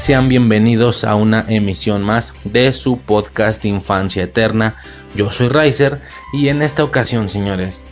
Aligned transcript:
Sean 0.00 0.30
bienvenidos 0.30 1.04
a 1.04 1.14
una 1.14 1.44
emisión 1.46 2.02
más 2.02 2.32
de 2.44 2.72
su 2.72 3.00
podcast 3.00 3.62
Infancia 3.66 4.22
Eterna. 4.22 4.76
Yo 5.14 5.30
soy 5.30 5.48
Riser 5.48 6.00
y 6.32 6.48
en 6.48 6.62
esta 6.62 6.82
ocasión, 6.82 7.28
señores, 7.28 7.82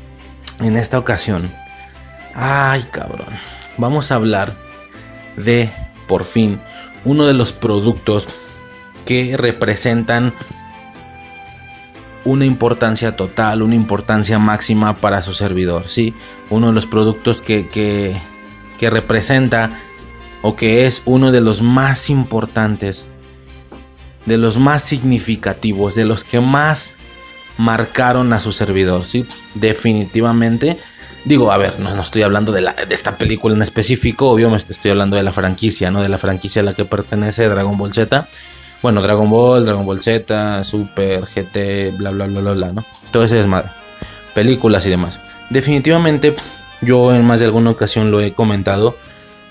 en 0.60 0.78
esta 0.78 0.98
ocasión, 0.98 1.52
ay 2.34 2.82
cabrón, 2.90 3.28
vamos 3.76 4.10
a 4.10 4.14
hablar 4.14 4.56
de, 5.36 5.70
por 6.06 6.24
fin, 6.24 6.58
uno 7.04 7.26
de 7.26 7.34
los 7.34 7.52
productos 7.52 8.26
que 9.04 9.36
representan 9.36 10.32
una 12.24 12.46
importancia 12.46 13.16
total, 13.16 13.60
una 13.60 13.74
importancia 13.74 14.38
máxima 14.38 14.96
para 14.96 15.20
su 15.20 15.34
servidor, 15.34 15.88
¿sí? 15.88 16.14
Uno 16.48 16.68
de 16.68 16.72
los 16.72 16.86
productos 16.86 17.42
que, 17.42 17.68
que, 17.68 18.18
que 18.78 18.88
representa 18.88 19.78
o 20.42 20.56
que 20.56 20.86
es 20.86 21.02
uno 21.04 21.32
de 21.32 21.40
los 21.40 21.62
más 21.62 22.10
importantes, 22.10 23.08
de 24.26 24.36
los 24.36 24.58
más 24.58 24.82
significativos, 24.82 25.94
de 25.94 26.04
los 26.04 26.24
que 26.24 26.40
más 26.40 26.96
marcaron 27.56 28.32
a 28.32 28.40
su 28.40 28.52
servidor. 28.52 29.02
Definitivamente. 29.54 30.78
Digo, 31.24 31.52
a 31.52 31.58
ver, 31.58 31.78
no, 31.80 31.94
no 31.94 32.02
estoy 32.02 32.22
hablando 32.22 32.52
de, 32.52 32.66
esta 32.90 33.18
película 33.18 33.54
en 33.54 33.60
específico, 33.60 34.30
obvio, 34.30 34.48
me 34.50 34.56
estoy 34.56 34.90
hablando 34.90 35.16
de 35.16 35.22
la 35.22 35.32
franquicia, 35.32 35.90
¿no? 35.90 36.00
De 36.00 36.08
la 36.08 36.16
franquicia 36.16 36.62
a 36.62 36.64
la 36.64 36.74
que 36.74 36.84
pertenece 36.84 37.48
Dragon 37.48 37.76
Ball 37.76 37.92
Z. 37.92 38.28
Bueno, 38.80 39.02
Dragon 39.02 39.28
Ball, 39.28 39.66
Dragon 39.66 39.84
Ball 39.84 40.00
Z, 40.00 40.62
Super, 40.62 41.24
GT, 41.26 41.96
bla, 41.96 42.10
bla, 42.10 42.26
bla, 42.26 42.40
bla, 42.40 42.52
bla, 42.52 42.72
¿no? 42.72 42.84
Todo 43.10 43.24
ese 43.24 43.34
desmadre. 43.34 43.70
Películas 44.34 44.86
y 44.86 44.90
demás. 44.90 45.18
Definitivamente, 45.50 46.34
yo 46.80 47.12
en 47.12 47.24
más 47.24 47.40
de 47.40 47.46
alguna 47.46 47.70
ocasión 47.70 48.10
lo 48.10 48.20
he 48.20 48.32
comentado. 48.32 48.96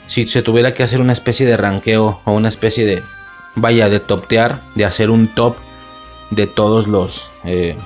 Si 0.07 0.27
se 0.27 0.41
tuviera 0.41 0.73
que 0.73 0.83
hacer 0.83 1.01
una 1.01 1.13
especie 1.13 1.45
de 1.45 1.57
ranqueo 1.57 2.21
o 2.25 2.31
una 2.31 2.47
especie 2.47 2.85
de, 2.85 3.03
vaya, 3.55 3.89
de 3.89 3.99
toptear, 3.99 4.61
de 4.75 4.85
hacer 4.85 5.09
un 5.09 5.33
top 5.35 5.57
de 6.31 6.47
todos 6.47 6.87
los 6.87 7.29
eh, 7.43 7.77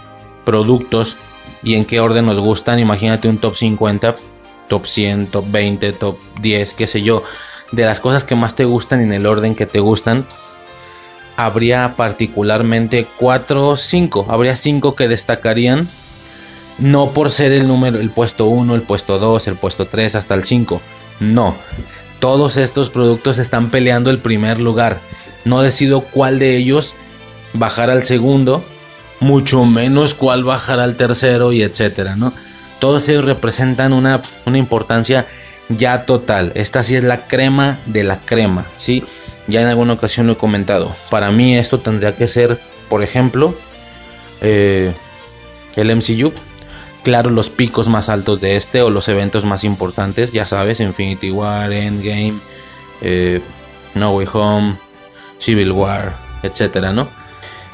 productos 0.46 1.18
y 1.64 1.76
en 1.76 1.86
qué 1.86 2.00
orden 2.00 2.26
nos 2.26 2.40
gustan, 2.40 2.80
imagínate 2.80 3.28
un 3.28 3.38
top 3.38 3.56
50, 3.56 4.16
top 4.68 4.86
100, 4.86 5.28
top 5.28 5.46
20, 5.50 5.94
top 5.94 6.18
10, 6.42 6.74
qué 6.74 6.88
sé 6.88 7.02
yo, 7.02 7.24
de 7.72 7.86
las 7.86 8.00
cosas 8.00 8.24
que 8.24 8.36
más 8.36 8.56
te 8.56 8.66
gustan 8.66 9.02
en 9.02 9.14
el 9.14 9.26
orden 9.26 9.56
que 9.56 9.66
te 9.66 9.80
gustan, 9.80 10.26
habría 11.38 11.96
particularmente 11.96 13.08
4 13.18 13.70
o 13.70 13.78
5, 13.78 14.28
habría 14.30 14.56
5 14.56 14.96
que 14.96 15.08
destacarían, 15.08 15.90
no 16.78 17.12
por 17.12 17.32
ser 17.32 17.52
el 17.52 17.68
número, 17.68 18.00
el 18.00 18.12
puesto 18.12 18.46
1, 18.48 18.76
el 18.76 18.82
puesto 18.82 19.20
2, 19.20 19.48
el 19.48 19.56
puesto 19.56 19.88
3, 19.88 20.16
hasta 20.16 20.36
el 20.36 20.44
5, 20.44 20.82
no, 21.20 21.56
todos 22.22 22.56
estos 22.56 22.92
productos 22.92 23.40
están 23.40 23.72
peleando 23.72 24.12
el 24.12 24.20
primer 24.20 24.62
lugar, 24.62 25.02
no 25.44 25.62
decido 25.62 26.02
cuál 26.02 26.38
de 26.40 26.56
ellos 26.56 26.94
bajar 27.54 27.90
al 27.90 28.06
segundo, 28.06 28.64
mucho 29.20 29.66
menos 29.66 30.14
cuál 30.14 30.44
bajar 30.44 30.80
al 30.80 30.96
tercero 30.96 31.52
y 31.52 31.64
etcétera, 31.64 32.16
¿no? 32.16 32.32
Todos 32.80 33.10
ellos 33.10 33.26
representan 33.26 33.92
una, 33.92 34.22
una, 34.46 34.58
importancia 34.60 35.26
ya 35.70 36.06
total. 36.06 36.52
Esta 36.56 36.84
sí 36.84 36.96
es 36.96 37.04
la 37.04 37.28
crema 37.28 37.80
de 37.88 38.04
la 38.04 38.20
crema, 38.20 38.68
¿sí? 38.78 39.04
Ya 39.48 39.62
en 39.62 39.68
alguna 39.68 39.94
ocasión 39.94 40.28
lo 40.28 40.34
he 40.34 40.38
comentado. 40.38 40.96
Para 41.10 41.32
mí 41.32 41.58
esto 41.58 41.80
tendría 41.80 42.16
que 42.16 42.28
ser, 42.28 42.60
por 42.88 43.04
ejemplo, 43.04 43.56
eh, 44.42 44.94
el 45.76 45.96
MCU. 45.96 46.34
Claro, 47.04 47.32
los 47.32 47.50
picos 47.50 47.88
más 47.88 48.10
altos 48.10 48.42
de 48.42 48.56
este 48.56 48.84
o 48.84 48.92
los 48.92 49.08
eventos 49.08 49.44
más 49.44 49.64
importantes, 49.64 50.32
ya 50.32 50.46
sabes, 50.46 50.80
Infinity 50.80 51.32
War, 51.32 51.72
Endgame, 51.74 52.36
eh, 53.02 53.42
No 53.96 54.12
Way 54.12 54.28
Home, 54.34 54.76
Civil 55.40 55.72
War, 55.72 56.16
etcétera, 56.44 56.94
¿no? 56.94 57.08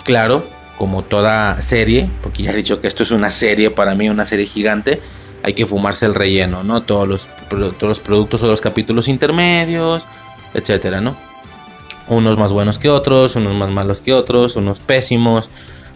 Claro, 0.04 0.46
como 0.78 1.04
toda 1.04 1.60
serie, 1.60 2.10
porque 2.24 2.44
ya 2.44 2.52
he 2.52 2.56
dicho 2.56 2.80
que 2.80 2.88
esto 2.88 3.04
es 3.04 3.12
una 3.12 3.30
serie 3.30 3.70
para 3.70 3.96
mí, 3.96 4.10
una 4.10 4.26
serie 4.26 4.46
gigante, 4.46 5.02
hay 5.44 5.54
que 5.54 5.66
fumarse 5.66 6.06
el 6.06 6.16
relleno, 6.16 6.64
¿no? 6.64 6.84
Todos 6.84 7.08
los, 7.08 7.28
todos 7.50 7.82
los 7.82 8.00
productos 8.00 8.42
o 8.44 8.48
los 8.48 8.62
capítulos 8.62 9.10
intermedios, 9.10 10.08
etcétera, 10.54 11.02
¿no? 11.02 11.18
Unos 12.08 12.38
más 12.38 12.54
buenos 12.54 12.80
que 12.80 12.90
otros, 12.90 13.36
unos 13.36 13.58
más 13.58 13.70
malos 13.70 14.00
que 14.00 14.14
otros, 14.14 14.56
unos 14.56 14.80
pésimos, 14.80 15.50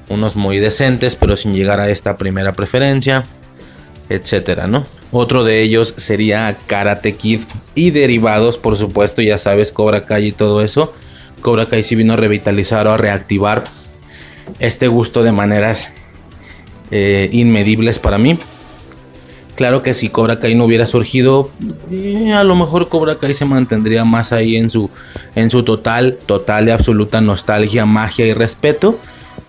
unos 0.09 0.35
muy 0.35 0.59
decentes, 0.59 1.16
pero 1.16 1.38
sin 1.38 1.53
llegar 1.53 1.79
a 1.79 1.89
esta 1.89 2.17
primera 2.17 2.53
preferencia, 2.53 3.25
etcétera, 4.09 4.67
¿no? 4.67 4.85
Otro 5.12 5.44
de 5.44 5.62
ellos 5.62 5.94
sería 5.97 6.56
Karate 6.67 7.16
Kid 7.16 7.41
y 7.75 7.91
derivados, 7.91 8.57
por 8.57 8.78
supuesto, 8.78 9.22
ya 9.22 9.38
sabes, 9.38 9.72
Cobra 9.72 10.06
Kai 10.06 10.28
y 10.28 10.31
todo 10.31 10.62
eso. 10.62 10.94
Cobra 11.41 11.66
Kai 11.66 11.84
sí 11.84 11.95
vino 11.95 12.13
a 12.13 12.17
revitalizar 12.17 12.88
o 12.88 12.94
a 12.94 12.97
reactivar 12.97 13.66
este 14.59 14.88
gusto 14.88 15.23
de 15.23 15.31
maneras 15.31 15.89
eh, 16.91 17.29
inmedibles 17.33 18.00
para 18.00 18.18
mí. 18.18 18.38
Claro 19.56 19.83
que 19.83 19.94
si 19.94 20.09
Cobra 20.09 20.39
Kai 20.39 20.56
no 20.56 20.66
hubiera 20.66 20.88
surgido, 20.88 21.51
eh, 21.91 22.31
a 22.33 22.44
lo 22.44 22.56
mejor 22.56 22.88
Cobra 22.88 23.18
Kai 23.18 23.33
se 23.33 23.45
mantendría 23.45 24.06
más 24.06 24.31
ahí 24.31 24.56
en 24.56 24.69
su, 24.69 24.89
en 25.35 25.50
su 25.50 25.63
total, 25.63 26.18
total 26.25 26.68
y 26.68 26.72
absoluta 26.72 27.19
nostalgia, 27.19 27.85
magia 27.85 28.25
y 28.25 28.33
respeto. 28.33 28.97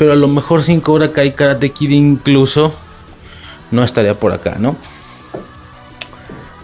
Pero 0.03 0.15
a 0.15 0.17
lo 0.17 0.27
mejor 0.27 0.65
sin 0.65 0.81
Cobra 0.81 1.13
Kai 1.13 1.31
Karate 1.31 1.71
Kid 1.71 1.91
incluso 1.91 2.75
no 3.71 3.85
estaría 3.85 4.19
por 4.19 4.33
acá, 4.33 4.57
¿no? 4.59 4.75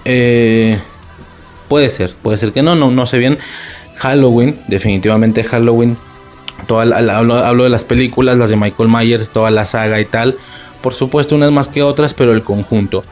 Eh, 0.04 0.76
puede 1.69 1.88
ser, 1.91 2.12
puede 2.21 2.37
ser 2.37 2.50
que 2.50 2.62
no, 2.62 2.75
no, 2.75 2.91
no 2.91 3.06
sé 3.06 3.19
bien. 3.19 3.38
Halloween, 3.94 4.59
definitivamente 4.66 5.44
Halloween 5.44 5.97
hablo, 6.69 7.62
de 7.62 7.69
las 7.71 7.84
películas, 7.84 8.37
las 8.37 8.50
de 8.50 8.56
Michael 8.56 8.88
Myers, 8.88 9.31
toda 9.31 9.53
la 9.53 9.65
saga 9.66 10.00
y 10.00 10.05
tal. 10.05 10.37
Por 10.82 10.94
supuesto, 10.94 11.37
unas 11.37 11.53
más 11.53 11.69
que 11.69 11.84
otras, 11.84 12.15
pero 12.15 12.32
el 12.32 12.43
conjunto. 12.43 13.05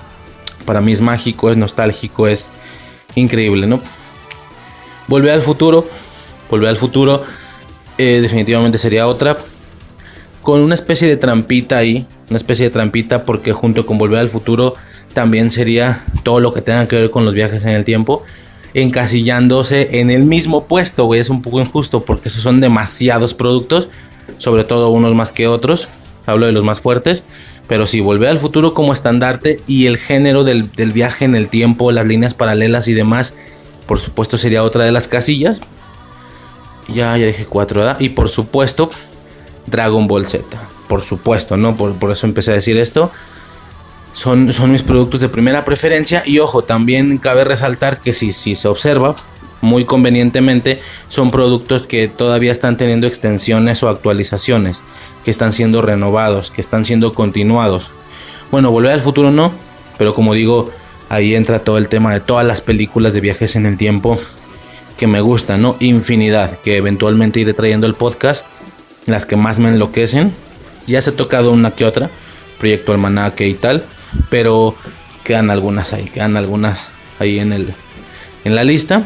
Para 0.64 0.80
mí 0.80 0.92
es 0.92 1.02
mágico, 1.02 1.52
es 1.52 1.56
nostálgico, 1.56 2.26
es 2.26 2.50
increíble, 3.14 3.68
¿no? 3.68 3.80
Volver 5.06 5.34
al 5.34 5.42
futuro. 5.42 5.86
Volver 6.50 6.70
al 6.70 6.78
futuro. 6.78 7.22
Eh, 7.96 8.18
definitivamente 8.20 8.76
sería 8.76 9.06
otra. 9.06 9.38
Con 10.46 10.60
una 10.60 10.76
especie 10.76 11.08
de 11.08 11.16
trampita 11.16 11.76
ahí. 11.76 12.06
Una 12.30 12.36
especie 12.36 12.66
de 12.66 12.70
trampita 12.70 13.24
porque 13.24 13.52
junto 13.52 13.84
con 13.84 13.98
Volver 13.98 14.20
al 14.20 14.28
futuro 14.28 14.74
también 15.12 15.50
sería 15.50 16.04
todo 16.22 16.38
lo 16.38 16.52
que 16.52 16.60
tenga 16.60 16.86
que 16.86 16.94
ver 16.94 17.10
con 17.10 17.24
los 17.24 17.34
viajes 17.34 17.64
en 17.64 17.70
el 17.70 17.84
tiempo 17.84 18.22
encasillándose 18.72 19.98
en 19.98 20.08
el 20.08 20.22
mismo 20.22 20.68
puesto. 20.68 21.12
Es 21.14 21.30
un 21.30 21.42
poco 21.42 21.58
injusto 21.58 22.04
porque 22.04 22.28
esos 22.28 22.44
son 22.44 22.60
demasiados 22.60 23.34
productos, 23.34 23.88
sobre 24.38 24.62
todo 24.62 24.90
unos 24.90 25.16
más 25.16 25.32
que 25.32 25.48
otros. 25.48 25.88
Hablo 26.26 26.46
de 26.46 26.52
los 26.52 26.62
más 26.62 26.78
fuertes. 26.78 27.24
Pero 27.66 27.88
si 27.88 27.98
volver 27.98 28.28
al 28.28 28.38
futuro 28.38 28.72
como 28.72 28.92
estandarte 28.92 29.60
y 29.66 29.86
el 29.86 29.96
género 29.98 30.44
del, 30.44 30.70
del, 30.70 30.92
viaje 30.92 31.24
en 31.24 31.34
el 31.34 31.48
tiempo, 31.48 31.90
las 31.90 32.06
líneas 32.06 32.34
paralelas 32.34 32.86
y 32.86 32.94
demás, 32.94 33.34
por 33.88 33.98
supuesto 33.98 34.38
sería 34.38 34.62
otra 34.62 34.84
de 34.84 34.92
las 34.92 35.08
casillas. 35.08 35.60
Ya, 36.86 37.16
ya 37.16 37.26
dije 37.26 37.46
cuatro, 37.46 37.80
¿verdad? 37.80 37.98
Y 37.98 38.10
por 38.10 38.28
supuesto, 38.28 38.90
Dragon 39.66 40.06
Ball 40.06 40.26
Z. 40.26 40.44
Por 40.88 41.02
supuesto, 41.02 41.56
¿no? 41.56 41.76
Por, 41.76 41.94
por 41.94 42.12
eso 42.12 42.26
empecé 42.26 42.52
a 42.52 42.54
decir 42.54 42.76
esto 42.76 43.10
son, 44.16 44.50
son 44.54 44.72
mis 44.72 44.82
productos 44.82 45.20
de 45.20 45.28
primera 45.28 45.64
preferencia. 45.64 46.22
Y 46.24 46.38
ojo, 46.38 46.64
también 46.64 47.18
cabe 47.18 47.44
resaltar 47.44 48.00
que 48.00 48.14
si, 48.14 48.32
si 48.32 48.56
se 48.56 48.66
observa, 48.66 49.14
muy 49.60 49.84
convenientemente, 49.84 50.80
son 51.08 51.30
productos 51.30 51.86
que 51.86 52.08
todavía 52.08 52.50
están 52.50 52.78
teniendo 52.78 53.06
extensiones 53.06 53.82
o 53.82 53.90
actualizaciones, 53.90 54.82
que 55.22 55.30
están 55.30 55.52
siendo 55.52 55.82
renovados, 55.82 56.50
que 56.50 56.62
están 56.62 56.86
siendo 56.86 57.12
continuados. 57.12 57.90
Bueno, 58.50 58.70
Volver 58.70 58.92
al 58.92 59.02
Futuro 59.02 59.30
no, 59.30 59.52
pero 59.98 60.14
como 60.14 60.32
digo, 60.32 60.70
ahí 61.10 61.34
entra 61.34 61.58
todo 61.58 61.76
el 61.76 61.88
tema 61.88 62.14
de 62.14 62.20
todas 62.20 62.46
las 62.46 62.62
películas 62.62 63.12
de 63.12 63.20
viajes 63.20 63.54
en 63.54 63.66
el 63.66 63.76
tiempo 63.76 64.18
que 64.96 65.06
me 65.06 65.20
gustan, 65.20 65.60
¿no? 65.60 65.76
Infinidad, 65.78 66.58
que 66.60 66.78
eventualmente 66.78 67.40
iré 67.40 67.52
trayendo 67.52 67.86
el 67.86 67.94
podcast, 67.94 68.46
las 69.06 69.26
que 69.26 69.36
más 69.36 69.58
me 69.58 69.68
enloquecen. 69.68 70.32
Ya 70.86 71.00
se 71.02 71.10
ha 71.10 71.16
tocado 71.16 71.50
una 71.50 71.72
que 71.72 71.84
otra, 71.84 72.10
Proyecto 72.58 72.92
Almanaque 72.92 73.48
y 73.48 73.54
tal, 73.54 73.84
pero 74.30 74.76
quedan 75.24 75.50
algunas 75.50 75.92
ahí, 75.92 76.04
quedan 76.04 76.36
algunas 76.36 76.88
ahí 77.18 77.38
en, 77.38 77.52
el, 77.52 77.74
en 78.44 78.54
la 78.54 78.64
lista. 78.64 79.02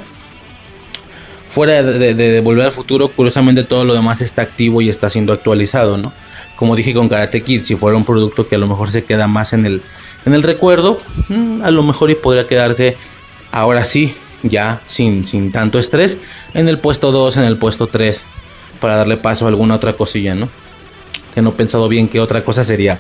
Fuera 1.49 1.83
de, 1.83 2.15
de, 2.15 2.41
Volver 2.41 2.67
al 2.67 2.73
Futuro, 2.73 3.09
curiosamente 3.09 3.65
todo 3.65 3.85
lo 3.85 3.95
demás 3.95 4.21
está 4.21 4.43
activo 4.43 4.83
y 4.83 4.89
está 4.89 5.11
siendo 5.11 5.33
actualizado, 5.33 5.97
¿no? 5.97 6.13
Como 6.55 6.77
dije 6.77 6.95
con 6.95 7.09
Karate 7.09 7.43
Kid, 7.43 7.63
si 7.63 7.75
fuera 7.75 7.97
un 7.97 8.05
producto 8.05 8.47
que 8.47 8.55
a 8.55 8.59
lo 8.59 8.69
mejor 8.69 8.91
se 8.91 9.05
queda 9.05 9.27
más 9.27 9.53
en 9.53 9.67
el, 9.67 9.83
en 10.27 10.35
el 10.35 10.43
recuerdo, 10.43 11.01
mm, 11.29 11.63
a 11.63 11.71
lo 11.71 11.83
mejor 11.83 12.11
y 12.11 12.15
podría 12.15 12.47
quedarse 12.47 12.97
ahora 13.51 13.85
sí, 13.85 14.15
ya 14.43 14.81
sin, 14.87 15.27
sin 15.27 15.51
tanto 15.51 15.79
estrés, 15.79 16.19
en 16.55 16.69
el 16.69 16.79
puesto 16.79 17.11
2, 17.11 17.39
en 17.39 17.45
el 17.45 17.57
puesto 17.57 17.89
3, 17.89 18.25
para 18.81 18.97
darle 18.97 19.17
paso 19.17 19.45
a 19.45 19.49
alguna 19.49 19.77
otra 19.77 19.93
cosilla, 19.93 20.35
¿no? 20.35 20.49
Que 21.35 21.43
no 21.43 21.51
he 21.51 21.53
pensado 21.53 21.89
bien 21.89 22.09
qué 22.09 22.21
otra 22.21 22.45
cosa 22.45 22.65
sería. 22.65 22.99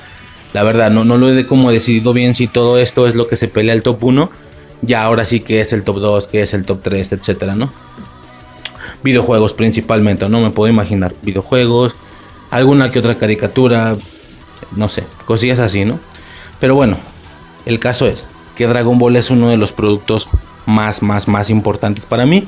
La 0.52 0.62
verdad, 0.62 0.90
no, 0.90 1.04
no 1.04 1.16
lo 1.16 1.32
he 1.32 1.46
como 1.46 1.70
decidido 1.70 2.12
bien 2.12 2.34
si 2.34 2.46
todo 2.46 2.78
esto 2.78 3.06
es 3.06 3.14
lo 3.14 3.28
que 3.28 3.36
se 3.36 3.48
pelea 3.48 3.74
el 3.74 3.82
top 3.82 4.02
1. 4.02 4.30
Ya 4.82 5.02
ahora 5.02 5.24
sí 5.24 5.40
que 5.40 5.60
es 5.60 5.72
el 5.72 5.84
top 5.84 5.98
2, 5.98 6.28
que 6.28 6.42
es 6.42 6.54
el 6.54 6.64
top 6.64 6.80
3, 6.82 7.12
etcétera, 7.12 7.54
¿no? 7.54 7.72
Videojuegos 9.02 9.54
principalmente, 9.54 10.28
no 10.28 10.40
me 10.40 10.50
puedo 10.50 10.70
imaginar. 10.72 11.14
Videojuegos, 11.22 11.94
alguna 12.50 12.90
que 12.90 12.98
otra 12.98 13.16
caricatura, 13.16 13.96
no 14.76 14.88
sé, 14.88 15.04
cosillas 15.24 15.58
así, 15.58 15.84
¿no? 15.84 16.00
Pero 16.60 16.74
bueno, 16.74 16.98
el 17.66 17.78
caso 17.78 18.06
es 18.06 18.26
que 18.56 18.66
Dragon 18.66 18.98
Ball 18.98 19.16
es 19.16 19.30
uno 19.30 19.48
de 19.48 19.56
los 19.56 19.72
productos 19.72 20.28
más, 20.66 21.02
más, 21.02 21.28
más 21.28 21.50
importantes 21.50 22.06
para 22.06 22.26
mí. 22.26 22.46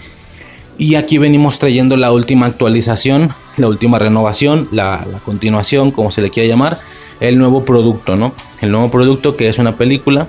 Y 0.78 0.94
aquí 0.94 1.18
venimos 1.18 1.58
trayendo 1.58 1.96
la 1.96 2.12
última 2.12 2.46
actualización, 2.46 3.34
la 3.56 3.68
última 3.68 3.98
renovación, 3.98 4.68
la, 4.72 5.06
continuación, 5.24 5.90
como 5.90 6.10
se 6.10 6.22
le 6.22 6.30
quiera 6.30 6.48
llamar, 6.48 6.80
el 7.20 7.38
nuevo 7.38 7.64
producto, 7.64 8.16
¿no? 8.16 8.34
El 8.60 8.72
nuevo 8.72 8.90
producto 8.90 9.36
que 9.36 9.48
es 9.48 9.58
una 9.58 9.76
película, 9.76 10.26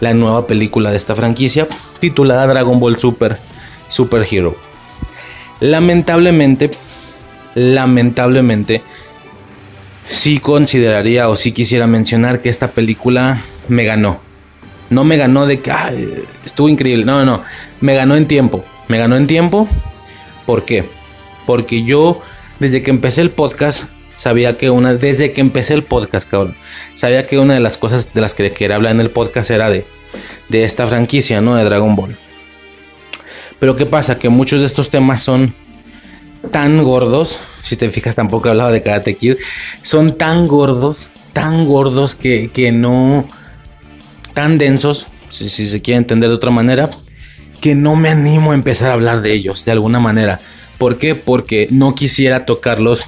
la 0.00 0.12
nueva 0.12 0.46
película 0.46 0.90
de 0.90 0.96
esta 0.96 1.14
franquicia, 1.14 1.68
titulada 2.00 2.46
Dragon 2.46 2.78
Ball 2.78 2.98
Super, 2.98 3.38
Super 3.88 4.26
Hero. 4.30 4.56
Lamentablemente, 5.60 6.72
lamentablemente, 7.54 8.82
sí 10.06 10.38
consideraría 10.38 11.28
o 11.28 11.36
sí 11.36 11.52
quisiera 11.52 11.86
mencionar 11.86 12.40
que 12.40 12.48
esta 12.48 12.72
película 12.72 13.42
me 13.68 13.84
ganó. 13.84 14.20
No 14.90 15.04
me 15.04 15.16
ganó 15.16 15.46
de 15.46 15.60
que 15.60 15.72
estuvo 16.44 16.68
increíble. 16.68 17.04
No, 17.04 17.24
no, 17.24 17.42
Me 17.80 17.94
ganó 17.94 18.14
en 18.14 18.26
tiempo. 18.26 18.64
Me 18.88 18.98
ganó 18.98 19.16
en 19.16 19.26
tiempo. 19.26 19.68
¿Por 20.44 20.64
qué? 20.64 20.88
Porque 21.46 21.84
yo, 21.84 22.20
desde 22.60 22.82
que 22.82 22.90
empecé 22.90 23.22
el 23.22 23.30
podcast, 23.30 23.84
sabía 24.16 24.56
que 24.56 24.70
una. 24.70 24.94
Desde 24.94 25.32
que 25.32 25.40
empecé 25.40 25.74
el 25.74 25.82
podcast, 25.84 26.28
cabrón. 26.28 26.54
Sabía 26.94 27.26
que 27.26 27.38
una 27.38 27.54
de 27.54 27.60
las 27.60 27.76
cosas 27.76 28.14
de 28.14 28.20
las 28.20 28.34
que 28.34 28.50
quería 28.52 28.76
hablar 28.76 28.92
en 28.92 29.00
el 29.00 29.10
podcast 29.10 29.50
era 29.50 29.70
de. 29.70 29.86
De 30.48 30.64
esta 30.64 30.86
franquicia, 30.86 31.40
¿no? 31.40 31.56
De 31.56 31.64
Dragon 31.64 31.96
Ball. 31.96 32.16
Pero 33.58 33.76
¿qué 33.76 33.86
pasa? 33.86 34.18
Que 34.18 34.28
muchos 34.28 34.60
de 34.60 34.66
estos 34.66 34.90
temas 34.90 35.22
son 35.22 35.54
tan 36.52 36.82
gordos. 36.84 37.38
Si 37.62 37.76
te 37.76 37.90
fijas, 37.90 38.14
tampoco 38.14 38.46
he 38.46 38.50
hablado 38.52 38.70
de 38.70 38.82
Karate 38.82 39.16
Kid. 39.16 39.36
Son 39.82 40.16
tan 40.16 40.46
gordos, 40.46 41.08
tan 41.32 41.66
gordos 41.66 42.14
que, 42.14 42.50
que 42.52 42.70
no 42.70 43.28
tan 44.36 44.58
densos, 44.58 45.06
si, 45.30 45.48
se 45.48 45.80
quiere 45.80 45.96
entender 45.96 46.28
de 46.28 46.34
otra 46.34 46.50
manera, 46.50 46.90
que 47.60 47.74
no 47.74 47.96
me 47.96 48.08
animo 48.08 48.52
a 48.52 48.54
empezar 48.54 48.90
a 48.90 48.94
hablar 48.94 49.22
de 49.22 49.32
ellos 49.32 49.64
de 49.64 49.72
alguna 49.72 50.00
manera. 50.00 50.40
¿Por 50.78 50.98
qué? 50.98 51.14
Porque 51.14 51.68
no 51.70 51.94
quisiera 51.94 52.44
tocarlos 52.44 53.00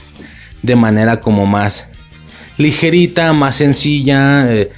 de 0.62 0.76
manera 0.76 1.20
como 1.20 1.46
más 1.46 1.88
ligerita, 2.56 3.32
más 3.32 3.56
sencilla, 3.56 4.52
eh, 4.52 4.70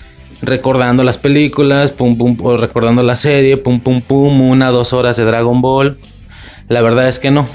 recordando 0.43 1.05
las 1.05 1.19
películas, 1.19 1.91
pum 1.91 2.17
pum, 2.17 2.37
recordando 2.57 3.03
la 3.03 3.17
serie, 3.17 3.57
pum 3.57 3.81
pum 3.81 4.01
pum, 4.01 4.41
una 4.41 4.71
dos 4.71 4.93
horas 4.93 5.17
de 5.17 5.25
Dragon 5.25 5.61
Ball. 5.61 5.99
La 6.69 6.83
verdad 6.83 7.09
es 7.09 7.19
que 7.19 7.31
no. 7.31 7.49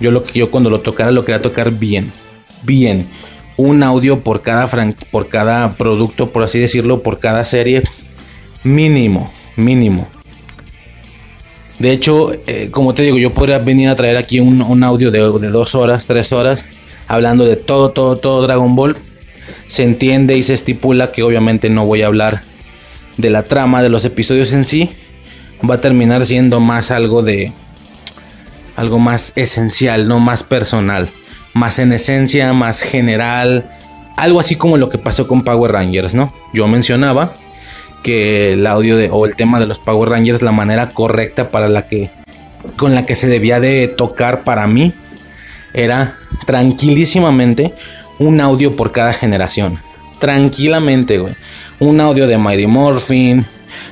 Yo 0.00 0.10
lo 0.10 0.22
que 0.22 0.38
yo 0.38 0.50
cuando 0.50 0.70
lo 0.70 0.80
tocara 0.80 1.10
lo 1.10 1.24
quería 1.24 1.42
tocar 1.42 1.72
bien, 1.72 2.12
bien 2.62 3.08
un 3.58 3.82
audio 3.82 4.20
por 4.20 4.40
cada, 4.40 4.68
por 5.10 5.28
cada 5.28 5.74
producto, 5.74 6.30
por 6.30 6.44
así 6.44 6.58
decirlo, 6.58 7.02
por 7.02 7.18
cada 7.18 7.44
serie. 7.44 7.82
Mínimo, 8.62 9.30
mínimo. 9.56 10.08
De 11.78 11.92
hecho, 11.92 12.32
eh, 12.46 12.68
como 12.70 12.94
te 12.94 13.02
digo, 13.02 13.18
yo 13.18 13.32
podría 13.32 13.58
venir 13.58 13.88
a 13.88 13.96
traer 13.96 14.16
aquí 14.16 14.40
un, 14.40 14.82
audio 14.82 15.10
de, 15.10 15.20
de, 15.20 15.48
dos 15.50 15.74
horas, 15.74 16.06
tres 16.06 16.32
horas, 16.32 16.64
hablando 17.06 17.44
de 17.44 17.56
todo, 17.56 17.90
todo, 17.90 18.16
todo 18.16 18.42
Dragon 18.42 18.74
Ball. 18.74 18.96
Se 19.68 19.84
entiende 19.84 20.36
y 20.36 20.42
se 20.42 20.54
estipula 20.54 21.12
que 21.12 21.22
obviamente 21.22 21.70
no 21.70 21.86
voy 21.86 22.02
a 22.02 22.06
hablar 22.06 22.42
de 23.16 23.30
la 23.30 23.44
trama 23.44 23.82
de 23.82 23.88
los 23.88 24.04
episodios 24.04 24.52
en 24.52 24.64
sí. 24.64 24.90
Va 25.68 25.76
a 25.76 25.80
terminar 25.80 26.24
siendo 26.26 26.60
más 26.60 26.90
algo 26.90 27.22
de... 27.22 27.52
Algo 28.76 28.98
más 29.00 29.32
esencial, 29.34 30.06
no 30.06 30.20
más 30.20 30.44
personal 30.44 31.10
más 31.58 31.78
en 31.78 31.92
esencia, 31.92 32.52
más 32.52 32.80
general, 32.80 33.70
algo 34.16 34.40
así 34.40 34.56
como 34.56 34.76
lo 34.76 34.88
que 34.88 34.98
pasó 34.98 35.28
con 35.28 35.42
Power 35.42 35.72
Rangers, 35.72 36.14
¿no? 36.14 36.32
Yo 36.54 36.66
mencionaba 36.68 37.34
que 38.02 38.52
el 38.52 38.66
audio 38.66 38.96
de, 38.96 39.10
o 39.10 39.26
el 39.26 39.36
tema 39.36 39.60
de 39.60 39.66
los 39.66 39.78
Power 39.78 40.08
Rangers, 40.08 40.42
la 40.42 40.52
manera 40.52 40.90
correcta 40.90 41.50
para 41.50 41.68
la 41.68 41.88
que 41.88 42.10
con 42.76 42.94
la 42.94 43.06
que 43.06 43.16
se 43.16 43.28
debía 43.28 43.60
de 43.60 43.88
tocar 43.88 44.44
para 44.44 44.66
mí 44.66 44.92
era 45.74 46.16
tranquilísimamente 46.46 47.74
un 48.18 48.40
audio 48.40 48.76
por 48.76 48.92
cada 48.92 49.12
generación. 49.12 49.78
Tranquilamente, 50.18 51.18
güey. 51.18 51.34
Un 51.78 52.00
audio 52.00 52.26
de 52.26 52.38
Mighty 52.38 52.66
Morphin 52.66 53.46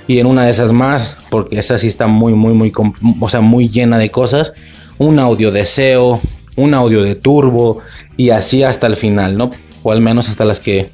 y 0.09 0.19
en 0.19 0.27
una 0.27 0.45
de 0.45 0.51
esas 0.51 0.73
más, 0.73 1.17
porque 1.31 1.59
esa 1.59 1.79
sí 1.79 1.87
está 1.87 2.07
muy, 2.07 2.33
muy, 2.33 2.53
muy, 2.53 2.73
o 3.21 3.29
sea, 3.29 3.41
muy 3.41 3.69
llena 3.69 3.99
de 3.99 4.11
cosas. 4.11 4.53
Un 4.99 5.19
audio 5.19 5.53
de 5.53 5.67
SEO, 5.67 6.21
un 6.57 6.75
audio 6.75 7.03
de 7.03 7.15
turbo 7.15 7.79
y 8.17 8.31
así 8.31 8.63
hasta 8.63 8.87
el 8.87 8.97
final, 8.97 9.37
¿no? 9.37 9.51
O 9.83 9.93
al 9.93 10.01
menos 10.01 10.29
hasta 10.29 10.45
las 10.45 10.59
que 10.59 10.91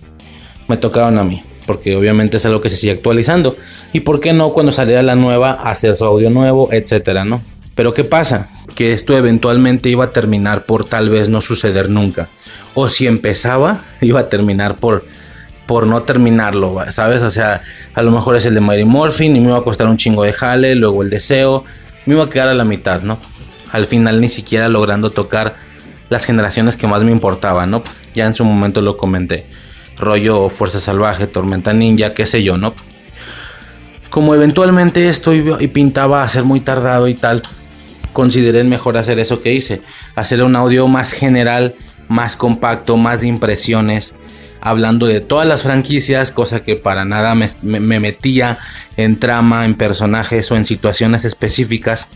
me 0.69 0.77
tocaron 0.77 1.19
a 1.19 1.25
mí, 1.25 1.43
porque 1.67 1.97
obviamente 1.97 2.37
es 2.37 2.47
algo 2.47 2.61
que 2.61 2.69
se 2.69 2.77
sigue 2.77 2.93
actualizando. 2.93 3.57
Y 3.93 4.01
por 4.01 4.21
qué 4.21 4.33
no 4.33 4.51
cuando 4.51 4.73
saliera 4.73 5.03
la 5.03 5.15
nueva 5.15 5.53
hacer 5.53 5.97
su 5.97 6.05
audio 6.05 6.31
nuevo, 6.31 6.69
etcétera, 6.73 7.25
¿no? 7.25 7.43
Pero 7.75 7.95
¿qué 7.95 8.05
pasa? 8.05 8.51
Que 8.75 8.93
esto 8.93 9.17
eventualmente 9.17 9.89
iba 9.89 10.05
a 10.05 10.13
terminar 10.13 10.65
por 10.65 10.85
tal 10.85 11.09
vez 11.09 11.29
no 11.29 11.41
suceder 11.41 11.89
nunca. 11.89 12.29
O 12.75 12.89
si 12.89 13.07
empezaba, 13.07 13.83
iba 14.01 14.21
a 14.21 14.29
terminar 14.29 14.77
por, 14.77 15.05
por 15.67 15.87
no 15.87 16.03
terminarlo, 16.03 16.77
¿sabes? 16.91 17.23
O 17.23 17.31
sea, 17.31 17.63
a 17.95 18.03
lo 18.03 18.11
mejor 18.11 18.37
es 18.37 18.47
el 18.47 18.55
de 18.55 18.61
Mary 18.61 18.85
Morphin 18.85 19.37
y 19.37 19.41
me 19.41 19.49
iba 19.49 19.59
a 19.59 19.63
costar 19.63 19.87
un 19.87 19.97
chingo 19.97 20.23
de 20.25 20.33
jale, 20.33 20.75
luego 20.75 21.03
el 21.03 21.11
deseo, 21.11 21.65
me 22.07 22.15
iba 22.15 22.25
a 22.25 22.31
quedar 22.31 22.49
a 22.49 22.55
la 22.55 22.65
mitad, 22.65 23.03
¿no? 23.03 23.19
al 23.73 23.87
final 23.87 24.21
ni 24.21 24.29
siquiera 24.29 24.69
logrando 24.69 25.11
tocar 25.11 25.57
las 26.11 26.27
generaciones 26.27 26.77
que 26.77 26.87
más 26.87 27.03
me 27.03 27.11
importaban, 27.11 27.71
¿no? 27.71 27.83
Ya 28.15 28.27
en 28.27 28.35
su 28.35 28.45
momento 28.45 28.83
lo 28.83 28.99
comenté. 28.99 29.47
Rollo 29.99 30.49
Fuerza 30.51 30.81
Salvaje, 30.81 31.27
Tormenta 31.27 31.73
Ninja, 31.73 32.15
qué 32.15 32.27
sé 32.27 32.43
yo, 32.43 32.59
¿no? 32.59 32.75
Como 34.11 34.35
eventualmente 34.35 35.09
esto 35.09 35.33
y 35.33 35.69
pintaba 35.69 36.23
a 36.23 36.29
ser 36.29 36.45
muy 36.45 36.61
tardado 36.61 37.09
y 37.09 37.15
tal, 37.15 37.43
consideré 38.13 38.63
mejor 38.65 38.97
hacer 38.97 39.19
eso 39.19 39.41
que 39.41 39.55
hice. 39.55 39.81
Hacer 40.15 40.43
un 40.43 40.55
audio 40.55 40.87
más 40.87 41.13
general, 41.13 41.77
más 42.09 42.37
compacto, 42.37 42.97
más 42.97 43.23
de 43.23 43.29
impresiones, 43.29 44.17
hablando 44.61 45.07
de 45.07 45.21
todas 45.21 45.47
las 45.47 45.63
franquicias, 45.63 46.31
cosa 46.31 46.63
que 46.63 46.77
para 46.77 47.05
nada 47.05 47.35
me, 47.35 47.49
me 47.63 48.01
metía 48.01 48.59
en 48.97 49.19
trama, 49.19 49.65
en 49.65 49.75
personajes 49.75 50.51
o 50.51 50.57
en 50.57 50.67
situaciones 50.67 51.25
específicas 51.25 52.09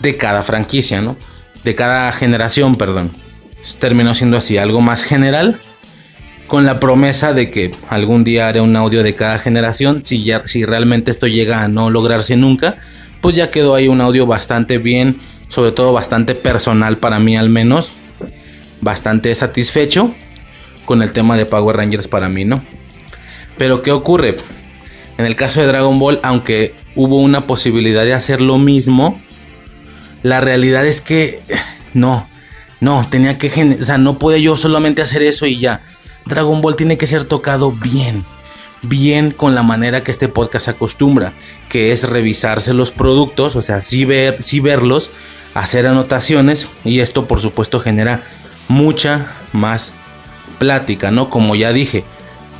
de 0.00 0.16
cada 0.16 0.42
franquicia, 0.42 1.02
¿no? 1.02 1.16
De 1.64 1.74
cada 1.74 2.10
generación, 2.12 2.76
perdón. 2.76 3.12
Terminó 3.78 4.14
siendo 4.14 4.36
así, 4.36 4.58
algo 4.58 4.80
más 4.80 5.04
general, 5.04 5.60
con 6.52 6.66
la 6.66 6.80
promesa 6.80 7.32
de 7.32 7.48
que 7.48 7.70
algún 7.88 8.24
día 8.24 8.46
haré 8.46 8.60
un 8.60 8.76
audio 8.76 9.02
de 9.02 9.14
cada 9.14 9.38
generación. 9.38 10.04
Si, 10.04 10.22
ya, 10.22 10.46
si 10.46 10.66
realmente 10.66 11.10
esto 11.10 11.26
llega 11.26 11.62
a 11.62 11.68
no 11.68 11.88
lograrse 11.88 12.36
nunca, 12.36 12.76
pues 13.22 13.34
ya 13.34 13.50
quedó 13.50 13.74
ahí 13.74 13.88
un 13.88 14.02
audio 14.02 14.26
bastante 14.26 14.76
bien, 14.76 15.18
sobre 15.48 15.72
todo 15.72 15.94
bastante 15.94 16.34
personal 16.34 16.98
para 16.98 17.18
mí 17.20 17.38
al 17.38 17.48
menos. 17.48 17.92
Bastante 18.82 19.34
satisfecho 19.34 20.14
con 20.84 21.00
el 21.00 21.12
tema 21.12 21.38
de 21.38 21.46
Power 21.46 21.74
Rangers 21.74 22.06
para 22.06 22.28
mí, 22.28 22.44
¿no? 22.44 22.62
Pero 23.56 23.80
¿qué 23.80 23.90
ocurre? 23.90 24.36
En 25.16 25.24
el 25.24 25.36
caso 25.36 25.62
de 25.62 25.68
Dragon 25.68 25.98
Ball, 25.98 26.20
aunque 26.22 26.74
hubo 26.94 27.16
una 27.16 27.46
posibilidad 27.46 28.04
de 28.04 28.12
hacer 28.12 28.42
lo 28.42 28.58
mismo, 28.58 29.22
La 30.22 30.42
realidad 30.42 30.86
es 30.86 31.00
que 31.00 31.40
no, 31.94 32.28
no, 32.80 33.08
tenía 33.08 33.38
que, 33.38 33.78
o 33.80 33.84
sea, 33.86 33.96
no 33.96 34.18
puede 34.18 34.42
yo 34.42 34.58
solamente 34.58 35.00
hacer 35.00 35.22
eso 35.22 35.46
y 35.46 35.58
ya. 35.58 35.80
Dragon 36.26 36.60
Ball 36.60 36.76
tiene 36.76 36.98
que 36.98 37.06
ser 37.06 37.24
tocado 37.24 37.72
bien, 37.72 38.24
bien 38.82 39.30
con 39.30 39.54
la 39.54 39.62
manera 39.62 40.02
que 40.02 40.10
este 40.10 40.28
podcast 40.28 40.68
acostumbra, 40.68 41.34
que 41.68 41.92
es 41.92 42.08
revisarse 42.08 42.74
los 42.74 42.90
productos, 42.90 43.56
o 43.56 43.62
sea, 43.62 43.80
sí, 43.80 44.04
ver, 44.04 44.42
sí 44.42 44.60
verlos, 44.60 45.10
hacer 45.54 45.86
anotaciones 45.86 46.68
y 46.84 47.00
esto 47.00 47.26
por 47.26 47.40
supuesto 47.40 47.80
genera 47.80 48.22
mucha 48.68 49.26
más 49.52 49.92
plática, 50.58 51.10
¿no? 51.10 51.28
Como 51.28 51.54
ya 51.54 51.72
dije, 51.72 52.04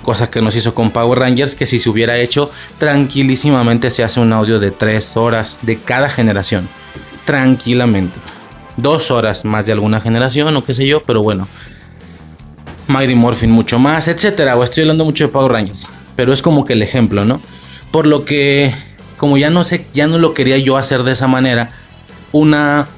cosa 0.03 0.31
que 0.31 0.43
nos 0.43 0.57
hizo 0.57 0.75
con 0.75 0.91
Power 0.91 1.19
Rangers, 1.19 1.55
que 1.55 1.67
si 1.67 1.79
se 1.79 1.89
hubiera 1.89 2.19
hecho 2.19 2.51
tranquilísimamente 2.79 3.91
se 3.91 4.05
hace 4.05 4.21
un 4.21 4.33
audio 4.33 4.59
de 4.61 4.71
3 4.71 5.17
horas 5.17 5.61
de 5.63 5.79
cada 5.79 6.09
generación, 6.09 6.69
tranquilamente. 7.25 8.17
Dos 8.77 9.11
horas 9.11 9.45
más 9.45 9.67
de 9.67 9.73
alguna 9.73 10.01
generación 10.01 10.57
o 10.57 10.65
qué 10.65 10.75
sé 10.75 10.87
yo, 10.87 11.03
pero 11.03 11.23
bueno. 11.23 11.47
Mighty 12.89 13.15
Morphin 13.15 13.51
mucho 13.51 13.79
más, 13.79 14.09
etcétera. 14.09 14.57
O 14.57 14.65
estoy 14.65 14.83
hablando 14.83 15.05
mucho 15.05 15.25
de 15.25 15.29
Power 15.29 15.53
Rangers, 15.53 15.87
pero 16.17 16.33
es 16.33 16.43
como 16.43 16.65
que 16.65 16.73
el 16.73 16.83
ejemplo, 16.83 17.25
¿no? 17.25 17.41
Por 17.91 18.07
lo 18.07 18.25
que, 18.25 18.75
como 19.17 19.37
ya 19.39 19.51
no 19.51 19.65
sé, 19.65 19.87
ya 19.95 20.07
no 20.07 20.19
lo 20.19 20.35
quería 20.35 20.59
yo 20.59 20.77
hacer 20.77 21.03
de 21.03 21.13
esa 21.13 21.27
manera, 21.27 21.73
una 22.33 22.89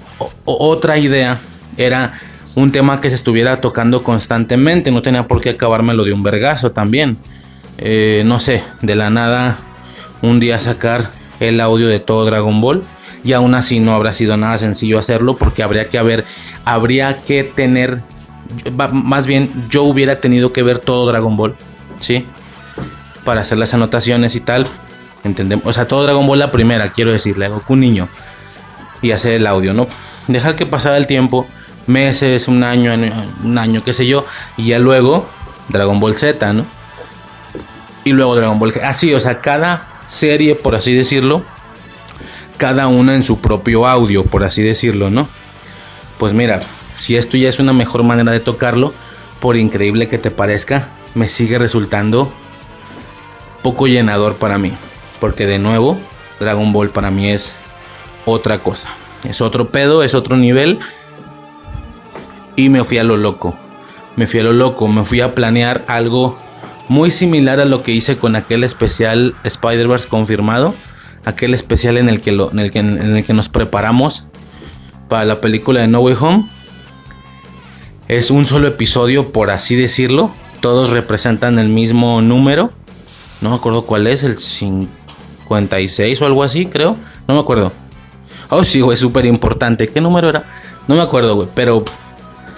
otra 0.45 0.99
idea 0.99 1.39
era 1.77 2.21
un 2.55 2.71
tema 2.71 3.01
que 3.01 3.09
se 3.09 3.17
estuviera 3.17 3.61
tocando 3.61 4.03
constantemente. 4.03 4.91
No 4.91 5.03
tenía 5.03 5.27
por 5.27 5.41
qué 5.41 5.51
acabármelo 5.51 6.05
de 6.05 6.13
un 6.13 6.23
vergazo 6.23 6.73
también. 6.73 7.17
Eh, 7.79 8.23
no 8.25 8.41
sé, 8.41 8.63
de 8.83 8.95
la 8.95 9.11
nada 9.11 9.59
un 10.23 10.39
día 10.41 10.61
sacar 10.61 11.11
el 11.41 11.61
audio 11.61 11.89
de 11.89 12.01
todo 12.01 12.25
Dragon 12.25 12.61
Ball. 12.61 12.83
Y 13.25 13.33
aún 13.33 13.55
así 13.55 13.81
no 13.81 13.95
habrá 13.95 14.13
sido 14.13 14.37
nada 14.37 14.59
sencillo 14.59 14.99
hacerlo 14.99 15.37
porque 15.37 15.63
habría 15.63 15.89
que 15.89 15.99
haber, 15.99 16.25
habría 16.65 17.23
que 17.23 17.43
tener, 17.43 18.03
más 18.93 19.27
bien 19.27 19.67
yo 19.69 19.83
hubiera 19.85 20.21
tenido 20.21 20.53
que 20.53 20.63
ver 20.63 20.79
todo 20.79 21.07
Dragon 21.07 21.37
Ball, 21.37 21.55
¿sí? 22.01 22.27
Para 23.25 23.41
hacer 23.41 23.59
las 23.59 23.75
anotaciones 23.75 24.35
y 24.37 24.41
tal. 24.41 24.67
Entendemos, 25.25 25.65
o 25.67 25.73
sea, 25.73 25.89
todo 25.89 26.03
Dragon 26.03 26.27
Ball 26.27 26.39
la 26.39 26.53
primera, 26.53 26.93
quiero 26.93 27.13
decirle, 27.13 27.49
Goku 27.49 27.77
niño. 27.77 28.09
Y 29.03 29.13
hacer 29.13 29.35
el 29.35 29.47
audio, 29.47 29.75
¿no? 29.75 29.87
Dejar 30.29 30.57
que 30.57 30.67
pasara 30.67 30.97
el 30.97 31.07
tiempo 31.07 31.47
meses, 31.87 32.49
un 32.49 32.63
año, 32.63 32.93
un 33.43 33.59
año, 33.59 33.83
qué 33.85 33.95
sé 33.95 34.07
yo, 34.07 34.27
y 34.57 34.67
ya 34.69 34.79
luego 34.79 35.29
Dragon 35.69 36.01
Ball 36.01 36.17
Z, 36.17 36.53
¿no? 36.53 36.65
Y 38.05 38.13
luego 38.13 38.37
Dragon 38.37 38.59
Ball 38.59 38.73
Así, 38.83 39.13
o 39.15 39.21
sea, 39.21 39.41
cada 39.41 39.87
serie, 40.07 40.55
por 40.55 40.75
así 40.75 40.95
decirlo, 40.95 41.43
cada 42.59 42.87
una 42.87 43.15
en 43.15 43.23
su 43.23 43.41
propio 43.41 43.87
audio, 43.87 44.25
por 44.25 44.45
así 44.45 44.63
decirlo, 44.63 45.11
¿no? 45.11 45.29
Pues 46.19 46.33
mira, 46.33 46.61
si 46.97 47.17
esto 47.17 47.37
ya 47.37 47.49
es 47.49 47.59
una 47.59 47.73
mejor 47.73 48.03
manera 48.03 48.33
de 48.33 48.41
tocarlo, 48.41 48.93
por 49.41 49.57
increíble 49.57 50.09
que 50.09 50.19
te 50.19 50.31
parezca, 50.31 50.89
me 51.15 51.29
sigue 51.29 51.59
resultando 51.59 52.33
poco 53.63 53.87
llenador 53.87 54.37
para 54.37 54.59
mí. 54.59 54.73
Porque 55.21 55.47
de 55.47 55.59
nuevo, 55.59 55.99
Dragon 56.41 56.73
Ball 56.73 56.91
para 56.91 57.11
mí 57.11 57.31
es 57.31 57.53
otra 58.27 58.63
cosa. 58.63 58.89
Es 59.25 59.41
otro 59.41 59.71
pedo, 59.71 60.03
es 60.03 60.15
otro 60.15 60.37
nivel 60.37 60.79
y 62.57 62.69
me 62.69 62.85
fui 62.85 62.99
a 62.99 63.05
lo 63.05 63.17
loco. 63.17 63.57
Me 64.17 64.27
fui 64.27 64.41
a 64.41 64.45
lo 64.45 64.53
loco, 64.53 64.87
me 64.87 65.05
fui 65.05 65.21
a 65.21 65.35
planear 65.35 65.85
algo 65.89 66.39
muy 66.89 67.11
similar 67.11 67.61
a 67.61 67.65
lo 67.65 67.83
que 67.83 67.93
hice 67.93 68.17
con 68.17 68.37
aquel 68.37 68.63
especial 68.65 69.35
Spider-Verse 69.45 70.09
confirmado. 70.09 70.75
Aquel 71.25 71.55
especial 71.55 71.97
en 71.97 72.09
el, 72.09 72.21
que 72.21 72.31
en, 72.31 72.59
el 72.59 72.71
que, 72.71 72.79
en 72.81 73.17
el 73.17 73.25
que 73.25 73.33
nos 73.33 73.49
preparamos 73.49 74.25
para 75.09 75.25
la 75.25 75.41
película 75.41 75.81
de 75.81 75.89
No 75.89 76.01
Way 76.01 76.17
Home. 76.21 76.51
Es 78.15 78.31
un 78.31 78.47
solo 78.47 78.69
episodio, 78.69 79.33
por 79.33 79.51
así 79.51 79.75
decirlo. 79.75 80.31
Todos 80.61 80.91
representan 80.91 81.59
el 81.59 81.69
mismo 81.69 82.23
número. 82.23 82.71
No 83.41 83.51
me 83.51 83.57
acuerdo 83.57 83.87
cuál 83.87 84.07
es, 84.07 84.23
el 84.23 84.39
56 84.39 86.23
o 86.23 86.27
algo 86.27 86.45
así, 86.45 86.67
creo. 86.67 86.97
No 87.27 87.35
me 87.35 87.41
acuerdo. 87.41 87.73
Oh, 88.51 88.63
sí, 88.63 88.81
güey, 88.81 88.97
súper 88.97 89.27
importante. 89.27 89.89
¿Qué 89.89 90.01
número 90.01 90.29
era? 90.29 90.45
No 90.87 90.95
me 90.95 91.03
acuerdo, 91.03 91.35
güey. 91.35 91.49
Pero 91.57 91.85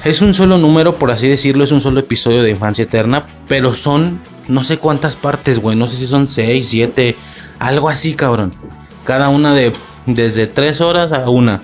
es 0.04 0.20
un 0.20 0.34
solo 0.34 0.58
número, 0.58 0.96
por 0.96 1.10
así 1.10 1.26
decirlo, 1.26 1.64
es 1.64 1.72
un 1.72 1.80
solo 1.80 2.00
episodio 2.00 2.42
de 2.42 2.50
Infancia 2.50 2.82
Eterna, 2.82 3.26
pero 3.48 3.74
son 3.74 4.20
no 4.48 4.62
sé 4.62 4.76
cuántas 4.76 5.16
partes, 5.16 5.58
güey, 5.58 5.74
no 5.74 5.88
sé 5.88 5.96
si 5.96 6.06
son 6.06 6.28
6, 6.28 6.68
7, 6.68 7.16
algo 7.60 7.88
así, 7.88 8.14
cabrón. 8.14 8.52
Cada 9.06 9.30
una 9.30 9.54
de 9.54 9.72
desde 10.04 10.48
3 10.48 10.82
horas 10.82 11.12
a 11.12 11.30
una. 11.30 11.62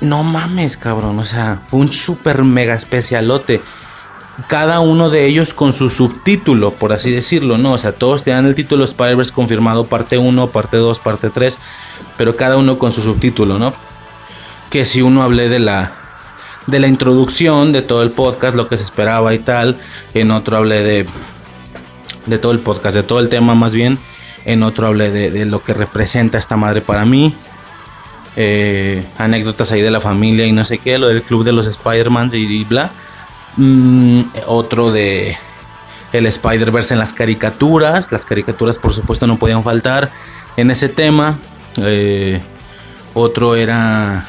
No 0.00 0.22
mames, 0.22 0.76
cabrón, 0.76 1.18
o 1.18 1.24
sea, 1.24 1.60
fue 1.64 1.80
un 1.80 1.90
super 1.90 2.44
mega 2.44 2.74
especialote. 2.74 3.60
Cada 4.48 4.80
uno 4.80 5.10
de 5.10 5.26
ellos 5.26 5.52
con 5.52 5.72
su 5.74 5.90
subtítulo, 5.90 6.70
por 6.70 6.92
así 6.92 7.10
decirlo, 7.10 7.58
¿no? 7.58 7.72
O 7.72 7.78
sea, 7.78 7.92
todos 7.92 8.22
te 8.22 8.30
dan 8.30 8.46
el 8.46 8.54
título 8.54 8.84
Spider-Verse 8.84 9.32
confirmado, 9.32 9.86
parte 9.86 10.16
1, 10.16 10.46
parte 10.48 10.78
2, 10.78 10.98
parte 11.00 11.28
3, 11.28 11.58
pero 12.16 12.36
cada 12.36 12.56
uno 12.56 12.78
con 12.78 12.92
su 12.92 13.02
subtítulo, 13.02 13.58
¿no? 13.58 13.74
Que 14.70 14.86
si 14.86 15.02
uno 15.02 15.22
hablé 15.22 15.48
de 15.48 15.58
la 15.58 15.92
de 16.66 16.78
la 16.78 16.88
introducción 16.88 17.72
de 17.72 17.82
todo 17.82 18.02
el 18.02 18.10
podcast, 18.10 18.54
lo 18.54 18.68
que 18.68 18.76
se 18.76 18.84
esperaba 18.84 19.34
y 19.34 19.38
tal. 19.38 19.78
En 20.14 20.30
otro 20.30 20.56
hablé 20.56 20.82
de, 20.82 21.06
de 22.26 22.38
todo 22.38 22.52
el 22.52 22.60
podcast, 22.60 22.96
de 22.96 23.02
todo 23.02 23.20
el 23.20 23.28
tema 23.28 23.54
más 23.54 23.74
bien. 23.74 23.98
En 24.44 24.62
otro 24.62 24.86
hablé 24.86 25.10
de, 25.10 25.44
lo 25.44 25.62
que 25.62 25.74
representa 25.74 26.38
esta 26.38 26.56
madre 26.56 26.80
para 26.80 27.04
mí. 27.04 27.34
Eh, 28.36 29.04
anécdotas 29.18 29.72
ahí 29.72 29.82
de 29.82 29.90
la 29.90 30.00
familia 30.00 30.46
y 30.46 30.52
no 30.52 30.64
sé 30.64 30.78
qué, 30.78 30.98
lo 30.98 31.08
del 31.08 31.22
club 31.22 31.44
de 31.44 31.52
los 31.52 31.66
Spider-Man 31.66 32.30
y, 32.32 32.64
bla. 32.64 32.90
Mm, 33.56 34.22
otro 34.46 34.92
de 34.92 35.36
el 36.12 36.26
Spider-Verse 36.26 36.94
en 36.94 37.00
las 37.00 37.12
caricaturas. 37.12 38.10
Las 38.12 38.24
caricaturas, 38.24 38.78
por 38.78 38.94
supuesto, 38.94 39.26
no 39.26 39.38
podían 39.38 39.62
faltar 39.62 40.10
en 40.56 40.70
ese 40.70 40.88
tema. 40.88 41.38
Eh, 41.78 42.40
otro 43.14 43.56
era 43.56 44.28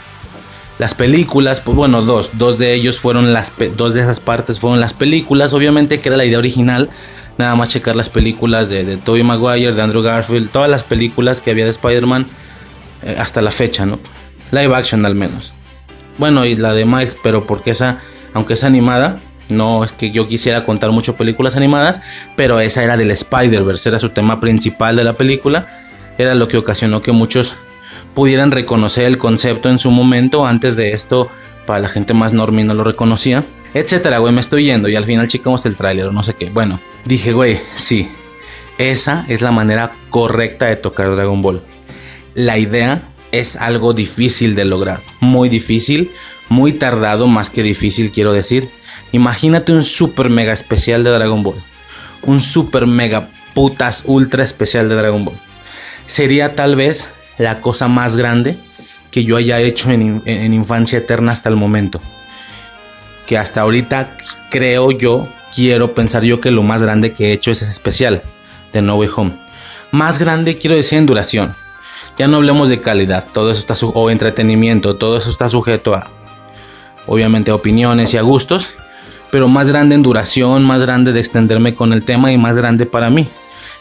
las 0.79 0.96
películas, 0.96 1.60
pues 1.60 1.77
bueno, 1.77 2.01
dos, 2.01 2.31
dos 2.34 2.58
de 2.58 2.74
ellos 2.74 3.00
fueron 3.00 3.34
las, 3.34 3.51
dos 3.77 3.93
de 3.93 4.01
esas 4.01 4.20
partes 4.20 4.60
fueron 4.60 4.79
las 4.79 4.93
películas, 4.93 5.53
obviamente 5.53 6.00
que 6.00 6.10
era 6.10 6.17
la 6.17 6.25
idea 6.25 6.39
original, 6.39 6.89
nada 7.38 7.53
más 7.55 7.70
checar 7.70 7.96
las 7.96 8.10
películas 8.10 8.67
de, 8.67 8.84
de 8.84 8.98
Tobey 8.98 9.22
Maguire, 9.22 9.74
de 9.74 9.81
Andrew 9.81 10.01
Garfield, 10.01 10.50
todas 10.50 10.72
las 10.72 10.81
películas 10.81 11.39
que 11.39 11.51
había 11.51 11.65
de 11.65 11.70
Spider-Man 11.70 12.25
eh, 13.03 13.15
hasta 13.20 13.41
la 13.41 13.51
fecha, 13.51 13.86
¿no? 13.86 14.00
Live 14.51 14.75
action 14.75 15.05
al 15.05 15.15
menos. 15.15 15.53
Bueno, 16.17 16.46
y 16.46 16.55
la 16.55 16.74
de 16.74 16.86
Miles, 16.86 17.17
pero 17.24 17.46
porque 17.46 17.72
esa, 17.72 18.00
aunque 18.34 18.53
es 18.53 18.63
animada, 18.63 19.20
no 19.50 19.84
es 19.84 19.91
que 19.91 20.12
yo 20.12 20.27
quisiera 20.27 20.65
contar 20.65 20.91
mucho 20.91 21.15
películas 21.15 21.55
animadas, 21.55 22.01
pero 22.36 22.60
esa 22.60 22.84
era 22.84 22.98
del 22.98 23.12
Spider-Verse, 23.12 23.89
era 23.89 24.00
su 24.00 24.10
tema 24.10 24.39
principal 24.39 24.96
de 24.96 25.03
la 25.03 25.13
película, 25.13 25.88
era 26.17 26.36
lo 26.36 26.48
que 26.48 26.58
ocasionó 26.58 27.01
que 27.01 27.12
muchos 27.12 27.55
pudieran 28.13 28.51
reconocer 28.51 29.05
el 29.05 29.17
concepto 29.17 29.70
en 29.70 29.79
su 29.79 29.91
momento. 29.91 30.46
Antes 30.46 30.75
de 30.75 30.93
esto, 30.93 31.29
para 31.65 31.79
la 31.79 31.89
gente 31.89 32.13
más 32.13 32.34
normal 32.34 32.67
no 32.67 32.74
lo 32.74 32.84
reconocía. 32.84 33.43
Etcétera, 33.74 34.17
güey, 34.17 34.34
me 34.34 34.41
estoy 34.41 34.65
yendo 34.65 34.89
y 34.89 34.96
al 34.96 35.05
final 35.05 35.27
checamos 35.27 35.65
el 35.65 35.77
tráiler 35.77 36.08
o 36.08 36.12
no 36.12 36.24
sé 36.24 36.34
qué. 36.34 36.50
Bueno, 36.50 36.79
dije, 37.05 37.31
güey, 37.31 37.60
sí. 37.77 38.10
Esa 38.77 39.25
es 39.27 39.41
la 39.41 39.51
manera 39.51 39.91
correcta 40.10 40.65
de 40.65 40.75
tocar 40.75 41.15
Dragon 41.15 41.41
Ball. 41.41 41.62
La 42.33 42.57
idea 42.57 43.01
es 43.31 43.55
algo 43.55 43.93
difícil 43.93 44.55
de 44.55 44.65
lograr. 44.65 45.01
Muy 45.19 45.50
difícil, 45.50 46.11
muy 46.50 46.73
tardado, 46.73 47.27
más 47.27 47.50
que 47.50 47.63
difícil 47.63 48.11
quiero 48.11 48.33
decir. 48.33 48.69
Imagínate 49.11 49.73
un 49.73 49.83
super 49.83 50.29
mega 50.29 50.53
especial 50.53 51.03
de 51.03 51.09
Dragon 51.09 51.43
Ball. 51.43 51.55
Un 52.23 52.39
super 52.39 52.88
mega 52.88 53.29
putas 53.53 54.03
ultra 54.05 54.43
especial 54.43 54.88
de 54.88 54.95
Dragon 54.95 55.25
Ball. 55.25 55.35
Sería 56.07 56.55
tal 56.55 56.75
vez 56.75 57.09
la 57.38 57.61
cosa 57.61 57.88
más 57.88 58.15
grande 58.15 58.57
que 59.11 59.25
yo 59.25 59.35
haya 59.38 59.59
hecho 59.59 59.91
en, 59.91 60.53
Infancia 60.53 61.00
Eterna 61.00 61.33
hasta 61.33 61.50
el 61.50 61.55
momento. 61.55 62.01
Que 63.27 63.38
hasta 63.38 63.61
ahorita 63.61 64.17
creo 64.50 64.91
yo, 64.91 65.27
quiero 65.53 65.93
pensar 65.93 66.23
yo 66.23 66.39
que 66.39 66.51
lo 66.51 66.63
más 66.63 66.81
grande 66.81 67.13
que 67.13 67.27
he 67.27 67.33
hecho 67.33 67.51
es 67.51 67.61
ese 67.61 67.71
especial 67.71 68.23
de 68.71 68.81
No 68.81 68.95
Way 68.95 69.09
Home. 69.15 69.33
Más 69.91 70.19
grande 70.19 70.57
quiero 70.57 70.75
decir 70.75 70.97
en 70.97 71.05
duración. 71.05 71.60
Ya 72.17 72.27
no 72.27 72.37
hablemos 72.37 72.69
de 72.69 72.81
calidad, 72.81 73.27
todo 73.33 73.51
eso 73.51 73.59
está 73.59 73.73
o 73.85 74.09
entretenimiento, 74.09 74.95
todo 74.95 75.17
eso 75.17 75.29
está 75.29 75.49
sujeto 75.49 75.95
a 75.95 76.09
obviamente 77.07 77.51
a 77.51 77.55
opiniones 77.55 78.13
y 78.13 78.17
a 78.17 78.21
gustos, 78.21 78.67
pero 79.31 79.47
más 79.47 79.67
grande 79.67 79.95
en 79.95 80.03
duración, 80.03 80.63
más 80.63 80.81
grande 80.81 81.13
de 81.13 81.19
extenderme 81.19 81.73
con 81.73 81.93
el 81.93 82.03
tema 82.03 82.31
y 82.31 82.37
más 82.37 82.55
grande 82.55 82.85
para 82.85 83.09
mí 83.09 83.27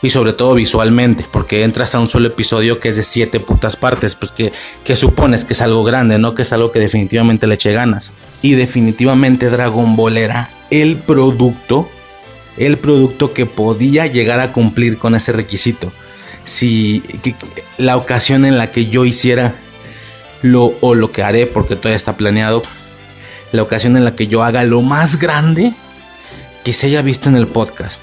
y 0.03 0.11
sobre 0.11 0.33
todo 0.33 0.55
visualmente, 0.55 1.25
porque 1.31 1.63
entras 1.63 1.95
a 1.95 2.01
un 2.01 2.09
solo 2.09 2.29
episodio 2.29 2.81
que 2.81 2.89
es 2.89 2.97
de 2.97 3.05
siete 3.05 3.41
putas 3.41 3.77
partes, 3.77 4.15
pues 4.15 4.31
que, 4.31 4.53
que 4.85 4.97
supones 4.97 5.45
que 5.45 5.53
es 5.53 5.61
algo 5.61 5.85
grande, 5.85 6.19
¿no? 6.19 6.35
Que 6.35 6.43
es 6.43 6.53
algo 6.53 6.73
que 6.73 6.79
definitivamente 6.79 7.47
le 7.47 7.55
eche 7.55 7.73
ganas. 7.73 8.13
Y 8.43 8.53
definitivamente 8.53 9.51
Dragon 9.51 9.97
Ball 9.97 10.17
era 10.17 10.51
el 10.71 10.97
producto, 10.97 11.91
el 12.57 12.79
producto 12.79 13.35
que 13.35 13.45
podía 13.45 14.07
llegar 14.07 14.41
a 14.41 14.53
cumplir 14.53 14.97
con 14.99 15.15
ese 15.15 15.33
requisito. 15.33 15.93
Si 16.45 17.03
la 17.79 17.97
ocasión 17.97 18.45
en 18.45 18.59
la 18.59 18.71
que 18.71 18.87
yo 18.87 19.05
hiciera 19.05 19.55
lo, 20.43 20.75
o 20.81 20.95
lo 20.95 21.13
que 21.13 21.23
haré, 21.23 21.47
porque 21.47 21.77
todavía 21.77 21.97
está 21.97 22.17
planeado, 22.17 22.63
la 23.53 23.63
ocasión 23.63 23.97
en 23.97 24.05
la 24.05 24.15
que 24.15 24.27
yo 24.27 24.43
haga 24.43 24.65
lo 24.65 24.83
más 24.83 25.19
grande 25.19 25.73
que 26.65 26.73
se 26.73 26.87
haya 26.87 27.03
visto 27.03 27.29
en 27.29 27.37
el 27.37 27.47
podcast. 27.47 28.01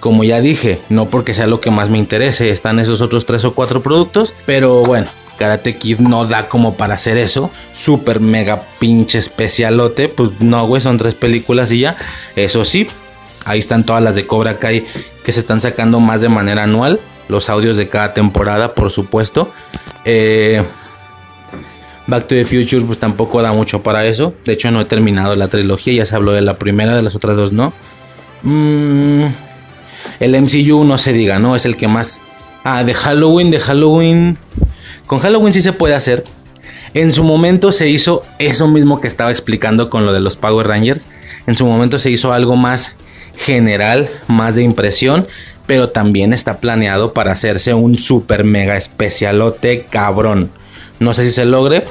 Como 0.00 0.24
ya 0.24 0.40
dije, 0.40 0.80
no 0.88 1.06
porque 1.06 1.32
sea 1.34 1.46
lo 1.46 1.60
que 1.60 1.70
más 1.70 1.88
me 1.88 1.98
interese, 1.98 2.50
están 2.50 2.78
esos 2.78 3.00
otros 3.00 3.24
tres 3.24 3.44
o 3.44 3.54
cuatro 3.54 3.82
productos, 3.82 4.34
pero 4.44 4.82
bueno, 4.82 5.08
Karate 5.38 5.76
Kid 5.76 5.98
no 5.98 6.26
da 6.26 6.48
como 6.48 6.76
para 6.76 6.94
hacer 6.94 7.16
eso. 7.18 7.50
Super 7.72 8.20
mega 8.20 8.64
pinche 8.78 9.18
especialote. 9.18 10.08
Pues 10.08 10.30
no, 10.40 10.66
güey, 10.66 10.82
son 10.82 10.98
tres 10.98 11.14
películas 11.14 11.72
y 11.72 11.80
ya. 11.80 11.96
Eso 12.36 12.64
sí, 12.64 12.86
ahí 13.44 13.58
están 13.58 13.84
todas 13.84 14.02
las 14.02 14.14
de 14.14 14.26
Cobra 14.26 14.58
Kai 14.58 14.86
que 15.24 15.32
se 15.32 15.40
están 15.40 15.60
sacando 15.60 16.00
más 16.00 16.20
de 16.20 16.28
manera 16.28 16.64
anual. 16.64 17.00
Los 17.28 17.48
audios 17.48 17.76
de 17.76 17.88
cada 17.88 18.14
temporada, 18.14 18.74
por 18.74 18.90
supuesto. 18.90 19.50
Eh, 20.04 20.62
Back 22.06 22.28
to 22.28 22.34
the 22.34 22.44
Future, 22.44 22.84
pues 22.84 22.98
tampoco 22.98 23.40
da 23.40 23.52
mucho 23.52 23.82
para 23.82 24.04
eso. 24.06 24.34
De 24.44 24.52
hecho, 24.52 24.70
no 24.70 24.80
he 24.80 24.84
terminado 24.84 25.34
la 25.36 25.48
trilogía. 25.48 25.94
Ya 25.94 26.06
se 26.06 26.14
habló 26.14 26.32
de 26.32 26.42
la 26.42 26.58
primera, 26.58 26.94
de 26.94 27.02
las 27.02 27.14
otras 27.14 27.36
dos 27.36 27.52
no. 27.52 27.72
Mm, 28.42 29.24
el 30.20 30.42
MCU 30.42 30.84
no 30.84 30.98
se 30.98 31.12
diga, 31.12 31.38
¿no? 31.38 31.56
Es 31.56 31.64
el 31.64 31.76
que 31.76 31.88
más. 31.88 32.20
Ah, 32.62 32.84
de 32.84 32.94
Halloween, 32.94 33.50
de 33.50 33.60
Halloween. 33.60 34.38
Con 35.06 35.18
Halloween 35.18 35.52
sí 35.54 35.62
se 35.62 35.72
puede 35.72 35.94
hacer. 35.94 36.24
En 36.92 37.12
su 37.12 37.24
momento 37.24 37.72
se 37.72 37.88
hizo 37.88 38.24
eso 38.38 38.68
mismo 38.68 39.00
que 39.00 39.08
estaba 39.08 39.30
explicando 39.30 39.90
con 39.90 40.06
lo 40.06 40.12
de 40.12 40.20
los 40.20 40.36
Power 40.36 40.66
Rangers. 40.66 41.06
En 41.46 41.56
su 41.56 41.66
momento 41.66 41.98
se 41.98 42.10
hizo 42.10 42.32
algo 42.32 42.54
más 42.54 42.92
general, 43.36 44.08
más 44.28 44.56
de 44.56 44.62
impresión. 44.62 45.26
Pero 45.66 45.90
también 45.90 46.32
está 46.32 46.58
planeado 46.58 47.12
para 47.12 47.32
hacerse 47.32 47.72
un 47.74 47.96
super 47.96 48.44
mega 48.44 48.76
especialote 48.76 49.86
cabrón. 49.88 50.50
No 50.98 51.14
sé 51.14 51.24
si 51.24 51.32
se 51.32 51.44
logre. 51.44 51.84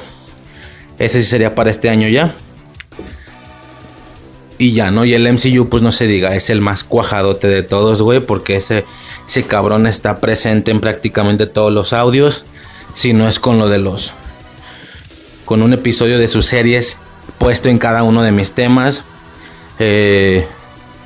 Ese 0.98 1.22
sí 1.22 1.28
sería 1.28 1.54
para 1.54 1.70
este 1.70 1.90
año 1.90 2.08
ya. 2.08 2.34
Y 4.58 4.72
ya, 4.72 4.90
¿no? 4.90 5.04
Y 5.04 5.14
el 5.14 5.30
MCU, 5.32 5.68
pues 5.68 5.82
no 5.82 5.90
se 5.90 6.06
diga, 6.06 6.36
es 6.36 6.48
el 6.50 6.60
más 6.60 6.84
cuajadote 6.84 7.48
de 7.48 7.62
todos, 7.62 8.00
güey. 8.00 8.20
Porque 8.20 8.56
ese, 8.56 8.84
ese 9.26 9.42
cabrón 9.42 9.86
está 9.86 10.20
presente 10.20 10.70
en 10.70 10.80
prácticamente 10.80 11.46
todos 11.46 11.72
los 11.72 11.92
audios. 11.92 12.44
Si 12.94 13.12
no 13.12 13.28
es 13.28 13.40
con 13.40 13.58
lo 13.58 13.68
de 13.68 13.78
los. 13.78 14.12
Con 15.44 15.62
un 15.62 15.72
episodio 15.72 16.18
de 16.18 16.28
sus 16.28 16.46
series 16.46 16.98
puesto 17.38 17.68
en 17.68 17.78
cada 17.78 18.02
uno 18.02 18.22
de 18.22 18.32
mis 18.32 18.52
temas. 18.52 19.04
Eh, 19.78 20.46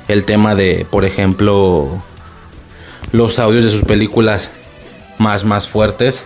el 0.08 0.24
tema 0.24 0.54
de, 0.54 0.86
por 0.90 1.04
ejemplo, 1.04 2.02
los 3.12 3.38
audios 3.38 3.64
de 3.64 3.70
sus 3.70 3.82
películas 3.82 4.50
más, 5.18 5.44
más 5.44 5.68
fuertes. 5.68 6.24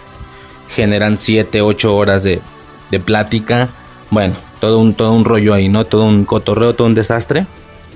Generan 0.69 1.19
7, 1.19 1.61
8 1.61 1.95
horas 1.95 2.23
de, 2.23 2.41
de 2.91 3.01
plática. 3.01 3.69
Bueno, 4.11 4.35
todo 4.61 4.79
un, 4.79 4.95
todo 4.95 5.13
un 5.13 5.25
rollo 5.25 5.55
ahí, 5.55 5.69
¿no? 5.69 5.85
Todo 5.85 6.05
un 6.05 6.25
cotorreo, 6.25 6.75
todo 6.75 6.87
un 6.87 6.95
desastre. 6.95 7.47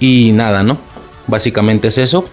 Y 0.00 0.32
nada, 0.32 0.62
¿no? 0.62 0.78
Básicamente 1.26 1.88
es 1.88 1.98
eso. 1.98 2.24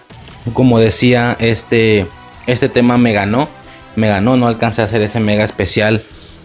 Como 0.53 0.79
decía, 0.79 1.38
este, 1.39 2.07
este 2.48 2.69
tema 2.69 2.98
me 2.98 3.13
ganó. 3.13 3.48
Me 3.95 4.07
ganó, 4.07 4.38
no 4.38 4.48
alcancé 4.48 4.81
a 4.81 4.86
hacer 4.86 5.01
ese 5.01 5.19
mega 5.19 5.43
especial 5.43 6.01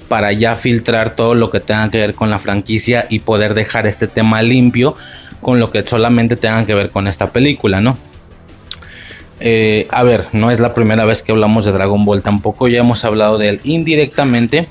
para 0.09 0.33
ya 0.33 0.55
filtrar 0.55 1.15
todo 1.15 1.35
lo 1.35 1.51
que 1.51 1.61
tenga 1.61 1.91
que 1.91 1.99
ver 1.99 2.15
con 2.15 2.31
la 2.31 2.39
franquicia 2.39 3.07
y 3.11 3.21
poder 3.21 3.55
dejar 3.55 3.87
este 3.87 4.07
tema 4.07 4.43
limpio 4.43 4.95
con 5.41 5.61
lo 5.61 5.71
que 5.71 5.87
solamente 5.87 6.37
tenga 6.37 6.67
que 6.67 6.75
ver 6.75 6.91
con 6.91 7.07
esta 7.07 7.31
película, 7.31 7.81
¿no? 7.81 7.97
Eh, 9.41 9.87
a 9.91 10.03
ver, 10.03 10.27
no 10.33 10.51
es 10.51 10.61
la 10.61 10.75
primera 10.75 11.05
vez 11.05 11.23
que 11.23 11.33
hablamos 11.33 11.65
de 11.65 11.73
Dragon 11.73 12.05
Ball, 12.05 12.23
tampoco 12.23 12.69
ya 12.69 12.81
hemos 12.81 13.05
hablado 13.05 13.39
de 13.39 13.51
él 13.51 13.61
indirectamente. 13.65 14.69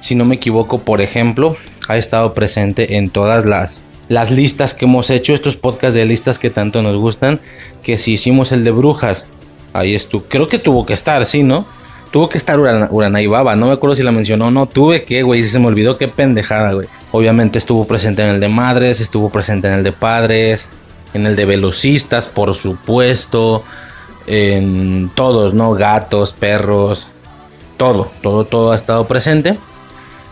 Si 0.00 0.14
no 0.14 0.24
me 0.24 0.36
equivoco, 0.36 0.78
por 0.78 1.00
ejemplo, 1.00 1.56
ha 1.88 1.96
estado 1.96 2.34
presente 2.34 2.96
en 2.96 3.10
todas 3.10 3.44
las, 3.44 3.82
las 4.08 4.30
listas 4.30 4.74
que 4.74 4.84
hemos 4.84 5.10
hecho, 5.10 5.34
estos 5.34 5.56
podcasts 5.56 5.94
de 5.94 6.06
listas 6.06 6.38
que 6.38 6.50
tanto 6.50 6.82
nos 6.82 6.96
gustan, 6.96 7.40
que 7.82 7.98
si 7.98 8.12
hicimos 8.12 8.52
el 8.52 8.64
de 8.64 8.70
brujas, 8.70 9.26
ahí 9.72 9.94
estuvo, 9.94 10.24
creo 10.28 10.48
que 10.48 10.58
tuvo 10.58 10.86
que 10.86 10.94
estar, 10.94 11.24
sí, 11.26 11.42
¿no? 11.42 11.66
Tuvo 12.12 12.28
que 12.28 12.38
estar 12.38 12.58
Urana, 12.58 13.20
y 13.20 13.26
Baba, 13.26 13.56
no 13.56 13.66
me 13.66 13.72
acuerdo 13.72 13.96
si 13.96 14.02
la 14.02 14.12
mencionó 14.12 14.46
o 14.46 14.50
no, 14.50 14.66
tuve 14.66 15.04
que, 15.04 15.22
güey, 15.22 15.42
se 15.42 15.58
me 15.58 15.66
olvidó, 15.66 15.98
qué 15.98 16.08
pendejada, 16.08 16.72
güey. 16.72 16.86
Obviamente 17.10 17.58
estuvo 17.58 17.86
presente 17.86 18.22
en 18.22 18.28
el 18.28 18.40
de 18.40 18.48
madres, 18.48 19.00
estuvo 19.00 19.28
presente 19.28 19.68
en 19.68 19.74
el 19.74 19.82
de 19.82 19.92
padres, 19.92 20.70
en 21.14 21.26
el 21.26 21.36
de 21.36 21.44
velocistas, 21.44 22.26
por 22.26 22.54
supuesto, 22.54 23.64
en 24.26 25.10
todos, 25.14 25.54
¿no? 25.54 25.72
Gatos, 25.74 26.32
perros, 26.32 27.06
todo, 27.76 28.10
todo, 28.22 28.44
todo 28.44 28.72
ha 28.72 28.76
estado 28.76 29.06
presente. 29.06 29.58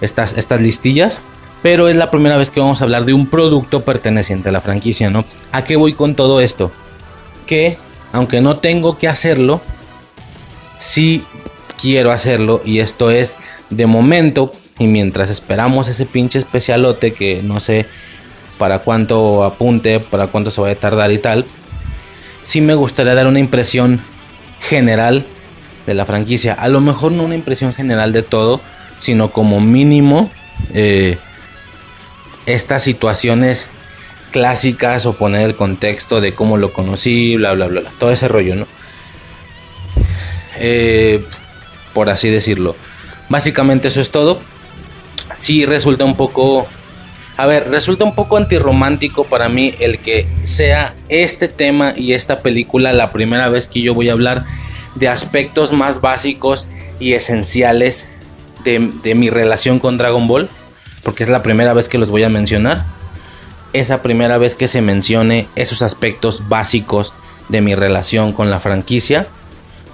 Estas, 0.00 0.37
estas 0.37 0.61
listillas 0.61 1.20
pero 1.64 1.88
es 1.88 1.96
la 1.96 2.11
primera 2.11 2.37
vez 2.37 2.50
que 2.50 2.61
vamos 2.61 2.83
a 2.83 2.85
hablar 2.85 3.07
de 3.07 3.14
un 3.14 3.26
producto 3.26 3.80
perteneciente 3.87 4.50
a 4.50 4.52
la 4.52 4.61
franquicia, 4.61 5.09
¿no? 5.09 5.24
¿A 5.50 5.64
qué 5.64 5.76
voy 5.76 5.94
con 5.94 6.14
todo 6.14 6.42
esto? 6.42 6.70
Que, 7.46 7.78
aunque 8.12 8.42
no 8.42 8.59
tengo 8.59 8.98
que 8.98 9.09
hacerlo, 9.09 9.62
sí 10.78 11.24
quiero 11.80 12.12
hacerlo 12.12 12.61
y 12.66 12.80
esto 12.80 13.11
es 13.11 13.38
de 13.70 13.87
momento 13.87 14.52
y 14.78 14.88
mientras 14.88 15.30
esperamos 15.30 15.88
ese 15.88 16.04
pinche 16.04 16.38
especialote 16.38 17.14
que 17.14 17.42
no 17.42 17.61
sé 17.61 17.87
para 18.59 18.80
cuánto 18.80 19.42
apunte, 19.42 20.00
para 20.00 20.26
cuánto 20.26 20.50
se 20.50 20.61
va 20.61 20.68
a 20.68 20.74
tardar 20.74 21.12
y 21.12 21.18
tal, 21.18 21.46
sí 22.44 22.61
me 22.61 22.74
gustaría 22.74 23.14
dar 23.14 23.26
una 23.26 23.40
impresión 23.40 24.00
general 24.61 25.26
de 25.87 25.94
la 25.94 26.04
franquicia. 26.04 26.52
A 26.54 26.68
lo 26.68 26.80
mejor 26.80 27.12
no 27.12 27.24
una 27.24 27.35
impresión 27.35 27.72
general 27.72 28.12
de 28.12 28.22
todo, 28.22 28.61
sino 28.98 29.33
como 29.33 29.61
mínimo 29.61 30.30
eh, 30.72 31.18
estas 32.46 32.83
situaciones 32.85 33.66
clásicas 34.30 35.07
o 35.07 35.14
poner 35.14 35.42
el 35.42 35.57
contexto 35.57 36.20
de 36.20 36.35
cómo 36.35 36.57
lo 36.57 36.72
conocí, 36.72 37.37
bla, 37.37 37.52
bla, 37.52 37.66
bla, 37.66 37.83
todo 37.98 38.11
ese 38.11 38.28
rollo, 38.28 38.57
¿no? 38.57 38.66
Eh, 40.57 41.24
por 41.92 42.11
así 42.11 42.30
decirlo. 42.30 42.76
Básicamente 43.28 43.88
eso 43.88 44.00
es 44.00 44.11
todo. 44.11 44.40
Sí 45.35 45.64
resulta 45.66 46.04
un 46.04 46.16
poco... 46.16 46.68
A 47.37 47.47
ver, 47.47 47.68
resulta 47.68 48.05
un 48.05 48.14
poco 48.14 48.37
antirromántico 48.37 49.25
para 49.25 49.49
mí 49.49 49.75
el 49.81 49.99
que 49.99 50.27
sea 50.44 50.94
este 51.09 51.49
tema 51.49 51.92
y 51.97 52.12
esta 52.12 52.40
película 52.40 52.92
la 52.92 53.11
primera 53.11 53.49
vez 53.49 53.66
que 53.66 53.83
yo 53.83 53.92
voy 53.92 54.09
a 54.09 54.12
hablar 54.12 54.44
de 54.94 55.09
aspectos 55.09 55.73
más 55.73 56.01
básicos 56.01 56.68
y 57.01 57.14
esenciales 57.14 58.07
de, 58.62 58.90
de 59.03 59.14
mi 59.16 59.31
relación 59.31 59.81
con 59.81 59.97
Dragon 59.97 60.29
Ball 60.29 60.49
porque 61.05 61.23
es 61.23 61.29
la 61.29 61.42
primera 61.42 61.73
vez 61.75 61.88
que 61.88 61.99
los 61.99 62.11
voy 62.11 62.25
a 62.25 62.29
mencionar. 62.29 62.87
Esa 63.73 64.03
primera 64.03 64.38
vez 64.38 64.55
que 64.55 64.68
se 64.68 64.81
mencione 64.81 65.47
esos 65.55 65.83
aspectos 65.83 66.49
básicos 66.49 67.12
de 67.49 67.61
mi 67.61 67.75
relación 67.75 68.33
con 68.33 68.51
la 68.51 68.59
franquicia 68.59 69.29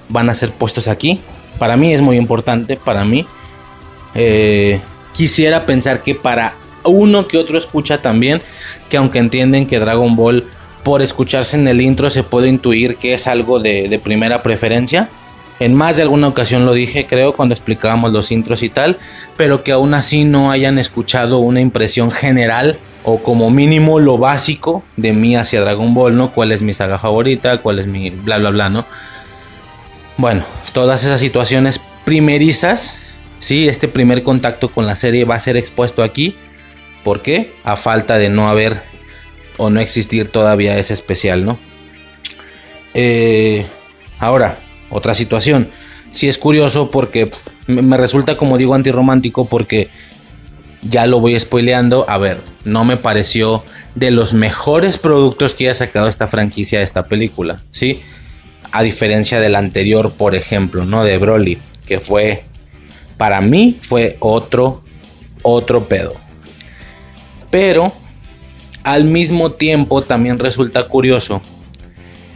van 0.08 0.30
a 0.30 0.34
ser 0.34 0.52
puestos 0.52 0.88
aquí. 0.88 1.20
Para 1.58 1.76
mí 1.76 1.92
es 1.92 2.00
muy 2.00 2.16
importante, 2.16 2.76
para 2.76 3.04
mí. 3.04 3.26
Eh, 4.14 4.80
quisiera 5.12 5.66
pensar 5.66 6.02
que 6.02 6.14
para 6.14 6.54
uno 6.84 7.28
que 7.28 7.38
otro 7.38 7.58
escucha 7.58 8.02
también, 8.02 8.42
que 8.88 8.96
aunque 8.96 9.18
entienden 9.18 9.66
que 9.66 9.78
Dragon 9.78 10.16
Ball 10.16 10.44
por 10.82 11.02
escucharse 11.02 11.56
en 11.56 11.68
el 11.68 11.80
intro 11.80 12.10
se 12.10 12.22
puede 12.22 12.48
intuir 12.48 12.96
que 12.96 13.14
es 13.14 13.26
algo 13.26 13.60
de, 13.60 14.00
primera 14.02 14.42
preferencia 14.42 15.08
en 15.58 15.74
más 15.74 15.96
de 15.96 16.02
alguna 16.02 16.26
ocasión 16.26 16.64
lo 16.64 16.72
dije, 16.72 17.06
creo, 17.06 17.34
cuando 17.34 17.54
explicábamos 17.54 18.12
los 18.12 18.32
intros 18.32 18.62
y 18.62 18.70
tal, 18.70 18.96
pero 19.36 19.62
que 19.62 19.72
aún 19.72 19.92
así 19.92 20.24
no 20.24 20.50
hayan 20.50 20.78
escuchado 20.78 21.38
una 21.38 21.60
impresión 21.60 22.10
general 22.10 22.78
o 23.04 23.22
como 23.22 23.50
mínimo 23.50 24.00
lo 24.00 24.16
básico 24.16 24.82
de 24.96 25.12
mí 25.12 25.36
hacia 25.36 25.60
Dragon 25.60 25.92
Ball, 25.92 26.16
¿no? 26.16 26.32
¿Cuál 26.32 26.52
es 26.52 26.62
mi 26.62 26.72
saga 26.72 26.98
favorita? 26.98 27.58
¿Cuál 27.58 27.78
es 27.78 27.86
mi 27.86 28.08
bla 28.08 28.38
bla 28.38 28.48
bla, 28.48 28.70
¿no? 28.70 28.86
Bueno, 30.16 30.44
todas 30.72 31.04
esas 31.04 31.20
situaciones 31.20 31.80
primerizas, 32.06 32.96
sí, 33.38 33.68
este 33.68 33.86
primer 33.86 34.22
contacto 34.22 34.70
con 34.70 34.86
la 34.86 34.96
serie 34.96 35.24
va 35.24 35.34
a 35.34 35.40
ser 35.40 35.56
expuesto 35.56 36.02
aquí. 36.02 36.36
¿Por 37.04 37.22
qué? 37.22 37.52
A 37.64 37.76
falta 37.76 38.18
de 38.18 38.28
no 38.28 38.48
haber 38.48 38.80
o 39.56 39.70
no 39.70 39.80
existir 39.80 40.28
todavía 40.28 40.78
ese 40.78 40.94
especial, 40.94 41.44
¿no? 41.44 41.58
Eh, 42.94 43.66
ahora, 44.18 44.58
otra 44.90 45.14
situación. 45.14 45.70
Si 46.12 46.28
es 46.28 46.38
curioso 46.38 46.90
porque 46.90 47.30
me 47.66 47.96
resulta, 47.96 48.36
como 48.36 48.58
digo, 48.58 48.74
antirromántico 48.74 49.44
porque 49.44 49.88
ya 50.82 51.06
lo 51.06 51.20
voy 51.20 51.38
spoileando. 51.38 52.08
A 52.08 52.18
ver, 52.18 52.38
no 52.64 52.84
me 52.84 52.96
pareció 52.96 53.64
de 53.94 54.10
los 54.10 54.32
mejores 54.32 54.98
productos 54.98 55.54
que 55.54 55.64
haya 55.64 55.74
sacado 55.74 56.08
esta 56.08 56.26
franquicia 56.26 56.82
esta 56.82 57.06
película, 57.06 57.60
¿sí? 57.70 58.00
A 58.72 58.82
diferencia 58.82 59.40
del 59.40 59.56
anterior, 59.56 60.12
por 60.12 60.34
ejemplo, 60.34 60.84
¿no? 60.84 61.04
De 61.04 61.18
Broly, 61.18 61.58
que 61.86 62.00
fue, 62.00 62.44
para 63.16 63.40
mí, 63.40 63.78
fue 63.82 64.16
otro, 64.20 64.82
otro 65.42 65.86
pedo. 65.86 66.14
Pero, 67.50 67.92
al 68.82 69.04
mismo 69.04 69.52
tiempo, 69.52 70.02
también 70.02 70.38
resulta 70.38 70.86
curioso 70.88 71.42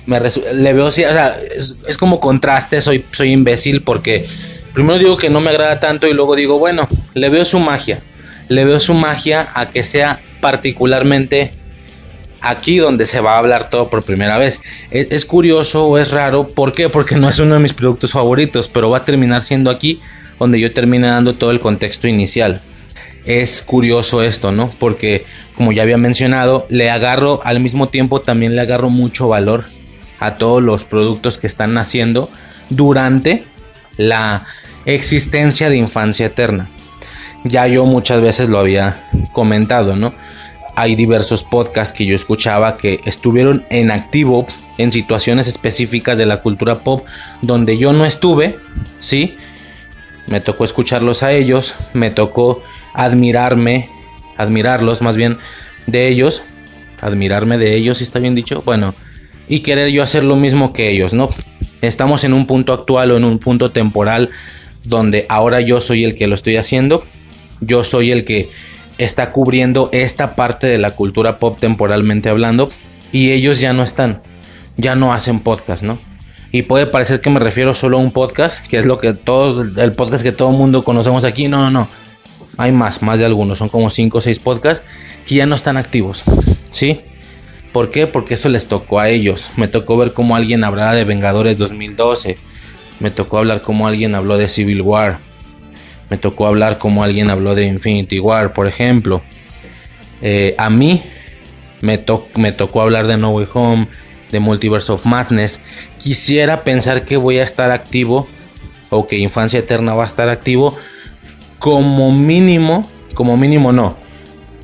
me 0.07 0.21
le 0.21 0.73
veo, 0.73 0.89
es, 0.89 1.97
como 1.99 2.21
contraste, 2.21 2.81
soy, 2.81 3.05
soy 3.13 3.33
imbécil 3.33 3.83
porque 3.83 4.27
primero 4.73 4.99
digo 4.99 5.17
que 5.17 5.31
no 5.31 5.41
me 5.41 5.51
agrada 5.51 5.81
tanto 5.81 6.07
y 6.07 6.13
luego 6.13 6.37
digo, 6.37 6.59
bueno, 6.59 6.89
le 7.15 7.31
veo 7.31 7.45
su 7.45 7.59
magia. 7.59 8.01
Le 8.49 8.65
veo 8.65 8.81
su 8.81 8.93
magia 8.93 9.49
a 9.55 9.71
que 9.71 9.85
sea 9.85 10.21
particularmente 10.41 11.53
aquí 12.43 12.77
donde 12.77 13.07
se 13.07 13.21
va 13.21 13.35
a 13.35 13.39
hablar 13.39 13.71
todo 13.71 13.89
por 13.89 14.03
primera 14.03 14.37
vez. 14.37 14.61
Es, 14.91 15.07
es, 15.11 15.25
curioso 15.25 15.87
o 15.87 15.97
es 15.97 16.11
raro, 16.11 16.49
¿por 16.49 16.73
qué? 16.73 16.91
Porque 16.91 17.17
no 17.17 17.31
es 17.31 17.39
uno 17.39 17.55
de 17.55 17.61
mis 17.61 17.73
productos 17.73 18.13
favoritos, 18.13 18.69
pero 18.69 18.91
va 18.91 18.99
a 18.99 19.05
terminar 19.07 19.41
siendo 19.41 19.71
aquí 19.71 20.01
donde 20.39 20.61
yo 20.61 20.75
termine 20.75 21.07
dando 21.07 21.37
todo 21.37 21.51
el 21.51 21.61
contexto 21.61 22.07
inicial. 22.07 22.61
Es 23.25 23.63
curioso 23.63 24.23
esto, 24.23 24.53
¿no? 24.53 24.71
Porque 24.79 25.25
como 25.55 25.73
ya 25.73 25.83
había 25.83 25.97
mencionado, 25.97 26.67
le 26.69 26.91
agarro 26.91 27.41
al 27.45 27.61
mismo 27.61 27.89
tiempo 27.89 28.21
también 28.21 28.55
le 28.55 28.63
agarro 28.63 28.91
mucho 28.91 29.29
valor 29.29 29.67
a 30.21 30.37
todos 30.37 30.63
los 30.63 30.85
productos 30.85 31.39
que 31.39 31.47
están 31.47 31.75
naciendo 31.75 32.29
durante 32.71 33.45
la 33.97 34.45
existencia 34.85 35.71
de 35.71 35.77
infancia 35.77 36.27
eterna. 36.27 36.69
Ya 37.45 37.67
yo 37.67 37.85
muchas 37.85 38.23
veces 38.23 38.49
lo 38.49 38.59
había 38.59 39.09
comentado, 39.33 39.97
¿no? 39.97 40.15
Hay 40.77 40.95
diversos 40.95 41.45
podcasts 41.45 41.97
que 41.97 42.07
yo 42.07 42.17
escuchaba 42.17 42.77
que 42.77 43.01
estuvieron 43.05 43.65
en 43.71 43.91
activo 43.91 44.47
en 44.77 44.91
situaciones 44.91 45.47
específicas 45.47 46.19
de 46.19 46.27
la 46.27 46.43
cultura 46.43 46.81
pop 46.81 47.07
donde 47.43 47.79
yo 47.79 47.93
no 47.93 48.05
estuve, 48.07 48.57
¿sí? 48.99 49.37
Me 50.27 50.41
tocó 50.41 50.65
escucharlos 50.65 51.23
a 51.23 51.33
ellos, 51.33 51.75
me 51.93 52.11
tocó 52.11 52.63
admirarme, 52.95 53.89
admirarlos 54.37 55.03
más 55.03 55.17
bien 55.17 55.39
de 55.87 56.09
ellos, 56.09 56.43
admirarme 57.03 57.59
de 57.59 57.77
ellos, 57.77 57.99
si 57.99 58.05
está 58.05 58.19
bien 58.21 58.35
dicho, 58.35 58.63
bueno, 58.65 58.95
y 59.49 59.61
querer 59.61 59.89
yo 59.91 60.03
hacer 60.03 60.25
lo 60.25 60.37
mismo 60.37 60.73
que 60.73 60.91
ellos, 60.91 61.13
¿no? 61.13 61.29
Estamos 61.83 62.25
en 62.25 62.33
un 62.33 62.47
punto 62.47 62.73
actual 62.73 63.11
o 63.11 63.17
en 63.19 63.25
un 63.25 63.39
punto 63.39 63.71
temporal 63.71 64.31
donde 64.85 65.27
ahora 65.29 65.61
yo 65.61 65.81
soy 65.81 66.05
el 66.05 66.15
que 66.15 66.27
lo 66.27 66.35
estoy 66.35 66.57
haciendo, 66.57 67.05
yo 67.61 67.85
soy 67.85 68.11
el 68.11 68.25
que 68.25 68.49
está 68.97 69.33
cubriendo 69.33 69.91
esta 69.93 70.37
parte 70.37 70.67
de 70.67 70.79
la 70.79 70.93
cultura 70.93 71.39
pop 71.39 71.59
temporalmente 71.61 72.29
hablando 72.29 72.71
y 73.13 73.33
ellos 73.33 73.61
ya 73.61 73.73
no 73.73 73.83
están, 73.83 74.23
ya 74.77 74.95
no 74.95 75.13
hacen 75.13 75.41
podcast, 75.41 75.83
¿no? 75.83 75.99
Y 76.53 76.63
puede 76.63 76.87
parecer 76.87 77.21
que 77.21 77.31
me 77.31 77.41
refiero 77.41 77.75
solo 77.75 77.99
a 77.99 78.01
un 78.01 78.13
podcast, 78.13 78.65
que 78.69 78.79
es 78.79 78.85
lo 78.85 78.99
que 79.01 79.13
todos, 79.13 79.77
el 79.77 79.93
podcast 79.93 80.23
que 80.23 80.31
todo 80.31 80.51
el 80.51 80.57
mundo 80.57 80.85
conocemos 80.85 81.25
aquí. 81.25 81.49
No, 81.49 81.59
no, 81.59 81.71
no. 81.73 81.89
Hay 82.57 82.73
más, 82.73 83.03
más 83.03 83.19
de 83.19 83.25
algunos. 83.25 83.59
Son 83.59 83.69
como 83.69 83.91
5 83.91 84.19
o 84.19 84.21
6 84.21 84.39
podcasts 84.39 84.85
que 85.27 85.37
ya 85.37 85.47
no 85.47 85.55
están 85.55 85.77
activos. 85.77 86.23
¿Sí? 86.71 87.01
¿Por 87.73 87.91
qué? 87.91 88.07
Porque 88.07 88.35
eso 88.35 88.49
les 88.49 88.69
tocó 88.69 89.01
a 89.01 89.09
ellos. 89.09 89.51
Me 89.57 89.69
tocó 89.69 89.97
ver 89.97 90.13
cómo 90.13 90.37
alguien 90.37 90.63
hablaba 90.65 90.95
de 90.95 91.05
Vengadores 91.05 91.59
2012. 91.59 92.39
Me 93.01 93.11
tocó 93.11 93.39
hablar 93.39 93.63
cómo 93.63 93.89
alguien 93.89 94.15
habló 94.15 94.37
de 94.37 94.49
Civil 94.49 94.83
War. 94.83 95.19
Me 96.11 96.17
tocó 96.17 96.47
hablar 96.47 96.79
como 96.79 97.03
alguien 97.03 97.31
habló 97.31 97.55
de 97.55 97.65
Infinity 97.65 98.21
War, 98.21 98.53
por 98.53 98.69
ejemplo. 98.69 99.23
Eh, 100.23 100.55
a 100.59 100.71
mí 100.71 101.03
me 101.81 101.99
tocó 101.99 102.81
hablar 102.81 103.07
de 103.07 103.17
No 103.17 103.31
Way 103.31 103.49
Home, 103.53 103.89
de 104.31 104.41
Multiverse 104.41 104.93
of 104.93 105.05
Madness. 105.05 105.61
Quisiera 105.99 106.63
pensar 106.63 107.05
que 107.05 107.17
voy 107.17 107.39
a 107.39 107.45
estar 107.45 107.71
activo 107.71 108.29
o 108.91 109.07
que 109.07 109.19
Infancia 109.19 109.59
Eterna 109.59 109.95
va 109.95 110.05
a 110.05 110.07
estar 110.07 110.29
activo 110.29 110.77
como 111.59 112.13
mínimo, 112.13 112.89
como 113.15 113.37
mínimo 113.37 113.73
no, 113.73 113.97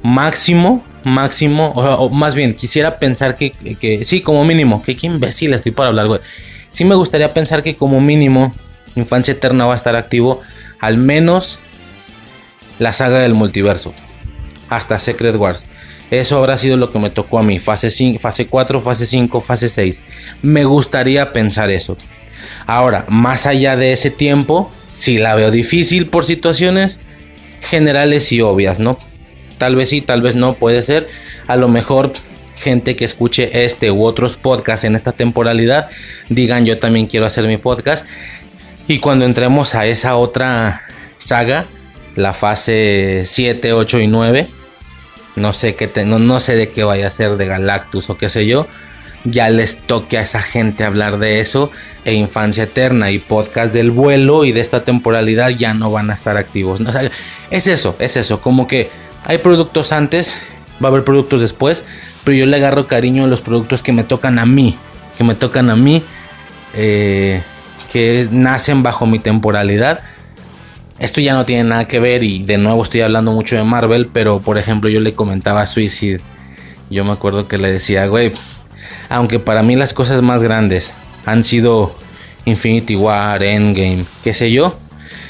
máximo, 0.02 0.84
máximo, 1.04 1.68
o, 1.74 2.10
más 2.10 2.34
bien 2.34 2.54
quisiera 2.54 2.98
pensar 2.98 3.36
que, 3.36 3.52
que, 3.78 4.04
sí, 4.04 4.20
como 4.20 4.44
mínimo, 4.44 4.82
que 4.82 4.96
qué 4.96 5.06
imbécil 5.06 5.54
estoy 5.54 5.72
para 5.72 5.88
hablar, 5.88 6.08
güey. 6.08 6.20
Sí 6.70 6.84
me 6.84 6.94
gustaría 6.94 7.34
pensar 7.34 7.62
que 7.62 7.74
como 7.74 8.00
mínimo 8.00 8.54
Infancia 8.96 9.32
Eterna 9.32 9.66
va 9.66 9.72
a 9.72 9.76
estar 9.76 9.96
activo 9.96 10.40
al 10.78 10.96
menos 10.96 11.58
la 12.78 12.92
saga 12.92 13.18
del 13.20 13.34
multiverso. 13.34 13.94
Hasta 14.68 14.98
Secret 14.98 15.36
Wars. 15.36 15.66
Eso 16.10 16.38
habrá 16.38 16.56
sido 16.56 16.76
lo 16.76 16.90
que 16.90 16.98
me 16.98 17.10
tocó 17.10 17.38
a 17.38 17.42
mí. 17.42 17.58
Fase, 17.58 17.90
5, 17.90 18.18
fase 18.18 18.46
4, 18.46 18.80
fase 18.80 19.06
5, 19.06 19.40
fase 19.40 19.68
6. 19.68 20.04
Me 20.42 20.64
gustaría 20.64 21.32
pensar 21.32 21.70
eso. 21.70 21.96
Ahora, 22.66 23.04
más 23.08 23.46
allá 23.46 23.76
de 23.76 23.92
ese 23.92 24.10
tiempo, 24.10 24.70
si 24.92 25.18
la 25.18 25.34
veo 25.34 25.50
difícil 25.50 26.06
por 26.06 26.24
situaciones 26.24 27.00
generales 27.60 28.32
y 28.32 28.40
obvias, 28.40 28.80
¿no? 28.80 28.98
Tal 29.58 29.76
vez 29.76 29.90
sí, 29.90 30.00
tal 30.00 30.22
vez 30.22 30.36
no, 30.36 30.54
puede 30.54 30.82
ser. 30.82 31.08
A 31.46 31.56
lo 31.56 31.68
mejor 31.68 32.12
gente 32.56 32.96
que 32.96 33.04
escuche 33.04 33.64
este 33.64 33.90
u 33.90 34.04
otros 34.04 34.36
podcasts 34.36 34.84
en 34.84 34.94
esta 34.94 35.12
temporalidad 35.12 35.88
digan 36.28 36.66
yo 36.66 36.78
también 36.78 37.06
quiero 37.06 37.24
hacer 37.24 37.46
mi 37.46 37.56
podcast 37.56 38.06
y 38.86 38.98
cuando 38.98 39.24
entremos 39.24 39.74
a 39.74 39.86
esa 39.86 40.16
otra 40.16 40.82
saga, 41.18 41.66
la 42.16 42.34
fase 42.34 43.22
7, 43.24 43.72
8 43.72 44.00
y 44.00 44.06
9, 44.08 44.48
no 45.36 45.52
sé, 45.52 45.74
qué 45.76 45.88
no, 46.04 46.40
sé 46.40 46.56
de 46.56 46.70
qué 46.70 46.82
vaya 46.82 47.06
a 47.06 47.10
ser 47.10 47.36
de 47.36 47.46
Galactus 47.46 48.10
o 48.10 48.18
qué 48.18 48.28
sé 48.28 48.46
yo, 48.46 48.66
ya 49.24 49.50
les 49.50 49.78
toque 49.78 50.18
a 50.18 50.22
esa 50.22 50.40
gente 50.40 50.84
hablar 50.84 51.18
de 51.18 51.40
eso 51.40 51.70
e 52.04 52.14
Infancia 52.14 52.64
Eterna 52.64 53.10
y 53.10 53.18
podcast 53.18 53.74
del 53.74 53.90
vuelo 53.90 54.44
y 54.44 54.52
de 54.52 54.60
esta 54.60 54.84
temporalidad 54.84 55.50
ya 55.50 55.74
no 55.74 55.90
van 55.90 56.10
a 56.10 56.14
estar 56.14 56.36
activos. 56.36 56.80
es 57.50 57.66
eso, 57.66 57.96
es 57.98 58.16
eso, 58.16 58.40
como 58.40 58.66
que 58.66 58.90
hay 59.24 59.38
productos 59.38 59.92
antes, 59.92 60.34
va 60.82 60.88
a 60.88 60.90
haber 60.90 61.04
productos 61.04 61.40
después, 61.40 61.84
pero 62.24 62.36
yo 62.36 62.46
le 62.46 62.56
agarro 62.56 62.86
cariño 62.86 63.24
a 63.24 63.28
los 63.28 63.40
productos 63.40 63.82
que 63.82 63.92
me 63.92 64.04
tocan 64.04 64.38
a 64.38 64.46
mí, 64.46 64.76
que 65.16 65.24
me 65.24 65.34
tocan 65.34 65.70
a 65.70 65.76
mí. 65.76 66.02
Eh, 66.72 67.42
que 67.90 68.28
nacen 68.30 68.82
bajo 68.82 69.06
mi 69.06 69.18
temporalidad. 69.18 70.00
Esto 70.98 71.20
ya 71.20 71.34
no 71.34 71.44
tiene 71.44 71.64
nada 71.64 71.88
que 71.88 71.98
ver 71.98 72.22
y 72.22 72.42
de 72.42 72.58
nuevo 72.58 72.82
estoy 72.82 73.00
hablando 73.00 73.32
mucho 73.32 73.56
de 73.56 73.64
Marvel, 73.64 74.08
pero 74.12 74.40
por 74.40 74.58
ejemplo 74.58 74.90
yo 74.90 75.00
le 75.00 75.14
comentaba 75.14 75.62
a 75.62 75.66
Suicide, 75.66 76.20
yo 76.90 77.04
me 77.04 77.12
acuerdo 77.12 77.48
que 77.48 77.56
le 77.56 77.72
decía, 77.72 78.06
güey, 78.06 78.32
aunque 79.08 79.38
para 79.38 79.62
mí 79.62 79.76
las 79.76 79.94
cosas 79.94 80.22
más 80.22 80.42
grandes 80.42 80.94
han 81.26 81.44
sido 81.44 81.94
Infinity 82.44 82.96
War, 82.96 83.42
Endgame, 83.42 84.04
qué 84.22 84.34
sé 84.34 84.50
yo, 84.50 84.78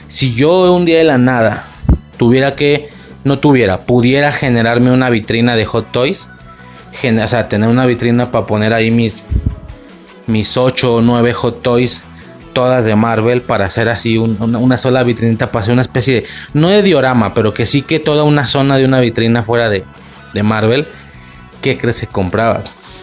si 0.08 0.34
yo 0.34 0.72
un 0.72 0.84
día 0.84 0.98
de 0.98 1.04
la 1.04 1.18
nada 1.18 1.66
tuviera 2.16 2.56
que, 2.56 2.90
no 3.24 3.38
tuviera, 3.38 3.82
pudiera 3.82 4.32
generarme 4.32 4.90
una 4.90 5.10
vitrina 5.10 5.56
de 5.56 5.64
Hot 5.66 5.92
Toys, 5.92 6.28
o 6.92 7.28
sea, 7.28 7.48
tener 7.48 7.68
una 7.68 7.86
vitrina 7.86 8.30
para 8.30 8.46
poner 8.46 8.74
ahí 8.74 8.90
mis, 8.90 9.24
mis 10.26 10.56
8 10.56 10.96
o 10.96 11.00
9 11.00 11.32
Hot 11.32 11.62
Toys 11.62 12.04
todas 12.52 12.84
de 12.84 12.96
Marvel 12.96 13.42
para 13.42 13.66
hacer 13.66 13.88
así 13.88 14.18
una, 14.18 14.76
sola 14.76 15.02
vitrinita 15.02 15.50
para 15.50 15.62
hacer 15.62 15.72
una 15.72 15.82
especie 15.82 16.22
de, 16.22 16.26
no 16.52 16.68
de 16.68 16.82
diorama, 16.82 17.32
pero 17.34 17.54
que 17.54 17.66
sí 17.66 17.82
que 17.82 17.98
toda 17.98 18.24
una 18.24 18.46
zona 18.46 18.76
de 18.76 18.84
una 18.84 19.00
vitrina 19.00 19.42
fuera 19.42 19.70
de, 19.70 19.84
de 20.34 20.42
Marvel, 20.42 20.86
¿qué 21.62 21.78
crees 21.78 22.00
que 22.00 22.06
compraba? 22.06 22.62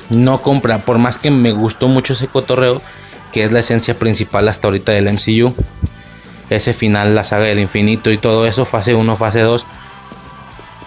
No 0.09 0.41
compra, 0.41 0.79
por 0.79 0.97
más 0.97 1.17
que 1.17 1.31
me 1.31 1.51
gustó 1.51 1.87
mucho 1.87 2.13
ese 2.13 2.27
cotorreo, 2.27 2.81
que 3.31 3.43
es 3.43 3.51
la 3.51 3.59
esencia 3.59 3.97
principal 3.97 4.47
hasta 4.47 4.67
ahorita 4.67 4.91
del 4.91 5.11
MCU, 5.11 5.53
ese 6.49 6.73
final, 6.73 7.13
la 7.13 7.23
saga 7.23 7.45
del 7.45 7.59
infinito 7.59 8.09
y 8.11 8.17
todo 8.17 8.47
eso, 8.47 8.65
fase 8.65 8.95
1, 8.95 9.15
fase 9.15 9.41
2, 9.41 9.65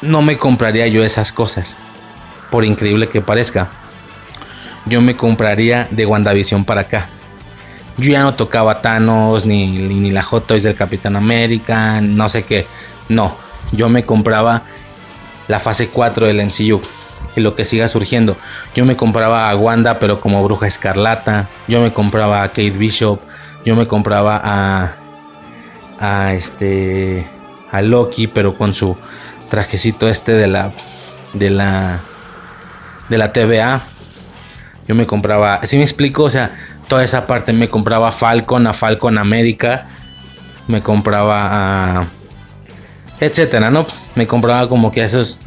no 0.03 0.23
me 0.23 0.39
compraría 0.39 0.87
yo 0.89 1.05
esas 1.05 1.33
cosas, 1.33 1.77
por 2.51 2.65
increíble 2.65 3.09
que 3.09 3.21
parezca. 3.21 3.69
Yo 4.87 5.03
me 5.03 5.15
compraría 5.15 5.87
de 5.91 6.07
WandaVision 6.07 6.65
para 6.65 6.83
acá 6.83 7.09
yo 8.01 8.13
ya 8.13 8.23
no 8.23 8.35
tocaba 8.35 8.81
Thanos 8.81 9.47
ni, 9.47 9.67
ni 9.67 10.11
la 10.11 10.23
Hot 10.23 10.47
Toys 10.47 10.63
del 10.63 10.75
Capitán 10.75 11.17
América, 11.17 12.01
no 12.01 12.29
sé 12.29 12.43
qué. 12.45 12.67
No, 13.09 13.37
yo 13.73 13.89
me 13.89 14.05
compraba 14.05 14.63
la 15.49 15.61
fase 15.61 15.89
4 15.89 16.27
del 16.27 16.47
MCU 16.47 16.81
y 17.37 17.41
lo 17.41 17.55
que 17.55 17.65
siga 17.65 17.89
surgiendo. 17.89 18.37
Yo 18.75 18.85
me 18.85 18.97
compraba 18.97 19.51
a 19.51 19.57
Wanda, 19.57 19.99
pero 19.99 20.21
como 20.21 20.43
bruja 20.43 20.67
escarlata. 20.67 21.49
Yo 21.69 21.81
me 21.81 21.93
compraba 21.93 22.43
a 22.43 22.49
Kate 22.49 22.71
Bishop. 22.71 23.21
Yo 23.65 23.77
me 23.77 23.87
compraba 23.87 24.41
a. 24.43 24.93
a 26.01 26.35
este. 26.35 27.27
a 27.71 27.83
Loki, 27.83 28.27
pero 28.27 28.55
con 28.55 28.75
su 28.75 28.97
trajecito 29.49 30.09
este 30.09 30.33
de 30.33 30.47
la. 30.47 30.73
de 31.35 31.51
la. 31.51 32.01
de 33.09 33.19
la 33.19 33.33
TVA. 33.33 33.83
Yo 34.89 34.95
me 34.95 35.07
compraba. 35.07 35.61
Si 35.65 35.77
me 35.77 35.85
explico, 35.85 36.25
o 36.25 36.31
sea, 36.31 36.51
toda 36.89 37.05
esa 37.05 37.27
parte. 37.27 37.53
Me 37.53 37.69
compraba 37.69 38.13
Falcon, 38.13 38.67
a 38.67 38.73
Falcon 38.73 39.19
América. 39.19 39.87
Me 40.67 40.83
compraba 40.83 42.01
a. 42.01 42.07
etcétera, 43.21 43.71
¿no? 43.71 43.87
Me 44.15 44.27
compraba 44.27 44.69
como 44.69 44.91
que 44.91 45.05
esos. 45.05 45.41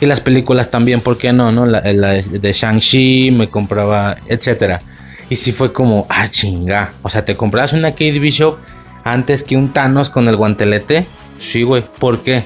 Y 0.00 0.06
las 0.06 0.20
películas 0.20 0.70
también, 0.70 1.00
¿por 1.00 1.16
qué 1.16 1.32
no? 1.32 1.52
no? 1.52 1.64
La, 1.64 1.80
de 1.80 2.52
Shang-Chi, 2.52 3.30
me 3.30 3.48
compraba, 3.48 4.16
etcétera. 4.26 4.82
Y 5.30 5.36
si 5.36 5.52
fue 5.52 5.72
como, 5.72 6.06
ah, 6.08 6.28
chinga. 6.28 6.92
O 7.02 7.10
sea, 7.10 7.24
¿te 7.24 7.36
comprabas 7.36 7.72
una 7.72 7.92
Kate 7.92 8.18
Bishop 8.18 8.58
antes 9.04 9.42
que 9.42 9.56
un 9.56 9.72
Thanos 9.72 10.10
con 10.10 10.28
el 10.28 10.36
guantelete? 10.36 11.06
Sí, 11.40 11.62
güey. 11.62 11.84
¿Por 11.98 12.22
qué? 12.22 12.44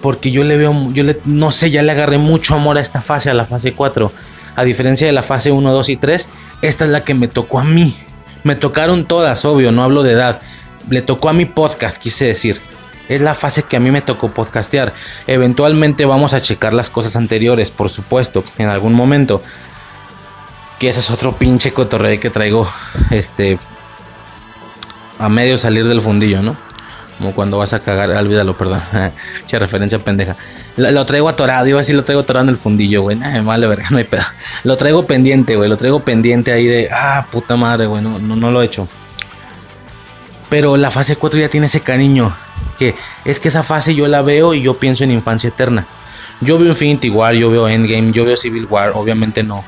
Porque 0.00 0.30
yo 0.30 0.42
le 0.42 0.56
veo, 0.56 0.92
yo 0.92 1.04
le, 1.04 1.18
no 1.24 1.52
sé, 1.52 1.70
ya 1.70 1.82
le 1.82 1.92
agarré 1.92 2.18
mucho 2.18 2.54
amor 2.54 2.78
a 2.78 2.80
esta 2.80 3.02
fase, 3.02 3.30
a 3.30 3.34
la 3.34 3.44
fase 3.44 3.72
4. 3.72 4.10
A 4.56 4.64
diferencia 4.64 5.06
de 5.06 5.12
la 5.12 5.22
fase 5.22 5.52
1, 5.52 5.72
2 5.72 5.88
y 5.90 5.96
3, 5.96 6.28
esta 6.62 6.84
es 6.84 6.90
la 6.90 7.04
que 7.04 7.14
me 7.14 7.28
tocó 7.28 7.60
a 7.60 7.64
mí. 7.64 7.94
Me 8.42 8.54
tocaron 8.54 9.04
todas, 9.04 9.44
obvio, 9.44 9.70
no 9.70 9.82
hablo 9.82 10.02
de 10.02 10.12
edad. 10.12 10.40
Le 10.88 11.02
tocó 11.02 11.28
a 11.28 11.32
mi 11.34 11.44
podcast, 11.44 12.00
quise 12.00 12.26
decir. 12.26 12.60
Es 13.08 13.20
la 13.20 13.34
fase 13.34 13.62
que 13.62 13.76
a 13.76 13.80
mí 13.80 13.90
me 13.90 14.00
tocó 14.00 14.30
podcastear. 14.30 14.92
Eventualmente 15.26 16.04
vamos 16.04 16.32
a 16.32 16.40
checar 16.40 16.72
las 16.72 16.90
cosas 16.90 17.16
anteriores, 17.16 17.70
por 17.70 17.90
supuesto, 17.90 18.42
en 18.58 18.68
algún 18.68 18.94
momento. 18.94 19.42
Que 20.78 20.88
ese 20.88 21.00
es 21.00 21.10
otro 21.10 21.36
pinche 21.36 21.72
cotorreo 21.72 22.18
que 22.18 22.30
traigo. 22.30 22.68
Este. 23.10 23.58
A 25.18 25.28
medio 25.28 25.56
salir 25.56 25.86
del 25.86 26.00
fundillo, 26.00 26.42
¿no? 26.42 26.56
Como 27.18 27.32
cuando 27.32 27.56
vas 27.56 27.72
a 27.72 27.80
cagar, 27.80 28.10
olvídalo, 28.10 28.56
perdón. 28.58 28.82
Mucha 29.42 29.58
referencia 29.58 29.98
pendeja. 29.98 30.36
Lo, 30.76 31.06
traigo 31.06 31.28
atorado, 31.28 31.66
iba 31.66 31.78
a 31.78 31.80
decir 31.80 31.94
lo 31.94 32.04
traigo 32.04 32.20
atorado 32.20 32.44
en 32.44 32.50
el 32.50 32.56
fundillo, 32.58 33.02
güey. 33.02 33.16
Verga, 33.16 33.86
no 33.90 33.98
hay 33.98 34.04
pedo. 34.04 34.24
Lo 34.64 34.76
traigo 34.76 35.06
pendiente, 35.06 35.56
güey. 35.56 35.68
Lo 35.68 35.76
traigo 35.76 36.00
pendiente 36.00 36.52
ahí 36.52 36.66
de, 36.66 36.90
ah, 36.92 37.26
puta 37.30 37.56
madre, 37.56 37.86
güey. 37.86 38.02
No, 38.02 38.18
no, 38.18 38.36
no 38.36 38.50
lo 38.50 38.60
he 38.60 38.66
hecho. 38.66 38.88
Pero 40.50 40.76
la 40.76 40.90
fase 40.90 41.16
4 41.16 41.40
ya 41.40 41.48
tiene 41.48 41.66
ese 41.66 41.80
cariño. 41.80 42.34
Que 42.78 42.94
es 43.24 43.40
que 43.40 43.48
esa 43.48 43.62
fase 43.62 43.94
yo 43.94 44.06
la 44.06 44.22
veo 44.22 44.54
y 44.54 44.62
yo 44.62 44.78
pienso 44.78 45.04
en 45.04 45.10
infancia 45.10 45.48
eterna. 45.48 45.86
Yo 46.40 46.58
veo 46.58 46.68
Infinity 46.68 47.08
War, 47.08 47.34
yo 47.34 47.50
veo 47.50 47.68
Endgame, 47.68 48.12
yo 48.12 48.24
veo 48.24 48.36
Civil 48.36 48.66
War. 48.66 48.92
Obviamente 48.94 49.42
no. 49.42 49.64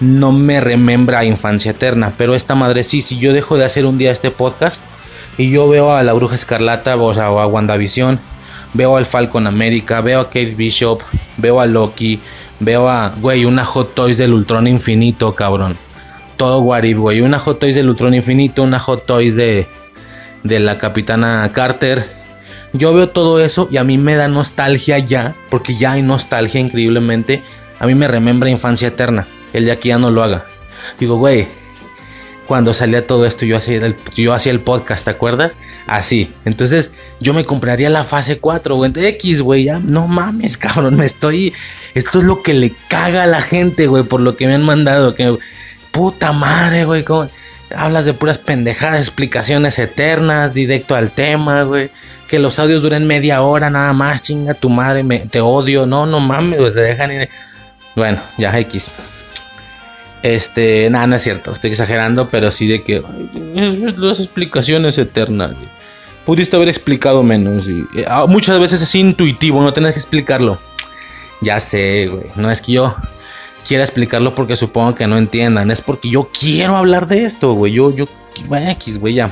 No 0.00 0.32
me 0.32 0.60
remembra 0.60 1.24
infancia 1.24 1.72
eterna. 1.72 2.12
Pero 2.16 2.34
esta 2.34 2.54
madre 2.54 2.84
sí, 2.84 3.02
si 3.02 3.18
yo 3.18 3.32
dejo 3.32 3.58
de 3.58 3.66
hacer 3.66 3.84
un 3.84 3.98
día 3.98 4.10
este 4.10 4.30
podcast 4.30 4.80
y 5.36 5.50
yo 5.50 5.68
veo 5.68 5.94
a 5.94 6.02
la 6.02 6.12
Bruja 6.14 6.34
Escarlata, 6.34 6.96
o, 6.96 7.14
sea, 7.14 7.26
a 7.26 7.46
WandaVision, 7.46 8.18
veo 8.72 8.96
al 8.96 9.06
Falcon 9.06 9.46
América, 9.46 10.00
veo 10.00 10.20
a 10.20 10.26
Kate 10.26 10.54
Bishop, 10.54 11.00
veo 11.36 11.60
a 11.60 11.66
Loki, 11.66 12.20
veo 12.60 12.88
a, 12.88 13.12
güey, 13.20 13.44
una 13.44 13.64
Hot 13.64 13.94
Toys 13.94 14.18
del 14.18 14.32
Ultron 14.32 14.66
Infinito, 14.66 15.34
cabrón. 15.34 15.76
Todo 16.36 16.60
Warif, 16.60 16.98
güey. 16.98 17.20
Una 17.20 17.38
Hot 17.38 17.58
Toys 17.58 17.74
del 17.74 17.90
Ultron 17.90 18.14
Infinito, 18.14 18.62
una 18.62 18.78
Hot 18.78 19.04
Toys 19.04 19.36
de, 19.36 19.66
de 20.42 20.60
la 20.60 20.78
Capitana 20.78 21.50
Carter. 21.52 22.19
Yo 22.72 22.94
veo 22.94 23.08
todo 23.08 23.40
eso 23.40 23.68
y 23.70 23.78
a 23.78 23.84
mí 23.84 23.98
me 23.98 24.14
da 24.14 24.28
nostalgia 24.28 24.98
ya, 24.98 25.34
porque 25.50 25.76
ya 25.76 25.92
hay 25.92 26.02
nostalgia 26.02 26.60
increíblemente. 26.60 27.42
A 27.78 27.86
mí 27.86 27.94
me 27.94 28.08
remembra 28.08 28.50
infancia 28.50 28.88
eterna. 28.88 29.26
El 29.52 29.64
de 29.64 29.72
aquí 29.72 29.88
ya 29.88 29.98
no 29.98 30.10
lo 30.10 30.22
haga. 30.22 30.46
Digo, 30.98 31.16
güey, 31.16 31.48
cuando 32.50 32.74
salía 32.74 33.06
todo 33.06 33.26
esto, 33.26 33.44
yo 33.44 33.56
hacía, 33.56 33.76
el, 33.76 33.94
yo 34.16 34.34
hacía 34.34 34.50
el 34.50 34.58
podcast, 34.58 35.04
¿te 35.04 35.10
acuerdas? 35.10 35.52
Así. 35.86 36.32
Entonces, 36.44 36.90
yo 37.20 37.32
me 37.32 37.44
compraría 37.44 37.88
la 37.90 38.02
fase 38.02 38.38
4, 38.38 38.74
güey. 38.74 38.90
X, 38.96 39.40
güey, 39.40 39.64
ya. 39.64 39.78
No 39.78 40.08
mames, 40.08 40.56
cabrón. 40.56 40.96
Me 40.96 41.06
estoy. 41.06 41.54
Esto 41.94 42.18
es 42.18 42.24
lo 42.24 42.42
que 42.42 42.54
le 42.54 42.72
caga 42.88 43.22
a 43.22 43.26
la 43.26 43.40
gente, 43.40 43.86
güey, 43.86 44.02
por 44.02 44.20
lo 44.20 44.36
que 44.36 44.48
me 44.48 44.54
han 44.54 44.64
mandado. 44.64 45.14
Que. 45.14 45.38
Puta 45.92 46.32
madre, 46.32 46.84
güey. 46.84 47.04
Hablas 47.72 48.04
de 48.04 48.14
puras 48.14 48.38
pendejadas, 48.38 48.98
explicaciones 48.98 49.78
eternas, 49.78 50.52
directo 50.52 50.96
al 50.96 51.12
tema, 51.12 51.62
güey. 51.62 51.90
Que 52.30 52.38
los 52.38 52.60
audios 52.60 52.82
duren 52.82 53.08
media 53.08 53.42
hora 53.42 53.70
nada 53.70 53.92
más, 53.92 54.22
chinga 54.22 54.54
tu 54.54 54.70
madre, 54.70 55.04
te 55.28 55.40
odio. 55.40 55.84
No, 55.84 56.06
no 56.06 56.20
mames, 56.20 56.60
güey, 56.60 56.70
se 56.70 56.80
dejan 56.80 57.10
ir. 57.10 57.28
Bueno, 57.96 58.20
ya 58.38 58.56
X. 58.60 58.90
Este, 60.22 60.88
nada, 60.90 61.08
no 61.08 61.16
es 61.16 61.22
cierto, 61.22 61.52
estoy 61.52 61.70
exagerando, 61.70 62.28
pero 62.28 62.50
sí 62.50 62.68
de 62.68 62.82
que 62.84 63.02
las 63.96 64.20
explicaciones 64.20 64.96
eternas. 64.96 65.52
Pudiste 66.24 66.54
haber 66.54 66.68
explicado 66.68 67.22
menos. 67.22 67.66
Eh, 67.68 68.04
ah, 68.06 68.26
muchas 68.28 68.60
veces 68.60 68.80
es 68.80 68.94
intuitivo, 68.94 69.60
no 69.62 69.72
tenés 69.72 69.94
que 69.94 69.98
explicarlo. 69.98 70.60
Ya 71.40 71.58
sé, 71.58 72.06
güey. 72.06 72.26
No 72.36 72.50
es 72.50 72.60
que 72.60 72.72
yo 72.72 72.94
quiera 73.66 73.82
explicarlo 73.82 74.34
porque 74.34 74.56
supongo 74.56 74.94
que 74.94 75.06
no 75.06 75.18
entiendan. 75.18 75.70
Es 75.70 75.80
porque 75.80 76.10
yo 76.10 76.30
quiero 76.38 76.76
hablar 76.76 77.08
de 77.08 77.24
esto, 77.24 77.54
güey. 77.54 77.72
Yo, 77.72 77.90
yo, 77.90 78.06
X, 78.36 79.00
güey, 79.00 79.14
ya. 79.14 79.30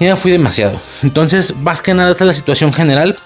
Ya 0.00 0.16
fui 0.16 0.32
demasiado. 0.32 0.80
Entonces, 1.02 1.56
más 1.56 1.80
que 1.80 1.94
nada, 1.94 2.12
esta 2.12 2.24
es 2.24 2.28
la 2.28 2.34
situación 2.34 2.72
general. 2.72 3.16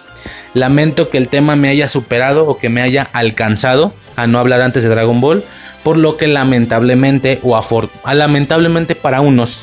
Lamento 0.55 1.09
que 1.09 1.19
el 1.19 1.29
tema 1.29 1.57
me 1.57 1.69
haya 1.69 1.89
superado 1.89 2.47
o 2.47 2.59
que 2.59 2.69
me 2.69 2.83
haya 2.83 3.09
alcanzado 3.13 3.95
a 4.17 4.27
no 4.27 4.39
hablar 4.39 4.61
antes 4.61 4.83
de 4.83 4.89
Dragon 4.89 5.21
Ball 5.21 5.45
por 5.83 5.97
lo 5.97 6.17
que 6.17 6.27
lamentablemente 6.27 7.41
o 7.43 7.57
a 7.57 8.15
lamentablemente 8.15 8.95
para 8.95 9.21
unos 9.21 9.63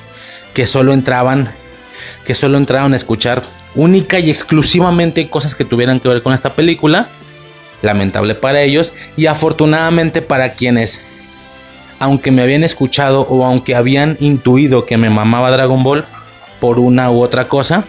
que 0.54 0.66
solo 0.66 0.94
entraban 0.94 1.50
que 2.24 2.36
solo 2.36 2.58
entraron 2.58 2.94
a 2.94 2.96
escuchar 2.96 3.44
única 3.76 4.20
y 4.20 4.30
exclusivamente 4.30 5.30
cosas 5.30 5.54
que 5.54 5.66
tuvieran 5.66 6.00
que 6.00 6.08
ver 6.08 6.24
con 6.24 6.34
esta 6.34 6.54
película, 6.54 7.10
lamentable 7.82 8.34
para 8.36 8.62
ellos 8.62 8.94
y 9.18 9.28
afortunadamente 9.28 10.22
para 10.22 10.54
quienes 10.54 11.04
aunque 12.00 12.32
me 12.32 12.42
habían 12.42 12.64
escuchado 12.64 13.22
o 13.30 13.46
aunque 13.46 13.76
habían 13.76 14.18
intuido 14.20 14.86
que 14.86 14.98
me 14.98 15.10
mamaba 15.10 15.52
Dragon 15.52 15.84
Ball 15.84 16.06
por 16.66 16.80
una 16.80 17.12
u 17.12 17.22
otra 17.22 17.48
cosa, 17.48 17.84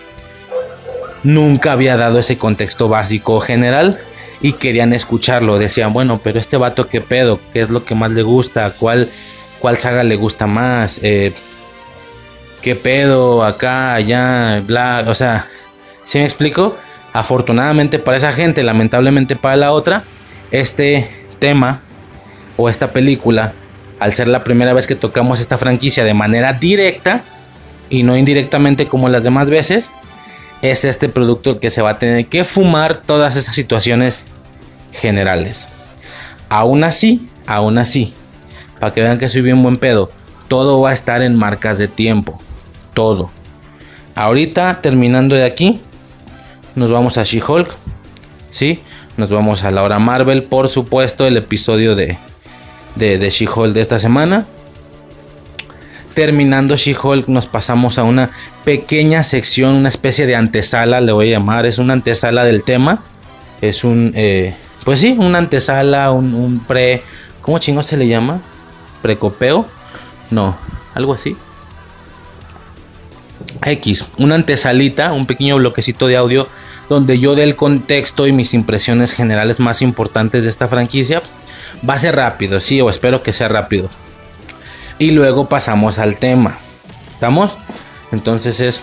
nunca 1.22 1.72
había 1.72 1.96
dado 1.96 2.18
ese 2.18 2.36
contexto 2.36 2.90
básico 2.90 3.40
general 3.40 3.98
y 4.42 4.52
querían 4.52 4.92
escucharlo. 4.92 5.58
Decían, 5.58 5.94
bueno, 5.94 6.20
pero 6.22 6.38
este 6.38 6.58
vato, 6.58 6.86
¿qué 6.86 7.00
pedo? 7.00 7.40
¿Qué 7.54 7.62
es 7.62 7.70
lo 7.70 7.84
que 7.84 7.94
más 7.94 8.10
le 8.10 8.22
gusta? 8.22 8.70
¿Cuál, 8.78 9.08
cuál 9.60 9.78
saga 9.78 10.04
le 10.04 10.16
gusta 10.16 10.46
más? 10.46 11.00
Eh, 11.02 11.32
¿Qué 12.60 12.74
pedo? 12.74 13.44
Acá, 13.44 13.94
allá, 13.94 14.60
bla. 14.66 15.06
O 15.06 15.14
sea, 15.14 15.46
¿sí 16.04 16.18
me 16.18 16.24
explico? 16.24 16.76
Afortunadamente 17.14 17.98
para 17.98 18.18
esa 18.18 18.34
gente, 18.34 18.62
lamentablemente 18.62 19.36
para 19.36 19.56
la 19.56 19.72
otra, 19.72 20.04
este 20.50 21.08
tema 21.38 21.80
o 22.58 22.68
esta 22.68 22.92
película, 22.92 23.54
al 24.00 24.12
ser 24.12 24.28
la 24.28 24.44
primera 24.44 24.74
vez 24.74 24.86
que 24.86 24.96
tocamos 24.96 25.40
esta 25.40 25.56
franquicia 25.56 26.04
de 26.04 26.12
manera 26.12 26.52
directa 26.52 27.24
y 27.90 28.02
no 28.02 28.16
indirectamente 28.16 28.86
como 28.86 29.08
las 29.08 29.24
demás 29.24 29.50
veces, 29.50 29.90
es 30.62 30.84
este 30.84 31.08
producto 31.08 31.60
que 31.60 31.70
se 31.70 31.82
va 31.82 31.90
a 31.90 31.98
tener 31.98 32.26
que 32.26 32.44
fumar 32.44 32.96
todas 32.96 33.36
esas 33.36 33.54
situaciones 33.54 34.26
generales. 34.92 35.68
Aún 36.48 36.84
así, 36.84 37.28
aún 37.46 37.78
así, 37.78 38.14
para 38.80 38.92
que 38.92 39.02
vean 39.02 39.18
que 39.18 39.28
soy 39.28 39.42
bien 39.42 39.62
buen 39.62 39.76
pedo, 39.76 40.10
todo 40.48 40.80
va 40.80 40.90
a 40.90 40.92
estar 40.92 41.22
en 41.22 41.36
marcas 41.36 41.78
de 41.78 41.88
tiempo. 41.88 42.40
Todo. 42.94 43.30
Ahorita, 44.14 44.80
terminando 44.80 45.34
de 45.34 45.44
aquí, 45.44 45.80
nos 46.74 46.90
vamos 46.90 47.18
a 47.18 47.24
She-Hulk. 47.24 47.68
¿Sí? 48.50 48.80
Nos 49.16 49.30
vamos 49.30 49.64
a 49.64 49.70
la 49.70 49.82
hora 49.82 49.98
Marvel, 49.98 50.42
por 50.44 50.68
supuesto, 50.68 51.26
el 51.26 51.36
episodio 51.36 51.94
de, 51.94 52.16
de, 52.94 53.18
de 53.18 53.30
She-Hulk 53.30 53.74
de 53.74 53.80
esta 53.82 53.98
semana. 53.98 54.46
Terminando 56.16 56.78
She-Hulk 56.78 57.28
nos 57.28 57.44
pasamos 57.44 57.98
a 57.98 58.02
una 58.02 58.30
pequeña 58.64 59.22
sección, 59.22 59.74
una 59.74 59.90
especie 59.90 60.24
de 60.24 60.34
antesala, 60.34 61.02
le 61.02 61.12
voy 61.12 61.28
a 61.28 61.32
llamar, 61.32 61.66
es 61.66 61.76
una 61.76 61.92
antesala 61.92 62.42
del 62.42 62.64
tema. 62.64 63.02
Es 63.60 63.84
un, 63.84 64.12
eh, 64.14 64.54
pues 64.82 65.00
sí, 65.00 65.14
una 65.18 65.36
antesala, 65.36 66.10
un, 66.12 66.64
pre, 66.66 67.02
¿cómo 67.42 67.58
chingo 67.58 67.82
se 67.82 67.98
le 67.98 68.08
llama? 68.08 68.40
Precopeo, 69.02 69.66
no, 70.30 70.56
algo 70.94 71.12
así. 71.12 71.36
X, 73.62 74.06
una 74.16 74.36
antesalita, 74.36 75.12
un 75.12 75.26
pequeño 75.26 75.56
bloquecito 75.56 76.06
de 76.06 76.16
audio 76.16 76.48
donde 76.88 77.18
yo 77.18 77.34
dé 77.34 77.42
el 77.42 77.56
contexto 77.56 78.26
y 78.26 78.32
mis 78.32 78.54
impresiones 78.54 79.12
generales 79.12 79.60
más 79.60 79.82
importantes 79.82 80.44
de 80.44 80.48
esta 80.48 80.66
franquicia. 80.66 81.22
Va 81.86 81.92
a 81.92 81.98
ser 81.98 82.16
rápido, 82.16 82.58
sí, 82.62 82.80
o 82.80 82.88
espero 82.88 83.22
que 83.22 83.34
sea 83.34 83.48
rápido 83.48 83.90
y 84.98 85.10
luego 85.10 85.48
pasamos 85.48 85.98
al 85.98 86.16
tema. 86.18 86.58
¿Estamos? 87.12 87.56
Entonces 88.12 88.60
es... 88.60 88.82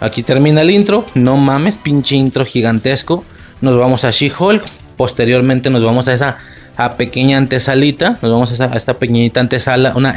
Aquí 0.00 0.22
termina 0.22 0.62
el 0.62 0.70
intro. 0.70 1.06
No 1.14 1.36
mames, 1.36 1.78
pinche 1.78 2.16
intro 2.16 2.44
gigantesco. 2.44 3.24
Nos 3.60 3.78
vamos 3.78 4.04
a 4.04 4.10
She-Hulk. 4.10 4.64
Posteriormente 4.96 5.70
nos 5.70 5.82
vamos 5.82 6.08
a 6.08 6.14
esa 6.14 6.38
a 6.76 6.96
pequeña 6.96 7.38
antesalita. 7.38 8.18
Nos 8.20 8.30
vamos 8.30 8.60
a, 8.60 8.76
esta 8.76 8.94
pequeñita 8.94 9.40
antesala. 9.40 9.92
Una, 9.96 10.14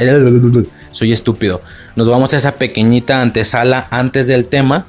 soy 0.92 1.12
estúpido. 1.12 1.60
Nos 1.96 2.08
vamos 2.08 2.34
a 2.34 2.36
esa 2.36 2.52
pequeñita 2.52 3.22
antesala 3.22 3.86
antes 3.90 4.26
del 4.26 4.46
tema. 4.46 4.84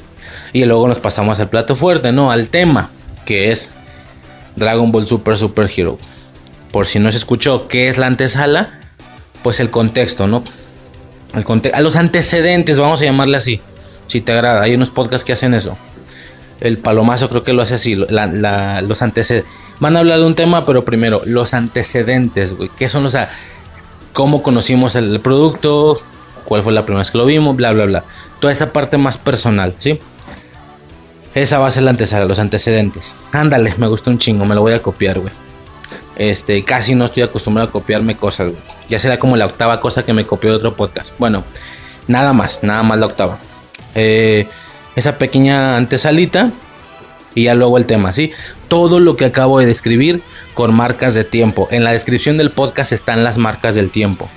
Y 0.51 0.65
luego 0.65 0.87
nos 0.87 0.99
pasamos 0.99 1.39
al 1.39 1.49
plato 1.49 1.75
fuerte, 1.75 2.11
¿no? 2.11 2.31
Al 2.31 2.47
tema. 2.47 2.89
Que 3.25 3.51
es 3.51 3.73
Dragon 4.55 4.91
Ball 4.91 5.07
Super 5.07 5.37
Super 5.37 5.69
Hero. 5.75 5.97
Por 6.71 6.87
si 6.87 6.99
no 6.99 7.11
se 7.11 7.17
escuchó 7.17 7.67
qué 7.67 7.87
es 7.87 7.97
la 7.97 8.07
antesala 8.07 8.79
pues 9.43 9.59
el 9.59 9.69
contexto, 9.69 10.27
¿no? 10.27 10.43
El 11.33 11.45
a 11.73 11.81
los 11.81 11.95
antecedentes, 11.95 12.79
vamos 12.79 13.01
a 13.01 13.05
llamarle 13.05 13.37
así, 13.37 13.61
si 14.07 14.21
te 14.21 14.31
agrada. 14.31 14.61
Hay 14.61 14.73
unos 14.73 14.89
podcasts 14.89 15.23
que 15.23 15.33
hacen 15.33 15.53
eso. 15.53 15.77
El 16.59 16.77
palomazo 16.77 17.29
creo 17.29 17.43
que 17.43 17.53
lo 17.53 17.61
hace 17.61 17.75
así, 17.75 17.95
los 17.95 19.01
antecedentes. 19.01 19.51
Van 19.79 19.95
a 19.95 19.99
hablar 19.99 20.19
de 20.19 20.25
un 20.25 20.35
tema, 20.35 20.65
pero 20.65 20.83
primero, 20.83 21.21
los 21.25 21.53
antecedentes, 21.53 22.53
güey. 22.53 22.69
¿Qué 22.77 22.89
son 22.89 23.03
los... 23.03 23.15
¿Cómo 24.11 24.43
conocimos 24.43 24.95
el 24.95 25.21
producto? 25.21 26.01
¿Cuál 26.43 26.63
fue 26.63 26.73
la 26.73 26.81
primera 26.81 26.99
vez 26.99 27.11
que 27.11 27.17
lo 27.17 27.25
vimos? 27.25 27.55
Bla, 27.55 27.71
bla, 27.71 27.85
bla. 27.85 28.03
Toda 28.39 28.51
esa 28.51 28.73
parte 28.73 28.97
más 28.97 29.17
personal, 29.17 29.75
¿sí? 29.77 29.99
Esa 31.35 31.59
va 31.59 31.67
a 31.67 31.71
ser 31.71 31.83
la 31.83 31.91
antesala, 31.91 32.25
los 32.25 32.39
antecedentes. 32.39 33.15
Ándale, 33.31 33.75
me 33.77 33.87
gustó 33.87 34.09
un 34.09 34.17
chingo, 34.17 34.45
me 34.45 34.55
lo 34.55 34.61
voy 34.61 34.73
a 34.73 34.81
copiar, 34.81 35.19
güey. 35.19 35.31
Este, 36.19 36.65
casi 36.65 36.95
no 36.95 37.05
estoy 37.05 37.23
acostumbrado 37.23 37.69
a 37.69 37.71
copiarme 37.71 38.17
cosas, 38.17 38.51
Ya 38.89 38.99
será 38.99 39.17
como 39.17 39.37
la 39.37 39.45
octava 39.45 39.79
cosa 39.79 40.03
que 40.03 40.11
me 40.11 40.25
copió 40.25 40.49
de 40.49 40.57
otro 40.57 40.75
podcast. 40.75 41.13
Bueno, 41.17 41.45
nada 42.07 42.33
más, 42.33 42.61
nada 42.61 42.83
más 42.83 42.99
la 42.99 43.05
octava. 43.05 43.37
Eh, 43.95 44.45
esa 44.97 45.17
pequeña 45.17 45.77
antesalita 45.77 46.51
y 47.35 47.43
ya 47.43 47.55
luego 47.55 47.77
el 47.77 47.85
tema, 47.85 48.11
¿sí? 48.11 48.33
Todo 48.67 48.99
lo 48.99 49.15
que 49.15 49.23
acabo 49.23 49.59
de 49.59 49.65
describir 49.65 50.21
con 50.55 50.75
marcas 50.75 51.13
de 51.13 51.23
tiempo. 51.23 51.69
En 51.71 51.85
la 51.85 51.93
descripción 51.93 52.37
del 52.37 52.51
podcast 52.51 52.91
están 52.91 53.23
las 53.23 53.37
marcas 53.37 53.75
del 53.75 53.89
tiempo. 53.89 54.29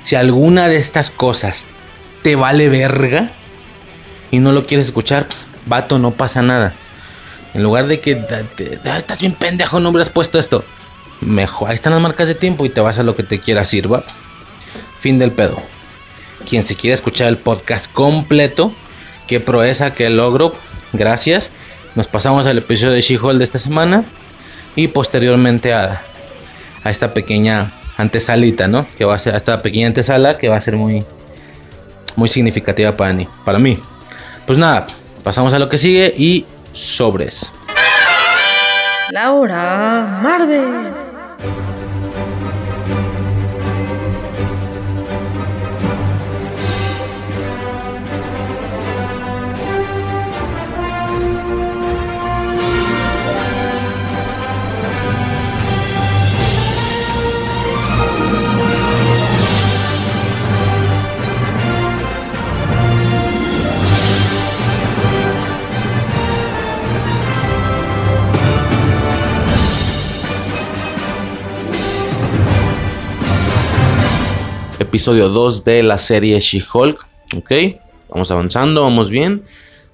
Si 0.00 0.16
alguna 0.16 0.66
de 0.66 0.78
estas 0.78 1.08
cosas 1.08 1.68
te 2.24 2.34
vale 2.34 2.68
verga 2.68 3.30
y 4.32 4.40
no 4.40 4.50
lo 4.50 4.66
quieres 4.66 4.88
escuchar, 4.88 5.28
vato, 5.66 6.00
no 6.00 6.10
pasa 6.10 6.42
nada. 6.42 6.74
En 7.54 7.62
lugar 7.62 7.86
de 7.86 8.00
que 8.00 8.20
estás 8.84 9.20
bien 9.20 9.34
pendejo, 9.34 9.78
no 9.78 9.90
hubieras 9.90 10.08
puesto 10.08 10.40
esto. 10.40 10.64
Mejor, 11.20 11.68
ahí 11.70 11.74
están 11.74 11.92
las 11.92 12.02
marcas 12.02 12.28
de 12.28 12.34
tiempo 12.34 12.64
y 12.64 12.70
te 12.70 12.80
vas 12.80 12.98
a 12.98 13.02
lo 13.02 13.16
que 13.16 13.22
te 13.22 13.38
quieras 13.38 13.72
ir, 13.74 13.92
va. 13.92 14.04
Fin 15.00 15.18
del 15.18 15.32
pedo. 15.32 15.60
Quien 16.48 16.64
se 16.64 16.76
quiera 16.76 16.94
escuchar 16.94 17.28
el 17.28 17.36
podcast 17.36 17.92
completo, 17.92 18.72
qué 19.26 19.40
proeza, 19.40 19.92
qué 19.92 20.08
logro, 20.10 20.52
gracias. 20.92 21.50
Nos 21.94 22.06
pasamos 22.06 22.46
al 22.46 22.58
episodio 22.58 22.92
de 22.92 23.00
She-Hulk 23.00 23.38
de 23.38 23.44
esta 23.44 23.58
semana 23.58 24.04
y 24.76 24.88
posteriormente 24.88 25.74
a, 25.74 26.02
a 26.84 26.90
esta 26.90 27.12
pequeña 27.12 27.72
antesalita, 27.96 28.68
¿no? 28.68 28.86
Que 28.96 29.04
va 29.04 29.14
a 29.14 29.18
ser 29.18 29.34
esta 29.34 29.60
pequeña 29.60 29.88
antesala 29.88 30.38
que 30.38 30.48
va 30.48 30.56
a 30.56 30.60
ser 30.60 30.76
muy 30.76 31.04
muy 32.18 32.28
significativa 32.28 32.96
para 32.96 33.12
mí, 33.12 33.28
para 33.44 33.58
mí. 33.58 33.78
Pues 34.46 34.58
nada, 34.58 34.86
pasamos 35.22 35.52
a 35.52 35.58
lo 35.58 35.68
que 35.68 35.78
sigue 35.78 36.12
y 36.16 36.44
sobres. 36.72 37.52
Laura 39.10 40.20
Marvel. 40.22 40.87
Thank 41.38 41.72
you. 41.72 41.77
Episodio 74.98 75.28
2 75.28 75.62
de 75.62 75.84
la 75.84 75.96
serie 75.96 76.40
She-Hulk. 76.40 77.06
Ok, 77.36 77.52
vamos 78.08 78.32
avanzando, 78.32 78.82
vamos 78.82 79.10
bien. 79.10 79.44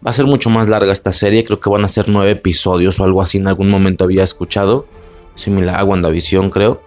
Va 0.04 0.12
a 0.12 0.14
ser 0.14 0.24
mucho 0.24 0.48
más 0.48 0.66
larga 0.66 0.94
esta 0.94 1.12
serie, 1.12 1.44
creo 1.44 1.60
que 1.60 1.68
van 1.68 1.84
a 1.84 1.88
ser 1.88 2.08
9 2.08 2.30
episodios 2.30 2.98
o 2.98 3.04
algo 3.04 3.20
así. 3.20 3.36
En 3.36 3.46
algún 3.46 3.68
momento 3.68 4.04
había 4.04 4.22
escuchado, 4.22 4.86
similar 5.34 5.78
a 5.78 5.84
WandaVision, 5.84 6.48
creo. 6.48 6.80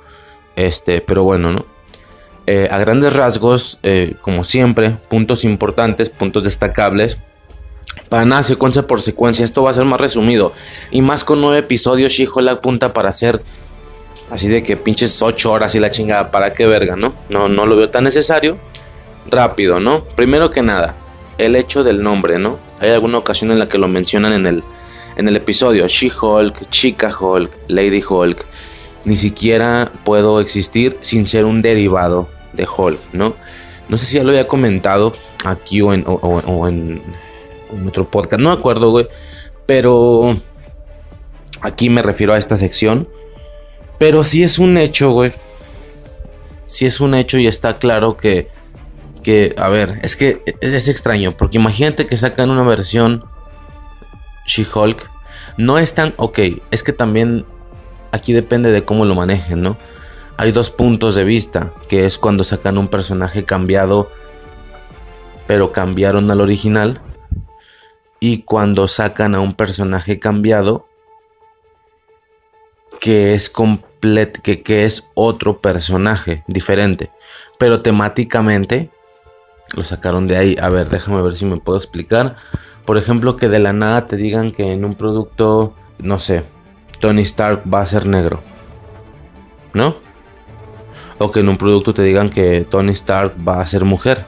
Este, 0.56 1.00
pero 1.00 1.22
bueno, 1.22 1.52
¿no? 1.52 1.66
Eh, 2.48 2.68
a 2.72 2.80
grandes 2.80 3.14
rasgos, 3.14 3.78
eh, 3.84 4.16
como 4.24 4.44
siempre, 4.44 4.98
puntos 5.10 5.44
importantes, 5.44 6.10
puntos 6.10 6.44
destacables. 6.44 7.20
Para 8.10 8.26
nada, 8.26 8.42
secuencia 8.42 8.82
por 8.82 9.00
secuencia, 9.00 9.46
esto 9.46 9.62
va 9.62 9.70
a 9.70 9.76
ser 9.76 9.86
más 9.86 10.02
resumido. 10.02 10.54
Y 10.90 11.04
más 11.04 11.24
con 11.24 11.40
9 11.40 11.60
episodios, 11.60 12.14
She-Hulk 12.14 12.50
apunta 12.50 12.94
para 12.94 13.10
hacer 13.10 13.44
Así 14.30 14.48
de 14.48 14.62
que 14.62 14.76
pinches 14.76 15.22
8 15.22 15.52
horas 15.52 15.76
y 15.76 15.80
la 15.80 15.90
chingada, 15.90 16.32
¿para 16.32 16.54
qué 16.54 16.66
verga, 16.66 16.96
no? 16.96 17.14
No, 17.30 17.48
no 17.48 17.66
lo 17.66 17.78
veo 17.78 17.90
tan 17.90 18.04
necesario. 18.04 18.58
Rápido, 19.30 19.80
¿no? 19.80 20.04
Primero 20.04 20.52
que 20.52 20.62
nada, 20.62 20.96
el 21.38 21.56
hecho 21.56 21.84
del 21.84 22.04
nombre, 22.04 22.38
¿no? 22.40 22.60
Hay 22.80 22.90
alguna 22.90 23.18
ocasión 23.18 23.52
en 23.52 23.60
la 23.60 23.68
que 23.68 23.78
lo 23.78 23.88
mencionan 23.88 24.34
en 24.34 24.46
el, 24.46 24.64
en 25.16 25.28
el 25.28 25.36
episodio. 25.36 25.88
She-Hulk, 25.88 26.70
Chica 26.70 27.16
Hulk, 27.18 27.52
Lady 27.68 28.04
Hulk. 28.08 28.46
Ni 29.06 29.16
siquiera 29.16 29.92
puedo 30.04 30.42
existir 30.42 30.98
sin 31.02 31.26
ser 31.26 31.46
un 31.46 31.62
derivado 31.62 32.28
de 32.54 32.68
Hulk, 32.68 33.00
¿no? 33.14 33.36
No 33.88 33.98
sé 33.98 34.06
si 34.06 34.18
ya 34.18 34.24
lo 34.24 34.30
había 34.30 34.48
comentado 34.48 35.14
aquí 35.46 35.82
o 35.82 35.94
en, 35.94 36.06
en 36.06 37.88
otro 37.88 38.06
podcast, 38.06 38.42
no 38.42 38.50
me 38.50 38.56
acuerdo, 38.56 38.92
güey. 38.92 39.08
Pero 39.66 40.36
aquí 41.62 41.90
me 41.90 42.02
refiero 42.02 42.34
a 42.34 42.38
esta 42.38 42.58
sección 42.58 43.08
pero 43.98 44.24
sí 44.24 44.44
es 44.44 44.60
un 44.60 44.78
hecho, 44.78 45.12
güey. 45.12 45.34
Sí 46.66 46.86
es 46.86 47.00
un 47.00 47.16
hecho 47.16 47.38
y 47.38 47.48
está 47.48 47.78
claro 47.78 48.18
que, 48.18 48.50
que, 49.24 49.56
a 49.58 49.70
ver, 49.70 50.00
es 50.04 50.16
que 50.16 50.42
es 50.62 50.88
extraño, 50.88 51.38
porque 51.38 51.58
imagínate 51.58 52.08
que 52.08 52.18
sacan 52.18 52.50
una 52.50 52.64
versión 52.64 53.26
She-Hulk. 54.46 55.10
No 55.58 55.80
es 55.80 55.94
tan, 55.96 56.14
ok, 56.18 56.40
es 56.72 56.84
que 56.84 56.94
también 56.94 57.46
aquí 58.12 58.34
depende 58.34 58.72
de 58.72 58.84
cómo 58.84 59.06
lo 59.06 59.16
manejen, 59.16 59.62
¿no? 59.62 59.78
Hay 60.38 60.52
dos 60.52 60.70
puntos 60.70 61.16
de 61.16 61.24
vista, 61.24 61.74
que 61.88 62.06
es 62.06 62.18
cuando 62.18 62.44
sacan 62.44 62.78
un 62.78 62.90
personaje 62.90 63.44
cambiado, 63.44 64.12
pero 65.48 65.72
cambiaron 65.72 66.30
al 66.30 66.42
original, 66.42 67.02
y 68.20 68.44
cuando 68.44 68.88
sacan 68.88 69.36
a 69.36 69.40
un 69.40 69.56
personaje 69.56 70.20
cambiado, 70.20 70.88
que 73.00 73.34
es 73.34 73.50
que, 74.00 74.86
es 74.86 75.10
otro 75.14 75.60
personaje 75.60 76.44
diferente. 76.48 77.10
Pero 77.58 77.82
temáticamente 77.82 78.90
lo 79.76 79.84
sacaron 79.84 80.28
de 80.28 80.38
ahí. 80.38 80.56
A 80.62 80.70
ver, 80.70 80.90
déjame 80.90 81.22
ver 81.22 81.36
si 81.36 81.46
me 81.46 81.58
puedo 81.58 81.78
explicar. 81.78 82.36
Por 82.86 82.98
ejemplo, 82.98 83.36
que 83.36 83.50
de 83.50 83.60
la 83.60 83.74
nada 83.74 84.08
te 84.08 84.16
digan 84.16 84.52
que 84.52 84.72
en 84.72 84.86
un 84.86 84.96
producto, 84.96 85.74
no 86.00 86.20
sé, 86.20 86.44
Tony 87.00 87.24
Stark 87.24 87.64
va 87.72 87.82
a 87.82 87.86
ser 87.86 88.06
negro. 88.06 88.42
¿No? 89.74 89.98
O 91.18 91.32
que 91.32 91.40
en 91.40 91.50
un 91.50 91.58
producto 91.58 91.94
te 91.94 92.04
digan 92.04 92.30
que 92.30 92.66
Tony 92.70 92.92
Stark 92.92 93.34
va 93.46 93.62
a 93.62 93.68
ser 93.68 93.84
mujer. 93.84 94.26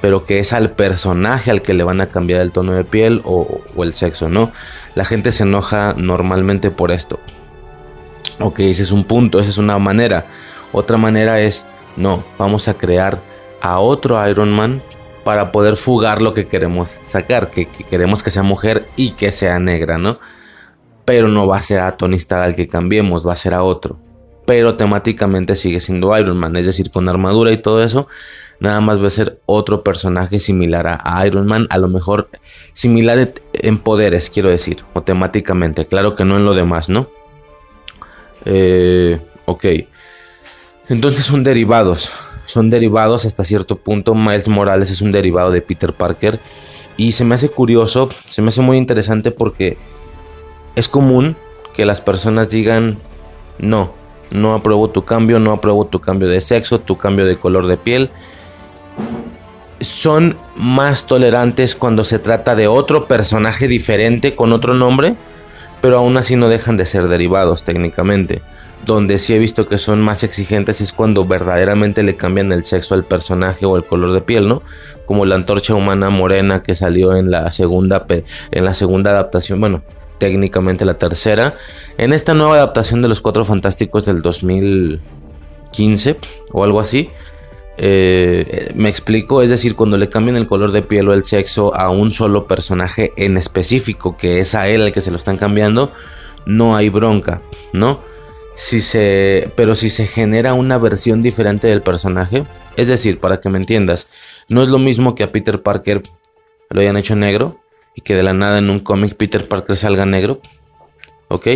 Pero 0.00 0.26
que 0.26 0.38
es 0.38 0.52
al 0.52 0.70
personaje 0.70 1.50
al 1.50 1.62
que 1.62 1.72
le 1.72 1.84
van 1.84 2.00
a 2.00 2.08
cambiar 2.08 2.40
el 2.40 2.52
tono 2.52 2.72
de 2.72 2.84
piel 2.84 3.22
o, 3.24 3.60
o 3.74 3.84
el 3.84 3.94
sexo, 3.94 4.28
¿no? 4.28 4.52
La 4.94 5.04
gente 5.04 5.32
se 5.32 5.44
enoja 5.44 5.94
normalmente 5.96 6.70
por 6.70 6.90
esto. 6.90 7.18
Ok, 8.40 8.60
ese 8.60 8.82
es 8.82 8.90
un 8.90 9.04
punto, 9.04 9.38
esa 9.38 9.50
es 9.50 9.58
una 9.58 9.78
manera. 9.78 10.26
Otra 10.72 10.96
manera 10.96 11.40
es, 11.40 11.66
no, 11.96 12.24
vamos 12.38 12.68
a 12.68 12.74
crear 12.74 13.18
a 13.60 13.78
otro 13.78 14.28
Iron 14.28 14.50
Man 14.50 14.82
para 15.24 15.52
poder 15.52 15.76
fugar 15.76 16.20
lo 16.20 16.34
que 16.34 16.46
queremos 16.46 16.98
sacar, 17.02 17.50
que, 17.50 17.66
queremos 17.66 18.22
que 18.22 18.30
sea 18.30 18.42
mujer 18.42 18.86
y 18.96 19.12
que 19.12 19.32
sea 19.32 19.58
negra, 19.58 19.98
¿no? 19.98 20.18
Pero 21.04 21.28
no 21.28 21.46
va 21.46 21.58
a 21.58 21.62
ser 21.62 21.80
a 21.80 21.96
Tony 21.96 22.16
Stark 22.16 22.44
al 22.44 22.56
que 22.56 22.68
cambiemos, 22.68 23.26
va 23.26 23.32
a 23.32 23.36
ser 23.36 23.54
a 23.54 23.62
otro. 23.62 23.98
Pero 24.46 24.76
temáticamente 24.76 25.56
sigue 25.56 25.80
siendo 25.80 26.16
Iron 26.18 26.36
Man, 26.36 26.56
es 26.56 26.66
decir, 26.66 26.90
con 26.90 27.08
armadura 27.08 27.52
y 27.52 27.58
todo 27.58 27.82
eso, 27.82 28.08
nada 28.60 28.80
más 28.80 29.02
va 29.02 29.06
a 29.06 29.10
ser 29.10 29.40
otro 29.46 29.82
personaje 29.82 30.38
similar 30.38 31.00
a, 31.02 31.26
Iron 31.26 31.46
Man, 31.46 31.66
a 31.70 31.78
lo 31.78 31.88
mejor 31.88 32.28
similar 32.72 33.32
en 33.54 33.78
poderes, 33.78 34.28
quiero 34.28 34.50
decir, 34.50 34.84
o 34.92 35.02
temáticamente, 35.02 35.86
claro 35.86 36.14
que 36.14 36.24
no 36.24 36.36
en 36.36 36.44
lo 36.44 36.52
demás, 36.52 36.88
¿no? 36.88 37.08
Eh, 38.44 39.20
ok. 39.46 39.64
Entonces 40.88 41.24
son 41.24 41.42
derivados. 41.42 42.10
Son 42.44 42.70
derivados 42.70 43.24
hasta 43.24 43.44
cierto 43.44 43.76
punto. 43.76 44.14
Miles 44.14 44.48
Morales 44.48 44.90
es 44.90 45.00
un 45.00 45.10
derivado 45.10 45.50
de 45.50 45.62
Peter 45.62 45.92
Parker. 45.92 46.38
Y 46.96 47.12
se 47.12 47.24
me 47.24 47.34
hace 47.34 47.48
curioso, 47.48 48.08
se 48.28 48.42
me 48.42 48.48
hace 48.48 48.60
muy 48.60 48.76
interesante 48.76 49.30
porque 49.30 49.76
es 50.76 50.88
común 50.88 51.36
que 51.74 51.84
las 51.84 52.00
personas 52.00 52.50
digan, 52.50 52.98
no, 53.58 53.92
no 54.30 54.54
apruebo 54.54 54.90
tu 54.90 55.04
cambio, 55.04 55.40
no 55.40 55.52
apruebo 55.52 55.86
tu 55.86 56.00
cambio 56.00 56.28
de 56.28 56.40
sexo, 56.40 56.78
tu 56.78 56.96
cambio 56.96 57.26
de 57.26 57.36
color 57.36 57.66
de 57.66 57.76
piel. 57.76 58.10
Son 59.80 60.36
más 60.54 61.06
tolerantes 61.06 61.74
cuando 61.74 62.04
se 62.04 62.20
trata 62.20 62.54
de 62.54 62.68
otro 62.68 63.06
personaje 63.08 63.66
diferente 63.66 64.36
con 64.36 64.52
otro 64.52 64.72
nombre 64.74 65.16
pero 65.84 65.98
aún 65.98 66.16
así 66.16 66.34
no 66.34 66.48
dejan 66.48 66.78
de 66.78 66.86
ser 66.86 67.08
derivados 67.08 67.62
técnicamente. 67.62 68.40
Donde 68.86 69.18
sí 69.18 69.34
he 69.34 69.38
visto 69.38 69.68
que 69.68 69.76
son 69.76 70.00
más 70.00 70.22
exigentes 70.22 70.80
es 70.80 70.94
cuando 70.94 71.26
verdaderamente 71.26 72.02
le 72.02 72.16
cambian 72.16 72.50
el 72.52 72.64
sexo 72.64 72.94
al 72.94 73.04
personaje 73.04 73.66
o 73.66 73.76
el 73.76 73.84
color 73.84 74.14
de 74.14 74.22
piel, 74.22 74.48
¿no? 74.48 74.62
Como 75.04 75.26
la 75.26 75.34
antorcha 75.34 75.74
humana 75.74 76.08
morena 76.08 76.62
que 76.62 76.74
salió 76.74 77.14
en 77.14 77.30
la 77.30 77.52
segunda, 77.52 78.06
en 78.50 78.64
la 78.64 78.72
segunda 78.72 79.10
adaptación, 79.10 79.60
bueno, 79.60 79.82
técnicamente 80.16 80.86
la 80.86 80.94
tercera. 80.94 81.58
En 81.98 82.14
esta 82.14 82.32
nueva 82.32 82.54
adaptación 82.54 83.02
de 83.02 83.08
los 83.08 83.20
Cuatro 83.20 83.44
Fantásticos 83.44 84.06
del 84.06 84.22
2015 84.22 86.16
o 86.50 86.64
algo 86.64 86.80
así, 86.80 87.10
eh, 87.76 88.72
me 88.74 88.88
explico, 88.88 89.42
es 89.42 89.50
decir, 89.50 89.74
cuando 89.74 89.96
le 89.96 90.08
cambian 90.08 90.36
el 90.36 90.46
color 90.46 90.72
de 90.72 90.82
piel 90.82 91.08
o 91.08 91.14
el 91.14 91.24
sexo 91.24 91.74
a 91.74 91.90
un 91.90 92.10
solo 92.10 92.46
personaje 92.46 93.12
en 93.16 93.36
específico, 93.36 94.16
que 94.16 94.40
es 94.40 94.54
a 94.54 94.68
él 94.68 94.82
el 94.82 94.92
que 94.92 95.00
se 95.00 95.10
lo 95.10 95.16
están 95.16 95.36
cambiando, 95.36 95.92
no 96.46 96.76
hay 96.76 96.88
bronca, 96.88 97.42
¿no? 97.72 98.00
Si 98.54 98.80
se, 98.80 99.50
pero 99.56 99.74
si 99.74 99.90
se 99.90 100.06
genera 100.06 100.54
una 100.54 100.78
versión 100.78 101.22
diferente 101.22 101.66
del 101.66 101.82
personaje, 101.82 102.44
es 102.76 102.86
decir, 102.86 103.18
para 103.18 103.40
que 103.40 103.48
me 103.48 103.58
entiendas, 103.58 104.10
no 104.48 104.62
es 104.62 104.68
lo 104.68 104.78
mismo 104.78 105.16
que 105.16 105.24
a 105.24 105.32
Peter 105.32 105.62
Parker 105.62 106.02
lo 106.70 106.80
hayan 106.80 106.96
hecho 106.96 107.16
negro 107.16 107.60
y 107.96 108.02
que 108.02 108.14
de 108.14 108.22
la 108.22 108.32
nada 108.32 108.58
en 108.58 108.70
un 108.70 108.78
cómic 108.78 109.14
Peter 109.14 109.48
Parker 109.48 109.74
salga 109.74 110.06
negro, 110.06 110.40
¿ok? 111.28 111.48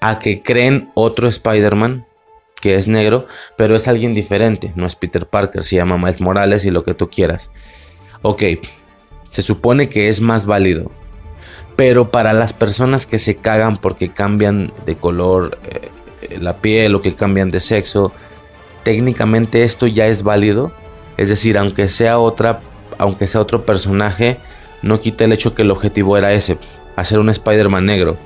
A 0.00 0.18
que 0.18 0.42
creen 0.42 0.90
otro 0.94 1.28
Spider-Man 1.28 2.06
que 2.60 2.76
es 2.76 2.88
negro, 2.88 3.26
pero 3.56 3.76
es 3.76 3.88
alguien 3.88 4.14
diferente, 4.14 4.72
no 4.76 4.86
es 4.86 4.96
Peter 4.96 5.26
Parker, 5.26 5.62
se 5.62 5.76
llama 5.76 5.96
Miles 5.96 6.20
Morales 6.20 6.64
y 6.64 6.70
lo 6.70 6.84
que 6.84 6.94
tú 6.94 7.08
quieras. 7.08 7.52
Ok, 8.22 8.42
se 9.24 9.42
supone 9.42 9.88
que 9.88 10.08
es 10.08 10.20
más 10.20 10.46
válido, 10.46 10.90
pero 11.76 12.10
para 12.10 12.32
las 12.32 12.52
personas 12.52 13.06
que 13.06 13.18
se 13.18 13.36
cagan 13.36 13.76
porque 13.76 14.08
cambian 14.08 14.72
de 14.86 14.96
color 14.96 15.58
eh, 15.64 15.90
la 16.40 16.56
piel 16.56 16.94
o 16.94 17.02
que 17.02 17.14
cambian 17.14 17.50
de 17.50 17.60
sexo, 17.60 18.12
técnicamente 18.82 19.64
esto 19.64 19.86
ya 19.86 20.06
es 20.06 20.22
válido, 20.22 20.72
es 21.16 21.28
decir, 21.28 21.58
aunque 21.58 21.88
sea 21.88 22.18
otra, 22.18 22.60
aunque 22.98 23.26
sea 23.26 23.40
otro 23.40 23.64
personaje, 23.64 24.38
no 24.82 25.00
quita 25.00 25.24
el 25.24 25.32
hecho 25.32 25.54
que 25.54 25.62
el 25.62 25.70
objetivo 25.70 26.16
era 26.16 26.32
ese, 26.32 26.58
hacer 26.96 27.18
un 27.18 27.28
Spider-Man 27.28 27.86
negro. 27.86 28.16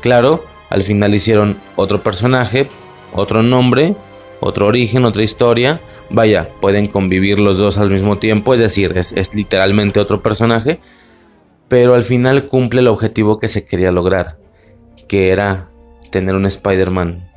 Claro, 0.00 0.44
al 0.70 0.82
final 0.82 1.14
hicieron 1.14 1.56
otro 1.76 2.02
personaje, 2.02 2.68
otro 3.16 3.42
nombre, 3.42 3.94
otro 4.40 4.66
origen, 4.66 5.04
otra 5.04 5.22
historia. 5.22 5.80
Vaya, 6.10 6.48
pueden 6.60 6.86
convivir 6.86 7.40
los 7.40 7.58
dos 7.58 7.78
al 7.78 7.90
mismo 7.90 8.18
tiempo, 8.18 8.54
es 8.54 8.60
decir, 8.60 8.96
es, 8.96 9.34
literalmente 9.34 9.98
otro 9.98 10.22
personaje, 10.22 10.78
pero 11.68 11.94
al 11.94 12.04
final 12.04 12.46
cumple 12.46 12.80
el 12.80 12.88
objetivo 12.88 13.40
que 13.40 13.48
se 13.48 13.66
quería 13.66 13.90
lograr, 13.90 14.38
que 15.08 15.30
era 15.30 15.68
tener 16.10 16.34
un 16.36 16.46
Spider-Man, 16.46 17.28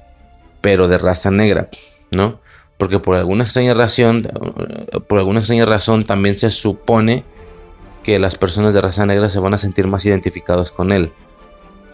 pero 0.62 0.88
de 0.88 1.00
raza 1.00 1.32
negra, 1.32 1.70
¿no? 2.12 2.40
Porque 2.78 3.00
por 3.00 3.16
alguna 3.16 3.44
extraña 3.44 3.74
razón, 3.74 4.30
por 5.08 5.18
alguna 5.18 5.40
extraña 5.40 5.66
razón 5.66 6.06
también 6.06 6.38
se 6.38 6.52
supone 6.52 7.24
que 8.04 8.20
las 8.20 8.36
personas 8.36 8.74
de 8.74 8.82
raza 8.82 9.06
negra 9.06 9.30
se 9.30 9.40
van 9.40 9.54
a 9.54 9.58
sentir 9.58 9.88
más 9.88 10.06
identificados 10.06 10.72
con 10.72 10.92
él 10.92 11.12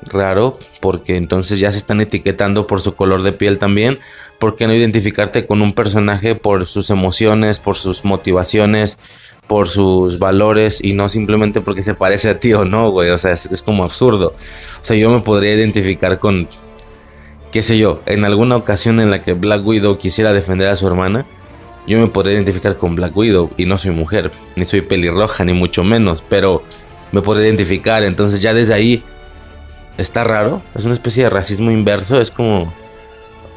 raro 0.04 0.60
porque 0.80 1.18
entonces 1.18 1.60
ya 1.60 1.72
se 1.72 1.78
están 1.78 2.02
etiquetando 2.02 2.68
por 2.68 2.82
su 2.82 2.96
color 2.96 3.24
de 3.24 3.32
piel 3.32 3.58
también. 3.58 4.00
¿Por 4.40 4.56
qué 4.56 4.68
no 4.68 4.74
identificarte 4.74 5.46
con 5.46 5.62
un 5.62 5.74
personaje 5.74 6.36
por 6.36 6.68
sus 6.68 6.90
emociones, 6.90 7.60
por 7.60 7.76
sus 7.78 8.04
motivaciones, 8.04 9.00
por 9.48 9.68
sus 9.68 10.20
valores 10.20 10.84
y 10.84 10.94
no 10.94 11.08
simplemente 11.10 11.62
porque 11.62 11.84
se 11.84 11.94
parece 11.94 12.30
a 12.30 12.40
ti 12.40 12.54
o 12.54 12.66
no, 12.66 12.92
güey? 12.92 13.10
O 13.12 13.18
sea, 13.18 13.32
es, 13.32 13.62
como 13.64 13.84
absurdo. 13.84 14.36
O 14.82 14.86
sea, 14.86 14.96
yo 14.98 15.10
me 15.10 15.22
podría 15.22 15.56
identificar 15.56 16.20
con, 16.20 16.48
qué 17.52 17.64
sé 17.64 17.78
yo, 17.78 18.02
en 18.06 18.26
alguna 18.26 18.58
ocasión 18.58 19.00
en 19.00 19.10
la 19.10 19.24
que 19.24 19.34
Black 19.34 19.66
Widow 19.66 19.98
quisiera 19.98 20.34
defender 20.34 20.68
a 20.68 20.76
su 20.76 20.86
hermana, 20.86 21.26
yo 21.88 22.00
me 22.00 22.08
podría 22.08 22.34
identificar 22.34 22.78
con 22.78 22.96
Black 22.96 23.16
Widow 23.16 23.52
y 23.58 23.66
no 23.66 23.78
soy 23.78 23.92
mujer, 23.92 24.32
ni 24.56 24.66
soy 24.66 24.82
pelirroja, 24.82 25.46
ni 25.46 25.54
mucho 25.54 25.84
menos, 25.84 26.24
pero 26.28 26.64
me 27.12 27.22
podría 27.22 27.48
identificar. 27.48 28.04
Entonces 28.04 28.42
ya 28.42 28.54
desde 28.54 28.74
ahí 28.74 29.04
está 29.98 30.24
raro, 30.24 30.62
es 30.76 30.86
una 30.86 30.94
especie 30.94 31.24
de 31.24 31.30
racismo 31.30 31.72
inverso, 31.72 32.20
es 32.20 32.32
como 32.32 32.74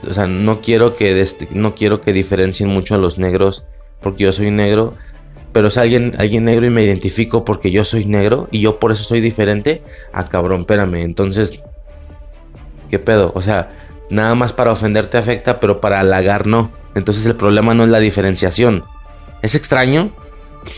o 0.08 0.14
sea, 0.14 0.26
no 0.26 0.60
quiero 0.60 0.96
que 0.96 1.26
no 1.50 1.74
quiero 1.74 2.02
que 2.02 2.12
diferencien 2.12 2.68
mucho 2.68 2.94
a 2.94 2.98
los 2.98 3.18
negros 3.18 3.66
porque 4.00 4.24
yo 4.24 4.32
soy 4.32 4.50
negro, 4.50 4.94
pero 5.52 5.68
es 5.68 5.76
alguien 5.76 6.12
alguien 6.18 6.44
negro 6.44 6.66
y 6.66 6.70
me 6.70 6.84
identifico 6.84 7.44
porque 7.44 7.70
yo 7.70 7.84
soy 7.84 8.04
negro 8.04 8.48
y 8.50 8.60
yo 8.60 8.78
por 8.78 8.92
eso 8.92 9.02
soy 9.02 9.20
diferente, 9.20 9.82
ah 10.12 10.24
cabrón, 10.24 10.60
espérame, 10.60 10.96
entonces 10.96 11.64
¿qué 12.90 12.98
pedo? 12.98 13.32
O 13.34 13.42
sea, 13.42 13.72
nada 14.10 14.34
más 14.34 14.52
para 14.52 14.72
ofenderte 14.72 15.18
afecta, 15.18 15.60
pero 15.60 15.80
para 15.80 16.00
halagar 16.00 16.46
no. 16.46 16.70
Entonces 16.94 17.26
el 17.26 17.36
problema 17.36 17.74
no 17.74 17.84
es 17.84 17.90
la 17.90 18.00
diferenciación. 18.00 18.84
¿Es 19.42 19.54
extraño? 19.54 20.10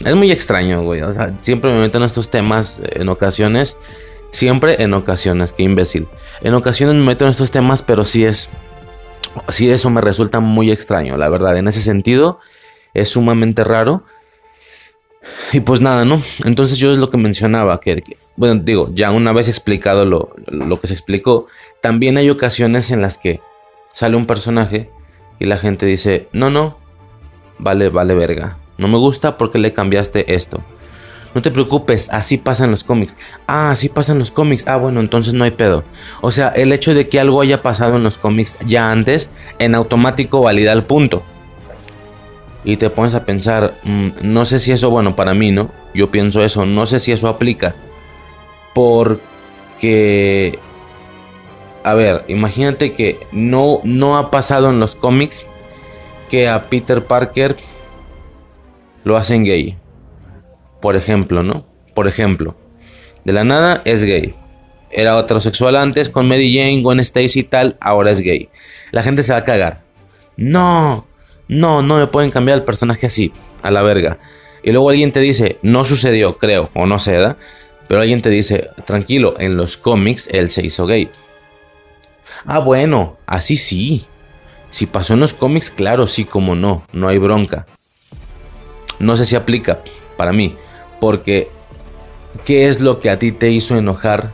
Es 0.04 0.14
muy 0.14 0.30
extraño, 0.30 0.82
güey. 0.82 1.02
O 1.02 1.12
sea, 1.12 1.34
siempre 1.40 1.72
me 1.72 1.80
meto 1.80 1.98
en 1.98 2.04
estos 2.04 2.30
temas 2.30 2.82
en 2.84 3.08
ocasiones 3.08 3.76
Siempre 4.30 4.82
en 4.82 4.94
ocasiones, 4.94 5.52
qué 5.52 5.62
imbécil. 5.62 6.06
En 6.40 6.54
ocasiones 6.54 6.96
me 6.96 7.02
meto 7.02 7.24
en 7.24 7.30
estos 7.30 7.50
temas, 7.50 7.82
pero 7.82 8.04
sí 8.04 8.24
es. 8.24 8.48
Sí, 9.48 9.70
eso 9.70 9.90
me 9.90 10.00
resulta 10.00 10.40
muy 10.40 10.70
extraño, 10.70 11.16
la 11.16 11.28
verdad. 11.28 11.56
En 11.56 11.68
ese 11.68 11.82
sentido, 11.82 12.40
es 12.94 13.10
sumamente 13.10 13.64
raro. 13.64 14.04
Y 15.52 15.60
pues 15.60 15.80
nada, 15.80 16.04
¿no? 16.04 16.22
Entonces 16.44 16.78
yo 16.78 16.92
es 16.92 16.98
lo 16.98 17.10
que 17.10 17.18
mencionaba, 17.18 17.80
que, 17.80 18.02
bueno, 18.36 18.60
digo, 18.64 18.88
ya 18.94 19.10
una 19.10 19.32
vez 19.32 19.48
explicado 19.48 20.04
lo, 20.04 20.30
lo 20.46 20.80
que 20.80 20.86
se 20.86 20.94
explicó, 20.94 21.46
también 21.82 22.16
hay 22.16 22.30
ocasiones 22.30 22.90
en 22.90 23.02
las 23.02 23.18
que 23.18 23.40
sale 23.92 24.16
un 24.16 24.26
personaje 24.26 24.90
y 25.38 25.46
la 25.46 25.58
gente 25.58 25.86
dice, 25.86 26.28
no, 26.32 26.50
no, 26.50 26.78
vale, 27.58 27.88
vale 27.88 28.14
verga. 28.14 28.56
No 28.78 28.88
me 28.88 28.98
gusta 28.98 29.36
porque 29.36 29.58
le 29.58 29.72
cambiaste 29.72 30.34
esto. 30.34 30.62
No 31.34 31.42
te 31.42 31.50
preocupes, 31.50 32.10
así 32.10 32.38
pasan 32.38 32.72
los 32.72 32.82
cómics. 32.82 33.16
Ah, 33.46 33.70
así 33.70 33.88
pasan 33.88 34.18
los 34.18 34.30
cómics. 34.30 34.66
Ah, 34.66 34.76
bueno, 34.76 35.00
entonces 35.00 35.32
no 35.32 35.44
hay 35.44 35.52
pedo. 35.52 35.84
O 36.22 36.32
sea, 36.32 36.48
el 36.48 36.72
hecho 36.72 36.92
de 36.92 37.08
que 37.08 37.20
algo 37.20 37.40
haya 37.40 37.62
pasado 37.62 37.96
en 37.96 38.02
los 38.02 38.18
cómics 38.18 38.58
ya 38.66 38.90
antes, 38.90 39.30
en 39.58 39.74
automático 39.74 40.40
valida 40.40 40.72
el 40.72 40.82
punto. 40.82 41.22
Y 42.64 42.76
te 42.76 42.90
pones 42.90 43.14
a 43.14 43.24
pensar, 43.24 43.74
mm, 43.84 44.08
no 44.22 44.44
sé 44.44 44.58
si 44.58 44.72
eso, 44.72 44.90
bueno, 44.90 45.14
para 45.14 45.32
mí, 45.32 45.52
¿no? 45.52 45.70
Yo 45.94 46.10
pienso 46.10 46.42
eso, 46.42 46.66
no 46.66 46.86
sé 46.86 46.98
si 46.98 47.12
eso 47.12 47.28
aplica. 47.28 47.74
Porque... 48.74 50.58
A 51.82 51.94
ver, 51.94 52.24
imagínate 52.28 52.92
que 52.92 53.18
no, 53.32 53.80
no 53.84 54.18
ha 54.18 54.30
pasado 54.30 54.68
en 54.68 54.80
los 54.80 54.94
cómics 54.94 55.46
que 56.28 56.48
a 56.48 56.64
Peter 56.68 57.04
Parker 57.04 57.56
lo 59.04 59.16
hacen 59.16 59.44
gay. 59.44 59.79
Por 60.80 60.96
ejemplo, 60.96 61.42
¿no? 61.42 61.64
Por 61.94 62.08
ejemplo, 62.08 62.56
de 63.24 63.32
la 63.32 63.44
nada 63.44 63.82
es 63.84 64.04
gay. 64.04 64.34
Era 64.90 65.18
heterosexual 65.18 65.76
antes 65.76 66.08
con 66.08 66.26
Mary 66.26 66.54
Jane, 66.54 66.82
Gwen 66.82 67.00
Stacy 67.00 67.40
y 67.40 67.44
tal, 67.44 67.76
ahora 67.80 68.10
es 68.10 68.20
gay. 68.20 68.48
La 68.90 69.02
gente 69.02 69.22
se 69.22 69.32
va 69.32 69.38
a 69.38 69.44
cagar. 69.44 69.82
No, 70.36 71.06
no, 71.48 71.82
no 71.82 71.98
me 71.98 72.06
pueden 72.06 72.30
cambiar 72.30 72.58
el 72.58 72.64
personaje 72.64 73.06
así, 73.06 73.32
a 73.62 73.70
la 73.70 73.82
verga. 73.82 74.18
Y 74.62 74.72
luego 74.72 74.90
alguien 74.90 75.12
te 75.12 75.20
dice, 75.20 75.58
no 75.62 75.84
sucedió, 75.84 76.38
creo, 76.38 76.70
o 76.74 76.86
no 76.86 76.98
se 76.98 77.12
da. 77.12 77.36
Pero 77.88 78.00
alguien 78.00 78.22
te 78.22 78.30
dice, 78.30 78.70
tranquilo, 78.86 79.34
en 79.38 79.56
los 79.56 79.76
cómics 79.76 80.28
él 80.32 80.48
se 80.48 80.64
hizo 80.64 80.86
gay. 80.86 81.10
Ah, 82.46 82.58
bueno, 82.58 83.16
así 83.26 83.56
sí. 83.56 84.06
Si 84.70 84.86
pasó 84.86 85.14
en 85.14 85.20
los 85.20 85.34
cómics, 85.34 85.70
claro, 85.70 86.06
sí, 86.06 86.24
como 86.24 86.54
no, 86.54 86.84
no 86.92 87.08
hay 87.08 87.18
bronca. 87.18 87.66
No 88.98 89.16
sé 89.16 89.26
si 89.26 89.34
aplica, 89.36 89.80
para 90.16 90.32
mí. 90.32 90.56
Porque, 91.00 91.48
¿qué 92.44 92.68
es 92.68 92.80
lo 92.80 93.00
que 93.00 93.10
a 93.10 93.18
ti 93.18 93.32
te 93.32 93.50
hizo 93.50 93.76
enojar 93.76 94.30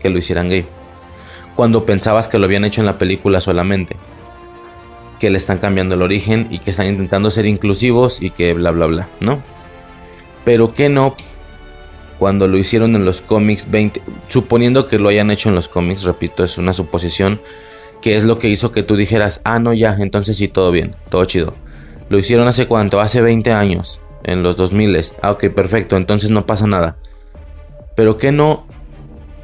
que 0.00 0.10
lo 0.10 0.18
hicieran 0.18 0.50
gay? 0.50 0.66
Cuando 1.56 1.86
pensabas 1.86 2.28
que 2.28 2.38
lo 2.38 2.44
habían 2.44 2.64
hecho 2.64 2.80
en 2.80 2.86
la 2.86 2.98
película 2.98 3.40
solamente. 3.40 3.96
Que 5.18 5.30
le 5.30 5.38
están 5.38 5.58
cambiando 5.58 5.94
el 5.94 6.02
origen 6.02 6.48
y 6.50 6.58
que 6.58 6.70
están 6.70 6.86
intentando 6.86 7.30
ser 7.30 7.46
inclusivos 7.46 8.22
y 8.22 8.30
que 8.30 8.52
bla, 8.54 8.70
bla, 8.70 8.86
bla, 8.86 9.08
¿no? 9.20 9.42
Pero 10.44 10.74
que 10.74 10.88
no 10.88 11.16
cuando 12.18 12.46
lo 12.46 12.56
hicieron 12.56 12.94
en 12.94 13.04
los 13.04 13.20
cómics 13.20 13.68
20, 13.68 14.00
suponiendo 14.28 14.86
que 14.86 15.00
lo 15.00 15.08
hayan 15.08 15.32
hecho 15.32 15.48
en 15.48 15.56
los 15.56 15.66
cómics, 15.66 16.04
repito, 16.04 16.44
es 16.44 16.56
una 16.56 16.72
suposición, 16.72 17.40
que 18.00 18.16
es 18.16 18.22
lo 18.22 18.38
que 18.38 18.48
hizo 18.48 18.70
que 18.70 18.84
tú 18.84 18.94
dijeras, 18.94 19.40
ah, 19.44 19.58
no, 19.58 19.72
ya, 19.72 19.96
entonces 19.98 20.36
sí, 20.36 20.46
todo 20.46 20.70
bien, 20.70 20.94
todo 21.08 21.24
chido. 21.24 21.56
Lo 22.10 22.18
hicieron 22.20 22.46
hace 22.46 22.66
cuánto, 22.66 23.00
hace 23.00 23.22
20 23.22 23.50
años 23.52 24.01
en 24.24 24.42
los 24.42 24.56
2000. 24.56 25.00
Ah, 25.22 25.32
ok, 25.32 25.48
perfecto, 25.48 25.96
entonces 25.96 26.30
no 26.30 26.46
pasa 26.46 26.66
nada. 26.66 26.96
Pero 27.96 28.18
que 28.18 28.32
no 28.32 28.66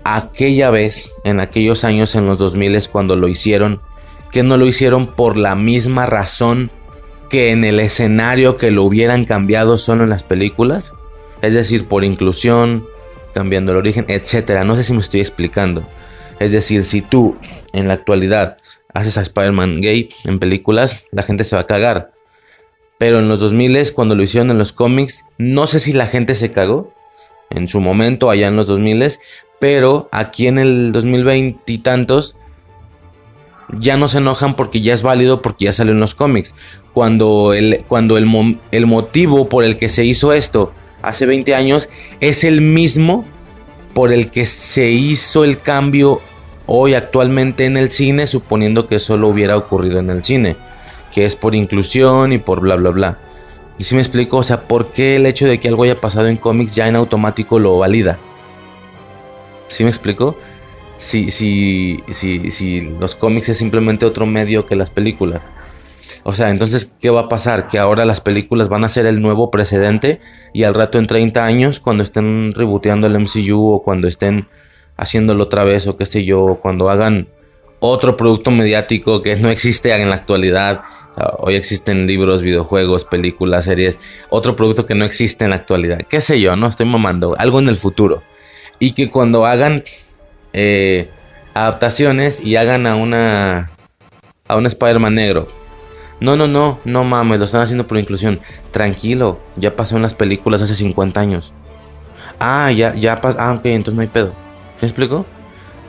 aquella 0.04 0.70
vez, 0.70 1.12
en 1.24 1.40
aquellos 1.40 1.84
años 1.84 2.14
en 2.14 2.26
los 2.26 2.38
2000 2.38 2.88
cuando 2.88 3.16
lo 3.16 3.28
hicieron, 3.28 3.80
que 4.32 4.42
no 4.42 4.56
lo 4.56 4.66
hicieron 4.66 5.06
por 5.06 5.36
la 5.36 5.54
misma 5.54 6.06
razón 6.06 6.70
que 7.28 7.50
en 7.50 7.64
el 7.64 7.80
escenario 7.80 8.56
que 8.56 8.70
lo 8.70 8.84
hubieran 8.84 9.24
cambiado 9.24 9.78
solo 9.78 10.04
en 10.04 10.10
las 10.10 10.22
películas? 10.22 10.94
Es 11.42 11.54
decir, 11.54 11.86
por 11.86 12.04
inclusión, 12.04 12.86
cambiando 13.34 13.72
el 13.72 13.78
origen, 13.78 14.06
etcétera. 14.08 14.64
No 14.64 14.76
sé 14.76 14.82
si 14.82 14.92
me 14.92 15.00
estoy 15.00 15.20
explicando. 15.20 15.82
Es 16.40 16.52
decir, 16.52 16.84
si 16.84 17.02
tú 17.02 17.36
en 17.72 17.88
la 17.88 17.94
actualidad 17.94 18.56
haces 18.94 19.18
a 19.18 19.22
Spider-Man 19.22 19.80
gay 19.80 20.08
en 20.24 20.38
películas, 20.38 21.04
la 21.12 21.22
gente 21.22 21.44
se 21.44 21.56
va 21.56 21.62
a 21.62 21.66
cagar. 21.66 22.12
Pero 22.98 23.20
en 23.20 23.28
los 23.28 23.40
2000 23.40 23.92
cuando 23.94 24.14
lo 24.14 24.22
hicieron 24.22 24.50
en 24.50 24.58
los 24.58 24.72
cómics, 24.72 25.26
no 25.38 25.66
sé 25.66 25.80
si 25.80 25.92
la 25.92 26.06
gente 26.06 26.34
se 26.34 26.52
cagó 26.52 26.92
en 27.50 27.68
su 27.68 27.80
momento 27.80 28.30
allá 28.30 28.48
en 28.48 28.56
los 28.56 28.66
2000 28.66 29.18
pero 29.58 30.08
aquí 30.12 30.46
en 30.46 30.58
el 30.58 30.92
2020 30.92 31.72
y 31.72 31.78
tantos 31.78 32.36
ya 33.80 33.96
no 33.96 34.08
se 34.08 34.18
enojan 34.18 34.54
porque 34.54 34.80
ya 34.80 34.94
es 34.94 35.02
válido 35.02 35.42
porque 35.42 35.66
ya 35.66 35.72
salió 35.72 35.92
en 35.92 36.00
los 36.00 36.14
cómics. 36.14 36.54
Cuando, 36.94 37.52
el, 37.52 37.84
cuando 37.86 38.16
el, 38.16 38.58
el 38.72 38.86
motivo 38.86 39.48
por 39.48 39.64
el 39.64 39.76
que 39.76 39.88
se 39.88 40.04
hizo 40.04 40.32
esto 40.32 40.72
hace 41.02 41.26
20 41.26 41.54
años 41.54 41.88
es 42.20 42.44
el 42.44 42.60
mismo 42.60 43.24
por 43.94 44.12
el 44.12 44.30
que 44.30 44.46
se 44.46 44.90
hizo 44.90 45.44
el 45.44 45.60
cambio 45.60 46.20
hoy 46.66 46.94
actualmente 46.94 47.66
en 47.66 47.76
el 47.76 47.90
cine, 47.90 48.26
suponiendo 48.26 48.86
que 48.86 48.98
solo 48.98 49.28
hubiera 49.28 49.56
ocurrido 49.56 49.98
en 49.98 50.10
el 50.10 50.22
cine 50.22 50.56
que 51.18 51.26
es 51.26 51.34
por 51.34 51.56
inclusión 51.56 52.32
y 52.32 52.38
por 52.38 52.60
bla 52.60 52.76
bla 52.76 52.90
bla. 52.90 53.18
¿Y 53.76 53.82
si 53.82 53.96
me 53.96 54.00
explico? 54.00 54.36
O 54.36 54.44
sea, 54.44 54.68
¿por 54.68 54.92
qué 54.92 55.16
el 55.16 55.26
hecho 55.26 55.48
de 55.48 55.58
que 55.58 55.66
algo 55.66 55.82
haya 55.82 55.96
pasado 55.96 56.28
en 56.28 56.36
cómics 56.36 56.76
ya 56.76 56.86
en 56.86 56.94
automático 56.94 57.58
lo 57.58 57.76
valida? 57.76 58.18
¿Sí 59.66 59.82
me 59.82 59.90
explico? 59.90 60.36
Si, 60.98 61.32
si, 61.32 62.04
si, 62.10 62.52
si 62.52 62.82
los 63.00 63.16
cómics 63.16 63.48
es 63.48 63.58
simplemente 63.58 64.06
otro 64.06 64.26
medio 64.26 64.64
que 64.64 64.76
las 64.76 64.90
películas. 64.90 65.40
O 66.22 66.34
sea, 66.34 66.50
entonces, 66.50 66.84
¿qué 66.84 67.10
va 67.10 67.22
a 67.22 67.28
pasar? 67.28 67.66
Que 67.66 67.80
ahora 67.80 68.04
las 68.04 68.20
películas 68.20 68.68
van 68.68 68.84
a 68.84 68.88
ser 68.88 69.04
el 69.04 69.20
nuevo 69.20 69.50
precedente 69.50 70.20
y 70.52 70.62
al 70.62 70.74
rato 70.74 71.00
en 71.00 71.08
30 71.08 71.44
años, 71.44 71.80
cuando 71.80 72.04
estén 72.04 72.52
reboteando 72.52 73.08
el 73.08 73.18
MCU 73.18 73.72
o 73.72 73.82
cuando 73.82 74.06
estén 74.06 74.46
haciéndolo 74.96 75.42
otra 75.42 75.64
vez 75.64 75.88
o 75.88 75.96
qué 75.96 76.06
sé 76.06 76.24
yo, 76.24 76.60
cuando 76.62 76.90
hagan 76.90 77.26
otro 77.80 78.16
producto 78.16 78.50
mediático 78.50 79.22
que 79.22 79.36
no 79.36 79.48
existe 79.48 79.94
en 79.94 80.08
la 80.08 80.16
actualidad. 80.16 80.82
Hoy 81.38 81.56
existen 81.56 82.06
libros, 82.06 82.42
videojuegos, 82.42 83.04
películas, 83.04 83.64
series. 83.64 83.98
Otro 84.30 84.54
producto 84.56 84.86
que 84.86 84.94
no 84.94 85.04
existe 85.04 85.44
en 85.44 85.50
la 85.50 85.56
actualidad. 85.56 85.98
¿Qué 86.08 86.20
sé 86.20 86.40
yo? 86.40 86.54
No 86.56 86.68
estoy 86.68 86.86
mamando. 86.86 87.34
Algo 87.38 87.58
en 87.58 87.68
el 87.68 87.76
futuro. 87.76 88.22
Y 88.78 88.92
que 88.92 89.10
cuando 89.10 89.44
hagan 89.44 89.82
eh, 90.52 91.08
adaptaciones 91.54 92.40
y 92.40 92.56
hagan 92.56 92.86
a 92.86 92.94
una 92.94 93.70
a 94.46 94.56
un 94.56 94.66
Spider-Man 94.66 95.14
negro. 95.14 95.48
No, 96.20 96.36
no, 96.36 96.48
no, 96.48 96.80
no 96.84 97.04
mames, 97.04 97.38
lo 97.38 97.44
están 97.44 97.60
haciendo 97.60 97.86
por 97.86 97.98
inclusión. 97.98 98.40
Tranquilo, 98.72 99.38
ya 99.56 99.76
pasó 99.76 99.96
en 99.96 100.02
las 100.02 100.14
películas 100.14 100.62
hace 100.62 100.74
50 100.74 101.20
años. 101.20 101.52
Ah, 102.40 102.72
ya, 102.72 102.94
ya 102.94 103.20
pasó. 103.20 103.38
Ah, 103.40 103.52
ok, 103.52 103.66
entonces 103.66 103.94
no 103.94 104.02
hay 104.02 104.08
pedo. 104.08 104.32
¿Me 104.80 104.88
explico? 104.88 105.26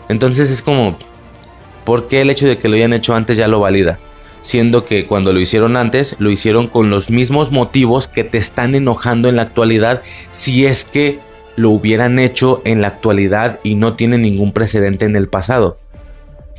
Entonces 0.07 0.51
es 0.51 0.61
como, 0.61 0.97
¿por 1.89 2.07
qué 2.07 2.21
el 2.21 2.29
hecho 2.29 2.45
de 2.45 2.59
que 2.59 2.67
lo 2.67 2.75
hayan 2.75 2.93
hecho 2.93 3.15
antes 3.15 3.35
ya 3.35 3.47
lo 3.47 3.61
valida? 3.61 3.97
Siendo 4.43 4.85
que 4.85 5.07
cuando 5.07 5.33
lo 5.33 5.39
hicieron 5.39 5.75
antes, 5.75 6.17
lo 6.19 6.29
hicieron 6.29 6.67
con 6.67 6.91
los 6.91 7.09
mismos 7.09 7.51
motivos 7.51 8.07
que 8.07 8.23
te 8.23 8.37
están 8.37 8.75
enojando 8.75 9.27
en 9.27 9.37
la 9.37 9.41
actualidad 9.41 10.03
si 10.29 10.67
es 10.67 10.85
que 10.85 11.17
lo 11.55 11.71
hubieran 11.71 12.19
hecho 12.19 12.61
en 12.63 12.83
la 12.83 12.89
actualidad 12.89 13.59
y 13.63 13.73
no 13.73 13.95
tiene 13.95 14.19
ningún 14.19 14.53
precedente 14.53 15.05
en 15.05 15.15
el 15.15 15.29
pasado. 15.29 15.77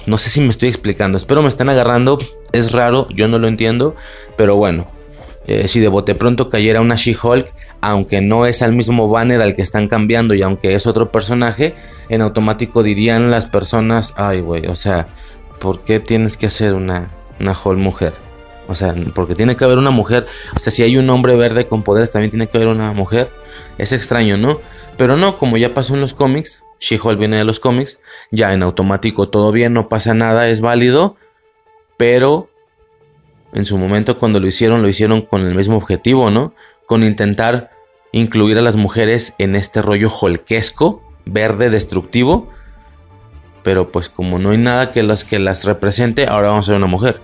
No 0.04 0.18
sé 0.18 0.30
si 0.30 0.40
me 0.40 0.50
estoy 0.50 0.68
explicando, 0.68 1.16
espero 1.16 1.42
me 1.42 1.48
estén 1.48 1.68
agarrando, 1.68 2.18
es 2.50 2.72
raro, 2.72 3.06
yo 3.14 3.28
no 3.28 3.38
lo 3.38 3.46
entiendo, 3.46 3.94
pero 4.36 4.56
bueno, 4.56 4.88
eh, 5.46 5.68
si 5.68 5.78
de 5.78 5.86
bote 5.86 6.16
pronto 6.16 6.50
cayera 6.50 6.80
una 6.80 6.96
She-Hulk, 6.96 7.46
aunque 7.80 8.20
no 8.20 8.46
es 8.46 8.62
al 8.62 8.72
mismo 8.72 9.08
banner 9.08 9.40
al 9.40 9.54
que 9.54 9.62
están 9.62 9.88
cambiando 9.88 10.34
y 10.34 10.42
aunque 10.42 10.74
es 10.74 10.86
otro 10.86 11.10
personaje, 11.10 11.74
en 12.08 12.22
automático 12.22 12.82
dirían 12.82 13.30
las 13.30 13.46
personas, 13.46 14.14
ay 14.16 14.40
güey, 14.40 14.66
o 14.66 14.74
sea, 14.74 15.08
¿por 15.58 15.82
qué 15.82 16.00
tienes 16.00 16.36
que 16.36 16.46
hacer 16.46 16.74
una, 16.74 17.10
una 17.38 17.56
Hulk 17.62 17.78
mujer? 17.78 18.12
O 18.68 18.74
sea, 18.74 18.94
porque 19.14 19.34
tiene 19.34 19.56
que 19.56 19.64
haber 19.64 19.78
una 19.78 19.90
mujer, 19.90 20.26
o 20.54 20.58
sea, 20.60 20.70
si 20.72 20.82
hay 20.82 20.96
un 20.96 21.10
hombre 21.10 21.34
verde 21.34 21.66
con 21.66 21.82
poderes, 21.82 22.12
también 22.12 22.30
tiene 22.30 22.48
que 22.48 22.58
haber 22.58 22.68
una 22.68 22.92
mujer. 22.92 23.28
Es 23.78 23.92
extraño, 23.92 24.36
¿no? 24.36 24.60
Pero 24.96 25.16
no, 25.16 25.38
como 25.38 25.56
ya 25.56 25.74
pasó 25.74 25.94
en 25.94 26.00
los 26.00 26.14
cómics, 26.14 26.62
She-Hulk 26.80 27.18
viene 27.18 27.36
de 27.36 27.44
los 27.44 27.58
cómics, 27.58 27.98
ya 28.30 28.52
en 28.52 28.62
automático 28.62 29.28
todo 29.28 29.50
bien, 29.50 29.72
no 29.72 29.88
pasa 29.88 30.14
nada, 30.14 30.48
es 30.48 30.60
válido, 30.60 31.16
pero 31.96 32.48
en 33.52 33.64
su 33.66 33.76
momento 33.76 34.18
cuando 34.18 34.40
lo 34.40 34.46
hicieron, 34.46 34.82
lo 34.82 34.88
hicieron 34.88 35.22
con 35.22 35.44
el 35.44 35.54
mismo 35.54 35.76
objetivo, 35.76 36.30
¿no? 36.30 36.54
Con 36.90 37.04
intentar 37.04 37.70
incluir 38.10 38.58
a 38.58 38.62
las 38.62 38.74
mujeres 38.74 39.36
en 39.38 39.54
este 39.54 39.80
rollo 39.80 40.10
holquesco, 40.10 41.04
verde, 41.24 41.70
destructivo, 41.70 42.48
pero 43.62 43.92
pues 43.92 44.08
como 44.08 44.40
no 44.40 44.50
hay 44.50 44.58
nada 44.58 44.90
que 44.90 45.04
las, 45.04 45.22
que 45.22 45.38
las 45.38 45.62
represente, 45.62 46.26
ahora 46.26 46.48
vamos 46.48 46.66
a 46.66 46.70
ser 46.72 46.76
una 46.78 46.88
mujer, 46.88 47.20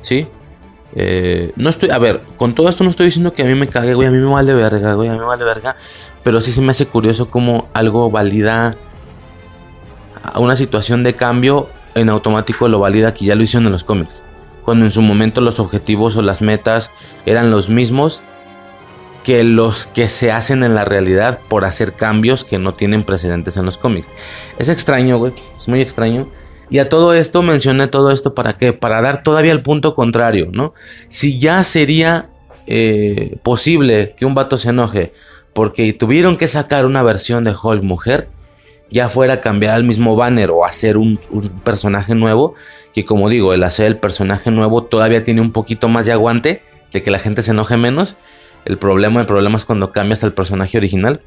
¿sí? 0.00 0.26
Eh, 0.96 1.52
no 1.56 1.68
estoy, 1.68 1.90
a 1.90 1.98
ver, 1.98 2.22
con 2.38 2.54
todo 2.54 2.70
esto 2.70 2.82
no 2.82 2.88
estoy 2.88 3.04
diciendo 3.04 3.34
que 3.34 3.42
a 3.42 3.44
mí 3.44 3.54
me 3.54 3.66
cague, 3.66 3.92
güey, 3.92 4.08
a 4.08 4.10
mí 4.10 4.16
me 4.16 4.32
vale 4.32 4.54
verga, 4.54 4.94
güey, 4.94 5.10
a 5.10 5.12
mí 5.12 5.18
me 5.18 5.26
vale 5.26 5.44
verga. 5.44 5.76
Pero 6.22 6.40
sí 6.40 6.50
se 6.50 6.62
me 6.62 6.70
hace 6.70 6.86
curioso 6.86 7.28
cómo 7.28 7.68
algo 7.74 8.10
valida 8.10 8.74
una 10.36 10.56
situación 10.56 11.02
de 11.02 11.12
cambio 11.12 11.68
en 11.94 12.08
automático 12.08 12.68
lo 12.68 12.78
valida 12.78 13.12
que 13.12 13.26
ya 13.26 13.34
lo 13.34 13.42
hicieron 13.42 13.66
en 13.66 13.72
los 13.72 13.84
cómics. 13.84 14.22
Cuando 14.64 14.86
en 14.86 14.90
su 14.90 15.02
momento 15.02 15.42
los 15.42 15.60
objetivos 15.60 16.16
o 16.16 16.22
las 16.22 16.40
metas 16.40 16.90
eran 17.26 17.50
los 17.50 17.68
mismos 17.68 18.22
que 19.24 19.42
los 19.42 19.86
que 19.86 20.08
se 20.08 20.30
hacen 20.30 20.62
en 20.62 20.74
la 20.74 20.84
realidad 20.84 21.40
por 21.48 21.64
hacer 21.64 21.94
cambios 21.94 22.44
que 22.44 22.58
no 22.58 22.74
tienen 22.74 23.02
precedentes 23.02 23.56
en 23.56 23.64
los 23.64 23.78
cómics. 23.78 24.12
Es 24.58 24.68
extraño, 24.68 25.18
güey. 25.18 25.32
Es 25.56 25.66
muy 25.66 25.80
extraño. 25.80 26.28
Y 26.70 26.78
a 26.78 26.88
todo 26.88 27.14
esto 27.14 27.42
mencioné 27.42 27.88
todo 27.88 28.10
esto 28.10 28.34
para 28.34 28.56
qué? 28.56 28.72
Para 28.72 29.00
dar 29.00 29.22
todavía 29.22 29.52
el 29.52 29.62
punto 29.62 29.94
contrario, 29.94 30.48
¿no? 30.52 30.74
Si 31.08 31.38
ya 31.38 31.64
sería 31.64 32.28
eh, 32.66 33.36
posible 33.42 34.14
que 34.16 34.26
un 34.26 34.34
vato 34.34 34.56
se 34.56 34.70
enoje 34.70 35.12
porque 35.52 35.92
tuvieron 35.92 36.36
que 36.36 36.46
sacar 36.46 36.84
una 36.84 37.02
versión 37.02 37.44
de 37.44 37.54
Hulk 37.60 37.82
mujer, 37.82 38.28
ya 38.90 39.08
fuera 39.08 39.40
cambiar 39.40 39.78
el 39.78 39.84
mismo 39.84 40.16
banner 40.16 40.50
o 40.50 40.64
hacer 40.64 40.96
un, 40.96 41.18
personaje 41.64 42.14
nuevo, 42.14 42.54
que 42.92 43.04
como 43.04 43.28
digo, 43.28 43.54
el 43.54 43.62
hacer 43.62 43.86
el 43.86 43.96
personaje 43.96 44.50
nuevo 44.50 44.84
todavía 44.84 45.24
tiene 45.24 45.40
un 45.40 45.52
poquito 45.52 45.88
más 45.88 46.06
de 46.06 46.12
aguante, 46.12 46.62
de 46.92 47.02
que 47.02 47.10
la 47.10 47.18
gente 47.18 47.42
se 47.42 47.52
enoje 47.52 47.76
menos. 47.76 48.16
El 48.64 48.78
problema, 48.78 49.20
el 49.20 49.26
problema 49.26 49.56
es 49.56 49.64
cuando 49.64 49.92
cambias 49.92 50.24
al 50.24 50.32
personaje 50.32 50.78
original. 50.78 51.20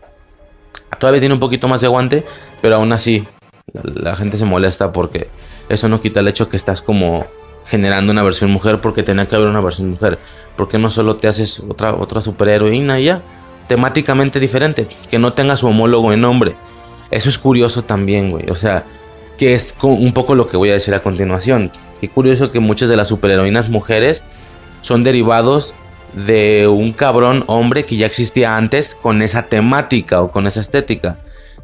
Todavía 0.99 1.19
tiene 1.19 1.35
un 1.35 1.39
poquito 1.39 1.67
más 1.67 1.81
de 1.81 1.87
aguante, 1.87 2.23
pero 2.61 2.75
aún 2.75 2.91
así 2.91 3.27
la, 3.73 4.15
gente 4.15 4.37
se 4.37 4.45
molesta 4.45 4.91
porque 4.91 5.29
eso 5.69 5.89
no 5.89 6.01
quita 6.01 6.21
el 6.21 6.27
hecho 6.27 6.49
que 6.49 6.57
estás 6.57 6.81
como 6.81 7.25
generando 7.65 8.11
una 8.11 8.23
versión 8.23 8.49
mujer 8.51 8.79
porque 8.79 9.03
tenía 9.03 9.27
que 9.27 9.35
haber 9.35 9.49
una 9.49 9.61
versión 9.61 9.89
mujer. 9.89 10.17
porque 10.55 10.79
no 10.79 10.89
solo 10.89 11.17
te 11.17 11.27
haces 11.27 11.59
otra, 11.59 11.93
otra 11.93 12.21
superheroína 12.21 12.99
y 12.99 13.05
ya? 13.05 13.21
temáticamente 13.67 14.39
diferente, 14.39 14.87
que 15.09 15.19
no 15.19 15.33
tenga 15.33 15.57
su 15.57 15.67
homólogo 15.67 16.13
en 16.13 16.21
nombre. 16.21 16.55
Eso 17.11 17.29
es 17.29 17.37
curioso 17.37 17.83
también, 17.83 18.31
güey. 18.31 18.49
O 18.49 18.55
sea, 18.55 18.85
que 19.37 19.53
es 19.53 19.75
un 19.81 20.13
poco 20.13 20.35
lo 20.35 20.47
que 20.47 20.57
voy 20.57 20.69
a 20.69 20.73
decir 20.73 20.95
a 20.95 21.01
continuación. 21.01 21.71
Qué 22.01 22.09
curioso 22.09 22.51
que 22.51 22.59
muchas 22.59 22.89
de 22.89 22.97
las 22.97 23.09
superheroínas 23.09 23.69
mujeres 23.69 24.23
son 24.81 25.03
derivados 25.03 25.73
de 26.13 26.67
un 26.67 26.93
cabrón 26.93 27.43
hombre 27.47 27.83
que 27.83 27.97
ya 27.97 28.05
existía 28.05 28.57
antes 28.57 28.95
con 28.95 29.21
esa 29.21 29.43
temática 29.43 30.21
o 30.21 30.31
con 30.31 30.47
esa 30.47 30.61
estética. 30.61 31.19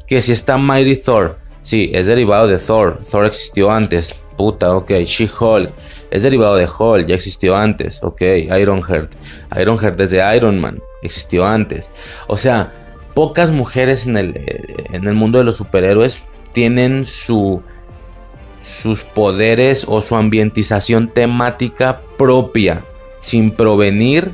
Que 0.08 0.22
si 0.22 0.32
está 0.32 0.58
Mighty 0.58 0.98
Thor, 0.98 1.38
sí, 1.62 1.89
es 1.94 2.08
derivado 2.08 2.48
de 2.48 2.58
Thor. 2.58 3.02
Thor 3.10 3.26
existió 3.26 3.72
antes. 3.72 4.14
Puta, 4.38 4.76
ok. 4.76 4.91
She-Hulk 5.06 5.72
es 6.12 6.24
derivado 6.24 6.56
de 6.56 6.68
Hulk, 6.68 7.08
ya 7.08 7.16
existió 7.16 7.56
antes. 7.56 8.04
Ok. 8.04 8.22
Ironheart. 8.22 9.14
Ironheart 9.60 9.98
desde 9.98 10.36
Iron 10.36 10.60
Man 10.60 10.82
existió 11.02 11.46
antes. 11.46 11.91
O 12.28 12.38
sea, 12.38 12.72
pocas 13.14 13.52
mujeres 13.52 14.08
en 14.08 14.18
el, 14.18 14.36
eh, 14.36 14.86
en 14.91 15.08
el 15.08 15.14
mundo 15.14 15.38
de 15.38 15.44
los 15.44 15.58
superhéroes 15.58 16.22
tienen 16.54 17.06
su, 17.06 17.62
sus 18.62 19.02
poderes 19.02 19.86
o 19.88 20.02
su 20.02 20.16
ambientización 20.16 21.10
temática 21.10 22.02
propia, 22.18 22.86
sin 23.24 23.51
provenir 23.51 24.34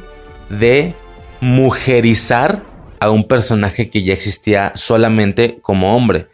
de 0.49 0.95
mujerizar 1.41 2.63
a 2.99 3.11
un 3.11 3.23
personaje 3.23 3.91
que 3.91 4.01
ya 4.01 4.13
existía 4.13 4.71
solamente 4.73 5.59
como 5.61 5.95
hombre 5.95 6.25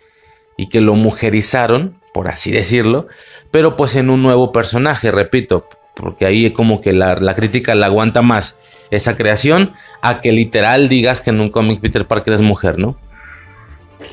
y 0.55 0.69
que 0.69 0.79
lo 0.79 0.95
mujerizaron, 0.95 1.99
por 2.13 2.29
así 2.29 2.51
decirlo, 2.51 3.07
pero 3.51 3.75
pues 3.75 3.97
en 3.97 4.09
un 4.09 4.23
nuevo 4.23 4.53
personaje, 4.53 5.11
repito, 5.11 5.67
porque 5.97 6.25
ahí 6.25 6.49
como 6.51 6.79
que 6.79 6.93
la, 6.93 7.15
la 7.15 7.35
crítica 7.35 7.75
la 7.75 7.87
aguanta 7.87 8.21
más 8.21 8.61
esa 8.89 9.17
creación 9.17 9.73
a 10.01 10.21
que 10.21 10.31
literal 10.31 10.87
digas 10.87 11.19
que 11.19 11.31
en 11.31 11.41
un 11.41 11.49
cómic 11.49 11.81
Peter 11.81 12.05
Parker 12.05 12.35
es 12.35 12.41
mujer, 12.41 12.79
¿no? 12.79 12.97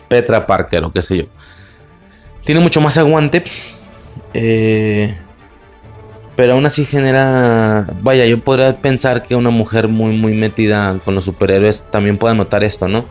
Petra 0.09 0.47
Parker 0.47 0.83
o 0.83 0.93
qué 0.93 1.01
sé 1.01 1.19
yo. 1.19 1.25
Tiene 2.45 2.61
mucho 2.61 2.81
más 2.81 2.99
aguante. 2.99 3.45
Eh, 4.35 5.17
pero 6.37 6.55
aún 6.55 6.67
así 6.67 6.85
genera... 6.85 7.87
Vaya, 8.03 8.27
yo 8.27 8.39
podría 8.41 8.77
pensar 8.79 9.23
que 9.23 9.37
una 9.37 9.51
mujer 9.51 9.89
muy, 9.89 10.17
muy 10.17 10.35
metida 10.35 10.99
con 11.05 11.15
los 11.15 11.25
superhéroes 11.25 11.87
también 11.91 12.19
pueda 12.19 12.35
notar 12.35 12.65
esto, 12.65 12.89
¿no? 12.89 13.05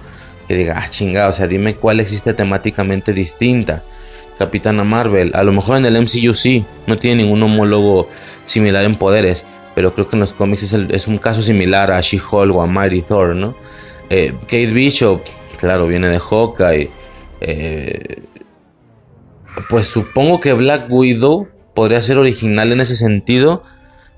Que 0.47 0.55
diga, 0.55 0.81
ah, 0.83 0.89
chingada, 0.89 1.29
o 1.29 1.31
sea, 1.31 1.47
dime 1.47 1.75
cuál 1.75 1.99
existe 1.99 2.33
temáticamente 2.33 3.13
distinta. 3.13 3.83
Capitana 4.37 4.83
Marvel, 4.83 5.31
a 5.35 5.43
lo 5.43 5.51
mejor 5.51 5.77
en 5.77 5.85
el 5.85 6.01
MCU 6.01 6.33
sí, 6.33 6.65
no 6.87 6.97
tiene 6.97 7.23
ningún 7.23 7.43
homólogo 7.43 8.09
similar 8.45 8.83
en 8.85 8.95
poderes 8.95 9.45
pero 9.73 9.93
creo 9.93 10.09
que 10.09 10.15
en 10.15 10.21
los 10.21 10.33
cómics 10.33 10.73
es, 10.73 11.07
un 11.07 11.17
caso 11.17 11.41
similar 11.41 11.91
a 11.91 12.01
She-Hulk 12.01 12.55
o 12.55 12.61
a 12.61 12.67
Mighty 12.67 13.01
Thor, 13.01 13.35
¿no? 13.35 13.55
Eh, 14.09 14.33
Kate 14.41 14.67
Bishop, 14.67 15.21
claro, 15.57 15.87
viene 15.87 16.09
de 16.09 16.19
Hawkeye. 16.19 16.89
Eh, 17.39 18.21
pues 19.69 19.87
supongo 19.87 20.39
que 20.39 20.53
Black 20.53 20.85
Widow 20.89 21.47
podría 21.73 22.01
ser 22.01 22.17
original 22.17 22.71
en 22.71 22.81
ese 22.81 22.95
sentido, 22.95 23.63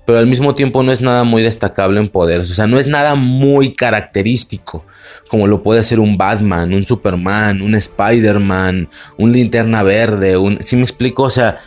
pero 0.06 0.20
al 0.20 0.28
mismo 0.28 0.56
tiempo 0.56 0.84
no 0.84 0.91
es 0.91 1.01
nada 1.01 1.24
muy 1.24 1.41
destacable 1.41 1.99
en 1.99 2.08
poderes. 2.08 2.51
O 2.51 2.54
sea, 2.54 2.68
no 2.68 2.80
es 2.80 2.88
nada 2.88 3.16
muy 3.16 3.74
característico, 3.74 4.86
como 5.30 5.47
lo 5.47 5.64
puede 5.64 5.84
ser 5.84 5.99
un 5.99 6.18
Batman, 6.18 6.74
un 6.74 6.84
Superman, 6.84 7.62
un 7.62 7.76
Spider-Man, 7.76 8.89
un 9.18 9.32
Linterna 9.32 9.84
Verde, 9.84 10.38
un... 10.38 10.62
¿Sí 10.62 10.76
me 10.76 10.84
explico? 10.84 11.24
O 11.24 11.30
sea, 11.30 11.62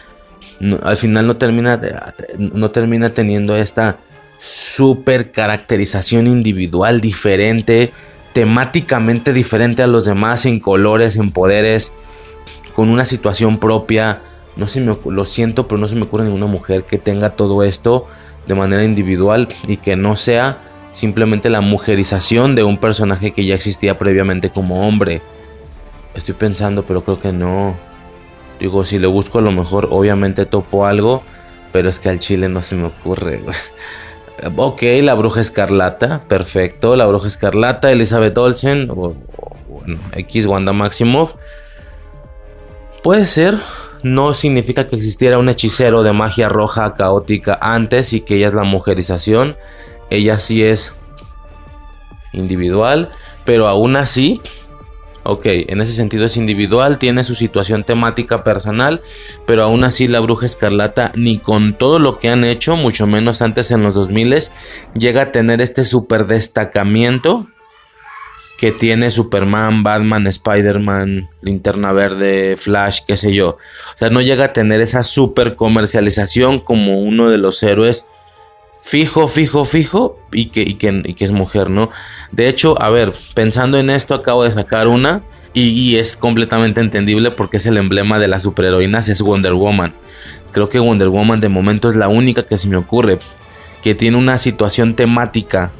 al 0.82 0.96
final 0.96 1.26
no 1.26 1.36
termina, 1.36 1.80
no 2.38 2.70
termina 2.70 3.10
teniendo 3.10 3.56
esta 3.56 3.98
super 4.40 5.32
caracterización 5.32 6.26
individual 6.26 7.00
diferente, 7.00 7.92
temáticamente 8.32 9.32
diferente 9.32 9.82
a 9.82 9.86
los 9.86 10.04
demás 10.04 10.46
en 10.46 10.60
colores, 10.60 11.16
en 11.16 11.30
poderes, 11.30 11.92
con 12.74 12.90
una 12.90 13.06
situación 13.06 13.58
propia. 13.58 14.20
No 14.56 14.68
se 14.68 14.80
me, 14.80 14.96
lo 15.04 15.24
siento, 15.24 15.68
pero 15.68 15.78
no 15.78 15.88
se 15.88 15.94
me 15.94 16.02
ocurre 16.02 16.24
ninguna 16.24 16.46
mujer 16.46 16.84
que 16.84 16.98
tenga 16.98 17.30
todo 17.30 17.62
esto 17.62 18.06
de 18.46 18.54
manera 18.54 18.84
individual 18.84 19.48
y 19.68 19.76
que 19.76 19.96
no 19.96 20.16
sea 20.16 20.58
simplemente 20.92 21.50
la 21.50 21.60
mujerización 21.60 22.54
de 22.54 22.64
un 22.64 22.78
personaje 22.78 23.32
que 23.32 23.44
ya 23.44 23.54
existía 23.54 23.98
previamente 23.98 24.50
como 24.50 24.88
hombre. 24.88 25.20
Estoy 26.14 26.34
pensando, 26.34 26.84
pero 26.84 27.04
creo 27.04 27.20
que 27.20 27.32
no. 27.32 27.74
Digo, 28.58 28.84
si 28.86 28.98
le 28.98 29.06
busco 29.06 29.38
a 29.38 29.42
lo 29.42 29.52
mejor, 29.52 29.88
obviamente 29.90 30.46
topo 30.46 30.86
algo, 30.86 31.22
pero 31.72 31.90
es 31.90 31.98
que 31.98 32.08
al 32.08 32.18
chile 32.18 32.48
no 32.48 32.62
se 32.62 32.76
me 32.76 32.86
ocurre. 32.86 33.42
ok, 34.56 34.82
la 35.02 35.12
bruja 35.12 35.42
escarlata, 35.42 36.22
perfecto. 36.26 36.96
La 36.96 37.06
bruja 37.06 37.26
escarlata, 37.26 37.92
Elizabeth 37.92 38.38
Olsen, 38.38 38.90
o, 38.90 39.14
bueno, 39.68 39.98
X 40.12 40.46
Wanda 40.46 40.72
Maximoff. 40.72 41.34
Puede 43.02 43.26
ser, 43.26 43.58
no 44.06 44.34
significa 44.34 44.86
que 44.86 44.94
existiera 44.94 45.38
un 45.38 45.48
hechicero 45.48 46.04
de 46.04 46.12
magia 46.12 46.48
roja 46.48 46.94
caótica 46.94 47.58
antes 47.60 48.12
y 48.12 48.20
que 48.20 48.36
ella 48.36 48.48
es 48.48 48.54
la 48.54 48.62
mujerización. 48.62 49.56
Ella 50.10 50.38
sí 50.38 50.62
es 50.62 51.00
individual, 52.32 53.10
pero 53.44 53.66
aún 53.66 53.96
así, 53.96 54.40
ok, 55.24 55.46
en 55.46 55.80
ese 55.80 55.92
sentido 55.92 56.24
es 56.24 56.36
individual, 56.36 56.98
tiene 56.98 57.24
su 57.24 57.34
situación 57.34 57.82
temática 57.82 58.44
personal, 58.44 59.02
pero 59.44 59.64
aún 59.64 59.82
así 59.82 60.06
la 60.06 60.20
bruja 60.20 60.46
escarlata, 60.46 61.10
ni 61.16 61.38
con 61.38 61.74
todo 61.74 61.98
lo 61.98 62.18
que 62.18 62.28
han 62.28 62.44
hecho, 62.44 62.76
mucho 62.76 63.08
menos 63.08 63.42
antes 63.42 63.72
en 63.72 63.82
los 63.82 63.94
2000, 63.94 64.44
llega 64.94 65.22
a 65.22 65.32
tener 65.32 65.60
este 65.60 65.84
super 65.84 66.28
destacamiento 66.28 67.48
que 68.58 68.72
tiene 68.72 69.10
Superman, 69.10 69.82
Batman, 69.82 70.26
Spider-Man, 70.26 71.28
Linterna 71.42 71.92
Verde, 71.92 72.56
Flash, 72.56 73.00
qué 73.06 73.16
sé 73.16 73.34
yo. 73.34 73.50
O 73.50 73.96
sea, 73.96 74.10
no 74.10 74.20
llega 74.20 74.46
a 74.46 74.52
tener 74.52 74.80
esa 74.80 75.02
super 75.02 75.56
comercialización 75.56 76.58
como 76.58 77.02
uno 77.02 77.28
de 77.28 77.38
los 77.38 77.62
héroes 77.62 78.06
fijo, 78.82 79.26
fijo, 79.26 79.64
fijo 79.64 80.18
y 80.32 80.46
que, 80.46 80.62
y 80.62 80.74
que, 80.74 81.24
es 81.24 81.32
mujer, 81.32 81.70
¿no? 81.70 81.90
De 82.30 82.48
hecho, 82.48 82.80
a 82.80 82.88
ver, 82.88 83.12
pensando 83.34 83.78
en 83.78 83.90
esto, 83.90 84.14
acabo 84.14 84.44
de 84.44 84.52
sacar 84.52 84.86
una 84.86 85.22
y, 85.52 85.96
es 85.96 86.16
completamente 86.16 86.80
entendible 86.80 87.30
porque 87.30 87.56
es 87.56 87.66
el 87.66 87.78
emblema 87.78 88.18
de 88.18 88.28
las 88.28 88.42
superheroínas, 88.42 89.08
es 89.08 89.22
Wonder 89.22 89.54
Woman. 89.54 89.94
Creo 90.52 90.68
que 90.68 90.78
Wonder 90.78 91.08
Woman 91.08 91.40
de 91.40 91.48
momento 91.48 91.88
es 91.88 91.96
la 91.96 92.08
única 92.08 92.44
que 92.44 92.58
se 92.58 92.68
me 92.68 92.76
ocurre 92.76 93.18
que 93.82 93.94
tiene 93.94 94.16
una 94.18 94.38
situación 94.38 94.94
temática, 94.94 95.70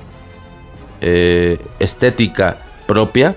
eh, 1.01 1.59
estética 1.79 2.66
propia, 2.87 3.35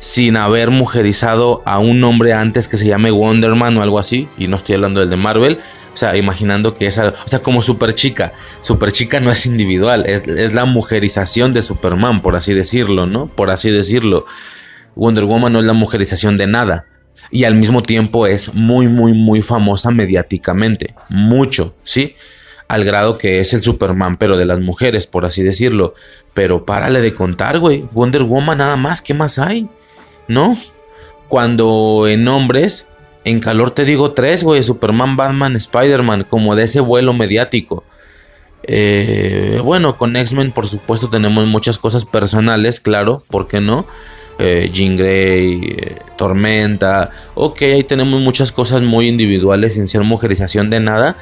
sin 0.00 0.36
haber 0.36 0.70
mujerizado 0.70 1.62
a 1.64 1.78
un 1.78 2.02
hombre 2.04 2.32
antes 2.32 2.68
que 2.68 2.76
se 2.76 2.86
llame 2.86 3.10
Wonderman 3.10 3.76
o 3.76 3.82
algo 3.82 3.98
así, 3.98 4.28
y 4.38 4.48
no 4.48 4.56
estoy 4.56 4.76
hablando 4.76 5.00
del 5.00 5.10
de 5.10 5.16
Marvel, 5.16 5.58
o 5.92 5.96
sea, 5.96 6.16
imaginando 6.16 6.76
que 6.76 6.86
es, 6.86 6.96
o 6.98 7.12
sea, 7.26 7.40
como 7.40 7.60
super 7.60 7.92
chica. 7.92 8.32
Super 8.60 8.92
chica 8.92 9.18
no 9.18 9.32
es 9.32 9.46
individual, 9.46 10.06
es, 10.06 10.28
es, 10.28 10.54
la 10.54 10.64
mujerización 10.64 11.52
de 11.52 11.60
Superman, 11.60 12.22
por 12.22 12.36
así 12.36 12.54
decirlo, 12.54 13.06
¿no? 13.06 13.26
Por 13.26 13.50
así 13.50 13.70
decirlo. 13.70 14.24
Wonder 14.94 15.24
Woman 15.24 15.52
no 15.52 15.58
es 15.58 15.64
la 15.64 15.72
mujerización 15.72 16.38
de 16.38 16.46
nada. 16.46 16.84
Y 17.30 17.44
al 17.44 17.56
mismo 17.56 17.82
tiempo 17.82 18.28
es 18.28 18.54
muy, 18.54 18.88
muy, 18.88 19.12
muy 19.12 19.42
famosa 19.42 19.90
mediáticamente. 19.90 20.94
Mucho, 21.08 21.74
¿sí? 21.82 22.14
Al 22.68 22.84
grado 22.84 23.18
que 23.18 23.40
es 23.40 23.54
el 23.54 23.62
Superman, 23.62 24.18
pero 24.18 24.36
de 24.36 24.44
las 24.44 24.60
mujeres, 24.60 25.06
por 25.06 25.24
así 25.24 25.42
decirlo. 25.42 25.94
Pero 26.34 26.64
párale 26.66 27.00
de 27.00 27.14
contar, 27.14 27.58
güey. 27.58 27.86
Wonder 27.92 28.22
Woman 28.24 28.58
nada 28.58 28.76
más, 28.76 29.02
¿qué 29.02 29.14
más 29.14 29.38
hay? 29.38 29.68
¿No? 30.28 30.56
Cuando 31.28 32.06
en 32.06 32.28
hombres 32.28 32.88
en 33.24 33.40
calor 33.40 33.70
te 33.72 33.84
digo 33.84 34.12
tres, 34.12 34.44
güey. 34.44 34.62
Superman, 34.62 35.16
Batman, 35.16 35.56
Spider-Man. 35.56 36.26
Como 36.28 36.54
de 36.54 36.64
ese 36.64 36.80
vuelo 36.80 37.12
mediático. 37.12 37.84
Eh, 38.62 39.60
bueno, 39.64 39.96
con 39.96 40.14
X-Men 40.16 40.52
por 40.52 40.66
supuesto 40.66 41.08
tenemos 41.08 41.46
muchas 41.46 41.78
cosas 41.78 42.04
personales, 42.04 42.80
claro, 42.80 43.22
¿por 43.28 43.48
qué 43.48 43.60
no? 43.60 43.86
Eh, 44.38 44.70
Jean 44.72 44.96
Grey, 44.96 45.76
eh, 45.78 45.96
Tormenta, 46.16 47.10
ok, 47.34 47.62
ahí 47.62 47.84
tenemos 47.84 48.20
muchas 48.20 48.52
cosas 48.52 48.82
muy 48.82 49.08
individuales 49.08 49.74
sin 49.74 49.88
ser 49.88 50.02
mujerización 50.02 50.70
de 50.70 50.80
nada, 50.80 51.16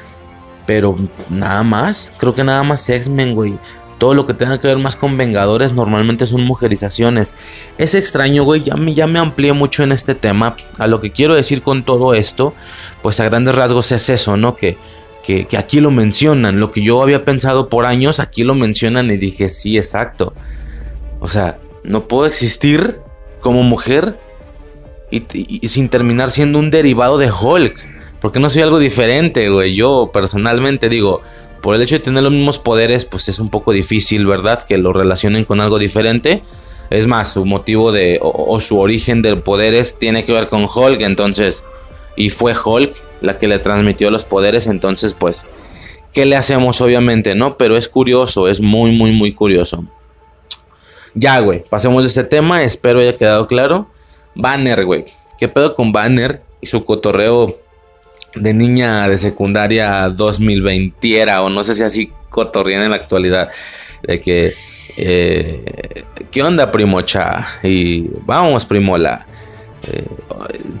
pero 0.67 0.95
nada 1.29 1.63
más, 1.63 2.13
creo 2.17 2.35
que 2.35 2.43
nada 2.43 2.61
más 2.61 2.87
X-Men, 2.87 3.33
güey. 3.33 3.55
Todo 3.97 4.13
lo 4.13 4.27
que 4.27 4.35
tenga 4.35 4.59
que 4.59 4.67
ver 4.67 4.77
más 4.77 4.95
con 4.95 5.17
Vengadores 5.17 5.73
normalmente 5.73 6.27
son 6.27 6.43
mujerizaciones. 6.43 7.33
Es 7.79 7.95
extraño, 7.95 8.43
güey, 8.43 8.61
ya 8.61 8.75
me, 8.75 8.93
ya 8.93 9.07
me 9.07 9.17
amplié 9.17 9.53
mucho 9.53 9.81
en 9.81 9.91
este 9.91 10.13
tema. 10.13 10.55
A 10.77 10.85
lo 10.85 11.01
que 11.01 11.11
quiero 11.11 11.33
decir 11.33 11.63
con 11.63 11.83
todo 11.83 12.13
esto, 12.13 12.53
pues 13.01 13.19
a 13.19 13.23
grandes 13.23 13.55
rasgos 13.55 13.91
es 13.91 14.09
eso, 14.09 14.37
¿no? 14.37 14.55
Que, 14.55 14.77
que, 15.23 15.57
aquí 15.57 15.79
lo 15.79 15.89
mencionan. 15.89 16.59
Lo 16.59 16.71
que 16.71 16.83
yo 16.83 17.01
había 17.01 17.25
pensado 17.25 17.69
por 17.69 17.85
años, 17.85 18.19
aquí 18.19 18.43
lo 18.43 18.53
mencionan 18.53 19.09
y 19.09 19.17
dije, 19.17 19.49
sí, 19.49 19.77
exacto. 19.77 20.33
O 21.19 21.27
sea, 21.27 21.57
no 21.83 22.07
puedo 22.07 22.27
existir 22.27 22.99
como 23.41 23.63
mujer 23.63 24.15
y, 25.09 25.67
sin 25.67 25.89
terminar 25.89 26.29
siendo 26.29 26.59
un 26.59 26.69
derivado 26.69 27.17
de 27.17 27.31
Hulk. 27.31 27.96
Porque 28.21 28.39
no 28.39 28.49
soy 28.49 28.63
algo 28.63 28.79
diferente, 28.79 29.49
güey. 29.49 29.75
Yo 29.75 30.09
personalmente 30.11 30.89
digo, 30.89 31.21
por 31.61 31.75
el 31.75 31.81
hecho 31.81 31.95
de 31.95 32.03
tener 32.03 32.23
los 32.23 32.31
mismos 32.31 32.59
poderes, 32.59 33.05
pues 33.05 33.29
es 33.29 33.39
un 33.39 33.49
poco 33.49 33.71
difícil, 33.71 34.25
¿verdad? 34.25 34.63
Que 34.63 34.77
lo 34.77 34.93
relacionen 34.93 35.43
con 35.43 35.61
algo 35.61 35.77
diferente. 35.79 36.41
Es 36.89 37.07
más, 37.07 37.33
su 37.33 37.45
motivo 37.45 37.91
de 37.91 38.19
o, 38.21 38.59
su 38.59 38.79
origen 38.79 39.21
de 39.21 39.35
poderes 39.35 39.99
tiene 39.99 40.23
que 40.23 40.31
ver 40.31 40.47
con 40.47 40.67
Hulk, 40.73 41.01
entonces 41.01 41.63
y 42.15 42.29
fue 42.29 42.55
Hulk 42.57 42.95
la 43.21 43.37
que 43.37 43.47
le 43.47 43.59
transmitió 43.59 44.09
los 44.09 44.23
poderes, 44.23 44.67
entonces 44.67 45.13
pues 45.13 45.45
¿qué 46.13 46.25
le 46.25 46.35
hacemos 46.35 46.79
obviamente, 46.79 47.35
no? 47.35 47.57
Pero 47.57 47.75
es 47.75 47.89
curioso, 47.89 48.47
es 48.47 48.61
muy 48.61 48.91
muy 48.91 49.11
muy 49.11 49.33
curioso. 49.33 49.83
Ya, 51.13 51.39
güey, 51.39 51.61
pasemos 51.69 52.03
de 52.03 52.09
ese 52.09 52.23
tema, 52.23 52.63
espero 52.63 52.99
haya 52.99 53.17
quedado 53.17 53.47
claro. 53.47 53.89
Banner, 54.35 54.85
güey. 54.85 55.03
¿Qué 55.37 55.47
pedo 55.47 55.75
con 55.75 55.91
Banner 55.91 56.41
y 56.61 56.67
su 56.67 56.85
cotorreo 56.85 57.55
de 58.35 58.53
niña 58.53 59.07
de 59.09 59.17
secundaria 59.17 60.09
2020 60.09 61.37
o 61.39 61.49
no 61.49 61.63
sé 61.63 61.75
si 61.75 61.83
así 61.83 62.11
cotorrían 62.29 62.83
en 62.83 62.91
la 62.91 62.97
actualidad 62.97 63.49
de 64.03 64.19
que 64.19 64.53
eh, 64.97 66.03
¿qué 66.31 66.43
onda 66.43 66.71
primocha? 66.71 67.47
y 67.63 68.07
vamos 68.25 68.65
primola 68.65 69.25
eh, 69.83 70.05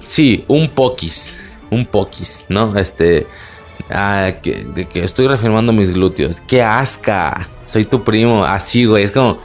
sí 0.03 0.43
un 0.47 0.69
poquis 0.69 1.43
un 1.69 1.85
poquis 1.85 2.45
no 2.49 2.77
este 2.77 3.27
ah, 3.89 4.33
que, 4.41 4.63
de 4.63 4.85
que 4.85 5.03
estoy 5.03 5.27
reafirmando 5.27 5.71
mis 5.73 5.93
glúteos. 5.93 6.39
Qué 6.41 6.61
asca 6.61 7.47
soy 7.65 7.85
tu 7.85 8.03
primo 8.03 8.45
así 8.45 8.85
güey 8.85 9.03
es 9.03 9.11
como 9.11 9.39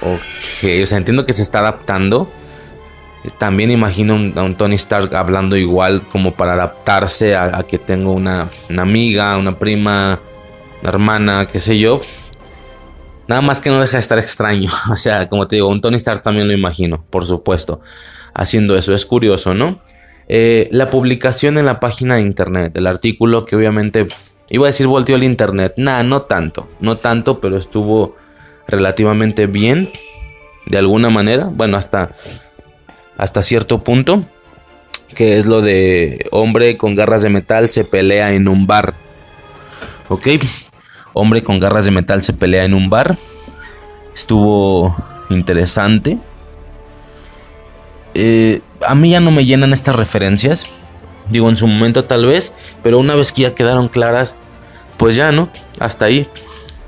ok 0.00 0.82
o 0.82 0.86
sea 0.86 0.98
entiendo 0.98 1.26
que 1.26 1.32
se 1.32 1.42
está 1.42 1.60
adaptando 1.60 2.30
también 3.38 3.70
imagino 3.70 4.14
a 4.36 4.42
un 4.42 4.54
Tony 4.54 4.76
Stark 4.76 5.14
hablando 5.14 5.56
igual 5.56 6.02
como 6.12 6.32
para 6.34 6.54
adaptarse 6.54 7.34
a, 7.36 7.62
que 7.68 7.78
tengo 7.78 8.12
una, 8.12 8.48
amiga, 8.76 9.36
una 9.36 9.58
prima, 9.58 10.20
una 10.80 10.88
hermana, 10.88 11.48
qué 11.50 11.60
sé 11.60 11.78
yo. 11.78 12.00
Nada 13.26 13.42
más 13.42 13.60
que 13.60 13.70
no 13.70 13.80
deja 13.80 13.96
de 13.96 14.00
estar 14.00 14.18
extraño. 14.18 14.70
O 14.90 14.96
sea, 14.96 15.28
como 15.28 15.46
te 15.46 15.56
digo, 15.56 15.68
un 15.68 15.80
Tony 15.80 15.96
Stark 15.96 16.22
también 16.22 16.46
lo 16.46 16.54
imagino, 16.54 17.04
por 17.10 17.26
supuesto, 17.26 17.80
haciendo 18.34 18.76
eso. 18.76 18.94
Es 18.94 19.04
curioso, 19.04 19.52
¿no? 19.52 19.80
Eh, 20.28 20.68
la 20.70 20.90
publicación 20.90 21.58
en 21.58 21.66
la 21.66 21.80
página 21.80 22.16
de 22.16 22.20
internet, 22.20 22.76
el 22.76 22.86
artículo 22.86 23.44
que 23.46 23.56
obviamente 23.56 24.06
iba 24.50 24.66
a 24.66 24.68
decir 24.68 24.86
volteó 24.86 25.16
el 25.16 25.24
internet. 25.24 25.74
Nada, 25.76 26.02
no 26.02 26.22
tanto, 26.22 26.68
no 26.80 26.96
tanto, 26.96 27.40
pero 27.40 27.56
estuvo 27.56 28.16
relativamente 28.66 29.46
bien, 29.46 29.90
de 30.66 30.78
alguna 30.78 31.10
manera. 31.10 31.48
Bueno, 31.50 31.76
hasta 31.76 32.10
hasta 33.18 33.42
cierto 33.42 33.82
punto, 33.82 34.24
que 35.14 35.36
es 35.36 35.44
lo 35.44 35.60
de 35.60 36.26
hombre 36.30 36.76
con 36.76 36.94
garras 36.94 37.22
de 37.22 37.28
metal 37.28 37.68
se 37.68 37.84
pelea 37.84 38.32
en 38.32 38.48
un 38.48 38.66
bar. 38.66 38.94
¿Ok? 40.08 40.28
Hombre 41.12 41.42
con 41.42 41.58
garras 41.58 41.84
de 41.84 41.90
metal 41.90 42.22
se 42.22 42.32
pelea 42.32 42.64
en 42.64 42.74
un 42.74 42.88
bar. 42.88 43.18
Estuvo 44.14 44.96
interesante. 45.30 46.18
Eh, 48.14 48.60
a 48.86 48.94
mí 48.94 49.10
ya 49.10 49.20
no 49.20 49.32
me 49.32 49.44
llenan 49.44 49.72
estas 49.72 49.96
referencias. 49.96 50.66
Digo, 51.28 51.48
en 51.48 51.56
su 51.56 51.66
momento 51.66 52.04
tal 52.04 52.26
vez. 52.26 52.52
Pero 52.84 53.00
una 53.00 53.16
vez 53.16 53.32
que 53.32 53.42
ya 53.42 53.54
quedaron 53.54 53.88
claras, 53.88 54.36
pues 54.96 55.16
ya, 55.16 55.32
¿no? 55.32 55.48
Hasta 55.80 56.04
ahí. 56.04 56.28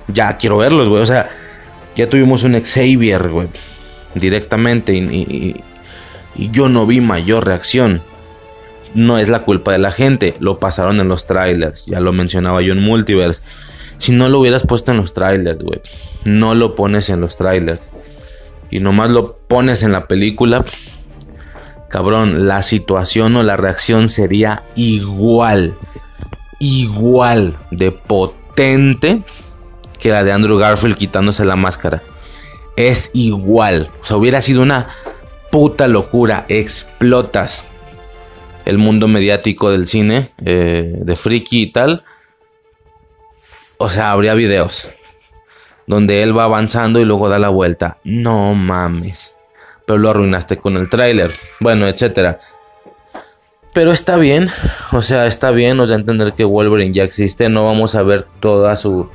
Ya 0.07 0.37
quiero 0.37 0.59
verlos, 0.59 0.89
güey. 0.89 1.03
O 1.03 1.07
sea, 1.07 1.29
ya 1.97 2.09
tuvimos 2.09 2.45
un 2.45 2.61
Xavier, 2.61 3.29
güey. 3.29 3.49
Directamente. 4.15 4.93
y, 4.95 5.01
y 5.01 5.65
yo 6.37 6.69
no 6.69 6.87
vi 6.87 7.01
mayor 7.01 7.47
reacción. 7.47 8.03
No 8.95 9.19
es 9.19 9.29
la 9.29 9.41
culpa 9.41 9.73
de 9.73 9.79
la 9.79 9.93
gente, 9.93 10.35
lo 10.41 10.59
pasaron 10.59 11.01
en 11.01 11.09
los 11.09 11.27
trailers, 11.27 11.87
ya 11.87 12.01
lo 12.01 12.13
mencionaba 12.13 12.63
yo 12.63 12.73
en 12.73 12.83
Multiverse. 12.83 13.43
Si 13.99 14.13
no 14.13 14.29
lo 14.29 14.41
hubieras 14.41 14.67
puesto 14.67 14.91
en 14.91 14.97
los 14.97 15.13
trailers, 15.13 15.63
güey. 15.63 15.81
No 16.25 16.55
lo 16.55 16.75
pones 16.75 17.11
en 17.11 17.21
los 17.21 17.37
trailers. 17.37 17.91
Y 18.71 18.81
nomás 18.81 19.11
lo 19.11 19.37
pones 19.37 19.83
en 19.83 19.93
la 19.93 20.09
película. 20.09 20.65
Cabrón, 21.89 22.47
la 22.49 22.63
situación 22.63 23.37
o 23.37 23.43
la 23.43 23.57
reacción 23.57 24.09
sería 24.09 24.63
igual. 24.75 25.75
Igual 26.61 27.59
de 27.71 27.93
potente 27.93 29.23
que 29.99 30.11
la 30.11 30.25
de 30.25 30.33
Andrew 30.33 30.57
Garfield 30.57 30.97
quitándose 30.97 31.45
la 31.45 31.57
máscara. 31.57 32.03
Es 32.77 33.11
igual. 33.13 33.91
O 34.03 34.07
sea, 34.07 34.17
hubiera 34.17 34.41
sido 34.41 34.63
una 34.63 34.89
puta 35.51 35.89
locura. 35.89 36.47
Explotas 36.49 37.65
el 38.65 38.79
mundo 38.79 39.09
mediático 39.09 39.71
del 39.71 39.87
cine, 39.87 40.29
eh, 40.45 40.95
de 40.97 41.17
friki 41.17 41.63
y 41.63 41.67
tal. 41.73 42.03
O 43.79 43.89
sea, 43.89 44.13
habría 44.13 44.35
videos 44.35 44.89
donde 45.87 46.23
él 46.23 46.37
va 46.37 46.45
avanzando 46.45 47.01
y 47.01 47.05
luego 47.05 47.29
da 47.29 47.39
la 47.39 47.49
vuelta. 47.49 47.99
No 48.05 48.55
mames. 48.55 49.35
Pero 49.87 49.99
lo 49.99 50.11
arruinaste 50.11 50.57
con 50.57 50.77
el 50.77 50.89
tráiler. 50.89 51.33
Bueno, 51.59 51.89
etcétera. 51.89 52.41
Pero 53.73 53.91
está 53.91 54.17
bien. 54.17 54.51
O 54.93 55.03
sea, 55.03 55.27
está 55.27 55.51
bien. 55.51 55.77
Nos 55.77 55.89
da 55.89 55.97
a 55.97 55.99
entender 55.99 56.33
que 56.33 56.45
Wolverine 56.45 56.95
ya 56.95 57.03
existe. 57.03 57.49
No 57.49 57.65
vamos 57.65 57.97
a 57.97 58.03
ver 58.03 58.25
toda 58.39 58.77
su, 58.77 59.09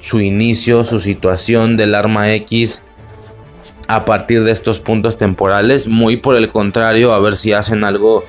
su 0.00 0.20
inicio, 0.20 0.84
su 0.84 1.00
situación 1.00 1.78
del 1.78 1.94
arma 1.94 2.34
X 2.34 2.84
a 3.88 4.04
partir 4.04 4.44
de 4.44 4.52
estos 4.52 4.78
puntos 4.78 5.18
temporales. 5.18 5.88
Muy 5.88 6.18
por 6.18 6.36
el 6.36 6.50
contrario, 6.50 7.12
a 7.12 7.18
ver 7.18 7.36
si 7.36 7.52
hacen 7.52 7.82
algo 7.82 8.24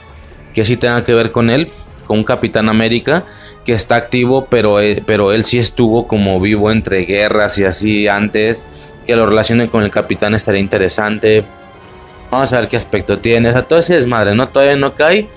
que 0.53 0.66
sí 0.66 0.78
tenga 0.78 1.03
que 1.03 1.14
ver 1.14 1.32
con 1.32 1.49
él, 1.49 1.70
con 2.07 2.24
Capitán 2.24 2.70
América, 2.70 3.24
que 3.66 3.74
está 3.74 3.97
activo, 3.97 4.47
pero, 4.49 4.80
eh, 4.80 5.03
pero 5.05 5.32
él 5.32 5.45
sí 5.45 5.60
estuvo 5.60 6.07
como 6.07 6.39
vivo 6.39 6.72
entre 6.72 7.05
guerras 7.05 7.57
y 7.60 7.66
así 7.66 8.07
antes. 8.07 8.66
Que 9.05 9.16
lo 9.16 9.26
relacione 9.26 9.70
con 9.70 9.84
el 9.84 9.91
Capitán 9.91 10.34
estaría 10.34 10.62
interesante. 10.62 11.43
Vamos 12.32 12.53
a 12.53 12.60
ver 12.60 12.70
qué 12.70 12.78
aspecto 12.78 13.20
tiene. 13.20 13.49
O 13.49 13.51
sea, 13.51 13.64
todo 13.64 13.80
ese 13.80 13.95
desmadre, 13.95 14.36
¿no? 14.36 14.47
Todavía 14.47 14.76
no 14.76 14.95
cae. 14.95 15.28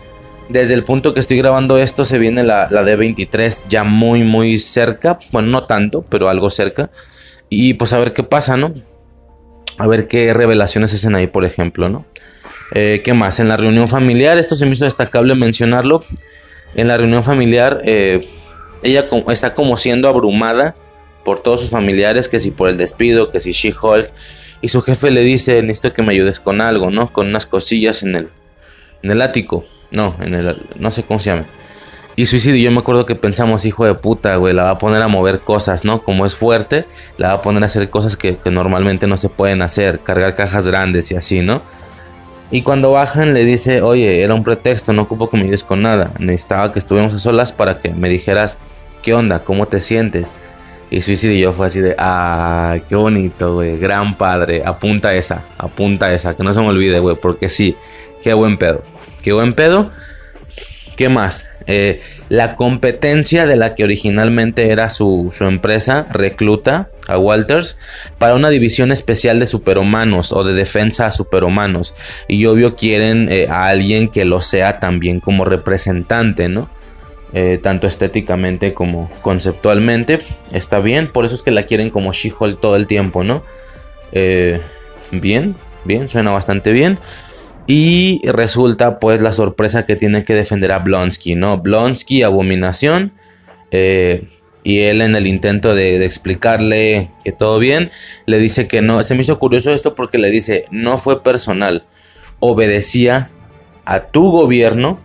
Desde 0.49 0.75
el 0.75 0.85
punto 0.85 1.15
que 1.15 1.21
estoy 1.21 1.39
grabando 1.39 1.79
esto 1.79 2.05
se 2.05 2.19
viene 2.19 2.43
la, 2.43 2.69
la 2.71 2.83
D23 2.83 3.65
ya 3.69 3.85
muy 3.85 4.23
muy 4.23 4.59
cerca. 4.59 5.19
Bueno, 5.33 5.49
no 5.49 5.65
tanto, 5.65 6.05
pero 6.09 6.29
algo 6.29 6.51
cerca. 6.51 6.91
Y 7.49 7.75
pues 7.75 7.93
a 7.93 7.99
ver 7.99 8.13
qué 8.13 8.23
pasa, 8.23 8.57
¿no? 8.57 8.75
A 9.83 9.89
ver 9.89 10.07
qué 10.07 10.33
revelaciones 10.33 10.95
hacen 10.95 11.17
ahí, 11.17 11.27
por 11.27 11.45
ejemplo, 11.45 11.89
¿no? 11.89 12.05
Eh, 12.73 13.01
¿Qué 13.03 13.15
más? 13.15 13.41
En 13.41 13.49
la 13.49 13.57
reunión 13.57 13.89
familiar, 13.89 14.39
esto 14.39 14.55
se 14.55 14.65
me 14.65 14.75
hizo 14.75 14.85
destacable 14.85 15.35
mencionarlo. 15.35 16.05
En 16.77 16.87
la 16.87 16.97
reunión 16.97 17.25
familiar, 17.25 17.83
eh, 17.85 18.25
ella 18.85 19.07
está 19.31 19.55
como 19.55 19.77
siendo 19.77 20.07
abrumada 20.07 20.77
por 21.25 21.43
todos 21.43 21.63
sus 21.63 21.71
familiares, 21.71 22.29
que 22.29 22.39
si 22.39 22.53
por 22.53 22.69
el 22.69 22.77
despido, 22.77 23.33
que 23.33 23.41
si 23.41 23.51
She-Hulk. 23.51 24.09
Y 24.61 24.69
su 24.69 24.83
jefe 24.83 25.11
le 25.11 25.23
dice, 25.23 25.61
necesito 25.63 25.93
que 25.93 26.03
me 26.03 26.13
ayudes 26.13 26.39
con 26.39 26.61
algo, 26.61 26.93
¿no? 26.93 27.13
Con 27.13 27.27
unas 27.27 27.47
cosillas 27.47 28.05
en 28.05 28.15
el, 28.15 28.29
en 29.03 29.11
el 29.11 29.21
ático. 29.21 29.65
No, 29.91 30.15
en 30.21 30.35
el, 30.35 30.63
no 30.77 30.93
sé 30.93 31.03
cómo 31.03 31.19
se 31.19 31.31
llama. 31.31 31.47
Y 32.15 32.27
suicidio, 32.27 32.63
yo 32.63 32.71
me 32.71 32.81
acuerdo 32.81 33.07
que 33.07 33.15
pensamos, 33.15 33.65
hijo 33.65 33.87
de 33.87 33.95
puta, 33.95 34.37
güey, 34.37 34.53
la 34.53 34.65
va 34.65 34.71
a 34.71 34.79
poner 34.79 35.01
a 35.01 35.09
mover 35.09 35.41
cosas, 35.41 35.85
¿no? 35.85 36.03
Como 36.03 36.27
es 36.27 36.35
fuerte, 36.35 36.85
la 37.17 37.29
va 37.29 37.35
a 37.35 37.43
poner 37.43 37.63
a 37.63 37.67
hacer 37.67 37.89
cosas 37.89 38.17
que, 38.17 38.39
normalmente 38.51 39.07
no 39.07 39.17
se 39.17 39.31
pueden 39.31 39.63
hacer, 39.63 40.01
cargar 40.01 40.35
cajas 40.35 40.67
grandes 40.67 41.11
y 41.11 41.17
así, 41.17 41.41
¿no? 41.41 41.63
Y 42.51 42.63
cuando 42.63 42.93
bajan 42.93 43.33
le 43.33 43.47
dice, 43.47 43.81
oye, 43.81 44.23
era 44.23 44.35
un 44.35 44.43
pretexto, 44.43 44.93
no 44.93 45.03
ocupo 45.03 45.31
que 45.31 45.39
me 45.39 45.45
ayudes 45.45 45.65
con 45.65 45.81
nada. 45.81 46.11
Necesitaba 46.19 46.71
que 46.71 46.81
estuviéramos 46.81 47.15
a 47.15 47.19
solas 47.19 47.51
para 47.51 47.79
que 47.79 47.91
me 47.91 48.11
dijeras, 48.11 48.59
¿qué 49.03 49.15
onda? 49.15 49.43
¿Cómo 49.43 49.67
te 49.67 49.81
sientes? 49.81 50.33
Y 50.91 51.01
Suicide 51.01 51.33
y 51.33 51.41
yo 51.41 51.55
fue 51.55 51.69
así 51.69 51.81
de, 51.81 51.95
ah, 51.97 52.77
qué 52.87 52.95
bonito, 52.95 53.55
güey, 53.55 53.79
gran 53.79 54.19
padre, 54.19 54.63
apunta 54.67 55.15
esa, 55.15 55.45
apunta 55.57 56.13
esa, 56.13 56.37
que 56.37 56.43
no 56.43 56.53
se 56.53 56.61
me 56.61 56.69
olvide, 56.69 56.99
güey, 56.99 57.17
porque 57.17 57.49
sí, 57.49 57.75
qué 58.23 58.35
buen 58.35 58.59
pedo, 58.59 58.83
qué 59.23 59.33
buen 59.33 59.55
pedo. 59.55 59.91
¿Qué 60.97 61.09
más? 61.09 61.52
Eh, 61.67 62.01
la 62.29 62.57
competencia 62.57 63.47
de 63.47 63.57
la 63.57 63.75
que 63.75 63.85
originalmente 63.85 64.71
era 64.71 64.89
su, 64.89 65.33
su, 65.37 65.45
empresa 65.45 66.07
recluta 66.11 66.91
a 67.09 67.19
Walters 67.19 67.77
para 68.19 68.35
una 68.35 68.51
división 68.51 68.93
especial 68.93 69.41
de 69.41 69.47
superhumanos 69.47 70.33
o 70.33 70.45
de 70.45 70.55
defensa 70.55 71.07
a 71.07 71.11
superhumanos. 71.11 71.95
Y 72.29 72.47
obvio 72.47 72.75
quieren 72.75 73.29
eh, 73.31 73.49
a 73.49 73.69
alguien 73.69 74.09
que 74.09 74.25
lo 74.25 74.41
sea 74.41 74.81
también 74.81 75.21
como 75.21 75.45
representante, 75.45 76.49
¿no? 76.49 76.69
Eh, 77.35 77.59
tanto 77.63 77.87
estéticamente 77.87 78.75
como 78.75 79.11
conceptualmente. 79.23 80.19
Está 80.53 80.81
bien, 80.81 81.09
por 81.09 81.25
eso 81.25 81.35
es 81.35 81.43
que 81.43 81.51
la 81.51 81.65
quieren 81.65 81.91
como 81.91 82.13
She-Hulk 82.13 82.61
todo 82.61 82.77
el 82.77 82.87
tiempo, 82.87 83.25
¿no? 83.25 83.43
bien, 85.11 85.57
bien, 85.87 86.11
suena 86.11 86.33
bastante 86.33 86.73
bien. 86.73 86.99
Y 87.67 88.21
resulta 88.25 88.99
pues 88.99 89.21
la 89.21 89.33
sorpresa 89.33 89.87
que 89.87 89.97
tiene 89.97 90.25
que 90.25 90.35
defender 90.35 90.73
a 90.73 90.81
Blonsky, 90.81 91.35
¿no? 91.35 91.59
Blonsky, 91.59 92.23
abominación. 92.23 93.13
Eh, 93.71 94.29
y 94.65 94.81
él 94.81 95.01
en 95.03 95.17
el 95.17 95.27
intento 95.27 95.75
de, 95.75 96.05
explicarle 96.05 97.11
que 97.25 97.33
todo 97.33 97.59
bien, 97.59 97.91
le 98.27 98.39
dice 98.39 98.69
que 98.69 98.83
no. 98.83 99.03
Se 99.03 99.15
me 99.15 99.23
hizo 99.23 99.39
curioso 99.39 99.73
esto 99.73 99.95
porque 99.95 100.19
le 100.19 100.31
dice, 100.31 100.67
no 100.71 100.99
fue 100.99 101.23
personal. 101.23 101.85
Obedecía 102.41 103.31
a 103.85 104.01
tu 104.01 104.31
gobierno 104.31 105.01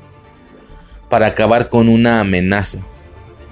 para 1.10 1.28
acabar 1.28 1.70
con 1.70 1.90
una 1.90 2.20
amenaza. 2.20 2.80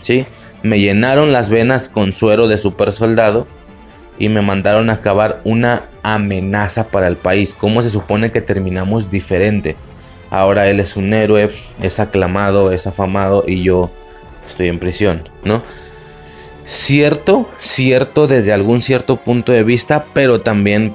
¿Sí? 0.01 0.25
Me 0.61 0.79
llenaron 0.79 1.31
las 1.31 1.49
venas 1.49 1.89
con 1.89 2.11
suero 2.11 2.47
de 2.47 2.57
super 2.57 2.91
soldado 2.91 3.47
y 4.19 4.29
me 4.29 4.41
mandaron 4.41 4.89
a 4.89 4.93
acabar 4.93 5.41
una 5.43 5.83
amenaza 6.05 6.89
para 6.89 7.07
el 7.07 7.17
país. 7.17 7.55
¿Cómo 7.55 7.81
se 7.81 7.89
supone 7.89 8.31
que 8.31 8.41
terminamos 8.41 9.09
diferente? 9.09 9.75
Ahora 10.29 10.69
él 10.69 10.79
es 10.79 10.95
un 10.95 11.13
héroe, 11.13 11.49
es 11.81 11.99
aclamado, 11.99 12.71
es 12.71 12.85
afamado 12.85 13.43
y 13.47 13.63
yo 13.63 13.89
estoy 14.47 14.67
en 14.67 14.79
prisión, 14.79 15.27
¿no? 15.43 15.63
Cierto, 16.63 17.49
cierto 17.59 18.27
desde 18.27 18.53
algún 18.53 18.81
cierto 18.81 19.17
punto 19.17 19.51
de 19.51 19.63
vista, 19.63 20.05
pero 20.13 20.41
también 20.41 20.93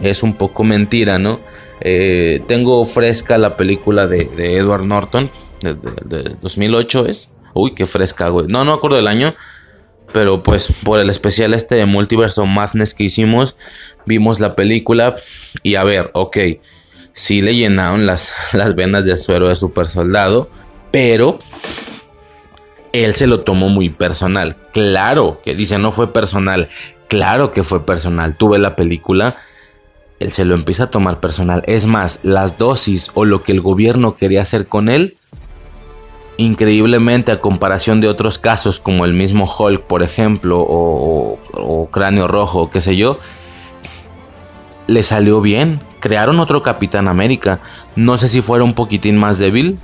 es 0.00 0.22
un 0.22 0.34
poco 0.34 0.64
mentira, 0.64 1.18
¿no? 1.18 1.40
Eh, 1.80 2.42
tengo 2.46 2.84
fresca 2.84 3.38
la 3.38 3.56
película 3.56 4.06
de, 4.06 4.28
Edward 4.38 4.84
Norton, 4.84 5.30
de, 5.60 5.74
de, 6.04 6.36
2008 6.40 7.06
es. 7.06 7.30
Uy, 7.54 7.74
qué 7.74 7.86
fresca, 7.86 8.28
güey. 8.28 8.46
No, 8.48 8.64
no 8.64 8.72
acuerdo 8.72 8.96
del 8.96 9.08
año, 9.08 9.34
pero 10.12 10.42
pues 10.42 10.68
por 10.84 11.00
el 11.00 11.10
especial 11.10 11.54
este 11.54 11.74
de 11.76 11.86
Multiverse 11.86 12.42
Madness 12.42 12.94
que 12.94 13.04
hicimos, 13.04 13.56
vimos 14.06 14.40
la 14.40 14.54
película 14.54 15.14
y 15.62 15.76
a 15.76 15.84
ver, 15.84 16.10
ok, 16.12 16.38
sí 17.12 17.42
le 17.42 17.54
llenaron 17.54 18.06
las, 18.06 18.32
las 18.52 18.74
venas 18.74 19.04
de 19.04 19.16
suero 19.16 19.48
de 19.48 19.56
super 19.56 19.86
soldado, 19.86 20.50
pero 20.90 21.38
él 22.92 23.14
se 23.14 23.26
lo 23.26 23.40
tomó 23.40 23.68
muy 23.68 23.88
personal. 23.88 24.56
Claro 24.72 25.40
que 25.42 25.54
dice 25.54 25.78
no 25.78 25.92
fue 25.92 26.12
personal, 26.12 26.68
claro 27.08 27.50
que 27.50 27.62
fue 27.62 27.86
personal. 27.86 28.36
Tuve 28.36 28.58
la 28.58 28.76
película, 28.76 29.36
él 30.20 30.30
se 30.30 30.44
lo 30.44 30.54
empieza 30.54 30.84
a 30.84 30.90
tomar 30.90 31.20
personal. 31.20 31.62
Es 31.66 31.86
más, 31.86 32.20
las 32.22 32.58
dosis 32.58 33.10
o 33.14 33.24
lo 33.24 33.42
que 33.42 33.52
el 33.52 33.60
gobierno 33.60 34.16
quería 34.16 34.42
hacer 34.42 34.66
con 34.66 34.88
él 34.88 35.16
increíblemente 36.42 37.32
a 37.32 37.40
comparación 37.40 38.00
de 38.00 38.08
otros 38.08 38.38
casos 38.38 38.80
como 38.80 39.04
el 39.04 39.12
mismo 39.12 39.50
Hulk, 39.58 39.82
por 39.82 40.02
ejemplo, 40.02 40.58
o, 40.60 41.88
Cráneo 41.90 42.28
Rojo, 42.28 42.70
qué 42.70 42.80
sé 42.80 42.96
yo, 42.96 43.18
le 44.86 45.02
salió 45.02 45.40
bien. 45.40 45.80
Crearon 46.00 46.40
otro 46.40 46.62
Capitán 46.62 47.08
América. 47.08 47.60
No 47.96 48.18
sé 48.18 48.28
si 48.28 48.42
fuera 48.42 48.64
un 48.64 48.74
poquitín 48.74 49.16
más 49.16 49.38
débil 49.38 49.78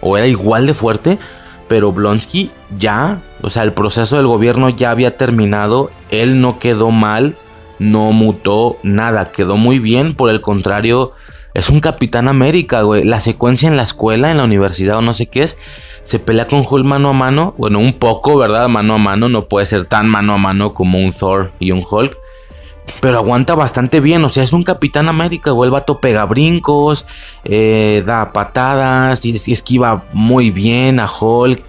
o 0.00 0.16
era 0.16 0.26
igual 0.26 0.66
de 0.66 0.74
fuerte, 0.74 1.18
pero 1.68 1.92
Blonsky 1.92 2.50
ya, 2.78 3.20
o 3.42 3.50
sea, 3.50 3.62
el 3.62 3.72
proceso 3.72 4.16
del 4.16 4.26
gobierno 4.26 4.68
ya 4.70 4.90
había 4.90 5.16
terminado. 5.16 5.90
Él 6.10 6.40
no 6.40 6.58
quedó 6.58 6.90
mal, 6.90 7.36
no 7.78 8.12
mutó 8.12 8.78
nada, 8.82 9.32
quedó 9.32 9.56
muy 9.56 9.78
bien. 9.78 10.14
Por 10.14 10.30
el 10.30 10.40
contrario, 10.40 11.12
es 11.54 11.68
un 11.68 11.80
Capitán 11.80 12.28
América, 12.28 12.82
güey. 12.82 13.04
La 13.04 13.20
secuencia 13.20 13.68
en 13.68 13.76
la 13.76 13.82
escuela, 13.82 14.30
en 14.30 14.36
la 14.36 14.44
universidad 14.44 14.98
o 14.98 15.02
no 15.02 15.14
sé 15.14 15.26
qué 15.26 15.42
es. 15.42 15.58
Se 16.02 16.18
pelea 16.18 16.46
con 16.46 16.64
Hulk 16.68 16.86
mano 16.86 17.10
a 17.10 17.12
mano. 17.12 17.54
Bueno, 17.58 17.78
un 17.78 17.92
poco, 17.94 18.38
¿verdad? 18.38 18.68
Mano 18.68 18.94
a 18.94 18.98
mano. 18.98 19.28
No 19.28 19.46
puede 19.46 19.66
ser 19.66 19.84
tan 19.84 20.08
mano 20.08 20.34
a 20.34 20.38
mano 20.38 20.74
como 20.74 20.98
un 20.98 21.12
Thor 21.12 21.52
y 21.58 21.72
un 21.72 21.84
Hulk. 21.88 22.16
Pero 23.00 23.18
aguanta 23.18 23.54
bastante 23.54 24.00
bien. 24.00 24.24
O 24.24 24.30
sea, 24.30 24.44
es 24.44 24.52
un 24.52 24.62
Capitán 24.62 25.08
América, 25.08 25.50
güey. 25.50 25.68
El 25.68 25.72
vato 25.72 25.98
pega 25.98 26.24
brincos. 26.24 27.06
Eh, 27.44 28.02
da 28.06 28.32
patadas. 28.32 29.24
Y, 29.24 29.34
esquiva 29.52 30.04
muy 30.12 30.50
bien 30.50 31.00
a 31.00 31.08
Hulk. 31.10 31.62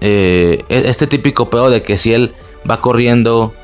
Eh, 0.00 0.62
e-, 0.68 0.88
este 0.88 1.06
típico 1.06 1.48
pedo 1.48 1.70
de 1.70 1.82
que 1.82 1.96
si 1.96 2.12
él 2.12 2.34
va 2.68 2.80
corriendo 2.80 3.54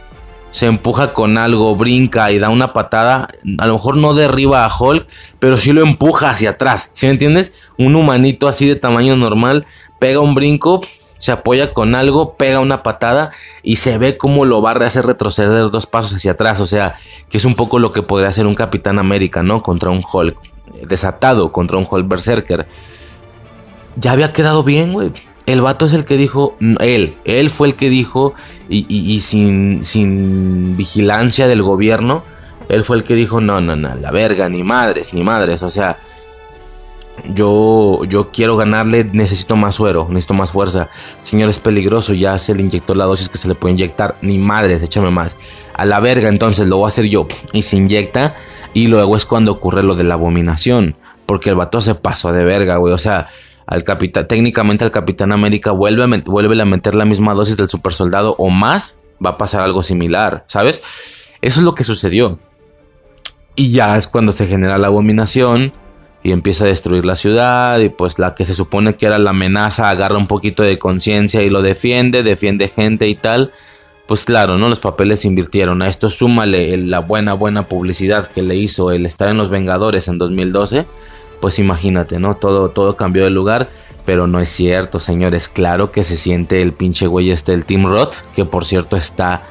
se 0.50 0.66
empuja 0.66 1.12
con 1.12 1.38
algo, 1.38 1.74
brinca 1.76 2.30
y 2.30 2.38
da 2.38 2.48
una 2.48 2.72
patada, 2.72 3.28
a 3.58 3.66
lo 3.66 3.74
mejor 3.74 3.96
no 3.96 4.14
derriba 4.14 4.64
a 4.64 4.76
Hulk, 4.76 5.06
pero 5.38 5.58
sí 5.58 5.72
lo 5.72 5.82
empuja 5.82 6.30
hacia 6.30 6.50
atrás, 6.50 6.90
¿sí 6.92 7.06
me 7.06 7.12
entiendes? 7.12 7.54
Un 7.78 7.96
humanito 7.96 8.48
así 8.48 8.66
de 8.66 8.76
tamaño 8.76 9.16
normal 9.16 9.66
pega 9.98 10.20
un 10.20 10.34
brinco 10.34 10.80
se 11.20 11.32
apoya 11.32 11.74
con 11.74 11.94
algo, 11.94 12.34
pega 12.36 12.60
una 12.60 12.82
patada 12.82 13.30
y 13.62 13.76
se 13.76 13.98
ve 13.98 14.16
cómo 14.16 14.46
lo 14.46 14.66
a 14.66 14.72
hacer 14.72 15.04
retroceder 15.04 15.70
dos 15.70 15.86
pasos 15.86 16.14
hacia 16.14 16.32
atrás. 16.32 16.60
O 16.60 16.66
sea, 16.66 16.96
que 17.28 17.36
es 17.36 17.44
un 17.44 17.54
poco 17.54 17.78
lo 17.78 17.92
que 17.92 18.02
podría 18.02 18.30
hacer 18.30 18.46
un 18.46 18.54
Capitán 18.54 18.98
América, 18.98 19.42
¿no? 19.42 19.62
Contra 19.62 19.90
un 19.90 20.00
Hulk 20.00 20.34
eh, 20.74 20.86
desatado, 20.88 21.52
contra 21.52 21.76
un 21.76 21.86
Hulk 21.88 22.08
Berserker. 22.08 22.66
Ya 23.96 24.12
había 24.12 24.32
quedado 24.32 24.64
bien, 24.64 24.94
güey. 24.94 25.12
El 25.44 25.60
vato 25.60 25.84
es 25.84 25.92
el 25.92 26.06
que 26.06 26.16
dijo, 26.16 26.56
él, 26.80 27.16
él 27.26 27.50
fue 27.50 27.68
el 27.68 27.74
que 27.74 27.90
dijo, 27.90 28.32
y, 28.70 29.20
sin, 29.20 29.84
sin 29.84 30.76
vigilancia 30.76 31.48
del 31.48 31.62
gobierno, 31.62 32.22
él 32.68 32.84
fue 32.84 32.96
el 32.96 33.04
que 33.04 33.14
dijo, 33.14 33.40
no, 33.40 33.60
no, 33.60 33.74
no, 33.74 33.94
la 33.96 34.12
verga, 34.12 34.48
ni 34.48 34.62
madres, 34.62 35.12
ni 35.12 35.24
madres, 35.24 35.62
o 35.64 35.70
sea, 35.70 35.98
yo, 37.34 38.04
yo 38.04 38.30
quiero 38.30 38.56
ganarle, 38.56 39.04
necesito 39.12 39.56
más 39.56 39.74
suero, 39.74 40.06
necesito 40.08 40.34
más 40.34 40.52
fuerza. 40.52 40.88
Señor, 41.20 41.50
es 41.50 41.58
peligroso, 41.58 42.14
ya 42.14 42.38
se 42.38 42.54
le 42.54 42.62
inyectó 42.62 42.94
la 42.94 43.04
dosis 43.04 43.28
que 43.28 43.38
se 43.38 43.48
le 43.48 43.54
puede 43.54 43.74
inyectar, 43.74 44.14
ni 44.22 44.38
madres, 44.38 44.82
échame 44.82 45.10
más. 45.10 45.36
A 45.74 45.84
la 45.84 45.98
verga, 45.98 46.28
entonces 46.28 46.68
lo 46.68 46.76
voy 46.76 46.86
a 46.86 46.88
hacer 46.88 47.06
yo. 47.06 47.26
Y 47.52 47.62
se 47.62 47.76
inyecta, 47.76 48.36
y 48.72 48.86
luego 48.86 49.16
es 49.16 49.26
cuando 49.26 49.52
ocurre 49.52 49.82
lo 49.82 49.96
de 49.96 50.04
la 50.04 50.14
abominación, 50.14 50.94
porque 51.26 51.50
el 51.50 51.56
vato 51.56 51.80
se 51.80 51.96
pasó 51.96 52.32
de 52.32 52.44
verga, 52.44 52.76
güey, 52.76 52.94
o 52.94 52.98
sea 52.98 53.28
al 53.70 53.84
capitán, 53.84 54.26
técnicamente 54.26 54.84
al 54.84 54.90
Capitán 54.90 55.30
América 55.30 55.70
vuelve 55.70 56.02
a, 56.02 56.22
vuelve 56.26 56.60
a 56.60 56.64
meter 56.64 56.96
la 56.96 57.04
misma 57.04 57.34
dosis 57.34 57.56
del 57.56 57.68
super 57.68 57.92
soldado 57.92 58.34
o 58.36 58.50
más, 58.50 59.00
va 59.24 59.30
a 59.30 59.38
pasar 59.38 59.62
algo 59.62 59.84
similar, 59.84 60.44
¿sabes? 60.48 60.82
Eso 61.40 61.60
es 61.60 61.64
lo 61.64 61.76
que 61.76 61.84
sucedió. 61.84 62.40
Y 63.54 63.70
ya 63.70 63.96
es 63.96 64.08
cuando 64.08 64.32
se 64.32 64.48
genera 64.48 64.76
la 64.76 64.88
abominación 64.88 65.72
y 66.24 66.32
empieza 66.32 66.64
a 66.64 66.68
destruir 66.68 67.04
la 67.04 67.14
ciudad 67.14 67.78
y 67.78 67.90
pues 67.90 68.18
la 68.18 68.34
que 68.34 68.44
se 68.44 68.54
supone 68.54 68.96
que 68.96 69.06
era 69.06 69.20
la 69.20 69.30
amenaza 69.30 69.88
agarra 69.88 70.18
un 70.18 70.26
poquito 70.26 70.64
de 70.64 70.80
conciencia 70.80 71.42
y 71.42 71.48
lo 71.48 71.62
defiende, 71.62 72.24
defiende 72.24 72.68
gente 72.68 73.06
y 73.06 73.14
tal. 73.14 73.52
Pues 74.08 74.24
claro, 74.24 74.58
¿no? 74.58 74.68
Los 74.68 74.80
papeles 74.80 75.20
se 75.20 75.28
invirtieron. 75.28 75.80
A 75.82 75.88
esto 75.88 76.10
súmale 76.10 76.76
la 76.76 76.98
buena, 76.98 77.34
buena 77.34 77.68
publicidad 77.68 78.28
que 78.28 78.42
le 78.42 78.56
hizo 78.56 78.90
el 78.90 79.06
estar 79.06 79.28
en 79.28 79.36
Los 79.36 79.48
Vengadores 79.48 80.08
en 80.08 80.18
2012 80.18 80.86
pues 81.40 81.58
imagínate, 81.58 82.18
¿no? 82.18 82.36
Todo, 82.36 82.70
todo 82.70 82.96
cambió 82.96 83.24
de 83.24 83.30
lugar. 83.30 83.68
Pero 84.06 84.26
no 84.26 84.40
es 84.40 84.48
cierto, 84.48 84.98
señores. 84.98 85.48
Claro 85.48 85.92
que 85.92 86.02
se 86.02 86.16
siente 86.16 86.62
el 86.62 86.72
pinche 86.72 87.06
güey 87.06 87.30
este, 87.30 87.52
el 87.52 87.64
Team 87.64 87.86
Roth. 87.86 88.14
Que 88.34 88.44
por 88.44 88.64
cierto 88.64 88.96
está 88.96 89.42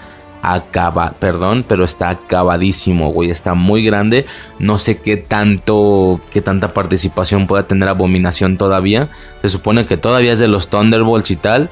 acaba, 0.41 1.11
perdón, 1.19 1.65
pero 1.67 1.83
está 1.83 2.09
acabadísimo, 2.09 3.11
güey. 3.11 3.29
Está 3.29 3.53
muy 3.53 3.83
grande. 3.83 4.25
No 4.57 4.77
sé 4.77 4.99
qué 4.99 5.17
tanto, 5.17 6.19
qué 6.31 6.41
tanta 6.41 6.73
participación 6.73 7.47
pueda 7.47 7.63
tener 7.63 7.89
Abominación 7.89 8.57
todavía. 8.57 9.09
Se 9.41 9.49
supone 9.49 9.85
que 9.85 9.97
todavía 9.97 10.33
es 10.33 10.39
de 10.39 10.47
los 10.47 10.69
Thunderbolts 10.69 11.31
y 11.31 11.35
tal. 11.35 11.69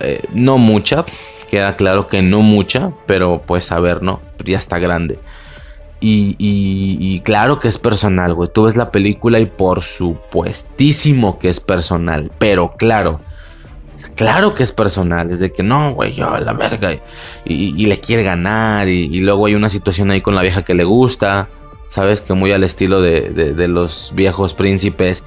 Eh, 0.00 0.22
no 0.32 0.58
mucha. 0.58 1.04
Queda 1.50 1.76
claro 1.76 2.08
que 2.08 2.22
no 2.22 2.42
mucha. 2.42 2.92
Pero 3.06 3.42
pues 3.46 3.72
a 3.72 3.80
ver, 3.80 4.02
¿no? 4.02 4.20
Ya 4.44 4.58
está 4.58 4.78
grande. 4.78 5.18
Y, 6.00 7.20
claro 7.24 7.58
que 7.58 7.68
es 7.68 7.78
personal, 7.78 8.34
güey. 8.34 8.48
Tú 8.52 8.64
ves 8.64 8.76
la 8.76 8.90
película 8.90 9.40
y 9.40 9.46
por 9.46 9.82
supuestísimo 9.82 11.38
que 11.38 11.48
es 11.48 11.60
personal. 11.60 12.30
Pero 12.38 12.74
claro, 12.76 13.20
claro 14.14 14.54
que 14.54 14.62
es 14.62 14.72
personal. 14.72 15.30
Es 15.30 15.40
de 15.40 15.52
que 15.52 15.62
no, 15.62 15.94
güey, 15.94 16.12
yo 16.12 16.36
la 16.38 16.52
verga. 16.52 16.96
Y, 17.44 17.86
le 17.86 18.00
quiere 18.00 18.22
ganar. 18.22 18.88
Y, 18.88 19.20
luego 19.20 19.46
hay 19.46 19.54
una 19.54 19.68
situación 19.68 20.10
ahí 20.10 20.20
con 20.20 20.34
la 20.34 20.42
vieja 20.42 20.62
que 20.62 20.74
le 20.74 20.84
gusta. 20.84 21.48
Sabes 21.88 22.20
que 22.20 22.34
muy 22.34 22.52
al 22.52 22.64
estilo 22.64 23.00
de, 23.00 23.68
los 23.68 24.12
viejos 24.14 24.54
príncipes. 24.54 25.24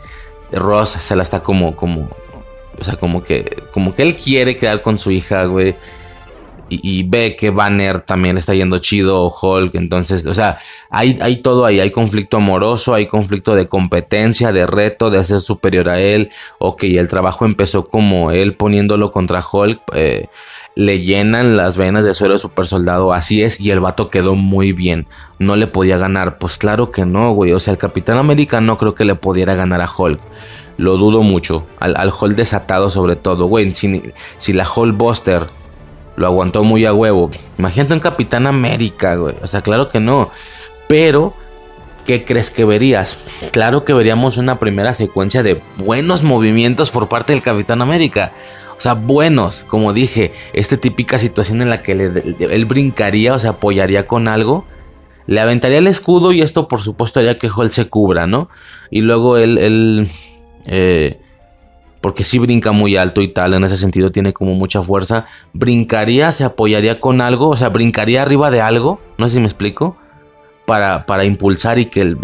Ross 0.54 0.90
se 0.90 1.16
la 1.16 1.24
está 1.24 1.42
como, 1.42 1.78
como, 1.78 2.10
o 2.78 2.84
sea, 2.84 2.98
como 2.98 3.24
que, 3.24 3.64
como 3.74 3.96
que 3.96 4.04
él 4.04 4.18
quiere 4.18 4.58
quedar 4.58 4.82
con 4.82 4.98
su 4.98 5.10
hija, 5.10 5.46
güey 5.46 5.76
y, 6.72 7.04
ve 7.04 7.36
que 7.36 7.50
Banner 7.50 8.00
también 8.00 8.38
está 8.38 8.54
yendo 8.54 8.80
chido, 8.80 9.30
Hulk, 9.30 9.76
entonces, 9.76 10.26
o 10.26 10.34
sea, 10.34 10.60
hay, 10.90 11.20
hay 11.22 11.42
todo 11.42 11.66
ahí, 11.66 11.82
hay 11.82 11.92
conflicto 11.92 12.38
amoroso, 12.38 12.94
hay 12.94 13.08
conflicto 13.08 13.56
de 13.56 13.68
competencia, 13.68 14.54
de 14.54 14.66
reto, 14.66 15.10
de 15.10 15.22
ser 15.26 15.42
superior 15.42 15.90
a 15.90 16.00
él, 16.00 16.32
ok, 16.60 16.84
el 16.84 17.10
trabajo 17.10 17.46
empezó 17.46 17.90
como 17.90 18.32
él 18.32 18.54
poniéndolo 18.54 19.12
contra 19.12 19.46
Hulk, 19.46 19.82
eh, 19.94 20.30
le 20.74 21.02
llenan 21.02 21.58
las 21.58 21.76
venas 21.76 22.06
de 22.06 22.14
suero 22.14 22.36
de 22.36 22.40
super 22.40 22.66
soldado, 22.66 23.12
así 23.12 23.44
es, 23.44 23.60
y 23.60 23.72
el 23.72 23.82
vato 23.82 24.10
quedó 24.10 24.36
muy 24.36 24.72
bien, 24.72 25.08
no 25.40 25.58
le 25.58 25.68
podía 25.68 25.98
ganar, 25.98 26.38
pues 26.38 26.58
claro 26.58 26.90
que 26.90 27.06
no, 27.06 27.34
güey, 27.34 27.52
o 27.52 27.60
sea, 27.60 27.74
el 27.74 27.80
Capitán 27.80 28.18
América 28.18 28.62
no 28.62 28.78
creo 28.78 28.96
que 28.96 29.04
le 29.04 29.16
pudiera 29.16 29.56
ganar 29.56 29.82
a 29.82 29.90
Hulk. 29.94 30.22
Lo 30.78 30.98
dudo 30.98 31.22
mucho. 31.22 31.68
Al, 31.80 31.96
al 31.96 32.12
Hulk 32.18 32.36
desatado 32.36 32.90
sobre 32.90 33.16
todo. 33.16 33.46
Güey, 33.46 33.72
si, 33.74 34.02
si 34.40 34.52
la 34.52 34.66
Hulk 34.68 34.98
Buster 34.98 35.44
lo 36.16 36.28
aguantó 36.28 36.64
muy 36.64 36.86
a 36.86 36.94
huevo. 36.94 37.32
Imagínate 37.58 37.94
un 37.94 38.00
Capitán 38.00 38.48
América, 38.48 39.16
güey. 39.16 39.36
O 39.42 39.48
sea, 39.48 39.62
claro 39.62 39.90
que 39.90 40.00
no. 40.00 40.30
Pero, 40.88 41.34
¿qué 42.06 42.26
crees 42.26 42.50
que 42.50 42.66
verías? 42.66 43.18
Claro 43.52 43.86
que 43.86 43.94
veríamos 43.94 44.38
una 44.38 44.60
primera 44.60 44.94
secuencia 44.94 45.44
de 45.44 45.62
buenos 45.78 46.24
movimientos 46.24 46.92
por 46.92 47.08
parte 47.08 47.34
del 47.34 47.42
Capitán 47.42 47.82
América. 47.82 48.32
O 48.78 48.82
sea, 48.82 48.94
buenos, 48.94 49.64
como 49.68 49.94
dije, 49.94 50.34
esta 50.54 50.76
típica 50.76 51.20
situación 51.20 51.62
en 51.62 51.70
la 51.70 51.84
que 51.84 51.92
él 51.92 52.66
brincaría 52.66 53.34
o 53.34 53.40
se 53.40 53.48
apoyaría 53.48 54.08
con 54.08 54.28
algo. 54.28 54.66
Le 55.28 55.40
aventaría 55.40 55.78
el 55.78 55.88
escudo 55.88 56.32
y 56.32 56.42
esto 56.42 56.68
por 56.68 56.82
supuesto 56.82 57.20
haría 57.20 57.38
que 57.38 57.48
Hall 57.48 57.70
se 57.70 57.88
cubra, 57.88 58.26
¿no? 58.26 58.50
Y 58.90 59.02
luego 59.02 59.38
él, 59.38 59.60
él 59.60 60.10
eh, 60.66 61.22
porque 62.02 62.24
si 62.24 62.40
brinca 62.40 62.72
muy 62.72 62.98
alto 62.98 63.22
y 63.22 63.28
tal, 63.28 63.54
en 63.54 63.64
ese 63.64 63.78
sentido 63.78 64.12
tiene 64.12 64.34
como 64.34 64.56
mucha 64.56 64.82
fuerza, 64.82 65.28
brincaría, 65.54 66.32
se 66.32 66.44
apoyaría 66.44 67.00
con 67.00 67.22
algo, 67.22 67.50
o 67.50 67.56
sea, 67.56 67.70
brincaría 67.70 68.24
arriba 68.24 68.50
de 68.50 68.60
algo, 68.60 69.00
no 69.20 69.28
sé 69.28 69.36
si 69.36 69.40
me 69.40 69.46
explico, 69.46 69.96
para, 70.66 71.06
para 71.06 71.26
impulsar 71.26 71.78
y 71.78 71.86
que 71.86 72.02
el, 72.02 72.18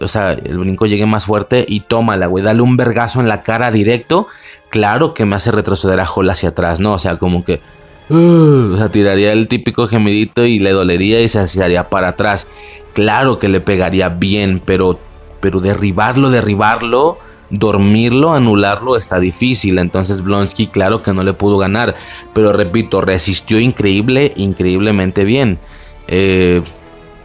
o 0.00 0.08
sea, 0.08 0.32
el 0.32 0.56
brinco 0.58 0.86
llegue 0.86 1.06
más 1.06 1.26
fuerte 1.26 1.64
y 1.68 1.80
tómala, 1.80 2.26
güey, 2.26 2.44
dale 2.44 2.62
un 2.62 2.76
vergazo 2.76 3.20
en 3.20 3.28
la 3.28 3.42
cara 3.42 3.72
directo, 3.72 4.28
claro 4.70 5.14
que 5.14 5.24
me 5.24 5.34
hace 5.34 5.50
retroceder 5.50 5.98
a 5.98 6.06
Hall 6.06 6.30
hacia 6.30 6.50
atrás, 6.50 6.78
¿no? 6.80 6.94
O 6.94 6.98
sea, 6.98 7.16
como 7.16 7.44
que... 7.44 7.60
Uh, 8.08 8.74
o 8.74 8.76
sea, 8.76 8.90
tiraría 8.90 9.32
el 9.32 9.48
típico 9.48 9.88
gemidito 9.88 10.44
y 10.44 10.58
le 10.58 10.70
dolería 10.70 11.20
y 11.22 11.28
se 11.28 11.62
haría 11.62 11.88
para 11.88 12.08
atrás. 12.08 12.46
Claro 12.94 13.38
que 13.38 13.48
le 13.48 13.60
pegaría 13.60 14.10
bien, 14.10 14.60
pero, 14.62 14.98
pero 15.40 15.60
derribarlo, 15.60 16.28
derribarlo 16.30 17.18
dormirlo, 17.52 18.32
anularlo 18.32 18.96
está 18.96 19.20
difícil. 19.20 19.78
Entonces 19.78 20.22
Blonsky 20.22 20.66
claro 20.66 21.02
que 21.02 21.12
no 21.12 21.22
le 21.22 21.34
pudo 21.34 21.58
ganar. 21.58 21.94
Pero 22.34 22.52
repito, 22.52 23.00
resistió 23.00 23.60
increíble, 23.60 24.32
increíblemente 24.36 25.22
bien. 25.24 25.58
Eh, 26.08 26.62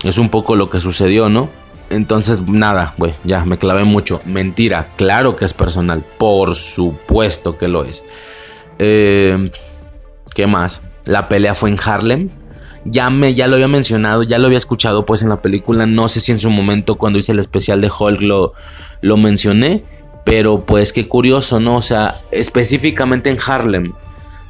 es 0.03 0.19
un 0.19 0.29
poco 0.29 0.55
lo 0.55 0.69
que 0.69 0.79
sucedió, 0.79 1.29
¿no? 1.29 1.49
Entonces, 1.89 2.41
nada, 2.41 2.93
güey, 2.97 3.13
ya 3.23 3.45
me 3.45 3.57
clavé 3.57 3.85
mucho. 3.85 4.21
Mentira, 4.25 4.89
claro 4.97 5.35
que 5.35 5.45
es 5.45 5.53
personal. 5.53 6.03
Por 6.17 6.55
supuesto 6.55 7.57
que 7.57 7.67
lo 7.69 7.85
es. 7.85 8.03
Eh, 8.77 9.49
¿Qué 10.35 10.47
más? 10.47 10.83
La 11.05 11.29
pelea 11.29 11.55
fue 11.55 11.69
en 11.69 11.79
Harlem. 11.83 12.29
Ya, 12.83 13.09
me, 13.09 13.33
ya 13.33 13.47
lo 13.47 13.55
había 13.55 13.67
mencionado, 13.67 14.23
ya 14.23 14.37
lo 14.37 14.47
había 14.47 14.57
escuchado 14.57 15.05
pues 15.05 15.21
en 15.21 15.29
la 15.29 15.41
película. 15.41 15.85
No 15.85 16.09
sé 16.09 16.19
si 16.19 16.31
en 16.31 16.39
su 16.39 16.49
momento 16.49 16.95
cuando 16.95 17.19
hice 17.19 17.31
el 17.31 17.39
especial 17.39 17.81
de 17.81 17.91
Hulk 17.97 18.21
lo, 18.21 18.53
lo 19.01 19.17
mencioné. 19.17 19.83
Pero 20.27 20.59
pues 20.59 20.91
qué 20.91 21.07
curioso, 21.07 21.61
¿no? 21.61 21.77
O 21.77 21.81
sea, 21.81 22.15
específicamente 22.31 23.29
en 23.29 23.37
Harlem. 23.47 23.93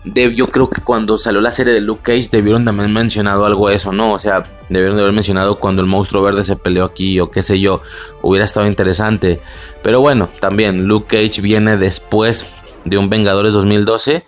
yo 0.04 0.48
creo 0.48 0.72
que 0.72 0.82
cuando 0.82 1.20
salió 1.20 1.40
la 1.40 1.52
serie 1.52 1.72
de 1.72 1.82
Luke 1.82 2.02
Cage 2.02 2.30
debieron 2.32 2.66
de 2.66 2.72
haber 2.72 2.90
mencionado 2.90 3.46
algo 3.46 3.70
de 3.70 3.76
eso, 3.76 3.92
¿no? 3.92 4.14
O 4.14 4.18
sea, 4.18 4.42
debieron 4.70 4.96
de 4.96 5.04
haber 5.04 5.14
mencionado 5.14 5.60
cuando 5.60 5.84
el 5.84 5.88
monstruo 5.88 6.24
verde 6.24 6.44
se 6.44 6.56
peleó 6.56 6.84
aquí 6.84 7.20
o 7.20 7.30
qué 7.30 7.44
sé 7.44 7.60
yo. 7.60 7.84
Hubiera 8.24 8.44
estado 8.44 8.66
interesante. 8.66 9.40
Pero 9.84 10.02
bueno, 10.02 10.30
también 10.40 10.88
Luke 10.88 11.16
Cage 11.16 11.42
viene 11.42 11.78
después 11.78 12.48
de 12.84 12.98
un 12.98 13.12
Vengadores 13.12 13.54
2012. 13.54 14.26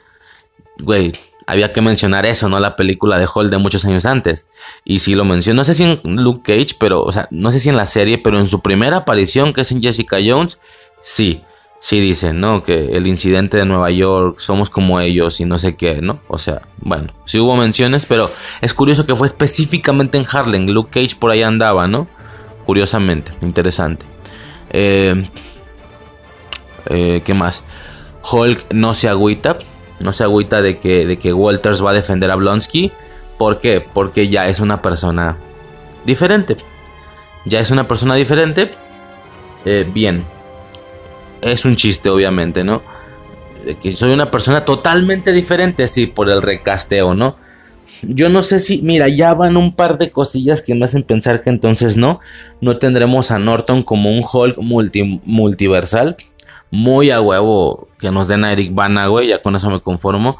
Güey, 0.77 1.13
había 1.47 1.73
que 1.73 1.81
mencionar 1.81 2.27
eso, 2.27 2.47
¿no? 2.47 2.59
La 2.59 2.75
película 2.75 3.17
de 3.17 3.25
Hulk 3.25 3.49
de 3.49 3.57
muchos 3.57 3.85
años 3.85 4.05
antes. 4.05 4.47
Y 4.85 4.99
si 4.99 5.15
lo 5.15 5.25
menciono, 5.25 5.61
no 5.61 5.63
sé 5.63 5.73
si 5.73 5.83
en 5.83 5.99
Luke 6.03 6.43
Cage, 6.43 6.75
pero, 6.79 7.01
o 7.01 7.11
sea, 7.11 7.27
no 7.31 7.49
sé 7.49 7.59
si 7.59 7.69
en 7.69 7.75
la 7.75 7.87
serie, 7.87 8.19
pero 8.19 8.37
en 8.37 8.45
su 8.45 8.59
primera 8.59 8.97
aparición, 8.97 9.51
que 9.51 9.61
es 9.61 9.71
en 9.71 9.81
Jessica 9.81 10.17
Jones, 10.23 10.59
Sí, 11.01 11.43
sí 11.79 11.99
dicen, 11.99 12.39
¿no? 12.39 12.63
Que 12.63 12.97
el 12.97 13.07
incidente 13.07 13.57
de 13.57 13.65
Nueva 13.65 13.89
York, 13.91 14.39
somos 14.39 14.69
como 14.69 14.99
ellos 14.99 15.39
y 15.39 15.45
no 15.45 15.57
sé 15.57 15.75
qué, 15.75 16.01
¿no? 16.01 16.19
O 16.27 16.37
sea, 16.37 16.61
bueno, 16.77 17.13
sí 17.25 17.39
hubo 17.39 17.55
menciones, 17.55 18.05
pero 18.05 18.29
es 18.61 18.73
curioso 18.73 19.05
que 19.05 19.15
fue 19.15 19.27
específicamente 19.27 20.17
en 20.17 20.25
Harlem. 20.29 20.67
Luke 20.67 20.89
Cage 20.91 21.15
por 21.19 21.31
ahí 21.31 21.41
andaba, 21.41 21.87
¿no? 21.87 22.07
Curiosamente, 22.65 23.31
interesante. 23.41 24.05
Eh, 24.71 25.23
eh, 26.87 27.21
¿Qué 27.25 27.33
más? 27.33 27.63
Hulk 28.31 28.73
no 28.73 28.93
se 28.93 29.09
agüita, 29.09 29.57
no 29.99 30.13
se 30.13 30.23
agüita 30.23 30.61
de 30.61 30.77
que, 30.77 31.05
de 31.05 31.17
que 31.17 31.33
Walters 31.33 31.83
va 31.83 31.91
a 31.91 31.93
defender 31.93 32.29
a 32.31 32.35
Blonsky. 32.35 32.91
¿Por 33.37 33.59
qué? 33.59 33.81
Porque 33.81 34.27
ya 34.27 34.47
es 34.47 34.59
una 34.59 34.81
persona 34.81 35.37
diferente. 36.05 36.57
Ya 37.45 37.59
es 37.59 37.71
una 37.71 37.87
persona 37.87 38.15
diferente. 38.15 38.71
Eh, 39.65 39.89
bien, 39.91 40.25
es 41.41 41.65
un 41.65 41.75
chiste, 41.75 42.09
obviamente, 42.09 42.63
¿no? 42.63 42.81
que 43.81 43.91
soy 43.91 44.11
una 44.11 44.31
persona 44.31 44.65
totalmente 44.65 45.31
diferente, 45.31 45.87
sí, 45.87 46.05
por 46.05 46.29
el 46.29 46.41
recasteo, 46.41 47.13
¿no? 47.13 47.35
Yo 48.01 48.29
no 48.29 48.43
sé 48.43 48.59
si, 48.59 48.81
mira, 48.81 49.09
ya 49.09 49.33
van 49.33 49.57
un 49.57 49.75
par 49.75 49.97
de 49.97 50.09
cosillas 50.09 50.61
que 50.61 50.75
me 50.75 50.85
hacen 50.85 51.03
pensar 51.03 51.41
que 51.41 51.49
entonces 51.49 51.97
no, 51.97 52.21
no 52.61 52.77
tendremos 52.77 53.31
a 53.31 53.39
Norton 53.39 53.83
como 53.83 54.11
un 54.11 54.23
Hulk 54.23 54.57
multi, 54.59 55.21
multiversal, 55.25 56.15
muy 56.71 57.11
a 57.11 57.19
huevo 57.19 57.89
que 57.99 58.11
nos 58.11 58.27
den 58.27 58.45
a 58.45 58.53
Eric 58.53 58.73
Bana, 58.73 59.07
güey, 59.07 59.27
ya 59.27 59.41
con 59.41 59.55
eso 59.55 59.69
me 59.69 59.81
conformo, 59.81 60.37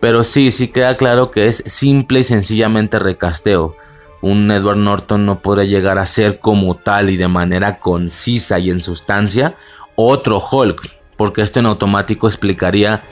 pero 0.00 0.24
sí, 0.24 0.50
sí 0.50 0.68
queda 0.68 0.96
claro 0.96 1.30
que 1.30 1.48
es 1.48 1.62
simple 1.66 2.20
y 2.20 2.24
sencillamente 2.24 2.98
recasteo. 2.98 3.76
Un 4.22 4.50
Edward 4.50 4.78
Norton 4.78 5.26
no 5.26 5.40
podrá 5.40 5.64
llegar 5.64 5.98
a 5.98 6.06
ser 6.06 6.38
como 6.38 6.76
tal 6.76 7.10
y 7.10 7.16
de 7.16 7.28
manera 7.28 7.80
concisa 7.80 8.58
y 8.60 8.70
en 8.70 8.80
sustancia 8.80 9.56
otro 9.96 10.40
Hulk, 10.40 10.88
porque 11.16 11.42
esto 11.42 11.60
en 11.60 11.66
automático 11.66 12.26
explicaría 12.26 13.02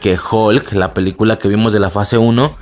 que 0.00 0.18
Hulk, 0.18 0.72
la 0.72 0.94
película 0.94 1.38
que 1.38 1.48
vimos 1.48 1.72
de 1.72 1.80
la 1.80 1.90
fase 1.90 2.18
1, 2.18 2.56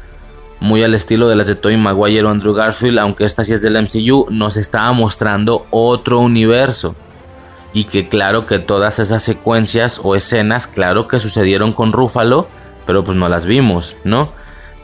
muy 0.60 0.82
al 0.82 0.94
estilo 0.94 1.28
de 1.28 1.36
las 1.36 1.46
de 1.46 1.54
Tobey 1.54 1.76
Maguire 1.76 2.24
o 2.24 2.30
Andrew 2.30 2.52
Garfield, 2.52 2.98
aunque 2.98 3.24
esta 3.24 3.44
sí 3.44 3.52
es 3.52 3.62
del 3.62 3.80
MCU, 3.80 4.26
nos 4.30 4.56
estaba 4.56 4.92
mostrando 4.92 5.66
otro 5.70 6.18
universo. 6.18 6.96
Y 7.72 7.84
que 7.84 8.08
claro 8.08 8.46
que 8.46 8.58
todas 8.58 8.98
esas 8.98 9.22
secuencias 9.22 10.00
o 10.02 10.16
escenas, 10.16 10.66
claro 10.66 11.06
que 11.06 11.20
sucedieron 11.20 11.72
con 11.72 11.92
Ruffalo, 11.92 12.48
pero 12.86 13.04
pues 13.04 13.16
no 13.16 13.28
las 13.28 13.46
vimos, 13.46 13.94
¿no? 14.04 14.30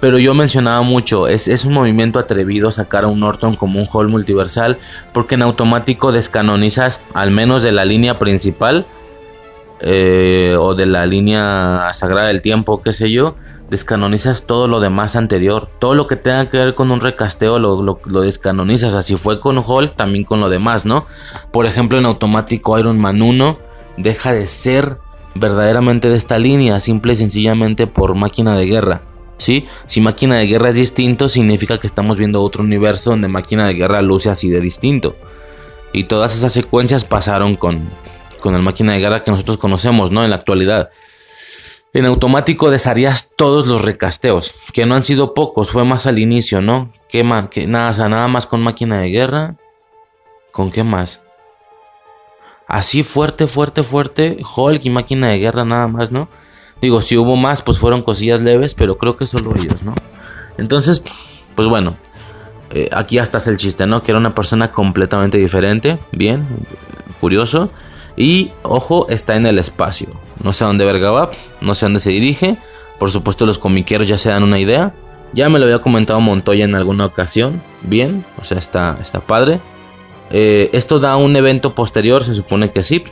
Pero 0.04 0.18
yo 0.18 0.34
mencionaba 0.34 0.82
mucho, 0.82 1.28
es, 1.28 1.48
es 1.48 1.64
un 1.64 1.72
movimiento 1.72 2.18
atrevido 2.18 2.70
sacar 2.70 3.04
a 3.04 3.06
un 3.06 3.20
Norton 3.20 3.54
como 3.54 3.80
un 3.80 3.86
Hall 3.90 4.08
multiversal, 4.08 4.76
porque 5.14 5.34
en 5.34 5.40
automático 5.40 6.12
descanonizas, 6.12 7.06
al 7.14 7.30
menos 7.30 7.62
de 7.62 7.72
la 7.72 7.86
línea 7.86 8.18
principal, 8.18 8.84
eh, 9.80 10.58
o 10.60 10.74
de 10.74 10.84
la 10.84 11.06
línea 11.06 11.88
sagrada 11.94 12.28
del 12.28 12.42
tiempo, 12.42 12.82
qué 12.82 12.92
sé 12.92 13.10
yo, 13.10 13.36
descanonizas 13.70 14.46
todo 14.46 14.68
lo 14.68 14.78
demás 14.78 15.16
anterior. 15.16 15.70
Todo 15.78 15.94
lo 15.94 16.06
que 16.06 16.16
tenga 16.16 16.50
que 16.50 16.58
ver 16.58 16.74
con 16.74 16.90
un 16.90 17.00
recasteo 17.00 17.58
lo, 17.58 17.98
lo, 18.04 18.20
descanonizas. 18.20 18.92
Así 18.92 19.16
fue 19.16 19.40
con 19.40 19.56
Hulk, 19.56 19.96
también 19.96 20.24
con 20.24 20.38
lo 20.38 20.50
demás, 20.50 20.84
¿no? 20.84 21.06
Por 21.50 21.64
ejemplo, 21.64 21.96
en 21.96 22.04
automático 22.04 22.78
Iron 22.78 22.98
Man 22.98 23.22
1 23.22 23.58
deja 23.96 24.34
de 24.34 24.46
ser 24.48 24.98
verdaderamente 25.34 26.10
de 26.10 26.16
esta 26.16 26.38
línea, 26.38 26.78
simple 26.78 27.14
y 27.14 27.16
sencillamente 27.16 27.86
por 27.86 28.14
máquina 28.14 28.54
de 28.54 28.66
guerra. 28.66 29.13
¿Sí? 29.38 29.66
Si 29.86 30.00
máquina 30.00 30.36
de 30.36 30.46
guerra 30.46 30.70
es 30.70 30.76
distinto, 30.76 31.28
significa 31.28 31.78
que 31.78 31.86
estamos 31.86 32.16
viendo 32.16 32.42
otro 32.42 32.62
universo 32.62 33.10
donde 33.10 33.28
máquina 33.28 33.66
de 33.66 33.74
guerra 33.74 34.00
luce 34.00 34.30
así 34.30 34.48
de 34.48 34.60
distinto. 34.60 35.16
Y 35.92 36.04
todas 36.04 36.36
esas 36.36 36.52
secuencias 36.52 37.04
pasaron 37.04 37.56
con, 37.56 37.88
con 38.40 38.54
el 38.54 38.62
máquina 38.62 38.92
de 38.92 39.00
guerra 39.00 39.24
que 39.24 39.30
nosotros 39.30 39.58
conocemos, 39.58 40.10
¿no? 40.10 40.24
En 40.24 40.30
la 40.30 40.36
actualidad 40.36 40.90
en 41.94 42.06
automático 42.06 42.70
desharías 42.70 43.36
todos 43.36 43.68
los 43.68 43.82
recasteos, 43.82 44.52
que 44.72 44.84
no 44.84 44.96
han 44.96 45.04
sido 45.04 45.32
pocos, 45.32 45.70
fue 45.70 45.84
más 45.84 46.08
al 46.08 46.18
inicio, 46.18 46.60
¿no? 46.60 46.90
¿Qué 47.08 47.22
más? 47.22 47.50
Nada, 47.68 48.08
nada 48.08 48.26
más 48.26 48.46
con 48.46 48.60
máquina 48.62 48.98
de 48.98 49.10
guerra. 49.10 49.54
¿Con 50.50 50.72
qué 50.72 50.82
más? 50.82 51.22
Así 52.66 53.04
fuerte, 53.04 53.46
fuerte, 53.46 53.84
fuerte, 53.84 54.38
Hulk 54.56 54.84
y 54.84 54.90
máquina 54.90 55.28
de 55.28 55.38
guerra 55.38 55.64
nada 55.64 55.86
más, 55.86 56.10
¿no? 56.10 56.28
Digo, 56.84 57.00
si 57.00 57.16
hubo 57.16 57.34
más, 57.34 57.62
pues 57.62 57.78
fueron 57.78 58.02
cosillas 58.02 58.42
leves, 58.42 58.74
pero 58.74 58.98
creo 58.98 59.16
que 59.16 59.24
solo 59.24 59.54
ellos, 59.56 59.84
¿no? 59.84 59.94
Entonces, 60.58 61.02
pues 61.54 61.66
bueno, 61.66 61.96
eh, 62.68 62.90
aquí 62.92 63.16
hasta 63.16 63.38
es 63.38 63.46
el 63.46 63.56
chiste, 63.56 63.86
¿no? 63.86 64.02
Que 64.02 64.12
era 64.12 64.18
una 64.18 64.34
persona 64.34 64.70
completamente 64.70 65.38
diferente, 65.38 65.98
bien, 66.12 66.46
curioso. 67.22 67.70
Y 68.18 68.50
ojo, 68.62 69.08
está 69.08 69.34
en 69.34 69.46
el 69.46 69.58
espacio. 69.58 70.08
No 70.42 70.52
sé 70.52 70.64
a 70.64 70.66
dónde 70.66 70.84
verga 70.84 71.30
no 71.62 71.74
sé 71.74 71.86
a 71.86 71.88
dónde 71.88 72.00
se 72.00 72.10
dirige. 72.10 72.58
Por 72.98 73.10
supuesto, 73.10 73.46
los 73.46 73.56
comiqueros 73.56 74.06
ya 74.06 74.18
se 74.18 74.28
dan 74.28 74.42
una 74.42 74.58
idea. 74.58 74.92
Ya 75.32 75.48
me 75.48 75.58
lo 75.58 75.64
había 75.64 75.78
comentado 75.78 76.20
Montoya 76.20 76.66
en 76.66 76.74
alguna 76.74 77.06
ocasión. 77.06 77.62
Bien, 77.80 78.26
o 78.38 78.44
sea, 78.44 78.58
está, 78.58 78.98
está 79.00 79.20
padre. 79.20 79.58
Eh, 80.30 80.68
esto 80.74 81.00
da 81.00 81.16
un 81.16 81.34
evento 81.34 81.74
posterior, 81.74 82.22
se 82.24 82.34
supone 82.34 82.70
que 82.72 82.82
sí. 82.82 83.02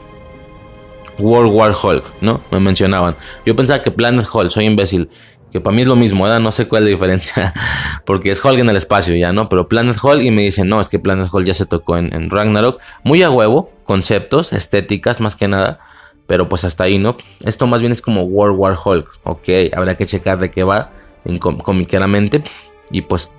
World 1.19 1.53
War 1.53 1.75
Hulk, 1.81 2.05
¿no? 2.21 2.41
Me 2.51 2.61
mencionaban. 2.61 3.15
Yo 3.45 3.55
pensaba 3.57 3.83
que 3.83 3.91
Planet 3.91 4.27
Hulk, 4.33 4.51
soy 4.51 4.67
imbécil. 4.67 5.09
Que 5.53 5.61
para 5.61 5.77
mí 5.77 5.83
es 5.83 5.89
lo 5.89 5.97
mismo, 5.97 6.25
¿verdad? 6.25 6.41
No 6.41 6.51
sé 6.51 6.67
cuál 6.67 6.83
es 6.83 6.87
la 6.87 6.91
diferencia. 6.91 7.53
Porque 8.07 8.31
es 8.31 8.43
Hulk 8.43 8.59
en 8.59 8.71
el 8.71 8.77
espacio 8.77 9.15
ya, 9.15 9.33
¿no? 9.33 9.51
Pero 9.51 9.69
Planet 9.69 9.97
Hulk 10.03 10.23
y 10.23 10.31
me 10.31 10.43
dicen, 10.43 10.69
no, 10.69 10.81
es 10.81 10.89
que 10.89 10.99
Planet 10.99 11.29
Hulk 11.31 11.47
ya 11.47 11.55
se 11.55 11.67
tocó 11.67 11.99
en, 11.99 12.31
Ragnarok. 12.31 12.81
Muy 13.05 13.23
a 13.23 13.31
huevo, 13.31 13.71
conceptos, 13.85 14.55
estéticas 14.55 15.21
más 15.21 15.37
que 15.37 15.49
nada. 15.49 15.79
Pero 16.27 16.49
pues 16.49 16.65
hasta 16.65 16.85
ahí, 16.85 16.99
¿no? 16.99 17.19
Esto 17.45 17.67
más 17.67 17.81
bien 17.81 17.93
es 17.93 18.01
como 18.01 18.23
World 18.23 18.59
War 18.59 18.79
Hulk. 18.83 19.21
Ok, 19.25 19.49
habrá 19.77 19.95
que 19.97 20.07
checar 20.07 20.39
de 20.39 20.51
qué 20.51 20.65
va 20.65 20.91
en 21.27 21.39
comiqueramente. 21.39 22.43
Y 22.91 23.03
pues 23.03 23.35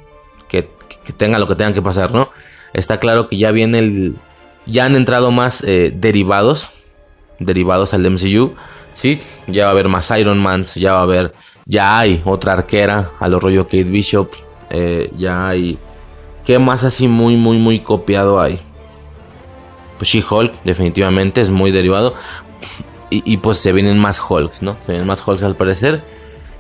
que, 0.48 0.70
tenga 1.18 1.40
lo 1.40 1.48
que 1.48 1.56
tenga 1.56 1.74
que 1.74 1.82
pasar, 1.82 2.14
¿no? 2.14 2.30
Está 2.74 3.00
claro 3.00 3.28
que 3.28 3.38
ya 3.38 3.52
viene 3.52 3.80
el... 3.80 4.16
Ya 4.66 4.86
han 4.86 4.96
entrado 4.96 5.32
más 5.32 5.64
eh, 5.64 5.92
derivados. 5.94 6.70
Derivados 7.40 7.94
al 7.94 8.10
MCU. 8.10 8.54
Sí, 8.94 9.22
ya 9.48 9.64
va 9.64 9.70
a 9.70 9.72
haber 9.72 9.90
más 9.90 10.12
Iron 10.12 10.40
Mans, 10.40 10.76
ya 10.76 10.94
va 10.94 11.00
a 11.00 11.04
haber 11.04 11.34
ya 11.66 12.00
hay 12.00 12.22
otra 12.26 12.54
arquera 12.54 13.08
a 13.20 13.30
lo 13.30 13.40
rollo 13.40 13.66
Kate 13.66 13.86
Bishop. 13.86 14.32
Eh, 14.70 15.12
ya 15.18 15.48
hay. 15.48 15.78
¿Qué 16.46 16.60
más 16.60 16.84
así 16.84 17.08
muy, 17.08 17.38
muy, 17.38 17.58
muy 17.58 17.80
copiado 17.80 18.42
hay? 18.42 18.60
Pues 19.98 20.10
She-Hulk, 20.10 20.64
definitivamente, 20.64 21.40
es 21.40 21.50
muy 21.50 21.72
derivado. 21.72 22.16
Y, 23.10 23.38
pues 23.38 23.60
se 23.60 23.72
vienen 23.74 24.00
más 24.00 24.20
Hulks, 24.28 24.64
¿no? 24.64 24.76
Se 24.80 24.94
vienen 24.94 25.08
más 25.08 25.26
Hulks 25.26 25.44
al 25.44 25.56
parecer. 25.56 26.02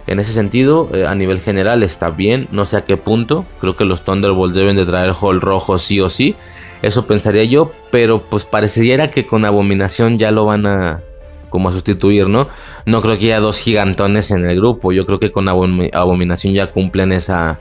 En 0.05 0.19
ese 0.19 0.33
sentido, 0.33 0.87
eh, 0.93 1.07
a 1.07 1.15
nivel 1.15 1.39
general 1.39 1.81
está 1.81 2.11
bien. 2.11 2.47
No 2.51 2.67
sé 2.67 2.77
a 2.77 2.85
qué 2.85 2.95
punto. 2.95 3.43
Creo 3.59 3.75
que 3.75 3.85
los 3.85 4.05
Thunderbolts 4.05 4.55
deben 4.55 4.75
de 4.75 4.85
traer 4.85 5.15
Hulk 5.19 5.41
rojo 5.41 5.79
sí 5.79 5.99
o 5.99 6.09
sí. 6.09 6.35
Eso 6.83 7.07
pensaría 7.07 7.45
yo. 7.45 7.71
Pero 7.89 8.21
pues 8.21 8.43
parecería 8.43 9.09
que 9.09 9.25
con 9.25 9.45
Abominación 9.45 10.19
ya 10.19 10.29
lo 10.29 10.45
van 10.45 10.67
a 10.67 11.01
como 11.49 11.69
a 11.69 11.71
sustituir, 11.71 12.29
¿no? 12.29 12.49
No 12.87 13.01
creo 13.03 13.17
que 13.17 13.25
haya 13.25 13.39
dos 13.39 13.59
gigantones 13.59 14.31
en 14.31 14.43
el 14.43 14.55
grupo. 14.55 14.91
Yo 14.91 15.05
creo 15.05 15.19
que 15.19 15.31
con 15.31 15.47
Abominación 15.47 16.53
ya 16.53 16.71
cumplen 16.71 17.11
esa, 17.11 17.59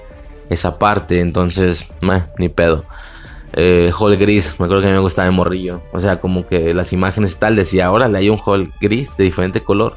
esa 0.48 0.78
parte. 0.78 1.20
Entonces, 1.20 1.86
ni 2.38 2.48
pedo. 2.48 2.84
Eh, 3.52 3.92
Hall 3.98 4.16
gris, 4.16 4.58
me 4.58 4.64
acuerdo 4.64 4.82
que 4.82 4.90
me 4.90 4.98
gustaba 4.98 5.26
de 5.26 5.32
morrillo. 5.32 5.82
O 5.92 6.00
sea, 6.00 6.20
como 6.20 6.46
que 6.46 6.72
las 6.72 6.94
imágenes 6.94 7.34
y 7.34 7.38
tal 7.38 7.54
decía, 7.54 7.84
ahora 7.84 8.08
le 8.08 8.16
hay 8.16 8.30
un 8.30 8.38
Hall 8.38 8.72
gris 8.80 9.14
de 9.18 9.24
diferente 9.24 9.60
color. 9.60 9.96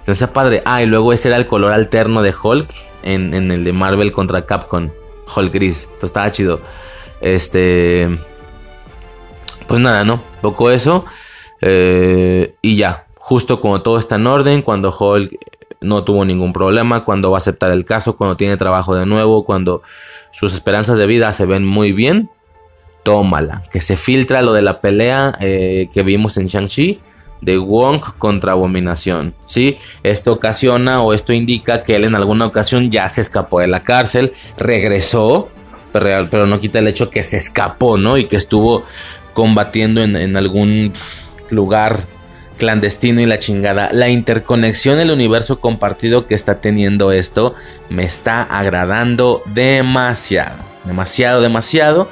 Entonces, 0.00 0.26
padre. 0.28 0.62
Ah, 0.64 0.82
y 0.82 0.86
luego 0.86 1.12
ese 1.12 1.28
era 1.28 1.36
el 1.36 1.46
color 1.46 1.70
alterno 1.70 2.22
de 2.22 2.34
Hulk 2.42 2.68
en, 3.04 3.34
en 3.34 3.52
el 3.52 3.62
de 3.62 3.72
Marvel 3.72 4.10
contra 4.10 4.46
Capcom. 4.46 4.90
Hulk 5.36 5.52
gris. 5.52 5.84
Entonces 5.84 6.10
estaba 6.10 6.30
chido. 6.32 6.60
Este. 7.20 8.08
Pues 9.68 9.80
nada, 9.80 10.04
¿no? 10.04 10.20
Poco 10.40 10.70
eso. 10.70 11.04
Eh, 11.60 12.54
y 12.62 12.76
ya 12.76 13.06
justo 13.28 13.60
cuando 13.60 13.82
todo 13.82 13.98
está 13.98 14.16
en 14.16 14.26
orden, 14.26 14.62
cuando 14.62 14.90
Hulk 14.98 15.38
no 15.82 16.02
tuvo 16.02 16.24
ningún 16.24 16.54
problema, 16.54 17.04
cuando 17.04 17.30
va 17.30 17.36
a 17.36 17.38
aceptar 17.38 17.70
el 17.70 17.84
caso, 17.84 18.16
cuando 18.16 18.38
tiene 18.38 18.56
trabajo 18.56 18.94
de 18.94 19.04
nuevo, 19.04 19.44
cuando 19.44 19.82
sus 20.32 20.54
esperanzas 20.54 20.96
de 20.96 21.06
vida 21.06 21.30
se 21.34 21.44
ven 21.44 21.66
muy 21.66 21.92
bien, 21.92 22.30
tómala. 23.02 23.62
Que 23.70 23.82
se 23.82 23.98
filtra 23.98 24.40
lo 24.40 24.54
de 24.54 24.62
la 24.62 24.80
pelea 24.80 25.36
eh, 25.40 25.90
que 25.92 26.02
vimos 26.02 26.38
en 26.38 26.46
Shang-Chi 26.46 27.00
de 27.42 27.58
Wong 27.58 28.00
contra 28.16 28.52
Abominación. 28.52 29.34
¿sí? 29.44 29.76
Esto 30.02 30.32
ocasiona 30.32 31.02
o 31.02 31.12
esto 31.12 31.34
indica 31.34 31.82
que 31.82 31.96
él 31.96 32.04
en 32.04 32.14
alguna 32.14 32.46
ocasión 32.46 32.90
ya 32.90 33.08
se 33.10 33.20
escapó 33.20 33.60
de 33.60 33.68
la 33.68 33.82
cárcel, 33.82 34.32
regresó, 34.56 35.50
pero, 35.92 36.26
pero 36.30 36.46
no 36.46 36.60
quita 36.60 36.78
el 36.78 36.88
hecho 36.88 37.10
que 37.10 37.22
se 37.22 37.36
escapó, 37.36 37.98
¿no? 37.98 38.16
Y 38.16 38.24
que 38.24 38.36
estuvo 38.36 38.84
combatiendo 39.38 40.02
en, 40.02 40.36
algún 40.36 40.92
lugar 41.48 42.00
clandestino 42.56 43.20
y 43.20 43.26
la 43.26 43.38
chingada. 43.38 43.90
La 43.92 44.08
interconexión 44.08 44.98
del 44.98 45.12
universo 45.12 45.60
compartido 45.60 46.26
que 46.26 46.34
está 46.34 46.60
teniendo 46.60 47.12
esto 47.12 47.54
me 47.88 48.02
está 48.02 48.42
agradando 48.42 49.44
demasiado. 49.46 50.56
Demasiado, 50.82 51.40
demasiado. 51.40 52.08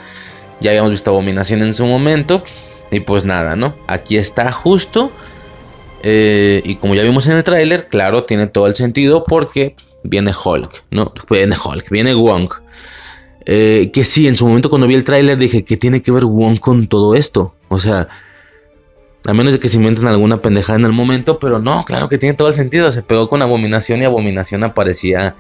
Ya 0.60 0.70
habíamos 0.70 0.92
visto 0.92 1.10
Abominación 1.10 1.64
en 1.64 1.74
su 1.74 1.84
momento. 1.84 2.44
Y 2.92 3.00
pues 3.00 3.24
nada, 3.24 3.56
¿no? 3.56 3.74
Aquí 3.88 4.16
está 4.16 4.52
justo. 4.52 5.10
Eh, 6.04 6.62
y 6.64 6.76
como 6.76 6.94
ya 6.94 7.02
vimos 7.02 7.26
en 7.26 7.38
el 7.38 7.42
tráiler, 7.42 7.88
claro, 7.88 8.22
tiene 8.22 8.46
todo 8.46 8.68
el 8.68 8.76
sentido 8.76 9.24
porque 9.24 9.74
viene 10.04 10.32
Hulk, 10.32 10.84
¿no? 10.92 11.12
Viene 11.28 11.56
Hulk, 11.56 11.90
viene 11.90 12.14
Wong. 12.14 12.50
Eh, 13.47 13.90
que 13.92 14.05
sí, 14.05 14.26
en 14.26 14.36
su 14.36 14.47
momento 14.47 14.68
cuando 14.68 14.88
vi 14.88 14.97
el 14.97 15.05
tráiler 15.05 15.38
dije 15.38 15.64
que 15.64 15.76
tiene 15.76 16.03
que 16.03 16.11
ver 16.11 16.24
Wong 16.24 16.59
con 16.59 16.88
todo 16.88 17.14
esto. 17.14 17.55
O 17.68 17.78
sea, 17.78 18.09
a 19.24 19.34
menos 19.34 19.53
de 19.53 19.61
que 19.61 19.68
se 19.68 19.76
inventen 19.76 20.07
alguna 20.07 20.42
pendejada 20.42 20.78
en 20.78 20.84
el 20.84 20.92
momento, 20.92 21.38
pero 21.38 21.59
no, 21.59 21.84
claro 21.84 22.09
que 22.09 22.18
tiene 22.18 22.34
todo 22.34 22.49
el 22.49 22.55
sentido. 22.55 22.90
Se 22.90 23.03
pegó 23.03 23.28
con 23.28 23.42
Abominación 23.42 24.03
y 24.03 24.05
Abominación 24.05 24.64
aparecía 24.64 25.36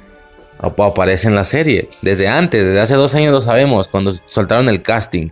o 0.60 0.84
aparece 0.84 1.28
en 1.28 1.34
la 1.34 1.44
serie. 1.44 1.88
Desde 2.00 2.28
antes, 2.28 2.64
desde 2.64 2.80
hace 2.80 2.94
dos 2.94 3.14
años 3.14 3.32
lo 3.32 3.40
sabemos, 3.40 3.88
cuando 3.88 4.12
soltaron 4.26 4.68
el 4.68 4.82
casting. 4.82 5.30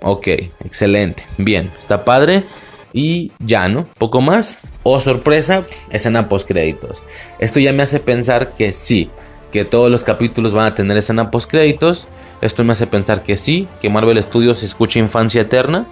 Ok, 0.00 0.28
excelente. 0.64 1.24
Bien, 1.38 1.70
está 1.78 2.04
padre. 2.04 2.44
Y 2.92 3.32
ya, 3.40 3.68
¿no? 3.68 3.86
Poco 3.98 4.20
más. 4.20 4.58
Oh, 4.82 5.00
sorpresa, 5.00 5.64
escena 5.90 6.28
post 6.28 6.48
créditos. 6.48 7.02
Esto 7.38 7.60
ya 7.60 7.72
me 7.72 7.82
hace 7.82 8.00
pensar 8.00 8.54
que 8.54 8.72
sí, 8.72 9.10
que 9.56 9.64
todos 9.64 9.90
los 9.90 10.04
capítulos 10.04 10.52
van 10.52 10.66
a 10.66 10.74
tener 10.74 10.98
escena 10.98 11.30
post 11.30 11.50
créditos. 11.50 12.08
Esto 12.42 12.62
me 12.62 12.74
hace 12.74 12.86
pensar 12.86 13.22
que 13.22 13.38
sí, 13.38 13.66
que 13.80 13.88
Marvel 13.88 14.22
Studios 14.22 14.62
escucha 14.62 14.98
Infancia 14.98 15.40
Eterna 15.40 15.86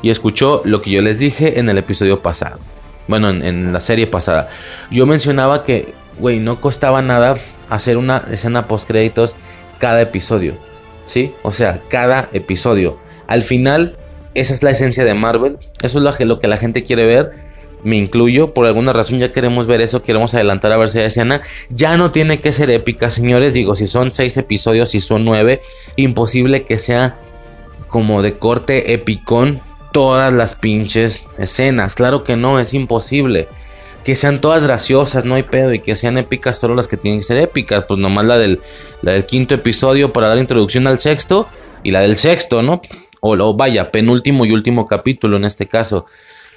y 0.00 0.10
escuchó 0.10 0.62
lo 0.64 0.80
que 0.80 0.90
yo 0.90 1.02
les 1.02 1.18
dije 1.18 1.58
en 1.58 1.68
el 1.68 1.78
episodio 1.78 2.20
pasado. 2.22 2.60
Bueno, 3.08 3.28
en, 3.28 3.42
en 3.42 3.72
la 3.72 3.80
serie 3.80 4.06
pasada. 4.06 4.48
Yo 4.92 5.06
mencionaba 5.06 5.64
que, 5.64 5.92
güey, 6.20 6.38
no 6.38 6.60
costaba 6.60 7.02
nada 7.02 7.34
hacer 7.68 7.96
una 7.96 8.22
escena 8.30 8.68
post 8.68 8.86
créditos 8.86 9.34
cada 9.78 10.00
episodio. 10.00 10.54
¿Sí? 11.04 11.32
O 11.42 11.50
sea, 11.50 11.80
cada 11.88 12.28
episodio. 12.32 12.96
Al 13.26 13.42
final, 13.42 13.96
esa 14.34 14.54
es 14.54 14.62
la 14.62 14.70
esencia 14.70 15.04
de 15.04 15.14
Marvel. 15.14 15.58
Eso 15.82 15.98
es 15.98 16.04
lo 16.04 16.14
que, 16.14 16.26
lo 16.26 16.38
que 16.38 16.46
la 16.46 16.58
gente 16.58 16.84
quiere 16.84 17.06
ver. 17.06 17.49
Me 17.82 17.96
incluyo, 17.96 18.52
por 18.52 18.66
alguna 18.66 18.92
razón 18.92 19.18
ya 19.18 19.32
queremos 19.32 19.66
ver 19.66 19.80
eso, 19.80 20.02
queremos 20.02 20.34
adelantar 20.34 20.72
a 20.72 20.76
ver 20.76 20.88
si 20.88 21.00
escena. 21.00 21.40
Ya 21.70 21.96
no 21.96 22.10
tiene 22.10 22.40
que 22.40 22.52
ser 22.52 22.70
épica, 22.70 23.10
señores. 23.10 23.54
Digo, 23.54 23.74
si 23.74 23.86
son 23.86 24.10
seis 24.10 24.36
episodios, 24.36 24.90
si 24.90 25.00
son 25.00 25.24
nueve, 25.24 25.62
imposible 25.96 26.64
que 26.64 26.78
sea 26.78 27.16
como 27.88 28.22
de 28.22 28.34
corte 28.34 28.92
epicón 28.92 29.60
todas 29.92 30.32
las 30.32 30.54
pinches 30.54 31.26
escenas. 31.38 31.94
Claro 31.94 32.22
que 32.22 32.36
no, 32.36 32.60
es 32.60 32.74
imposible. 32.74 33.48
Que 34.04 34.14
sean 34.16 34.40
todas 34.40 34.62
graciosas, 34.62 35.24
no 35.24 35.34
hay 35.34 35.42
pedo. 35.42 35.72
Y 35.72 35.80
que 35.80 35.96
sean 35.96 36.18
épicas 36.18 36.58
solo 36.58 36.74
las 36.74 36.88
que 36.88 36.96
tienen 36.96 37.20
que 37.20 37.26
ser 37.26 37.38
épicas. 37.38 37.84
Pues 37.88 37.98
nomás 37.98 38.24
la 38.24 38.38
del, 38.38 38.60
la 39.02 39.12
del 39.12 39.26
quinto 39.26 39.54
episodio 39.54 40.12
para 40.12 40.28
dar 40.28 40.38
introducción 40.38 40.86
al 40.86 40.98
sexto. 40.98 41.48
Y 41.82 41.90
la 41.90 42.00
del 42.00 42.16
sexto, 42.16 42.62
¿no? 42.62 42.82
O, 43.20 43.32
o 43.36 43.54
vaya, 43.54 43.90
penúltimo 43.90 44.44
y 44.44 44.52
último 44.52 44.86
capítulo 44.86 45.36
en 45.36 45.44
este 45.44 45.66
caso. 45.66 46.06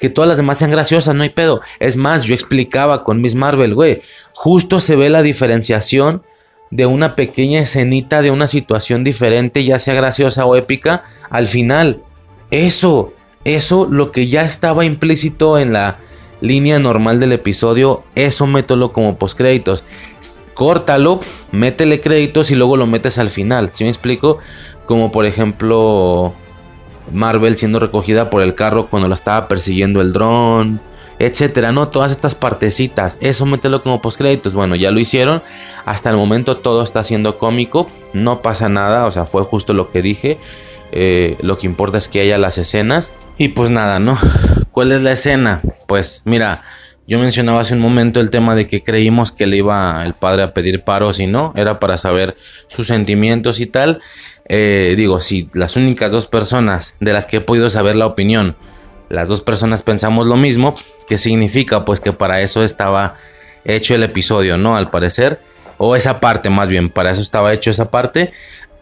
Que 0.04 0.10
todas 0.10 0.28
las 0.28 0.36
demás 0.36 0.58
sean 0.58 0.70
graciosas, 0.70 1.16
no 1.16 1.24
hay 1.24 1.30
pedo. 1.30 1.62
Es 1.80 1.96
más, 1.96 2.24
yo 2.24 2.34
explicaba 2.34 3.06
con 3.06 3.22
Miss 3.22 3.36
Marvel, 3.36 3.74
güey. 3.74 4.02
Justo 4.34 4.82
se 4.82 4.98
ve 4.98 5.10
la 5.10 5.22
diferenciación 5.22 6.24
de 6.72 6.86
una 6.86 7.16
pequeña 7.16 7.62
escenita 7.62 8.22
de 8.22 8.30
una 8.30 8.48
situación 8.50 9.06
diferente, 9.06 9.64
ya 9.64 9.80
sea 9.80 9.94
graciosa 9.94 10.46
o 10.46 10.58
épica, 10.58 11.06
al 11.30 11.48
final. 11.48 12.02
Eso, 12.52 13.14
eso, 13.46 13.88
lo 13.90 14.12
que 14.12 14.28
ya 14.28 14.44
estaba 14.44 14.84
implícito 14.84 15.58
en 15.58 15.72
la 15.72 15.96
línea 16.42 16.80
normal 16.80 17.22
del 17.22 17.32
episodio, 17.32 18.04
eso 18.16 18.46
mételo 18.46 18.92
como 18.92 19.18
postcréditos. 19.18 19.86
Córtalo, 20.54 21.22
métele 21.54 22.02
créditos 22.02 22.52
y 22.52 22.56
luego 22.56 22.76
lo 22.76 22.88
metes 22.88 23.20
al 23.20 23.30
final. 23.30 23.70
¿Sí 23.72 23.86
me 23.86 23.90
explico? 23.90 24.40
Como 24.86 25.14
por 25.14 25.26
ejemplo 25.26 26.34
Marvel 27.12 27.58
siendo 27.58 27.80
recogida 27.80 28.30
por 28.30 28.42
el 28.42 28.56
carro 28.56 28.88
cuando 28.88 29.08
la 29.08 29.16
estaba 29.16 29.48
persiguiendo 29.48 30.02
el 30.02 30.14
dron, 30.14 30.80
etcétera, 31.20 31.72
no 31.72 31.90
todas 31.90 32.12
estas 32.12 32.36
partecitas, 32.36 33.18
eso 33.22 33.46
mételo 33.46 33.84
como 33.84 34.02
postcréditos. 34.02 34.54
Bueno, 34.54 34.76
ya 34.76 34.92
lo 34.92 35.00
hicieron. 35.00 35.42
Hasta 35.86 36.10
el 36.10 36.16
momento 36.16 36.58
todo 36.58 36.84
está 36.84 37.04
siendo 37.04 37.38
cómico, 37.38 37.88
no 38.14 38.42
pasa 38.42 38.70
nada, 38.70 39.06
o 39.06 39.12
sea, 39.12 39.26
fue 39.26 39.44
justo 39.44 39.74
lo 39.74 39.92
que 39.92 40.02
dije. 40.02 40.38
Eh, 40.92 41.38
lo 41.42 41.58
que 41.58 41.66
importa 41.66 41.98
es 41.98 42.08
que 42.08 42.22
haya 42.22 42.38
las 42.38 42.58
escenas. 42.58 43.14
Y 43.38 43.50
pues 43.50 43.70
nada, 43.70 44.00
¿no? 44.00 44.18
¿Cuál 44.72 44.92
es 44.92 45.02
la 45.02 45.12
escena? 45.12 45.62
Pues 45.88 46.22
mira, 46.26 46.64
yo 47.08 47.20
mencionaba 47.20 47.62
hace 47.62 47.74
un 47.74 47.82
momento 47.82 48.20
el 48.20 48.30
tema 48.30 48.56
de 48.56 48.66
que 48.66 48.84
creímos 48.84 49.32
que 49.32 49.46
le 49.46 49.58
iba 49.58 50.04
el 50.06 50.14
padre 50.14 50.44
a 50.44 50.54
pedir 50.54 50.84
paros 50.84 51.20
y 51.20 51.28
no, 51.28 51.54
era 51.56 51.80
para 51.80 51.98
saber 51.98 52.36
sus 52.68 52.88
sentimientos 52.88 53.60
y 53.60 53.66
tal. 53.66 54.02
Eh, 54.48 54.94
digo, 54.96 55.20
si 55.20 55.50
las 55.54 55.76
únicas 55.76 56.12
dos 56.12 56.28
personas 56.28 56.96
de 57.00 57.14
las 57.14 57.26
que 57.26 57.38
he 57.38 57.42
podido 57.42 57.70
saber 57.70 57.96
la 57.96 58.06
opinión, 58.06 58.56
las 59.10 59.28
dos 59.28 59.42
personas 59.42 59.82
pensamos 59.82 60.28
lo 60.28 60.38
mismo, 60.38 60.76
¿qué 61.08 61.18
significa? 61.18 61.86
Pues 61.86 62.00
que 62.00 62.14
para 62.14 62.42
eso 62.42 62.64
estaba 62.64 63.16
hecho 63.66 63.96
el 63.96 64.04
episodio, 64.04 64.58
¿no? 64.58 64.78
Al 64.78 64.90
parecer, 64.90 65.40
o 65.78 65.96
esa 65.96 66.20
parte 66.20 66.50
más 66.50 66.70
bien, 66.70 66.90
para 66.90 67.12
eso 67.12 67.22
estaba 67.22 67.54
hecho 67.54 67.70
esa 67.70 67.92
parte. 67.92 68.32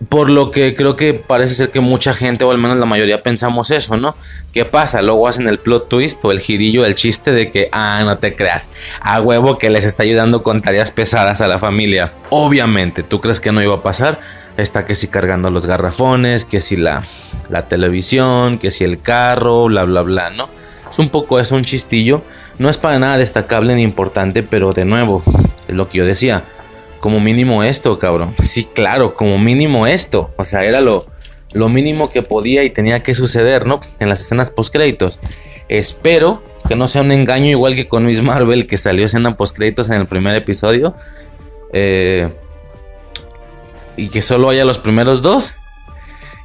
Por 0.10 0.30
lo 0.30 0.50
que 0.50 0.76
creo 0.76 0.96
que 0.96 1.14
parece 1.14 1.54
ser 1.54 1.70
que 1.70 1.80
mucha 1.80 2.14
gente, 2.14 2.44
o 2.44 2.52
al 2.52 2.58
menos 2.58 2.78
la 2.78 2.86
mayoría, 2.88 3.22
pensamos 3.22 3.70
eso, 3.70 3.98
¿no? 3.98 4.16
¿Qué 4.52 4.66
pasa? 4.66 5.02
Luego 5.02 5.28
hacen 5.28 5.48
el 5.48 5.60
plot 5.60 5.90
twist 5.90 6.26
o 6.26 6.32
el 6.32 6.40
girillo, 6.40 6.86
el 6.86 6.96
chiste 6.96 7.32
de 7.32 7.52
que, 7.52 7.70
ah, 7.72 8.02
no 8.04 8.18
te 8.18 8.36
creas, 8.36 8.70
a 9.00 9.22
huevo 9.22 9.60
que 9.60 9.70
les 9.70 9.86
está 9.86 10.04
ayudando 10.04 10.42
con 10.42 10.62
tareas 10.62 10.90
pesadas 10.90 11.42
a 11.42 11.48
la 11.48 11.60
familia. 11.60 12.12
Obviamente, 12.32 13.04
¿tú 13.04 13.22
crees 13.22 13.40
que 13.40 13.52
no 13.52 13.62
iba 13.62 13.76
a 13.76 13.84
pasar? 13.84 14.20
Está 14.58 14.86
que 14.86 14.96
si 14.96 15.08
cargando 15.08 15.52
los 15.52 15.68
garrafones, 15.68 16.46
que 16.46 16.62
si 16.62 16.78
la, 16.78 17.04
la 17.50 17.68
televisión, 17.68 18.58
que 18.58 18.72
si 18.72 18.84
el 18.84 19.02
carro, 19.02 19.66
bla, 19.66 19.84
bla, 19.84 20.02
bla, 20.02 20.30
¿no? 20.32 20.50
Es 20.92 20.98
un 20.98 21.10
poco 21.10 21.40
eso, 21.40 21.56
un 21.56 21.64
chistillo. 21.64 22.24
No 22.58 22.70
es 22.70 22.78
para 22.78 23.00
nada 23.00 23.18
destacable 23.18 23.76
ni 23.76 23.84
importante, 23.84 24.44
pero 24.44 24.74
de 24.74 24.86
nuevo, 24.86 25.24
es 25.68 25.76
lo 25.76 25.90
que 25.90 26.00
yo 26.00 26.06
decía 26.06 26.44
como 27.02 27.20
mínimo 27.20 27.64
esto, 27.64 28.00
cabrón. 28.00 28.34
Sí, 28.42 28.68
claro, 28.72 29.16
como 29.16 29.38
mínimo 29.38 29.88
esto. 29.88 30.32
O 30.38 30.46
sea, 30.46 30.64
era 30.64 30.80
lo, 30.80 31.06
lo 31.52 31.68
mínimo 31.68 32.10
que 32.10 32.22
podía 32.22 32.64
y 32.64 32.70
tenía 32.70 33.02
que 33.02 33.16
suceder, 33.16 33.66
¿no? 33.66 33.82
En 34.00 34.08
las 34.08 34.22
escenas 34.22 34.52
postcréditos. 34.52 35.20
Espero 35.68 36.44
que 36.68 36.76
no 36.76 36.88
sea 36.88 37.02
un 37.02 37.12
engaño 37.12 37.50
igual 37.50 37.76
que 37.76 37.88
con 37.88 38.06
Miss 38.06 38.22
Marvel, 38.22 38.68
que 38.68 38.78
salió 38.78 39.06
escena 39.06 39.36
postcréditos 39.36 39.90
en 39.90 39.96
el 39.96 40.06
primer 40.06 40.36
episodio. 40.36 40.96
Eh, 41.74 42.30
y 43.98 44.10
que 44.10 44.22
solo 44.22 44.50
haya 44.50 44.64
los 44.64 44.78
primeros 44.78 45.24
dos. 45.24 45.56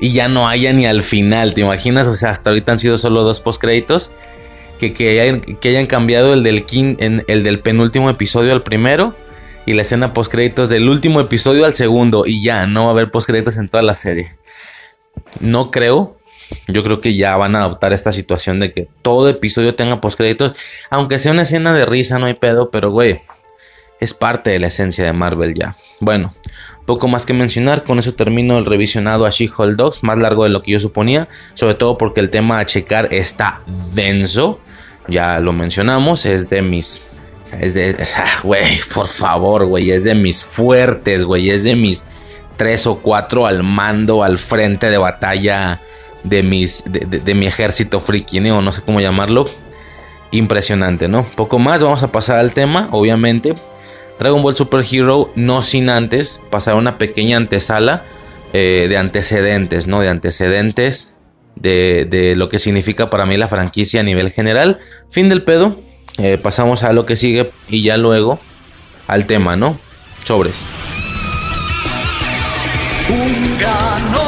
Y 0.00 0.12
ya 0.12 0.28
no 0.28 0.48
haya 0.48 0.72
ni 0.72 0.86
al 0.86 1.02
final, 1.02 1.52
¿te 1.52 1.60
imaginas? 1.60 2.06
O 2.06 2.14
sea, 2.14 2.30
hasta 2.30 2.50
ahorita 2.50 2.72
han 2.72 2.78
sido 2.78 2.96
solo 2.96 3.24
dos 3.24 3.40
postcréditos. 3.40 4.10
Que, 4.78 4.92
que, 4.92 5.20
hayan, 5.20 5.40
que 5.40 5.68
hayan 5.68 5.86
cambiado 5.86 6.34
el 6.34 6.42
del, 6.42 6.64
en, 6.72 7.24
el 7.28 7.42
del 7.42 7.60
penúltimo 7.60 8.10
episodio 8.10 8.52
al 8.52 8.62
primero 8.62 9.14
y 9.66 9.74
la 9.74 9.82
escena 9.82 10.14
post 10.14 10.30
créditos 10.30 10.70
del 10.70 10.88
último 10.88 11.20
episodio 11.20 11.66
al 11.66 11.74
segundo 11.74 12.24
y 12.24 12.42
ya 12.42 12.66
no 12.66 12.84
va 12.84 12.88
a 12.88 12.92
haber 12.92 13.10
post 13.10 13.26
créditos 13.26 13.58
en 13.58 13.68
toda 13.68 13.82
la 13.82 13.94
serie. 13.94 14.36
No 15.40 15.70
creo. 15.70 16.16
Yo 16.68 16.84
creo 16.84 17.00
que 17.00 17.16
ya 17.16 17.36
van 17.36 17.56
a 17.56 17.64
adoptar 17.64 17.92
esta 17.92 18.12
situación 18.12 18.60
de 18.60 18.72
que 18.72 18.88
todo 19.02 19.28
episodio 19.28 19.74
tenga 19.74 20.00
post 20.00 20.16
créditos, 20.16 20.56
aunque 20.90 21.18
sea 21.18 21.32
una 21.32 21.42
escena 21.42 21.74
de 21.74 21.84
risa, 21.84 22.20
no 22.20 22.26
hay 22.26 22.34
pedo, 22.34 22.70
pero 22.70 22.92
güey, 22.92 23.18
es 23.98 24.14
parte 24.14 24.50
de 24.50 24.60
la 24.60 24.68
esencia 24.68 25.04
de 25.04 25.12
Marvel 25.12 25.54
ya. 25.54 25.74
Bueno, 25.98 26.32
poco 26.84 27.08
más 27.08 27.26
que 27.26 27.32
mencionar, 27.32 27.82
con 27.82 27.98
eso 27.98 28.14
termino 28.14 28.58
el 28.58 28.64
revisionado 28.64 29.26
a 29.26 29.30
She-Hulk 29.30 29.76
Dogs, 29.76 30.04
más 30.04 30.18
largo 30.18 30.44
de 30.44 30.50
lo 30.50 30.62
que 30.62 30.70
yo 30.70 30.78
suponía, 30.78 31.26
sobre 31.54 31.74
todo 31.74 31.98
porque 31.98 32.20
el 32.20 32.30
tema 32.30 32.60
a 32.60 32.66
checar 32.66 33.12
está 33.12 33.62
denso, 33.92 34.60
ya 35.08 35.40
lo 35.40 35.52
mencionamos, 35.52 36.26
es 36.26 36.48
de 36.48 36.62
mis 36.62 37.02
es 37.60 37.74
de, 37.74 37.96
güey, 38.42 38.80
por 38.94 39.08
favor, 39.08 39.66
güey, 39.66 39.90
es 39.90 40.04
de 40.04 40.14
mis 40.14 40.44
fuertes, 40.44 41.24
güey, 41.24 41.50
es 41.50 41.64
de 41.64 41.76
mis 41.76 42.04
tres 42.56 42.86
o 42.86 42.98
cuatro 42.98 43.46
al 43.46 43.62
mando, 43.62 44.22
al 44.22 44.38
frente 44.38 44.90
de 44.90 44.98
batalla 44.98 45.80
de 46.24 46.42
mis, 46.42 46.84
de, 46.86 47.34
mi 47.34 47.46
ejército 47.46 48.00
friki, 48.00 48.38
o 48.50 48.60
no 48.60 48.72
sé 48.72 48.82
cómo 48.82 49.00
llamarlo. 49.00 49.48
Impresionante, 50.32 51.06
¿no? 51.08 51.24
Poco 51.24 51.58
más, 51.58 51.82
vamos 51.82 52.02
a 52.02 52.10
pasar 52.10 52.38
al 52.38 52.52
tema, 52.52 52.88
obviamente. 52.90 53.54
Dragon 54.18 54.42
Ball 54.42 54.56
Super 54.56 54.84
Hero, 54.90 55.30
no 55.36 55.62
sin 55.62 55.88
antes 55.88 56.40
pasar 56.50 56.74
una 56.74 56.98
pequeña 56.98 57.36
antesala 57.36 58.02
eh, 58.52 58.86
de 58.88 58.96
antecedentes, 58.96 59.86
¿no? 59.86 60.00
De 60.00 60.08
antecedentes 60.08 61.16
de, 61.54 62.06
de 62.10 62.34
lo 62.34 62.48
que 62.48 62.58
significa 62.58 63.08
para 63.08 63.24
mí 63.24 63.36
la 63.36 63.46
franquicia 63.46 64.00
a 64.00 64.04
nivel 64.04 64.32
general. 64.32 64.78
Fin 65.08 65.28
del 65.28 65.42
pedo, 65.42 65.76
eh, 66.18 66.38
pasamos 66.42 66.82
a 66.82 66.92
lo 66.92 67.06
que 67.06 67.16
sigue 67.16 67.50
y 67.68 67.82
ya 67.82 67.96
luego 67.96 68.40
al 69.06 69.26
tema, 69.26 69.56
¿no? 69.56 69.78
Sobres. 70.24 70.64
Un 73.08 74.25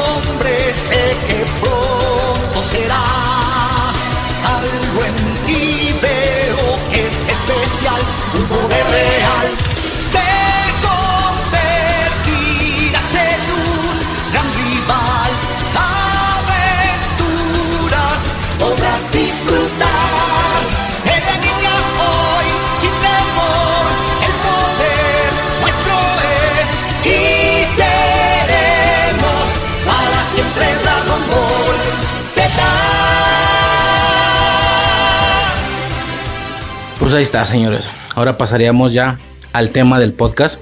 Pues 37.09 37.17
ahí 37.17 37.23
está, 37.23 37.43
señores. 37.43 37.89
Ahora 38.13 38.37
pasaríamos 38.37 38.93
ya 38.93 39.17
al 39.51 39.71
tema 39.71 39.99
del 39.99 40.13
podcast. 40.13 40.61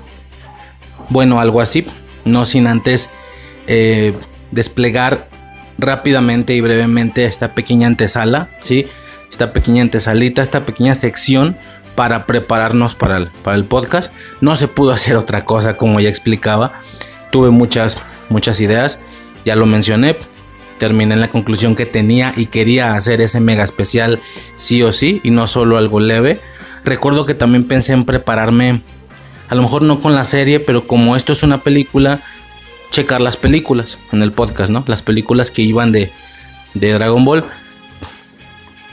Bueno, 1.10 1.42
algo 1.42 1.60
así. 1.60 1.86
No 2.24 2.46
sin 2.46 2.68
antes 2.68 3.10
eh, 3.68 4.16
desplegar 4.52 5.28
rápidamente 5.78 6.54
y 6.54 6.62
brevemente 6.62 7.26
esta 7.26 7.54
pequeña 7.54 7.88
antesala. 7.88 8.48
¿sí? 8.62 8.88
esta 9.30 9.52
pequeña 9.52 9.82
antesalita, 9.82 10.42
esta 10.42 10.66
pequeña 10.66 10.96
sección 10.96 11.58
para 11.96 12.26
prepararnos 12.26 12.96
para 12.96 13.18
el, 13.18 13.28
para 13.28 13.58
el 13.58 13.66
podcast. 13.66 14.14
No 14.40 14.56
se 14.56 14.70
pudo 14.70 14.92
hacer 14.92 15.18
otra 15.18 15.44
cosa, 15.44 15.76
como 15.76 16.00
ya 16.00 16.08
explicaba. 16.08 16.80
Tuve 17.30 17.50
muchas, 17.50 17.98
muchas 18.30 18.62
ideas, 18.62 19.00
ya 19.44 19.58
lo 19.58 19.66
mencioné. 19.66 20.16
Terminé 20.78 21.16
en 21.16 21.22
la 21.22 21.30
conclusión 21.30 21.76
que 21.76 21.86
tenía 21.86 22.34
y 22.36 22.48
quería 22.48 22.94
hacer 22.96 23.22
ese 23.22 23.40
mega 23.40 23.64
especial 23.64 24.20
sí 24.56 24.84
o 24.84 24.92
sí, 24.92 25.22
y 25.24 25.32
no 25.32 25.48
solo 25.48 25.78
algo 25.78 26.00
leve. 26.00 26.40
Recuerdo 26.84 27.26
que 27.26 27.34
también 27.34 27.68
pensé 27.68 27.94
en 27.94 28.06
prepararme, 28.06 28.82
a 29.50 29.56
lo 29.56 29.62
mejor 29.62 29.82
no 29.82 30.00
con 30.00 30.16
la 30.16 30.26
serie, 30.26 30.60
pero 30.60 30.88
como 30.88 31.16
esto 31.16 31.34
es 31.34 31.44
una 31.44 31.60
película, 31.60 32.22
checar 32.92 33.22
las 33.22 33.38
películas 33.38 34.00
en 34.12 34.22
el 34.22 34.32
podcast, 34.32 34.72
¿no? 34.72 34.84
Las 34.88 35.02
películas 35.02 35.52
que 35.52 35.62
iban 35.62 35.92
de, 35.92 36.12
de 36.74 36.94
Dragon 36.94 37.26
Ball. 37.26 37.44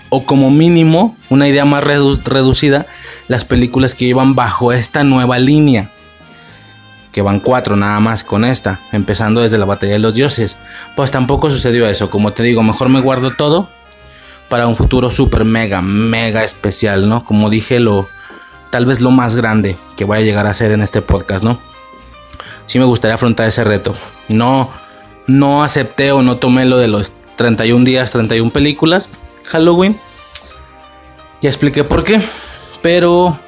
O 0.09 0.25
como 0.25 0.51
mínimo, 0.51 1.17
una 1.29 1.49
idea 1.49 1.65
más 1.65 1.83
reducida, 1.83 2.87
las 3.29 3.45
películas 3.45 3.95
que 3.95 4.05
iban 4.05 4.35
bajo 4.35 4.73
esta 4.73 5.05
nueva 5.05 5.39
línea. 5.39 5.91
Que 7.15 7.23
van 7.23 7.41
cuatro 7.41 7.77
nada 7.77 7.99
más 8.01 8.25
con 8.25 8.45
esta, 8.45 8.81
empezando 8.93 9.41
desde 9.41 9.57
la 9.57 9.65
batalla 9.65 9.95
de 9.95 9.99
los 10.01 10.15
dioses. 10.15 10.59
Pues 10.97 11.11
tampoco 11.11 11.49
sucedió 11.49 11.89
eso, 11.89 12.11
como 12.11 12.35
te 12.35 12.43
digo, 12.43 12.63
mejor 12.63 12.91
me 12.91 13.01
guardo 13.01 13.31
todo 13.31 13.71
para 14.49 14.67
un 14.67 14.77
futuro 14.77 15.11
super 15.11 15.45
mega, 15.45 15.81
mega 15.81 16.45
especial, 16.45 17.09
¿no? 17.09 17.25
Como 17.25 17.49
dije, 17.51 17.81
lo 17.81 18.09
tal 18.71 18.87
vez 18.87 19.01
lo 19.01 19.13
más 19.13 19.37
grande 19.37 19.79
que 19.97 20.05
vaya 20.05 20.23
a 20.23 20.27
llegar 20.27 20.47
a 20.47 20.55
ser 20.55 20.73
en 20.73 20.83
este 20.83 21.01
podcast, 21.01 21.45
¿no? 21.45 21.61
Sí 22.67 22.79
me 22.79 22.85
gustaría 22.85 23.15
afrontar 23.15 23.47
ese 23.47 23.63
reto. 23.63 23.95
No, 24.29 24.71
no 25.27 25.63
acepté 25.63 26.13
o 26.13 26.23
no 26.23 26.37
tomé 26.39 26.65
lo 26.65 26.79
de 26.79 26.89
los 26.89 27.13
31 27.37 27.85
días, 27.85 28.11
31 28.11 28.51
películas, 28.51 29.09
Halloween. 29.45 30.01
Ya 31.41 31.51
expliqué 31.51 31.85
por 31.85 32.05
qué, 32.05 32.23
pero 32.83 33.39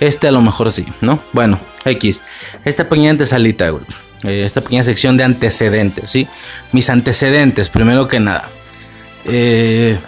este 0.00 0.28
a 0.28 0.32
lo 0.32 0.40
mejor 0.40 0.72
sí, 0.72 0.86
¿no? 1.00 1.20
Bueno, 1.32 1.60
X. 1.84 2.22
Esta 2.64 2.88
pequeña 2.88 3.10
antesalita, 3.10 3.70
güey. 3.70 3.84
Eh, 4.24 4.44
esta 4.44 4.60
pequeña 4.60 4.84
sección 4.84 5.16
de 5.16 5.24
antecedentes, 5.24 6.10
¿sí? 6.10 6.26
Mis 6.72 6.88
antecedentes, 6.90 7.68
primero 7.68 8.08
que 8.08 8.20
nada. 8.20 8.48
Eh, 9.24 9.98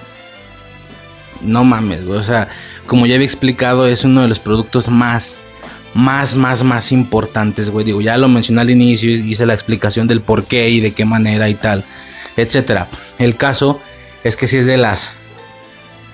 no 1.42 1.64
mames, 1.64 2.04
güey. 2.04 2.18
O 2.18 2.22
sea, 2.22 2.48
como 2.86 3.06
ya 3.06 3.14
había 3.14 3.26
explicado, 3.26 3.86
es 3.86 4.04
uno 4.04 4.22
de 4.22 4.28
los 4.28 4.38
productos 4.38 4.88
más, 4.88 5.36
más, 5.94 6.34
más, 6.34 6.62
más 6.62 6.92
importantes, 6.92 7.70
güey. 7.70 7.84
Digo, 7.84 8.00
ya 8.00 8.16
lo 8.16 8.28
mencioné 8.28 8.62
al 8.62 8.70
inicio, 8.70 9.10
hice 9.10 9.46
la 9.46 9.54
explicación 9.54 10.06
del 10.06 10.20
por 10.20 10.44
qué 10.44 10.70
y 10.70 10.80
de 10.80 10.92
qué 10.92 11.04
manera 11.04 11.48
y 11.48 11.54
tal, 11.54 11.84
etcétera. 12.36 12.88
El 13.18 13.36
caso 13.36 13.80
es 14.24 14.36
que 14.36 14.48
sí 14.48 14.58
es 14.58 14.66
de 14.66 14.78
las 14.78 15.10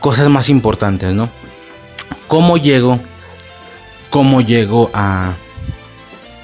cosas 0.01 0.29
más 0.29 0.49
importantes, 0.49 1.13
¿no? 1.15 1.31
¿Cómo 2.27 2.57
llego? 2.57 3.01
¿Cómo 4.13 4.43
llego 4.43 4.91
a, 4.93 5.33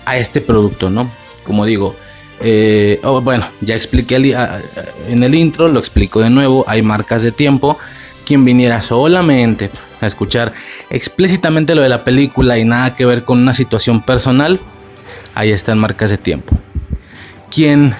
a 0.06 0.16
este 0.16 0.40
producto, 0.40 0.88
no? 0.88 1.12
Como 1.44 1.66
digo, 1.66 1.94
eh, 2.40 2.98
oh, 3.04 3.20
bueno, 3.20 3.46
ya 3.60 3.76
expliqué 3.76 4.16
en 4.16 5.22
el 5.22 5.34
intro, 5.34 5.68
lo 5.68 5.78
explico 5.78 6.20
de 6.20 6.30
nuevo, 6.30 6.64
hay 6.66 6.80
marcas 6.80 7.20
de 7.20 7.30
tiempo 7.30 7.78
quien 8.24 8.42
viniera 8.42 8.80
solamente 8.80 9.70
a 10.00 10.06
escuchar 10.06 10.54
explícitamente 10.88 11.74
lo 11.74 11.82
de 11.82 11.90
la 11.90 12.04
película 12.04 12.58
y 12.58 12.64
nada 12.64 12.96
que 12.96 13.04
ver 13.04 13.24
con 13.24 13.38
una 13.38 13.52
situación 13.52 14.02
personal, 14.02 14.60
ahí 15.34 15.50
están 15.50 15.78
marcas 15.78 16.08
de 16.08 16.16
tiempo. 16.16 16.56
Quien 17.50 17.94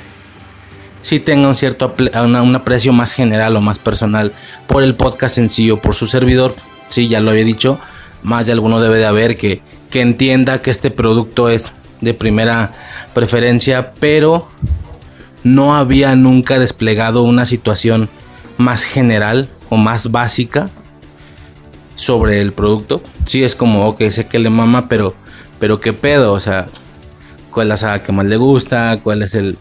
sí 1.02 1.20
tenga 1.20 1.46
un 1.46 1.54
cierto 1.54 1.94
un 2.24 2.56
aprecio 2.56 2.94
más 2.94 3.12
general 3.12 3.54
o 3.54 3.60
más 3.60 3.78
personal 3.78 4.32
por 4.66 4.82
el 4.82 4.94
podcast 4.94 5.34
sencillo, 5.34 5.78
por 5.78 5.94
su 5.94 6.06
servidor, 6.06 6.54
sí, 6.88 7.08
ya 7.08 7.20
lo 7.20 7.32
había 7.32 7.44
dicho, 7.44 7.78
más 8.22 8.46
de 8.46 8.52
alguno 8.52 8.80
debe 8.80 8.98
de 8.98 9.06
haber 9.06 9.36
que, 9.36 9.60
que 9.90 10.00
entienda 10.00 10.62
que 10.62 10.70
este 10.70 10.90
producto 10.90 11.48
es 11.48 11.72
de 12.00 12.14
primera 12.14 12.72
preferencia, 13.14 13.92
pero 13.98 14.48
no 15.44 15.74
había 15.76 16.14
nunca 16.16 16.58
desplegado 16.58 17.22
una 17.22 17.46
situación 17.46 18.08
más 18.56 18.84
general 18.84 19.48
o 19.70 19.76
más 19.76 20.10
básica 20.10 20.70
sobre 21.96 22.40
el 22.40 22.52
producto. 22.52 23.02
Sí, 23.26 23.44
es 23.44 23.54
como, 23.54 23.80
ok, 23.80 24.02
sé 24.10 24.26
que 24.26 24.38
le 24.38 24.50
mama, 24.50 24.88
pero, 24.88 25.14
pero 25.58 25.80
qué 25.80 25.92
pedo, 25.92 26.32
o 26.32 26.40
sea, 26.40 26.66
cuál 27.50 27.66
es 27.66 27.68
la 27.68 27.76
saga 27.76 28.02
que 28.02 28.12
más 28.12 28.26
le 28.26 28.36
gusta, 28.36 28.98
cuál 29.02 29.22
es 29.22 29.34
el, 29.34 29.58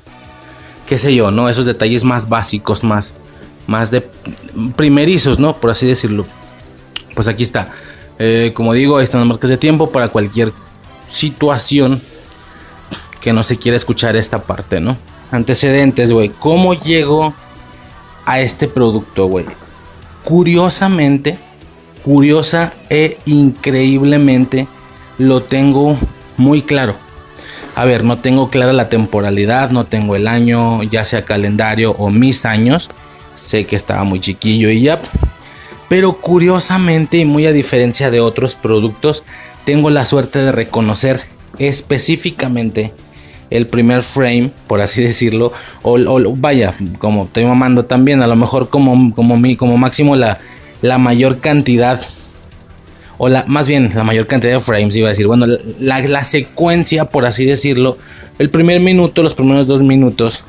qué 0.85 0.97
sé 0.97 1.13
yo, 1.13 1.31
¿no? 1.31 1.49
Esos 1.49 1.65
detalles 1.65 2.03
más 2.03 2.29
básicos, 2.29 2.83
más, 2.83 3.15
más 3.65 3.91
de 3.91 4.09
primerizos, 4.75 5.39
¿no? 5.39 5.57
Por 5.57 5.71
así 5.71 5.85
decirlo. 5.85 6.25
Pues 7.15 7.27
aquí 7.27 7.43
está. 7.43 7.69
Eh, 8.19 8.51
como 8.53 8.73
digo, 8.73 8.97
ahí 8.97 9.03
están 9.03 9.21
las 9.21 9.27
marcas 9.27 9.49
de 9.49 9.57
tiempo 9.57 9.91
para 9.91 10.07
cualquier 10.09 10.51
situación 11.09 12.01
que 13.21 13.33
no 13.33 13.43
se 13.43 13.57
quiera 13.57 13.77
escuchar 13.77 14.15
esta 14.15 14.43
parte, 14.43 14.79
¿no? 14.79 14.97
Antecedentes, 15.31 16.11
güey. 16.11 16.29
¿Cómo 16.29 16.73
llego 16.73 17.33
a 18.25 18.39
este 18.39 18.67
producto, 18.67 19.25
güey? 19.27 19.45
curiosamente, 20.27 21.37
curiosa 22.03 22.73
e 22.89 23.17
increíblemente, 23.25 24.67
lo 25.17 25.41
tengo 25.41 25.97
muy 26.35 26.63
claro. 26.63 26.95
A 27.77 27.85
ver, 27.85 28.03
no 28.03 28.17
tengo 28.17 28.49
clara 28.49 28.73
la 28.73 28.89
temporalidad, 28.89 29.69
no 29.69 29.85
tengo 29.85 30.17
el 30.17 30.27
año, 30.27 30.83
ya 30.83 31.05
sea 31.05 31.23
calendario 31.23 31.91
o 31.91 32.09
mis 32.09 32.45
años. 32.45 32.89
Sé 33.35 33.65
que 33.65 33.77
estaba 33.77 34.03
muy 34.03 34.19
chiquillo 34.19 34.69
y 34.69 34.81
ya. 34.81 34.99
Pero 35.89 36.13
curiosamente 36.13 37.17
y 37.17 37.25
muy 37.25 37.45
a 37.45 37.53
diferencia 37.53 38.11
de 38.11 38.19
otros 38.19 38.55
productos, 38.55 39.23
tengo 39.65 39.89
la 39.89 40.05
suerte 40.05 40.39
de 40.39 40.51
reconocer 40.51 41.21
específicamente 41.59 42.93
el 43.49 43.67
primer 43.67 44.03
frame, 44.03 44.51
por 44.67 44.81
así 44.81 45.01
decirlo, 45.03 45.53
o, 45.81 46.19
vaya, 46.35 46.73
como 46.99 47.25
estoy 47.25 47.45
mamando 47.45 47.85
también, 47.85 48.21
a 48.21 48.27
lo 48.27 48.35
mejor 48.35 48.69
como, 48.69 49.13
como, 49.13 49.37
mi, 49.37 49.55
como 49.55 49.77
máximo 49.77 50.15
la, 50.15 50.37
la 50.81 50.97
mayor 50.97 51.39
cantidad, 51.39 52.01
o 53.17 53.29
la, 53.29 53.45
más 53.47 53.67
bien 53.67 53.91
la 53.95 54.03
mayor 54.03 54.27
cantidad 54.27 54.53
de 54.53 54.59
frames, 54.59 54.95
iba 54.95 55.07
a 55.07 55.11
decir, 55.11 55.27
bueno, 55.27 55.45
la, 55.79 55.99
la 56.01 56.23
secuencia, 56.23 57.05
por 57.05 57.25
así 57.25 57.45
decirlo, 57.45 57.97
el 58.39 58.49
primer 58.49 58.79
minuto, 58.79 59.23
los 59.23 59.33
primeros 59.33 59.67
dos 59.67 59.81
minutos 59.81 60.43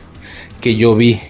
que 0.60 0.76
yo 0.76 0.94
vi 0.94 1.20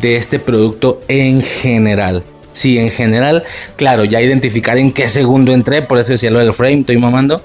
de 0.00 0.16
este 0.16 0.38
producto 0.38 1.02
en 1.08 1.42
general. 1.42 2.24
Sí, 2.54 2.78
en 2.78 2.90
general, 2.90 3.44
claro, 3.76 4.04
ya 4.04 4.20
identificar 4.20 4.76
en 4.78 4.92
qué 4.92 5.08
segundo 5.08 5.52
entré, 5.52 5.82
por 5.82 5.98
eso 5.98 6.12
decía 6.12 6.30
lo 6.30 6.38
del 6.38 6.52
frame, 6.52 6.80
estoy 6.80 6.98
mamando. 6.98 7.42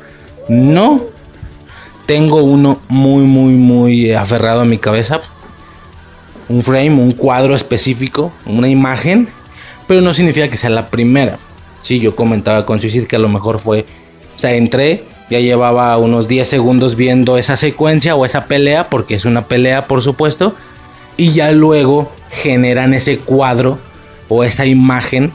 No, 0.49 1.01
tengo 2.05 2.43
uno 2.43 2.79
muy, 2.87 3.23
muy, 3.23 3.53
muy 3.53 4.13
aferrado 4.13 4.61
a 4.61 4.65
mi 4.65 4.77
cabeza. 4.77 5.21
Un 6.49 6.63
frame, 6.63 6.91
un 6.91 7.11
cuadro 7.11 7.55
específico, 7.55 8.31
una 8.45 8.69
imagen. 8.69 9.27
Pero 9.87 10.01
no 10.01 10.13
significa 10.13 10.49
que 10.49 10.57
sea 10.57 10.69
la 10.69 10.87
primera. 10.87 11.37
Sí, 11.81 11.99
yo 11.99 12.15
comentaba 12.15 12.65
con 12.65 12.79
Suicide 12.79 13.07
que 13.07 13.15
a 13.15 13.19
lo 13.19 13.29
mejor 13.29 13.59
fue. 13.59 13.85
O 14.35 14.39
sea, 14.39 14.53
entré, 14.53 15.03
ya 15.29 15.39
llevaba 15.39 15.97
unos 15.97 16.27
10 16.27 16.47
segundos 16.47 16.95
viendo 16.95 17.37
esa 17.37 17.57
secuencia 17.57 18.15
o 18.15 18.25
esa 18.25 18.45
pelea, 18.45 18.89
porque 18.89 19.15
es 19.15 19.25
una 19.25 19.47
pelea, 19.47 19.87
por 19.87 20.01
supuesto. 20.01 20.55
Y 21.15 21.31
ya 21.31 21.51
luego 21.51 22.11
generan 22.29 22.93
ese 22.93 23.17
cuadro 23.17 23.79
o 24.29 24.43
esa 24.43 24.65
imagen 24.65 25.31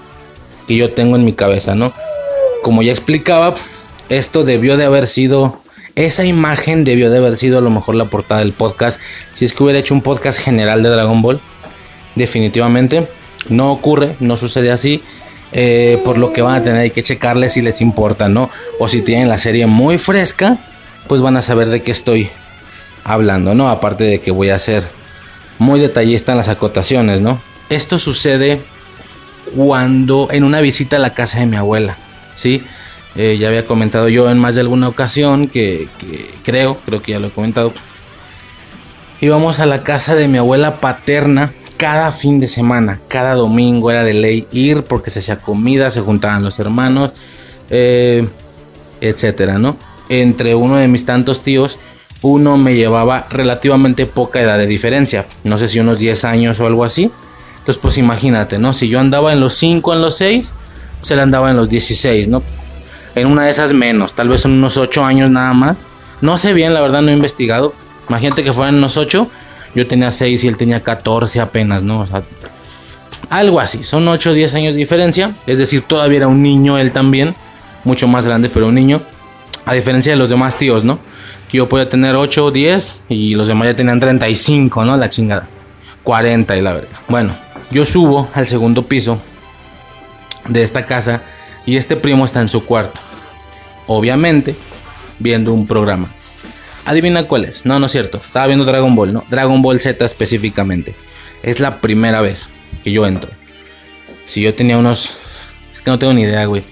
que 0.66 0.77
yo 0.77 0.90
tengo 0.90 1.16
en 1.16 1.24
mi 1.24 1.32
cabeza, 1.32 1.74
¿no? 1.74 1.93
Como 2.62 2.82
ya 2.82 2.93
explicaba, 2.93 3.55
esto 4.09 4.44
debió 4.44 4.77
de 4.77 4.85
haber 4.85 5.06
sido 5.06 5.62
esa 5.94 6.24
imagen 6.24 6.85
debió 6.85 7.10
de 7.10 7.19
haber 7.19 7.36
sido 7.36 7.59
a 7.59 7.60
lo 7.60 7.69
mejor 7.69 7.97
la 7.97 8.06
portada 8.06 8.40
del 8.40 8.52
podcast. 8.52 8.98
Si 9.32 9.44
es 9.44 9.52
que 9.52 9.62
hubiera 9.62 9.78
hecho 9.78 9.93
un 9.93 10.01
podcast 10.01 10.39
general 10.39 10.82
de 10.82 10.89
Dragon 10.89 11.20
Ball. 11.20 11.40
Definitivamente. 12.14 13.06
No 13.48 13.70
ocurre, 13.73 14.16
no 14.20 14.39
sucede 14.39 14.70
así. 14.70 15.02
Eh, 15.52 16.01
por 16.05 16.16
lo 16.16 16.32
que 16.32 16.40
van 16.40 16.55
a 16.55 16.64
tener 16.64 16.90
que 16.93 17.02
checarle 17.02 17.51
si 17.51 17.60
les 17.60 17.82
importa, 17.82 18.28
¿no? 18.28 18.48
O 18.78 18.89
si 18.89 19.02
tienen 19.02 19.28
la 19.28 19.36
serie 19.36 19.66
muy 19.66 19.98
fresca, 19.98 20.59
pues 21.09 21.20
van 21.20 21.36
a 21.36 21.43
saber 21.43 21.69
de 21.69 21.82
qué 21.82 21.93
estoy 21.93 22.31
hablando, 23.05 23.55
¿no? 23.55 23.69
Aparte 23.69 24.05
de 24.05 24.19
que 24.19 24.31
voy 24.31 24.48
a 24.48 24.59
ser 24.59 24.85
muy 25.59 25.78
detallista 25.78 26.32
en 26.32 26.39
las 26.39 26.48
acotaciones, 26.48 27.20
¿no? 27.20 27.39
Esto 27.69 27.98
sucede 27.98 28.62
cuando 29.55 30.29
en 30.31 30.45
una 30.45 30.61
visita 30.61 30.97
a 30.97 31.01
la 31.01 31.15
casa 31.15 31.41
de 31.41 31.47
mi 31.47 31.57
abuela, 31.57 31.97
¿sí? 32.35 32.62
Eh, 33.15 33.37
ya 33.39 33.49
había 33.49 33.66
comentado 33.66 34.09
yo 34.09 34.31
en 34.31 34.39
más 34.39 34.55
de 34.55 34.62
alguna 34.62 34.89
ocasión 34.89 35.49
que, 35.49 35.89
creo, 36.43 36.77
creo 36.85 37.03
que 37.03 37.12
ya 37.12 37.19
lo 37.19 37.29
he 37.29 37.31
comentado. 37.31 37.73
Íbamos 39.20 39.61
a 39.61 39.66
la 39.66 39.83
casa 39.83 40.15
de 40.15 40.29
mi 40.29 40.39
abuela 40.39 40.81
paterna 40.81 41.53
cada 41.77 42.12
fin 42.12 42.39
de 42.41 42.49
semana, 42.49 43.01
cada 43.09 43.35
domingo 43.35 43.91
era 43.91 44.05
de 44.05 44.15
ley 44.15 44.47
ir 44.53 44.85
porque 44.85 45.11
se 45.11 45.19
hacía 45.19 45.41
comida, 45.41 45.91
se 45.91 46.01
juntaban 46.01 46.43
los 46.43 46.59
hermanos, 46.59 47.11
eh, 47.70 48.27
etcétera, 49.01 49.59
¿no? 49.59 49.77
Entre 50.09 50.55
uno 50.55 50.77
de 50.77 50.89
mis 50.89 51.05
tantos 51.05 51.43
tíos, 51.43 51.79
uno 52.23 52.57
me 52.57 52.77
llevaba 52.77 53.27
relativamente 53.31 54.07
poca 54.07 54.41
edad 54.41 54.59
de 54.59 54.66
diferencia, 54.66 55.27
no 55.45 55.59
sé 55.59 55.69
si 55.69 55.81
unos 55.81 55.99
10 55.99 56.24
años 56.24 56.61
o 56.61 56.66
algo 56.66 56.85
así. 56.85 57.11
Entonces, 57.62 57.80
pues 57.80 57.97
imagínate, 57.97 58.59
¿no? 58.59 58.74
Si 58.74 58.89
yo 58.89 58.98
andaba 58.98 59.32
en 59.32 59.39
los 59.39 59.55
5, 59.55 59.93
en 59.93 60.02
los 60.02 60.16
6, 60.16 60.55
se 61.02 61.14
le 61.14 61.22
andaba 61.22 61.48
en 61.48 61.56
los 61.56 61.68
16, 61.68 62.26
¿no? 62.26 62.43
En 63.14 63.28
una 63.28 63.44
de 63.44 63.52
esas 63.52 63.72
menos, 63.72 64.14
tal 64.14 64.28
vez 64.28 64.44
en 64.44 64.51
unos 64.52 64.76
8 64.76 65.05
años 65.05 65.30
nada 65.30 65.52
más. 65.52 65.86
No 66.20 66.39
sé 66.39 66.55
bien, 66.55 66.74
la 66.74 66.80
verdad 66.80 67.02
no 67.02 67.10
he 67.10 67.14
investigado. 67.14 67.72
Imagínate 68.09 68.43
que 68.43 68.52
fueran 68.52 68.74
unos 68.74 68.97
8, 68.97 69.28
yo 69.76 69.86
tenía 69.86 70.10
6 70.10 70.43
y 70.43 70.48
él 70.48 70.56
tenía 70.56 70.80
14 70.80 71.39
apenas, 71.39 71.84
¿no? 71.84 72.01
O 72.01 72.06
sea, 72.06 72.22
algo 73.30 73.60
así, 73.60 73.84
son 73.84 74.09
8 74.09 74.30
o 74.30 74.32
10 74.32 74.55
años 74.55 74.74
de 74.74 74.78
diferencia. 74.78 75.32
Es 75.47 75.59
decir, 75.59 75.82
todavía 75.82 76.18
era 76.18 76.26
un 76.28 76.43
niño 76.43 76.78
él 76.78 76.90
también, 76.90 77.36
mucho 77.84 78.09
más 78.09 78.26
grande, 78.26 78.51
pero 78.52 78.66
un 78.66 78.74
niño. 78.74 79.02
A 79.66 79.74
diferencia 79.74 80.12
de 80.12 80.16
los 80.16 80.30
demás 80.30 80.59
tíos, 80.59 80.82
¿no? 80.82 80.98
Que 81.48 81.59
yo 81.59 81.68
podía 81.68 81.89
tener 81.89 82.16
8 82.16 82.47
o 82.47 82.51
10 82.51 83.02
y 83.09 83.36
los 83.36 83.47
demás 83.47 83.68
ya 83.68 83.76
tenían 83.76 84.01
35, 84.01 84.84
¿no? 84.84 84.97
La 84.97 85.09
chingada. 85.09 85.47
40 86.02 86.56
y 86.56 86.60
la 86.60 86.72
verdad. 86.72 86.89
Bueno, 87.09 87.36
yo 87.73 87.85
subo 87.85 88.28
al 88.35 88.47
segundo 88.47 88.86
piso 88.86 89.20
de 90.47 90.62
esta 90.62 90.86
casa 90.86 91.23
y 91.65 91.77
este 91.77 91.97
primo 91.97 92.24
está 92.24 92.40
en 92.40 92.49
su 92.49 92.65
cuarto. 92.65 93.01
Obviamente, 93.86 94.55
viendo 95.19 95.53
un 95.53 95.66
programa. 95.66 96.12
Adivina 96.85 97.24
cuál 97.24 97.44
es. 97.44 97.65
No, 97.65 97.78
no 97.78 97.86
es 97.86 97.93
cierto. 97.93 98.20
Estaba 98.24 98.47
viendo 98.47 98.65
Dragon 98.65 98.94
Ball, 98.94 99.12
¿no? 99.12 99.24
Dragon 99.31 99.62
Ball 99.62 99.81
Z 99.81 100.05
específicamente. 100.05 100.94
Es 101.43 101.61
la 101.61 101.81
primera 101.81 102.20
vez 102.20 102.49
que 102.85 102.93
yo 102.93 103.07
entro. 103.07 103.31
Si 104.27 104.43
yo 104.43 104.55
tenía 104.55 104.78
unos... 104.78 105.16
Es 105.73 105.81
que 105.81 105.90
no 105.90 105.99
tengo 105.99 106.12
ni 106.12 106.23
idea, 106.23 106.44
güey. 106.47 106.62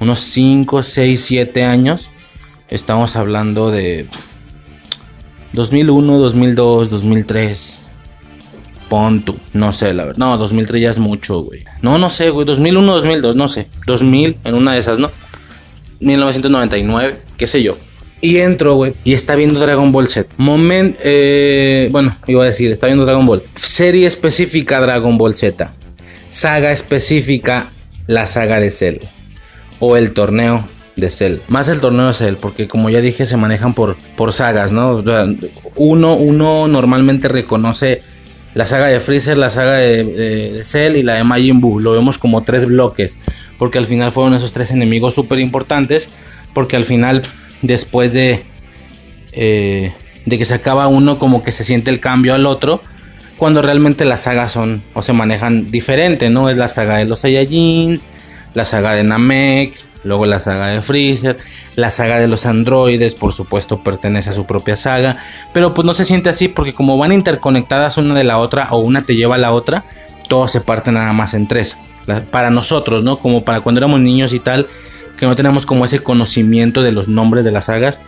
Unos 0.00 0.20
5, 0.20 0.82
6, 0.82 1.20
7 1.20 1.64
años. 1.64 2.10
Estamos 2.68 3.16
hablando 3.16 3.70
de... 3.70 4.06
2001, 5.52 6.18
2002, 6.18 6.90
2003. 6.90 7.85
Ponto. 8.88 9.36
No 9.52 9.72
sé, 9.72 9.92
la 9.94 10.04
verdad. 10.04 10.18
No, 10.18 10.38
2003 10.38 10.80
ya 10.80 10.90
es 10.90 10.98
mucho, 10.98 11.40
güey. 11.40 11.64
No, 11.82 11.98
no 11.98 12.10
sé, 12.10 12.30
güey. 12.30 12.46
2001, 12.46 12.94
2002, 12.94 13.36
no 13.36 13.48
sé. 13.48 13.66
2000 13.86 14.36
en 14.44 14.54
una 14.54 14.74
de 14.74 14.78
esas, 14.78 14.98
¿no? 14.98 15.10
1999, 16.00 17.16
qué 17.36 17.46
sé 17.46 17.62
yo. 17.62 17.76
Y 18.20 18.38
entro, 18.38 18.74
güey, 18.74 18.94
y 19.04 19.14
está 19.14 19.34
viendo 19.34 19.60
Dragon 19.60 19.92
Ball 19.92 20.08
Z. 20.08 20.28
Moment, 20.36 20.96
eh, 21.04 21.88
bueno, 21.92 22.16
iba 22.26 22.42
a 22.44 22.46
decir, 22.46 22.72
está 22.72 22.86
viendo 22.86 23.04
Dragon 23.04 23.26
Ball. 23.26 23.42
Serie 23.56 24.06
específica 24.06 24.80
Dragon 24.80 25.18
Ball 25.18 25.34
Z. 25.34 25.72
Saga 26.28 26.72
específica, 26.72 27.70
la 28.06 28.26
saga 28.26 28.58
de 28.58 28.70
Cell. 28.70 28.98
O 29.80 29.96
el 29.96 30.12
torneo 30.12 30.66
de 30.96 31.10
Cell. 31.10 31.38
Más 31.48 31.68
el 31.68 31.80
torneo 31.80 32.06
de 32.06 32.14
Cell, 32.14 32.34
porque 32.40 32.68
como 32.68 32.88
ya 32.88 33.00
dije, 33.00 33.26
se 33.26 33.36
manejan 33.36 33.74
por, 33.74 33.96
por 34.16 34.32
sagas, 34.32 34.72
¿no? 34.72 35.04
Uno, 35.76 36.14
uno 36.14 36.68
normalmente 36.68 37.28
reconoce 37.28 38.02
la 38.56 38.64
saga 38.64 38.86
de 38.86 39.00
Freezer, 39.00 39.36
la 39.36 39.50
saga 39.50 39.74
de, 39.74 40.02
de, 40.02 40.64
Cell 40.64 40.96
y 40.96 41.02
la 41.02 41.16
de 41.16 41.24
Majin 41.24 41.60
Buu. 41.60 41.78
Lo 41.78 41.92
vemos 41.92 42.16
como 42.16 42.42
tres 42.42 42.64
bloques, 42.64 43.18
porque 43.58 43.76
al 43.76 43.84
final 43.84 44.12
fueron 44.12 44.32
esos 44.32 44.52
tres 44.52 44.70
enemigos 44.70 45.12
súper 45.12 45.40
importantes, 45.40 46.08
porque 46.54 46.74
al 46.74 46.86
final, 46.86 47.20
después 47.60 48.14
de, 48.14 48.44
eh, 49.32 49.92
de 50.24 50.38
que 50.38 50.46
se 50.46 50.54
acaba 50.54 50.88
uno, 50.88 51.18
como 51.18 51.44
que 51.44 51.52
se 51.52 51.64
siente 51.64 51.90
el 51.90 52.00
cambio 52.00 52.32
al 52.32 52.46
otro, 52.46 52.80
cuando 53.36 53.60
realmente 53.60 54.06
las 54.06 54.22
sagas 54.22 54.52
son 54.52 54.82
o 54.94 55.02
se 55.02 55.12
manejan 55.12 55.70
diferente, 55.70 56.30
¿no? 56.30 56.48
Es 56.48 56.56
la 56.56 56.68
saga 56.68 56.96
de 56.96 57.04
los 57.04 57.20
Saiyajins, 57.20 58.08
la 58.54 58.64
saga 58.64 58.94
de 58.94 59.04
Namek, 59.04 59.74
luego 60.06 60.26
la 60.26 60.40
saga 60.40 60.68
de 60.68 60.82
Freezer, 60.82 61.38
la 61.74 61.90
saga 61.90 62.18
de 62.18 62.28
los 62.28 62.46
androides, 62.46 63.14
por 63.14 63.32
supuesto, 63.32 63.82
pertenece 63.82 64.30
a 64.30 64.32
su 64.32 64.46
propia 64.46 64.76
saga, 64.76 65.16
pero 65.52 65.74
pues 65.74 65.84
no 65.84 65.92
se 65.94 66.04
siente 66.04 66.28
así 66.28 66.48
porque 66.48 66.72
como 66.72 66.96
van 66.96 67.12
interconectadas 67.12 67.98
una 67.98 68.14
de 68.14 68.24
la 68.24 68.38
otra 68.38 68.68
o 68.70 68.78
una 68.78 69.02
te 69.02 69.16
lleva 69.16 69.34
a 69.34 69.38
la 69.38 69.52
otra, 69.52 69.84
todo 70.28 70.48
se 70.48 70.60
parte 70.60 70.92
nada 70.92 71.12
más 71.12 71.34
en 71.34 71.48
tres. 71.48 71.76
Para 72.30 72.50
nosotros, 72.50 73.02
¿no? 73.02 73.18
Como 73.18 73.44
para 73.44 73.60
cuando 73.60 73.80
éramos 73.80 74.00
niños 74.00 74.32
y 74.32 74.38
tal, 74.38 74.68
que 75.18 75.26
no 75.26 75.34
tenemos 75.34 75.66
como 75.66 75.84
ese 75.84 75.98
conocimiento 76.00 76.82
de 76.82 76.92
los 76.92 77.08
nombres 77.08 77.44
de 77.44 77.52
las 77.52 77.66
sagas. 77.66 78.00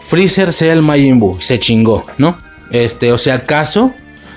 Freezer 0.00 0.52
sea 0.52 0.72
el 0.72 0.82
Majin 0.82 1.20
se 1.40 1.58
chingó, 1.58 2.06
¿no? 2.16 2.38
Este, 2.70 3.12
o 3.12 3.18
sea, 3.18 3.34
acaso, 3.34 3.92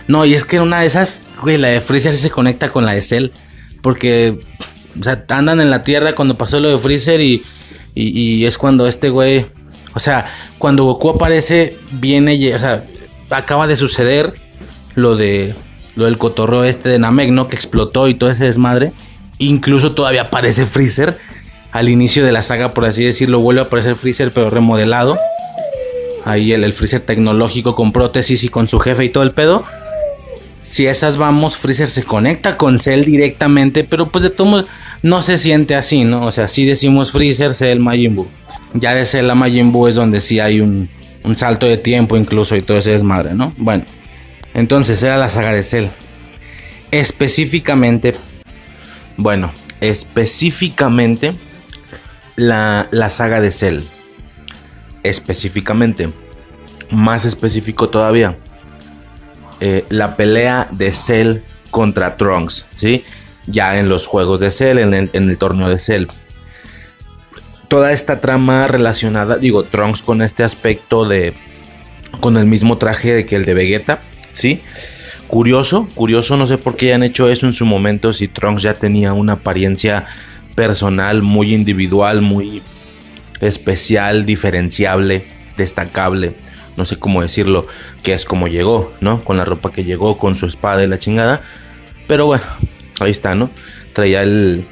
no, 0.07 0.25
y 0.25 0.33
es 0.33 0.45
que 0.45 0.59
una 0.59 0.81
de 0.81 0.87
esas, 0.87 1.33
güey, 1.41 1.57
la 1.57 1.69
de 1.69 1.81
Freezer 1.81 2.13
se 2.13 2.29
conecta 2.29 2.69
con 2.69 2.85
la 2.85 2.93
de 2.93 3.01
Cell, 3.01 3.29
porque, 3.81 4.39
o 4.99 5.03
sea, 5.03 5.23
andan 5.29 5.61
en 5.61 5.69
la 5.69 5.83
Tierra 5.83 6.13
cuando 6.13 6.37
pasó 6.37 6.59
lo 6.59 6.69
de 6.69 6.77
Freezer 6.77 7.21
y 7.21 7.43
y, 7.93 8.45
es 8.45 8.57
cuando 8.57 8.87
este 8.87 9.09
güey, 9.09 9.45
o 9.93 9.99
sea, 9.99 10.31
cuando 10.57 10.85
Goku 10.85 11.09
aparece, 11.09 11.77
viene, 11.91 12.33
o 12.55 12.59
sea, 12.59 12.85
acaba 13.29 13.67
de 13.67 13.77
suceder 13.77 14.33
lo 14.95 15.15
de 15.15 15.55
lo 15.95 16.05
del 16.05 16.17
cotorro 16.17 16.63
este 16.63 16.87
de 16.87 16.99
Namek, 16.99 17.31
¿no? 17.31 17.49
Que 17.49 17.55
explotó 17.55 18.07
y 18.07 18.13
todo 18.13 18.31
ese 18.31 18.45
desmadre. 18.45 18.93
Incluso 19.39 19.91
todavía 19.91 20.23
aparece 20.23 20.65
Freezer 20.65 21.17
al 21.73 21.89
inicio 21.89 22.25
de 22.25 22.31
la 22.31 22.43
saga, 22.43 22.73
por 22.73 22.85
así 22.85 23.03
decirlo, 23.03 23.39
vuelve 23.39 23.61
a 23.61 23.65
aparecer 23.65 23.95
Freezer, 23.95 24.31
pero 24.31 24.49
remodelado. 24.49 25.17
Ahí 26.23 26.53
el, 26.53 26.63
el 26.63 26.71
Freezer 26.71 27.01
tecnológico 27.01 27.75
con 27.75 27.91
prótesis 27.91 28.43
y 28.43 28.49
con 28.49 28.67
su 28.67 28.79
jefe 28.79 29.03
y 29.03 29.09
todo 29.09 29.23
el 29.23 29.31
pedo. 29.31 29.65
Si 30.63 30.85
esas 30.85 31.17
vamos, 31.17 31.57
Freezer 31.57 31.87
se 31.87 32.03
conecta 32.03 32.55
con 32.55 32.79
Cell 32.79 33.03
directamente, 33.03 33.83
pero 33.83 34.09
pues 34.09 34.23
de 34.23 34.29
todos 34.29 34.65
no 35.01 35.21
se 35.21 35.37
siente 35.37 35.75
así, 35.75 36.03
¿no? 36.03 36.25
O 36.25 36.31
sea, 36.31 36.47
si 36.47 36.65
decimos 36.65 37.11
Freezer, 37.11 37.53
Cell, 37.53 37.79
Majin 37.79 38.15
Buu. 38.15 38.27
Ya 38.73 38.93
de 38.93 39.05
Cell 39.05 39.29
a 39.29 39.35
Majin 39.35 39.71
Buu 39.71 39.87
es 39.87 39.95
donde 39.95 40.19
sí 40.19 40.39
hay 40.39 40.61
un, 40.61 40.87
un 41.23 41.35
salto 41.35 41.65
de 41.65 41.77
tiempo 41.77 42.15
incluso 42.15 42.55
y 42.55 42.61
todo 42.61 42.77
ese 42.77 42.91
desmadre, 42.91 43.33
¿no? 43.33 43.53
Bueno, 43.57 43.85
entonces 44.53 45.01
era 45.01 45.17
la 45.17 45.29
saga 45.29 45.51
de 45.51 45.63
Cell. 45.63 45.87
Específicamente, 46.91 48.13
bueno, 49.17 49.51
específicamente 49.79 51.33
la, 52.35 52.87
la 52.91 53.09
saga 53.09 53.41
de 53.41 53.51
Cell. 53.51 53.81
Específicamente, 55.03 56.09
más 56.91 57.25
específico 57.25 57.89
todavía, 57.89 58.37
eh, 59.61 59.85
la 59.89 60.17
pelea 60.17 60.67
de 60.71 60.91
Cell 60.91 61.37
contra 61.69 62.17
Trunks, 62.17 62.67
¿sí? 62.75 63.03
ya 63.47 63.79
en 63.79 63.89
los 63.89 64.07
juegos 64.07 64.39
de 64.39 64.51
Cell, 64.51 64.79
en 64.79 65.09
el, 65.13 65.37
torneo 65.37 65.69
de 65.69 65.77
Cell. 65.77 66.05
Toda 67.67 67.91
esta 67.91 68.19
trama 68.19 68.67
relacionada, 68.67 69.37
digo, 69.37 69.63
Trunks 69.63 70.01
con 70.01 70.21
este 70.21 70.43
aspecto 70.43 71.07
de. 71.07 71.33
con 72.19 72.37
el 72.37 72.45
mismo 72.45 72.77
traje 72.77 73.13
de 73.13 73.25
que 73.25 73.35
el 73.35 73.45
de 73.45 73.53
Vegeta, 73.53 74.01
¿sí? 74.31 74.61
Curioso, 75.27 75.87
curioso, 75.95 76.35
no 76.35 76.45
sé 76.45 76.57
por 76.57 76.75
qué 76.75 76.93
han 76.93 77.03
hecho 77.03 77.29
eso 77.29 77.45
en 77.45 77.53
su 77.53 77.65
momento, 77.65 78.11
si 78.11 78.27
Trunks 78.27 78.63
ya 78.63 78.73
tenía 78.73 79.13
una 79.13 79.33
apariencia 79.33 80.05
personal 80.55 81.21
muy 81.21 81.53
individual, 81.53 82.21
muy 82.21 82.61
especial, 83.39 84.25
diferenciable, 84.25 85.25
destacable, 85.55 86.35
no 86.77 86.85
sé 86.85 86.97
cómo 86.97 87.21
decirlo, 87.21 87.67
que 88.03 88.13
es 88.13 88.25
como 88.25 88.47
llegó, 88.47 88.93
¿no? 89.01 89.23
Con 89.23 89.37
la 89.37 89.45
ropa 89.45 89.71
que 89.71 89.83
llegó, 89.83 90.17
con 90.17 90.35
su 90.35 90.45
espada 90.45 90.83
y 90.83 90.87
la 90.87 90.99
chingada. 90.99 91.41
Pero 92.07 92.25
bueno, 92.25 92.43
Ahí 93.01 93.11
está, 93.11 93.35
¿no? 93.35 93.49
Traía 93.93 94.21
el. 94.21 94.65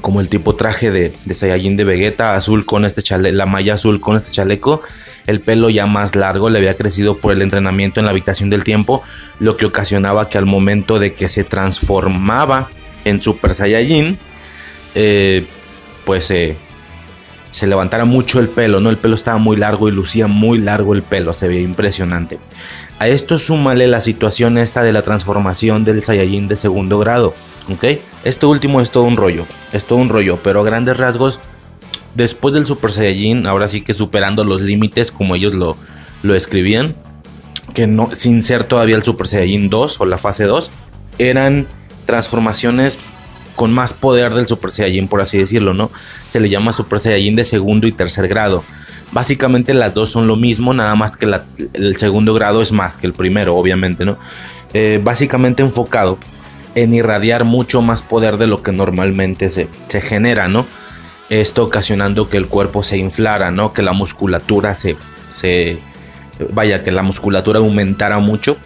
Como 0.00 0.20
el 0.20 0.28
tipo 0.28 0.54
traje 0.54 0.90
de, 0.90 1.12
de 1.24 1.34
Saiyajin 1.34 1.76
de 1.76 1.84
Vegeta, 1.84 2.36
azul 2.36 2.64
con 2.66 2.84
este 2.84 3.02
chaleco, 3.02 3.34
la 3.34 3.46
malla 3.46 3.74
azul 3.74 4.00
con 4.00 4.16
este 4.16 4.30
chaleco. 4.30 4.82
El 5.26 5.40
pelo 5.40 5.70
ya 5.70 5.86
más 5.86 6.14
largo 6.14 6.50
le 6.50 6.58
había 6.58 6.76
crecido 6.76 7.16
por 7.18 7.32
el 7.32 7.42
entrenamiento 7.42 7.98
en 7.98 8.06
la 8.06 8.12
habitación 8.12 8.50
del 8.50 8.62
tiempo, 8.62 9.02
lo 9.40 9.56
que 9.56 9.66
ocasionaba 9.66 10.28
que 10.28 10.38
al 10.38 10.46
momento 10.46 11.00
de 11.00 11.14
que 11.14 11.28
se 11.28 11.42
transformaba 11.42 12.68
en 13.04 13.20
Super 13.20 13.54
Saiyajin, 13.54 14.18
eh, 14.94 15.46
pues 16.04 16.30
eh, 16.30 16.56
se 17.56 17.66
levantara 17.66 18.04
mucho 18.04 18.38
el 18.38 18.50
pelo, 18.50 18.80
¿no? 18.80 18.90
El 18.90 18.98
pelo 18.98 19.14
estaba 19.14 19.38
muy 19.38 19.56
largo 19.56 19.88
y 19.88 19.90
lucía 19.90 20.26
muy 20.26 20.58
largo 20.58 20.92
el 20.92 21.00
pelo, 21.00 21.32
se 21.32 21.48
veía 21.48 21.62
impresionante. 21.62 22.38
A 22.98 23.08
esto 23.08 23.38
súmale 23.38 23.86
la 23.86 24.02
situación 24.02 24.58
esta 24.58 24.82
de 24.82 24.92
la 24.92 25.00
transformación 25.00 25.82
del 25.82 26.02
Saiyajin 26.02 26.48
de 26.48 26.56
segundo 26.56 26.98
grado, 26.98 27.32
¿ok? 27.72 27.98
Esto 28.24 28.50
último 28.50 28.82
es 28.82 28.90
todo 28.90 29.04
un 29.04 29.16
rollo, 29.16 29.46
es 29.72 29.86
todo 29.86 30.00
un 30.00 30.10
rollo, 30.10 30.38
pero 30.42 30.60
a 30.60 30.64
grandes 30.64 30.98
rasgos, 30.98 31.40
después 32.14 32.52
del 32.52 32.66
Super 32.66 32.92
Saiyajin, 32.92 33.46
ahora 33.46 33.68
sí 33.68 33.80
que 33.80 33.94
superando 33.94 34.44
los 34.44 34.60
límites 34.60 35.10
como 35.10 35.34
ellos 35.34 35.54
lo, 35.54 35.78
lo 36.22 36.34
escribían, 36.34 36.94
que 37.72 37.86
no, 37.86 38.10
sin 38.14 38.42
ser 38.42 38.64
todavía 38.64 38.96
el 38.96 39.02
Super 39.02 39.26
Saiyajin 39.26 39.70
2 39.70 39.98
o 40.02 40.04
la 40.04 40.18
fase 40.18 40.44
2, 40.44 40.70
eran 41.16 41.66
transformaciones 42.04 42.98
con 43.56 43.72
más 43.72 43.92
poder 43.92 44.34
del 44.34 44.46
Super 44.46 44.70
Saiyajin, 44.70 45.08
por 45.08 45.20
así 45.20 45.38
decirlo, 45.38 45.74
¿no? 45.74 45.90
Se 46.28 46.38
le 46.38 46.48
llama 46.48 46.72
Super 46.72 47.00
Saiyajin 47.00 47.34
de 47.34 47.44
segundo 47.44 47.86
y 47.86 47.92
tercer 47.92 48.28
grado. 48.28 48.62
Básicamente 49.10 49.74
las 49.74 49.94
dos 49.94 50.10
son 50.10 50.26
lo 50.26 50.36
mismo, 50.36 50.74
nada 50.74 50.94
más 50.94 51.16
que 51.16 51.26
el 51.72 51.96
segundo 51.96 52.34
grado 52.34 52.60
es 52.60 52.70
más 52.70 52.96
que 52.96 53.06
el 53.06 53.12
primero, 53.12 53.56
obviamente, 53.56 54.04
¿no? 54.04 54.18
Eh, 54.74 55.00
básicamente 55.02 55.62
enfocado 55.62 56.18
en 56.74 56.92
irradiar 56.92 57.44
mucho 57.44 57.80
más 57.80 58.02
poder 58.02 58.36
de 58.36 58.46
lo 58.46 58.62
que 58.62 58.72
normalmente 58.72 59.48
se, 59.48 59.68
se, 59.88 60.00
genera, 60.02 60.48
¿no? 60.48 60.66
Esto 61.30 61.64
ocasionando 61.64 62.28
que 62.28 62.36
el 62.36 62.46
cuerpo 62.46 62.82
se 62.82 62.98
inflara, 62.98 63.50
¿no? 63.50 63.72
Que 63.72 63.82
la 63.82 63.92
musculatura 63.92 64.74
se, 64.74 64.96
se... 65.28 65.78
Vaya, 66.52 66.84
que 66.84 66.92
la 66.92 67.02
musculatura 67.02 67.60
aumentara 67.60 68.18
mucho. 68.18 68.58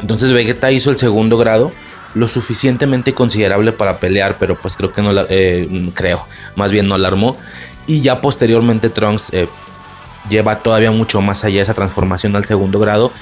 Entonces 0.00 0.32
Vegeta 0.32 0.72
hizo 0.72 0.90
el 0.90 0.96
segundo 0.96 1.38
grado 1.38 1.70
lo 2.14 2.28
suficientemente 2.28 3.14
considerable 3.14 3.72
para 3.72 3.98
pelear, 3.98 4.36
pero 4.38 4.56
pues 4.56 4.76
creo 4.76 4.92
que 4.92 5.02
no 5.02 5.12
la, 5.12 5.26
eh, 5.28 5.90
creo, 5.94 6.24
más 6.56 6.70
bien 6.70 6.88
no 6.88 6.98
la 6.98 7.08
armó. 7.08 7.36
Y 7.86 8.00
ya 8.00 8.20
posteriormente 8.20 8.90
Trunks 8.90 9.30
eh, 9.32 9.48
lleva 10.28 10.58
todavía 10.58 10.90
mucho 10.90 11.20
más 11.20 11.44
allá 11.44 11.62
esa 11.62 11.74
transformación 11.74 12.36
al 12.36 12.44
segundo 12.44 12.78
grado 12.78 13.12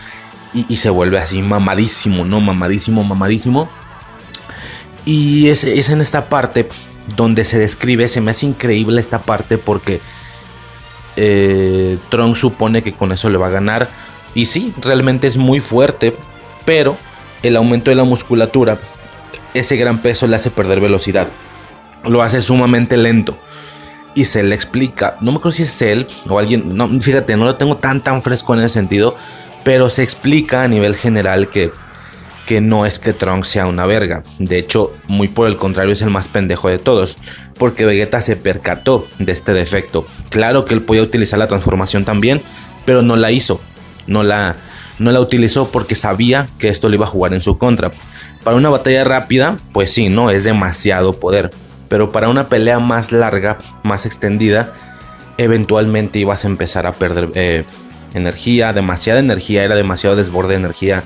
y, 0.54 0.76
se 0.76 0.88
vuelve 0.88 1.18
así 1.18 1.42
mamadísimo, 1.42 2.24
¿no? 2.24 2.40
Mamadísimo, 2.40 3.04
mamadísimo. 3.04 3.68
Y 5.04 5.48
es, 5.48 5.64
es 5.64 5.90
en 5.90 6.00
esta 6.00 6.26
parte 6.26 6.68
donde 7.16 7.44
se 7.44 7.58
describe, 7.58 8.08
se 8.08 8.20
me 8.20 8.30
hace 8.30 8.46
increíble 8.46 9.00
esta 9.00 9.22
parte 9.22 9.58
porque 9.58 10.00
eh, 11.16 11.98
Trunks 12.08 12.38
supone 12.38 12.82
que 12.82 12.92
con 12.92 13.12
eso 13.12 13.28
le 13.28 13.38
va 13.38 13.48
a 13.48 13.50
ganar. 13.50 13.88
Y 14.34 14.46
sí, 14.46 14.74
realmente 14.80 15.26
es 15.26 15.36
muy 15.36 15.60
fuerte, 15.60 16.16
pero 16.64 16.96
el 17.42 17.56
aumento 17.56 17.90
de 17.90 17.96
la 17.96 18.04
musculatura, 18.04 18.78
ese 19.54 19.76
gran 19.76 19.98
peso 19.98 20.26
le 20.26 20.36
hace 20.36 20.50
perder 20.50 20.80
velocidad. 20.80 21.28
Lo 22.04 22.22
hace 22.22 22.40
sumamente 22.40 22.96
lento. 22.96 23.36
Y 24.14 24.24
se 24.24 24.42
le 24.42 24.54
explica, 24.54 25.16
no 25.20 25.30
me 25.30 25.38
acuerdo 25.38 25.56
si 25.56 25.62
es 25.62 25.82
él 25.82 26.06
o 26.28 26.38
alguien, 26.38 26.76
no, 26.76 26.88
fíjate, 27.00 27.36
no 27.36 27.44
lo 27.44 27.56
tengo 27.56 27.76
tan 27.76 28.02
tan 28.02 28.22
fresco 28.22 28.54
en 28.54 28.60
ese 28.60 28.70
sentido, 28.70 29.16
pero 29.64 29.90
se 29.90 30.02
explica 30.02 30.64
a 30.64 30.68
nivel 30.68 30.96
general 30.96 31.48
que, 31.48 31.70
que 32.46 32.60
no 32.60 32.86
es 32.86 32.98
que 32.98 33.12
Trunks 33.12 33.48
sea 33.48 33.66
una 33.66 33.86
verga. 33.86 34.22
De 34.38 34.58
hecho, 34.58 34.92
muy 35.06 35.28
por 35.28 35.46
el 35.46 35.56
contrario, 35.56 35.92
es 35.92 36.02
el 36.02 36.10
más 36.10 36.26
pendejo 36.26 36.68
de 36.68 36.78
todos. 36.78 37.16
Porque 37.58 37.84
Vegeta 37.84 38.22
se 38.22 38.36
percató 38.36 39.06
de 39.18 39.32
este 39.32 39.52
defecto. 39.52 40.06
Claro 40.30 40.64
que 40.64 40.74
él 40.74 40.82
podía 40.82 41.02
utilizar 41.02 41.38
la 41.38 41.48
transformación 41.48 42.04
también, 42.04 42.40
pero 42.86 43.02
no 43.02 43.16
la 43.16 43.30
hizo. 43.30 43.60
No 44.06 44.22
la, 44.22 44.56
no 44.98 45.12
la 45.12 45.20
utilizó 45.20 45.70
porque 45.70 45.94
sabía 45.94 46.48
que 46.58 46.68
esto 46.68 46.88
le 46.88 46.96
iba 46.96 47.06
a 47.06 47.10
jugar 47.10 47.34
en 47.34 47.40
su 47.40 47.58
contra. 47.58 47.90
Para 48.44 48.56
una 48.56 48.70
batalla 48.70 49.04
rápida, 49.04 49.56
pues 49.72 49.92
sí, 49.92 50.08
no, 50.08 50.30
es 50.30 50.44
demasiado 50.44 51.14
poder. 51.14 51.50
Pero 51.88 52.12
para 52.12 52.28
una 52.28 52.48
pelea 52.48 52.78
más 52.78 53.12
larga, 53.12 53.58
más 53.82 54.06
extendida, 54.06 54.72
eventualmente 55.38 56.18
ibas 56.18 56.44
a 56.44 56.48
empezar 56.48 56.86
a 56.86 56.92
perder 56.92 57.30
eh, 57.34 57.64
energía, 58.14 58.72
demasiada 58.72 59.20
energía, 59.20 59.64
era 59.64 59.74
demasiado 59.74 60.16
desborde 60.16 60.50
de 60.50 60.56
energía, 60.56 61.04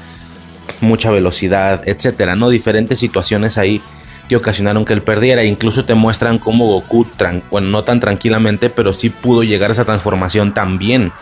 mucha 0.81 1.11
velocidad, 1.11 1.83
etcétera, 1.87 2.35
¿no? 2.35 2.49
Diferentes 2.49 2.99
situaciones 2.99 3.59
ahí 3.59 3.83
que 4.29 4.37
ocasionaron 4.37 4.85
que 4.85 4.93
él 4.93 5.03
perdiera. 5.03 5.45
Incluso 5.45 5.85
te 5.85 5.95
muestran 5.95 6.39
cómo 6.39 6.67
Goku, 6.67 7.07
bueno, 7.51 7.69
no 7.69 7.85
tan 7.85 8.01
tranquilamente, 8.01 8.71
pero 8.71 8.95
sí 8.95 9.11
pudo 9.11 9.43
llegar 9.43 9.71
a 9.71 9.73
esa 9.73 9.85
transformación 9.85 10.55
también, 10.55 11.13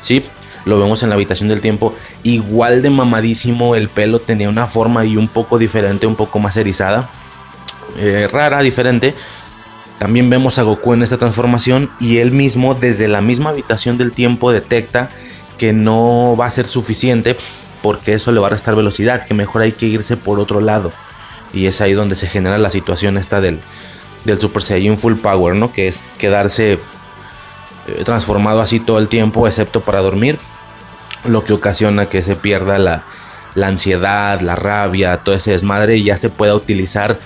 ¿sí? 0.00 0.22
Lo 0.64 0.78
vemos 0.78 1.02
en 1.02 1.08
la 1.08 1.14
habitación 1.14 1.48
del 1.48 1.60
tiempo, 1.60 1.94
igual 2.22 2.82
de 2.82 2.90
mamadísimo, 2.90 3.74
el 3.74 3.88
pelo 3.88 4.20
tenía 4.20 4.48
una 4.48 4.66
forma 4.66 5.04
y 5.04 5.16
un 5.16 5.28
poco 5.28 5.58
diferente, 5.58 6.06
un 6.06 6.16
poco 6.16 6.38
más 6.38 6.56
erizada, 6.56 7.10
eh, 7.96 8.28
rara, 8.30 8.60
diferente. 8.60 9.14
También 9.98 10.30
vemos 10.30 10.58
a 10.58 10.62
Goku 10.62 10.94
en 10.94 11.02
esta 11.02 11.18
transformación 11.18 11.90
y 12.00 12.18
él 12.18 12.30
mismo 12.30 12.74
desde 12.74 13.08
la 13.08 13.20
misma 13.20 13.50
habitación 13.50 13.98
del 13.98 14.12
tiempo 14.12 14.50
detecta 14.50 15.10
que 15.58 15.72
no 15.72 16.36
va 16.38 16.46
a 16.46 16.50
ser 16.50 16.66
suficiente 16.66 17.36
porque 17.82 18.14
eso 18.14 18.32
le 18.32 18.40
va 18.40 18.46
a 18.46 18.50
restar 18.50 18.74
velocidad, 18.74 19.24
que 19.24 19.34
mejor 19.34 19.62
hay 19.62 19.72
que 19.72 19.86
irse 19.86 20.16
por 20.16 20.40
otro 20.40 20.60
lado. 20.60 20.92
Y 21.52 21.66
es 21.66 21.80
ahí 21.80 21.92
donde 21.92 22.16
se 22.16 22.28
genera 22.28 22.58
la 22.58 22.70
situación 22.70 23.18
esta 23.18 23.40
del, 23.40 23.60
del 24.24 24.38
Super 24.38 24.62
Saiyan 24.62 24.98
Full 24.98 25.16
Power, 25.16 25.54
¿no? 25.54 25.72
Que 25.72 25.88
es 25.88 26.02
quedarse 26.18 26.74
eh, 26.74 26.78
transformado 28.04 28.60
así 28.60 28.80
todo 28.80 28.98
el 28.98 29.08
tiempo, 29.08 29.46
excepto 29.46 29.80
para 29.80 30.00
dormir. 30.00 30.38
Lo 31.24 31.44
que 31.44 31.52
ocasiona 31.52 32.06
que 32.06 32.22
se 32.22 32.36
pierda 32.36 32.78
la, 32.78 33.04
la 33.54 33.68
ansiedad, 33.68 34.40
la 34.40 34.56
rabia, 34.56 35.18
todo 35.18 35.34
ese 35.34 35.52
desmadre 35.52 35.96
y 35.96 36.04
ya 36.04 36.16
se 36.16 36.30
pueda 36.30 36.54
utilizar 36.54 37.18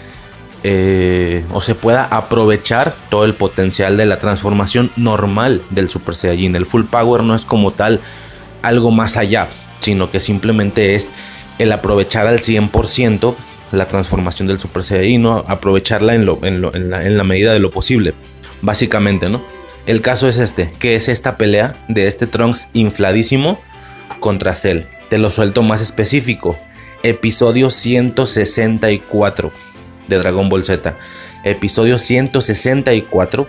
eh, 0.67 1.45
o 1.53 1.61
se 1.61 1.75
pueda 1.75 2.05
aprovechar 2.05 2.95
todo 3.11 3.27
el 3.27 3.35
potencial 3.35 3.99
de 3.99 4.07
la 4.07 4.19
transformación 4.19 4.91
normal 4.97 5.61
del 5.71 5.91
Super 5.91 6.15
Saiyajin. 6.15 6.57
El 6.57 6.65
Full 6.65 6.85
Power 6.85 7.23
no 7.23 7.35
es 7.35 7.45
como 7.45 7.71
tal 7.71 8.01
algo 8.63 8.91
más 8.91 9.19
allá, 9.19 9.49
sino 9.81 10.11
que 10.11 10.21
simplemente 10.21 10.95
es 10.95 11.11
el 11.59 11.71
aprovechar 11.71 12.27
al 12.27 12.39
100% 12.39 13.35
la 13.73 13.87
transformación 13.89 14.49
del 14.49 14.59
Super 14.59 14.83
Saiyajin, 14.83 15.27
aprovecharla 15.47 16.15
en, 16.15 16.27
en, 16.43 17.17
la, 17.19 17.25
medida 17.25 17.53
de 17.53 17.59
lo 17.59 17.71
posible, 17.71 18.15
básicamente, 18.63 19.29
¿no? 19.29 19.43
El 19.85 20.01
caso 20.01 20.29
es 20.29 20.39
este, 20.39 20.73
que 20.79 20.95
es 20.95 21.11
esta 21.11 21.37
pelea 21.37 21.85
de 21.89 22.07
este 22.07 22.27
Trunks 22.27 22.69
infladísimo 22.73 23.61
contra 24.21 24.55
Cell. 24.55 24.83
Te 25.09 25.19
lo 25.19 25.31
suelto 25.31 25.63
más 25.63 25.81
específico. 25.81 26.59
Episodio 27.03 27.71
164 27.71 29.53
de 30.09 30.19
Dragon 30.19 30.49
Ball 30.49 30.65
Z. 30.65 30.97
Episodio 31.45 31.99
164. 31.99 33.47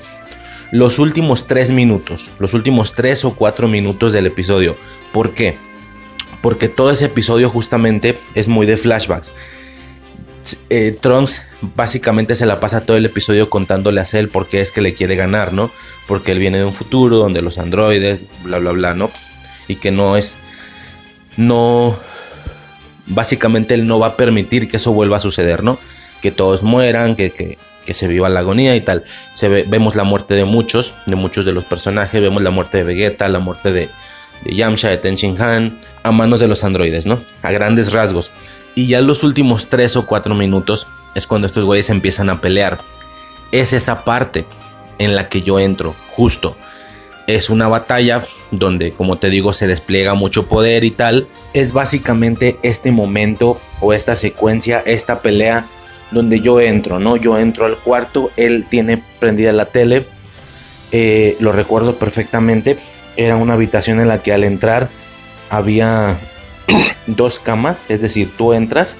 Los 0.71 0.99
últimos 0.99 1.47
3 1.47 1.71
minutos. 1.71 2.31
Los 2.39 2.53
últimos 2.53 2.93
3 2.93 3.25
o 3.25 3.35
4 3.35 3.67
minutos 3.67 4.13
del 4.13 4.25
episodio. 4.25 4.75
¿Por 5.13 5.33
qué? 5.33 5.57
Porque 6.41 6.67
todo 6.67 6.91
ese 6.91 7.05
episodio 7.05 7.49
justamente 7.49 8.17
es 8.35 8.47
muy 8.47 8.65
de 8.65 8.77
flashbacks. 8.77 9.31
Eh, 10.69 10.95
Trunks 10.99 11.41
básicamente 11.75 12.35
se 12.35 12.45
la 12.45 12.59
pasa 12.59 12.85
todo 12.85 12.97
el 12.97 13.05
episodio 13.05 13.49
contándole 13.49 14.01
a 14.01 14.05
Cell 14.05 14.27
por 14.27 14.47
qué 14.47 14.61
es 14.61 14.71
que 14.71 14.81
le 14.81 14.93
quiere 14.93 15.15
ganar, 15.15 15.53
¿no? 15.53 15.71
Porque 16.07 16.33
él 16.33 16.39
viene 16.39 16.59
de 16.59 16.65
un 16.65 16.73
futuro 16.73 17.17
donde 17.17 17.41
los 17.41 17.57
androides, 17.57 18.25
bla, 18.43 18.59
bla, 18.59 18.71
bla, 18.71 18.93
¿no? 18.93 19.09
Y 19.67 19.75
que 19.75 19.91
no 19.91 20.17
es... 20.17 20.37
No... 21.37 21.97
Básicamente 23.07 23.75
él 23.75 23.85
no 23.85 23.99
va 23.99 24.07
a 24.07 24.17
permitir 24.17 24.67
que 24.67 24.77
eso 24.77 24.91
vuelva 24.91 25.17
a 25.17 25.19
suceder, 25.19 25.63
¿no? 25.63 25.77
que 26.25 26.31
todos 26.31 26.63
mueran, 26.63 27.15
que, 27.15 27.59
se 27.85 28.07
viva 28.07 28.29
la 28.29 28.39
agonía 28.39 28.75
y 28.75 28.81
tal. 28.81 29.03
Se 29.33 29.47
vemos 29.47 29.93
la 29.93 30.03
muerte 30.03 30.33
de 30.33 30.43
muchos, 30.43 30.95
de 31.05 31.15
muchos 31.15 31.45
de 31.45 31.51
los 31.51 31.65
personajes, 31.65 32.19
vemos 32.19 32.41
la 32.41 32.49
muerte 32.49 32.79
de 32.79 32.83
Vegeta, 32.83 33.29
la 33.29 33.37
muerte 33.37 33.71
de, 33.71 33.91
de 34.43 34.55
Yamcha, 34.55 34.89
de 34.89 34.97
Tenshin 34.97 35.39
Han, 35.39 35.77
a 36.01 36.11
manos 36.11 36.39
de 36.39 36.47
los 36.47 36.63
androides, 36.63 37.05
¿no? 37.05 37.19
A 37.43 37.51
grandes 37.51 37.93
rasgos. 37.93 38.31
Y 38.73 38.87
ya 38.87 39.01
los 39.01 39.21
últimos 39.21 39.69
3 39.69 39.97
o 39.97 40.07
4 40.07 40.33
minutos 40.33 40.87
es 41.13 41.27
cuando 41.27 41.45
estos 41.45 41.63
güeyes 41.63 41.91
empiezan 41.91 42.31
a 42.31 42.41
pelear. 42.41 42.79
Es 43.51 43.71
esa 43.71 44.03
parte 44.03 44.47
en 44.97 45.15
la 45.15 45.29
que 45.29 45.43
yo 45.43 45.59
entro, 45.59 45.95
justo. 46.09 46.57
Es 47.27 47.49
una 47.49 47.67
batalla 47.67 48.23
donde, 48.51 48.93
como 48.93 49.17
te 49.17 49.29
digo, 49.29 49.53
se 49.53 49.67
despliega 49.67 50.13
mucho 50.13 50.47
poder 50.47 50.83
y 50.83 50.91
tal. 50.91 51.27
Es 51.53 51.73
básicamente 51.73 52.57
este 52.61 52.91
momento 52.91 53.59
o 53.81 53.93
esta 53.93 54.15
secuencia, 54.15 54.83
esta 54.85 55.21
pelea 55.21 55.65
donde 56.11 56.39
yo 56.39 56.61
entro, 56.61 56.99
¿no? 56.99 57.17
Yo 57.17 57.37
entro 57.37 57.65
al 57.65 57.77
cuarto, 57.77 58.31
él 58.37 58.65
tiene 58.69 59.01
prendida 59.19 59.51
la 59.53 59.65
tele, 59.65 60.05
eh, 60.91 61.35
lo 61.39 61.51
recuerdo 61.51 61.95
perfectamente, 61.95 62.77
era 63.17 63.37
una 63.37 63.53
habitación 63.53 63.99
en 63.99 64.07
la 64.07 64.21
que 64.21 64.31
al 64.31 64.43
entrar 64.43 64.89
había 65.49 66.19
dos 67.07 67.39
camas, 67.39 67.85
es 67.89 68.01
decir, 68.01 68.31
tú 68.37 68.53
entras 68.53 68.97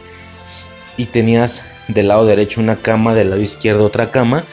y 0.98 1.06
tenías 1.06 1.64
del 1.88 2.08
lado 2.08 2.26
derecho 2.26 2.60
una 2.60 2.78
cama, 2.78 3.14
del 3.14 3.30
lado 3.30 3.42
izquierdo 3.42 3.86
otra 3.86 4.10
cama 4.10 4.44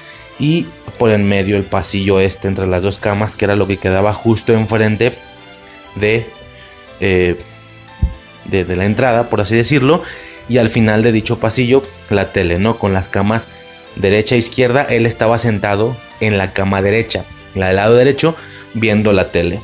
y 0.42 0.66
por 0.98 1.12
en 1.12 1.26
medio 1.28 1.56
el 1.56 1.62
pasillo 1.62 2.18
este 2.18 2.48
entre 2.48 2.66
las 2.66 2.82
dos 2.82 2.98
camas 2.98 3.36
que 3.36 3.44
era 3.44 3.54
lo 3.54 3.68
que 3.68 3.76
quedaba 3.76 4.12
justo 4.12 4.52
enfrente 4.52 5.14
de, 5.94 6.26
eh, 6.98 7.38
de, 8.46 8.64
de 8.64 8.76
la 8.76 8.84
entrada, 8.84 9.30
por 9.30 9.40
así 9.40 9.54
decirlo 9.54 10.02
y 10.48 10.58
al 10.58 10.68
final 10.68 11.04
de 11.04 11.12
dicho 11.12 11.38
pasillo 11.38 11.84
la 12.10 12.32
tele, 12.32 12.58
¿no? 12.58 12.76
Con 12.76 12.92
las 12.92 13.08
camas 13.08 13.46
derecha 13.94 14.34
e 14.34 14.38
izquierda, 14.38 14.82
él 14.82 15.06
estaba 15.06 15.38
sentado 15.38 15.96
en 16.20 16.38
la 16.38 16.52
cama 16.52 16.82
derecha, 16.82 17.24
la 17.54 17.68
del 17.68 17.76
lado 17.76 17.94
derecho, 17.94 18.34
viendo 18.74 19.12
la 19.12 19.28
tele. 19.28 19.60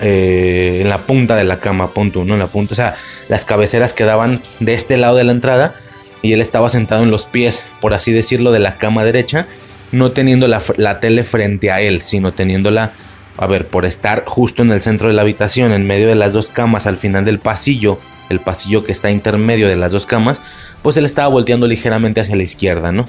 Eh, 0.00 0.80
en 0.82 0.90
la 0.90 0.98
punta 0.98 1.34
de 1.34 1.42
la 1.42 1.58
cama, 1.58 1.92
punto, 1.92 2.24
¿no? 2.24 2.34
En 2.34 2.40
la 2.40 2.46
punta, 2.46 2.74
o 2.74 2.76
sea, 2.76 2.94
las 3.28 3.44
cabeceras 3.44 3.92
quedaban 3.92 4.42
de 4.60 4.74
este 4.74 4.96
lado 4.96 5.16
de 5.16 5.24
la 5.24 5.32
entrada 5.32 5.74
y 6.22 6.34
él 6.34 6.40
estaba 6.40 6.68
sentado 6.68 7.02
en 7.02 7.10
los 7.10 7.24
pies, 7.24 7.64
por 7.80 7.94
así 7.94 8.12
decirlo, 8.12 8.52
de 8.52 8.60
la 8.60 8.76
cama 8.76 9.04
derecha, 9.04 9.48
no 9.92 10.12
teniendo 10.12 10.48
la, 10.48 11.00
tele 11.00 11.24
frente 11.24 11.70
a 11.70 11.80
él, 11.80 12.02
sino 12.02 12.32
teniéndola, 12.32 12.92
a 13.36 13.46
ver, 13.46 13.66
por 13.66 13.86
estar 13.86 14.24
justo 14.26 14.62
en 14.62 14.70
el 14.70 14.80
centro 14.80 15.08
de 15.08 15.14
la 15.14 15.22
habitación, 15.22 15.72
en 15.72 15.86
medio 15.86 16.08
de 16.08 16.14
las 16.14 16.32
dos 16.32 16.50
camas, 16.50 16.86
al 16.86 16.96
final 16.96 17.24
del 17.24 17.38
pasillo, 17.38 17.98
el 18.28 18.40
pasillo 18.40 18.84
que 18.84 18.92
está 18.92 19.10
intermedio 19.10 19.68
de 19.68 19.76
las 19.76 19.92
dos 19.92 20.06
camas, 20.06 20.40
pues 20.82 20.96
él 20.96 21.06
estaba 21.06 21.28
volteando 21.28 21.66
ligeramente 21.66 22.20
hacia 22.20 22.36
la 22.36 22.42
izquierda, 22.42 22.92
¿no? 22.92 23.06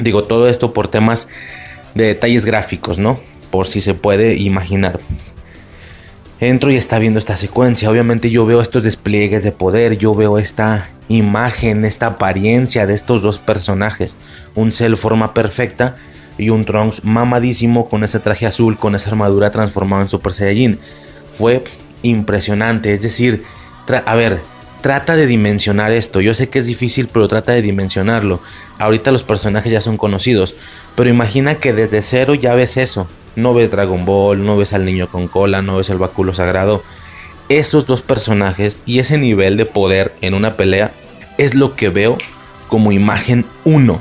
Digo, 0.00 0.22
todo 0.24 0.48
esto 0.48 0.72
por 0.72 0.88
temas 0.88 1.28
de 1.94 2.04
detalles 2.04 2.46
gráficos, 2.46 2.98
¿no? 2.98 3.20
Por 3.50 3.66
si 3.66 3.80
se 3.80 3.94
puede 3.94 4.36
imaginar. 4.36 5.00
Entro 6.40 6.70
y 6.70 6.76
está 6.76 6.98
viendo 6.98 7.18
esta 7.18 7.36
secuencia. 7.36 7.90
Obviamente 7.90 8.30
yo 8.30 8.46
veo 8.46 8.62
estos 8.62 8.82
despliegues 8.82 9.42
de 9.42 9.52
poder, 9.52 9.98
yo 9.98 10.14
veo 10.14 10.38
esta 10.38 10.88
imagen, 11.08 11.84
esta 11.84 12.06
apariencia 12.06 12.86
de 12.86 12.94
estos 12.94 13.20
dos 13.20 13.38
personajes. 13.38 14.16
Un 14.54 14.72
Cell 14.72 14.94
forma 14.94 15.34
perfecta 15.34 15.96
y 16.38 16.48
un 16.48 16.64
Trunks 16.64 17.04
mamadísimo 17.04 17.90
con 17.90 18.04
ese 18.04 18.20
traje 18.20 18.46
azul, 18.46 18.78
con 18.78 18.94
esa 18.94 19.10
armadura 19.10 19.50
transformada 19.50 20.02
en 20.02 20.08
Super 20.08 20.32
Saiyajin. 20.32 20.78
Fue 21.30 21.62
impresionante, 22.02 22.94
es 22.94 23.02
decir, 23.02 23.44
a 24.06 24.14
ver, 24.14 24.40
trata 24.80 25.16
de 25.16 25.26
dimensionar 25.26 25.92
esto. 25.92 26.22
Yo 26.22 26.32
sé 26.32 26.48
que 26.48 26.60
es 26.60 26.64
difícil, 26.64 27.08
pero 27.12 27.28
trata 27.28 27.52
de 27.52 27.60
dimensionarlo. 27.60 28.40
Ahorita 28.78 29.10
los 29.10 29.24
personajes 29.24 29.70
ya 29.70 29.82
son 29.82 29.98
conocidos, 29.98 30.54
pero 30.96 31.10
imagina 31.10 31.56
que 31.56 31.74
desde 31.74 32.00
cero 32.00 32.34
ya 32.34 32.54
ves 32.54 32.78
eso. 32.78 33.08
No 33.36 33.54
ves 33.54 33.70
Dragon 33.70 34.04
Ball, 34.04 34.44
no 34.44 34.56
ves 34.56 34.72
al 34.72 34.84
niño 34.84 35.10
con 35.10 35.28
cola, 35.28 35.62
no 35.62 35.76
ves 35.76 35.90
el 35.90 35.98
báculo 35.98 36.34
sagrado. 36.34 36.82
Esos 37.48 37.86
dos 37.86 38.02
personajes 38.02 38.82
y 38.86 38.98
ese 38.98 39.18
nivel 39.18 39.56
de 39.56 39.66
poder 39.66 40.12
en 40.20 40.34
una 40.34 40.56
pelea 40.56 40.92
es 41.38 41.54
lo 41.54 41.74
que 41.74 41.88
veo 41.88 42.18
como 42.68 42.92
imagen 42.92 43.46
1. 43.64 44.00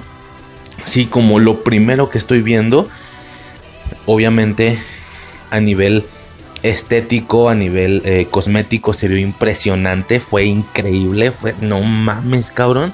Sí, 0.84 1.06
como 1.06 1.40
lo 1.40 1.64
primero 1.64 2.10
que 2.10 2.18
estoy 2.18 2.42
viendo. 2.42 2.88
Obviamente 4.06 4.80
a 5.52 5.60
nivel 5.60 6.06
estético, 6.64 7.50
a 7.50 7.56
nivel 7.56 8.02
eh, 8.06 8.28
cosmético 8.30 8.94
se 8.94 9.08
vio 9.08 9.18
impresionante, 9.18 10.20
fue 10.20 10.46
increíble, 10.46 11.32
fue 11.32 11.56
no 11.62 11.82
mames, 11.82 12.52
cabrón. 12.52 12.94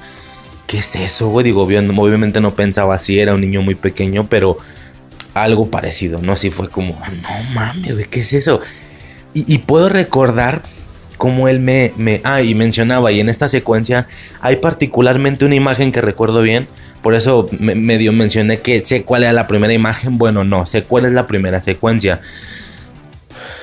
¿Qué 0.66 0.78
es 0.78 0.96
eso, 0.96 1.28
güey? 1.28 1.44
Digo, 1.44 1.62
obviamente 1.62 2.40
no 2.40 2.54
pensaba 2.54 2.94
así, 2.94 3.20
era 3.20 3.34
un 3.34 3.40
niño 3.40 3.62
muy 3.62 3.76
pequeño, 3.76 4.26
pero 4.28 4.58
algo 5.42 5.70
parecido, 5.70 6.20
¿no? 6.22 6.32
Así 6.32 6.50
fue 6.50 6.68
como, 6.68 6.98
no 7.22 7.54
mames, 7.54 7.92
güey, 7.92 8.06
¿qué 8.06 8.20
es 8.20 8.32
eso? 8.32 8.60
Y, 9.34 9.58
puedo 9.58 9.90
recordar 9.90 10.62
cómo 11.18 11.48
él 11.48 11.60
me, 11.60 11.92
ah, 12.24 12.40
y 12.40 12.54
mencionaba, 12.54 13.12
y 13.12 13.20
en 13.20 13.28
esta 13.28 13.48
secuencia 13.48 14.06
hay 14.40 14.56
particularmente 14.56 15.44
una 15.44 15.54
imagen 15.54 15.92
que 15.92 16.00
recuerdo 16.00 16.40
bien, 16.40 16.66
por 17.02 17.14
eso 17.14 17.46
me, 17.58 17.74
medio 17.74 18.14
mencioné 18.14 18.60
que 18.60 18.82
sé 18.82 19.02
cuál 19.02 19.24
era 19.24 19.34
la 19.34 19.46
primera 19.46 19.74
imagen, 19.74 20.16
bueno, 20.16 20.42
no, 20.42 20.64
sé 20.64 20.84
cuál 20.84 21.04
es 21.04 21.12
la 21.12 21.26
primera 21.26 21.60
secuencia 21.60 22.20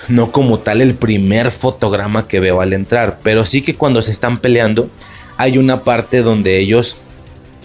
no 0.09 0.31
como 0.31 0.59
tal 0.59 0.81
el 0.81 0.95
primer 0.95 1.49
fotograma 1.49 2.27
que 2.27 2.39
veo 2.39 2.61
al 2.61 2.73
entrar, 2.73 3.19
pero 3.23 3.45
sí 3.45 3.61
que 3.61 3.75
cuando 3.75 4.01
se 4.01 4.11
están 4.11 4.37
peleando 4.37 4.89
hay 5.37 5.57
una 5.57 5.83
parte 5.83 6.21
donde 6.21 6.59
ellos 6.59 6.97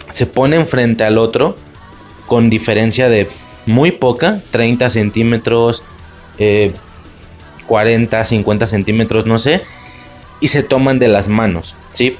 se 0.09 0.25
ponen 0.25 0.65
frente 0.65 1.03
al 1.03 1.17
otro 1.17 1.57
con 2.25 2.49
diferencia 2.49 3.09
de 3.09 3.27
muy 3.69 3.91
poca, 3.91 4.39
30 4.51 4.89
centímetros, 4.89 5.83
40, 7.67 8.21
eh, 8.21 8.25
50 8.25 8.67
centímetros, 8.67 9.25
no 9.25 9.37
sé, 9.37 9.61
y 10.39 10.49
se 10.49 10.63
toman 10.63 10.99
de 10.99 11.07
las 11.07 11.27
manos, 11.27 11.75
¿sí? 11.91 12.17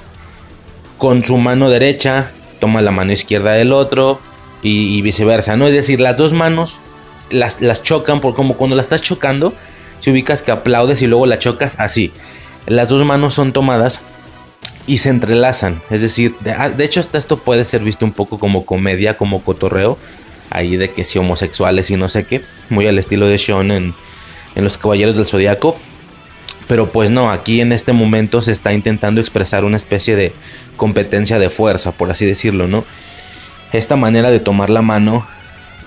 Con 0.97 1.23
su 1.23 1.37
mano 1.37 1.69
derecha 1.69 2.31
toma 2.59 2.81
la 2.81 2.91
mano 2.91 3.11
izquierda 3.11 3.53
del 3.53 3.71
otro 3.71 4.19
y, 4.61 5.01
viceversa, 5.01 5.55
¿no? 5.55 5.67
Es 5.67 5.73
decir, 5.73 6.01
las 6.01 6.17
dos 6.17 6.33
manos 6.33 6.81
las, 7.29 7.61
las 7.61 7.83
chocan, 7.83 8.19
por 8.19 8.35
como 8.35 8.55
cuando 8.55 8.75
las 8.75 8.85
estás 8.85 9.01
chocando, 9.01 9.53
si 9.99 10.11
ubicas 10.11 10.41
que 10.41 10.51
aplaudes 10.51 11.01
y 11.01 11.07
luego 11.07 11.25
la 11.25 11.39
chocas, 11.39 11.75
así. 11.79 12.11
Las 12.65 12.89
dos 12.89 13.05
manos 13.05 13.33
son 13.33 13.53
tomadas 13.53 14.01
y 14.89 14.97
se 14.97 15.09
entrelazan. 15.09 15.81
Es 15.89 16.01
decir, 16.01 16.35
de, 16.39 16.51
ah, 16.51 16.73
hecho 16.79 16.99
hasta 16.99 17.17
esto 17.17 17.37
puede 17.37 17.63
ser 17.63 17.81
visto 17.81 18.05
un 18.05 18.11
poco 18.11 18.39
como 18.39 18.65
comedia, 18.65 19.17
como 19.17 19.43
cotorreo. 19.43 19.97
Ahí 20.49 20.77
de 20.77 20.91
que 20.91 21.05
si 21.05 21.19
homosexuales 21.19 21.89
y 21.91 21.95
no 21.95 22.09
sé 22.09 22.25
qué. 22.25 22.41
Muy 22.69 22.87
al 22.87 22.97
estilo 22.99 23.27
de 23.27 23.37
Sean 23.37 23.71
en, 23.71 23.93
en 24.55 24.63
Los 24.63 24.77
Caballeros 24.77 25.15
del 25.15 25.25
Zodiaco. 25.25 25.77
Pero 26.67 26.91
pues 26.91 27.09
no, 27.09 27.31
aquí 27.31 27.61
en 27.61 27.71
este 27.71 27.93
momento 27.93 28.41
se 28.41 28.51
está 28.51 28.73
intentando 28.73 29.21
expresar 29.21 29.65
una 29.65 29.77
especie 29.77 30.15
de 30.15 30.33
competencia 30.77 31.39
de 31.39 31.49
fuerza, 31.49 31.91
por 31.91 32.11
así 32.11 32.25
decirlo, 32.25 32.67
¿no? 32.67 32.85
Esta 33.73 33.95
manera 33.95 34.29
de 34.29 34.39
tomar 34.39 34.69
la 34.69 34.81
mano 34.81 35.25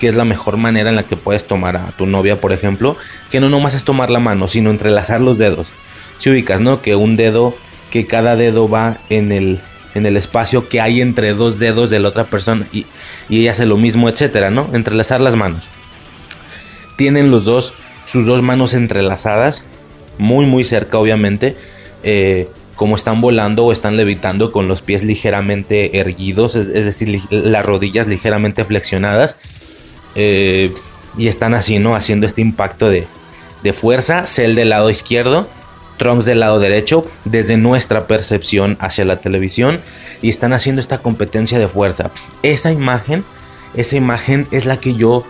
que 0.03 0.09
es 0.09 0.17
la 0.17 0.25
mejor 0.25 0.57
manera 0.57 0.91
en 0.91 0.97
la 0.97 1.05
que 1.05 1.17
puedes 1.17 1.47
tomar 1.47 1.77
a 1.77 1.93
tu 1.97 2.07
novia, 2.07 2.41
por 2.41 2.51
ejemplo, 2.51 2.97
que 3.31 3.39
no 3.39 3.49
nomás 3.49 3.75
es 3.75 3.85
tomar 3.85 4.11
la 4.11 4.19
mano, 4.19 4.49
sino 4.49 4.71
entrelazar 4.71 5.21
los 5.21 5.39
dedos. 5.39 5.73
Si 6.19 6.29
ubicas, 6.29 6.61
¿no? 6.61 6.83
Que 6.83 6.97
un 6.97 7.15
dedo, 7.15 7.57
que 7.93 8.05
cada 8.05 8.35
dedo 8.35 8.69
va 8.69 8.99
en 9.11 9.31
el, 9.31 9.61
en 9.94 10.06
el 10.06 10.16
espacio 10.16 10.69
que 10.69 10.81
hay 10.81 11.01
entre 11.01 11.35
dos 11.35 11.59
dedos 11.59 11.90
de 11.90 12.01
la 12.01 12.09
otra 12.09 12.24
persona 12.24 12.66
y, 12.73 12.86
ella 13.31 13.52
hace 13.52 13.66
lo 13.66 13.77
mismo, 13.77 14.09
etcétera, 14.09 14.51
¿no? 14.51 14.69
Entrelazar 14.74 15.20
las 15.20 15.36
manos. 15.36 15.69
Tienen 16.97 17.31
los 17.31 17.44
dos, 17.44 17.73
sus 18.05 18.27
dos 18.27 18.43
manos 18.43 18.74
entrelazadas, 18.74 19.64
muy, 20.19 20.44
muy 20.44 20.64
cerca, 20.64 20.98
obviamente. 20.98 21.56
Eh, 22.02 22.48
como 22.82 22.97
están 22.97 23.20
volando 23.20 23.64
o 23.64 23.73
están 23.73 23.97
levitando 23.97 24.51
con 24.51 24.66
los 24.66 24.82
pies 24.82 25.05
ligeramente 25.05 26.01
erguidos, 26.01 26.56
es, 26.56 26.85
decir, 26.85 27.20
las 27.31 27.64
rodillas 27.64 28.09
ligeramente 28.09 28.64
flexionadas 28.64 29.36
eh, 30.14 30.74
y 31.16 31.28
están 31.28 31.55
así, 31.55 31.78
¿no? 31.78 31.94
Haciendo 31.94 32.27
este 32.27 32.40
impacto 32.40 32.90
de, 32.90 33.06
fuerza. 33.73 34.27
Cell 34.27 34.56
del 34.56 34.70
lado 34.70 34.90
izquierdo, 34.90 35.48
Trunks 36.03 36.24
del 36.24 36.41
lado 36.41 36.59
derecho, 36.59 37.05
desde 37.24 37.57
nuestra 37.57 38.09
percepción 38.09 38.77
hacia 38.81 39.05
la 39.05 39.20
televisión. 39.20 39.81
Y 40.20 40.29
están 40.29 40.53
haciendo 40.53 40.81
esta 40.81 40.99
competencia 40.99 41.61
de 41.61 41.69
fuerza. 41.69 42.11
Esa 42.43 42.73
imagen, 42.73 43.24
esa 43.74 43.97
imagen 43.97 44.49
es 44.51 44.65
la 44.65 44.79
que 44.79 44.95
yo 44.95 45.24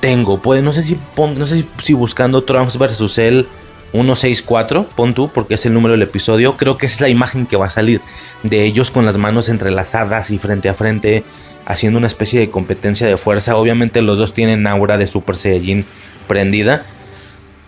tengo. 0.00 0.40
Pues, 0.40 0.62
no 0.62 0.72
sé 0.72 0.82
si, 0.82 0.98
no 1.16 1.46
sé 1.46 1.66
si 1.82 1.92
buscando 1.92 2.42
Trunks 2.42 2.78
versus 2.78 3.14
Cell 3.14 3.44
164, 3.92 4.88
pon 4.96 5.12
tú, 5.12 5.30
porque 5.32 5.54
es 5.54 5.66
el 5.66 5.74
número 5.74 5.92
del 5.92 6.02
episodio. 6.02 6.56
Creo 6.56 6.78
que 6.78 6.86
es 6.86 7.02
la 7.02 7.10
imagen 7.10 7.44
que 7.44 7.56
va 7.56 7.66
a 7.66 7.70
salir 7.70 8.00
de 8.42 8.64
ellos 8.64 8.90
con 8.90 9.04
las 9.04 9.18
manos 9.18 9.50
entrelazadas 9.50 10.30
y 10.30 10.38
frente 10.38 10.70
a 10.70 10.74
frente 10.74 11.22
haciendo 11.66 11.98
una 11.98 12.06
especie 12.06 12.40
de 12.40 12.50
competencia 12.50 13.06
de 13.06 13.16
fuerza. 13.18 13.56
Obviamente 13.56 14.00
los 14.02 14.18
dos 14.18 14.32
tienen 14.32 14.66
aura 14.66 14.98
de 14.98 15.06
Super 15.06 15.36
Saiyajin 15.36 15.84
prendida. 16.26 16.86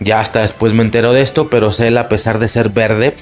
Ya 0.01 0.21
hasta 0.21 0.43
después 0.43 0.73
me 0.73 0.83
entero 0.83 1.13
de 1.13 1.23
esto, 1.23 1.49
pero 1.49 1.73
Cell 1.73 1.97
a 1.97 2.09
pesar 2.09 2.39
de 2.39 2.49
ser 2.49 2.71
verde, 2.71 3.15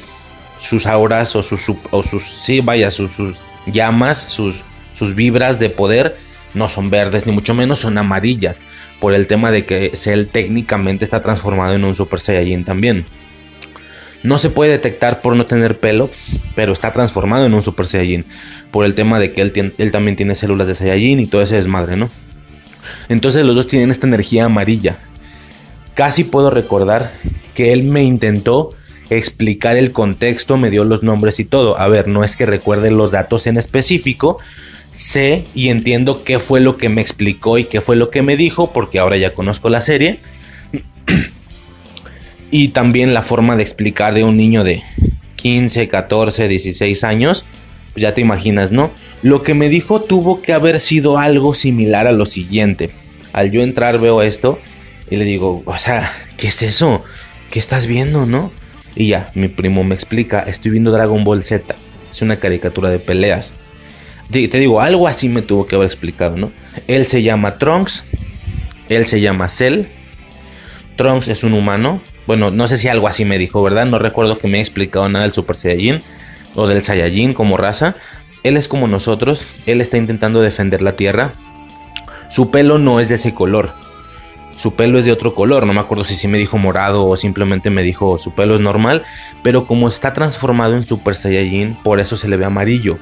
sus 0.60 0.86
auras 0.86 1.36
o 1.36 1.42
sus, 1.42 1.66
o 1.90 2.02
sus 2.02 2.24
sí, 2.24 2.60
vaya, 2.60 2.90
sus, 2.90 3.12
llamas, 3.66 4.18
sus, 4.18 4.62
sus 4.94 5.14
vibras 5.14 5.58
de 5.58 5.70
poder 5.70 6.16
no 6.54 6.68
son 6.68 6.88
verdes 6.88 7.26
ni 7.26 7.32
mucho 7.32 7.52
menos, 7.52 7.80
son 7.80 7.98
amarillas. 7.98 8.62
Por 9.00 9.12
el 9.12 9.26
tema 9.26 9.50
de 9.50 9.66
que 9.66 9.90
Cell 9.94 10.26
técnicamente 10.26 11.04
está 11.04 11.20
transformado 11.20 11.74
en 11.74 11.84
un 11.84 11.94
Super 11.94 12.20
Saiyajin 12.20 12.64
también. 12.64 13.04
No 14.22 14.38
se 14.38 14.50
puede 14.50 14.70
detectar 14.70 15.20
por 15.20 15.36
no 15.36 15.46
tener 15.46 15.78
pelo, 15.78 16.08
pero 16.54 16.72
está 16.72 16.92
transformado 16.92 17.44
en 17.44 17.54
un 17.54 17.62
Super 17.62 17.86
Saiyajin. 17.86 18.24
Por 18.70 18.86
el 18.86 18.94
tema 18.94 19.18
de 19.18 19.32
que 19.32 19.42
él, 19.42 19.92
también 19.92 20.16
tiene 20.16 20.34
células 20.34 20.68
de 20.68 20.74
Saiyajin 20.74 21.20
y 21.20 21.26
todo 21.26 21.42
ese 21.42 21.56
desmadre, 21.56 21.96
¿no? 21.96 22.08
Entonces 23.08 23.44
los 23.44 23.56
dos 23.56 23.66
tienen 23.66 23.90
esta 23.90 24.06
energía 24.06 24.44
amarilla. 24.44 24.96
Casi 25.94 26.24
puedo 26.24 26.50
recordar 26.50 27.12
que 27.54 27.72
él 27.72 27.84
me 27.84 28.02
intentó 28.02 28.70
explicar 29.10 29.76
el 29.76 29.92
contexto, 29.92 30.56
me 30.56 30.70
dio 30.70 30.84
los 30.84 31.02
nombres 31.02 31.38
y 31.40 31.44
todo. 31.44 31.78
A 31.78 31.88
ver, 31.88 32.08
no 32.08 32.24
es 32.24 32.36
que 32.36 32.46
recuerde 32.46 32.90
los 32.90 33.12
datos 33.12 33.46
en 33.46 33.56
específico. 33.56 34.38
Sé 34.92 35.44
y 35.54 35.68
entiendo 35.68 36.24
qué 36.24 36.38
fue 36.38 36.60
lo 36.60 36.76
que 36.76 36.88
me 36.88 37.00
explicó 37.00 37.58
y 37.58 37.64
qué 37.64 37.80
fue 37.80 37.96
lo 37.96 38.10
que 38.10 38.22
me 38.22 38.36
dijo, 38.36 38.72
porque 38.72 38.98
ahora 38.98 39.16
ya 39.16 39.34
conozco 39.34 39.68
la 39.68 39.80
serie. 39.80 40.20
y 42.50 42.68
también 42.68 43.14
la 43.14 43.22
forma 43.22 43.56
de 43.56 43.62
explicar 43.62 44.14
de 44.14 44.24
un 44.24 44.36
niño 44.36 44.64
de 44.64 44.82
15, 45.36 45.88
14, 45.88 46.48
16 46.48 47.04
años, 47.04 47.44
pues 47.92 48.02
ya 48.02 48.14
te 48.14 48.20
imaginas, 48.20 48.72
¿no? 48.72 48.90
Lo 49.22 49.42
que 49.42 49.54
me 49.54 49.68
dijo 49.68 50.02
tuvo 50.02 50.42
que 50.42 50.52
haber 50.52 50.80
sido 50.80 51.18
algo 51.18 51.54
similar 51.54 52.06
a 52.06 52.12
lo 52.12 52.26
siguiente. 52.26 52.90
Al 53.32 53.50
yo 53.50 53.62
entrar 53.62 53.98
veo 53.98 54.22
esto 54.22 54.58
y 55.10 55.16
le 55.16 55.24
digo, 55.24 55.62
o 55.64 55.78
sea, 55.78 56.12
¿qué 56.36 56.48
es 56.48 56.62
eso? 56.62 57.04
¿Qué 57.50 57.58
estás 57.58 57.86
viendo, 57.86 58.26
no? 58.26 58.52
Y 58.96 59.08
ya, 59.08 59.30
mi 59.34 59.48
primo 59.48 59.84
me 59.84 59.94
explica, 59.94 60.40
estoy 60.40 60.70
viendo 60.72 60.92
Dragon 60.92 61.24
Ball 61.24 61.42
Z. 61.42 61.74
Es 62.10 62.22
una 62.22 62.36
caricatura 62.36 62.90
de 62.90 62.98
peleas. 62.98 63.54
Te 64.30 64.58
digo, 64.58 64.80
algo 64.80 65.06
así 65.06 65.28
me 65.28 65.42
tuvo 65.42 65.66
que 65.66 65.76
haber 65.76 65.86
explicado, 65.86 66.36
¿no? 66.36 66.50
Él 66.86 67.06
se 67.06 67.22
llama 67.22 67.58
Trunks, 67.58 68.04
él 68.88 69.06
se 69.06 69.20
llama 69.20 69.48
Cell. 69.48 69.84
Trunks 70.96 71.28
es 71.28 71.44
un 71.44 71.54
humano, 71.54 72.00
bueno, 72.26 72.50
no 72.50 72.68
sé 72.68 72.78
si 72.78 72.88
algo 72.88 73.06
así 73.06 73.24
me 73.24 73.38
dijo, 73.38 73.62
¿verdad? 73.62 73.84
No 73.86 73.98
recuerdo 73.98 74.38
que 74.38 74.48
me 74.48 74.54
haya 74.54 74.62
explicado 74.62 75.08
nada 75.08 75.24
del 75.24 75.34
Super 75.34 75.56
Saiyajin 75.56 76.02
o 76.54 76.66
del 76.66 76.82
Saiyajin 76.82 77.34
como 77.34 77.56
raza. 77.56 77.96
Él 78.42 78.56
es 78.56 78.68
como 78.68 78.88
nosotros, 78.88 79.42
él 79.66 79.80
está 79.80 79.98
intentando 79.98 80.40
defender 80.40 80.82
la 80.82 80.96
Tierra. 80.96 81.34
Su 82.30 82.50
pelo 82.50 82.78
no 82.78 83.00
es 83.00 83.08
de 83.08 83.16
ese 83.16 83.34
color. 83.34 83.74
Su 84.56 84.74
pelo 84.74 84.98
es 84.98 85.04
de 85.04 85.12
otro 85.12 85.34
color, 85.34 85.66
no 85.66 85.72
me 85.72 85.80
acuerdo 85.80 86.04
si 86.04 86.14
sí 86.14 86.28
me 86.28 86.38
dijo 86.38 86.58
morado 86.58 87.06
o 87.06 87.16
simplemente 87.16 87.70
me 87.70 87.82
dijo 87.82 88.18
su 88.18 88.34
pelo 88.34 88.54
es 88.54 88.60
normal, 88.60 89.02
pero 89.42 89.66
como 89.66 89.88
está 89.88 90.12
transformado 90.12 90.76
en 90.76 90.84
Super 90.84 91.14
Saiyajin, 91.14 91.76
por 91.82 92.00
eso 92.00 92.16
se 92.16 92.28
le 92.28 92.36
ve 92.36 92.44
amarillo. 92.44 92.98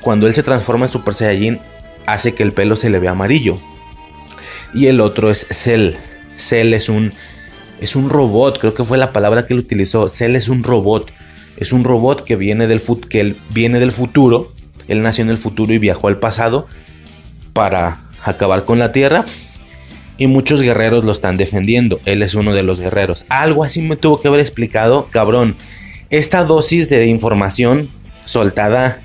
Cuando 0.00 0.26
él 0.26 0.34
se 0.34 0.42
transforma 0.42 0.86
en 0.86 0.92
Super 0.92 1.14
Saiyajin, 1.14 1.60
hace 2.06 2.34
que 2.34 2.42
el 2.42 2.52
pelo 2.52 2.76
se 2.76 2.88
le 2.88 2.98
vea 2.98 3.10
amarillo. 3.10 3.58
Y 4.72 4.86
el 4.86 5.00
otro 5.00 5.30
es 5.30 5.46
Cell. 5.50 5.94
Cell 6.36 6.72
es 6.72 6.88
un 6.88 7.12
es 7.80 7.94
un 7.94 8.10
robot, 8.10 8.58
creo 8.58 8.74
que 8.74 8.82
fue 8.82 8.98
la 8.98 9.12
palabra 9.12 9.46
que 9.46 9.54
él 9.54 9.60
utilizó. 9.60 10.08
Cell 10.08 10.34
es 10.34 10.48
un 10.48 10.64
robot. 10.64 11.12
Es 11.56 11.72
un 11.72 11.84
robot 11.84 12.24
que 12.24 12.36
viene 12.36 12.66
del, 12.66 12.80
que 13.08 13.20
él 13.20 13.36
viene 13.50 13.78
del 13.78 13.92
futuro. 13.92 14.52
Él 14.88 15.02
nació 15.02 15.22
en 15.22 15.30
el 15.30 15.38
futuro 15.38 15.72
y 15.72 15.78
viajó 15.78 16.08
al 16.08 16.18
pasado 16.18 16.66
para 17.52 18.00
acabar 18.24 18.64
con 18.64 18.78
la 18.78 18.92
Tierra. 18.92 19.24
Y 20.18 20.26
muchos 20.26 20.60
guerreros 20.60 21.04
lo 21.04 21.12
están 21.12 21.36
defendiendo. 21.36 22.00
Él 22.04 22.22
es 22.22 22.34
uno 22.34 22.52
de 22.52 22.64
los 22.64 22.80
guerreros. 22.80 23.24
Algo 23.28 23.64
así 23.64 23.80
me 23.80 23.96
tuvo 23.96 24.20
que 24.20 24.28
haber 24.28 24.40
explicado, 24.40 25.08
cabrón. 25.10 25.56
esta 26.10 26.44
dosis 26.44 26.90
de 26.90 27.06
información 27.06 27.88
soltada 28.24 29.00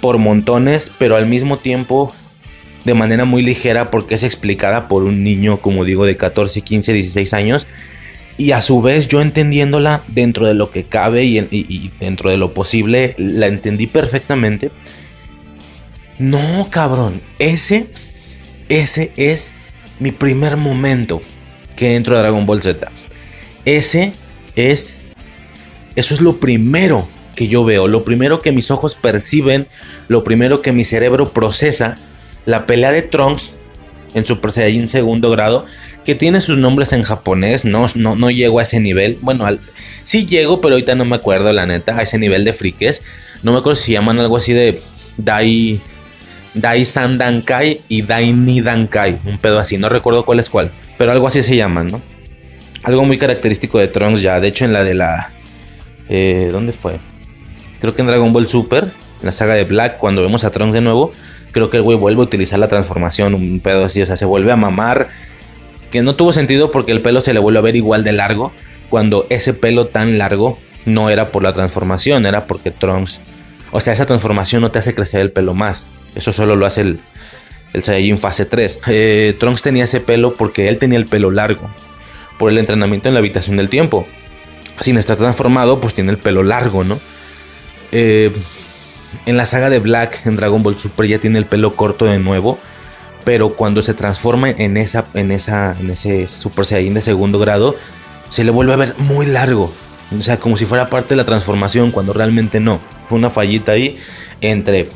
por 0.00 0.18
montones, 0.18 0.92
pero 0.98 1.16
al 1.16 1.26
mismo 1.26 1.58
tiempo 1.58 2.12
de 2.84 2.94
manera 2.94 3.24
muy 3.24 3.42
ligera 3.42 3.90
porque 3.90 4.14
es 4.14 4.22
explicada 4.22 4.88
por 4.88 5.02
un 5.02 5.22
niño, 5.22 5.60
como 5.60 5.84
digo, 5.84 6.06
de 6.06 6.16
14, 6.16 6.60
15, 6.60 6.92
16 6.92 7.34
años. 7.34 7.66
Y 8.38 8.52
a 8.52 8.62
su 8.62 8.80
vez 8.80 9.08
yo 9.08 9.20
entendiéndola 9.20 10.02
dentro 10.08 10.46
de 10.46 10.54
lo 10.54 10.70
que 10.70 10.84
cabe 10.84 11.24
y, 11.24 11.90
dentro 11.98 12.30
de 12.30 12.36
lo 12.36 12.54
posible, 12.54 13.14
la 13.18 13.48
entendí 13.48 13.86
perfectamente. 13.88 14.70
No, 16.18 16.68
cabrón, 16.70 17.20
ese, 17.38 17.88
ese 18.68 19.12
es 19.16 19.54
mi 20.00 20.12
primer 20.12 20.56
momento 20.56 21.20
que 21.76 21.96
entro 21.96 22.16
a 22.16 22.20
Dragon 22.20 22.46
Ball 22.46 22.62
Z. 22.62 22.90
Ese 23.64 24.12
es, 24.56 24.96
eso 25.96 26.14
es 26.14 26.20
lo 26.20 26.38
primero 26.38 27.08
que 27.34 27.48
yo 27.48 27.64
veo, 27.64 27.86
lo 27.86 28.02
primero 28.02 28.40
que 28.40 28.50
mis 28.50 28.70
ojos 28.70 28.96
perciben, 28.96 29.68
lo 30.08 30.24
primero 30.24 30.60
que 30.60 30.72
mi 30.72 30.84
cerebro 30.84 31.28
procesa, 31.32 31.98
la 32.46 32.66
pelea 32.66 32.90
de 32.90 33.02
Trunks 33.02 33.54
en 34.14 34.26
Super 34.26 34.50
Saiyajin 34.50 34.88
segundo 34.88 35.30
grado, 35.30 35.66
que 36.04 36.14
tiene 36.14 36.40
sus 36.40 36.58
nombres 36.58 36.92
en 36.92 37.02
japonés, 37.02 37.64
no, 37.64 37.86
no, 37.94 38.16
no 38.16 38.30
llego 38.30 38.58
a 38.58 38.62
ese 38.62 38.80
nivel, 38.80 39.18
bueno, 39.20 39.46
al, 39.46 39.60
sí 40.02 40.26
llego, 40.26 40.60
pero 40.60 40.74
ahorita 40.74 40.94
no 40.94 41.04
me 41.04 41.16
acuerdo, 41.16 41.52
la 41.52 41.66
neta, 41.66 41.96
a 41.96 42.02
ese 42.02 42.18
nivel 42.18 42.44
de 42.44 42.52
friques, 42.52 43.02
no 43.42 43.52
me 43.52 43.58
acuerdo 43.58 43.76
si 43.76 43.92
llaman 43.92 44.18
algo 44.18 44.36
así 44.36 44.52
de 44.52 44.80
Dai, 45.16 45.80
Dai 46.60 46.84
Sandankai 46.84 47.82
y 47.88 48.02
Dai 48.02 48.32
Nidankai, 48.32 49.18
un 49.24 49.38
pedo 49.38 49.58
así, 49.58 49.78
no 49.78 49.88
recuerdo 49.88 50.24
cuál 50.24 50.40
es 50.40 50.50
cuál, 50.50 50.72
pero 50.96 51.12
algo 51.12 51.28
así 51.28 51.42
se 51.42 51.56
llaman, 51.56 51.90
¿no? 51.90 52.02
Algo 52.84 53.04
muy 53.04 53.18
característico 53.18 53.78
de 53.78 53.88
Trunks 53.88 54.22
ya, 54.22 54.40
de 54.40 54.48
hecho 54.48 54.64
en 54.64 54.72
la 54.72 54.84
de 54.84 54.94
la... 54.94 55.32
Eh, 56.08 56.48
¿Dónde 56.52 56.72
fue? 56.72 56.98
Creo 57.80 57.94
que 57.94 58.02
en 58.02 58.08
Dragon 58.08 58.32
Ball 58.32 58.48
Super, 58.48 58.84
en 58.84 59.26
la 59.26 59.32
saga 59.32 59.54
de 59.54 59.64
Black, 59.64 59.98
cuando 59.98 60.22
vemos 60.22 60.44
a 60.44 60.50
Trunks 60.50 60.74
de 60.74 60.80
nuevo, 60.80 61.12
creo 61.52 61.70
que 61.70 61.78
el 61.78 61.82
güey 61.82 61.96
vuelve 61.96 62.20
a 62.20 62.24
utilizar 62.24 62.58
la 62.58 62.68
transformación, 62.68 63.34
un 63.34 63.60
pedo 63.60 63.84
así, 63.84 64.00
o 64.00 64.06
sea, 64.06 64.16
se 64.16 64.24
vuelve 64.24 64.52
a 64.52 64.56
mamar. 64.56 65.08
Que 65.90 66.02
no 66.02 66.14
tuvo 66.14 66.32
sentido 66.32 66.70
porque 66.70 66.92
el 66.92 67.00
pelo 67.00 67.20
se 67.20 67.32
le 67.32 67.40
vuelve 67.40 67.58
a 67.58 67.62
ver 67.62 67.76
igual 67.76 68.04
de 68.04 68.12
largo, 68.12 68.52
cuando 68.90 69.26
ese 69.30 69.54
pelo 69.54 69.86
tan 69.86 70.18
largo 70.18 70.58
no 70.86 71.10
era 71.10 71.30
por 71.30 71.42
la 71.42 71.52
transformación, 71.52 72.26
era 72.26 72.46
porque 72.46 72.70
Trunks. 72.70 73.20
O 73.70 73.80
sea, 73.80 73.92
esa 73.92 74.06
transformación 74.06 74.62
no 74.62 74.70
te 74.70 74.78
hace 74.78 74.94
crecer 74.94 75.20
el 75.20 75.32
pelo 75.32 75.54
más. 75.54 75.86
Eso 76.18 76.32
solo 76.32 76.56
lo 76.56 76.66
hace 76.66 76.80
el, 76.82 77.00
el 77.72 77.82
Saiyajin 77.82 78.18
fase 78.18 78.44
3. 78.44 78.80
Eh, 78.88 79.36
Trunks 79.38 79.62
tenía 79.62 79.84
ese 79.84 80.00
pelo 80.00 80.34
porque 80.34 80.68
él 80.68 80.78
tenía 80.78 80.98
el 80.98 81.06
pelo 81.06 81.30
largo. 81.30 81.70
Por 82.38 82.50
el 82.50 82.58
entrenamiento 82.58 83.08
en 83.08 83.14
la 83.14 83.20
habitación 83.20 83.56
del 83.56 83.68
tiempo. 83.68 84.06
Sin 84.80 84.98
estar 84.98 85.16
transformado, 85.16 85.80
pues 85.80 85.94
tiene 85.94 86.10
el 86.10 86.18
pelo 86.18 86.42
largo, 86.42 86.82
¿no? 86.84 86.98
Eh, 87.92 88.32
en 89.26 89.36
la 89.36 89.46
saga 89.46 89.70
de 89.70 89.78
Black, 89.78 90.26
en 90.26 90.36
Dragon 90.36 90.62
Ball 90.62 90.78
Super, 90.78 91.06
ya 91.06 91.18
tiene 91.18 91.38
el 91.38 91.46
pelo 91.46 91.76
corto 91.76 92.04
de 92.04 92.18
nuevo. 92.18 92.58
Pero 93.24 93.54
cuando 93.54 93.82
se 93.82 93.94
transforma 93.94 94.50
en, 94.50 94.76
esa, 94.76 95.06
en, 95.14 95.30
esa, 95.30 95.76
en 95.78 95.90
ese 95.90 96.26
Super 96.26 96.64
Saiyan 96.64 96.94
de 96.94 97.02
segundo 97.02 97.38
grado, 97.38 97.76
se 98.30 98.42
le 98.42 98.50
vuelve 98.50 98.72
a 98.72 98.76
ver 98.76 98.94
muy 98.98 99.26
largo. 99.26 99.72
O 100.18 100.22
sea, 100.22 100.38
como 100.38 100.56
si 100.56 100.64
fuera 100.64 100.90
parte 100.90 101.10
de 101.10 101.16
la 101.16 101.24
transformación, 101.24 101.92
cuando 101.92 102.12
realmente 102.12 102.58
no. 102.58 102.80
Fue 103.08 103.18
una 103.18 103.30
fallita 103.30 103.72
ahí 103.72 103.98
entre 104.40 104.88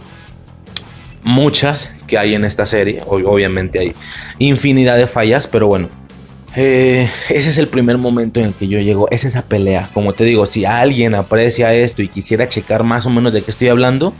muchas 1.22 1.90
que 2.06 2.18
hay 2.18 2.34
en 2.34 2.44
esta 2.44 2.66
serie. 2.66 3.02
Obviamente 3.06 3.78
hay 3.78 3.94
infinidad 4.38 4.96
de 4.96 5.06
fallas, 5.06 5.46
pero 5.46 5.66
bueno, 5.66 5.88
eh, 6.54 7.08
ese 7.30 7.50
es 7.50 7.58
el 7.58 7.68
primer 7.68 7.96
momento 7.96 8.40
en 8.40 8.46
el 8.46 8.54
que 8.54 8.68
yo 8.68 8.78
llego, 8.78 9.08
es 9.10 9.24
esa 9.24 9.42
pelea. 9.42 9.88
Como 9.94 10.12
te 10.12 10.24
digo, 10.24 10.46
si 10.46 10.64
alguien 10.64 11.14
aprecia 11.14 11.74
esto 11.74 12.02
y 12.02 12.08
quisiera 12.08 12.48
checar 12.48 12.84
más 12.84 13.06
o 13.06 13.10
menos 13.10 13.32
de 13.32 13.42
qué 13.42 13.50
estoy 13.50 13.68
hablando, 13.68 14.12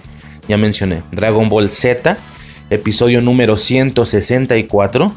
ya 0.49 0.57
mencioné 0.57 1.03
Dragon 1.13 1.49
Ball 1.49 1.71
Z, 1.71 2.17
episodio 2.71 3.21
número 3.21 3.57
164. 3.57 5.13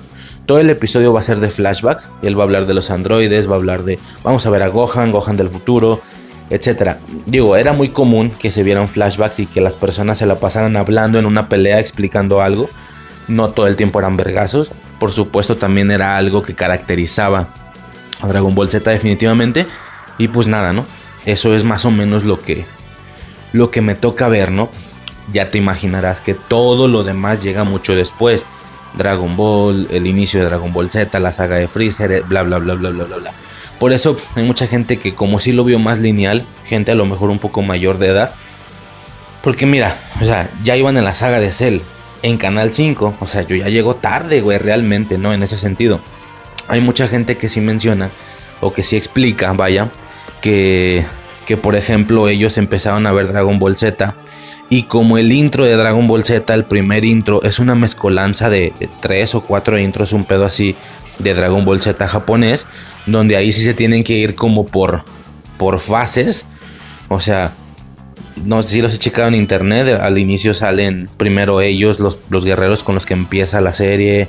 Todo 0.45 0.59
el 0.59 0.69
episodio 0.69 1.11
va 1.11 1.21
a 1.21 1.23
ser 1.23 1.39
de 1.39 1.49
flashbacks. 1.49 2.09
Él 2.21 2.37
va 2.37 2.43
a 2.43 2.45
hablar 2.45 2.67
de 2.67 2.75
los 2.75 2.91
androides, 2.91 3.49
va 3.49 3.53
a 3.53 3.55
hablar 3.55 3.83
de. 3.83 3.97
Vamos 4.23 4.45
a 4.45 4.49
ver 4.51 4.61
a 4.61 4.67
Gohan, 4.67 5.11
Gohan 5.11 5.37
del 5.37 5.49
futuro, 5.49 6.01
etc. 6.49 6.97
Digo, 7.25 7.55
era 7.55 7.73
muy 7.73 7.89
común 7.89 8.31
que 8.31 8.51
se 8.51 8.63
vieran 8.63 8.89
flashbacks 8.89 9.39
y 9.39 9.45
que 9.45 9.61
las 9.61 9.75
personas 9.75 10.17
se 10.17 10.25
la 10.25 10.39
pasaran 10.39 10.77
hablando 10.77 11.19
en 11.19 11.25
una 11.25 11.49
pelea 11.49 11.79
explicando 11.79 12.41
algo. 12.41 12.69
No 13.27 13.49
todo 13.49 13.67
el 13.67 13.75
tiempo 13.75 13.99
eran 13.99 14.17
vergazos 14.17 14.71
por 14.99 15.11
supuesto 15.11 15.57
también 15.57 15.91
era 15.91 16.17
algo 16.17 16.43
que 16.43 16.55
caracterizaba 16.55 17.49
a 18.21 18.27
Dragon 18.27 18.55
Ball 18.55 18.69
Z 18.69 18.89
definitivamente. 18.89 19.65
Y 20.17 20.29
pues 20.29 20.47
nada, 20.47 20.71
¿no? 20.73 20.85
Eso 21.25 21.55
es 21.55 21.63
más 21.63 21.85
o 21.85 21.91
menos 21.91 22.23
lo 22.23 22.39
que, 22.39 22.65
lo 23.51 23.71
que 23.71 23.81
me 23.81 23.95
toca 23.95 24.27
ver, 24.27 24.51
¿no? 24.51 24.69
Ya 25.31 25.49
te 25.49 25.57
imaginarás 25.57 26.21
que 26.21 26.33
todo 26.33 26.87
lo 26.87 27.03
demás 27.03 27.43
llega 27.43 27.63
mucho 27.63 27.95
después. 27.95 28.45
Dragon 28.97 29.35
Ball, 29.35 29.87
el 29.91 30.07
inicio 30.07 30.39
de 30.39 30.45
Dragon 30.45 30.71
Ball 30.71 30.89
Z, 30.89 31.19
la 31.19 31.33
saga 31.33 31.57
de 31.57 31.67
Freezer, 31.67 32.23
bla, 32.23 32.43
bla, 32.43 32.59
bla, 32.59 32.75
bla, 32.75 32.91
bla, 32.91 33.03
bla, 33.03 33.17
bla. 33.17 33.31
Por 33.79 33.93
eso 33.93 34.17
hay 34.35 34.43
mucha 34.43 34.67
gente 34.67 34.97
que 34.97 35.15
como 35.15 35.39
si 35.39 35.51
lo 35.51 35.63
vio 35.63 35.79
más 35.79 35.99
lineal, 35.99 36.45
gente 36.65 36.91
a 36.91 36.95
lo 36.95 37.05
mejor 37.05 37.29
un 37.29 37.39
poco 37.39 37.61
mayor 37.61 37.97
de 37.97 38.07
edad. 38.07 38.35
Porque 39.43 39.65
mira, 39.65 39.97
o 40.21 40.25
sea, 40.25 40.49
ya 40.63 40.75
iban 40.75 40.97
en 40.97 41.03
la 41.03 41.13
saga 41.13 41.39
de 41.39 41.51
Cell, 41.51 41.79
en 42.23 42.37
Canal 42.37 42.71
5. 42.71 43.15
O 43.19 43.27
sea, 43.27 43.43
yo 43.43 43.55
ya 43.55 43.69
llego 43.69 43.95
tarde, 43.95 44.41
güey, 44.41 44.57
realmente, 44.57 45.17
¿no? 45.17 45.33
En 45.33 45.43
ese 45.43 45.57
sentido. 45.57 45.99
Hay 46.67 46.81
mucha 46.81 47.07
gente 47.07 47.37
que 47.37 47.47
sí 47.47 47.61
menciona, 47.61 48.11
o 48.61 48.73
que 48.73 48.81
sí 48.81 48.95
explica, 48.95 49.53
vaya, 49.53 49.91
que, 50.41 51.05
que 51.45 51.57
por 51.57 51.75
ejemplo 51.75 52.27
ellos 52.27 52.57
empezaron 52.57 53.05
a 53.05 53.11
ver 53.11 53.27
Dragon 53.27 53.59
Ball 53.59 53.77
Z. 53.77 54.15
Y 54.69 54.83
como 54.83 55.17
el 55.17 55.31
intro 55.31 55.63
de 55.63 55.75
Dragon 55.75 56.07
Ball 56.07 56.23
Z, 56.23 56.51
el 56.53 56.65
primer 56.65 57.05
intro, 57.05 57.43
es 57.43 57.59
una 57.59 57.75
mezcolanza 57.75 58.49
de, 58.49 58.73
tres 59.01 59.35
o 59.35 59.41
cuatro 59.41 59.77
intros, 59.77 60.11
un 60.11 60.25
pedo 60.25 60.45
así 60.45 60.75
de 61.19 61.33
Dragon 61.33 61.63
Ball 61.63 61.81
Z 61.81 62.07
japonés, 62.07 62.65
donde 63.05 63.35
ahí 63.35 63.51
sí 63.51 63.63
se 63.63 63.73
tienen 63.73 64.03
que 64.03 64.13
ir 64.13 64.35
como 64.35 64.65
por, 64.65 65.03
por 65.57 65.79
fases. 65.79 66.45
O 67.07 67.19
sea, 67.19 67.53
no 68.43 68.61
sé 68.63 68.69
si 68.69 68.81
los 68.81 68.93
he 68.93 68.97
checado 68.97 69.27
en 69.27 69.35
internet, 69.35 69.99
al 70.01 70.17
inicio 70.17 70.53
salen 70.53 71.09
primero 71.17 71.61
ellos, 71.61 71.99
los, 71.99 72.19
guerreros 72.43 72.83
con 72.83 72.95
los 72.95 73.05
que 73.05 73.13
empieza 73.13 73.61
la 73.61 73.73
serie, 73.73 74.27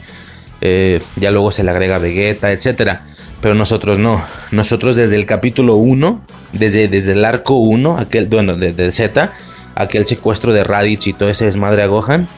eh, 0.61 1.01
ya 1.17 1.31
luego 1.31 1.51
se 1.51 1.65
le 1.65 1.71
agrega 1.71 1.99
Vegeta, 1.99 2.53
etc. 2.53 3.01
Pero 3.41 3.55
nosotros 3.55 3.99
no, 3.99 4.23
nosotros 4.51 4.97
desde 4.97 5.17
el 5.17 5.27
capítulo 5.27 5.77
1, 5.77 6.25
desde, 6.53 6.89
desde 6.89 7.13
el 7.13 7.25
arco 7.25 7.55
1, 7.57 7.99
aquel, 7.99 8.27
bueno, 8.27 8.57
desde 8.57 8.93
Z, 8.93 9.33
aquel 9.75 10.07
secuestro 10.07 10.53
de 10.53 10.65
Raditz 10.65 11.07
y 11.09 11.13
todo 11.13 11.29
ese 11.29 11.45
desmadre 11.45 11.83
a 11.83 11.87
Gohan, 11.87 12.29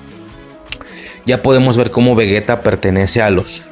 ya 1.27 1.43
podemos 1.43 1.77
ver 1.77 1.90
cómo 1.90 2.15
Vegeta 2.15 2.62
pertenece 2.62 3.20
a 3.20 3.31
los, 3.31 3.62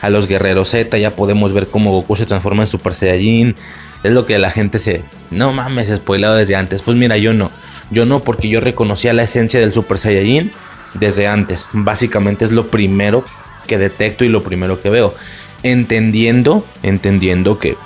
a 0.00 0.10
los 0.10 0.26
guerreros 0.26 0.70
Z, 0.70 0.96
ya 0.98 1.16
podemos 1.16 1.52
ver 1.52 1.68
cómo 1.68 1.90
Goku 1.92 2.16
se 2.16 2.26
transforma 2.26 2.62
en 2.62 2.68
Super 2.68 2.94
Saiyajin, 2.94 3.56
es 4.02 4.12
lo 4.12 4.26
que 4.26 4.38
la 4.38 4.50
gente 4.50 4.78
se... 4.78 5.02
No 5.30 5.52
mames, 5.52 5.88
spoilado 5.94 6.36
desde 6.36 6.56
antes. 6.56 6.82
Pues 6.82 6.96
mira, 6.96 7.16
yo 7.16 7.34
no. 7.34 7.50
Yo 7.90 8.06
no 8.06 8.20
porque 8.20 8.48
yo 8.48 8.60
reconocía 8.60 9.12
la 9.12 9.24
esencia 9.24 9.60
del 9.60 9.72
Super 9.72 9.98
Saiyajin 9.98 10.52
desde 10.94 11.26
antes. 11.26 11.66
Básicamente 11.72 12.44
es 12.44 12.52
lo 12.52 12.68
primero 12.68 13.24
que 13.66 13.78
detecto 13.78 14.24
y 14.24 14.28
lo 14.28 14.42
primero 14.42 14.80
que 14.80 14.90
veo. 14.90 15.14
Entendiendo, 15.62 16.64
entendiendo 16.82 17.58
que... 17.58 17.76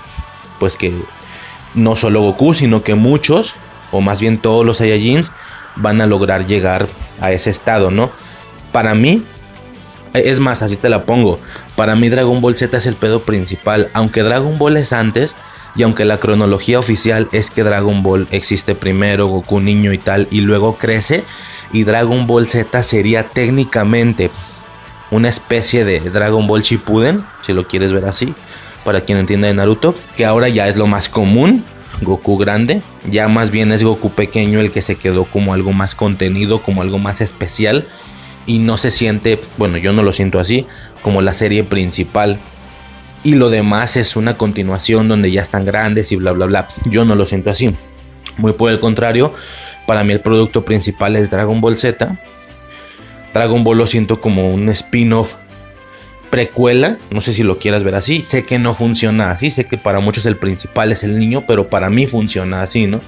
Pues 0.58 0.76
que 0.76 0.92
no 1.74 1.96
solo 1.96 2.20
Goku, 2.20 2.54
sino 2.54 2.82
que 2.82 2.94
muchos, 2.94 3.54
o 3.90 4.00
más 4.00 4.20
bien 4.20 4.38
todos 4.38 4.64
los 4.64 4.76
Saiyajins, 4.76 5.32
van 5.76 6.00
a 6.00 6.06
lograr 6.06 6.46
llegar 6.46 6.88
a 7.20 7.32
ese 7.32 7.50
estado, 7.50 7.90
¿no? 7.90 8.10
Para 8.70 8.94
mí, 8.94 9.22
es 10.14 10.40
más, 10.40 10.62
así 10.62 10.76
te 10.76 10.88
la 10.88 11.04
pongo. 11.04 11.40
Para 11.82 11.96
mí 11.96 12.08
Dragon 12.10 12.40
Ball 12.40 12.54
Z 12.54 12.76
es 12.76 12.86
el 12.86 12.94
pedo 12.94 13.24
principal. 13.24 13.90
Aunque 13.92 14.22
Dragon 14.22 14.56
Ball 14.56 14.76
es 14.76 14.92
antes, 14.92 15.34
y 15.74 15.82
aunque 15.82 16.04
la 16.04 16.18
cronología 16.18 16.78
oficial 16.78 17.28
es 17.32 17.50
que 17.50 17.64
Dragon 17.64 18.04
Ball 18.04 18.28
existe 18.30 18.76
primero, 18.76 19.26
Goku 19.26 19.58
niño 19.58 19.92
y 19.92 19.98
tal, 19.98 20.28
y 20.30 20.42
luego 20.42 20.78
crece, 20.78 21.24
y 21.72 21.82
Dragon 21.82 22.28
Ball 22.28 22.46
Z 22.46 22.80
sería 22.84 23.24
técnicamente 23.30 24.30
una 25.10 25.28
especie 25.28 25.84
de 25.84 25.98
Dragon 25.98 26.46
Ball 26.46 26.62
Shippuden, 26.62 27.24
si 27.44 27.52
lo 27.52 27.66
quieres 27.66 27.92
ver 27.92 28.04
así, 28.04 28.32
para 28.84 29.00
quien 29.00 29.18
entienda 29.18 29.48
de 29.48 29.54
Naruto, 29.54 29.92
que 30.16 30.24
ahora 30.24 30.48
ya 30.48 30.68
es 30.68 30.76
lo 30.76 30.86
más 30.86 31.08
común, 31.08 31.64
Goku 32.00 32.38
grande, 32.38 32.80
ya 33.10 33.26
más 33.26 33.50
bien 33.50 33.72
es 33.72 33.82
Goku 33.82 34.10
pequeño 34.10 34.60
el 34.60 34.70
que 34.70 34.82
se 34.82 34.94
quedó 34.94 35.24
como 35.24 35.52
algo 35.52 35.72
más 35.72 35.96
contenido, 35.96 36.62
como 36.62 36.80
algo 36.80 37.00
más 37.00 37.20
especial, 37.20 37.88
y 38.46 38.58
no 38.58 38.78
se 38.78 38.90
siente, 38.92 39.40
bueno, 39.56 39.78
yo 39.78 39.92
no 39.92 40.02
lo 40.02 40.12
siento 40.12 40.38
así, 40.38 40.66
como 41.02 41.20
la 41.20 41.34
serie 41.34 41.64
principal 41.64 42.40
y 43.24 43.34
lo 43.34 43.50
demás 43.50 43.96
es 43.96 44.16
una 44.16 44.36
continuación 44.36 45.08
donde 45.08 45.30
ya 45.30 45.42
están 45.42 45.64
grandes 45.64 46.10
y 46.12 46.16
bla 46.16 46.32
bla 46.32 46.46
bla. 46.46 46.68
Yo 46.86 47.04
no 47.04 47.14
lo 47.14 47.26
siento 47.26 47.50
así. 47.50 47.74
Muy 48.36 48.52
por 48.52 48.70
el 48.70 48.80
contrario, 48.80 49.32
para 49.86 50.04
mí 50.04 50.12
el 50.12 50.20
producto 50.20 50.64
principal 50.64 51.16
es 51.16 51.30
Dragon 51.30 51.60
Ball 51.60 51.76
Z. 51.76 52.18
Dragon 53.32 53.64
Ball 53.64 53.78
lo 53.78 53.86
siento 53.86 54.20
como 54.20 54.52
un 54.52 54.68
spin-off 54.70 55.36
precuela, 56.30 56.96
no 57.10 57.20
sé 57.20 57.34
si 57.34 57.42
lo 57.42 57.58
quieras 57.58 57.84
ver 57.84 57.94
así, 57.94 58.22
sé 58.22 58.46
que 58.46 58.58
no 58.58 58.74
funciona 58.74 59.30
así, 59.30 59.50
sé 59.50 59.66
que 59.66 59.76
para 59.76 60.00
muchos 60.00 60.24
el 60.24 60.36
principal 60.36 60.90
es 60.90 61.04
el 61.04 61.18
niño, 61.18 61.44
pero 61.46 61.68
para 61.68 61.90
mí 61.90 62.06
funciona 62.06 62.62
así, 62.62 62.86
¿no? 62.86 63.02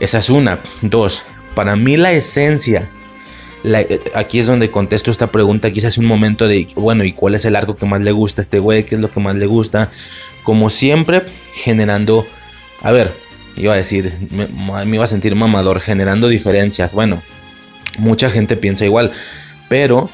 Esa 0.00 0.18
es 0.18 0.28
una. 0.28 0.58
Dos, 0.82 1.22
para 1.54 1.76
mí 1.76 1.96
la 1.96 2.12
esencia, 2.12 2.90
aquí 4.14 4.38
es 4.38 4.46
donde 4.46 4.70
contesto 4.70 5.10
esta 5.10 5.28
pregunta, 5.28 5.72
quizás 5.72 5.98
un 5.98 6.06
momento 6.06 6.46
de, 6.48 6.66
bueno, 6.76 7.04
¿y 7.04 7.12
cuál 7.12 7.34
es 7.34 7.44
el 7.44 7.56
arco 7.56 7.76
que 7.76 7.86
más 7.86 8.00
le 8.00 8.12
gusta 8.12 8.40
a 8.40 8.44
este 8.44 8.58
güey? 8.58 8.84
¿Qué 8.84 8.94
es 8.94 9.00
lo 9.00 9.10
que 9.10 9.20
más 9.20 9.36
le 9.36 9.46
gusta? 9.46 9.90
Como 10.44 10.70
siempre, 10.70 11.22
generando, 11.54 12.26
a 12.82 12.92
ver, 12.92 13.12
iba 13.56 13.74
a 13.74 13.76
decir, 13.76 14.12
me, 14.30 14.46
me 14.46 14.96
iba 14.96 15.04
a 15.04 15.08
sentir 15.08 15.34
mamador, 15.34 15.80
generando 15.80 16.28
diferencias, 16.28 16.92
bueno, 16.92 17.22
mucha 17.98 18.30
gente 18.30 18.56
piensa 18.56 18.84
igual, 18.84 19.12
pero 19.68 20.10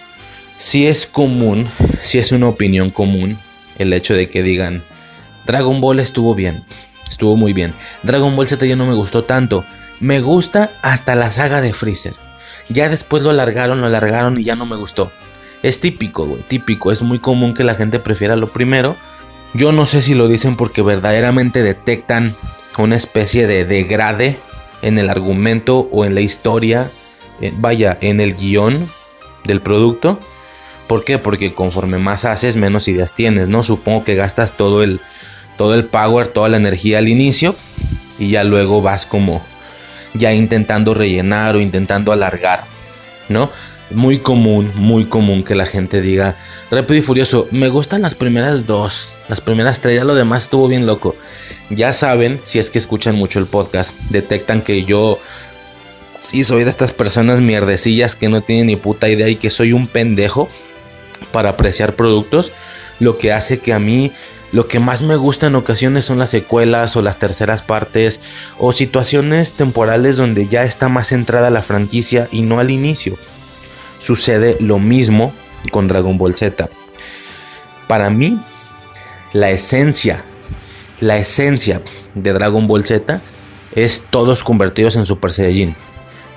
si 0.59 0.87
es 0.87 1.07
común, 1.07 1.69
si 2.03 2.19
es 2.19 2.33
una 2.33 2.49
opinión 2.49 2.91
común 2.91 3.39
el 3.79 3.93
hecho 3.93 4.15
de 4.15 4.29
que 4.29 4.43
digan 4.43 4.85
Dragon 5.47 5.81
Ball 5.81 6.01
estuvo 6.01 6.35
bien, 6.35 6.65
estuvo 7.09 7.37
muy 7.37 7.53
bien. 7.53 7.75
Dragon 8.03 8.35
Ball 8.35 8.49
Z 8.49 8.65
ya 8.65 8.77
no 8.77 8.87
me 8.87 8.95
gustó 8.95 9.25
tanto. 9.25 9.65
Me 10.01 10.21
gusta 10.21 10.73
hasta 10.83 11.15
la 11.15 11.31
saga 11.31 11.61
de 11.61 11.73
Freezer. 11.73 12.24
Ya 12.69 12.89
después 12.89 13.23
lo 13.23 13.31
alargaron, 13.31 13.81
lo 13.81 13.87
alargaron 13.87 14.39
y 14.39 14.45
ya 14.45 14.57
no 14.57 14.67
me 14.67 14.77
gustó. 14.77 15.13
Es 15.63 15.81
típico, 15.81 16.27
güey, 16.27 16.43
típico. 16.43 16.93
Es 16.93 17.03
muy 17.03 17.19
común 17.19 17.55
que 17.55 17.65
la 17.65 17.75
gente 17.75 17.99
prefiera 17.99 18.37
lo 18.37 18.53
primero. 18.53 18.97
Yo 19.55 19.73
no 19.73 19.87
sé 19.87 20.03
si 20.03 20.15
lo 20.15 20.29
dicen 20.29 20.57
porque 20.57 20.83
verdaderamente 20.83 21.63
detectan 21.63 22.37
una 22.77 22.97
especie 22.97 23.47
de 23.47 23.65
degrade 23.65 24.39
en 24.83 24.99
el 24.99 25.09
argumento 25.09 25.89
o 25.93 26.05
en 26.05 26.15
la 26.15 26.21
historia, 26.21 26.91
eh, 27.41 27.53
vaya, 27.57 27.97
en 28.01 28.21
el 28.21 28.35
guion 28.35 28.89
del 29.45 29.61
producto 29.61 30.19
¿Por 30.87 31.03
qué? 31.03 31.19
Porque 31.19 31.55
conforme 31.55 31.99
más 31.99 32.25
haces, 32.25 32.57
menos 32.57 32.89
ideas 32.89 33.15
tienes, 33.15 33.49
¿no? 33.49 33.63
Supongo 33.63 34.05
que 34.05 34.15
gastas 34.15 34.53
todo 34.53 34.83
el, 34.83 35.01
todo 35.57 35.75
el 35.75 35.85
power, 35.85 36.29
toda 36.29 36.49
la 36.49 36.59
energía 36.59 36.99
al 36.99 37.09
inicio 37.09 37.55
y 38.19 38.31
ya 38.31 38.45
luego 38.45 38.83
vas 38.83 39.07
como 39.07 39.43
ya 40.15 40.33
intentando 40.33 40.95
rellenar 40.95 41.57
o 41.57 41.61
intentando 41.61 42.13
alargar, 42.13 42.65
¿no? 43.29 43.51
Muy 43.91 44.19
común, 44.19 44.73
muy 44.75 45.05
común 45.05 45.45
que 45.45 45.55
la 45.55 45.67
gente 45.67 46.01
diga, 46.01 46.37
Rápido 46.71 46.99
y 46.99 47.03
Furioso, 47.03 47.49
me 47.51 47.69
gustan 47.69 48.03
las 48.03 48.15
primeras 48.15 48.67
dos, 48.67 49.13
las 49.29 49.41
primeras 49.41 49.81
tres, 49.81 49.97
ya 49.97 50.05
lo 50.05 50.15
demás 50.15 50.45
estuvo 50.45 50.69
bien 50.69 50.87
loco. 50.87 51.15
Ya 51.71 51.93
saben, 51.93 52.41
si 52.45 52.59
es 52.59 52.71
que 52.71 52.79
escuchan 52.79 53.15
mucho 53.15 53.39
el 53.39 53.47
podcast, 53.47 53.93
detectan 54.11 54.63
que 54.63 54.85
yo 54.85 55.19
sí 56.21 56.45
soy 56.45 56.65
de 56.65 56.71
estas 56.71 56.93
personas 56.93 57.41
mierdecillas 57.41 58.17
que 58.17 58.29
no 58.29 58.41
tienen 58.41 58.67
ni 58.69 58.77
puta 58.77 59.09
idea 59.09 59.29
y 59.29 59.37
que 59.37 59.51
soy 59.51 59.73
un 59.73 59.87
pendejo 59.87 60.49
para 61.33 61.51
apreciar 61.51 61.95
productos, 61.95 62.53
lo 63.01 63.19
que 63.19 63.33
hace 63.33 63.59
que 63.59 63.73
a 63.73 63.79
mí 63.79 64.13
lo 64.55 64.69
que 64.69 64.79
más 64.79 65.03
me 65.03 65.17
gusta 65.17 65.49
en 65.49 65.57
ocasiones 65.57 66.05
son 66.05 66.21
las 66.21 66.31
secuelas 66.31 66.95
o 66.95 67.03
las 67.03 67.19
terceras 67.19 67.61
partes 67.61 68.21
o 68.57 68.71
situaciones 68.73 69.55
temporales 69.55 70.17
donde 70.17 70.47
ya 70.47 70.63
está 70.63 70.89
más 70.89 71.09
centrada 71.09 71.51
la 71.51 71.61
franquicia 71.61 72.29
y 72.31 72.43
no 72.43 72.61
al 72.61 72.71
inicio. 72.71 73.19
Sucede 73.99 74.57
lo 74.61 74.79
mismo 74.79 75.35
con 75.73 75.89
Dragon 75.89 76.17
Ball 76.19 76.37
Z. 76.37 76.69
Para 77.89 78.11
mí, 78.11 78.39
la 79.33 79.51
esencia, 79.51 80.23
la 81.01 81.19
esencia 81.19 81.83
de 82.15 82.33
Dragon 82.33 82.69
Ball 82.69 82.85
Z 82.85 83.21
es 83.75 84.05
todos 84.09 84.45
convertidos 84.45 84.95
en 84.95 85.05
Super 85.05 85.33
Saiyajin. 85.33 85.75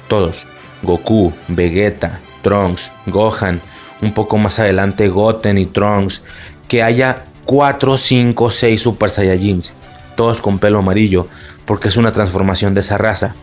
Todos. 0.07 0.47
Goku, 0.81 1.33
Vegeta, 1.49 2.19
Trunks, 2.41 2.91
Gohan, 3.05 3.61
un 4.01 4.11
poco 4.15 4.39
más 4.39 4.57
adelante 4.57 5.07
Goten 5.07 5.59
y 5.59 5.67
Trunks, 5.67 6.23
que 6.67 6.81
haya 6.81 7.25
4, 7.47 7.97
5, 7.97 8.51
6 8.51 8.81
Super 8.81 9.09
Saiyajins, 9.09 9.73
todos 10.15 10.41
con 10.41 10.59
pelo 10.59 10.79
amarillo, 10.79 11.27
porque 11.65 11.87
es 11.87 11.95
una 11.95 12.11
transformación 12.11 12.73
de 12.73 12.81
esa 12.81 12.97
raza. 12.97 13.35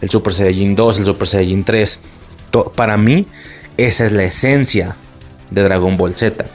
El 0.00 0.08
Super 0.08 0.32
Saiyajin 0.32 0.74
2, 0.74 0.98
el 0.98 1.04
Super 1.04 1.28
Saiyajin 1.28 1.62
3, 1.62 2.00
para 2.74 2.96
mí 2.96 3.26
esa 3.76 4.06
es 4.06 4.12
la 4.12 4.24
esencia 4.24 4.96
de 5.50 5.62
Dragon 5.62 5.96
Ball 5.98 6.14
Z. 6.14 6.46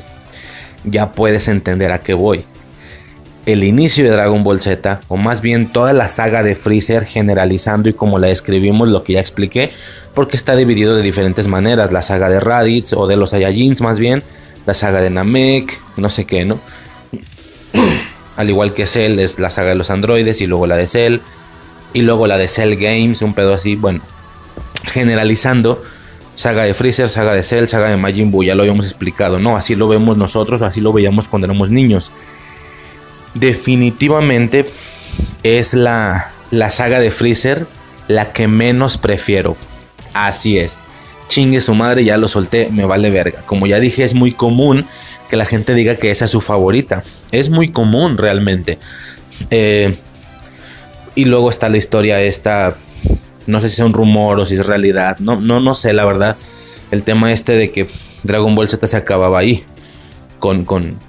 Ya 0.84 1.11
puedes 1.11 1.47
entender 1.47 1.91
a 1.91 1.99
qué 1.99 2.15
voy. 2.15 2.45
El 3.45 3.64
inicio 3.64 4.03
de 4.03 4.10
Dragon 4.10 4.43
Ball 4.43 4.60
Z, 4.60 5.02
o 5.07 5.18
más 5.18 5.41
bien 5.41 5.68
toda 5.68 5.93
la 5.93 6.07
saga 6.07 6.41
de 6.41 6.56
Freezer 6.56 7.06
generalizando 7.06 7.88
y 7.88 7.93
como 7.93 8.18
la 8.18 8.27
describimos, 8.27 8.88
lo 8.88 9.03
que 9.03 9.14
ya 9.14 9.19
expliqué, 9.19 9.72
porque 10.15 10.38
está 10.38 10.56
dividido 10.56 10.95
de 10.95 11.03
diferentes 11.03 11.47
maneras, 11.47 11.91
la 11.91 12.02
saga 12.02 12.30
de 12.30 12.39
Raditz 12.39 12.93
o 12.93 13.06
de 13.06 13.15
los 13.15 13.30
Saiyajins 13.30 13.81
más 13.81 13.99
bien, 13.99 14.23
la 14.66 14.74
saga 14.74 15.02
de 15.02 15.10
Namek, 15.10 15.80
no 15.98 16.10
sé 16.10 16.26
qué, 16.26 16.46
¿no? 16.46 16.60
Al 18.38 18.50
igual 18.50 18.74
que 18.74 18.86
Cell 18.86 19.20
es 19.20 19.40
la 19.40 19.50
saga 19.50 19.70
de 19.70 19.76
los 19.76 19.90
androides 19.90 20.42
y 20.42 20.48
luego 20.48 20.68
la 20.68 20.78
de 20.78 20.88
Cell 20.88 21.20
y 21.94 22.02
luego 22.02 22.28
la 22.28 22.38
de 22.38 22.48
Cell 22.48 22.76
Games, 22.76 23.22
un 23.22 23.34
pedo 23.34 23.54
así, 23.54 23.76
bueno, 23.76 24.02
generalizando, 24.84 25.82
saga 26.36 26.64
de 26.64 26.74
Freezer, 26.74 27.10
saga 27.10 27.34
de 27.34 27.44
Cell, 27.44 27.68
saga 27.68 27.90
de 27.90 27.98
Majin 27.98 28.32
Buu, 28.32 28.44
ya 28.44 28.56
lo 28.56 28.64
habíamos 28.64 28.86
explicado, 28.86 29.40
¿no? 29.40 29.56
Así 29.56 29.76
lo 29.76 29.88
vemos 29.88 30.18
nosotros, 30.18 30.62
así 30.62 30.82
lo 30.82 30.92
veíamos 30.92 31.28
cuando 31.28 31.46
éramos 31.46 31.70
niños. 31.70 32.12
Definitivamente 33.34 34.66
es 35.44 35.74
la, 35.74 36.34
la 36.52 36.70
saga 36.70 37.00
de 37.00 37.12
Freezer 37.12 37.68
la 38.08 38.34
que 38.34 38.48
menos 38.48 38.98
prefiero. 38.98 39.56
Así 40.14 40.58
es. 40.58 40.82
Chingue 41.27 41.61
su 41.61 41.73
madre, 41.73 42.03
ya 42.03 42.18
lo 42.18 42.27
solté, 42.27 42.69
me 42.72 42.85
vale 42.85 43.10
verga. 43.10 43.41
Como 43.45 43.68
ya 43.68 43.80
dije, 43.80 44.03
es 44.03 44.14
muy 44.14 44.31
común 44.31 44.85
que 45.30 45.35
la 45.35 45.45
gente 45.45 45.73
diga 45.73 45.95
que 45.95 46.11
esa 46.11 46.26
es 46.26 46.31
su 46.31 46.41
favorita. 46.41 47.03
Es 47.31 47.49
muy 47.49 47.72
común 47.72 48.18
realmente. 48.18 48.77
Eh, 49.49 49.95
y 51.15 51.26
luego 51.26 51.49
está 51.49 51.69
la 51.69 51.77
historia 51.77 52.22
esta. 52.22 52.76
No 53.47 53.61
sé 53.61 53.69
si 53.69 53.81
es 53.81 53.85
un 53.85 53.93
rumor 53.93 54.39
o 54.39 54.45
si 54.45 54.56
es 54.56 54.65
realidad. 54.65 55.18
No, 55.19 55.39
no, 55.39 55.60
no 55.60 55.76
sé, 55.76 55.93
la 55.93 56.06
verdad. 56.06 56.35
El 56.91 57.03
tema 57.03 57.31
este 57.31 57.53
de 57.53 57.72
que 57.72 57.88
Dragon 58.23 58.53
Ball 58.56 58.69
Z 58.69 58.85
se 58.85 58.97
acababa 58.97 59.39
ahí. 59.39 59.64
Con, 60.39 60.65
con 60.65 60.99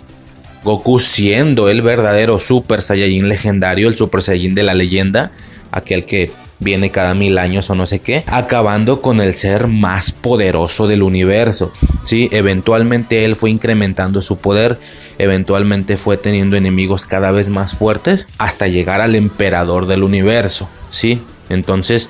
Goku 0.64 0.98
siendo 0.98 1.68
el 1.68 1.82
verdadero 1.82 2.38
Super 2.38 2.80
Saiyajin 2.80 3.28
legendario, 3.28 3.88
el 3.88 3.96
Super 3.96 4.22
Saiyajin 4.22 4.54
de 4.54 4.62
la 4.62 4.74
leyenda. 4.74 5.30
Aquel 5.72 6.04
que 6.04 6.30
viene 6.58 6.90
cada 6.90 7.14
mil 7.14 7.38
años 7.38 7.68
o 7.70 7.74
no 7.74 7.86
sé 7.86 8.00
qué, 8.00 8.24
acabando 8.26 9.00
con 9.02 9.20
el 9.20 9.34
ser 9.34 9.66
más 9.66 10.12
poderoso 10.12 10.86
del 10.86 11.02
universo. 11.02 11.72
Sí, 12.02 12.28
eventualmente 12.32 13.24
él 13.24 13.36
fue 13.36 13.50
incrementando 13.50 14.22
su 14.22 14.38
poder, 14.38 14.78
eventualmente 15.18 15.96
fue 15.96 16.16
teniendo 16.16 16.56
enemigos 16.56 17.06
cada 17.06 17.30
vez 17.30 17.48
más 17.48 17.74
fuertes 17.74 18.26
hasta 18.38 18.68
llegar 18.68 19.00
al 19.00 19.14
emperador 19.14 19.86
del 19.86 20.02
universo. 20.02 20.68
Sí, 20.90 21.22
entonces 21.48 22.08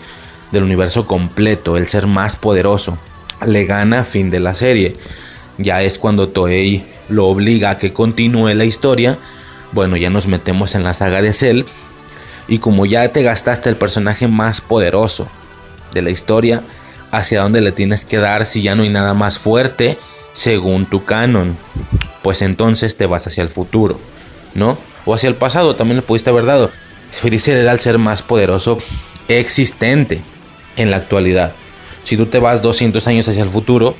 del 0.52 0.62
universo 0.62 1.06
completo, 1.06 1.77
el 1.77 1.86
ser 1.89 2.06
más 2.06 2.36
poderoso, 2.36 2.98
le 3.44 3.64
gana 3.64 4.05
fin 4.05 4.31
de 4.31 4.40
la 4.40 4.55
serie. 4.55 4.94
Ya 5.59 5.82
es 5.82 5.98
cuando 5.98 6.28
Toei 6.28 6.85
lo 7.09 7.27
obliga 7.27 7.70
a 7.70 7.78
que 7.78 7.93
continúe 7.93 8.55
la 8.55 8.64
historia. 8.64 9.18
Bueno, 9.73 9.97
ya 9.97 10.10
nos 10.10 10.27
metemos 10.27 10.74
en 10.74 10.85
la 10.85 10.94
saga 10.94 11.23
de 11.23 11.32
Cell, 11.32 11.64
y 12.48 12.59
como 12.59 12.86
ya 12.86 13.09
te 13.09 13.23
gastaste 13.23 13.68
el 13.68 13.77
personaje 13.77 14.28
más 14.28 14.60
poderoso 14.60 15.28
de 15.93 16.02
la 16.02 16.10
historia, 16.10 16.62
hacia 17.10 17.43
dónde 17.43 17.60
le 17.60 17.73
tienes 17.73 18.05
que 18.05 18.18
dar 18.18 18.47
si 18.47 18.62
ya 18.62 18.74
no 18.74 18.82
hay 18.82 18.89
nada 18.89 19.14
más 19.14 19.39
fuerte 19.39 19.98
según 20.32 20.86
tu 20.86 21.05
canon. 21.05 21.56
Pues 22.23 22.43
entonces 22.43 22.97
te 22.97 23.06
vas 23.06 23.27
hacia 23.27 23.43
el 23.43 23.48
futuro, 23.48 23.98
¿no? 24.55 24.77
O 25.05 25.14
hacia 25.14 25.28
el 25.28 25.36
pasado, 25.36 25.77
también 25.77 25.97
le 25.97 26.02
pudiste 26.02 26.31
haber 26.31 26.44
dado. 26.44 26.70
Freezer 27.12 27.56
era 27.56 27.73
el 27.73 27.81
ser 27.81 27.98
más 27.98 28.23
poderoso 28.23 28.78
existente 29.28 30.20
en 30.77 30.90
la 30.90 30.98
actualidad. 30.98 31.55
Si 32.02 32.16
tú 32.16 32.27
te 32.27 32.39
vas 32.39 32.62
200 32.62 33.06
años 33.06 33.28
hacia 33.28 33.43
el 33.43 33.48
futuro, 33.48 33.97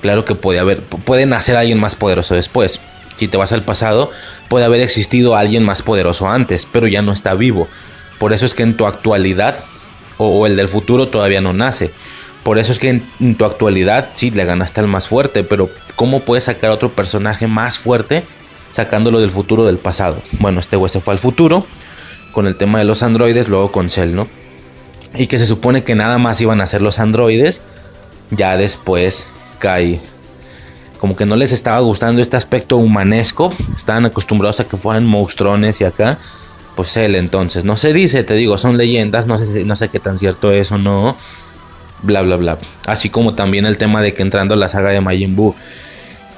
claro 0.00 0.24
que 0.24 0.34
puede 0.34 0.58
haber, 0.58 0.80
puede 0.80 1.26
nacer 1.26 1.56
alguien 1.56 1.80
más 1.80 1.94
poderoso 1.94 2.34
después. 2.34 2.80
Si 3.16 3.28
te 3.28 3.36
vas 3.36 3.52
al 3.52 3.62
pasado, 3.62 4.10
puede 4.48 4.64
haber 4.64 4.80
existido 4.80 5.36
alguien 5.36 5.64
más 5.64 5.82
poderoso 5.82 6.28
antes, 6.28 6.66
pero 6.70 6.86
ya 6.86 7.02
no 7.02 7.12
está 7.12 7.34
vivo. 7.34 7.68
Por 8.18 8.32
eso 8.32 8.46
es 8.46 8.54
que 8.54 8.62
en 8.62 8.76
tu 8.76 8.86
actualidad, 8.86 9.64
o, 10.18 10.46
el 10.46 10.56
del 10.56 10.68
futuro, 10.68 11.08
todavía 11.08 11.40
no 11.40 11.52
nace. 11.52 11.92
Por 12.42 12.58
eso 12.58 12.72
es 12.72 12.78
que 12.78 12.88
en, 13.20 13.34
tu 13.36 13.44
actualidad 13.44 14.10
sí 14.14 14.30
le 14.30 14.44
ganaste 14.44 14.80
al 14.80 14.88
más 14.88 15.06
fuerte, 15.08 15.44
pero 15.44 15.70
¿cómo 15.96 16.20
puedes 16.20 16.44
sacar 16.44 16.70
otro 16.70 16.90
personaje 16.90 17.46
más 17.46 17.78
fuerte 17.78 18.24
sacándolo 18.70 19.20
del 19.20 19.30
futuro 19.30 19.64
del 19.64 19.78
pasado? 19.78 20.20
Bueno, 20.38 20.58
este 20.60 20.76
güey 20.76 20.88
se 20.88 21.00
fue 21.00 21.14
al 21.14 21.18
futuro 21.18 21.66
con 22.32 22.46
el 22.46 22.56
tema 22.56 22.78
de 22.78 22.84
los 22.84 23.02
androides, 23.02 23.48
luego 23.48 23.70
con 23.70 23.90
Cell, 23.90 24.14
¿no? 24.14 24.26
Y 25.14 25.26
que 25.26 25.38
se 25.38 25.46
supone 25.46 25.84
que 25.84 25.94
nada 25.94 26.18
más 26.18 26.40
iban 26.40 26.60
a 26.60 26.66
ser 26.66 26.80
los 26.80 26.98
androides, 26.98 27.62
ya 28.30 28.56
después 28.56 29.26
cae 29.58 30.00
como 31.02 31.16
que 31.16 31.26
no 31.26 31.34
les 31.34 31.50
estaba 31.50 31.80
gustando 31.80 32.22
este 32.22 32.36
aspecto 32.36 32.76
humanesco, 32.76 33.52
estaban 33.74 34.04
acostumbrados 34.06 34.60
a 34.60 34.68
que 34.68 34.76
fueran 34.76 35.04
monstruones 35.04 35.80
y 35.80 35.84
acá, 35.84 36.18
pues 36.76 36.96
él 36.96 37.16
entonces, 37.16 37.64
no 37.64 37.76
se 37.76 37.92
dice, 37.92 38.22
te 38.22 38.34
digo, 38.34 38.56
son 38.56 38.76
leyendas, 38.76 39.26
no 39.26 39.36
sé, 39.36 39.64
no 39.64 39.74
sé 39.74 39.88
qué 39.88 39.98
tan 39.98 40.16
cierto 40.16 40.52
es 40.52 40.70
o 40.70 40.78
no, 40.78 41.16
bla 42.02 42.22
bla 42.22 42.36
bla. 42.36 42.58
Así 42.86 43.10
como 43.10 43.34
también 43.34 43.66
el 43.66 43.78
tema 43.78 44.00
de 44.00 44.14
que 44.14 44.22
entrando 44.22 44.54
a 44.54 44.56
la 44.56 44.68
saga 44.68 44.90
de 44.90 45.00
Majin 45.00 45.34
Buu, 45.34 45.56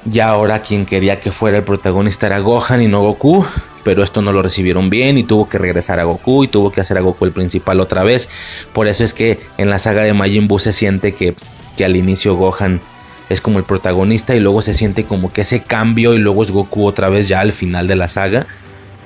Ya 0.03 0.29
ahora 0.29 0.63
quien 0.63 0.87
quería 0.87 1.19
que 1.19 1.31
fuera 1.31 1.57
el 1.57 1.63
protagonista 1.63 2.25
era 2.25 2.39
Gohan 2.39 2.81
y 2.81 2.87
no 2.87 3.01
Goku. 3.03 3.45
Pero 3.83 4.01
esto 4.01 4.23
no 4.23 4.31
lo 4.31 4.41
recibieron 4.41 4.89
bien 4.89 5.19
y 5.19 5.23
tuvo 5.23 5.47
que 5.47 5.59
regresar 5.59 5.99
a 5.99 6.05
Goku 6.05 6.43
y 6.43 6.47
tuvo 6.47 6.71
que 6.71 6.81
hacer 6.81 6.97
a 6.97 7.01
Goku 7.01 7.25
el 7.25 7.31
principal 7.31 7.79
otra 7.79 8.03
vez. 8.03 8.29
Por 8.73 8.87
eso 8.87 9.03
es 9.03 9.13
que 9.13 9.39
en 9.59 9.69
la 9.69 9.77
saga 9.77 10.01
de 10.01 10.13
Majin 10.13 10.47
Buu 10.47 10.57
se 10.57 10.73
siente 10.73 11.13
que, 11.13 11.35
que 11.77 11.85
al 11.85 11.95
inicio 11.95 12.35
Gohan 12.35 12.81
es 13.29 13.41
como 13.41 13.59
el 13.59 13.65
protagonista 13.65 14.35
y 14.35 14.39
luego 14.39 14.61
se 14.61 14.73
siente 14.73 15.03
como 15.05 15.33
que 15.33 15.41
ese 15.41 15.63
cambio 15.63 16.13
y 16.13 16.19
luego 16.19 16.43
es 16.43 16.51
Goku 16.51 16.85
otra 16.85 17.09
vez 17.09 17.27
ya 17.27 17.39
al 17.39 17.51
final 17.51 17.87
de 17.87 17.95
la 17.95 18.07
saga. 18.07 18.45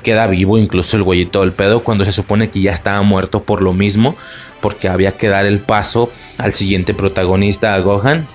Queda 0.04 0.28
vivo 0.28 0.58
incluso 0.58 0.98
el 0.98 1.04
güeyito 1.04 1.42
del 1.42 1.54
pedo 1.54 1.84
cuando 1.84 2.06
se 2.06 2.12
supone 2.12 2.50
que 2.50 2.62
ya 2.62 2.72
estaba 2.72 3.02
muerto 3.02 3.44
por 3.44 3.62
lo 3.62 3.74
mismo, 3.74 4.16
porque 4.62 4.88
había 4.88 5.14
que 5.14 5.28
dar 5.28 5.46
el 5.46 5.60
paso 5.60 6.12
al 6.38 6.54
siguiente 6.54 6.94
protagonista, 6.94 7.76
a 7.76 7.80
Gohan. 7.80 8.28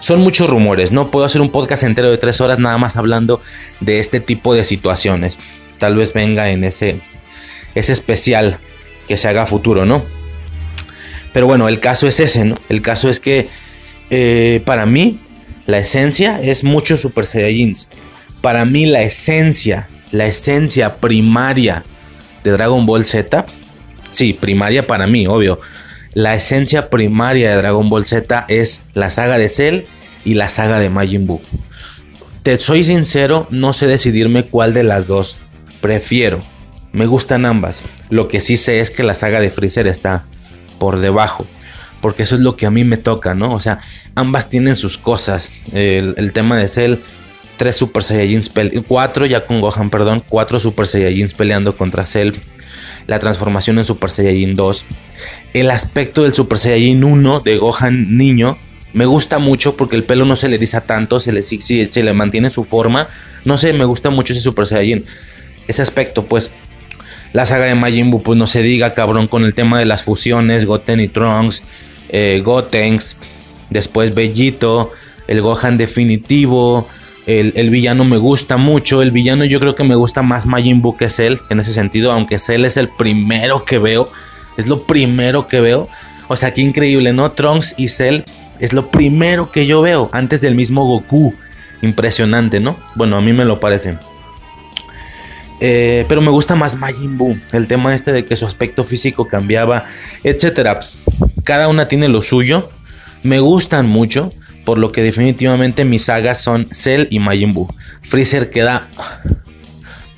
Son 0.00 0.20
muchos 0.20 0.48
rumores, 0.48 0.92
no 0.92 1.10
puedo 1.10 1.26
hacer 1.26 1.40
un 1.40 1.50
podcast 1.50 1.82
entero 1.82 2.10
de 2.10 2.18
tres 2.18 2.40
horas 2.40 2.58
nada 2.58 2.78
más 2.78 2.96
hablando 2.96 3.40
de 3.80 3.98
este 3.98 4.20
tipo 4.20 4.54
de 4.54 4.64
situaciones. 4.64 5.38
Tal 5.78 5.96
vez 5.96 6.12
venga 6.12 6.50
en 6.50 6.64
ese, 6.64 7.00
ese 7.74 7.92
especial 7.92 8.58
que 9.06 9.16
se 9.16 9.28
haga 9.28 9.46
futuro, 9.46 9.84
¿no? 9.84 10.04
Pero 11.32 11.46
bueno, 11.46 11.68
el 11.68 11.80
caso 11.80 12.06
es 12.06 12.20
ese, 12.20 12.44
¿no? 12.44 12.54
El 12.68 12.82
caso 12.82 13.08
es 13.08 13.20
que 13.20 13.48
eh, 14.10 14.62
para 14.64 14.86
mí, 14.86 15.20
la 15.66 15.78
esencia 15.78 16.40
es 16.40 16.64
mucho 16.64 16.96
Super 16.96 17.26
Saiyajins. 17.26 17.88
Para 18.40 18.64
mí, 18.64 18.86
la 18.86 19.02
esencia, 19.02 19.88
la 20.12 20.26
esencia 20.26 20.96
primaria 20.96 21.84
de 22.44 22.52
Dragon 22.52 22.86
Ball 22.86 23.04
Z, 23.04 23.44
sí, 24.10 24.32
primaria 24.32 24.86
para 24.86 25.06
mí, 25.06 25.26
obvio. 25.26 25.60
La 26.14 26.34
esencia 26.34 26.88
primaria 26.88 27.50
de 27.50 27.56
Dragon 27.56 27.88
Ball 27.90 28.06
Z 28.06 28.46
es 28.48 28.84
la 28.94 29.10
saga 29.10 29.38
de 29.38 29.48
Cell 29.48 29.82
y 30.24 30.34
la 30.34 30.48
saga 30.48 30.78
de 30.78 30.88
Majin 30.88 31.26
Buu. 31.26 31.40
Te 32.42 32.56
soy 32.56 32.82
sincero, 32.84 33.46
no 33.50 33.72
sé 33.72 33.86
decidirme 33.86 34.44
cuál 34.46 34.72
de 34.72 34.84
las 34.84 35.06
dos 35.06 35.38
prefiero. 35.80 36.42
Me 36.92 37.06
gustan 37.06 37.44
ambas. 37.44 37.82
Lo 38.08 38.28
que 38.28 38.40
sí 38.40 38.56
sé 38.56 38.80
es 38.80 38.90
que 38.90 39.02
la 39.02 39.14
saga 39.14 39.40
de 39.40 39.50
Freezer 39.50 39.86
está 39.86 40.24
por 40.78 40.98
debajo 41.00 41.44
porque 42.00 42.22
eso 42.22 42.34
es 42.34 42.40
lo 42.40 42.56
que 42.56 42.66
a 42.66 42.70
mí 42.70 42.84
me 42.84 42.96
toca, 42.96 43.34
¿no? 43.34 43.52
O 43.52 43.60
sea, 43.60 43.80
ambas 44.14 44.48
tienen 44.48 44.76
sus 44.76 44.98
cosas. 44.98 45.52
El, 45.72 46.32
tema 46.32 46.58
de 46.58 46.68
Cell, 46.68 46.96
tres 47.56 47.76
Super 47.76 48.02
Saiyajins, 48.02 48.50
cuatro 48.86 49.26
ya 49.26 49.46
con 49.46 49.60
Gohan, 49.60 49.90
perdón, 49.90 50.22
cuatro 50.28 50.60
Super 50.60 50.86
Saiyajins 50.86 51.34
peleando 51.34 51.76
contra 51.76 52.06
Cell. 52.06 52.32
La 53.06 53.18
transformación 53.18 53.78
en 53.78 53.84
Super 53.84 54.10
Saiyajin 54.10 54.54
2. 54.54 54.84
El 55.54 55.70
aspecto 55.70 56.24
del 56.24 56.34
Super 56.34 56.58
Saiyajin 56.58 57.04
1 57.04 57.40
de 57.40 57.56
Gohan 57.56 58.18
niño. 58.18 58.58
Me 58.92 59.06
gusta 59.06 59.38
mucho 59.38 59.76
porque 59.76 59.96
el 59.96 60.04
pelo 60.04 60.24
no 60.24 60.36
se 60.36 60.48
le 60.48 60.56
eriza 60.56 60.82
tanto, 60.82 61.18
se 61.18 61.32
le, 61.32 61.42
se 61.42 62.02
le 62.02 62.12
mantiene 62.12 62.50
su 62.50 62.64
forma. 62.64 63.08
No 63.44 63.56
sé, 63.56 63.72
me 63.72 63.86
gusta 63.86 64.10
mucho 64.10 64.34
ese 64.34 64.42
Super 64.42 64.66
Saiyajin. 64.66 65.06
Ese 65.68 65.80
aspecto, 65.82 66.26
pues, 66.26 66.50
la 67.32 67.46
saga 67.46 67.66
de 67.66 67.74
Majin 67.74 68.10
Buu, 68.10 68.22
pues 68.22 68.38
no 68.38 68.46
se 68.46 68.62
diga, 68.62 68.94
cabrón, 68.94 69.26
con 69.26 69.44
el 69.44 69.54
tema 69.54 69.78
de 69.78 69.84
las 69.84 70.02
fusiones, 70.02 70.64
Goten 70.64 71.00
y 71.00 71.08
Trunks, 71.08 71.62
eh, 72.08 72.42
Gotenks, 72.44 73.16
después 73.70 74.14
Bellito, 74.14 74.92
el 75.26 75.42
Gohan 75.42 75.78
definitivo. 75.78 76.88
El, 77.26 77.68
villano 77.68 78.04
me 78.04 78.16
gusta 78.16 78.56
mucho. 78.56 79.02
El 79.02 79.10
villano 79.10 79.44
yo 79.44 79.60
creo 79.60 79.74
que 79.74 79.84
me 79.84 79.94
gusta 79.94 80.22
más 80.22 80.46
Majin 80.46 80.80
Buu 80.80 80.96
que 80.96 81.10
Cell 81.10 81.36
en 81.50 81.60
ese 81.60 81.74
sentido. 81.74 82.10
Aunque 82.10 82.38
Cell 82.38 82.64
es 82.64 82.78
el 82.78 82.88
primero 82.88 83.66
que 83.66 83.78
veo. 83.78 84.10
Es 84.56 84.66
lo 84.66 84.84
primero 84.84 85.46
que 85.46 85.60
veo. 85.60 85.88
O 86.28 86.36
sea, 86.36 86.54
qué 86.54 86.62
increíble, 86.62 87.12
¿no? 87.12 87.32
Trunks 87.32 87.74
y 87.76 87.88
Cell 87.88 88.22
es 88.60 88.72
lo 88.72 88.90
primero 88.90 89.52
que 89.52 89.66
yo 89.66 89.82
veo. 89.82 90.08
Antes 90.12 90.40
del 90.40 90.54
mismo 90.54 90.86
Goku. 90.86 91.34
Impresionante, 91.82 92.60
¿no? 92.60 92.78
Bueno, 92.94 93.18
a 93.18 93.20
mí 93.20 93.34
me 93.34 93.44
lo 93.44 93.60
parece. 93.60 93.98
Eh, 95.60 96.04
pero 96.08 96.20
me 96.20 96.30
gusta 96.30 96.54
más 96.54 96.76
Majin 96.76 97.18
Buu. 97.18 97.38
El 97.52 97.66
tema 97.66 97.94
este 97.94 98.12
de 98.12 98.24
que 98.24 98.36
su 98.36 98.46
aspecto 98.46 98.84
físico 98.84 99.26
cambiaba, 99.26 99.86
etcétera. 100.24 100.80
Cada 101.44 101.68
una 101.68 101.88
tiene 101.88 102.08
lo 102.08 102.22
suyo. 102.22 102.70
Me 103.22 103.40
gustan 103.40 103.86
mucho. 103.86 104.32
Por 104.64 104.76
lo 104.76 104.90
que 104.92 105.02
definitivamente 105.02 105.86
mis 105.86 106.04
sagas 106.04 106.42
son 106.42 106.68
Cell 106.72 107.06
y 107.10 107.20
Majin 107.20 107.54
Buu. 107.54 107.68
Freezer 108.02 108.50
queda 108.50 108.86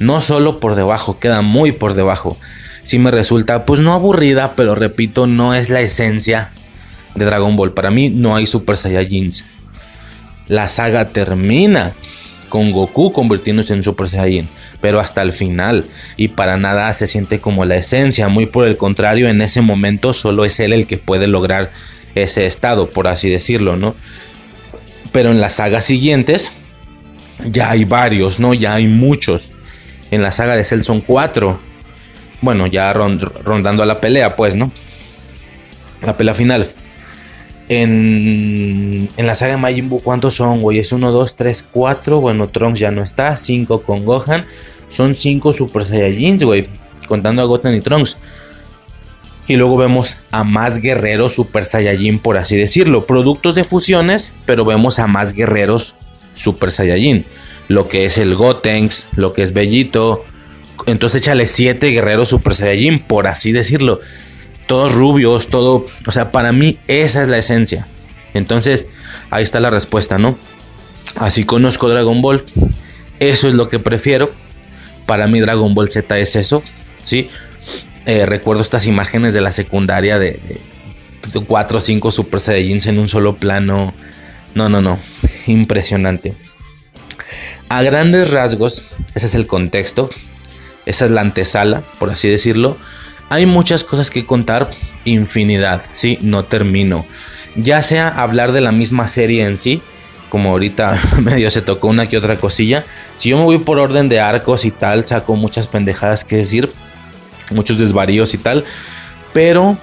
no 0.00 0.22
solo 0.22 0.58
por 0.58 0.74
debajo, 0.74 1.20
queda 1.20 1.40
muy 1.40 1.70
por 1.70 1.94
debajo. 1.94 2.36
Si 2.82 2.98
me 2.98 3.12
resulta, 3.12 3.64
pues 3.66 3.78
no 3.78 3.92
aburrida, 3.92 4.54
pero 4.56 4.74
repito, 4.74 5.28
no 5.28 5.54
es 5.54 5.70
la 5.70 5.82
esencia 5.82 6.50
de 7.14 7.26
Dragon 7.26 7.54
Ball. 7.54 7.74
Para 7.74 7.90
mí 7.90 8.08
no 8.08 8.34
hay 8.34 8.46
Super 8.46 8.76
Saiyajins. 8.76 9.44
La 10.48 10.68
saga 10.68 11.10
termina 11.10 11.94
con 12.50 12.70
Goku 12.72 13.12
convirtiéndose 13.12 13.72
en 13.72 13.82
Super 13.82 14.10
Saiyan, 14.10 14.50
pero 14.82 15.00
hasta 15.00 15.22
el 15.22 15.32
final 15.32 15.86
y 16.18 16.28
para 16.28 16.58
nada 16.58 16.92
se 16.92 17.06
siente 17.06 17.40
como 17.40 17.64
la 17.64 17.76
esencia, 17.76 18.28
muy 18.28 18.44
por 18.44 18.66
el 18.66 18.76
contrario, 18.76 19.30
en 19.30 19.40
ese 19.40 19.62
momento 19.62 20.12
solo 20.12 20.44
es 20.44 20.60
él 20.60 20.74
el 20.74 20.86
que 20.86 20.98
puede 20.98 21.26
lograr 21.26 21.70
ese 22.14 22.44
estado, 22.44 22.90
por 22.90 23.08
así 23.08 23.30
decirlo, 23.30 23.78
¿no? 23.78 23.94
Pero 25.12 25.30
en 25.30 25.40
las 25.40 25.54
sagas 25.54 25.86
siguientes 25.86 26.52
ya 27.50 27.70
hay 27.70 27.84
varios, 27.84 28.38
¿no? 28.38 28.52
Ya 28.52 28.74
hay 28.74 28.86
muchos. 28.86 29.52
En 30.10 30.22
la 30.22 30.32
saga 30.32 30.56
de 30.56 30.64
Cell 30.64 30.82
son 30.82 31.00
cuatro. 31.00 31.60
Bueno, 32.42 32.66
ya 32.66 32.92
rondando 32.92 33.82
a 33.82 33.86
la 33.86 34.00
pelea, 34.00 34.36
pues, 34.36 34.54
¿no? 34.54 34.70
La 36.02 36.16
pelea 36.16 36.34
final. 36.34 36.70
En, 37.72 39.08
la 39.16 39.36
saga 39.36 39.52
de 39.52 39.56
Majin 39.56 39.88
Buu, 39.88 40.00
¿cuántos 40.00 40.34
son, 40.34 40.60
güey? 40.60 40.80
Es 40.80 40.90
1, 40.90 41.12
2, 41.12 41.36
3, 41.36 41.68
4. 41.70 42.20
Bueno, 42.20 42.48
Trunks 42.48 42.80
ya 42.80 42.90
no 42.90 43.00
está. 43.00 43.36
5 43.36 43.82
con 43.82 44.04
Gohan. 44.04 44.44
Son 44.88 45.14
5 45.14 45.52
Super 45.52 45.86
Saiyajins, 45.86 46.42
güey. 46.42 46.66
Contando 47.06 47.42
a 47.42 47.44
Goten 47.44 47.76
y 47.76 47.80
Trunks. 47.80 48.16
Y 49.46 49.54
luego 49.54 49.76
vemos 49.76 50.16
a 50.32 50.42
más 50.42 50.82
guerreros 50.82 51.34
Super 51.34 51.62
Saiyajin, 51.64 52.18
por 52.18 52.38
así 52.38 52.56
decirlo. 52.56 53.06
Productos 53.06 53.54
de 53.54 53.62
fusiones, 53.62 54.32
pero 54.46 54.64
vemos 54.64 54.98
a 54.98 55.06
más 55.06 55.32
guerreros 55.32 55.94
Super 56.34 56.72
Saiyajin. 56.72 57.24
Lo 57.68 57.86
que 57.86 58.04
es 58.04 58.18
el 58.18 58.34
Gotenks, 58.34 59.10
lo 59.14 59.32
que 59.32 59.42
es 59.42 59.52
Bellito. 59.52 60.24
Entonces 60.86 61.22
échale 61.22 61.46
7 61.46 61.86
guerreros 61.90 62.30
Super 62.30 62.52
Saiyajin, 62.52 62.98
por 62.98 63.28
así 63.28 63.52
decirlo. 63.52 64.00
Todos 64.70 64.92
rubios, 64.92 65.48
todo. 65.48 65.84
O 66.06 66.12
sea, 66.12 66.30
para 66.30 66.52
mí 66.52 66.78
esa 66.86 67.22
es 67.22 67.26
la 67.26 67.38
esencia. 67.38 67.88
Entonces, 68.34 68.86
ahí 69.30 69.42
está 69.42 69.58
la 69.58 69.68
respuesta, 69.68 70.16
¿no? 70.16 70.38
Así 71.16 71.42
conozco 71.42 71.88
Dragon 71.88 72.22
Ball. 72.22 72.44
Eso 73.18 73.48
es 73.48 73.54
lo 73.54 73.68
que 73.68 73.80
prefiero. 73.80 74.30
Para 75.06 75.26
mí 75.26 75.40
Dragon 75.40 75.74
Ball 75.74 75.90
Z 75.90 76.16
es 76.20 76.36
eso. 76.36 76.62
¿Sí? 77.02 77.30
Eh, 78.06 78.26
recuerdo 78.26 78.62
estas 78.62 78.86
imágenes 78.86 79.34
de 79.34 79.40
la 79.40 79.50
secundaria 79.50 80.20
de, 80.20 80.38
4 81.48 81.78
o 81.78 81.80
5 81.80 82.12
Super 82.12 82.38
Saiyajins 82.38 82.86
en 82.86 83.00
un 83.00 83.08
solo 83.08 83.34
plano. 83.34 83.92
No, 84.54 84.68
no, 84.68 84.80
no. 84.80 85.00
Impresionante. 85.48 86.36
A 87.68 87.82
grandes 87.82 88.30
rasgos, 88.30 88.84
ese 89.16 89.26
es 89.26 89.34
el 89.34 89.48
contexto. 89.48 90.10
Esa 90.86 91.06
es 91.06 91.10
la 91.10 91.22
antesala, 91.22 91.82
por 91.98 92.10
así 92.10 92.28
decirlo. 92.28 92.78
Hay 93.30 93.46
muchas 93.46 93.84
cosas 93.84 94.10
que 94.10 94.26
contar, 94.26 94.68
infinidad, 95.04 95.82
¿sí? 95.92 96.18
No 96.20 96.44
termino. 96.44 97.06
Ya 97.54 97.80
sea 97.80 98.08
hablar 98.08 98.50
de 98.50 98.60
la 98.60 98.72
misma 98.72 99.06
serie 99.06 99.46
en 99.46 99.56
sí, 99.56 99.80
como 100.28 100.50
ahorita 100.50 101.00
medio 101.22 101.48
se 101.52 101.62
tocó 101.62 101.86
una 101.86 102.08
que 102.08 102.18
otra 102.18 102.36
cosilla. 102.36 102.84
Si 103.14 103.28
yo 103.28 103.38
me 103.38 103.44
voy 103.44 103.58
por 103.58 103.78
orden 103.78 104.08
de 104.08 104.18
arcos 104.18 104.64
y 104.64 104.72
tal, 104.72 105.06
saco 105.06 105.36
muchas 105.36 105.68
pendejadas 105.68 106.24
que 106.24 106.36
decir 106.38 106.72
muchos 107.52 107.78
desvaríos 107.78 108.34
y 108.34 108.38
tal. 108.38 108.64
Pero, 109.32 109.78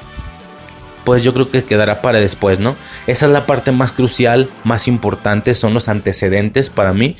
pues 1.06 1.24
yo 1.24 1.34
creo 1.34 1.50
que 1.50 1.64
quedará 1.64 2.02
para 2.02 2.20
después, 2.20 2.60
¿no? 2.60 2.76
Esa 3.08 3.28
es 3.28 3.32
la 3.32 3.46
parte 3.46 3.72
más 3.72 3.94
crucial, 3.94 4.50
más 4.66 4.90
importante, 4.90 5.56
son 5.56 5.74
los 5.74 5.88
antecedentes 5.88 6.70
para 6.70 6.92
mí. 6.92 7.16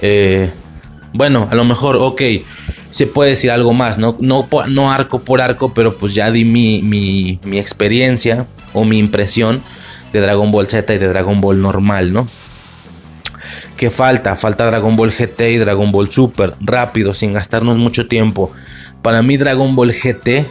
Eh, 0.00 0.50
bueno, 1.12 1.48
a 1.50 1.54
lo 1.54 1.64
mejor, 1.64 1.96
ok, 1.96 2.22
se 2.90 3.06
puede 3.06 3.30
decir 3.30 3.50
algo 3.50 3.72
más, 3.72 3.98
¿no? 3.98 4.16
No, 4.20 4.48
no 4.68 4.92
arco 4.92 5.20
por 5.20 5.40
arco, 5.40 5.74
pero 5.74 5.96
pues 5.96 6.14
ya 6.14 6.30
di 6.30 6.44
mi, 6.44 6.82
mi, 6.82 7.38
mi 7.44 7.58
experiencia 7.58 8.46
o 8.72 8.84
mi 8.84 8.98
impresión 8.98 9.62
de 10.12 10.20
Dragon 10.20 10.50
Ball 10.50 10.66
Z 10.66 10.94
y 10.94 10.98
de 10.98 11.08
Dragon 11.08 11.40
Ball 11.40 11.60
normal, 11.60 12.12
¿no? 12.12 12.26
¿Qué 13.76 13.90
falta? 13.90 14.36
Falta 14.36 14.64
Dragon 14.66 14.96
Ball 14.96 15.12
GT 15.12 15.40
y 15.50 15.58
Dragon 15.58 15.92
Ball 15.92 16.10
Super, 16.10 16.54
rápido, 16.60 17.12
sin 17.12 17.34
gastarnos 17.34 17.76
mucho 17.76 18.08
tiempo. 18.08 18.50
Para 19.02 19.22
mí 19.22 19.36
Dragon 19.36 19.76
Ball 19.76 19.92
GT, 19.92 20.46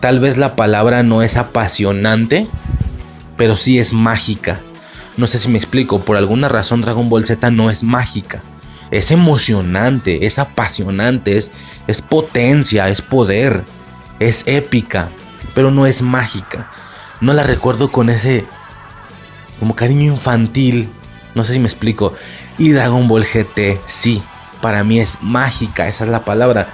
tal 0.00 0.18
vez 0.18 0.38
la 0.38 0.56
palabra 0.56 1.02
no 1.02 1.22
es 1.22 1.36
apasionante, 1.36 2.46
pero 3.36 3.58
sí 3.58 3.78
es 3.78 3.92
mágica. 3.92 4.60
No 5.18 5.26
sé 5.26 5.38
si 5.38 5.48
me 5.48 5.58
explico, 5.58 6.00
por 6.00 6.16
alguna 6.16 6.48
razón 6.48 6.80
Dragon 6.80 7.10
Ball 7.10 7.26
Z 7.26 7.50
no 7.50 7.70
es 7.70 7.82
mágica. 7.82 8.42
Es 8.90 9.10
emocionante, 9.10 10.26
es 10.26 10.38
apasionante, 10.38 11.36
es, 11.36 11.52
es 11.86 12.00
potencia, 12.00 12.88
es 12.88 13.02
poder, 13.02 13.62
es 14.18 14.44
épica, 14.46 15.10
pero 15.54 15.70
no 15.70 15.86
es 15.86 16.02
mágica. 16.02 16.70
No 17.20 17.32
la 17.34 17.42
recuerdo 17.42 17.90
con 17.90 18.10
ese 18.10 18.44
como 19.58 19.74
cariño 19.74 20.12
infantil. 20.12 20.88
No 21.34 21.44
sé 21.44 21.52
si 21.54 21.58
me 21.58 21.66
explico. 21.66 22.14
Y 22.58 22.70
Dragon 22.70 23.06
Ball 23.08 23.24
GT, 23.24 23.80
sí, 23.86 24.22
para 24.60 24.84
mí 24.84 25.00
es 25.00 25.18
mágica, 25.22 25.88
esa 25.88 26.04
es 26.04 26.10
la 26.10 26.24
palabra. 26.24 26.68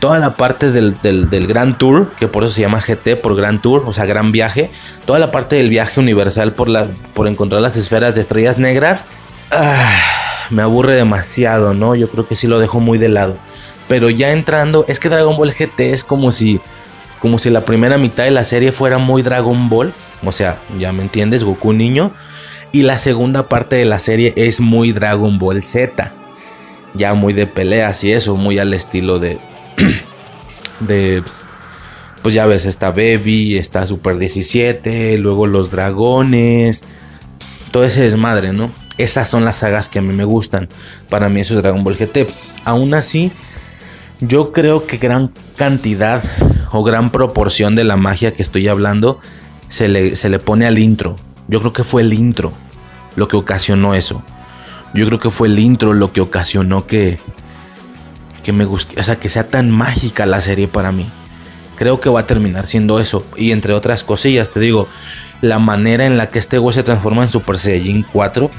Toda 0.00 0.18
la 0.18 0.34
parte 0.34 0.72
del, 0.72 1.00
del, 1.00 1.46
Gran 1.46 1.78
Tour, 1.78 2.10
que 2.18 2.26
por 2.26 2.42
eso 2.42 2.52
se 2.52 2.60
llama 2.60 2.80
GT, 2.80 3.16
por 3.16 3.36
Gran 3.36 3.62
Tour, 3.62 3.84
o 3.86 3.92
sea, 3.92 4.04
gran 4.04 4.32
viaje. 4.32 4.68
Toda 5.06 5.20
la 5.20 5.30
parte 5.30 5.56
del 5.56 5.68
viaje 5.68 6.00
universal 6.00 6.52
por, 6.52 6.68
la, 6.68 6.88
por 7.14 7.28
encontrar 7.28 7.62
las 7.62 7.76
esferas 7.76 8.16
de 8.16 8.22
estrellas 8.22 8.58
negras. 8.58 9.04
Ah, 9.52 10.31
me 10.50 10.62
aburre 10.62 10.94
demasiado, 10.94 11.74
¿no? 11.74 11.94
Yo 11.94 12.08
creo 12.08 12.26
que 12.26 12.36
sí 12.36 12.46
lo 12.46 12.58
dejo 12.58 12.80
muy 12.80 12.98
de 12.98 13.08
lado. 13.08 13.36
Pero 13.88 14.10
ya 14.10 14.32
entrando, 14.32 14.84
es 14.88 14.98
que 14.98 15.08
Dragon 15.08 15.36
Ball 15.36 15.52
GT 15.52 15.92
es 15.92 16.04
como 16.04 16.32
si 16.32 16.60
como 17.22 17.38
si 17.38 17.50
la 17.50 17.64
primera 17.64 17.98
mitad 17.98 18.24
de 18.24 18.32
la 18.32 18.42
serie 18.42 18.72
fuera 18.72 18.98
muy 18.98 19.22
Dragon 19.22 19.68
Ball, 19.68 19.94
o 20.24 20.32
sea, 20.32 20.60
ya 20.76 20.92
me 20.92 21.04
entiendes, 21.04 21.44
Goku 21.44 21.72
niño, 21.72 22.10
y 22.72 22.82
la 22.82 22.98
segunda 22.98 23.44
parte 23.44 23.76
de 23.76 23.84
la 23.84 24.00
serie 24.00 24.32
es 24.34 24.60
muy 24.60 24.90
Dragon 24.90 25.38
Ball 25.38 25.62
Z, 25.62 26.12
ya 26.94 27.14
muy 27.14 27.32
de 27.32 27.46
peleas 27.46 28.02
y 28.02 28.10
eso, 28.10 28.34
muy 28.34 28.58
al 28.58 28.74
estilo 28.74 29.20
de 29.20 29.38
de 30.80 31.22
pues 32.22 32.34
ya 32.34 32.46
ves, 32.46 32.64
está 32.64 32.90
Baby, 32.90 33.56
está 33.56 33.86
Super 33.86 34.18
17, 34.18 35.16
luego 35.18 35.46
los 35.46 35.70
dragones, 35.70 36.84
todo 37.70 37.84
ese 37.84 38.02
desmadre, 38.02 38.52
¿no? 38.52 38.72
Esas 38.98 39.28
son 39.28 39.44
las 39.44 39.56
sagas 39.56 39.88
que 39.88 39.98
a 39.98 40.02
mí 40.02 40.12
me 40.12 40.24
gustan. 40.24 40.68
Para 41.08 41.28
mí 41.28 41.40
eso 41.40 41.54
es 41.54 41.62
Dragon 41.62 41.82
Ball 41.82 41.96
GT. 41.96 42.28
Aún 42.64 42.94
así, 42.94 43.32
yo 44.20 44.52
creo 44.52 44.86
que 44.86 44.98
gran 44.98 45.32
cantidad 45.56 46.22
o 46.70 46.82
gran 46.82 47.10
proporción 47.10 47.74
de 47.74 47.84
la 47.84 47.96
magia 47.96 48.32
que 48.32 48.42
estoy 48.42 48.68
hablando 48.68 49.20
se 49.68 49.88
le, 49.88 50.16
se 50.16 50.28
le 50.28 50.38
pone 50.38 50.66
al 50.66 50.78
intro. 50.78 51.16
Yo 51.48 51.60
creo 51.60 51.72
que 51.72 51.84
fue 51.84 52.02
el 52.02 52.12
intro 52.12 52.52
lo 53.16 53.28
que 53.28 53.36
ocasionó 53.36 53.94
eso. 53.94 54.22
Yo 54.94 55.06
creo 55.06 55.18
que 55.18 55.30
fue 55.30 55.48
el 55.48 55.58
intro 55.58 55.94
lo 55.94 56.12
que 56.12 56.20
ocasionó 56.20 56.86
que, 56.86 57.18
que 58.42 58.52
me 58.52 58.64
guste, 58.64 59.00
o 59.00 59.02
sea, 59.02 59.16
que 59.16 59.28
sea 59.28 59.48
tan 59.48 59.70
mágica 59.70 60.26
la 60.26 60.40
serie 60.40 60.68
para 60.68 60.92
mí. 60.92 61.08
Creo 61.76 62.00
que 62.00 62.10
va 62.10 62.20
a 62.20 62.26
terminar 62.26 62.66
siendo 62.66 63.00
eso. 63.00 63.24
Y 63.36 63.52
entre 63.52 63.72
otras 63.72 64.04
cosillas, 64.04 64.50
te 64.50 64.60
digo, 64.60 64.88
la 65.40 65.58
manera 65.58 66.06
en 66.06 66.18
la 66.18 66.28
que 66.28 66.38
este 66.38 66.58
güey 66.58 66.74
se 66.74 66.82
transforma 66.82 67.22
en 67.22 67.28
Super 67.28 67.58
Saiyajin 67.58 68.04
4 68.12 68.50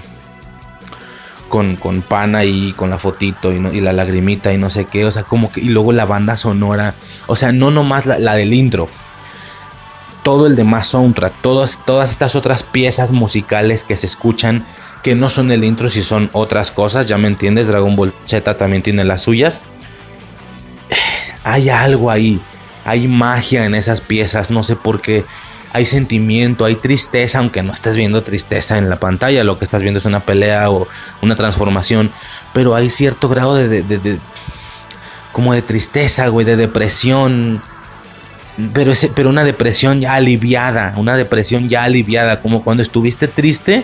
con, 1.54 1.76
con 1.76 2.02
pana 2.02 2.46
y 2.46 2.72
con 2.72 2.90
la 2.90 2.98
fotito 2.98 3.54
y, 3.54 3.80
la 3.80 3.94
lagrimita 3.94 4.52
y 4.52 4.58
no 4.58 4.72
sé 4.72 4.86
qué, 4.86 5.06
o 5.06 5.12
sea, 5.12 5.22
como 5.22 5.52
que, 5.52 5.62
y 5.62 5.70
luego 5.70 5.92
la 5.92 6.04
banda 6.04 6.36
sonora, 6.36 6.96
o 7.28 7.36
sea, 7.36 7.52
no 7.52 7.70
nomás 7.70 8.08
la, 8.08 8.34
del 8.34 8.56
intro, 8.56 8.90
todo 10.24 10.48
el 10.48 10.56
demás 10.56 10.88
soundtrack, 10.88 11.32
todas, 11.44 11.86
todas 11.86 12.10
estas 12.10 12.34
otras 12.36 12.64
piezas 12.64 13.12
musicales 13.12 13.84
que 13.84 13.98
se 13.98 14.08
escuchan, 14.08 14.66
que 15.04 15.14
no 15.14 15.30
son 15.30 15.52
el 15.52 15.64
intro, 15.64 15.92
si 15.92 16.02
son 16.02 16.32
otras 16.34 16.72
cosas, 16.72 17.08
ya 17.08 17.20
me 17.20 17.28
entiendes, 17.28 17.68
Dragon 17.68 17.96
Ball 17.96 18.16
Z 18.26 18.58
también 18.58 18.82
tiene 18.82 19.04
las 19.04 19.22
suyas. 19.22 19.62
Hay 21.44 21.70
algo 21.70 22.10
ahí, 22.10 22.42
hay 22.84 23.08
magia 23.08 23.66
en 23.66 23.76
esas 23.76 24.02
piezas, 24.02 24.50
no 24.50 24.64
sé 24.64 24.76
por 24.76 25.02
qué 25.02 25.24
hay 25.74 25.88
sentimiento, 25.88 26.66
hay 26.66 26.76
tristeza, 26.76 27.40
aunque 27.40 27.64
no 27.64 27.74
estés 27.74 27.98
viendo 27.98 28.22
tristeza 28.22 28.78
en 28.78 28.90
la 28.90 29.00
pantalla, 29.00 29.44
lo 29.44 29.58
que 29.58 29.66
estás 29.66 29.82
viendo 29.82 30.00
es 30.00 30.06
una 30.06 30.24
pelea 30.24 30.70
o 30.70 30.88
una 31.22 31.36
transformación, 31.36 32.12
pero 32.54 32.76
hay 32.76 32.91
cierto 32.91 33.28
grado 33.28 33.56
de, 33.56 34.20
como 35.32 35.54
de 35.54 35.64
tristeza, 35.64 36.28
güey, 36.28 36.45
de 36.45 36.56
depresión, 36.56 37.60
pero, 38.72 38.91
ese, 38.91 39.10
pero 39.10 39.30
una 39.30 39.44
depresión 39.44 40.00
ya 40.00 40.14
aliviada, 40.14 40.94
una 40.95 41.18
depresión 41.18 41.68
ya 41.70 41.84
aliviada, 41.84 42.40
como 42.41 42.64
cuando 42.64 42.84
estuviste 42.84 43.28
triste 43.28 43.84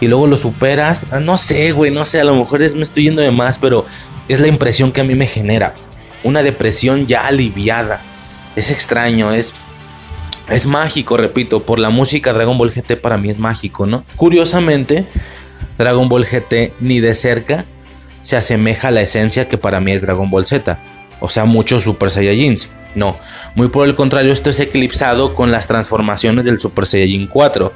y 0.00 0.08
luego 0.08 0.26
lo 0.26 0.38
superas, 0.38 1.06
ah, 1.10 1.20
no 1.20 1.36
sé, 1.36 1.72
güey, 1.72 1.90
no 1.90 2.06
sé, 2.06 2.18
a 2.18 2.24
lo 2.24 2.34
mejor 2.34 2.62
es, 2.62 2.74
me 2.74 2.82
estoy 2.82 3.04
yendo 3.04 3.20
de 3.20 3.30
más, 3.30 3.58
pero 3.58 3.84
es 4.26 4.40
la 4.40 4.46
impresión 4.46 4.90
que 4.90 5.02
a 5.02 5.04
mí 5.04 5.14
me 5.14 5.26
genera, 5.26 5.74
una 6.24 6.42
depresión 6.42 7.06
ya 7.06 7.26
aliviada, 7.26 8.00
es 8.56 8.70
extraño, 8.70 9.32
es 9.32 9.52
es 10.50 10.66
mágico, 10.66 11.16
repito, 11.16 11.62
por 11.62 11.78
la 11.78 11.90
música 11.90 12.32
Dragon 12.32 12.58
Ball 12.58 12.72
GT 12.72 12.96
para 12.96 13.16
mí 13.16 13.30
es 13.30 13.38
mágico, 13.38 13.86
¿no? 13.86 14.04
Curiosamente, 14.16 15.06
Dragon 15.78 16.08
Ball 16.08 16.24
GT 16.24 16.72
ni 16.80 17.00
de 17.00 17.14
cerca 17.14 17.64
se 18.22 18.36
asemeja 18.36 18.88
a 18.88 18.90
la 18.90 19.00
esencia 19.00 19.48
que 19.48 19.58
para 19.58 19.80
mí 19.80 19.92
es 19.92 20.02
Dragon 20.02 20.28
Ball 20.28 20.46
Z. 20.46 20.78
O 21.20 21.30
sea, 21.30 21.44
muchos 21.44 21.84
Super 21.84 22.10
Saiyajins. 22.10 22.68
No, 22.94 23.16
muy 23.54 23.68
por 23.68 23.86
el 23.86 23.94
contrario, 23.94 24.32
esto 24.32 24.50
es 24.50 24.58
eclipsado 24.58 25.34
con 25.36 25.52
las 25.52 25.68
transformaciones 25.68 26.44
del 26.44 26.58
Super 26.58 26.86
Saiyajin 26.86 27.28
4, 27.28 27.72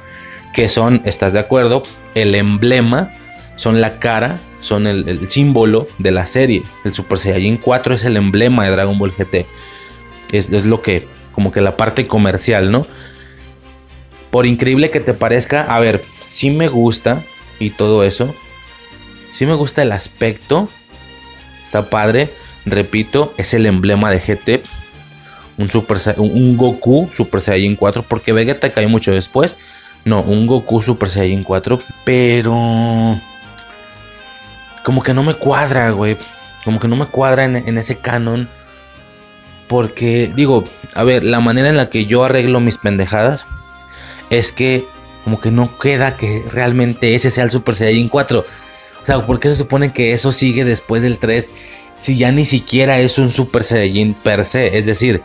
que 0.53 0.67
son, 0.67 1.01
¿estás 1.05 1.31
de 1.31 1.39
acuerdo? 1.39 1.83
El 2.15 2.35
emblema, 2.35 3.13
son 3.55 3.79
la 3.79 3.99
cara, 3.99 4.41
son 4.59 4.87
el, 4.87 5.29
símbolo 5.29 5.87
de 5.99 6.11
la 6.11 6.25
serie. 6.25 6.63
El 6.83 6.93
Super 6.93 7.17
Saiyajin 7.17 7.55
4 7.57 7.95
es 7.95 8.03
el 8.03 8.17
emblema 8.17 8.65
de 8.65 8.71
Dragon 8.71 8.99
Ball 8.99 9.13
GT. 9.13 9.45
es 10.33 10.65
lo 10.65 10.81
que 10.81 11.14
como 11.35 11.51
que 11.51 11.61
la 11.61 11.77
parte 11.77 12.07
comercial, 12.07 12.71
¿no? 12.71 12.87
Por 14.31 14.45
increíble 14.45 14.89
que 14.89 15.01
te 15.01 15.13
parezca, 15.13 15.61
a 15.63 15.79
ver, 15.79 16.03
sí 16.23 16.49
me 16.49 16.69
gusta 16.69 17.21
y 17.59 17.69
todo 17.71 18.03
eso. 18.03 18.33
Sí 19.33 19.45
me 19.45 19.53
gusta 19.53 19.81
el 19.81 19.91
aspecto. 19.91 20.69
Está 21.63 21.89
padre. 21.89 22.33
Repito, 22.65 23.33
es 23.37 23.53
el 23.53 23.65
emblema 23.65 24.09
de 24.09 24.19
GT. 24.19 24.63
Un, 25.57 25.69
Super, 25.69 25.97
un 26.17 26.57
Goku 26.57 27.09
Super 27.13 27.41
Saiyan 27.41 27.75
4. 27.75 28.03
Porque 28.03 28.33
Vegeta 28.33 28.71
cae 28.71 28.87
mucho 28.87 29.11
después. 29.11 29.57
No, 30.05 30.21
un 30.21 30.47
Goku 30.47 30.81
Super 30.81 31.09
Saiyan 31.09 31.43
4. 31.43 31.79
Pero... 32.05 33.19
Como 34.83 35.03
que 35.03 35.13
no 35.13 35.23
me 35.23 35.33
cuadra, 35.33 35.91
güey. 35.91 36.17
Como 36.63 36.79
que 36.79 36.87
no 36.87 36.95
me 36.95 37.07
cuadra 37.07 37.43
en, 37.43 37.55
en 37.57 37.77
ese 37.77 37.99
canon. 37.99 38.49
Porque, 39.67 40.31
digo, 40.35 40.63
a 40.93 41.03
ver, 41.03 41.23
la 41.23 41.39
manera 41.39 41.69
en 41.69 41.77
la 41.77 41.89
que 41.89 42.05
yo 42.05 42.23
arreglo 42.23 42.59
mis 42.59 42.77
pendejadas 42.77 43.47
es 44.29 44.51
que 44.51 44.85
como 45.23 45.39
que 45.39 45.49
no 45.49 45.77
queda 45.79 46.17
que 46.17 46.43
realmente 46.51 47.15
ese 47.15 47.31
sea 47.31 47.43
el 47.43 47.51
Super 47.51 47.73
Saiyajin 47.73 48.09
4. 48.09 48.39
O 48.39 49.05
sea, 49.05 49.25
¿por 49.25 49.39
qué 49.39 49.49
se 49.49 49.55
supone 49.55 49.91
que 49.91 50.13
eso 50.13 50.31
sigue 50.31 50.63
después 50.65 51.01
del 51.01 51.17
3 51.17 51.51
si 51.97 52.17
ya 52.17 52.31
ni 52.31 52.45
siquiera 52.45 52.99
es 52.99 53.17
un 53.17 53.31
Super 53.31 53.63
Saiyajin 53.63 54.13
per 54.13 54.45
se? 54.45 54.77
Es 54.77 54.85
decir, 54.85 55.23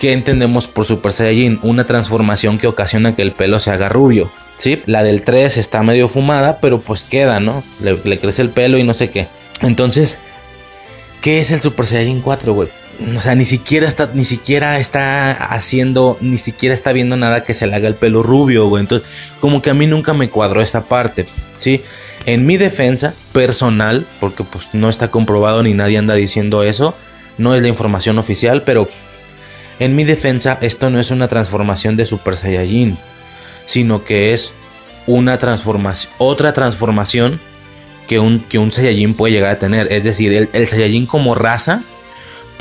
¿qué 0.00 0.14
entendemos 0.14 0.66
por 0.66 0.86
Super 0.86 1.12
Saiyajin? 1.12 1.60
Una 1.62 1.84
transformación 1.84 2.56
que 2.56 2.66
ocasiona 2.66 3.14
que 3.14 3.20
el 3.20 3.32
pelo 3.32 3.60
se 3.60 3.70
haga 3.70 3.90
rubio. 3.90 4.30
¿Sí? 4.56 4.82
La 4.86 5.02
del 5.02 5.22
3 5.22 5.58
está 5.58 5.82
medio 5.82 6.08
fumada, 6.08 6.58
pero 6.60 6.80
pues 6.80 7.04
queda, 7.04 7.38
¿no? 7.38 7.62
Le, 7.80 7.98
le 8.04 8.18
crece 8.18 8.40
el 8.40 8.50
pelo 8.50 8.78
y 8.78 8.84
no 8.84 8.94
sé 8.94 9.10
qué. 9.10 9.28
Entonces, 9.60 10.18
¿qué 11.20 11.40
es 11.40 11.50
el 11.50 11.60
Super 11.60 11.86
Saiyajin 11.86 12.22
4, 12.22 12.54
güey? 12.54 12.68
O 13.16 13.20
sea, 13.20 13.34
ni 13.34 13.44
siquiera 13.44 13.88
está, 13.88 14.10
ni 14.12 14.24
siquiera 14.24 14.78
está 14.78 15.32
haciendo, 15.32 16.18
ni 16.20 16.38
siquiera 16.38 16.74
está 16.74 16.92
viendo 16.92 17.16
nada 17.16 17.44
que 17.44 17.54
se 17.54 17.66
le 17.66 17.74
haga 17.74 17.88
el 17.88 17.94
pelo 17.94 18.22
rubio, 18.22 18.68
güey. 18.68 18.82
Entonces, 18.82 19.08
como 19.40 19.62
que 19.62 19.70
a 19.70 19.74
mí 19.74 19.86
nunca 19.86 20.14
me 20.14 20.30
cuadró 20.30 20.60
esa 20.60 20.84
parte, 20.84 21.26
¿sí? 21.56 21.82
En 22.26 22.46
mi 22.46 22.56
defensa 22.56 23.14
personal, 23.32 24.06
porque 24.20 24.44
pues 24.44 24.68
no 24.72 24.88
está 24.88 25.10
comprobado 25.10 25.62
ni 25.62 25.74
nadie 25.74 25.98
anda 25.98 26.14
diciendo 26.14 26.62
eso, 26.62 26.94
no 27.38 27.54
es 27.54 27.62
la 27.62 27.68
información 27.68 28.18
oficial, 28.18 28.62
pero 28.62 28.88
en 29.80 29.96
mi 29.96 30.04
defensa 30.04 30.58
esto 30.60 30.90
no 30.90 31.00
es 31.00 31.10
una 31.10 31.28
transformación 31.28 31.96
de 31.96 32.06
Super 32.06 32.36
Saiyajin, 32.36 32.98
sino 33.66 34.04
que 34.04 34.32
es 34.32 34.52
una 35.06 35.38
transformación, 35.38 36.12
otra 36.18 36.52
transformación 36.52 37.40
que 38.06 38.20
un, 38.20 38.40
que 38.40 38.58
un 38.58 38.70
Saiyajin 38.70 39.14
puede 39.14 39.32
llegar 39.32 39.50
a 39.50 39.58
tener. 39.58 39.92
Es 39.92 40.04
decir, 40.04 40.32
el, 40.32 40.48
el 40.52 40.68
Saiyajin 40.68 41.06
como 41.06 41.34
raza 41.34 41.82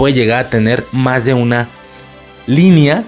puede 0.01 0.15
llegar 0.15 0.45
a 0.45 0.49
tener 0.49 0.83
más 0.91 1.25
de 1.25 1.35
una 1.35 1.67
línea 2.47 3.03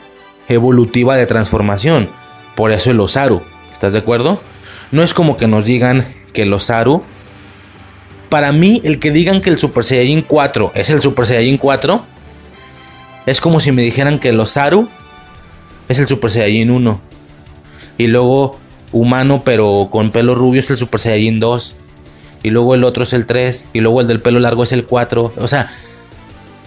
evolutiva 0.48 1.15
de 1.15 1.26
transformación. 1.26 2.07
Por 2.53 2.72
eso 2.72 2.91
el 2.91 2.99
Osaru. 2.99 3.41
¿Estás 3.72 3.94
de 3.94 3.99
acuerdo? 3.99 4.40
No 4.91 5.02
es 5.02 5.15
como 5.15 5.36
que 5.36 5.48
nos 5.48 5.65
digan 5.65 6.06
que 6.34 6.44
el 6.44 6.53
Osaru. 6.53 7.02
Para 8.30 8.52
mí, 8.52 8.80
el 8.84 8.99
que 8.99 9.10
digan 9.10 9.41
que 9.41 9.49
el 9.49 9.57
Super 9.57 9.84
Saiyajin 9.84 10.22
4 10.22 10.74
es 10.76 10.91
el 10.91 11.02
Super 11.02 11.26
Saiyajin 11.26 11.57
4. 11.57 12.06
Es 13.26 13.41
como 13.41 13.60
si 13.60 13.72
me 13.72 13.82
dijeran 13.82 14.20
que 14.20 14.30
el 14.30 14.40
Osaru 14.40 14.88
es 15.90 15.98
el 15.98 16.07
Super 16.07 16.30
Saiyajin 16.30 16.70
1. 16.70 17.02
Y 17.98 18.06
luego 18.06 18.60
humano 18.91 19.41
pero 19.44 19.90
con 19.91 20.11
pelo 20.11 20.36
rubio 20.36 20.60
es 20.60 20.70
el 20.70 20.78
Super 20.78 20.99
Saiyajin 20.99 21.40
2. 21.40 21.76
Y 22.44 22.52
luego 22.52 22.76
el 22.76 22.84
otro 22.84 23.02
es 23.02 23.14
el 23.14 23.26
3. 23.26 23.70
Y 23.74 23.80
luego 23.80 23.99
el 24.02 24.06
del 24.06 24.20
pelo 24.20 24.40
largo 24.40 24.61
es 24.61 24.72
el 24.74 24.86
4. 24.86 25.34
O 25.38 25.48
sea, 25.48 25.72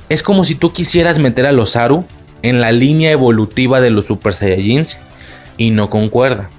es 0.08 0.22
como 0.22 0.44
si 0.44 0.54
tú 0.54 0.72
quisieras 0.72 1.18
meter 1.18 1.46
a 1.46 1.52
los 1.52 1.70
Saru 1.70 2.04
en 2.42 2.60
la 2.60 2.72
línea 2.72 3.10
evolutiva 3.10 3.80
de 3.80 3.90
los 3.90 4.06
Super 4.06 4.32
Saiyajins 4.32 4.98
y 5.56 5.70
no 5.70 5.90
concuerda. 5.90 6.50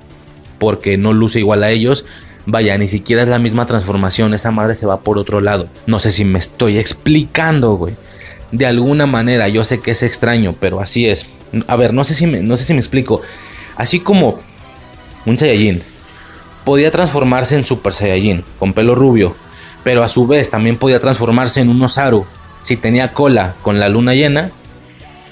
Porque 0.59 0.97
no 0.97 1.13
luce 1.13 1.39
igual 1.39 1.63
a 1.63 1.69
ellos. 1.69 2.05
Vaya, 2.45 2.77
ni 2.77 2.87
siquiera 2.87 3.23
es 3.23 3.29
la 3.29 3.39
misma 3.39 3.65
transformación. 3.65 4.33
Esa 4.33 4.51
madre 4.51 4.75
se 4.75 4.85
va 4.85 5.01
por 5.01 5.17
otro 5.17 5.39
lado. 5.39 5.69
No 5.85 5.99
sé 5.99 6.11
si 6.11 6.25
me 6.25 6.39
estoy 6.39 6.77
explicando, 6.77 7.75
güey. 7.75 7.93
De 8.51 8.65
alguna 8.65 9.05
manera, 9.05 9.47
yo 9.49 9.63
sé 9.63 9.79
que 9.79 9.91
es 9.91 10.03
extraño, 10.03 10.55
pero 10.59 10.79
así 10.79 11.07
es. 11.07 11.27
A 11.67 11.75
ver, 11.75 11.93
no 11.93 12.03
sé 12.03 12.15
si 12.15 12.25
me, 12.27 12.41
no 12.41 12.57
sé 12.57 12.63
si 12.63 12.73
me 12.73 12.79
explico. 12.79 13.21
Así 13.75 13.99
como 13.99 14.39
un 15.25 15.37
Saiyajin 15.37 15.81
podía 16.65 16.91
transformarse 16.91 17.55
en 17.55 17.65
Super 17.65 17.93
Saiyajin 17.93 18.43
con 18.59 18.73
pelo 18.73 18.95
rubio, 18.95 19.35
pero 19.83 20.03
a 20.03 20.09
su 20.09 20.27
vez 20.27 20.49
también 20.49 20.77
podía 20.77 20.99
transformarse 20.99 21.61
en 21.61 21.69
un 21.69 21.81
Osaru 21.81 22.25
si 22.63 22.77
tenía 22.77 23.13
cola 23.13 23.55
con 23.61 23.79
la 23.79 23.89
luna 23.89 24.13
llena, 24.13 24.51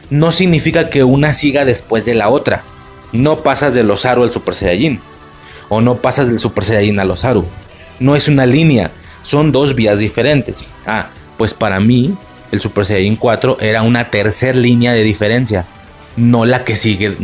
no 0.09 0.31
significa 0.31 0.89
que 0.89 1.03
una 1.03 1.33
siga 1.33 1.65
después 1.65 2.05
de 2.05 2.15
la 2.15 2.29
otra. 2.29 2.63
No 3.11 3.43
pasas 3.43 3.73
del 3.73 3.89
Osaru 3.89 4.23
al 4.23 4.31
Super 4.31 4.53
Saiyajin. 4.53 4.99
O 5.69 5.81
no 5.81 5.95
pasas 5.97 6.27
del 6.27 6.39
Super 6.39 6.63
Saiyajin 6.63 6.99
al 6.99 7.11
Osaru. 7.11 7.45
No 7.99 8.15
es 8.15 8.27
una 8.27 8.45
línea, 8.45 8.91
son 9.23 9.51
dos 9.51 9.75
vías 9.75 9.99
diferentes. 9.99 10.63
Ah, 10.85 11.09
pues 11.37 11.53
para 11.53 11.79
mí, 11.79 12.13
el 12.51 12.59
Super 12.59 12.85
Saiyajin 12.85 13.15
4 13.15 13.57
era 13.61 13.81
una 13.81 14.09
tercera 14.09 14.57
línea 14.57 14.93
de 14.93 15.03
diferencia. 15.03 15.65
No 16.17 16.45
la 16.45 16.63
que 16.63 16.75
sigue, 16.75 17.15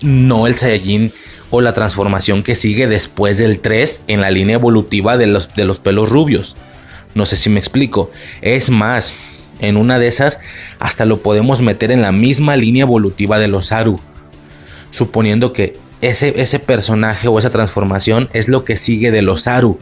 no 0.00 0.46
el 0.46 0.54
Saiyajin 0.56 1.12
o 1.50 1.60
la 1.60 1.74
transformación 1.74 2.42
que 2.42 2.54
sigue 2.54 2.86
después 2.86 3.38
del 3.38 3.60
3 3.60 4.04
en 4.06 4.20
la 4.20 4.30
línea 4.30 4.56
evolutiva 4.56 5.16
de 5.16 5.26
los, 5.26 5.54
de 5.54 5.64
los 5.64 5.78
pelos 5.78 6.08
rubios. 6.08 6.56
No 7.14 7.26
sé 7.26 7.36
si 7.36 7.50
me 7.50 7.58
explico. 7.58 8.10
Es 8.42 8.70
más, 8.70 9.14
en 9.60 9.76
una 9.76 9.98
de 9.98 10.08
esas 10.08 10.40
hasta 10.78 11.04
lo 11.04 11.18
podemos 11.18 11.62
meter 11.62 11.92
en 11.92 12.02
la 12.02 12.12
misma 12.12 12.56
línea 12.56 12.82
evolutiva 12.82 13.38
de 13.38 13.48
los 13.48 13.72
Aru. 13.72 14.00
Suponiendo 14.90 15.52
que 15.52 15.76
ese, 16.00 16.40
ese 16.40 16.58
personaje 16.58 17.28
o 17.28 17.38
esa 17.38 17.50
transformación 17.50 18.28
es 18.32 18.48
lo 18.48 18.64
que 18.64 18.76
sigue 18.76 19.10
de 19.10 19.22
los 19.22 19.48
Aru. 19.48 19.78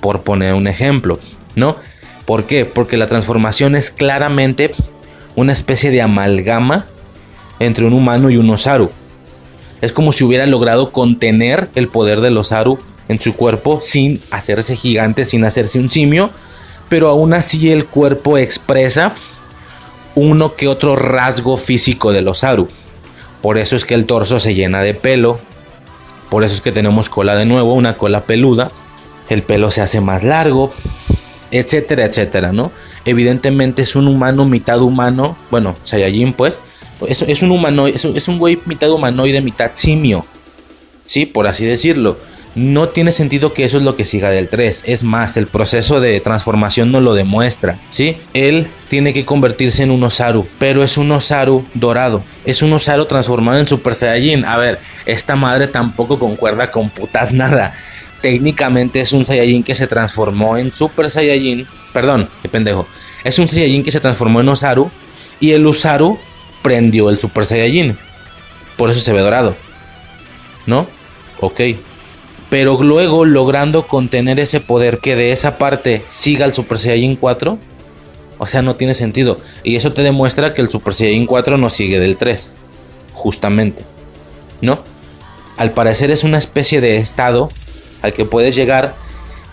Por 0.00 0.22
poner 0.22 0.54
un 0.54 0.66
ejemplo, 0.68 1.18
¿no? 1.54 1.76
¿Por 2.24 2.44
qué? 2.44 2.64
Porque 2.66 2.98
la 2.98 3.06
transformación 3.06 3.74
es 3.74 3.90
claramente 3.90 4.70
una 5.34 5.52
especie 5.52 5.90
de 5.90 6.02
amalgama 6.02 6.84
entre 7.58 7.86
un 7.86 7.92
humano 7.92 8.28
y 8.28 8.36
un 8.36 8.50
Osaru. 8.50 8.90
Es 9.80 9.92
como 9.92 10.12
si 10.12 10.24
hubiera 10.24 10.46
logrado 10.46 10.92
contener 10.92 11.70
el 11.74 11.88
poder 11.88 12.20
de 12.20 12.30
los 12.30 12.52
Aru 12.52 12.78
en 13.08 13.20
su 13.20 13.34
cuerpo 13.34 13.80
sin 13.80 14.20
hacerse 14.30 14.76
gigante, 14.76 15.24
sin 15.24 15.44
hacerse 15.44 15.78
un 15.78 15.90
simio, 15.90 16.30
pero 16.88 17.08
aún 17.08 17.34
así 17.34 17.70
el 17.70 17.86
cuerpo 17.86 18.38
expresa 18.38 19.14
uno 20.14 20.54
que 20.54 20.68
otro 20.68 20.96
rasgo 20.96 21.56
físico 21.56 22.12
de 22.12 22.22
los 22.22 22.44
Aru. 22.44 22.68
Por 23.42 23.58
eso 23.58 23.76
es 23.76 23.84
que 23.84 23.94
el 23.94 24.06
torso 24.06 24.40
se 24.40 24.54
llena 24.54 24.82
de 24.82 24.94
pelo, 24.94 25.38
por 26.28 26.44
eso 26.44 26.54
es 26.54 26.60
que 26.60 26.72
tenemos 26.72 27.08
cola 27.08 27.36
de 27.36 27.44
nuevo, 27.44 27.74
una 27.74 27.96
cola 27.96 28.24
peluda, 28.24 28.70
el 29.28 29.42
pelo 29.42 29.70
se 29.70 29.80
hace 29.80 30.00
más 30.00 30.24
largo, 30.24 30.70
etcétera, 31.50 32.04
etcétera, 32.04 32.52
¿no? 32.52 32.72
Evidentemente 33.04 33.82
es 33.82 33.94
un 33.94 34.08
humano 34.08 34.44
mitad 34.44 34.82
humano, 34.82 35.36
bueno, 35.50 35.76
Saiyajin 35.84 36.32
pues, 36.32 36.58
es, 37.06 37.22
es 37.22 37.42
un 37.42 37.52
humano, 37.52 37.86
es, 37.86 38.04
es 38.04 38.26
un 38.26 38.38
güey 38.38 38.58
mitad 38.66 38.90
humanoide, 38.90 39.40
mitad 39.40 39.70
simio, 39.74 40.26
sí, 41.06 41.26
por 41.26 41.46
así 41.46 41.64
decirlo 41.64 42.16
no 42.58 42.88
tiene 42.88 43.12
sentido 43.12 43.52
que 43.52 43.64
eso 43.64 43.76
es 43.76 43.84
lo 43.84 43.94
que 43.94 44.04
siga 44.04 44.30
del 44.30 44.48
3. 44.48 44.84
Es 44.86 45.04
más, 45.04 45.36
el 45.36 45.46
proceso 45.46 46.00
de 46.00 46.18
transformación 46.20 46.90
no 46.90 47.00
lo 47.00 47.14
demuestra, 47.14 47.78
¿sí? 47.88 48.16
Él 48.34 48.66
tiene 48.88 49.12
que 49.12 49.24
convertirse 49.24 49.84
en 49.84 49.92
un 49.92 50.02
Osaru, 50.02 50.46
pero 50.58 50.82
es 50.82 50.98
un 50.98 51.12
Osaru 51.12 51.64
dorado. 51.74 52.24
Es 52.44 52.60
un 52.60 52.72
Osaru 52.72 53.06
transformado 53.06 53.60
en 53.60 53.68
Super 53.68 53.94
Saiyajin. 53.94 54.44
A 54.44 54.56
ver, 54.56 54.80
esta 55.06 55.36
madre 55.36 55.68
tampoco 55.68 56.18
concuerda 56.18 56.70
con 56.72 56.90
putas 56.90 57.32
nada. 57.32 57.74
Técnicamente 58.20 59.00
es 59.00 59.12
un 59.12 59.24
Saiyajin 59.24 59.62
que 59.62 59.76
se 59.76 59.86
transformó 59.86 60.56
en 60.56 60.72
Super 60.72 61.08
Saiyajin. 61.08 61.66
Perdón, 61.92 62.28
qué 62.42 62.48
pendejo. 62.48 62.88
Es 63.22 63.38
un 63.38 63.46
Saiyajin 63.46 63.84
que 63.84 63.92
se 63.92 64.00
transformó 64.00 64.40
en 64.40 64.48
Osaru 64.48 64.90
y 65.38 65.52
el 65.52 65.64
Osaru 65.64 66.18
prendió 66.62 67.08
el 67.08 67.20
Super 67.20 67.46
Saiyajin. 67.46 67.96
Por 68.76 68.90
eso 68.90 69.00
se 69.00 69.12
ve 69.12 69.20
dorado. 69.20 69.56
¿No? 70.66 70.88
Ok 71.40 71.60
pero 72.50 72.82
luego 72.82 73.24
logrando 73.24 73.86
contener 73.86 74.40
ese 74.40 74.60
poder 74.60 74.98
que 74.98 75.16
de 75.16 75.32
esa 75.32 75.58
parte 75.58 76.02
siga 76.06 76.46
el 76.46 76.54
Super 76.54 76.78
Saiyajin 76.78 77.16
4, 77.16 77.58
o 78.38 78.46
sea, 78.46 78.62
no 78.62 78.76
tiene 78.76 78.94
sentido. 78.94 79.38
Y 79.64 79.76
eso 79.76 79.92
te 79.92 80.02
demuestra 80.02 80.54
que 80.54 80.62
el 80.62 80.70
Super 80.70 80.94
Saiyajin 80.94 81.26
4 81.26 81.58
no 81.58 81.68
sigue 81.68 82.00
del 82.00 82.16
3, 82.16 82.52
justamente, 83.12 83.84
¿no? 84.62 84.80
Al 85.56 85.72
parecer 85.72 86.10
es 86.10 86.24
una 86.24 86.38
especie 86.38 86.80
de 86.80 86.96
estado 86.96 87.50
al 88.00 88.12
que 88.12 88.24
puedes 88.24 88.54
llegar 88.54 88.94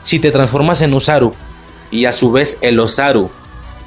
si 0.03 0.19
te 0.19 0.31
transformas 0.31 0.81
en 0.81 0.93
Usaru 0.93 1.33
y 1.89 2.05
a 2.05 2.13
su 2.13 2.31
vez 2.31 2.59
el 2.61 2.79
Osaru 2.79 3.31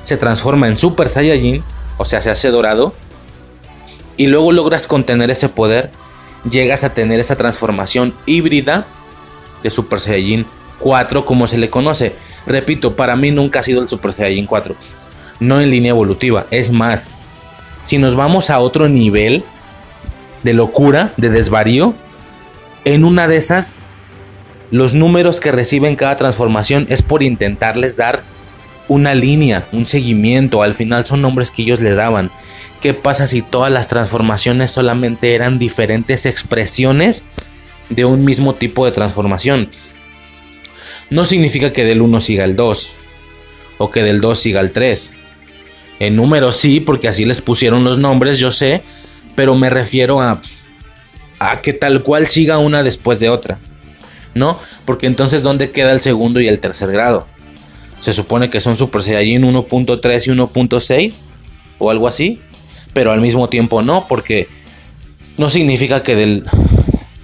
se 0.03 0.17
transforma 0.17 0.69
en 0.69 0.77
Super 0.77 1.09
Saiyajin, 1.09 1.63
o 1.97 2.05
sea, 2.05 2.21
se 2.21 2.31
hace 2.31 2.51
dorado, 2.51 2.93
y 4.17 4.27
luego 4.27 4.53
logras 4.53 4.87
contener 4.87 5.31
ese 5.31 5.49
poder, 5.49 5.91
llegas 6.51 6.83
a 6.83 6.93
tener 6.93 7.21
esa 7.21 7.37
transformación 7.37 8.15
híbrida 8.27 8.87
de 9.63 9.71
Super 9.71 10.01
Saiyajin 10.01 10.47
4 10.79 11.25
como 11.25 11.47
se 11.47 11.59
le 11.59 11.71
conoce. 11.71 12.15
Repito, 12.47 12.97
para 12.97 13.17
mí 13.17 13.31
nunca 13.31 13.61
ha 13.61 13.63
sido 13.63 13.83
el 13.83 13.89
Super 13.89 14.13
Saiyajin 14.13 14.47
4. 14.47 14.75
No 15.41 15.61
en 15.61 15.71
línea 15.71 15.91
evolutiva. 15.91 16.47
Es 16.51 16.71
más, 16.71 17.19
si 17.83 17.99
nos 17.99 18.17
vamos 18.17 18.51
a 18.51 18.61
otro 18.61 18.89
nivel 18.89 19.45
de 20.43 20.55
locura, 20.55 21.13
de 21.17 21.31
desvarío, 21.31 21.95
en 22.85 23.05
una 23.05 23.29
de 23.29 23.37
esas, 23.37 23.77
los 24.71 24.95
números 24.95 25.41
que 25.41 25.53
reciben 25.53 25.97
cada 25.97 26.17
transformación 26.17 26.87
es 26.89 27.03
por 27.03 27.23
intentarles 27.23 27.97
dar 27.97 28.23
una 28.89 29.15
línea, 29.15 29.67
un 29.73 29.87
seguimiento. 29.87 30.63
Al 30.63 30.75
final 30.75 31.05
son 31.05 31.23
nombres 31.23 31.51
que 31.51 31.63
ellos 31.63 31.81
le 31.81 31.95
daban. 31.95 32.31
¿Qué 32.81 32.95
pasa 32.95 33.27
si 33.27 33.43
todas 33.43 33.73
las 33.73 33.89
transformaciones 33.89 34.71
solamente 34.71 35.35
eran 35.35 35.59
diferentes 35.59 36.27
expresiones 36.27 37.25
de 37.91 38.05
un 38.05 38.25
mismo 38.25 38.55
tipo 38.55 38.85
de 38.85 38.93
transformación. 38.93 39.71
No 41.11 41.25
significa 41.25 41.73
que 41.73 41.85
del 41.85 42.03
1 42.03 42.21
siga 42.21 42.45
el 42.45 42.57
2 42.57 42.91
o 43.79 43.91
que 43.91 44.03
del 44.03 44.21
2 44.21 44.39
siga 44.39 44.61
el 44.61 44.73
3. 44.73 45.15
En 46.01 46.17
números 46.17 46.57
sí, 46.57 46.81
porque 46.81 47.09
así 47.09 47.25
les 47.25 47.41
pusieron 47.41 47.85
los 47.85 47.99
nombres, 47.99 48.39
yo 48.39 48.53
sé, 48.53 48.83
pero 49.35 49.57
me 49.57 49.71
refiero 49.71 50.21
a, 50.21 50.41
a 51.39 51.61
que 51.61 51.73
tal 51.73 52.03
cual 52.03 52.27
siga 52.27 52.59
una 52.59 52.83
después 52.83 53.21
de 53.21 53.31
otra. 53.31 53.59
¿No? 54.35 54.59
Porque 54.85 55.07
entonces 55.07 55.43
¿dónde 55.43 55.71
queda 55.71 55.93
el 55.93 56.01
segundo 56.01 56.41
y 56.41 56.49
el 56.49 56.61
tercer 56.61 56.93
grado? 56.93 57.27
Se 58.01 58.13
supone 58.13 58.51
que 58.51 58.61
son 58.61 58.77
Super 58.77 59.03
Saiyajin 59.03 59.43
1.3 59.43 60.27
y 60.27 60.31
1.6 60.31 61.23
o 61.79 61.91
algo 61.91 62.07
así, 62.07 62.41
pero 62.93 63.11
al 63.11 63.21
mismo 63.21 63.49
tiempo 63.49 63.83
no, 63.83 64.07
porque 64.09 64.49
no 65.37 65.51
significa 65.51 66.03
que 66.03 66.15
del 66.15 66.45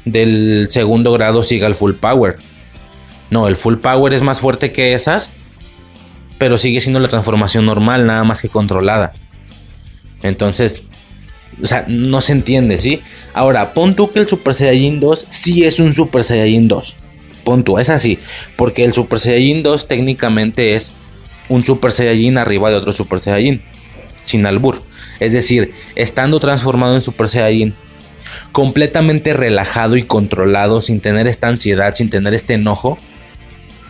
del 0.04 0.66
segundo 0.70 1.12
grado 1.12 1.42
siga 1.42 1.66
el 1.66 1.74
full 1.74 1.92
power. 1.94 2.36
No, 3.30 3.48
el 3.48 3.56
full 3.56 3.76
power 3.76 4.12
es 4.12 4.22
más 4.22 4.40
fuerte 4.40 4.72
que 4.72 4.94
esas, 4.94 5.32
pero 6.38 6.58
sigue 6.58 6.80
siendo 6.80 7.00
la 7.00 7.08
transformación 7.08 7.66
normal, 7.66 8.06
nada 8.06 8.24
más 8.24 8.42
que 8.42 8.48
controlada. 8.48 9.12
Entonces, 10.22 10.82
o 11.62 11.66
sea, 11.66 11.84
no 11.88 12.20
se 12.20 12.32
entiende, 12.32 12.78
¿sí? 12.80 13.02
Ahora, 13.32 13.74
pon 13.74 13.94
tú 13.94 14.10
que 14.12 14.20
el 14.20 14.28
Super 14.28 14.54
Saiyajin 14.54 15.00
2 15.00 15.26
sí 15.30 15.64
es 15.64 15.78
un 15.78 15.94
Super 15.94 16.24
Saiyajin 16.24 16.68
2. 16.68 16.96
Pon 17.44 17.62
tú, 17.62 17.78
es 17.78 17.90
así. 17.90 18.18
Porque 18.56 18.84
el 18.84 18.92
Super 18.92 19.18
Saiyajin 19.18 19.62
2 19.62 19.86
técnicamente 19.88 20.74
es 20.74 20.92
un 21.48 21.62
Super 21.62 21.92
Saiyajin 21.92 22.38
arriba 22.38 22.70
de 22.70 22.76
otro 22.76 22.92
Super 22.92 23.20
Saiyajin. 23.20 23.62
Sin 24.22 24.46
albur. 24.46 24.82
Es 25.20 25.32
decir, 25.32 25.74
estando 25.94 26.40
transformado 26.40 26.94
en 26.94 27.02
Super 27.02 27.28
Saiyajin 27.28 27.74
completamente 28.54 29.32
relajado 29.32 29.96
y 29.96 30.04
controlado, 30.04 30.80
sin 30.80 31.00
tener 31.00 31.26
esta 31.26 31.48
ansiedad, 31.48 31.92
sin 31.92 32.08
tener 32.08 32.34
este 32.34 32.54
enojo, 32.54 32.98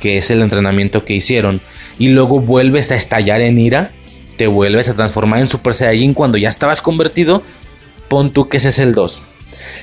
que 0.00 0.16
es 0.16 0.30
el 0.30 0.40
entrenamiento 0.40 1.04
que 1.04 1.12
hicieron, 1.12 1.60
y 1.98 2.08
luego 2.08 2.40
vuelves 2.40 2.90
a 2.90 2.94
estallar 2.94 3.42
en 3.42 3.58
ira, 3.58 3.90
te 4.38 4.46
vuelves 4.46 4.88
a 4.88 4.94
transformar 4.94 5.40
en 5.40 5.50
Super 5.50 5.74
Saiyajin 5.74 6.14
cuando 6.14 6.38
ya 6.38 6.48
estabas 6.48 6.80
convertido, 6.80 7.42
pon 8.08 8.30
tú 8.30 8.48
que 8.48 8.56
ese 8.56 8.70
es 8.70 8.78
el 8.78 8.94
2. 8.94 9.20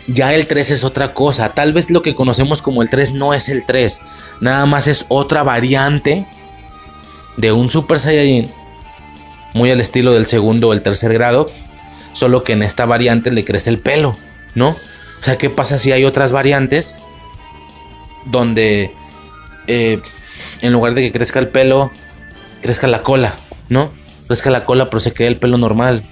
Ya 0.08 0.34
el 0.34 0.48
3 0.48 0.72
es 0.72 0.84
otra 0.84 1.14
cosa, 1.14 1.50
tal 1.50 1.74
vez 1.74 1.92
lo 1.92 2.02
que 2.02 2.16
conocemos 2.16 2.64
como 2.64 2.82
el 2.82 2.90
3 2.90 3.14
no 3.14 3.36
es 3.36 3.50
el 3.50 3.64
3, 3.68 4.02
nada 4.42 4.66
más 4.66 4.88
es 4.88 5.06
otra 5.10 5.44
variante 5.44 6.26
de 7.38 7.52
un 7.52 7.70
Super 7.70 8.00
Saiyajin, 8.00 8.50
muy 9.54 9.70
al 9.70 9.80
estilo 9.80 10.12
del 10.12 10.26
segundo 10.26 10.70
o 10.70 10.74
el 10.74 10.82
tercer 10.82 11.14
grado, 11.14 11.52
solo 12.14 12.44
que 12.44 12.54
en 12.54 12.64
esta 12.64 12.88
variante 12.88 13.30
le 13.30 13.46
crece 13.46 13.70
el 13.70 13.78
pelo. 13.78 14.18
¿No? 14.56 14.70
O 14.70 15.24
sea, 15.24 15.38
¿qué 15.38 15.50
pasa 15.50 15.80
si 15.80 15.92
hay 15.92 16.04
otras 16.04 16.32
variantes 16.32 16.96
donde 18.26 18.92
eh, 19.68 20.02
en 20.62 20.74
lugar 20.74 20.94
de 20.94 21.02
que 21.02 21.12
crezca 21.12 21.40
el 21.40 21.50
pelo, 21.50 21.92
crezca 22.62 22.88
la 22.88 23.04
cola, 23.04 23.36
¿no? 23.70 23.92
Crezca 24.28 24.50
la 24.50 24.66
cola, 24.66 24.90
pero 24.90 25.00
se 25.00 25.14
quede 25.14 25.28
el 25.28 25.38
pelo 25.38 25.58
normal. 25.58 26.04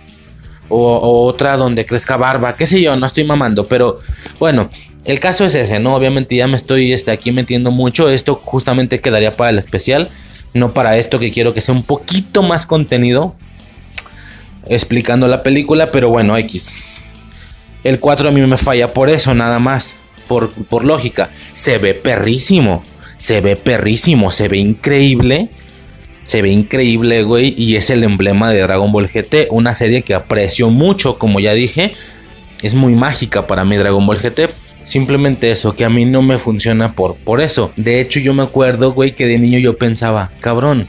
O, 0.72 1.26
otra 1.26 1.58
donde 1.58 1.86
crezca 1.86 2.16
barba, 2.16 2.56
qué 2.56 2.68
sé 2.68 2.80
yo, 2.80 2.96
no 2.96 3.08
estoy 3.08 3.24
mamando, 3.24 3.68
pero 3.68 3.98
bueno, 4.38 4.70
el 5.04 5.20
caso 5.20 5.46
es 5.46 5.56
ese, 5.56 5.80
¿no? 5.80 5.96
Obviamente 5.96 6.36
ya 6.36 6.48
me 6.48 6.58
estoy 6.58 6.94
este, 6.94 7.10
aquí 7.10 7.32
metiendo 7.32 7.72
mucho, 7.72 8.08
esto 8.08 8.36
justamente 8.36 9.02
quedaría 9.02 9.36
para 9.36 9.50
el 9.50 9.58
especial, 9.58 10.10
no 10.54 10.76
para 10.76 10.98
esto 10.98 11.18
que 11.18 11.32
quiero 11.32 11.56
que 11.56 11.62
sea 11.62 11.74
un 11.74 11.82
poquito 11.82 12.44
más 12.44 12.68
contenido 12.68 13.36
explicando 14.68 15.28
la 15.28 15.42
película, 15.42 15.92
pero 15.92 16.10
bueno, 16.10 16.38
X. 16.38 16.68
El 17.84 18.00
4 18.00 18.30
a 18.30 18.32
mí 18.32 18.42
me 18.42 18.58
falla 18.58 18.94
por 18.94 19.10
eso, 19.10 19.34
nada 19.34 19.60
más. 19.60 19.96
por, 20.28 20.52
por 20.52 20.84
lógica, 20.84 21.32
se 21.54 21.78
ve 21.78 21.94
perrísimo. 21.94 22.84
Se 23.18 23.42
ve 23.42 23.56
perrísimo, 23.56 24.32
se 24.32 24.48
ve 24.48 24.58
increíble. 24.58 25.50
Se 26.24 26.42
ve 26.42 26.50
increíble, 26.50 27.24
güey. 27.24 27.54
Y 27.58 27.76
es 27.76 27.90
el 27.90 28.04
emblema 28.04 28.52
de 28.52 28.62
Dragon 28.62 28.92
Ball 28.92 29.08
GT. 29.08 29.48
Una 29.50 29.74
serie 29.74 30.04
que 30.04 30.14
aprecio 30.14 30.70
mucho, 30.70 31.18
como 31.18 31.40
ya 31.40 31.54
dije. 31.54 31.94
Es 32.62 32.76
muy 32.76 32.94
mágica 32.94 33.48
para 33.48 33.66
mí 33.66 33.76
Dragon 33.76 34.06
Ball 34.06 34.20
GT. 34.20 34.50
Simplemente 34.84 35.52
eso, 35.52 35.76
que 35.76 35.86
a 35.86 35.90
mí 35.90 36.06
no 36.06 36.22
me 36.22 36.38
funciona 36.38 36.94
por, 36.94 37.16
por 37.16 37.42
eso. 37.42 37.72
De 37.76 38.00
hecho, 38.00 38.20
yo 38.20 38.34
me 38.34 38.44
acuerdo, 38.44 38.94
güey, 38.94 39.14
que 39.14 39.26
de 39.28 39.38
niño 39.38 39.60
yo 39.60 39.78
pensaba, 39.78 40.32
cabrón, 40.40 40.88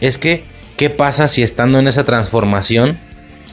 es 0.00 0.18
que, 0.18 0.44
¿qué 0.76 0.90
pasa 0.90 1.28
si 1.28 1.42
estando 1.42 1.78
en 1.78 1.88
esa 1.88 2.04
transformación, 2.04 2.98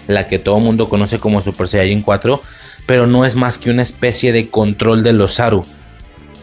la 0.07 0.27
que 0.27 0.39
todo 0.39 0.59
mundo 0.59 0.89
conoce 0.89 1.19
como 1.19 1.41
Super 1.41 1.67
Saiyan 1.67 2.01
4, 2.01 2.41
pero 2.85 3.07
no 3.07 3.25
es 3.25 3.35
más 3.35 3.57
que 3.57 3.69
una 3.69 3.81
especie 3.81 4.31
de 4.31 4.49
control 4.49 5.03
de 5.03 5.13
los 5.13 5.35
Saru? 5.35 5.65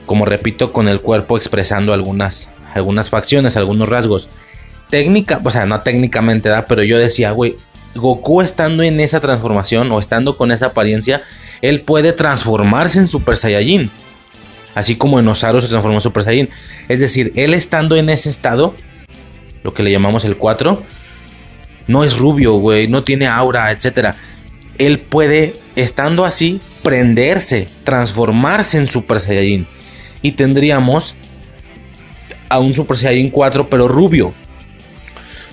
Como 0.06 0.24
repito, 0.24 0.73
con 0.73 0.89
el 0.89 1.01
cuerpo 1.01 1.36
expresando 1.36 1.93
algunas, 1.93 2.51
algunas 2.74 3.10
facciones, 3.10 3.56
algunos 3.56 3.89
rasgos. 3.89 4.28
Técnica, 4.90 5.40
o 5.43 5.51
sea, 5.51 5.66
no 5.66 5.81
técnicamente, 5.82 6.48
da, 6.48 6.66
pero 6.66 6.82
yo 6.82 6.98
decía, 6.98 7.31
güey, 7.31 7.56
Goku 7.94 8.40
estando 8.40 8.82
en 8.82 9.01
esa 9.01 9.20
transformación 9.20 9.90
o 9.93 9.98
estando 9.98 10.36
con 10.36 10.51
esa 10.51 10.66
apariencia, 10.66 11.23
él 11.60 11.82
puede 11.82 12.12
transformarse 12.12 12.98
en 12.98 13.09
Super 13.09 13.36
Saiyajin. 13.36 13.90
Así 14.74 14.97
como 14.97 15.20
en 15.20 15.28
Osaru 15.28 15.60
se 15.60 15.69
transformó 15.69 15.98
en 15.98 16.02
Super 16.02 16.24
Saiyajin. 16.24 16.51
Es 16.89 17.01
decir, 17.01 17.32
él 17.36 17.55
estando 17.55 17.97
en 17.97 18.09
ese 18.09 18.31
estado, 18.31 18.74
lo 19.62 19.74
que 19.74 19.82
le 19.82 19.90
llamamos 19.90 20.24
el 20.24 20.36
4, 20.36 20.82
no 21.86 22.05
es 22.05 22.16
rubio, 22.19 22.55
güey, 22.55 22.89
no 22.89 23.05
tiene 23.05 23.27
aura, 23.27 23.70
etc. 23.70 24.14
Él 24.86 24.98
puede, 24.98 25.54
estando 25.76 26.24
así, 26.24 26.60
prenderse, 26.82 27.68
transformarse 27.84 28.78
en 28.78 28.88
Super 28.88 29.20
Saiyajin. 29.20 29.68
Y 30.22 30.32
tendríamos 30.32 31.14
a 32.48 32.59
un 32.59 32.74
Super 32.74 32.96
Saiyajin 32.96 33.30
4, 33.30 33.68
pero 33.68 33.86
rubio. 33.86 34.34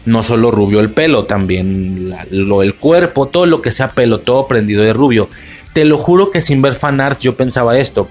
No 0.06 0.24
solo 0.24 0.50
rubio 0.50 0.80
el 0.80 0.90
pelo, 0.90 1.26
también 1.26 2.12
lo, 2.32 2.64
el 2.64 2.74
cuerpo, 2.74 3.28
todo 3.28 3.46
lo 3.46 3.62
que 3.62 3.72
sea 3.72 3.92
pelo, 3.92 4.22
todo 4.22 4.48
prendido 4.48 4.82
de 4.82 4.94
rubio. 4.94 5.30
Te 5.74 5.86
lo 5.86 6.00
juro 6.00 6.32
que 6.32 6.42
sin 6.42 6.64
ver 6.64 6.74
fanarts 6.74 7.22
yo 7.22 7.36
pensaba 7.36 7.78
esto. 7.78 8.10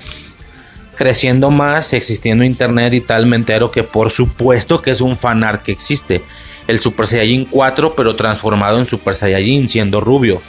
Creciendo 0.94 1.50
más, 1.50 1.94
existiendo 1.94 2.44
internet 2.44 2.94
y 2.94 3.00
tal, 3.00 3.26
me 3.26 3.34
entero 3.34 3.72
que 3.72 3.82
por 3.82 4.10
supuesto 4.12 4.82
que 4.82 4.92
es 4.92 5.00
un 5.00 5.16
fanart 5.16 5.62
que 5.64 5.72
existe. 5.72 6.22
El 6.68 6.78
Super 6.78 7.08
Saiyajin 7.08 7.46
4, 7.46 7.96
pero 7.96 8.14
transformado 8.14 8.78
en 8.78 8.86
Super 8.86 9.16
Saiyajin, 9.16 9.68
siendo 9.68 10.00
rubio. 10.00 10.40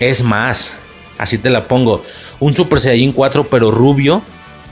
Es 0.00 0.22
más, 0.22 0.76
así 1.18 1.38
te 1.38 1.50
la 1.50 1.64
pongo. 1.64 2.04
Un 2.40 2.54
Super 2.54 2.80
Saiyajin 2.80 3.12
4, 3.12 3.44
pero 3.44 3.70
rubio, 3.70 4.22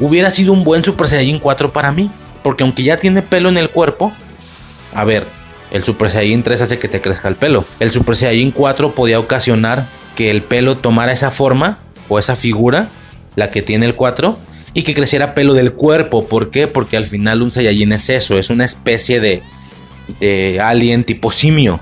hubiera 0.01 0.31
sido 0.31 0.53
un 0.53 0.65
buen 0.65 0.85
Super 0.85 1.07
Saiyajin 1.07 1.39
4 1.39 1.73
para 1.73 1.93
mí. 1.93 2.11
Porque 2.43 2.62
aunque 2.62 2.85
ya 2.85 2.97
tiene 2.97 3.23
pelo 3.23 3.48
en 3.48 3.59
el 3.59 3.69
cuerpo, 3.69 4.12
a 4.94 5.05
ver, 5.05 5.27
el 5.73 5.82
Super 5.82 6.11
Saiyajin 6.11 6.43
3 6.43 6.62
hace 6.62 6.78
que 6.78 6.89
te 6.89 7.01
crezca 7.01 7.28
el 7.28 7.35
pelo. 7.35 7.65
El 7.81 7.90
Super 7.90 8.16
Saiyajin 8.16 8.53
4 8.53 8.94
podía 8.94 9.19
ocasionar 9.19 9.89
que 10.15 10.31
el 10.31 10.43
pelo 10.43 10.77
tomara 10.77 11.12
esa 11.12 11.31
forma 11.31 11.78
o 12.09 12.19
esa 12.19 12.36
figura, 12.36 12.89
la 13.35 13.51
que 13.51 13.62
tiene 13.62 13.86
el 13.86 13.97
4, 13.97 14.39
y 14.74 14.82
que 14.82 14.94
creciera 14.94 15.35
pelo 15.35 15.55
del 15.55 15.73
cuerpo. 15.73 16.28
¿Por 16.28 16.51
qué? 16.51 16.69
Porque 16.69 16.97
al 16.97 17.05
final 17.05 17.43
un 17.43 17.51
Saiyajin 17.51 17.93
es 17.93 18.09
eso, 18.11 18.39
es 18.39 18.48
una 18.48 18.65
especie 18.65 19.20
de, 19.20 19.43
de 20.20 20.61
alien 20.61 21.03
tipo 21.03 21.32
simio. 21.32 21.81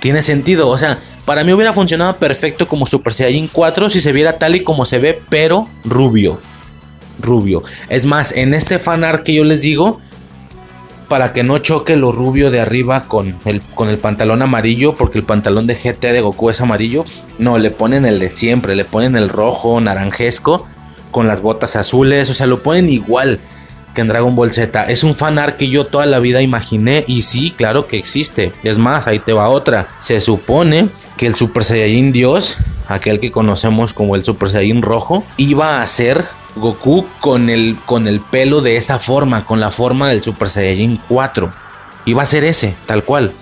Tiene 0.00 0.22
sentido, 0.22 0.68
o 0.68 0.78
sea, 0.78 0.98
para 1.28 1.44
mí 1.44 1.52
hubiera 1.52 1.74
funcionado 1.74 2.16
perfecto 2.16 2.66
como 2.66 2.86
Super 2.86 3.12
Saiyajin 3.12 3.50
4 3.52 3.90
si 3.90 4.00
se 4.00 4.12
viera 4.12 4.38
tal 4.38 4.56
y 4.56 4.62
como 4.62 4.86
se 4.86 4.98
ve, 4.98 5.20
pero 5.28 5.68
rubio. 5.84 6.40
Rubio. 7.20 7.62
Es 7.90 8.06
más, 8.06 8.32
en 8.32 8.54
este 8.54 8.78
fanart 8.78 9.24
que 9.24 9.34
yo 9.34 9.44
les 9.44 9.60
digo, 9.60 10.00
para 11.06 11.34
que 11.34 11.42
no 11.42 11.58
choque 11.58 11.96
lo 11.96 12.12
rubio 12.12 12.50
de 12.50 12.60
arriba 12.60 13.08
con 13.08 13.38
el, 13.44 13.60
con 13.74 13.90
el 13.90 13.98
pantalón 13.98 14.40
amarillo, 14.40 14.96
porque 14.96 15.18
el 15.18 15.24
pantalón 15.24 15.66
de 15.66 15.74
GT 15.74 16.00
de 16.00 16.22
Goku 16.22 16.48
es 16.48 16.62
amarillo. 16.62 17.04
No, 17.38 17.58
le 17.58 17.70
ponen 17.72 18.06
el 18.06 18.20
de 18.20 18.30
siempre, 18.30 18.74
le 18.74 18.86
ponen 18.86 19.14
el 19.14 19.28
rojo, 19.28 19.78
naranjesco, 19.82 20.66
con 21.10 21.28
las 21.28 21.42
botas 21.42 21.76
azules, 21.76 22.30
o 22.30 22.34
sea, 22.34 22.46
lo 22.46 22.62
ponen 22.62 22.88
igual 22.88 23.38
que 23.98 24.02
en 24.02 24.06
Dragon 24.06 24.36
Ball 24.36 24.52
Z. 24.52 24.84
Es 24.84 25.02
un 25.02 25.16
fanart 25.16 25.56
que 25.56 25.68
yo 25.68 25.84
toda 25.84 26.06
la 26.06 26.20
vida 26.20 26.40
imaginé 26.40 27.04
y 27.08 27.22
sí, 27.22 27.50
claro 27.50 27.88
que 27.88 27.98
existe. 27.98 28.52
Es 28.62 28.78
más, 28.78 29.08
ahí 29.08 29.18
te 29.18 29.32
va 29.32 29.48
otra. 29.48 29.88
Se 29.98 30.20
supone 30.20 30.88
que 31.16 31.26
el 31.26 31.34
Super 31.34 31.64
Saiyajin 31.64 32.12
Dios, 32.12 32.58
aquel 32.86 33.18
que 33.18 33.32
conocemos 33.32 33.92
como 33.92 34.14
el 34.14 34.22
Super 34.22 34.50
Saiyajin 34.50 34.82
rojo, 34.82 35.24
iba 35.36 35.82
a 35.82 35.86
ser 35.88 36.24
Goku 36.54 37.06
con 37.18 37.50
el, 37.50 37.76
con 37.86 38.06
el 38.06 38.20
pelo 38.20 38.60
de 38.60 38.76
esa 38.76 39.00
forma, 39.00 39.44
con 39.44 39.58
la 39.58 39.72
forma 39.72 40.08
del 40.08 40.22
Super 40.22 40.48
Saiyajin 40.48 41.00
4. 41.08 41.52
Iba 42.04 42.22
a 42.22 42.26
ser 42.26 42.44
ese, 42.44 42.76
tal 42.86 43.02
cual. 43.02 43.32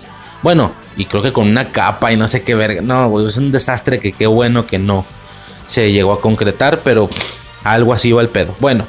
Bueno, 0.41 0.71
y 0.95 1.05
creo 1.05 1.21
que 1.21 1.33
con 1.33 1.47
una 1.47 1.71
capa 1.71 2.11
y 2.11 2.17
no 2.17 2.27
sé 2.27 2.41
qué 2.41 2.55
verga. 2.55 2.81
No, 2.81 3.27
es 3.27 3.37
un 3.37 3.51
desastre 3.51 3.99
que 3.99 4.11
qué 4.11 4.25
bueno 4.25 4.65
que 4.65 4.79
no 4.79 5.05
se 5.67 5.91
llegó 5.91 6.13
a 6.13 6.19
concretar, 6.19 6.81
pero 6.81 7.11
algo 7.63 7.93
así 7.93 8.11
va 8.11 8.23
el 8.23 8.29
pedo. 8.29 8.55
Bueno, 8.59 8.87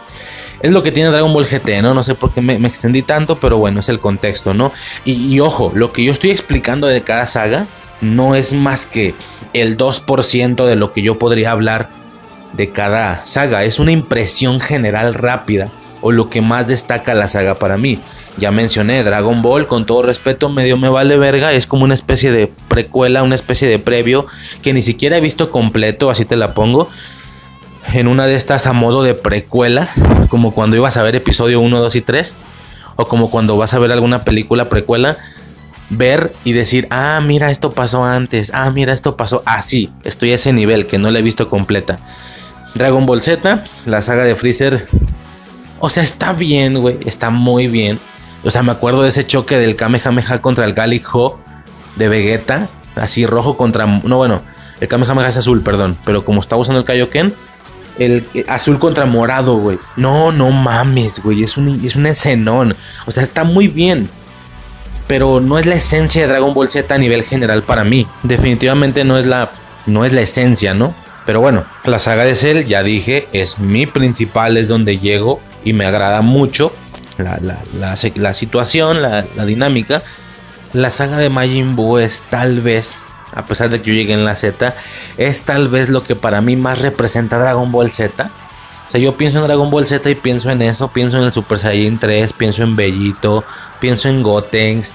es 0.62 0.70
lo 0.70 0.82
que 0.82 0.92
tiene 0.92 1.10
Dragon 1.10 1.32
Ball 1.32 1.46
GT, 1.46 1.82
¿no? 1.82 1.94
No 1.94 2.02
sé 2.02 2.14
por 2.14 2.32
qué 2.32 2.40
me, 2.40 2.54
extendí 2.66 3.02
tanto, 3.02 3.36
pero 3.36 3.58
bueno, 3.58 3.80
es 3.80 3.88
el 3.88 4.00
contexto, 4.00 4.54
¿no? 4.54 4.72
Y, 5.04 5.12
y, 5.34 5.40
ojo, 5.40 5.72
lo 5.74 5.92
que 5.92 6.04
yo 6.04 6.12
estoy 6.12 6.30
explicando 6.30 6.86
de 6.86 7.02
cada 7.02 7.26
saga 7.26 7.66
no 8.00 8.34
es 8.34 8.52
más 8.52 8.86
que 8.86 9.14
el 9.52 9.76
2% 9.76 10.66
de 10.66 10.76
lo 10.76 10.92
que 10.92 11.02
yo 11.02 11.18
podría 11.18 11.52
hablar 11.52 11.90
de 12.52 12.70
cada 12.70 13.24
saga. 13.24 13.64
Es 13.64 13.78
una 13.78 13.92
impresión 13.92 14.60
general 14.60 15.14
rápida 15.14 15.70
o 16.00 16.12
lo 16.12 16.30
que 16.30 16.40
más 16.40 16.68
destaca 16.68 17.14
la 17.14 17.28
saga 17.28 17.58
para 17.58 17.76
mí. 17.76 18.00
Ya 18.36 18.52
mencioné 18.52 19.02
Dragon 19.02 19.42
Ball, 19.42 19.66
con 19.66 19.84
todo 19.84 20.02
respeto, 20.02 20.48
medio 20.48 20.76
me 20.76 20.88
vale 20.88 21.16
verga. 21.16 21.52
Es 21.52 21.66
como 21.66 21.84
una 21.84 21.94
especie 21.94 22.30
de 22.30 22.50
precuela, 22.68 23.22
una 23.22 23.34
especie 23.34 23.68
de 23.68 23.78
previo 23.78 24.26
que 24.62 24.72
ni 24.72 24.82
siquiera 24.82 25.18
he 25.18 25.20
visto 25.20 25.50
completo, 25.50 26.10
así 26.10 26.24
te 26.24 26.36
la 26.36 26.54
pongo. 26.54 26.88
En 27.94 28.06
una 28.06 28.26
de 28.26 28.36
estas 28.36 28.66
a 28.66 28.72
modo 28.72 29.02
de 29.02 29.14
precuela, 29.14 29.88
como 30.28 30.52
cuando 30.52 30.76
ibas 30.76 30.96
a 30.96 31.02
ver 31.02 31.16
episodio 31.16 31.60
1, 31.60 31.80
2 31.80 31.96
y 31.96 32.00
3, 32.00 32.34
o 32.96 33.06
como 33.06 33.30
cuando 33.30 33.56
vas 33.56 33.74
a 33.74 33.78
ver 33.78 33.92
alguna 33.92 34.24
película 34.24 34.68
precuela, 34.68 35.16
ver 35.90 36.32
y 36.44 36.52
decir, 36.52 36.86
ah, 36.90 37.20
mira, 37.24 37.50
esto 37.50 37.72
pasó 37.72 38.04
antes, 38.04 38.52
ah, 38.54 38.70
mira, 38.70 38.92
esto 38.92 39.16
pasó 39.16 39.42
así. 39.46 39.90
Estoy 40.04 40.32
a 40.32 40.34
ese 40.34 40.52
nivel 40.52 40.86
que 40.86 40.98
no 40.98 41.10
la 41.10 41.18
he 41.18 41.22
visto 41.22 41.48
completa. 41.48 41.98
Dragon 42.74 43.06
Ball 43.06 43.22
Z, 43.22 43.64
la 43.86 44.02
saga 44.02 44.24
de 44.24 44.34
Freezer. 44.34 44.86
O 45.80 45.88
sea, 45.90 46.02
está 46.02 46.32
bien, 46.32 46.80
güey. 46.80 46.98
Está 47.06 47.30
muy 47.30 47.68
bien. 47.68 47.98
O 48.44 48.50
sea, 48.50 48.62
me 48.62 48.72
acuerdo 48.72 49.02
de 49.02 49.08
ese 49.08 49.26
choque 49.26 49.58
del 49.58 49.76
Kamehameha 49.76 50.40
contra 50.40 50.64
el 50.64 50.74
Gallic 50.74 51.14
Ho 51.14 51.40
de 51.96 52.08
Vegeta. 52.08 52.68
Así 52.96 53.26
rojo 53.26 53.56
contra. 53.56 53.86
No, 53.86 54.16
bueno, 54.16 54.42
el 54.80 54.88
Kamehameha 54.88 55.28
es 55.28 55.36
azul, 55.36 55.62
perdón. 55.62 55.96
Pero 56.04 56.24
como 56.24 56.40
estaba 56.40 56.60
usando 56.60 56.80
el 56.80 56.84
Kaioken, 56.84 57.32
el 57.98 58.26
azul 58.46 58.78
contra 58.78 59.06
morado, 59.06 59.56
güey. 59.56 59.78
No, 59.96 60.32
no 60.32 60.50
mames, 60.50 61.22
güey. 61.22 61.42
Es 61.42 61.56
un, 61.56 61.84
es 61.84 61.96
un 61.96 62.06
escenón. 62.06 62.76
O 63.06 63.10
sea, 63.10 63.22
está 63.22 63.44
muy 63.44 63.68
bien. 63.68 64.08
Pero 65.06 65.40
no 65.40 65.58
es 65.58 65.66
la 65.66 65.74
esencia 65.74 66.22
de 66.22 66.28
Dragon 66.28 66.54
Ball 66.54 66.70
Z 66.70 66.94
a 66.94 66.98
nivel 66.98 67.24
general 67.24 67.62
para 67.62 67.84
mí. 67.84 68.06
Definitivamente 68.22 69.04
no 69.04 69.18
es 69.18 69.26
la, 69.26 69.50
no 69.86 70.04
es 70.04 70.12
la 70.12 70.20
esencia, 70.20 70.74
¿no? 70.74 70.94
Pero 71.28 71.40
bueno, 71.40 71.64
la 71.84 71.98
saga 71.98 72.24
de 72.24 72.34
Cell, 72.34 72.64
ya 72.64 72.82
dije, 72.82 73.28
es 73.32 73.58
mi 73.58 73.86
principal, 73.86 74.56
es 74.56 74.68
donde 74.68 74.98
llego 74.98 75.40
y 75.62 75.74
me 75.74 75.84
agrada 75.84 76.22
mucho 76.22 76.72
la, 77.18 78.34
situación, 78.34 79.02
la, 79.02 79.22
dinámica. 79.44 80.02
La 80.72 80.90
saga 80.90 81.18
de 81.18 81.28
Majin 81.28 81.76
Buu 81.76 81.98
es 81.98 82.24
tal 82.30 82.60
vez, 82.60 82.98
a 83.34 83.46
pesar 83.46 83.70
de 83.70 83.80
que 83.80 83.88
yo 83.88 83.94
llegué 83.94 84.14
en 84.14 84.24
la 84.24 84.36
Z, 84.36 84.74
es 85.16 85.42
tal 85.42 85.68
vez 85.68 85.88
lo 85.88 86.02
que 86.02 86.16
para 86.16 86.40
mí 86.40 86.56
más 86.56 86.80
representa 86.80 87.38
Dragon 87.38 87.70
Ball 87.70 87.90
Z. 87.90 88.30
O 88.86 88.90
sea, 88.90 89.00
yo 89.00 89.16
pienso 89.16 89.38
en 89.38 89.44
Dragon 89.44 89.70
Ball 89.70 89.86
Z 89.86 90.08
y 90.10 90.14
pienso 90.14 90.50
en 90.50 90.62
eso, 90.62 90.88
pienso 90.88 91.18
en 91.18 91.24
el 91.24 91.32
Super 91.32 91.58
Saiyan 91.58 91.98
3, 91.98 92.32
pienso 92.32 92.62
en 92.62 92.74
Bellito, 92.74 93.44
pienso 93.80 94.08
en 94.08 94.22
Gotenks, 94.22 94.94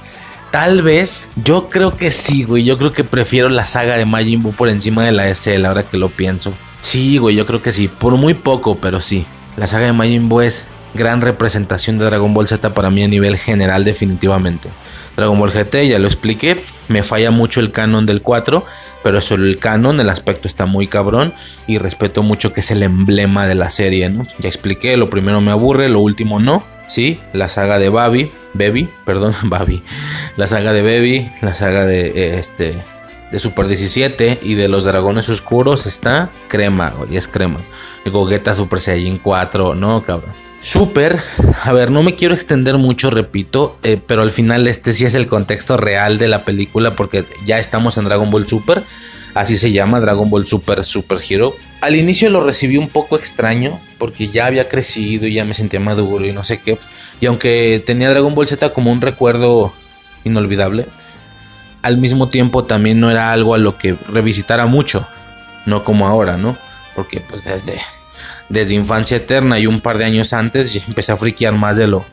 Tal 0.53 0.83
vez, 0.83 1.23
yo 1.35 1.67
creo 1.67 1.97
que 1.97 2.11
sí, 2.11 2.43
güey. 2.43 2.63
Yo 2.63 2.77
creo 2.77 2.93
que 2.93 3.03
prefiero 3.03 3.49
la 3.49 3.65
saga 3.65 3.97
de 3.97 4.05
Majin 4.05 4.43
Buu 4.43 4.51
por 4.51 4.69
encima 4.69 5.03
de 5.03 5.11
la 5.11 5.23
de 5.23 5.33
Cell, 5.33 5.65
ahora 5.65 5.81
que 5.81 5.97
lo 5.97 6.09
pienso. 6.09 6.53
Sí, 6.79 7.17
güey, 7.17 7.35
yo 7.35 7.47
creo 7.47 7.63
que 7.63 7.71
sí. 7.71 7.87
Por 7.87 8.17
muy 8.17 8.35
poco, 8.35 8.77
pero 8.79 9.01
sí. 9.01 9.25
La 9.57 9.65
saga 9.65 9.87
de 9.87 9.93
Majin 9.93 10.29
Buu 10.29 10.41
es 10.41 10.65
gran 10.93 11.21
representación 11.21 11.97
de 11.97 12.05
Dragon 12.05 12.31
Ball 12.35 12.47
Z 12.47 12.71
para 12.75 12.91
mí 12.91 13.03
a 13.03 13.07
nivel 13.07 13.35
general, 13.35 13.83
definitivamente. 13.83 14.69
Dragon 15.15 15.39
Ball 15.39 15.51
GT, 15.51 15.87
ya 15.87 15.99
lo 15.99 16.07
expliqué. 16.07 16.63
Me 16.87 17.03
falla 17.03 17.31
mucho 17.31 17.59
el 17.59 17.71
canon 17.71 18.05
del 18.05 18.21
4, 18.21 18.65
pero 19.03 19.21
solo 19.21 19.45
el 19.45 19.57
canon, 19.57 19.99
el 19.99 20.09
aspecto 20.09 20.47
está 20.47 20.65
muy 20.65 20.87
cabrón. 20.87 21.33
Y 21.67 21.77
respeto 21.77 22.23
mucho 22.23 22.53
que 22.53 22.61
es 22.61 22.71
el 22.71 22.83
emblema 22.83 23.47
de 23.47 23.55
la 23.55 23.69
serie, 23.69 24.09
¿no? 24.09 24.25
Ya 24.39 24.49
expliqué, 24.49 24.97
lo 24.97 25.09
primero 25.09 25.41
me 25.41 25.51
aburre, 25.51 25.89
lo 25.89 25.99
último 25.99 26.39
no. 26.39 26.63
Sí, 26.87 27.19
la 27.31 27.49
saga 27.49 27.79
de 27.79 27.89
Babi, 27.89 28.31
Baby, 28.53 28.89
perdón, 29.05 29.33
Babi, 29.43 29.81
la 30.37 30.47
saga 30.47 30.73
de 30.73 30.81
Baby, 30.81 31.31
la 31.41 31.53
saga 31.53 31.85
de 31.85 32.37
este 32.37 32.75
de 33.31 33.39
Super 33.39 33.67
17 33.67 34.41
y 34.43 34.53
de 34.53 34.67
los 34.67 34.83
dragones 34.83 35.27
oscuros 35.27 35.87
está 35.87 36.29
crema, 36.49 36.91
güey, 36.91 37.17
es 37.17 37.27
crema. 37.27 37.59
El 38.05 38.11
Gogeta 38.11 38.53
Super 38.53 38.79
Saiyan 38.79 39.17
4, 39.17 39.73
no, 39.73 40.03
cabrón. 40.03 40.33
Super, 40.63 41.21
a 41.61 41.73
ver, 41.73 41.91
no 41.91 42.03
me 42.03 42.15
quiero 42.15 42.33
extender 42.33 42.77
mucho, 42.77 43.09
repito, 43.09 43.77
eh, 43.83 43.99
pero 44.07 44.21
al 44.21 44.31
final 44.31 44.65
este 44.65 44.93
sí 44.93 45.03
es 45.03 45.13
el 45.13 45.27
contexto 45.27 45.75
real 45.75 46.17
de 46.17 46.29
la 46.29 46.45
película 46.45 46.95
porque 46.95 47.25
ya 47.45 47.59
estamos 47.59 47.97
en 47.97 48.05
Dragon 48.05 48.31
Ball 48.31 48.47
Super, 48.47 48.81
así 49.33 49.57
se 49.57 49.73
llama 49.73 49.99
Dragon 49.99 50.29
Ball 50.29 50.47
Super 50.47 50.85
Super 50.85 51.19
Hero. 51.27 51.53
Al 51.81 51.97
inicio 51.97 52.29
lo 52.29 52.41
recibí 52.41 52.77
un 52.77 52.87
poco 52.87 53.17
extraño 53.17 53.77
porque 53.97 54.29
ya 54.29 54.45
había 54.45 54.69
crecido 54.69 55.27
y 55.27 55.33
ya 55.33 55.43
me 55.43 55.53
sentía 55.53 55.81
maduro 55.81 56.25
y 56.25 56.31
no 56.31 56.45
sé 56.45 56.61
qué. 56.61 56.77
Y 57.19 57.25
aunque 57.25 57.83
tenía 57.85 58.09
Dragon 58.09 58.33
Ball 58.33 58.47
Z 58.47 58.71
como 58.71 58.89
un 58.89 59.01
recuerdo 59.01 59.73
inolvidable, 60.23 60.87
al 61.81 61.97
mismo 61.97 62.29
tiempo 62.29 62.63
también 62.63 63.01
no 63.01 63.11
era 63.11 63.33
algo 63.33 63.53
a 63.53 63.57
lo 63.57 63.77
que 63.77 63.97
revisitara 64.07 64.65
mucho, 64.65 65.05
no 65.65 65.83
como 65.83 66.07
ahora, 66.07 66.37
¿no? 66.37 66.57
Porque 66.95 67.19
pues 67.19 67.43
desde, 67.43 67.81
desde 68.49 68.73
infancia 68.73 69.17
eterna 69.17 69.59
y 69.59 69.67
un 69.67 69.81
par 69.81 69.97
de 69.97 70.05
años 70.05 70.33
antes 70.33 70.75
empecé 70.87 71.11
a 71.11 71.17
friquear 71.17 71.53
más 71.53 71.77
de 71.77 71.87
lo, 71.87 72.05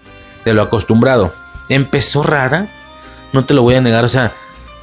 de 0.44 0.55
lo 0.55 0.62
acostumbrado. 0.62 1.32
Empezó 1.69 2.23
rara, 2.23 2.69
no 3.32 3.44
te 3.44 3.55
lo 3.55 3.62
voy 3.62 3.74
a 3.74 3.81
negar, 3.81 4.05
o 4.05 4.09
sea, 4.09 4.32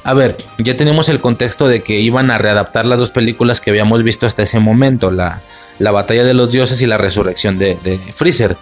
a 0.04 0.14
ver, 0.14 0.36
ya 0.58 0.76
tenemos 0.76 1.08
el 1.08 1.20
contexto 1.20 1.68
de 1.68 1.82
que 1.82 2.00
iban 2.00 2.30
a 2.30 2.38
readaptar 2.38 2.86
las 2.86 2.98
dos 2.98 3.10
películas 3.10 3.60
que 3.60 3.70
habíamos 3.70 4.02
visto 4.02 4.26
hasta 4.26 4.42
ese 4.42 4.58
momento, 4.58 5.10
la, 5.10 5.42
la 5.78 5.90
batalla 5.90 6.24
de 6.24 6.34
los 6.34 6.52
dioses 6.52 6.80
y 6.80 6.86
la 6.86 6.98
resurrección 6.98 7.58
de, 7.58 7.76
de 7.82 7.98
Freezer, 8.12 8.56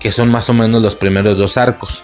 que 0.00 0.10
son 0.10 0.30
más 0.30 0.48
o 0.48 0.54
menos 0.54 0.82
los 0.82 0.96
primeros 0.96 1.38
dos 1.38 1.56
arcos. 1.56 2.02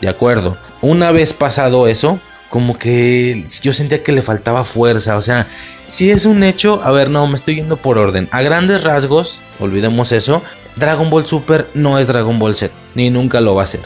De 0.00 0.08
acuerdo. 0.08 0.58
Una 0.82 1.10
vez 1.10 1.32
pasado 1.32 1.86
eso, 1.86 2.20
como 2.50 2.78
que 2.78 3.44
yo 3.62 3.72
sentía 3.72 4.02
que 4.02 4.12
le 4.12 4.22
faltaba 4.22 4.64
fuerza. 4.64 5.16
O 5.16 5.22
sea, 5.22 5.46
si 5.86 6.10
es 6.10 6.26
un 6.26 6.42
hecho, 6.42 6.82
a 6.82 6.90
ver, 6.90 7.10
no, 7.10 7.26
me 7.26 7.36
estoy 7.36 7.56
yendo 7.56 7.76
por 7.76 7.98
orden. 7.98 8.28
A 8.30 8.42
grandes 8.42 8.84
rasgos, 8.84 9.38
olvidemos 9.58 10.12
eso, 10.12 10.42
Dragon 10.76 11.10
Ball 11.10 11.26
Super 11.26 11.68
no 11.74 11.98
es 11.98 12.06
Dragon 12.06 12.38
Ball 12.38 12.56
Z, 12.56 12.74
ni 12.94 13.10
nunca 13.10 13.40
lo 13.40 13.54
va 13.54 13.62
a 13.62 13.66
ser. 13.66 13.82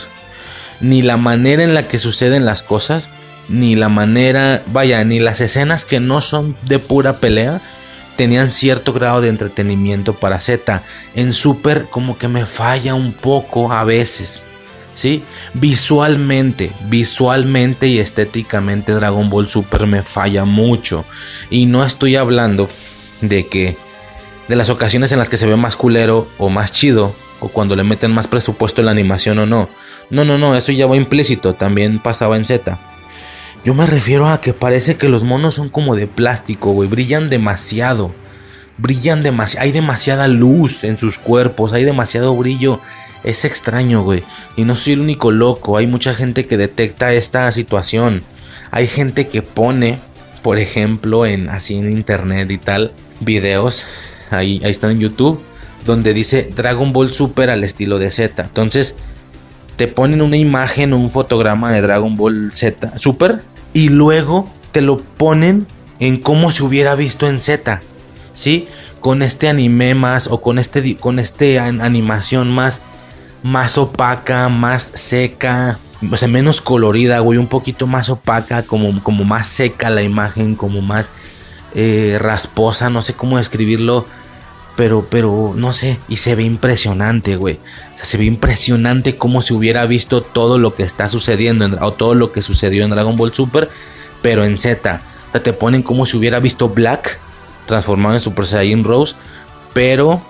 Ni 0.81 1.03
la 1.03 1.17
manera 1.17 1.63
en 1.63 1.75
la 1.75 1.87
que 1.89 1.99
suceden 1.99 2.45
las 2.45 2.63
cosas, 2.63 3.11
ni 3.49 3.77
la 3.77 3.89
manera, 3.89 4.63
vaya, 4.67 5.05
ni 5.05 5.21
las 5.21 5.41
escenas 5.41 5.85
que 5.85 6.01
no 6.01 6.21
son 6.21 6.57
de 6.63 6.79
pura 6.79 7.19
pelea, 7.19 7.61
tenían 8.17 8.51
cierto 8.51 8.93
grado 8.93 9.21
de 9.21 9.29
entretenimiento 9.29 10.15
para 10.15 10.41
Z. 10.41 10.83
En 11.15 11.33
Super 11.33 11.87
como 11.89 12.19
que 12.19 12.29
me 12.29 12.45
falla 12.45 12.95
un 12.95 13.13
poco 13.13 13.73
a 13.73 13.85
veces. 13.85 14.50
¿Sí? 14.95 15.23
Visualmente, 15.55 16.73
visualmente 16.89 17.87
y 17.87 17.99
estéticamente 17.99 18.93
Dragon 18.93 19.31
Ball 19.31 19.49
Super 19.49 19.87
me 19.87 20.03
falla 20.03 20.45
mucho. 20.45 21.05
Y 21.51 21.67
no 21.67 21.85
estoy 21.85 22.17
hablando 22.17 22.69
de 23.21 23.47
que 23.47 23.77
de 24.49 24.57
las 24.57 24.69
ocasiones 24.69 25.13
en 25.13 25.19
las 25.19 25.29
que 25.29 25.37
se 25.37 25.47
ve 25.47 25.57
más 25.57 25.77
culero 25.77 26.29
o 26.39 26.49
más 26.49 26.73
chido 26.73 27.15
o 27.41 27.49
cuando 27.49 27.77
le 27.77 27.85
meten 27.85 28.13
más 28.13 28.29
presupuesto 28.29 28.81
en 28.81 28.87
la 28.87 28.93
animación 28.93 29.39
o 29.39 29.47
no. 29.47 29.69
No, 30.11 30.25
no, 30.25 30.39
no, 30.39 30.57
eso 30.57 30.73
ya 30.73 30.87
va 30.87 30.97
implícito, 30.97 31.55
también 31.55 31.99
pasaba 31.99 32.37
en 32.37 32.45
Z. 32.45 32.79
Yo 33.65 33.75
me 33.75 33.87
refiero 33.87 34.29
a 34.29 34.41
que 34.41 34.53
parece 34.53 34.97
que 34.97 35.09
los 35.09 35.23
monos 35.23 35.55
son 35.55 35.69
como 35.69 35.95
de 35.95 36.07
plástico, 36.07 36.73
güey, 36.73 36.89
brillan 36.89 37.31
demasiado. 37.31 38.13
Brillan 38.79 39.23
demasiado, 39.23 39.65
hay 39.65 39.73
demasiada 39.73 40.27
luz 40.29 40.85
en 40.85 40.97
sus 40.97 41.19
cuerpos, 41.19 41.73
hay 41.73 41.85
demasiado 41.85 42.35
brillo 42.35 42.81
es 43.25 43.45
extraño, 43.45 44.03
güey. 44.03 44.23
Y 44.57 44.65
no 44.65 44.77
soy 44.77 44.95
el 44.95 45.01
único 45.01 45.31
loco. 45.31 45.77
Hay 45.77 45.87
mucha 45.87 46.15
gente 46.15 46.47
que 46.47 46.57
detecta 46.57 47.13
esta 47.13 47.51
situación. 47.53 48.23
Hay 48.71 48.87
gente 48.87 49.29
que 49.29 49.43
pone, 49.43 49.99
por 50.43 50.59
ejemplo, 50.59 51.27
en 51.27 51.49
así 51.49 51.77
en 51.77 51.93
internet 51.93 52.51
y 52.51 52.59
tal, 52.59 52.93
videos. 53.21 53.85
Ahí, 54.31 54.61
ahí 54.65 54.71
están 54.71 54.93
en 54.93 55.01
YouTube. 55.01 55.43
Donde 55.85 56.13
dice 56.13 56.51
Dragon 56.55 56.93
Ball 56.93 57.11
Super 57.11 57.51
al 57.51 57.65
estilo 57.65 57.99
de 57.99 58.11
Z. 58.11 58.43
Entonces, 58.43 58.97
te 59.77 59.89
ponen 59.89 60.21
una 60.21 60.37
imagen, 60.37 60.93
un 60.93 61.11
fotograma 61.11 61.73
de 61.73 61.81
Dragon 61.81 62.15
Ball 62.17 62.51
Z 62.53 62.99
Super. 62.99 63.43
Y 63.73 63.89
luego 63.89 64.51
te 64.73 64.83
lo 64.83 64.99
ponen 64.99 65.67
en 66.01 66.19
cómo 66.19 66.53
se 66.53 66.63
hubiera 66.63 66.95
visto 66.95 67.29
en 67.29 67.41
Z. 67.41 67.81
¿Sí? 68.35 68.69
Con 69.01 69.23
este 69.23 69.49
anime 69.49 69.95
más 69.95 70.27
o 70.27 70.43
con 70.43 70.59
este 70.59 70.97
con 70.97 71.19
este 71.19 71.59
animación 71.59 72.51
más 72.51 72.83
más 73.43 73.79
opaca, 73.79 74.49
más 74.49 74.91
seca, 74.95 75.79
o 76.11 76.17
sea, 76.17 76.29
menos 76.29 76.61
colorida, 76.61 77.21
güey, 77.21 77.39
un 77.39 77.47
poquito 77.47 77.87
más 77.87 78.09
opaca, 78.09 78.63
como, 78.63 79.03
como 79.03 79.25
más 79.25 79.47
seca 79.49 79.91
la 79.91 80.03
imagen, 80.03 80.55
como 80.55 80.81
más 80.81 81.13
eh, 81.75 82.19
rasposa, 82.21 82.91
no 82.91 83.03
sé 83.03 83.15
cómo 83.15 83.39
describirlo, 83.39 84.07
pero, 84.77 85.07
pero, 85.11 85.53
no 85.57 85.73
sé, 85.73 85.99
y 86.09 86.17
se 86.17 86.35
ve 86.35 86.45
impresionante, 86.45 87.37
güey. 87.37 87.59
O 87.95 87.97
sea, 87.97 88.07
se 88.07 88.17
ve 88.17 88.25
impresionante 88.25 89.17
como 89.17 89.43
si 89.43 89.53
hubiera 89.53 89.85
visto 89.87 90.23
todo 90.23 90.59
lo 90.59 90.75
que 90.75 90.85
está 90.85 91.09
sucediendo, 91.09 91.79
o 91.81 91.93
todo 91.93 92.15
lo 92.15 92.33
que 92.33 92.43
sucedió 92.43 92.85
en 92.85 92.91
Dragon 92.91 93.17
Ball 93.17 93.35
Super, 93.35 93.69
pero 94.23 94.45
en 94.45 94.57
Z. 94.57 95.03
O 95.29 95.33
sea, 95.33 95.43
te 95.43 95.53
ponen 95.53 95.83
como 95.83 96.07
si 96.07 96.17
hubiera 96.17 96.41
visto 96.41 96.69
Black 96.69 97.19
transformado 97.67 98.15
en 98.15 98.21
Super 98.21 98.47
Saiyan 98.47 98.85
Rose, 98.85 99.15
pero 99.73 100.23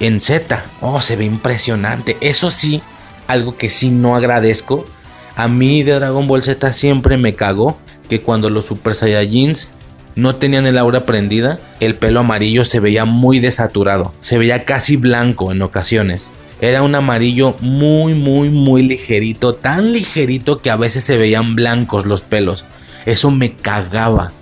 en 0.00 0.20
Z. 0.20 0.64
Oh, 0.80 1.00
se 1.00 1.16
ve 1.16 1.24
impresionante. 1.24 2.16
Eso 2.20 2.50
sí, 2.50 2.82
algo 3.26 3.56
que 3.56 3.68
sí 3.68 3.90
no 3.90 4.16
agradezco. 4.16 4.86
A 5.34 5.48
mí 5.48 5.82
de 5.82 5.94
Dragon 5.94 6.26
Ball 6.26 6.42
Z 6.42 6.72
siempre 6.72 7.16
me 7.16 7.34
cagó 7.34 7.76
que 8.08 8.20
cuando 8.20 8.50
los 8.50 8.66
Super 8.66 8.94
Saiyajins 8.94 9.70
no 10.14 10.36
tenían 10.36 10.66
el 10.66 10.78
aura 10.78 11.04
prendida, 11.04 11.58
el 11.80 11.94
pelo 11.94 12.20
amarillo 12.20 12.64
se 12.64 12.80
veía 12.80 13.04
muy 13.04 13.38
desaturado. 13.38 14.14
Se 14.22 14.38
veía 14.38 14.64
casi 14.64 14.96
blanco 14.96 15.52
en 15.52 15.60
ocasiones. 15.60 16.30
Era 16.60 16.82
un 16.82 16.94
amarillo 16.94 17.54
muy, 17.60 18.14
muy, 18.14 18.48
muy 18.48 18.82
ligerito. 18.82 19.54
Tan 19.54 19.92
ligerito 19.92 20.62
que 20.62 20.70
a 20.70 20.76
veces 20.76 21.04
se 21.04 21.18
veían 21.18 21.54
blancos 21.54 22.06
los 22.06 22.22
pelos. 22.22 22.64
Eso 23.04 23.30
me 23.30 23.52
cagaba. 23.52 24.32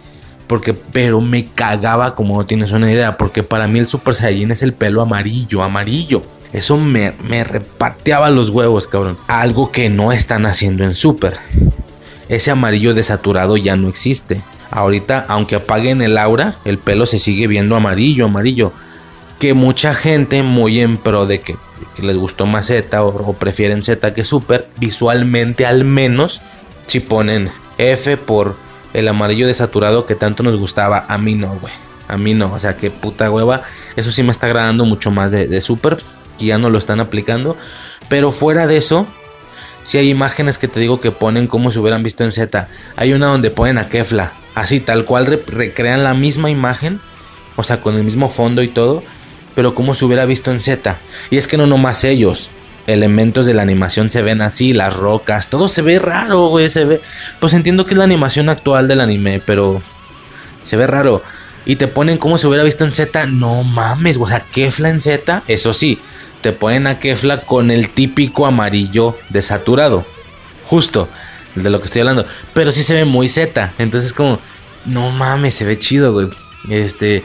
Porque, 0.47 0.75
pero 0.75 1.21
me 1.21 1.47
cagaba 1.47 2.15
como 2.15 2.37
no 2.37 2.47
tienes 2.47 2.73
una 2.73 2.91
idea. 2.91 3.17
Porque 3.17 3.43
para 3.43 3.69
mí 3.69 3.79
el 3.79 3.89
Super 3.89 4.15
Saiyan 4.15 4.51
es 4.51 4.63
el 4.63 4.73
pelo 4.73 5.03
amarillo, 5.03 5.63
amarillo. 5.63 6.23
Eso 6.53 6.77
me, 6.77 7.13
me 7.29 7.43
repateaba 7.43 8.31
los 8.31 8.51
huevos, 8.51 8.87
cabrón. 8.87 9.19
Algo 9.27 9.73
que 9.73 9.91
no 9.91 10.13
están 10.13 10.47
haciendo 10.47 10.85
en 10.85 10.95
Super. 10.95 11.35
Ese 12.29 12.51
amarillo 12.51 12.95
desaturado 12.95 13.57
ya 13.57 13.77
no 13.77 13.89
existe. 13.89 14.41
Ahorita, 14.71 15.25
aunque 15.29 15.57
apaguen 15.57 16.03
el 16.03 16.19
aura, 16.19 16.57
el 16.65 16.79
pelo 16.79 17.07
se 17.07 17.19
sigue 17.19 17.47
viendo 17.47 17.77
amarillo, 17.77 18.27
amarillo. 18.27 18.73
Que 19.39 19.55
mucha 19.55 19.95
gente, 19.95 20.43
muy 20.43 20.81
en 20.81 20.97
pro 20.97 21.27
de 21.27 21.41
que, 21.41 21.57
les 22.01 22.17
gustó 22.17 22.47
más 22.47 22.67
Z 22.67 23.03
o, 23.03 23.09
o 23.09 23.33
prefieren 23.35 23.83
Z 23.83 24.15
que 24.15 24.25
Super, 24.25 24.69
visualmente 24.79 25.67
al 25.67 25.85
menos, 25.85 26.41
si 26.87 27.01
ponen 27.01 27.51
F 27.79 28.17
por 28.17 28.57
el 28.95 29.09
amarillo 29.09 29.47
desaturado 29.47 30.07
que 30.07 30.15
tanto 30.15 30.43
nos 30.43 30.57
gustaba. 30.57 31.05
A 31.09 31.19
mí 31.19 31.35
no, 31.35 31.59
güey. 31.61 31.75
A 32.09 32.17
mí 32.17 32.33
no. 32.33 32.53
O 32.53 32.59
sea, 32.59 32.77
que 32.77 32.91
puta 32.91 33.31
hueva. 33.31 33.63
Eso 33.97 34.11
sí 34.11 34.23
me 34.23 34.33
está 34.33 34.47
agradando 34.47 34.87
mucho 34.87 35.11
más 35.11 35.33
de, 35.33 35.61
Super. 35.61 36.03
Que 36.39 36.47
ya 36.47 36.59
no 36.59 36.71
lo 36.71 36.79
están 36.79 37.01
aplicando. 37.01 37.57
Pero 38.09 38.33
fuera 38.33 38.67
de 38.67 38.79
eso. 38.79 39.07
Si 39.83 39.99
hay 39.99 40.09
imágenes 40.09 40.57
que 40.57 40.69
te 40.69 40.81
digo 40.81 41.01
que 41.01 41.11
ponen 41.11 41.47
como 41.47 41.71
si 41.71 41.79
hubieran 41.79 42.03
visto 42.03 42.25
en 42.25 42.33
Z. 42.33 42.69
Hay 42.97 43.13
una 43.13 43.27
donde 43.27 43.51
ponen 43.51 43.77
a 43.77 43.89
Kefla. 43.89 44.33
Así, 44.55 44.81
tal 44.81 45.05
cual 45.05 45.27
recrean 45.47 46.05
la 46.05 46.15
misma 46.15 46.49
imagen. 46.49 47.01
O 47.57 47.65
sea, 47.65 47.81
con 47.81 47.97
el 47.97 48.05
mismo 48.05 48.31
fondo 48.31 48.63
y 48.63 48.69
todo. 48.69 49.03
Pero 49.55 49.75
como 49.75 49.95
si 49.95 50.05
hubiera 50.05 50.25
visto 50.25 50.51
en 50.51 50.61
Z. 50.61 50.99
Y 51.31 51.37
es 51.37 51.49
que 51.49 51.57
no 51.57 51.67
nomás 51.67 52.05
ellos 52.05 52.49
elementos 52.87 53.47
de 53.47 53.55
la 53.55 53.63
animación 53.63 54.11
se 54.11 54.23
ven 54.23 54.43
así, 54.43 54.73
las 54.73 54.95
rocas, 54.95 55.49
todo 55.49 55.69
se 55.69 55.83
ve 55.83 55.99
raro, 55.99 56.49
güey, 56.49 56.69
se 56.71 56.85
ve... 56.85 57.01
Pues 57.41 57.55
entiendo 57.55 57.87
que 57.87 57.93
es 57.93 57.99
la 57.99 58.05
animación 58.05 58.49
actual 58.49 58.89
del 58.89 59.01
anime, 59.01 59.41
pero 59.45 59.83
se 60.63 60.77
ve 60.77 60.87
raro. 60.87 61.23
Y 61.67 61.77
te 61.77 61.89
ponen 61.89 62.19
como 62.19 62.37
si 62.37 62.47
hubiera 62.47 62.65
visto 62.65 62.85
en 62.85 62.93
Z, 62.93 63.27
no 63.27 63.65
mames, 63.65 64.19
o 64.19 64.27
sea, 64.27 64.41
Kefla 64.41 64.91
en 64.91 65.01
Z, 65.01 65.43
eso 65.49 65.73
sí, 65.73 65.99
te 66.43 66.53
ponen 66.53 66.87
a 66.87 66.99
Kefla 66.99 67.43
con 67.43 67.71
el 67.71 67.89
típico 67.89 68.47
amarillo 68.47 69.17
desaturado. 69.31 70.05
Justo, 70.67 71.09
de 71.55 71.71
lo 71.71 71.79
que 71.79 71.87
estoy 71.87 72.01
hablando. 72.01 72.27
Pero 72.53 72.73
sí 72.73 72.83
se 72.83 72.95
ve 72.95 73.05
muy 73.07 73.29
Z, 73.29 73.73
entonces 73.79 74.13
como, 74.13 74.39
no 74.85 75.11
mames, 75.11 75.55
se 75.55 75.65
ve 75.65 75.79
chido, 75.79 76.13
güey. 76.13 76.29
Este, 76.69 77.25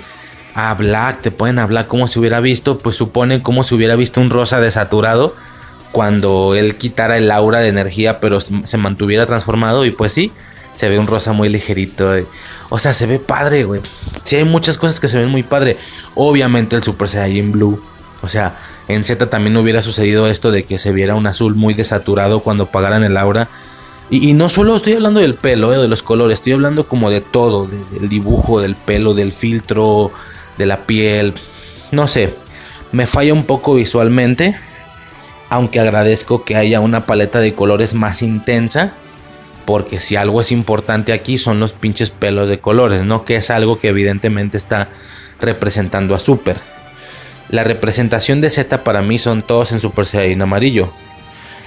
a 0.56 0.74
Black, 0.74 1.22
te 1.22 1.32
ponen 1.32 1.60
a 1.60 1.66
Black 1.66 1.88
como 1.88 2.08
si 2.08 2.20
hubiera 2.20 2.40
visto, 2.40 2.80
pues 2.80 2.96
supone 2.96 3.42
como 3.42 3.64
si 3.66 3.76
hubiera 3.76 3.96
visto 3.96 4.22
un 4.22 4.30
rosa 4.30 4.62
desaturado 4.62 5.36
cuando 5.92 6.56
él 6.56 6.76
quitara 6.76 7.18
el 7.18 7.32
aura 7.32 7.60
de 7.60 7.70
energía, 7.70 8.20
pero 8.20 8.42
se 8.42 8.78
mantuviera 8.78 9.26
transformado. 9.26 9.86
Y 9.86 9.92
pues 9.92 10.14
sí, 10.14 10.32
se 10.74 10.90
ve 10.90 11.00
un 11.00 11.08
rosa 11.08 11.34
muy 11.34 11.50
ligerito. 11.50 12.16
Eh. 12.16 12.26
O 12.70 12.80
sea, 12.80 12.94
se 12.94 13.06
ve 13.06 13.20
padre, 13.20 13.64
güey. 13.64 13.82
Sí, 14.24 14.38
hay 14.38 14.46
muchas 14.46 14.78
cosas 14.78 15.00
que 15.00 15.08
se 15.08 15.18
ven 15.18 15.30
muy 15.30 15.44
padre. 15.44 15.78
Obviamente 16.16 16.76
el 16.76 16.84
Super 16.84 17.10
Saiyan 17.10 17.52
Blue. 17.52 17.84
O 18.22 18.30
sea, 18.30 18.58
en 18.88 19.04
Z 19.04 19.30
también 19.30 19.56
hubiera 19.58 19.82
sucedido 19.82 20.28
esto 20.28 20.52
de 20.52 20.64
que 20.64 20.78
se 20.78 20.92
viera 20.92 21.16
un 21.16 21.28
azul 21.28 21.56
muy 21.56 21.74
desaturado 21.74 22.42
cuando 22.42 22.68
pagaran 22.68 23.04
el 23.04 23.18
aura. 23.18 23.50
Y, 24.12 24.34
no 24.34 24.50
solo 24.50 24.76
estoy 24.76 24.94
hablando 24.94 25.20
del 25.20 25.36
pelo, 25.36 25.72
eh, 25.72 25.78
de 25.78 25.88
los 25.88 26.02
colores, 26.02 26.40
estoy 26.40 26.54
hablando 26.54 26.88
como 26.88 27.12
de 27.12 27.22
todo, 27.22 27.68
del 27.68 28.10
dibujo, 28.10 28.60
del 28.60 28.76
pelo, 28.76 29.14
del 29.14 29.32
filtro, 29.32 30.12
de 30.58 30.66
la 30.66 30.88
piel. 30.88 31.36
No 31.92 32.08
sé, 32.08 32.34
me 32.92 33.06
falla 33.06 33.34
un 33.34 33.44
poco 33.44 33.76
visualmente, 33.76 34.58
aunque 35.50 35.80
agradezco 35.80 36.44
que 36.44 36.56
haya 36.56 36.80
una 36.80 37.06
paleta 37.06 37.40
de 37.40 37.54
colores 37.54 37.94
más 37.94 38.22
intensa. 38.22 38.94
Porque 39.66 40.00
si 40.00 40.16
algo 40.16 40.42
es 40.42 40.52
importante 40.52 41.14
aquí 41.14 41.38
son 41.38 41.60
los 41.60 41.74
pinches 41.74 42.10
pelos 42.10 42.50
de 42.50 42.60
colores, 42.60 43.04
¿no? 43.04 43.24
Que 43.26 43.36
es 43.36 43.50
algo 43.52 43.80
que 43.80 43.90
evidentemente 43.90 44.58
está 44.58 44.90
representando 45.40 46.16
a 46.16 46.20
Super. 46.20 46.58
La 47.50 47.64
representación 47.64 48.42
de 48.42 48.50
Z 48.50 48.84
para 48.84 49.02
mí 49.02 49.18
son 49.18 49.42
todos 49.42 49.72
en 49.72 49.80
Super 49.80 50.06
Saiyan 50.06 50.42
amarillo. 50.42 50.92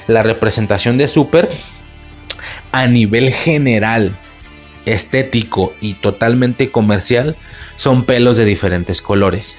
La 0.08 0.22
representación 0.22 0.98
de 0.98 1.06
Super 1.06 1.48
a 2.72 2.86
nivel 2.86 3.32
general, 3.32 4.16
estético 4.84 5.72
y 5.80 5.94
totalmente 5.94 6.70
comercial 6.70 7.36
son 7.76 8.04
pelos 8.04 8.36
de 8.36 8.44
diferentes 8.44 9.00
colores. 9.00 9.58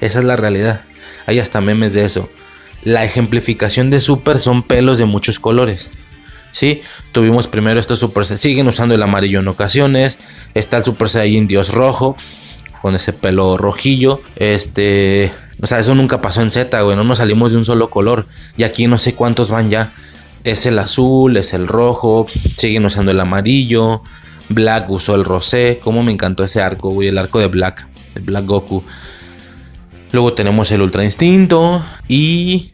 Esa 0.00 0.20
es 0.20 0.24
la 0.24 0.36
realidad. 0.36 0.82
Hay 1.26 1.38
hasta 1.38 1.60
memes 1.60 1.94
de 1.94 2.04
eso. 2.04 2.28
La 2.84 3.04
ejemplificación 3.04 3.90
de 3.90 4.00
Super 4.00 4.38
son 4.38 4.62
pelos 4.62 4.98
de 4.98 5.04
muchos 5.04 5.38
colores. 5.38 5.92
¿Sí? 6.50 6.82
Tuvimos 7.12 7.46
primero 7.46 7.80
estos 7.80 7.98
Super 7.98 8.26
Siguen 8.26 8.68
usando 8.68 8.94
el 8.94 9.02
amarillo 9.02 9.40
en 9.40 9.48
ocasiones. 9.48 10.18
Está 10.54 10.78
el 10.78 10.84
Super 10.84 11.08
Saiyan 11.08 11.46
Dios 11.48 11.72
rojo. 11.72 12.16
Con 12.82 12.94
ese 12.94 13.12
pelo 13.12 13.56
rojillo. 13.56 14.20
Este. 14.36 15.32
O 15.60 15.66
sea, 15.66 15.78
eso 15.78 15.94
nunca 15.94 16.20
pasó 16.20 16.42
en 16.42 16.50
Z, 16.50 16.80
güey. 16.82 16.96
No 16.96 17.04
nos 17.04 17.18
salimos 17.18 17.52
de 17.52 17.58
un 17.58 17.64
solo 17.64 17.88
color. 17.88 18.26
Y 18.56 18.64
aquí 18.64 18.86
no 18.86 18.98
sé 18.98 19.14
cuántos 19.14 19.48
van 19.48 19.70
ya. 19.70 19.92
Es 20.44 20.66
el 20.66 20.78
azul, 20.78 21.36
es 21.36 21.54
el 21.54 21.68
rojo. 21.68 22.26
Siguen 22.56 22.84
usando 22.84 23.12
el 23.12 23.20
amarillo. 23.20 24.02
Black 24.48 24.90
usó 24.90 25.14
el 25.14 25.24
rosé. 25.24 25.80
Como 25.82 26.02
me 26.02 26.12
encantó 26.12 26.44
ese 26.44 26.60
arco, 26.60 26.90
güey. 26.90 27.08
El 27.08 27.18
arco 27.18 27.38
de 27.38 27.46
Black. 27.46 27.86
El 28.16 28.22
Black 28.22 28.44
Goku. 28.44 28.84
Luego 30.10 30.34
tenemos 30.34 30.70
el 30.72 30.82
Ultra 30.82 31.04
Instinto. 31.04 31.84
Y 32.08 32.71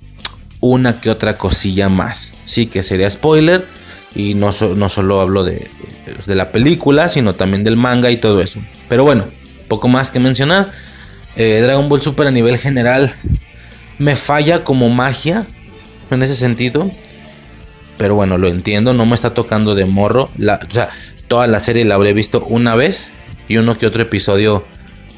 una 0.61 1.01
que 1.01 1.11
otra 1.11 1.39
cosilla 1.39 1.89
más. 1.89 2.35
Sí, 2.45 2.67
que 2.67 2.83
sería 2.83 3.11
spoiler. 3.11 3.67
Y 4.15 4.35
no, 4.35 4.51
no 4.77 4.89
solo 4.89 5.21
hablo 5.21 5.45
de, 5.45 5.71
de 6.27 6.35
la 6.35 6.51
película, 6.51 7.09
sino 7.09 7.35
también 7.35 7.63
del 7.65 7.77
manga 7.77 8.11
y 8.11 8.17
todo 8.17 8.41
eso. 8.41 8.61
Pero 8.89 9.05
bueno, 9.05 9.27
poco 9.69 9.89
más 9.89 10.11
que 10.11 10.19
mencionar. 10.19 10.73
Eh, 11.37 11.61
Dragon 11.63 11.89
Ball 11.89 12.03
Super 12.03 12.27
a 12.27 12.31
nivel 12.31 12.59
general 12.59 13.15
me 13.99 14.17
falla 14.17 14.65
como 14.65 14.89
magia 14.89 15.47
en 16.11 16.23
ese 16.23 16.35
sentido. 16.35 16.91
Pero 17.97 18.15
bueno, 18.15 18.39
lo 18.39 18.49
entiendo, 18.49 18.95
no 18.95 19.07
me 19.07 19.15
está 19.15 19.35
tocando 19.35 19.75
de 19.75 19.85
morro. 19.85 20.31
La, 20.37 20.61
o 20.69 20.73
sea, 20.73 20.91
toda 21.27 21.47
la 21.47 21.61
serie 21.61 21.85
la 21.85 21.97
habré 21.97 22.13
visto 22.13 22.45
una 22.49 22.75
vez 22.75 23.13
y 23.49 23.57
uno 23.57 23.79
que 23.79 23.87
otro 23.87 24.03
episodio 24.03 24.65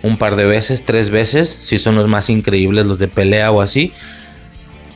un 0.03 0.17
par 0.17 0.37
de 0.37 0.47
veces, 0.47 0.85
tres 0.85 1.11
veces, 1.11 1.59
si 1.63 1.79
son 1.79 1.95
los 1.95 2.09
más 2.09 2.31
increíbles, 2.31 2.87
los 2.87 2.99
de 2.99 3.09
pelea 3.09 3.51
o 3.51 3.61
así. 3.61 3.93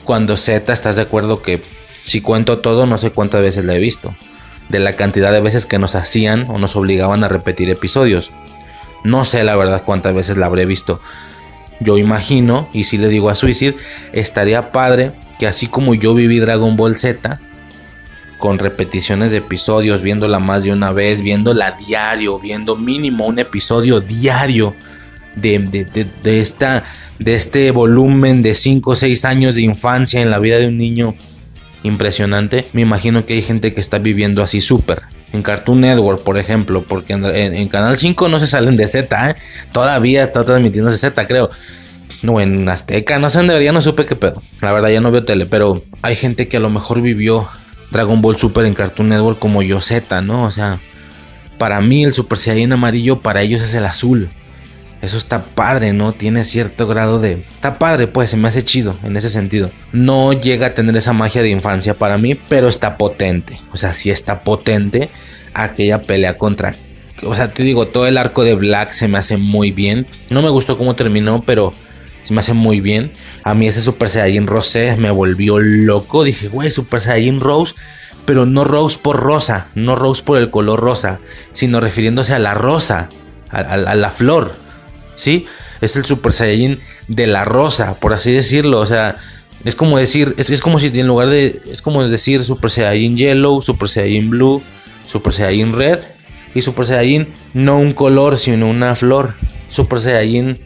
Cuando 0.05 0.36
Z, 0.36 0.72
estás 0.72 0.97
de 0.97 1.02
acuerdo 1.02 1.43
que 1.43 1.62
si 2.05 2.20
cuento 2.20 2.59
todo, 2.59 2.86
no 2.86 2.98
sé 2.98 3.10
cuántas 3.10 3.40
veces 3.40 3.64
la 3.64 3.74
he 3.74 3.78
visto. 3.78 4.14
De 4.68 4.78
la 4.78 4.97
cantidad 4.97 5.32
de 5.32 5.40
veces 5.40 5.66
que 5.66 5.78
nos 5.78 5.94
hacían 5.94 6.47
o 6.51 6.59
nos 6.59 6.76
obligaban 6.76 7.24
a 7.24 7.28
repetir 7.28 7.70
episodios. 7.70 8.31
No 9.02 9.24
sé 9.24 9.44
la 9.44 9.56
verdad 9.56 9.82
cuántas 9.85 10.14
veces 10.14 10.36
la 10.36 10.47
habré 10.47 10.66
visto. 10.66 11.01
Yo 11.81 11.98
imagino, 11.98 12.68
y 12.72 12.85
si 12.85 12.98
le 12.98 13.09
digo 13.09 13.31
a 13.31 13.35
Suicide, 13.35 13.76
estaría 14.12 14.72
padre 14.72 15.12
que 15.39 15.47
así 15.47 15.66
como 15.66 15.94
yo 15.94 16.14
viví 16.14 16.39
Dragon 16.39 16.76
Ball 16.76 16.97
Z, 16.97 17.40
con 18.39 18.59
repeticiones 18.59 19.31
de 19.31 19.39
episodios, 19.39 20.02
viéndola 20.02 20.39
más 20.39 20.64
de 20.64 20.72
una 20.72 20.93
vez, 20.93 21.22
viéndola 21.22 21.72
diario, 21.72 22.39
viendo 22.39 22.76
mínimo 22.76 23.26
un 23.26 23.39
episodio 23.39 24.01
diario 24.01 24.74
de, 25.36 25.59
de, 26.23 26.40
esta, 26.40 26.85
de 27.19 27.35
este 27.35 27.70
volumen 27.70 28.43
de 28.43 28.55
5 28.55 28.90
o 28.90 28.97
6 28.97 29.24
años 29.24 29.55
de 29.55 29.62
infancia 29.62 30.20
en 30.20 30.31
la 30.31 30.39
vida 30.39 30.59
de 30.59 30.69
un 30.69 30.78
niño 30.78 31.15
impresionante, 31.82 32.66
me 32.73 32.82
imagino 32.82 33.27
que 33.27 33.35
hay 33.35 33.43
gente 33.43 33.74
que 33.74 33.81
está 33.81 33.98
viviendo 33.98 34.43
así 34.43 34.61
súper 34.61 35.02
en 35.35 35.43
Cartoon 35.43 35.81
Network, 35.81 36.23
por 36.23 36.39
ejemplo, 36.39 36.85
porque 36.89 37.12
en, 37.12 37.69
Canal 37.69 37.98
5 37.98 38.28
no 38.28 38.39
se 38.39 38.47
salen 38.47 38.77
de 38.77 38.86
Z, 38.86 39.31
¿eh? 39.31 39.36
todavía 39.73 40.23
está 40.23 40.44
transmitiéndose 40.44 40.97
Z, 40.97 41.27
creo. 41.27 41.51
No, 42.23 42.40
en 42.40 42.69
Azteca, 42.69 43.19
no 43.19 43.28
sé 43.28 43.39
dónde 43.39 43.55
debería, 43.55 43.73
no 43.73 43.82
supe 43.82 44.06
qué 44.06 44.15
pedo. 44.15 44.40
La 44.62 44.73
verdad 44.73 44.90
ya 44.90 45.01
no 45.01 45.11
veo 45.11 45.24
tele, 45.24 45.44
pero 45.44 45.82
hay 46.02 46.15
gente 46.15 46.47
que 46.47 46.59
a 46.59 46.61
lo 46.61 46.70
mejor 46.70 47.02
vivió 47.02 47.48
Dragon 47.90 48.23
Ball 48.23 48.39
Super 48.39 48.65
en 48.65 48.74
Cartoon 48.74 49.09
Network 49.09 49.40
como 49.40 49.61
yo 49.62 49.81
Z, 49.81 50.23
¿no? 50.23 50.44
O 50.44 50.52
sea, 50.52 50.78
para 51.59 51.81
mí 51.81 52.05
el 52.05 52.15
Super 52.15 52.39
Saiyan 52.39 52.73
amarillo, 52.73 53.20
para 53.20 53.43
ellos 53.43 53.61
es 53.61 53.74
el 53.74 53.86
azul. 53.86 54.31
Eso 55.05 55.18
está 55.18 55.44
padre, 55.44 55.93
¿no? 55.93 56.12
Tiene 56.12 56.44
cierto 56.44 56.86
grado 56.86 57.20
de... 57.20 57.44
Está 57.52 57.78
padre, 57.78 58.06
pues, 58.06 58.31
se 58.31 58.39
me 58.39 58.48
hace 58.48 58.64
chido 58.64 58.97
en 59.05 59.18
ese 59.18 59.28
sentido. 59.28 59.70
No 59.93 60.32
llega 60.32 60.68
a 60.68 60.74
tener 60.74 60.97
esa 60.97 61.12
magia 61.12 61.43
de 61.43 61.51
infancia 61.51 61.93
para 61.93 62.16
mí, 62.16 62.35
pero 62.35 62.68
está 62.68 62.97
potente. 62.97 63.60
O 63.72 63.76
sea, 63.76 63.93
sí 63.93 64.10
está 64.10 64.40
potente 64.40 65.10
aquella 65.52 66.02
pelea 66.02 66.39
contra... 66.39 66.74
O 67.22 67.35
sea, 67.35 67.52
te 67.52 67.62
digo, 67.64 67.89
todo 67.89 68.06
el 68.06 68.16
arco 68.16 68.44
de 68.44 68.55
Black 68.55 68.93
se 68.93 69.06
me 69.06 69.18
hace 69.18 69.36
muy 69.36 69.72
bien. 69.72 70.06
No 70.31 70.40
me 70.40 70.48
gustó 70.48 70.78
cómo 70.78 70.97
terminó, 70.97 71.43
pero 71.43 71.74
se 72.22 72.32
me 72.32 72.40
hace 72.40 72.55
muy 72.55 72.81
bien. 72.81 73.12
A 73.43 73.52
mí 73.52 73.68
ese 73.68 73.82
Super 73.82 74.09
Saiyan 74.09 74.47
Rosé 74.47 74.97
me 74.97 75.10
volvió 75.10 75.59
loco. 75.59 76.24
Dije, 76.24 76.48
güey, 76.48 76.70
Super 76.70 77.02
Saiyan 77.02 77.40
Rose 77.40 77.74
pero 78.24 78.47
no 78.47 78.64
Rose 78.64 78.98
por 79.01 79.20
rosa, 79.20 79.68
no 79.74 79.97
Rose 79.97 80.22
por 80.22 80.39
el 80.39 80.51
color 80.51 80.81
rosa, 80.81 81.20
sino 81.52 81.78
refiriéndose 81.78 82.32
a 82.32 82.39
la 82.39 82.55
rosa, 82.55 83.10
a 83.51 83.76
la 83.76 84.10
flor. 84.10 84.64
¿Sí? 85.15 85.47
Es 85.81 85.97
el 85.97 86.05
Super 86.05 86.32
Saiyajin 86.32 86.81
de 87.09 87.27
la 87.27 87.45
rosa, 87.45 88.01
por 88.01 88.12
así 88.12 88.32
decirlo. 88.32 88.81
O 88.81 88.86
sea, 88.86 89.16
es 89.65 89.74
como 89.74 89.99
decir, 89.99 90.35
es, 90.36 90.61
como 90.61 90.78
si 90.78 90.86
en 90.99 91.07
lugar 91.07 91.28
de, 91.28 91.61
es 91.70 91.82
como 91.82 92.07
decir 92.07 92.45
Super 92.45 92.70
Saiyajin 92.70 93.16
Yellow, 93.16 93.62
Super 93.62 93.89
Saiyajin 93.89 94.31
Blue, 94.31 94.62
Super 95.07 95.32
Saiyajin 95.32 95.73
Red 95.73 96.01
y 96.55 96.62
Super 96.62 96.86
Saiyajin 96.86 97.28
no 97.55 97.78
un 97.78 97.93
color, 97.93 98.39
sino 98.39 98.69
una 98.69 98.95
flor. 98.95 99.35
Super 99.69 100.01
Saiyajin 100.01 100.59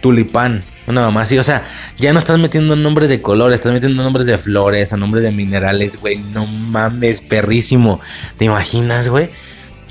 Tulipán. 0.00 0.62
Una 0.86 1.02
mamá 1.02 1.22
así, 1.22 1.38
o 1.38 1.44
sea, 1.44 1.64
ya 1.98 2.12
no 2.12 2.18
estás 2.18 2.38
metiendo 2.40 2.74
nombres 2.74 3.10
de 3.10 3.22
colores, 3.22 3.56
estás 3.56 3.72
metiendo 3.72 4.02
nombres 4.02 4.26
de 4.26 4.38
flores, 4.38 4.92
a 4.92 4.96
nombres 4.96 5.22
de 5.22 5.30
minerales, 5.30 6.00
güey. 6.00 6.18
No 6.18 6.46
mames, 6.46 7.20
perrísimo. 7.20 8.00
¿Te 8.38 8.46
imaginas, 8.46 9.08
güey? 9.08 9.30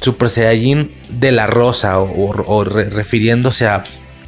Super 0.01 0.30
Saiyajin 0.30 0.91
de 1.09 1.31
la 1.31 1.47
rosa 1.47 1.99
o, 1.99 2.63
refiriéndose 2.63 3.67
a, 3.67 3.84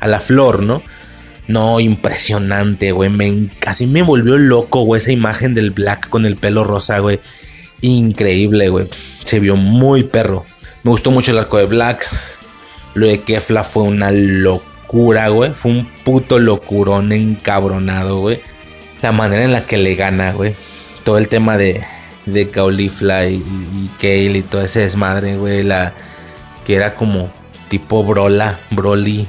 la 0.06 0.20
flor, 0.20 0.64
¿no? 0.64 0.82
No, 1.48 1.80
impresionante, 1.80 2.92
güey. 2.92 3.10
Me, 3.10 3.48
casi 3.60 3.88
me 3.88 4.02
volvió 4.02 4.38
loco, 4.38 4.82
güey, 4.82 5.02
esa 5.02 5.12
imagen 5.12 5.54
del 5.54 5.72
Black 5.72 6.10
con 6.10 6.26
el 6.26 6.36
pelo 6.38 6.64
rosa, 6.64 7.00
güey. 7.00 7.20
Increíble, 7.82 8.70
güey. 8.70 8.88
Se 9.24 9.40
vio 9.40 9.56
muy 9.56 10.04
perro. 10.04 10.46
Me 10.84 10.92
gustó 10.92 11.12
mucho 11.12 11.32
el 11.32 11.40
arco 11.40 11.58
de 11.58 11.66
Black. 11.66 12.08
Lo 12.94 13.08
de 13.08 13.22
Kefla 13.22 13.64
fue 13.64 13.84
una 13.84 14.12
locura, 14.12 15.30
güey. 15.30 15.54
Fue 15.54 15.72
un 15.72 15.90
puto 16.04 16.40
locurón 16.40 17.12
encabronado, 17.12 18.20
güey. 18.20 18.42
La 19.02 19.12
manera 19.12 19.44
en 19.44 19.52
la 19.52 19.66
que 19.66 19.78
le 19.78 19.96
gana, 19.96 20.34
güey. 20.34 20.56
Todo 21.04 21.18
el 21.18 21.28
tema 21.28 21.58
de, 21.58 21.84
de 22.32 22.50
Caulifla 22.50 23.28
y, 23.28 23.36
y 23.36 23.90
Kale 24.00 24.40
y 24.40 24.44
todo 24.44 24.62
ese 24.62 24.82
desmadre, 24.82 25.38
güey. 25.38 25.64
La 25.64 25.94
que 26.66 26.76
era 26.76 26.96
como 26.96 27.32
tipo 27.70 28.04
Brola, 28.04 28.58
Broly. 28.72 29.28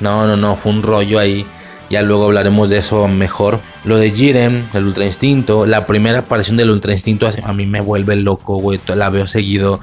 No, 0.00 0.26
no, 0.26 0.36
no, 0.36 0.56
fue 0.56 0.72
un 0.72 0.82
rollo 0.82 1.18
ahí. 1.18 1.44
Ya 1.90 2.02
luego 2.02 2.26
hablaremos 2.26 2.70
de 2.70 2.78
eso 2.78 3.08
mejor. 3.08 3.60
Lo 3.84 3.96
de 3.96 4.12
Jiren, 4.12 4.68
el 4.72 4.84
Ultra 4.84 5.04
Instinto. 5.04 5.66
La 5.66 5.86
primera 5.86 6.20
aparición 6.20 6.56
del 6.56 6.70
Ultra 6.70 6.92
Instinto 6.92 7.28
a 7.42 7.52
mí 7.52 7.66
me 7.66 7.80
vuelve 7.80 8.14
loco, 8.16 8.58
güey. 8.58 8.80
La 8.86 9.10
veo 9.10 9.26
seguido. 9.26 9.80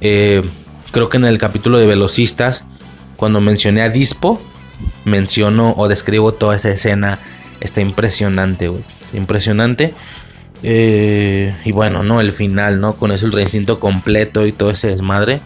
Eh, 0.00 0.42
creo 0.90 1.08
que 1.08 1.18
en 1.18 1.24
el 1.24 1.38
capítulo 1.38 1.78
de 1.78 1.86
Velocistas, 1.86 2.64
cuando 3.16 3.40
mencioné 3.40 3.82
a 3.82 3.88
Dispo, 3.90 4.42
menciono 5.04 5.72
o 5.76 5.86
describo 5.86 6.32
toda 6.32 6.56
esa 6.56 6.70
escena. 6.70 7.20
Está 7.60 7.80
impresionante, 7.80 8.66
güey. 8.66 8.82
Impresionante. 9.12 9.94
Eh, 10.62 11.54
y 11.64 11.72
bueno, 11.72 12.02
¿no? 12.02 12.20
El 12.20 12.32
final, 12.32 12.80
¿no? 12.80 12.94
Con 12.94 13.12
eso 13.12 13.26
el 13.26 13.32
reinstinto 13.32 13.78
completo 13.78 14.46
y 14.46 14.52
todo 14.52 14.70
ese 14.70 14.88
desmadre. 14.88 15.40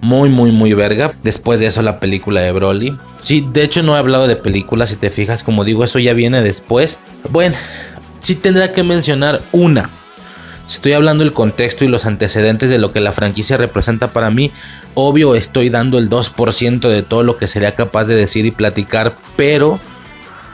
Muy, 0.00 0.28
muy, 0.28 0.52
muy 0.52 0.72
verga. 0.74 1.12
Después 1.22 1.60
de 1.60 1.66
eso 1.66 1.82
la 1.82 2.00
película 2.00 2.40
de 2.40 2.52
Broly. 2.52 2.96
Sí, 3.22 3.46
de 3.52 3.62
hecho 3.62 3.82
no 3.82 3.96
he 3.96 3.98
hablado 3.98 4.28
de 4.28 4.36
películas, 4.36 4.90
si 4.90 4.96
te 4.96 5.10
fijas, 5.10 5.42
como 5.42 5.64
digo, 5.64 5.84
eso 5.84 5.98
ya 5.98 6.12
viene 6.12 6.42
después. 6.42 7.00
Bueno, 7.30 7.56
sí 8.20 8.34
tendrá 8.34 8.72
que 8.72 8.82
mencionar 8.82 9.40
una. 9.52 9.90
Estoy 10.68 10.92
hablando 10.92 11.22
del 11.22 11.32
contexto 11.32 11.84
y 11.84 11.88
los 11.88 12.06
antecedentes 12.06 12.70
de 12.70 12.78
lo 12.78 12.92
que 12.92 13.00
la 13.00 13.12
franquicia 13.12 13.56
representa 13.56 14.08
para 14.08 14.30
mí. 14.30 14.50
Obvio 14.94 15.36
estoy 15.36 15.70
dando 15.70 15.96
el 15.98 16.10
2% 16.10 16.88
de 16.88 17.02
todo 17.02 17.22
lo 17.22 17.36
que 17.36 17.46
sería 17.46 17.76
capaz 17.76 18.04
de 18.04 18.16
decir 18.16 18.46
y 18.46 18.50
platicar, 18.50 19.14
pero 19.36 19.78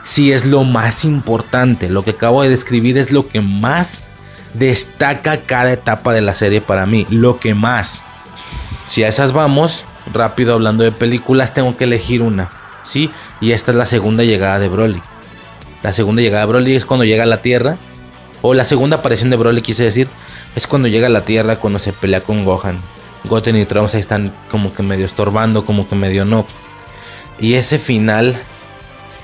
sí 0.03 0.31
es 0.31 0.45
lo 0.45 0.63
más 0.63 1.05
importante. 1.05 1.89
Lo 1.89 2.03
que 2.03 2.11
acabo 2.11 2.43
de 2.43 2.49
describir 2.49 2.97
es 2.97 3.11
lo 3.11 3.27
que 3.27 3.41
más 3.41 4.09
destaca 4.53 5.37
cada 5.37 5.73
etapa 5.73 6.13
de 6.13 6.21
la 6.21 6.35
serie 6.35 6.61
para 6.61 6.85
mí. 6.85 7.07
Lo 7.09 7.39
que 7.39 7.55
más. 7.55 8.03
Si 8.87 9.03
a 9.03 9.07
esas 9.07 9.31
vamos, 9.31 9.85
rápido 10.13 10.53
hablando 10.53 10.83
de 10.83 10.91
películas, 10.91 11.53
tengo 11.53 11.75
que 11.77 11.85
elegir 11.85 12.21
una. 12.21 12.49
¿Sí? 12.83 13.09
Y 13.39 13.51
esta 13.51 13.71
es 13.71 13.77
la 13.77 13.85
segunda 13.85 14.23
llegada 14.23 14.59
de 14.59 14.67
Broly. 14.67 15.01
La 15.81 15.93
segunda 15.93 16.21
llegada 16.21 16.45
de 16.45 16.51
Broly 16.51 16.75
es 16.75 16.85
cuando 16.85 17.05
llega 17.05 17.23
a 17.23 17.27
la 17.27 17.41
Tierra. 17.41 17.77
O 18.41 18.53
la 18.53 18.65
segunda 18.65 18.97
aparición 18.97 19.29
de 19.29 19.37
Broly, 19.37 19.61
quise 19.61 19.83
decir. 19.83 20.09
Es 20.55 20.67
cuando 20.67 20.87
llega 20.87 21.07
a 21.07 21.09
la 21.09 21.23
Tierra, 21.23 21.55
cuando 21.55 21.79
se 21.79 21.93
pelea 21.93 22.21
con 22.21 22.43
Gohan. 22.43 22.77
Goten 23.23 23.55
y 23.55 23.65
Trunks 23.65 23.95
ahí 23.95 24.01
están 24.01 24.33
como 24.51 24.73
que 24.73 24.83
medio 24.83 25.05
estorbando, 25.05 25.65
como 25.65 25.87
que 25.87 25.95
medio 25.95 26.25
no. 26.25 26.45
Y 27.39 27.53
ese 27.53 27.79
final, 27.79 28.37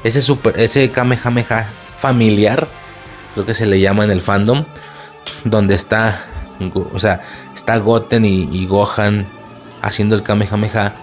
ese 0.03 0.21
super, 0.21 0.59
ese 0.59 0.89
Kamehameha 0.89 1.69
familiar, 1.97 2.67
lo 3.35 3.45
que 3.45 3.53
se 3.53 3.65
le 3.65 3.79
llama 3.79 4.03
en 4.03 4.11
el 4.11 4.21
fandom, 4.21 4.65
donde 5.43 5.75
está, 5.75 6.25
o 6.73 6.99
sea, 6.99 7.21
está 7.53 7.77
Goten 7.77 8.25
y, 8.25 8.65
Gohan 8.65 9.27
haciendo 9.81 10.15
el 10.15 10.23
Kamehameha 10.23 10.95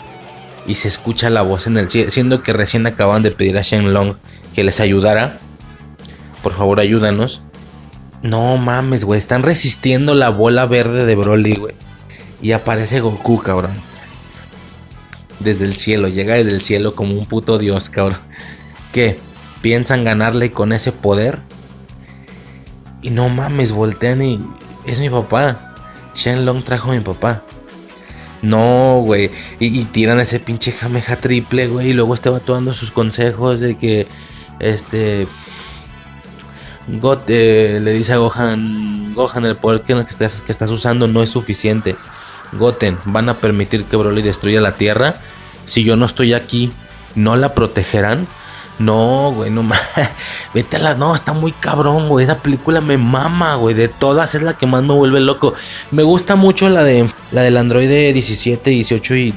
y 0.66 0.74
se 0.74 0.88
escucha 0.88 1.30
la 1.30 1.42
voz 1.42 1.66
en 1.66 1.76
el 1.78 1.88
siendo 1.88 2.42
que 2.42 2.52
recién 2.52 2.86
acaban 2.86 3.22
de 3.22 3.30
pedir 3.30 3.56
a 3.56 3.62
Shenlong 3.62 4.16
que 4.54 4.64
les 4.64 4.80
ayudara. 4.80 5.38
Por 6.42 6.54
favor, 6.54 6.80
ayúdanos. 6.80 7.42
No 8.22 8.56
mames, 8.56 9.04
güey, 9.04 9.18
están 9.18 9.42
resistiendo 9.42 10.14
la 10.14 10.30
bola 10.30 10.66
verde 10.66 11.04
de 11.04 11.14
Broly, 11.14 11.54
güey. 11.54 11.74
Y 12.42 12.52
aparece 12.52 13.00
Goku, 13.00 13.40
cabrón. 13.40 13.72
Desde 15.38 15.64
el 15.64 15.76
cielo, 15.76 16.08
llega 16.08 16.34
desde 16.34 16.50
el 16.50 16.62
cielo 16.62 16.94
como 16.94 17.14
un 17.14 17.26
puto 17.26 17.58
dios, 17.58 17.90
cabrón. 17.90 18.18
¿Qué? 18.96 19.18
¿Piensan 19.60 20.04
ganarle 20.04 20.52
con 20.52 20.72
ese 20.72 20.90
poder? 20.90 21.40
Y 23.02 23.10
no 23.10 23.28
mames, 23.28 23.72
voltean 23.72 24.22
y 24.22 24.40
es 24.86 25.00
mi 25.00 25.10
papá. 25.10 25.74
Shenlong 26.14 26.62
trajo 26.62 26.90
a 26.90 26.94
mi 26.94 27.00
papá. 27.00 27.42
No, 28.40 29.02
güey. 29.04 29.30
Y, 29.60 29.84
tiran 29.84 30.18
ese 30.18 30.40
pinche 30.40 30.72
jameja 30.72 31.16
triple, 31.16 31.68
güey. 31.68 31.90
Y 31.90 31.92
luego 31.92 32.14
está 32.14 32.30
dando 32.30 32.72
sus 32.72 32.90
consejos 32.90 33.60
de 33.60 33.76
que, 33.76 34.06
este... 34.60 35.28
God, 36.88 37.18
eh, 37.28 37.78
le 37.82 37.92
dice 37.92 38.14
a 38.14 38.16
Gohan, 38.16 39.12
Gohan, 39.12 39.44
el 39.44 39.56
poder 39.56 39.82
que 39.82 39.92
estás 39.92 40.70
usando 40.70 41.06
no 41.06 41.22
es 41.22 41.28
suficiente. 41.28 41.96
Goten, 42.52 42.96
van 43.04 43.28
a 43.28 43.34
permitir 43.34 43.84
que 43.84 43.96
Broly 43.96 44.22
destruya 44.22 44.62
la 44.62 44.72
Tierra. 44.72 45.16
Si 45.66 45.84
yo 45.84 45.96
no 45.96 46.06
estoy 46.06 46.32
aquí, 46.32 46.72
¿no 47.14 47.36
la 47.36 47.52
protegerán? 47.52 48.26
No, 48.78 49.32
güey, 49.32 49.50
no 49.50 49.62
mames. 49.62 49.80
Vete 50.54 50.76
a 50.76 50.80
la. 50.80 50.94
No, 50.94 51.14
está 51.14 51.32
muy 51.32 51.52
cabrón, 51.52 52.08
güey. 52.08 52.24
Esa 52.24 52.38
película 52.38 52.80
me 52.80 52.98
mama, 52.98 53.54
güey. 53.54 53.74
De 53.74 53.88
todas 53.88 54.34
es 54.34 54.42
la 54.42 54.58
que 54.58 54.66
más 54.66 54.82
me 54.82 54.92
vuelve 54.92 55.20
loco. 55.20 55.54
Me 55.90 56.02
gusta 56.02 56.36
mucho 56.36 56.68
la 56.68 56.84
de. 56.84 57.08
La 57.32 57.42
del 57.42 57.56
Android 57.56 57.88
17, 57.88 58.68
18 58.70 59.16
y. 59.16 59.34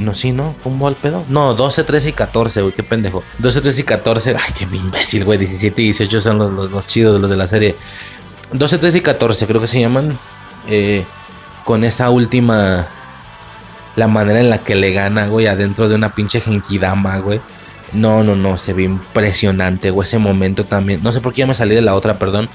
no, 0.00 0.14
sí, 0.14 0.32
¿no? 0.32 0.56
¿Cómo 0.64 0.84
va 0.84 0.90
el 0.90 0.96
pedo? 0.96 1.24
No, 1.28 1.54
12, 1.54 1.84
13 1.84 2.08
y 2.08 2.12
14, 2.12 2.62
güey. 2.62 2.74
Qué 2.74 2.82
pendejo. 2.82 3.22
12, 3.38 3.60
13 3.60 3.80
y 3.80 3.84
14. 3.84 4.36
Ay, 4.36 4.54
qué 4.58 4.64
imbécil, 4.64 5.24
güey. 5.24 5.38
17 5.38 5.82
y 5.82 5.84
18 5.86 6.20
son 6.20 6.38
los, 6.38 6.52
los, 6.52 6.70
los 6.72 6.86
chidos, 6.88 7.20
los 7.20 7.30
de 7.30 7.36
la 7.36 7.46
serie. 7.46 7.76
12, 8.52 8.78
13 8.78 8.98
y 8.98 9.00
14, 9.02 9.46
creo 9.46 9.60
que 9.60 9.68
se 9.68 9.80
llaman. 9.80 10.18
Eh, 10.68 11.04
con 11.64 11.84
esa 11.84 12.10
última. 12.10 12.88
La 13.94 14.08
manera 14.08 14.40
en 14.40 14.50
la 14.50 14.58
que 14.58 14.74
le 14.74 14.92
gana, 14.92 15.26
güey, 15.26 15.46
adentro 15.46 15.88
de 15.88 15.94
una 15.94 16.12
pinche 16.12 16.40
Genkidama, 16.40 17.18
güey 17.18 17.40
no, 17.92 18.22
no, 18.22 18.36
no, 18.36 18.58
se 18.58 18.72
ve 18.72 18.84
impresionante, 18.84 19.90
güey, 19.90 20.06
ese 20.06 20.18
momento 20.18 20.64
también. 20.64 21.02
No 21.02 21.12
sé 21.12 21.20
por 21.20 21.32
qué 21.32 21.40
ya 21.40 21.46
me 21.46 21.54
salí 21.54 21.74
de 21.74 21.82
la 21.82 21.94
otra, 21.94 22.14
perdón. 22.14 22.48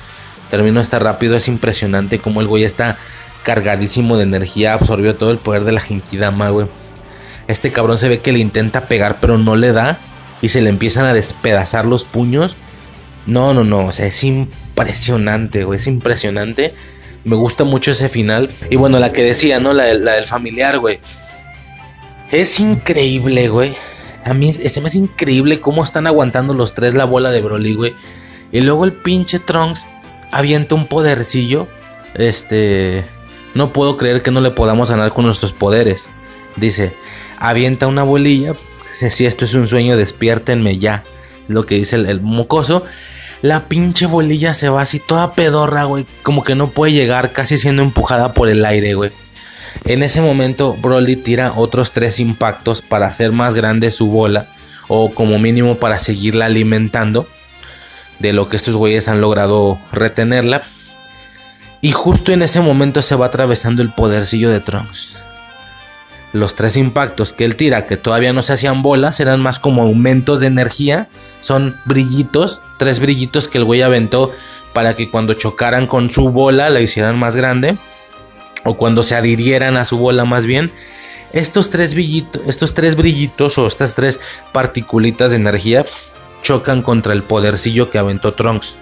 Termino 0.49 0.79
esta 0.79 0.99
rápido, 0.99 1.35
es 1.35 1.47
impresionante 1.47 2.19
como 2.19 2.41
el 2.41 2.47
güey 2.47 2.63
está 2.63 2.97
cargadísimo 3.43 4.17
de 4.17 4.23
energía, 4.23 4.73
absorbió 4.73 5.15
todo 5.15 5.31
el 5.31 5.37
poder 5.37 5.63
de 5.63 5.71
la 5.71 5.81
Genkidama, 5.81 6.49
güey. 6.49 6.67
Este 7.47 7.71
cabrón 7.71 7.97
se 7.97 8.09
ve 8.09 8.19
que 8.21 8.31
le 8.31 8.39
intenta 8.39 8.87
pegar, 8.87 9.17
pero 9.19 9.37
no 9.37 9.55
le 9.55 9.71
da. 9.71 9.99
Y 10.41 10.49
se 10.49 10.61
le 10.61 10.69
empiezan 10.69 11.05
a 11.05 11.13
despedazar 11.13 11.85
los 11.85 12.03
puños. 12.03 12.55
No, 13.25 13.53
no, 13.53 13.63
no, 13.63 13.87
o 13.87 13.91
sea, 13.91 14.05
es 14.05 14.23
impresionante, 14.23 15.63
güey, 15.63 15.77
es 15.77 15.87
impresionante. 15.87 16.73
Me 17.23 17.35
gusta 17.35 17.63
mucho 17.63 17.91
ese 17.91 18.09
final. 18.09 18.51
Y 18.69 18.75
bueno, 18.75 18.99
la 18.99 19.11
que 19.11 19.23
decía, 19.23 19.59
¿no? 19.59 19.73
La, 19.73 19.93
la 19.93 20.13
del 20.13 20.25
familiar, 20.25 20.77
güey. 20.79 20.99
Es 22.31 22.59
increíble, 22.59 23.49
güey 23.49 23.75
a 24.25 24.33
mí 24.33 24.51
se 24.53 24.81
me 24.81 24.87
hace 24.87 24.97
increíble 24.97 25.61
cómo 25.61 25.83
están 25.83 26.07
aguantando 26.07 26.55
los 26.55 26.73
tres 26.73 26.95
la 26.95 27.05
bola 27.05 27.29
de 27.29 27.41
Broly, 27.41 27.75
güey. 27.75 27.93
Y 28.51 28.61
luego 28.61 28.83
el 28.83 28.91
pinche 28.91 29.37
Trunks 29.37 29.85
avienta 30.31 30.73
un 30.73 30.87
podercillo. 30.87 31.67
Este. 32.15 33.05
No 33.53 33.71
puedo 33.71 33.97
creer 33.97 34.23
que 34.23 34.31
no 34.31 34.41
le 34.41 34.49
podamos 34.49 34.89
ganar 34.89 35.13
con 35.13 35.25
nuestros 35.25 35.53
poderes. 35.53 36.09
Dice, 36.55 36.95
avienta 37.37 37.85
una 37.85 38.01
bolilla. 38.01 38.55
Si 39.09 39.27
esto 39.27 39.45
es 39.45 39.53
un 39.53 39.67
sueño, 39.67 39.95
despiértenme 39.95 40.79
ya. 40.79 41.03
Lo 41.47 41.67
que 41.67 41.75
dice 41.75 41.97
el, 41.97 42.07
el 42.07 42.21
mocoso. 42.21 42.83
La 43.43 43.67
pinche 43.67 44.07
bolilla 44.07 44.55
se 44.55 44.69
va 44.69 44.81
así 44.81 44.99
toda 44.99 45.35
pedorra, 45.35 45.83
güey. 45.83 46.07
Como 46.23 46.43
que 46.43 46.55
no 46.55 46.69
puede 46.69 46.93
llegar, 46.93 47.31
casi 47.31 47.59
siendo 47.59 47.83
empujada 47.83 48.33
por 48.33 48.49
el 48.49 48.65
aire, 48.65 48.95
güey. 48.95 49.11
En 49.83 50.01
ese 50.01 50.21
momento 50.21 50.73
Broly 50.73 51.15
tira 51.15 51.53
otros 51.55 51.91
tres 51.91 52.19
impactos 52.19 52.81
para 52.81 53.07
hacer 53.07 53.31
más 53.31 53.53
grande 53.53 53.91
su 53.91 54.07
bola 54.07 54.47
o 54.87 55.13
como 55.13 55.37
mínimo 55.39 55.75
para 55.75 55.99
seguirla 55.99 56.45
alimentando 56.45 57.27
de 58.19 58.33
lo 58.33 58.49
que 58.49 58.55
estos 58.55 58.75
güeyes 58.75 59.07
han 59.07 59.21
logrado 59.21 59.79
retenerla. 59.91 60.63
Y 61.81 61.91
justo 61.91 62.31
en 62.31 62.41
ese 62.41 62.61
momento 62.61 63.01
se 63.01 63.15
va 63.15 63.27
atravesando 63.27 63.81
el 63.81 63.93
podercillo 63.93 64.49
de 64.49 64.59
Trunks. 64.59 65.17
Los 66.33 66.55
tres 66.55 66.77
impactos 66.77 67.31
que 67.31 67.45
él 67.45 67.55
tira, 67.55 67.85
que 67.85 67.95
todavía 67.95 68.33
no 68.33 68.43
se 68.43 68.53
hacían 68.53 68.81
bolas, 68.81 69.19
eran 69.19 69.39
más 69.39 69.59
como 69.59 69.83
aumentos 69.83 70.39
de 70.39 70.47
energía. 70.47 71.07
Son 71.41 71.77
brillitos, 71.85 72.61
tres 72.79 72.99
brillitos 72.99 73.47
que 73.47 73.59
el 73.59 73.63
güey 73.63 73.83
aventó 73.83 74.31
para 74.73 74.95
que 74.95 75.09
cuando 75.09 75.33
chocaran 75.35 75.87
con 75.87 76.09
su 76.09 76.31
bola 76.31 76.69
la 76.69 76.81
hicieran 76.81 77.17
más 77.17 77.35
grande 77.35 77.77
o 78.65 78.75
cuando 78.75 79.03
se 79.03 79.15
adhirieran 79.15 79.77
a 79.77 79.85
su 79.85 79.97
bola 79.97 80.25
más 80.25 80.45
bien, 80.45 80.71
estos 81.31 81.69
tres 81.69 81.93
brillitos, 81.93 82.41
estos 82.47 82.73
tres 82.73 82.95
brillitos 82.95 83.57
o 83.57 83.67
estas 83.67 83.95
tres 83.95 84.19
particulitas 84.51 85.31
de 85.31 85.37
energía 85.37 85.85
chocan 86.41 86.81
contra 86.81 87.13
el 87.13 87.23
podercillo 87.23 87.89
que 87.89 87.97
aventó 87.97 88.33
Trunks. 88.33 88.75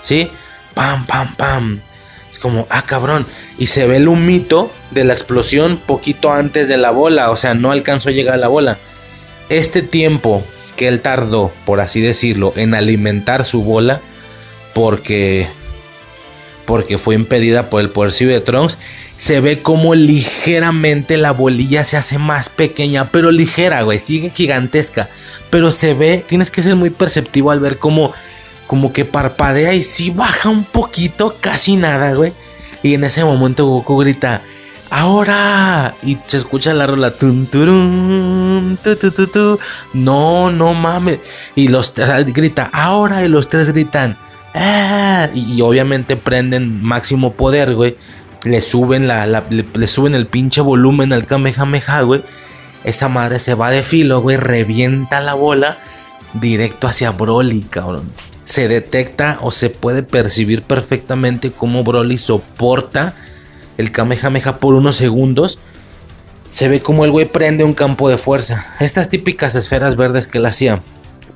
¿Sí? 0.00 0.30
Pam, 0.74 1.06
pam, 1.06 1.34
pam. 1.36 1.80
Es 2.30 2.38
como, 2.38 2.66
ah, 2.70 2.82
cabrón. 2.82 3.26
Y 3.58 3.66
se 3.66 3.86
ve 3.86 3.96
el 3.96 4.08
humito 4.08 4.70
de 4.90 5.04
la 5.04 5.12
explosión 5.12 5.78
poquito 5.84 6.32
antes 6.32 6.68
de 6.68 6.76
la 6.76 6.90
bola. 6.90 7.30
O 7.30 7.36
sea, 7.36 7.54
no 7.54 7.72
alcanzó 7.72 8.08
a 8.08 8.12
llegar 8.12 8.34
a 8.34 8.38
la 8.38 8.48
bola. 8.48 8.78
Este 9.48 9.82
tiempo 9.82 10.44
que 10.76 10.88
él 10.88 11.00
tardó, 11.00 11.52
por 11.66 11.80
así 11.80 12.00
decirlo, 12.00 12.52
en 12.56 12.74
alimentar 12.74 13.44
su 13.44 13.62
bola, 13.62 14.00
porque 14.72 15.48
porque 16.64 16.96
fue 16.96 17.16
impedida 17.16 17.68
por 17.68 17.80
el 17.80 17.90
podercillo 17.90 18.30
de 18.30 18.40
Trunks, 18.40 18.78
se 19.16 19.40
ve 19.40 19.62
como 19.62 19.94
ligeramente 19.94 21.16
la 21.16 21.32
bolilla 21.32 21.84
se 21.84 21.96
hace 21.96 22.18
más 22.18 22.48
pequeña, 22.48 23.10
pero 23.10 23.30
ligera, 23.30 23.82
güey, 23.82 23.98
sigue 23.98 24.30
gigantesca, 24.30 25.08
pero 25.50 25.70
se 25.70 25.94
ve, 25.94 26.24
tienes 26.26 26.50
que 26.50 26.62
ser 26.62 26.74
muy 26.76 26.90
perceptivo 26.90 27.50
al 27.50 27.60
ver 27.60 27.78
cómo 27.78 28.12
como 28.66 28.92
que 28.92 29.04
parpadea 29.04 29.74
y 29.74 29.82
sí 29.82 30.10
baja 30.10 30.48
un 30.48 30.64
poquito, 30.64 31.36
casi 31.40 31.76
nada, 31.76 32.14
güey. 32.14 32.32
Y 32.82 32.94
en 32.94 33.04
ese 33.04 33.22
momento 33.22 33.66
Goku 33.66 33.98
grita, 33.98 34.42
ahora. 34.88 35.94
Y 36.02 36.18
se 36.26 36.38
escucha 36.38 36.72
la 36.72 36.86
rola. 36.86 37.10
Tun, 37.10 37.46
turun, 37.46 38.78
tu, 38.82 38.96
tu, 38.96 39.26
tu, 39.26 39.58
no, 39.92 40.50
no 40.50 40.74
mames. 40.74 41.18
Y 41.54 41.68
los 41.68 41.92
grita, 41.94 42.70
ahora. 42.72 43.24
Y 43.24 43.28
los 43.28 43.48
tres 43.48 43.70
gritan, 43.70 44.16
Ah, 44.54 45.30
y, 45.34 45.60
obviamente 45.62 46.16
prenden 46.16 46.82
máximo 46.82 47.32
poder, 47.32 47.74
güey. 47.74 47.96
Le 48.44 48.60
suben, 48.60 49.06
la, 49.06 49.26
le, 49.26 49.86
suben 49.86 50.14
el 50.14 50.26
pinche 50.26 50.60
volumen 50.60 51.12
al 51.12 51.26
Kamehameha, 51.26 52.02
güey. 52.02 52.22
Esa 52.84 53.08
madre 53.08 53.38
se 53.38 53.54
va 53.54 53.70
de 53.70 53.82
filo, 53.82 54.20
güey. 54.20 54.36
Revienta 54.36 55.20
la 55.20 55.34
bola 55.34 55.78
directo 56.34 56.88
hacia 56.88 57.10
Broly, 57.10 57.62
cabrón. 57.62 58.10
Se 58.44 58.66
detecta 58.66 59.38
o 59.40 59.52
se 59.52 59.70
puede 59.70 60.02
percibir 60.02 60.62
perfectamente 60.62 61.52
cómo 61.52 61.84
Broly 61.84 62.18
soporta 62.18 63.14
el 63.78 63.92
Kamehameha 63.92 64.58
por 64.58 64.74
unos 64.74 64.96
segundos. 64.96 65.58
Se 66.50 66.68
ve 66.68 66.80
como 66.80 67.04
el 67.04 67.12
güey 67.12 67.26
prende 67.26 67.64
un 67.64 67.74
campo 67.74 68.08
de 68.08 68.18
fuerza. 68.18 68.66
Estas 68.80 69.08
típicas 69.08 69.54
esferas 69.54 69.96
verdes 69.96 70.26
que 70.26 70.38
él 70.38 70.46
hacía. 70.46 70.80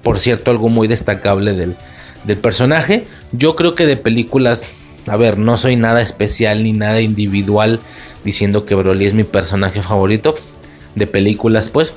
Por 0.03 0.19
cierto, 0.19 0.51
algo 0.51 0.69
muy 0.69 0.89
destacable 0.89 1.53
del, 1.53 1.77
del 2.25 2.37
personaje. 2.37 3.07
Yo 3.33 3.57
creo 3.57 3.75
que 3.75 3.87
de 3.87 3.97
películas, 3.97 4.65
a 5.07 5.17
ver, 5.17 5.39
no 5.39 5.57
soy 5.57 5.77
nada 5.77 6.01
especial 6.03 6.63
ni 6.63 6.73
nada 6.73 7.01
individual 7.01 7.81
diciendo 8.25 8.67
que 8.67 8.75
Broly 8.75 9.07
es 9.07 9.15
mi 9.15 9.25
personaje 9.25 9.83
favorito 9.83 10.35
de 10.95 11.07
películas, 11.07 11.69
pues. 11.69 11.93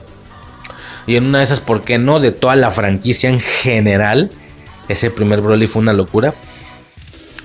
Y 1.07 1.15
en 1.15 1.25
una 1.25 1.39
de 1.39 1.43
esas, 1.45 1.59
¿por 1.59 1.81
qué 1.83 1.97
no? 1.97 2.19
De 2.19 2.31
toda 2.31 2.55
la 2.55 2.69
franquicia 2.69 3.29
en 3.29 3.39
general. 3.39 4.29
Ese 4.89 5.09
primer 5.09 5.41
Broly 5.41 5.65
fue 5.67 5.81
una 5.81 5.93
locura. 5.93 6.33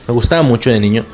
Me 0.07 0.12
gustaba 0.12 0.43
mucho 0.43 0.70
de 0.70 0.81
niño. 0.81 1.07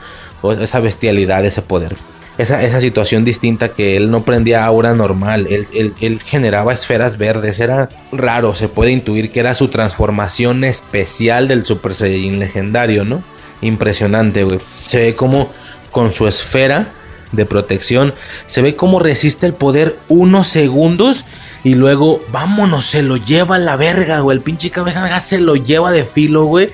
o 0.43 0.53
esa 0.53 0.81
bestialidad, 0.81 1.45
ese 1.45 1.61
poder. 1.63 1.97
Esa, 2.39 2.63
esa 2.63 2.81
situación 2.81 3.25
distinta 3.25 3.69
que 3.69 3.97
él 3.99 4.11
no 4.11 4.25
prendía 4.25 4.65
aura 4.65 4.95
normal, 4.95 5.47
él, 5.51 5.67
él- 5.75 5.93
él 6.01 6.19
generaba 6.23 6.73
esferas 6.73 7.19
verdes, 7.19 7.61
era 7.61 7.91
raro, 8.13 8.55
se 8.55 8.69
puede 8.69 8.93
intuir 8.93 9.31
que 9.31 9.41
era 9.41 9.55
su 9.55 9.69
transformación 9.69 10.65
especial 10.65 11.47
del 11.49 11.67
Super 11.67 11.93
Saiyajin 11.93 12.39
legendario, 12.39 13.05
¿no? 13.05 13.23
Impresionante, 13.61 14.45
güey. 14.45 14.61
Se 14.87 14.99
ve 15.01 15.15
como 15.15 15.51
con 15.91 16.13
su 16.13 16.27
esfera 16.27 16.89
de 17.33 17.47
protección, 17.47 18.15
se 18.47 18.63
ve 18.63 18.75
como 18.75 18.99
resiste 18.99 19.47
el 19.47 19.55
poder 19.55 19.97
unos 20.09 20.49
segundos 20.49 21.25
y 21.63 21.75
luego, 21.75 22.25
vámonos, 22.33 22.87
se 22.87 23.03
lo 23.03 23.17
lleva 23.17 23.57
a 23.57 23.59
la 23.59 23.77
verga, 23.77 24.21
güey. 24.21 24.37
El 24.37 24.43
pinche 24.43 24.71
Kamehameha 24.71 25.21
se 25.21 25.39
lo 25.39 25.57
lleva 25.57 25.93
de 25.93 26.05
filo, 26.05 26.47
güey. 26.47 26.71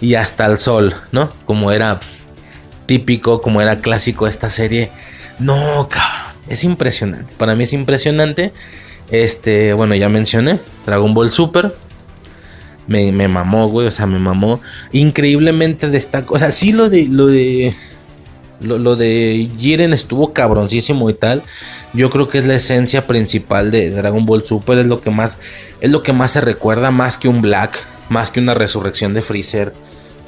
Y 0.00 0.16
hasta 0.16 0.46
el 0.46 0.58
sol, 0.58 0.94
¿no? 1.12 1.30
Como 1.46 1.70
era 1.70 2.00
típico, 2.86 3.40
como 3.40 3.62
era 3.62 3.78
clásico 3.78 4.26
esta 4.26 4.50
serie. 4.50 4.90
No, 5.38 5.88
cabrón. 5.88 6.34
Es 6.48 6.64
impresionante. 6.64 7.32
Para 7.38 7.54
mí 7.54 7.64
es 7.64 7.72
impresionante. 7.72 8.52
Este, 9.10 9.72
bueno, 9.72 9.94
ya 9.94 10.08
mencioné. 10.08 10.58
Dragon 10.84 11.14
Ball 11.14 11.30
Super. 11.30 11.74
Me, 12.86 13.12
me 13.12 13.28
mamó, 13.28 13.68
güey. 13.68 13.86
O 13.86 13.90
sea, 13.90 14.06
me 14.06 14.18
mamó. 14.18 14.60
Increíblemente 14.92 15.88
destacó. 15.88 16.34
O 16.34 16.38
sea, 16.38 16.50
sí 16.50 16.72
lo 16.72 16.88
de. 16.88 17.06
Lo 17.08 17.26
de. 17.26 17.74
Lo, 18.60 18.78
lo 18.78 18.96
de 18.96 19.48
Jiren 19.58 19.92
estuvo 19.92 20.32
cabroncísimo 20.32 21.10
y 21.10 21.14
tal. 21.14 21.42
Yo 21.92 22.10
creo 22.10 22.28
que 22.28 22.38
es 22.38 22.44
la 22.44 22.54
esencia 22.54 23.06
principal 23.06 23.70
de 23.70 23.90
Dragon 23.90 24.24
Ball 24.24 24.44
Super. 24.44 24.78
Es 24.78 24.86
lo 24.86 25.00
que 25.00 25.10
más. 25.10 25.38
Es 25.80 25.90
lo 25.90 26.02
que 26.02 26.12
más 26.12 26.32
se 26.32 26.40
recuerda. 26.40 26.90
Más 26.90 27.18
que 27.18 27.28
un 27.28 27.42
Black. 27.42 27.78
Más 28.08 28.30
que 28.30 28.40
una 28.40 28.54
resurrección 28.54 29.14
de 29.14 29.22
Freezer. 29.22 29.72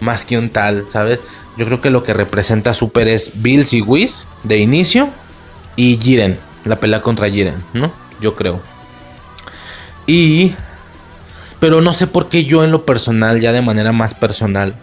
Más 0.01 0.24
que 0.24 0.39
un 0.39 0.51
tal, 0.51 0.85
¿sabes? 0.89 1.20
Yo 1.57 1.65
creo 1.65 1.81
que 1.81 1.91
lo 1.91 2.03
que 2.03 2.12
representa 2.12 2.74
Super 2.74 3.09
es 3.09 3.43
Bills 3.43 3.73
y 3.73 3.81
Whis 3.81 4.24
de 4.45 4.59
inicio. 4.59 5.11
Y 5.77 5.99
Jiren. 6.03 6.39
La 6.65 6.77
pelea 6.77 7.01
contra 7.01 7.31
Jiren, 7.31 7.55
¿no? 7.74 7.93
Yo 8.20 8.35
creo. 8.35 8.61
Y. 10.07 10.55
Pero 11.61 11.81
no 11.81 11.93
sé 11.95 12.07
por 12.07 12.28
qué 12.28 12.45
yo 12.45 12.65
en 12.65 12.70
lo 12.70 12.85
personal, 12.85 13.41
ya 13.41 13.53
de 13.53 13.62
manera 13.62 13.93
más 13.93 14.15
personal, 14.15 14.74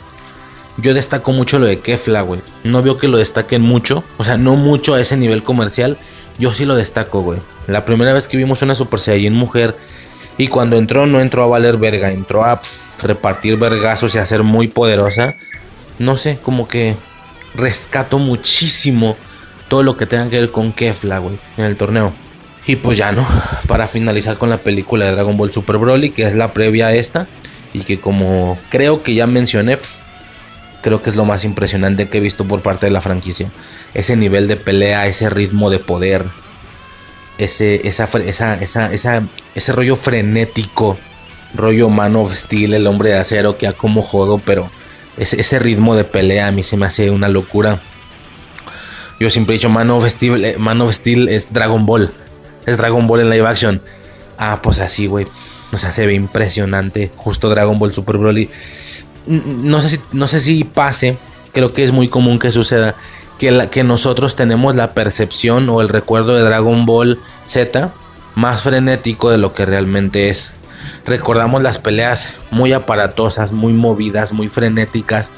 yo 0.78 0.94
destaco 0.94 1.32
mucho 1.32 1.60
lo 1.60 1.68
de 1.68 1.80
Kefla, 1.80 2.22
güey. 2.22 2.42
No 2.64 2.82
veo 2.82 2.98
que 2.98 3.08
lo 3.08 3.18
destaquen 3.18 3.62
mucho. 3.62 4.04
O 4.18 4.24
sea, 4.24 4.38
no 4.38 4.56
mucho 4.56 4.96
a 4.96 5.02
ese 5.02 5.18
nivel 5.18 5.44
comercial. 5.44 5.98
Yo 6.40 6.54
sí 6.54 6.66
lo 6.66 6.76
destaco, 6.76 7.22
güey. 7.22 7.40
La 7.68 7.86
primera 7.86 8.14
vez 8.14 8.28
que 8.28 8.38
vimos 8.38 8.62
una 8.64 8.74
Super 8.74 9.00
Saiyan 9.00 9.34
mujer. 9.34 9.78
Y 10.38 10.48
cuando 10.48 10.78
entró, 10.78 11.06
no 11.06 11.22
entró 11.22 11.44
a 11.44 11.48
valer 11.48 11.78
verga. 11.78 12.12
Entró 12.12 12.44
a 12.44 12.60
repartir 13.04 13.58
vergazos 13.58 14.16
y 14.16 14.18
a 14.18 14.26
ser 14.26 14.42
muy 14.42 14.68
poderosa. 14.68 15.36
No 16.00 16.18
sé, 16.18 16.40
como 16.42 16.68
que 16.68 16.96
rescato 17.54 18.18
muchísimo 18.18 19.16
todo 19.68 19.84
lo 19.84 19.96
que 19.96 20.08
tenga 20.08 20.28
que 20.28 20.40
ver 20.40 20.52
con 20.52 20.74
Kefla, 20.74 21.20
güey. 21.20 21.38
En 21.56 21.66
el 21.66 21.78
torneo. 21.78 22.14
Y 22.66 22.78
pues 22.78 22.98
ya 22.98 23.12
no. 23.12 23.28
Para 23.68 23.88
finalizar 23.88 24.38
con 24.38 24.50
la 24.50 24.58
película 24.58 25.06
de 25.06 25.12
Dragon 25.12 25.38
Ball 25.38 25.52
Super 25.52 25.78
Broly. 25.78 26.12
Que 26.12 26.24
es 26.24 26.36
la 26.36 26.54
previa 26.54 26.88
a 26.88 26.94
esta. 26.94 27.28
Y 27.74 27.82
que 27.82 28.00
como 28.00 28.58
creo 28.70 29.04
que 29.04 29.14
ya 29.14 29.28
mencioné 29.28 29.78
creo 30.84 31.02
que 31.02 31.10
es 31.10 31.16
lo 31.16 31.26
más 31.26 31.46
impresionante 31.46 32.10
que 32.10 32.18
he 32.18 32.22
visto 32.22 32.46
por 32.46 32.62
parte 32.62 32.86
de 32.86 32.92
la 32.92 33.02
franquicia. 33.02 33.50
Ese 33.96 34.16
nivel 34.18 34.48
de 34.48 34.58
pelea, 34.58 35.08
ese 35.08 35.30
ritmo 35.30 35.70
de 35.70 35.80
poder, 35.80 36.26
ese, 37.38 37.88
esa, 37.88 38.04
esa, 38.04 38.92
esa, 38.92 39.24
ese 39.56 39.72
rollo 39.72 39.96
frenético, 39.96 40.98
rollo 41.56 41.90
Man 41.90 42.16
of 42.18 42.36
Steel, 42.36 42.74
el 42.74 42.86
hombre 42.86 43.10
de 43.10 43.20
acero, 43.20 43.58
que 43.58 43.66
a 43.66 43.74
como 43.74 44.02
jodo, 44.02 44.40
pero 44.46 44.70
ese, 45.18 45.40
ese 45.40 45.58
ritmo 45.58 45.96
de 45.96 46.04
pelea 46.04 46.48
a 46.48 46.52
mí 46.52 46.64
se 46.64 46.78
me 46.78 46.86
hace 46.86 47.10
una 47.10 47.30
locura. 47.30 47.80
Yo 49.20 49.30
siempre 49.30 49.56
he 49.56 49.58
dicho 49.58 49.70
Man 49.70 49.90
of 49.90 50.06
Steel, 50.06 50.44
eh, 50.44 50.56
Man 50.58 50.82
of 50.82 50.94
Steel 50.94 51.30
es 51.30 51.54
Dragon 51.54 51.86
Ball, 51.86 52.12
es 52.66 52.78
Dragon 52.78 53.06
Ball 53.08 53.22
en 53.22 53.30
live 53.30 53.48
action. 53.48 53.82
Ah, 54.38 54.60
pues 54.62 54.80
así, 54.80 55.08
güey. 55.08 55.28
O 55.72 55.78
sea, 55.78 55.92
se 55.92 56.06
ve 56.06 56.14
impresionante. 56.14 57.12
Justo 57.16 57.50
Dragon 57.50 57.78
Ball 57.80 57.94
Super 57.94 58.18
Broly 58.18 58.50
no 59.26 59.82
sé 59.82 59.90
si, 59.90 60.00
no 60.12 60.28
sé 60.28 60.42
si 60.42 60.64
pase, 60.64 61.18
creo 61.54 61.74
que 61.74 61.84
es 61.84 61.92
muy 61.92 62.08
común 62.10 62.40
que 62.40 62.52
suceda, 62.52 62.96
que, 63.40 63.52
la- 63.52 63.70
que 63.70 63.84
nosotros 63.84 64.36
tenemos 64.36 64.76
la 64.76 64.94
percepción 64.94 65.70
o 65.70 65.82
el 65.82 65.90
recuerdo 65.90 66.36
de 66.36 66.42
Dragon 66.44 66.86
Ball 66.86 67.20
Z 67.46 67.92
más 68.36 68.62
frenético 68.64 69.30
de 69.30 69.38
lo 69.38 69.54
que 69.54 69.66
realmente 69.66 70.30
es. 70.30 70.52
Recordamos 71.06 71.62
las 71.62 71.78
peleas 71.78 72.30
muy 72.52 72.74
aparatosas, 72.74 73.52
muy 73.54 73.72
movidas, 73.74 74.34
muy 74.34 74.48
frenéticas, 74.50 75.32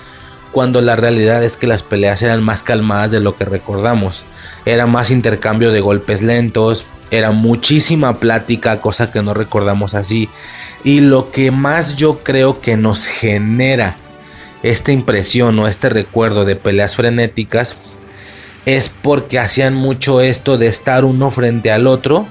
cuando 0.55 0.79
la 0.79 0.95
realidad 0.95 1.43
es 1.43 1.57
que 1.57 1.67
las 1.67 1.83
peleas 1.83 2.21
eran 2.21 2.41
más 2.41 2.63
calmadas 2.63 3.11
de 3.11 3.19
lo 3.19 3.35
que 3.35 3.43
recordamos. 3.43 4.23
Era 4.63 4.87
más 4.87 5.11
intercambio 5.11 5.73
de 5.73 5.81
golpes 5.81 6.21
lentos, 6.21 6.85
era 7.11 7.31
muchísima 7.31 8.21
plática, 8.21 8.79
cosa 8.79 9.11
que 9.11 9.21
no 9.21 9.33
recordamos 9.33 9.95
así. 9.95 10.29
Y 10.85 11.01
lo 11.01 11.29
que 11.29 11.51
más 11.51 11.97
yo 11.97 12.19
creo 12.19 12.61
que 12.61 12.77
nos 12.77 13.05
genera 13.05 13.97
esta 14.63 14.93
impresión 14.93 15.59
o 15.59 15.67
este 15.67 15.89
recuerdo 15.89 16.45
de 16.45 16.55
peleas 16.55 16.95
frenéticas 16.95 17.75
es 18.65 18.87
porque 18.87 19.39
hacían 19.39 19.73
mucho 19.73 20.21
esto 20.21 20.57
de 20.57 20.67
estar 20.67 21.03
uno 21.03 21.31
frente 21.31 21.69
al 21.69 21.85
otro 21.85 22.29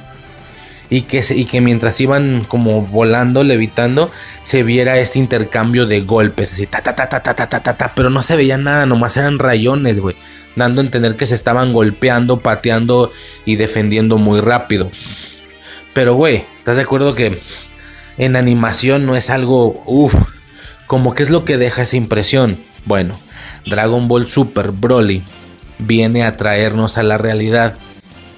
y 0.90 1.02
que, 1.02 1.24
y 1.30 1.44
que 1.46 1.60
mientras 1.60 2.00
iban 2.00 2.44
como 2.46 2.82
volando, 2.82 3.42
levitando, 3.42 4.10
se 4.42 4.62
viera 4.62 4.98
este 4.98 5.18
intercambio 5.18 5.86
de 5.86 6.02
golpes, 6.02 6.52
así 6.52 6.66
ta 6.66 6.82
ta 6.82 6.94
ta 6.94 7.08
ta 7.08 7.22
ta 7.22 7.34
ta 7.34 7.48
ta 7.48 7.62
ta, 7.62 7.76
ta, 7.76 7.92
pero 7.94 8.10
no 8.10 8.22
se 8.22 8.36
veía 8.36 8.58
nada, 8.58 8.86
nomás 8.86 9.16
eran 9.16 9.38
rayones, 9.38 10.00
güey, 10.00 10.16
dando 10.56 10.80
a 10.80 10.84
entender 10.84 11.16
que 11.16 11.26
se 11.26 11.34
estaban 11.34 11.72
golpeando, 11.72 12.40
pateando 12.40 13.12
y 13.44 13.56
defendiendo 13.56 14.18
muy 14.18 14.40
rápido. 14.40 14.90
Pero 15.94 16.14
güey, 16.14 16.44
¿estás 16.56 16.76
de 16.76 16.82
acuerdo 16.82 17.14
que 17.14 17.40
en 18.18 18.36
animación 18.36 19.06
no 19.06 19.16
es 19.16 19.30
algo, 19.30 19.82
uff, 19.86 20.14
como 20.86 21.14
que 21.14 21.22
es 21.22 21.30
lo 21.30 21.44
que 21.44 21.56
deja 21.56 21.82
esa 21.82 21.96
impresión? 21.96 22.58
Bueno, 22.84 23.18
Dragon 23.64 24.08
Ball 24.08 24.26
Super 24.26 24.70
Broly 24.70 25.22
viene 25.78 26.24
a 26.24 26.36
traernos 26.36 26.98
a 26.98 27.02
la 27.02 27.18
realidad 27.18 27.74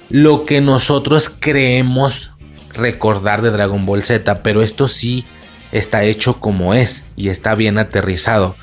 lo 0.09 0.45
que 0.45 0.61
nosotros 0.61 1.29
creemos 1.29 2.36
recordar 2.77 3.41
de 3.41 3.51
Dragon 3.51 3.85
Ball 3.85 4.03
Z, 4.03 4.43
pero 4.43 4.61
esto 4.61 4.87
sí 4.87 5.25
está 5.71 6.03
hecho 6.03 6.39
como 6.39 6.73
es 6.73 7.05
y 7.15 7.29
está 7.29 7.55
bien 7.55 7.77
aterrizado. 7.77 8.55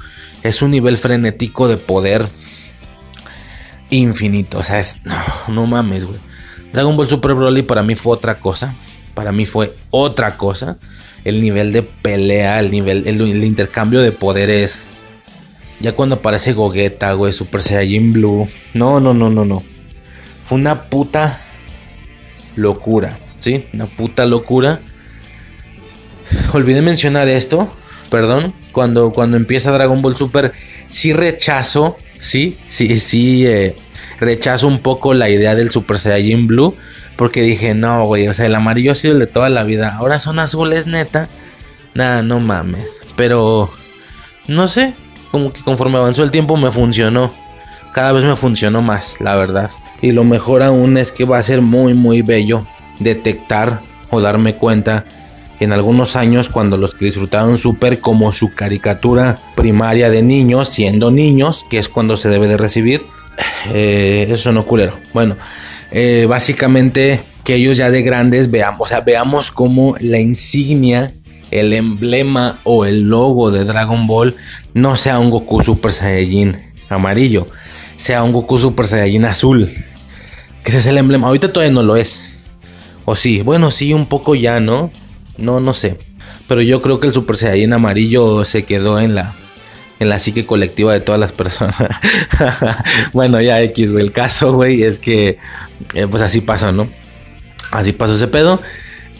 Es 0.42 0.62
un 0.62 0.70
nivel 0.70 0.98
frenético 0.98 1.68
de 1.68 1.76
poder 1.76 2.28
infinito, 3.90 4.58
o 4.58 4.62
sea, 4.62 4.78
es 4.78 5.02
no, 5.48 5.66
mames, 5.66 6.04
güey. 6.04 6.18
Dragon 6.72 6.96
Ball 6.96 7.08
Super 7.08 7.34
Broly 7.34 7.62
para 7.62 7.82
mí 7.82 7.94
fue 7.94 8.14
otra 8.14 8.40
cosa, 8.40 8.74
para 9.14 9.32
mí 9.32 9.46
fue 9.46 9.74
otra 9.90 10.36
cosa. 10.36 10.78
El 11.24 11.40
nivel 11.40 11.72
de 11.72 11.82
pelea, 11.82 12.60
el 12.60 12.70
nivel 12.70 13.06
el, 13.06 13.44
intercambio 13.44 14.00
de 14.00 14.12
poderes. 14.12 14.76
Ya 15.80 15.92
cuando 15.92 16.16
aparece 16.16 16.52
Gogeta, 16.52 17.12
güey, 17.14 17.32
Super 17.32 17.62
Saiyajin 17.62 18.12
Blue. 18.12 18.46
No, 18.74 19.00
no, 19.00 19.14
no, 19.14 19.30
no, 19.30 19.46
no. 19.46 19.62
Fue 20.42 20.58
una 20.58 20.84
puta 20.90 21.40
locura, 22.56 23.16
¿sí? 23.44 23.66
Una 23.74 23.84
puta 23.84 24.24
locura. 24.24 24.80
Olvidé 26.54 26.80
mencionar 26.80 27.28
esto, 27.28 27.74
perdón. 28.10 28.54
Cuando, 28.72 29.12
cuando 29.12 29.36
empieza 29.36 29.70
Dragon 29.70 30.00
Ball 30.00 30.16
Super, 30.16 30.52
sí 30.88 31.12
rechazo, 31.12 31.98
sí, 32.18 32.58
sí, 32.68 32.98
sí, 32.98 33.46
eh, 33.46 33.76
rechazo 34.18 34.66
un 34.66 34.80
poco 34.80 35.12
la 35.12 35.28
idea 35.28 35.54
del 35.54 35.70
Super 35.70 35.98
Saiyajin 35.98 36.46
Blue. 36.46 36.74
Porque 37.16 37.42
dije, 37.42 37.74
no, 37.74 38.06
güey, 38.06 38.26
o 38.26 38.32
sea, 38.32 38.46
el 38.46 38.54
amarillo 38.56 38.90
ha 38.90 38.96
sido 38.96 39.14
el 39.14 39.20
de 39.20 39.28
toda 39.28 39.48
la 39.48 39.62
vida. 39.62 39.94
Ahora 39.96 40.18
son 40.18 40.40
azules, 40.40 40.88
neta. 40.88 41.28
Nada, 41.94 42.22
no 42.22 42.40
mames. 42.40 43.00
Pero, 43.14 43.70
no 44.48 44.66
sé, 44.66 44.94
como 45.30 45.52
que 45.52 45.60
conforme 45.60 45.98
avanzó 45.98 46.24
el 46.24 46.32
tiempo 46.32 46.56
me 46.56 46.72
funcionó. 46.72 47.32
Cada 47.92 48.10
vez 48.10 48.24
me 48.24 48.34
funcionó 48.34 48.82
más, 48.82 49.20
la 49.20 49.36
verdad. 49.36 49.70
Y 50.02 50.10
lo 50.10 50.24
mejor 50.24 50.64
aún 50.64 50.96
es 50.96 51.12
que 51.12 51.24
va 51.24 51.38
a 51.38 51.42
ser 51.44 51.60
muy, 51.60 51.94
muy 51.94 52.22
bello 52.22 52.66
detectar 52.98 53.80
o 54.10 54.20
darme 54.20 54.54
cuenta 54.54 55.04
en 55.60 55.72
algunos 55.72 56.16
años 56.16 56.48
cuando 56.48 56.76
los 56.76 56.94
que 56.94 57.06
disfrutaron 57.06 57.58
Super 57.58 58.00
como 58.00 58.32
su 58.32 58.54
caricatura 58.54 59.38
primaria 59.54 60.10
de 60.10 60.22
niños, 60.22 60.68
siendo 60.68 61.10
niños, 61.10 61.64
que 61.68 61.78
es 61.78 61.88
cuando 61.88 62.16
se 62.16 62.28
debe 62.28 62.48
de 62.48 62.56
recibir. 62.56 63.04
Eh, 63.72 64.28
eso 64.30 64.52
no 64.52 64.66
culero. 64.66 64.98
Bueno, 65.12 65.36
eh, 65.90 66.26
básicamente 66.28 67.20
que 67.44 67.56
ellos 67.56 67.76
ya 67.76 67.90
de 67.90 68.02
grandes 68.02 68.50
veamos, 68.50 68.80
o 68.80 68.86
sea, 68.86 69.00
veamos 69.00 69.50
como 69.50 69.96
la 70.00 70.18
insignia, 70.18 71.12
el 71.50 71.72
emblema 71.72 72.58
o 72.64 72.84
el 72.84 73.02
logo 73.02 73.50
de 73.50 73.64
Dragon 73.64 74.06
Ball 74.06 74.34
no 74.72 74.96
sea 74.96 75.18
un 75.18 75.30
Goku 75.30 75.62
Super 75.62 75.92
Saiyajin 75.92 76.56
amarillo, 76.88 77.46
sea 77.96 78.22
un 78.22 78.32
Goku 78.32 78.58
Super 78.58 78.86
Saiyajin 78.86 79.24
azul. 79.24 79.72
Que 80.64 80.70
ese 80.70 80.78
es 80.78 80.86
el 80.86 80.96
emblema. 80.96 81.26
Ahorita 81.28 81.52
todavía 81.52 81.74
no 81.74 81.82
lo 81.82 81.96
es. 81.96 82.33
O 83.04 83.16
sí, 83.16 83.42
bueno, 83.42 83.70
sí, 83.70 83.92
un 83.92 84.06
poco 84.06 84.34
ya, 84.34 84.60
¿no? 84.60 84.90
No, 85.38 85.60
no 85.60 85.74
sé. 85.74 85.98
Pero 86.48 86.62
yo 86.62 86.82
creo 86.82 87.00
que 87.00 87.06
el 87.06 87.12
Super 87.12 87.36
Saiyajin 87.36 87.72
amarillo 87.72 88.44
se 88.44 88.64
quedó 88.64 89.00
en 89.00 89.14
la 89.14 89.34
en 90.00 90.08
la 90.08 90.18
psique 90.18 90.44
colectiva 90.44 90.92
de 90.92 91.00
todas 91.00 91.20
las 91.20 91.32
personas. 91.32 91.76
bueno, 93.12 93.40
ya 93.40 93.62
X, 93.62 93.92
güey. 93.92 94.04
El 94.04 94.12
caso, 94.12 94.52
güey, 94.52 94.82
es 94.82 94.98
que 94.98 95.38
eh, 95.94 96.06
pues 96.08 96.22
así 96.22 96.40
pasó, 96.40 96.72
¿no? 96.72 96.88
Así 97.70 97.92
pasó 97.92 98.14
ese 98.14 98.28
pedo. 98.28 98.60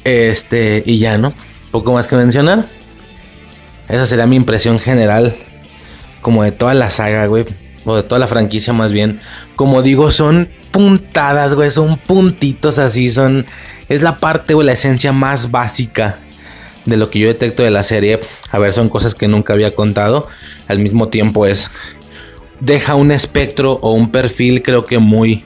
Este, 0.05 0.83
y 0.85 0.99
ya, 0.99 1.17
¿no? 1.19 1.33
Poco 1.71 1.93
más 1.93 2.07
que 2.07 2.17
mencionar. 2.17 2.67
Esa 3.89 4.07
sería 4.07 4.27
mi 4.27 4.37
impresión 4.37 4.79
general, 4.79 5.35
como 6.23 6.43
de 6.43 6.53
toda 6.53 6.75
la 6.75 6.91
saga, 6.91 7.27
güey. 7.27 7.45
O 7.85 7.97
de 7.97 8.03
toda 8.03 8.19
la 8.19 8.27
franquicia, 8.27 8.73
más 8.73 8.93
bien. 8.93 9.21
Como 9.57 9.83
digo, 9.83 10.11
son 10.11 10.49
puntadas, 10.71 11.55
güey. 11.55 11.71
Son 11.71 11.97
puntitos 11.99 12.79
así. 12.79 13.11
Son. 13.11 13.47
Es 13.89 14.03
la 14.03 14.19
parte, 14.19 14.55
o 14.55 14.63
la 14.63 14.73
esencia 14.73 15.13
más 15.13 15.51
básica 15.51 16.19
de 16.87 16.97
lo 16.97 17.11
que 17.11 17.19
yo 17.19 17.29
detecto 17.29 17.63
de 17.63 17.71
la 17.71 17.83
serie. 17.83 18.21
A 18.51 18.59
ver, 18.59 18.73
son 18.73 18.89
cosas 18.89 19.15
que 19.15 19.29
nunca 19.29 19.53
había 19.53 19.75
contado. 19.75 20.29
Al 20.69 20.79
mismo 20.79 21.09
tiempo 21.09 21.47
es. 21.47 21.71
Deja 22.61 22.95
un 22.95 23.11
espectro 23.11 23.79
o 23.83 23.93
un 23.93 24.11
perfil, 24.11 24.63
creo 24.63 24.87
que 24.87 24.99
muy. 24.99 25.45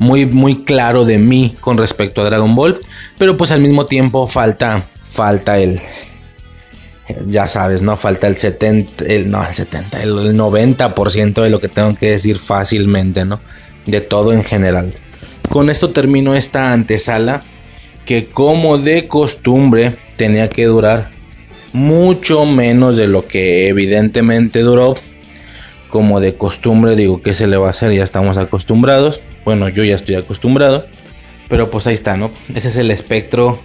Muy, 0.00 0.26
muy 0.26 0.62
claro 0.62 1.04
de 1.04 1.18
mí 1.18 1.56
con 1.60 1.76
respecto 1.76 2.20
a 2.20 2.24
Dragon 2.24 2.54
Ball. 2.54 2.78
Pero 3.18 3.36
pues 3.36 3.50
al 3.50 3.60
mismo 3.60 3.86
tiempo 3.86 4.28
falta. 4.28 4.84
Falta 5.10 5.58
el. 5.58 5.80
Ya 7.26 7.48
sabes, 7.48 7.82
¿no? 7.82 7.96
Falta 7.96 8.26
el 8.26 8.36
70. 8.36 9.04
El, 9.04 9.30
no, 9.30 9.44
el 9.46 9.54
70. 9.54 10.02
El 10.02 10.12
90% 10.36 11.42
de 11.42 11.50
lo 11.50 11.60
que 11.60 11.68
tengo 11.68 11.94
que 11.94 12.10
decir 12.10 12.38
fácilmente, 12.38 13.24
¿no? 13.24 13.40
De 13.86 14.00
todo 14.00 14.32
en 14.32 14.44
general. 14.44 14.94
Con 15.48 15.70
esto 15.70 15.90
termino 15.90 16.34
esta 16.34 16.72
antesala. 16.72 17.42
Que 18.08 18.26
como 18.26 18.78
de 18.78 19.06
costumbre 19.06 19.94
tenía 20.16 20.48
que 20.48 20.64
durar 20.64 21.10
mucho 21.74 22.46
menos 22.46 22.96
de 22.96 23.06
lo 23.06 23.26
que 23.26 23.68
evidentemente 23.68 24.60
duró. 24.60 24.94
Como 25.90 26.18
de 26.18 26.34
costumbre 26.34 26.96
digo 26.96 27.20
que 27.20 27.34
se 27.34 27.46
le 27.46 27.58
va 27.58 27.66
a 27.66 27.72
hacer, 27.72 27.92
ya 27.92 28.02
estamos 28.02 28.38
acostumbrados. 28.38 29.20
Bueno, 29.44 29.68
yo 29.68 29.84
ya 29.84 29.94
estoy 29.94 30.14
acostumbrado. 30.14 30.86
Pero 31.50 31.70
pues 31.70 31.86
ahí 31.86 31.92
está, 31.92 32.16
¿no? 32.16 32.30
Ese 32.54 32.68
es 32.68 32.76
el 32.76 32.90
espectro 32.90 33.58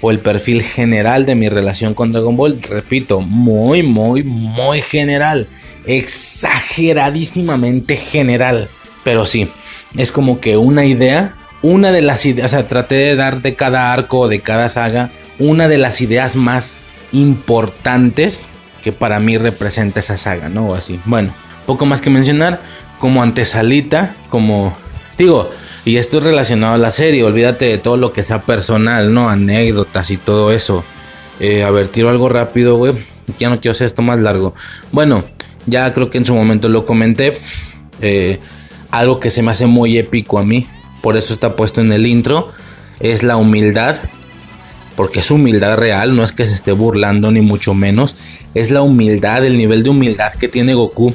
o 0.00 0.12
el 0.12 0.20
perfil 0.20 0.62
general 0.62 1.26
de 1.26 1.34
mi 1.34 1.48
relación 1.48 1.94
con 1.94 2.12
Dragon 2.12 2.36
Ball. 2.36 2.62
Repito, 2.62 3.20
muy, 3.20 3.82
muy, 3.82 4.22
muy 4.22 4.82
general. 4.82 5.48
Exageradísimamente 5.84 7.96
general. 7.96 8.70
Pero 9.02 9.26
sí, 9.26 9.48
es 9.96 10.12
como 10.12 10.38
que 10.38 10.56
una 10.56 10.84
idea. 10.84 11.34
Una 11.62 11.92
de 11.92 12.02
las 12.02 12.24
ideas, 12.24 12.52
o 12.52 12.56
sea, 12.56 12.66
traté 12.66 12.94
de 12.94 13.16
dar 13.16 13.42
de 13.42 13.54
cada 13.54 13.92
arco 13.92 14.20
o 14.20 14.28
de 14.28 14.40
cada 14.40 14.68
saga 14.68 15.10
una 15.38 15.68
de 15.68 15.78
las 15.78 16.00
ideas 16.00 16.36
más 16.36 16.76
importantes 17.12 18.46
que 18.82 18.92
para 18.92 19.20
mí 19.20 19.36
representa 19.36 20.00
esa 20.00 20.16
saga, 20.16 20.48
¿no? 20.48 20.68
O 20.68 20.74
así. 20.74 20.98
Bueno, 21.04 21.34
poco 21.66 21.86
más 21.86 22.00
que 22.00 22.10
mencionar, 22.10 22.60
como 22.98 23.22
antesalita, 23.22 24.14
como 24.28 24.76
digo, 25.18 25.50
y 25.84 25.96
esto 25.96 26.18
es 26.18 26.24
relacionado 26.24 26.74
a 26.74 26.78
la 26.78 26.90
serie, 26.90 27.24
olvídate 27.24 27.66
de 27.66 27.78
todo 27.78 27.96
lo 27.96 28.12
que 28.12 28.22
sea 28.22 28.42
personal, 28.42 29.12
¿no? 29.12 29.28
Anécdotas 29.28 30.10
y 30.10 30.16
todo 30.16 30.52
eso. 30.52 30.84
Eh, 31.40 31.62
a 31.62 31.70
ver, 31.70 31.88
tiro 31.88 32.10
algo 32.10 32.28
rápido, 32.28 32.76
güey. 32.76 32.92
Ya 33.38 33.48
no 33.48 33.60
quiero 33.60 33.72
hacer 33.72 33.86
esto 33.86 34.02
más 34.02 34.18
largo. 34.18 34.54
Bueno, 34.92 35.24
ya 35.66 35.92
creo 35.92 36.10
que 36.10 36.18
en 36.18 36.26
su 36.26 36.34
momento 36.34 36.68
lo 36.68 36.84
comenté. 36.84 37.38
Eh, 38.02 38.40
algo 38.90 39.20
que 39.20 39.30
se 39.30 39.42
me 39.42 39.52
hace 39.52 39.66
muy 39.66 39.98
épico 39.98 40.38
a 40.38 40.44
mí, 40.44 40.66
por 41.00 41.16
eso 41.16 41.32
está 41.32 41.56
puesto 41.56 41.80
en 41.80 41.92
el 41.92 42.06
intro, 42.06 42.48
es 43.00 43.22
la 43.22 43.36
humildad 43.36 43.98
porque 44.96 45.20
es 45.20 45.30
humildad 45.30 45.78
real, 45.78 46.14
no 46.14 46.22
es 46.22 46.32
que 46.32 46.46
se 46.46 46.52
esté 46.52 46.72
burlando 46.72 47.30
ni 47.30 47.40
mucho 47.40 47.72
menos, 47.72 48.16
es 48.54 48.70
la 48.70 48.82
humildad, 48.82 49.44
el 49.46 49.56
nivel 49.56 49.82
de 49.82 49.88
humildad 49.88 50.34
que 50.34 50.46
tiene 50.46 50.74
Goku 50.74 51.14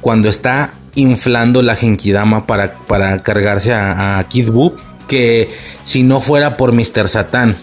cuando 0.00 0.30
está 0.30 0.72
inflando 0.94 1.60
la 1.62 1.76
Genkidama 1.76 2.46
para, 2.46 2.78
para 2.86 3.22
cargarse 3.22 3.74
a, 3.74 4.24
Kid 4.28 4.48
Buu, 4.48 4.74
que 5.06 5.50
si 5.84 6.02
no 6.02 6.20
fuera 6.20 6.56
por 6.56 6.72
Mr. 6.72 7.08
Satan, 7.08 7.56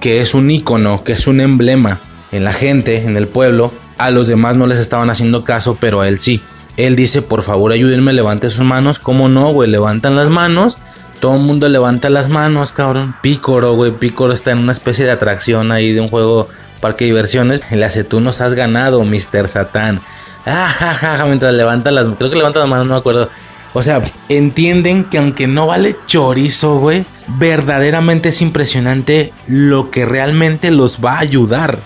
que 0.00 0.20
es 0.20 0.34
un 0.34 0.50
icono, 0.50 1.02
que 1.02 1.12
es 1.12 1.26
un 1.26 1.40
emblema 1.40 2.00
en 2.30 2.44
la 2.44 2.52
gente, 2.52 3.04
en 3.04 3.16
el 3.16 3.26
pueblo, 3.26 3.72
a 3.96 4.10
los 4.10 4.28
demás 4.28 4.56
no 4.56 4.66
les 4.66 4.78
estaban 4.78 5.08
haciendo 5.08 5.42
caso, 5.42 5.78
pero 5.80 6.02
a 6.02 6.08
él 6.08 6.18
sí. 6.18 6.42
Él 6.78 6.96
dice, 6.96 7.20
por 7.20 7.42
favor 7.42 7.72
ayúdenme, 7.72 8.14
levante 8.14 8.48
sus 8.48 8.64
manos. 8.64 8.98
¿Cómo 8.98 9.28
no, 9.28 9.50
güey? 9.50 9.68
Levantan 9.68 10.16
las 10.16 10.30
manos 10.30 10.78
todo 11.20 11.34
el 11.34 11.42
mundo 11.42 11.68
levanta 11.68 12.10
las 12.10 12.28
manos, 12.28 12.72
cabrón. 12.72 13.14
Pícoro, 13.20 13.74
güey. 13.74 13.90
Pícoro 13.90 14.32
está 14.32 14.52
en 14.52 14.58
una 14.58 14.72
especie 14.72 15.04
de 15.04 15.10
atracción 15.10 15.72
ahí 15.72 15.92
de 15.92 16.00
un 16.00 16.08
juego 16.08 16.48
parque 16.80 17.04
de 17.04 17.10
diversiones. 17.10 17.60
Le 17.72 17.84
hace, 17.84 18.04
tú 18.04 18.20
nos 18.20 18.40
has 18.40 18.54
ganado, 18.54 19.02
Mr. 19.02 19.48
Satán. 19.48 20.00
Ah, 20.46 21.24
mientras 21.26 21.52
levanta 21.54 21.90
las 21.90 22.06
creo 22.16 22.30
que 22.30 22.36
levanta 22.36 22.60
las 22.60 22.68
manos, 22.68 22.86
no 22.86 22.94
me 22.94 23.00
acuerdo. 23.00 23.28
O 23.74 23.82
sea, 23.82 24.00
entienden 24.28 25.04
que 25.04 25.18
aunque 25.18 25.46
no 25.46 25.66
vale 25.66 25.96
chorizo, 26.06 26.78
güey, 26.78 27.04
verdaderamente 27.26 28.30
es 28.30 28.40
impresionante 28.40 29.32
lo 29.46 29.90
que 29.90 30.06
realmente 30.06 30.70
los 30.70 31.04
va 31.04 31.14
a 31.14 31.20
ayudar. 31.20 31.80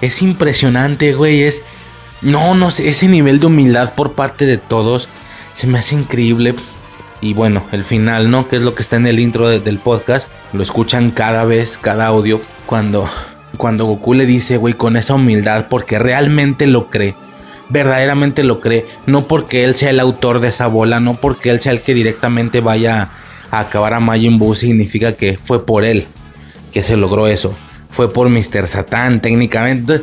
Es 0.00 0.22
impresionante, 0.22 1.14
güey, 1.14 1.42
es... 1.42 1.64
No, 2.20 2.54
no 2.54 2.70
sé, 2.70 2.88
ese 2.88 3.08
nivel 3.08 3.38
de 3.38 3.46
humildad 3.46 3.94
por 3.94 4.14
parte 4.14 4.44
de 4.44 4.58
todos 4.58 5.08
se 5.52 5.66
me 5.66 5.78
hace 5.78 5.94
increíble. 5.94 6.54
Y 7.20 7.34
bueno, 7.34 7.66
el 7.72 7.84
final, 7.84 8.30
¿no? 8.30 8.48
Que 8.48 8.56
es 8.56 8.62
lo 8.62 8.74
que 8.74 8.82
está 8.82 8.96
en 8.96 9.06
el 9.06 9.18
intro 9.18 9.48
del 9.48 9.78
podcast. 9.78 10.28
Lo 10.52 10.62
escuchan 10.62 11.10
cada 11.10 11.44
vez, 11.44 11.78
cada 11.78 12.06
audio. 12.06 12.40
Cuando, 12.66 13.08
cuando 13.56 13.86
Goku 13.86 14.14
le 14.14 14.26
dice, 14.26 14.56
güey, 14.56 14.74
con 14.74 14.96
esa 14.96 15.14
humildad, 15.14 15.66
porque 15.68 15.98
realmente 15.98 16.66
lo 16.66 16.88
cree. 16.88 17.14
Verdaderamente 17.68 18.44
lo 18.44 18.60
cree. 18.60 18.86
No 19.06 19.26
porque 19.26 19.64
él 19.64 19.74
sea 19.74 19.90
el 19.90 20.00
autor 20.00 20.40
de 20.40 20.48
esa 20.48 20.68
bola, 20.68 21.00
no 21.00 21.20
porque 21.20 21.50
él 21.50 21.60
sea 21.60 21.72
el 21.72 21.82
que 21.82 21.94
directamente 21.94 22.60
vaya 22.60 23.10
a 23.50 23.60
acabar 23.60 23.94
a 23.94 24.00
Majin 24.00 24.38
Buu, 24.38 24.54
significa 24.54 25.12
que 25.12 25.38
fue 25.38 25.64
por 25.64 25.84
él 25.84 26.06
que 26.72 26.82
se 26.82 26.96
logró 26.96 27.26
eso. 27.26 27.56
Fue 27.90 28.12
por 28.12 28.28
Mr. 28.28 28.66
Satan, 28.66 29.20
técnicamente. 29.20 30.02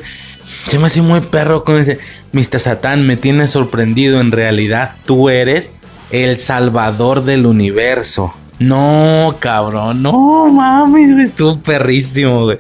Se 0.68 0.80
me 0.80 0.88
hace 0.88 1.02
muy 1.02 1.22
perro 1.22 1.64
con 1.64 1.78
ese 1.78 2.00
Mr. 2.34 2.60
Satan, 2.60 3.06
me 3.06 3.18
tiene 3.18 3.48
sorprendido. 3.48 4.20
En 4.20 4.32
realidad, 4.32 4.96
tú 5.06 5.30
eres 5.30 5.84
el 6.10 6.38
salvador 6.38 7.24
del 7.24 7.46
universo. 7.46 8.34
No, 8.58 9.36
cabrón, 9.40 10.02
no 10.02 10.48
mames, 10.48 11.12
estuvo 11.30 11.60
perrísimo, 11.60 12.44
güey. 12.44 12.58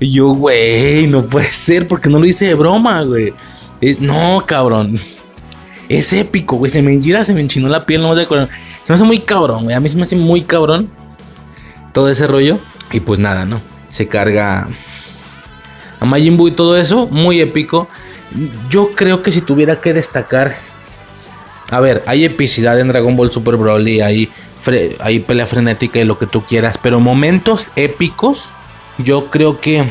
yo, 0.00 0.30
güey, 0.30 1.06
no 1.06 1.24
puede 1.24 1.52
ser 1.52 1.86
porque 1.86 2.08
no 2.08 2.18
lo 2.18 2.26
hice 2.26 2.46
de 2.46 2.54
broma, 2.54 3.02
güey. 3.02 3.32
no, 4.00 4.42
cabrón. 4.44 4.98
Es 5.88 6.12
épico, 6.12 6.56
güey. 6.56 6.70
Se 6.70 6.82
me 6.82 6.92
enchila, 6.92 7.24
se 7.24 7.32
me 7.32 7.40
enchinó 7.40 7.68
la 7.68 7.86
piel, 7.86 8.02
no 8.02 8.14
me 8.14 8.24
Se 8.24 8.36
me 8.88 8.94
hace 8.94 9.04
muy 9.04 9.18
cabrón, 9.18 9.64
güey. 9.64 9.74
A 9.74 9.80
mí 9.80 9.88
se 9.88 9.96
me 9.96 10.02
hace 10.02 10.16
muy 10.16 10.42
cabrón 10.42 10.90
todo 11.92 12.10
ese 12.10 12.26
rollo. 12.26 12.60
Y 12.92 13.00
pues 13.00 13.18
nada, 13.18 13.44
¿no? 13.46 13.60
Se 13.88 14.08
carga 14.08 14.68
a 16.00 16.04
Majin 16.04 16.36
Buu 16.36 16.48
y 16.48 16.52
todo 16.52 16.76
eso, 16.76 17.06
muy 17.06 17.40
épico. 17.40 17.88
Yo 18.68 18.90
creo 18.94 19.22
que 19.22 19.32
si 19.32 19.40
tuviera 19.40 19.80
que 19.80 19.92
destacar 19.92 20.56
a 21.70 21.78
ver, 21.78 22.02
hay 22.06 22.24
epicidad 22.24 22.78
en 22.80 22.88
Dragon 22.88 23.16
Ball 23.16 23.30
Super 23.30 23.56
Broly, 23.56 24.00
hay, 24.00 24.28
hay 24.98 25.20
pelea 25.20 25.46
frenética 25.46 26.00
y 26.00 26.04
lo 26.04 26.18
que 26.18 26.26
tú 26.26 26.42
quieras, 26.42 26.78
pero 26.78 26.98
momentos 26.98 27.70
épicos, 27.76 28.48
yo 28.98 29.30
creo 29.30 29.60
que 29.60 29.84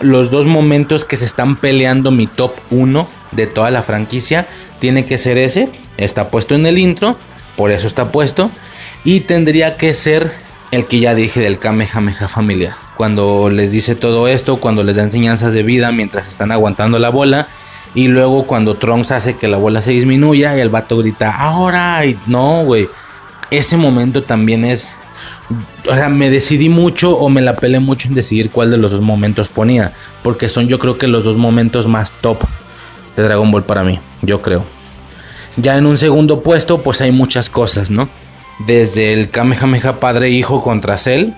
los 0.00 0.32
dos 0.32 0.46
momentos 0.46 1.04
que 1.04 1.16
se 1.16 1.24
están 1.24 1.54
peleando 1.54 2.10
mi 2.10 2.26
top 2.26 2.52
1 2.70 3.08
de 3.30 3.46
toda 3.46 3.70
la 3.70 3.82
franquicia, 3.82 4.46
tiene 4.80 5.06
que 5.06 5.18
ser 5.18 5.38
ese, 5.38 5.70
está 5.96 6.30
puesto 6.30 6.56
en 6.56 6.66
el 6.66 6.78
intro, 6.78 7.16
por 7.56 7.70
eso 7.70 7.86
está 7.86 8.10
puesto, 8.10 8.50
y 9.04 9.20
tendría 9.20 9.76
que 9.76 9.94
ser 9.94 10.32
el 10.72 10.86
que 10.86 10.98
ya 10.98 11.14
dije 11.14 11.40
del 11.40 11.60
Kamehameha 11.60 12.26
familiar. 12.26 12.83
Cuando 12.96 13.50
les 13.50 13.72
dice 13.72 13.94
todo 13.94 14.28
esto, 14.28 14.56
cuando 14.58 14.84
les 14.84 14.96
da 14.96 15.02
enseñanzas 15.02 15.52
de 15.52 15.62
vida 15.62 15.90
mientras 15.92 16.28
están 16.28 16.52
aguantando 16.52 16.98
la 16.98 17.08
bola 17.08 17.48
y 17.94 18.08
luego 18.08 18.44
cuando 18.44 18.74
Trunks 18.74 19.12
hace 19.12 19.36
que 19.36 19.46
la 19.46 19.56
bola 19.56 19.80
se 19.80 19.92
disminuya 19.92 20.56
y 20.56 20.60
el 20.60 20.68
vato 20.68 20.96
grita, 20.98 21.30
ahora, 21.30 22.04
y 22.04 22.18
no, 22.26 22.64
güey. 22.64 22.88
Ese 23.50 23.76
momento 23.76 24.22
también 24.22 24.64
es... 24.64 24.94
O 25.88 25.94
sea, 25.94 26.08
me 26.08 26.30
decidí 26.30 26.68
mucho 26.68 27.16
o 27.16 27.28
me 27.28 27.40
la 27.40 27.54
pelé 27.54 27.78
mucho 27.78 28.08
en 28.08 28.14
decidir 28.14 28.50
cuál 28.50 28.70
de 28.70 28.78
los 28.78 28.90
dos 28.90 29.00
momentos 29.00 29.48
ponía. 29.48 29.92
Porque 30.22 30.48
son 30.48 30.66
yo 30.66 30.78
creo 30.78 30.98
que 30.98 31.06
los 31.06 31.22
dos 31.22 31.36
momentos 31.36 31.86
más 31.86 32.14
top 32.14 32.38
de 33.16 33.22
Dragon 33.22 33.50
Ball 33.50 33.62
para 33.62 33.84
mí. 33.84 34.00
Yo 34.22 34.42
creo. 34.42 34.64
Ya 35.56 35.76
en 35.76 35.86
un 35.86 35.98
segundo 35.98 36.42
puesto 36.42 36.82
pues 36.82 37.00
hay 37.00 37.12
muchas 37.12 37.48
cosas, 37.48 37.90
¿no? 37.90 38.08
Desde 38.66 39.12
el 39.12 39.30
Kamehameha 39.30 40.00
padre 40.00 40.30
hijo 40.30 40.62
contra 40.64 40.96
Cell. 40.96 41.30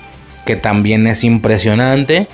Que 0.46 0.56
también 0.56 1.06
es 1.06 1.24
impresionante 1.24 2.28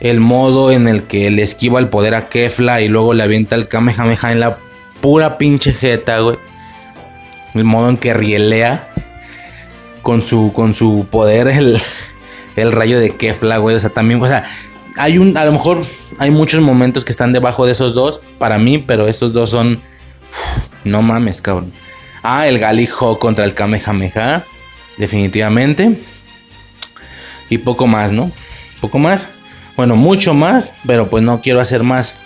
el 0.00 0.18
modo 0.18 0.72
en 0.72 0.88
el 0.88 1.04
que 1.04 1.30
le 1.30 1.42
esquiva 1.42 1.78
el 1.78 1.88
poder 1.88 2.16
a 2.16 2.28
Kefla 2.28 2.80
y 2.80 2.88
luego 2.88 3.14
le 3.14 3.22
avienta 3.22 3.54
el 3.54 3.68
Kamehameha 3.68 4.32
en 4.32 4.40
la 4.40 4.58
pura 5.00 5.38
pinche 5.38 5.72
jeta, 5.72 6.18
güey. 6.18 6.36
El 7.54 7.64
modo 7.64 7.88
en 7.88 7.96
que 7.96 8.12
rielea 8.12 8.88
con 10.02 10.20
su, 10.20 10.52
con 10.52 10.74
su 10.74 11.06
poder 11.08 11.46
el, 11.46 11.80
el 12.56 12.72
rayo 12.72 12.98
de 12.98 13.10
Kefla, 13.10 13.58
güey. 13.58 13.76
O 13.76 13.80
sea, 13.80 13.90
también, 13.90 14.20
o 14.20 14.26
sea, 14.26 14.50
hay 14.96 15.18
un, 15.18 15.36
a 15.36 15.44
lo 15.44 15.52
mejor 15.52 15.84
hay 16.18 16.30
muchos 16.30 16.60
momentos 16.60 17.04
que 17.04 17.12
están 17.12 17.32
debajo 17.32 17.64
de 17.64 17.72
esos 17.72 17.94
dos 17.94 18.20
para 18.38 18.58
mí, 18.58 18.78
pero 18.78 19.08
estos 19.08 19.32
dos 19.32 19.50
son, 19.50 19.80
no 20.84 21.02
mames, 21.02 21.40
cabrón. 21.40 21.72
Ah, 22.22 22.48
el 22.48 22.58
Galijo 22.58 23.18
contra 23.18 23.44
el 23.44 23.54
Kamehameha, 23.54 24.44
definitivamente. 24.96 26.00
Y 27.52 27.58
poco 27.58 27.86
más, 27.86 28.12
¿no? 28.12 28.30
Poco 28.80 28.98
más. 28.98 29.28
Bueno, 29.76 29.96
mucho 29.96 30.34
más, 30.34 30.72
pero 30.86 31.08
pues 31.08 31.22
no 31.22 31.40
quiero 31.40 31.60
hacer 31.60 31.82
más, 31.82 32.16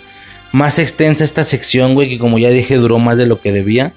más 0.51 0.79
extensa 0.79 1.23
esta 1.23 1.43
sección, 1.43 1.93
güey, 1.93 2.09
que 2.09 2.19
como 2.19 2.39
ya 2.39 2.49
dije 2.49 2.75
duró 2.75 2.99
más 2.99 3.17
de 3.17 3.25
lo 3.25 3.39
que 3.41 3.51
debía. 3.51 3.93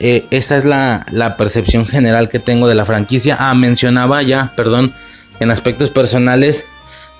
Eh, 0.00 0.26
esta 0.30 0.56
es 0.56 0.64
la, 0.64 1.06
la 1.10 1.36
percepción 1.36 1.86
general 1.86 2.28
que 2.28 2.38
tengo 2.38 2.68
de 2.68 2.74
la 2.74 2.84
franquicia. 2.84 3.36
Ah, 3.38 3.54
mencionaba 3.54 4.22
ya, 4.22 4.52
perdón, 4.56 4.94
en 5.38 5.50
aspectos 5.50 5.90
personales 5.90 6.64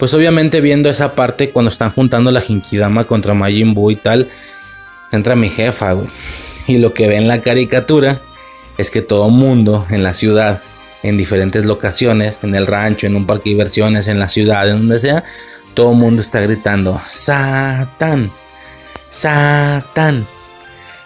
pues 0.01 0.15
obviamente 0.15 0.63
viendo 0.63 0.89
esa 0.89 1.15
parte 1.15 1.51
cuando 1.51 1.71
están 1.71 1.91
juntando 1.91 2.33
la 2.33 2.41
Jinkidama 2.41 3.05
contra 3.05 3.35
Majin 3.35 3.75
Buu 3.75 3.91
y 3.91 3.97
tal, 3.97 4.31
entra 5.13 5.37
mi 5.37 5.51
jefa, 5.51 5.93
güey. 5.93 6.09
Y 6.67 6.79
lo 6.79 6.95
que 6.95 7.07
ve 7.07 7.17
en 7.17 7.29
la 7.29 7.43
caricatura 7.43 8.23
es 8.79 8.89
que 8.89 9.03
todo 9.03 9.29
mundo 9.29 9.85
en 9.91 10.03
la 10.03 10.15
ciudad, 10.15 10.63
en 11.03 11.17
diferentes 11.17 11.65
locaciones, 11.65 12.39
en 12.43 12.55
el 12.55 12.67
rancho, 12.67 13.07
en 13.07 13.17
un 13.17 13.27
parque 13.27 13.51
de 13.51 13.55
diversiones, 13.55 14.09
en 14.09 14.19
la 14.19 14.29
ciudad, 14.29 14.69
en 14.69 14.79
donde 14.79 14.99
sea, 14.99 15.25
todo 15.75 15.93
el 15.93 15.99
mundo 15.99 16.23
está 16.23 16.41
gritando, 16.41 17.01
Satán, 17.07 18.31
Satán, 19.09 20.27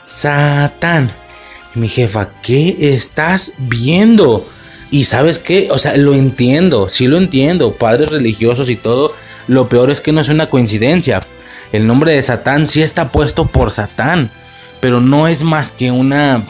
Satán. 0.05 1.10
Y 1.74 1.78
mi 1.78 1.89
jefa, 1.89 2.31
¿qué 2.42 2.94
estás 2.94 3.52
viendo? 3.58 4.47
Y 4.90 5.05
sabes 5.05 5.39
qué, 5.39 5.68
o 5.70 5.78
sea, 5.78 5.97
lo 5.97 6.14
entiendo, 6.14 6.89
sí 6.89 7.08
lo 7.08 7.18
entiendo, 7.18 7.74
padres 7.74 8.10
religiosos 8.10 8.70
y 8.70 8.76
todo. 8.76 9.12
Lo 9.48 9.68
peor 9.68 9.90
es 9.90 10.00
que 10.00 10.12
no 10.12 10.20
es 10.20 10.28
una 10.28 10.48
coincidencia. 10.48 11.23
El 11.73 11.86
nombre 11.86 12.12
de 12.12 12.23
Satán 12.23 12.68
sí 12.68 12.82
está 12.82 13.10
puesto 13.10 13.47
por 13.47 13.70
Satán, 13.70 14.31
pero 14.81 15.00
no 15.00 15.26
es 15.26 15.42
más 15.42 15.73
que 15.73 15.90
una 15.90 16.44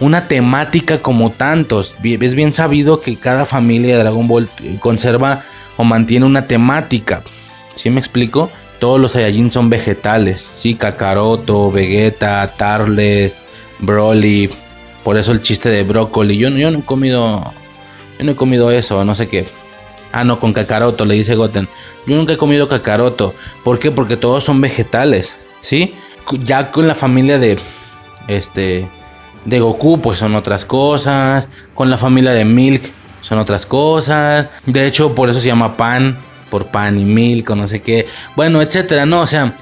una 0.00 0.28
temática 0.28 1.02
como 1.02 1.30
tantos. 1.30 1.94
Es 2.02 2.34
bien 2.34 2.52
sabido 2.52 3.00
que 3.00 3.16
cada 3.16 3.44
familia 3.44 3.96
de 3.96 4.02
Dragon 4.02 4.26
Ball 4.26 4.48
conserva 4.80 5.42
o 5.76 5.84
mantiene 5.84 6.26
una 6.26 6.46
temática. 6.46 7.22
¿Sí 7.74 7.90
me 7.90 8.00
explico? 8.00 8.50
Todos 8.78 8.98
los 8.98 9.12
Saiyajin 9.12 9.50
son 9.50 9.68
vegetales, 9.68 10.50
sí, 10.54 10.74
Kakaroto, 10.74 11.70
Vegeta, 11.70 12.50
Tarles, 12.56 13.42
Broly, 13.78 14.50
por 15.04 15.16
eso 15.16 15.32
el 15.32 15.42
chiste 15.42 15.68
de 15.68 15.82
brócoli. 15.82 16.36
Yo, 16.36 16.48
yo 16.50 16.70
no 16.70 16.78
he 16.78 16.82
comido. 16.82 17.52
Yo 18.18 18.24
no 18.24 18.32
he 18.32 18.36
comido 18.36 18.70
eso, 18.70 19.04
no 19.04 19.14
sé 19.14 19.28
qué. 19.28 19.46
Ah, 20.12 20.24
no, 20.24 20.40
con 20.40 20.52
cacaroto, 20.52 21.04
le 21.04 21.14
dice 21.14 21.36
Goten. 21.36 21.68
Yo 22.06 22.16
nunca 22.16 22.32
he 22.32 22.36
comido 22.36 22.68
cacaroto. 22.68 23.34
¿Por 23.64 23.78
qué? 23.78 23.90
Porque 23.90 24.16
todos 24.16 24.44
son 24.44 24.60
vegetales. 24.60 25.36
¿Sí? 25.60 25.94
Ya 26.44 26.70
con 26.70 26.86
la 26.86 26.94
familia 26.94 27.38
de. 27.38 27.58
Este. 28.28 28.88
De 29.44 29.60
Goku, 29.60 30.00
pues 30.00 30.18
son 30.18 30.34
otras 30.34 30.64
cosas. 30.64 31.48
Con 31.74 31.90
la 31.90 31.96
familia 31.96 32.32
de 32.32 32.44
Milk, 32.44 32.82
son 33.20 33.38
otras 33.38 33.66
cosas. 33.66 34.48
De 34.66 34.86
hecho, 34.86 35.14
por 35.14 35.30
eso 35.30 35.40
se 35.40 35.46
llama 35.46 35.76
pan. 35.76 36.18
Por 36.50 36.66
pan 36.66 36.98
y 36.98 37.04
milk, 37.04 37.48
o 37.50 37.54
no 37.54 37.68
sé 37.68 37.80
qué. 37.80 38.08
Bueno, 38.34 38.60
etcétera, 38.60 39.06
no, 39.06 39.20
o 39.20 39.26
sea 39.26 39.54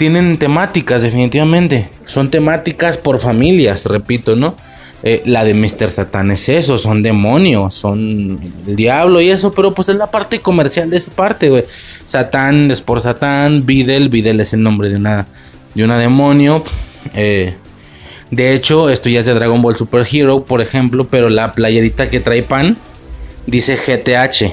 tienen 0.00 0.38
temáticas, 0.38 1.02
definitivamente. 1.02 1.90
Son 2.06 2.30
temáticas 2.30 2.96
por 2.96 3.18
familias, 3.18 3.84
repito, 3.84 4.34
¿no? 4.34 4.54
Eh, 5.02 5.20
la 5.26 5.44
de 5.44 5.52
Mr. 5.52 5.90
Satan 5.90 6.30
es 6.30 6.48
eso, 6.48 6.78
son 6.78 7.02
demonios, 7.02 7.74
son 7.74 8.40
el 8.66 8.76
diablo 8.76 9.20
y 9.20 9.28
eso, 9.28 9.52
pero 9.52 9.74
pues 9.74 9.90
es 9.90 9.96
la 9.96 10.10
parte 10.10 10.40
comercial 10.40 10.88
de 10.88 10.96
esa 10.96 11.12
parte, 11.12 11.50
güey. 11.50 11.64
Satán 12.06 12.70
es 12.70 12.80
por 12.80 13.02
Satán, 13.02 13.66
Videl, 13.66 14.08
Videl 14.08 14.40
es 14.40 14.54
el 14.54 14.62
nombre 14.62 14.88
de 14.88 14.96
una, 14.96 15.26
de 15.74 15.84
una 15.84 15.98
demonio. 15.98 16.64
Eh, 17.12 17.56
de 18.30 18.54
hecho, 18.54 18.90
esto 18.90 19.08
ya 19.08 19.20
es 19.20 19.26
de 19.26 19.34
Dragon 19.34 19.60
Ball 19.60 19.76
Super 19.76 20.06
Hero, 20.10 20.44
por 20.44 20.60
ejemplo, 20.60 21.08
pero 21.08 21.28
la 21.30 21.52
playerita 21.52 22.10
que 22.10 22.20
trae 22.20 22.42
pan 22.42 22.76
dice 23.46 23.76
GTH, 23.76 24.52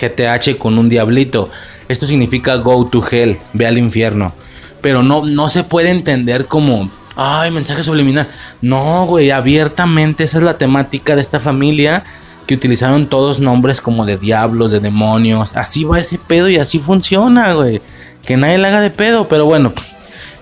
GTH 0.00 0.58
con 0.58 0.78
un 0.78 0.88
diablito. 0.88 1.50
Esto 1.88 2.06
significa 2.06 2.56
Go 2.56 2.86
to 2.86 3.04
Hell, 3.10 3.38
ve 3.52 3.66
al 3.66 3.78
infierno 3.78 4.32
pero 4.80 5.02
no, 5.02 5.24
no 5.24 5.48
se 5.48 5.64
puede 5.64 5.90
entender 5.90 6.46
como, 6.46 6.88
ay, 7.16 7.50
mensaje 7.50 7.82
subliminal. 7.82 8.28
No, 8.60 9.06
güey, 9.06 9.30
abiertamente 9.30 10.24
esa 10.24 10.38
es 10.38 10.44
la 10.44 10.58
temática 10.58 11.16
de 11.16 11.22
esta 11.22 11.40
familia 11.40 12.04
que 12.46 12.54
utilizaron 12.54 13.08
todos 13.08 13.40
nombres 13.40 13.80
como 13.80 14.06
de 14.06 14.16
diablos, 14.16 14.72
de 14.72 14.80
demonios. 14.80 15.56
Así 15.56 15.84
va 15.84 16.00
ese 16.00 16.18
pedo 16.18 16.48
y 16.48 16.56
así 16.56 16.78
funciona, 16.78 17.52
güey. 17.52 17.82
Que 18.24 18.36
nadie 18.36 18.58
le 18.58 18.68
haga 18.68 18.80
de 18.80 18.90
pedo, 18.90 19.28
pero 19.28 19.46
bueno, 19.46 19.72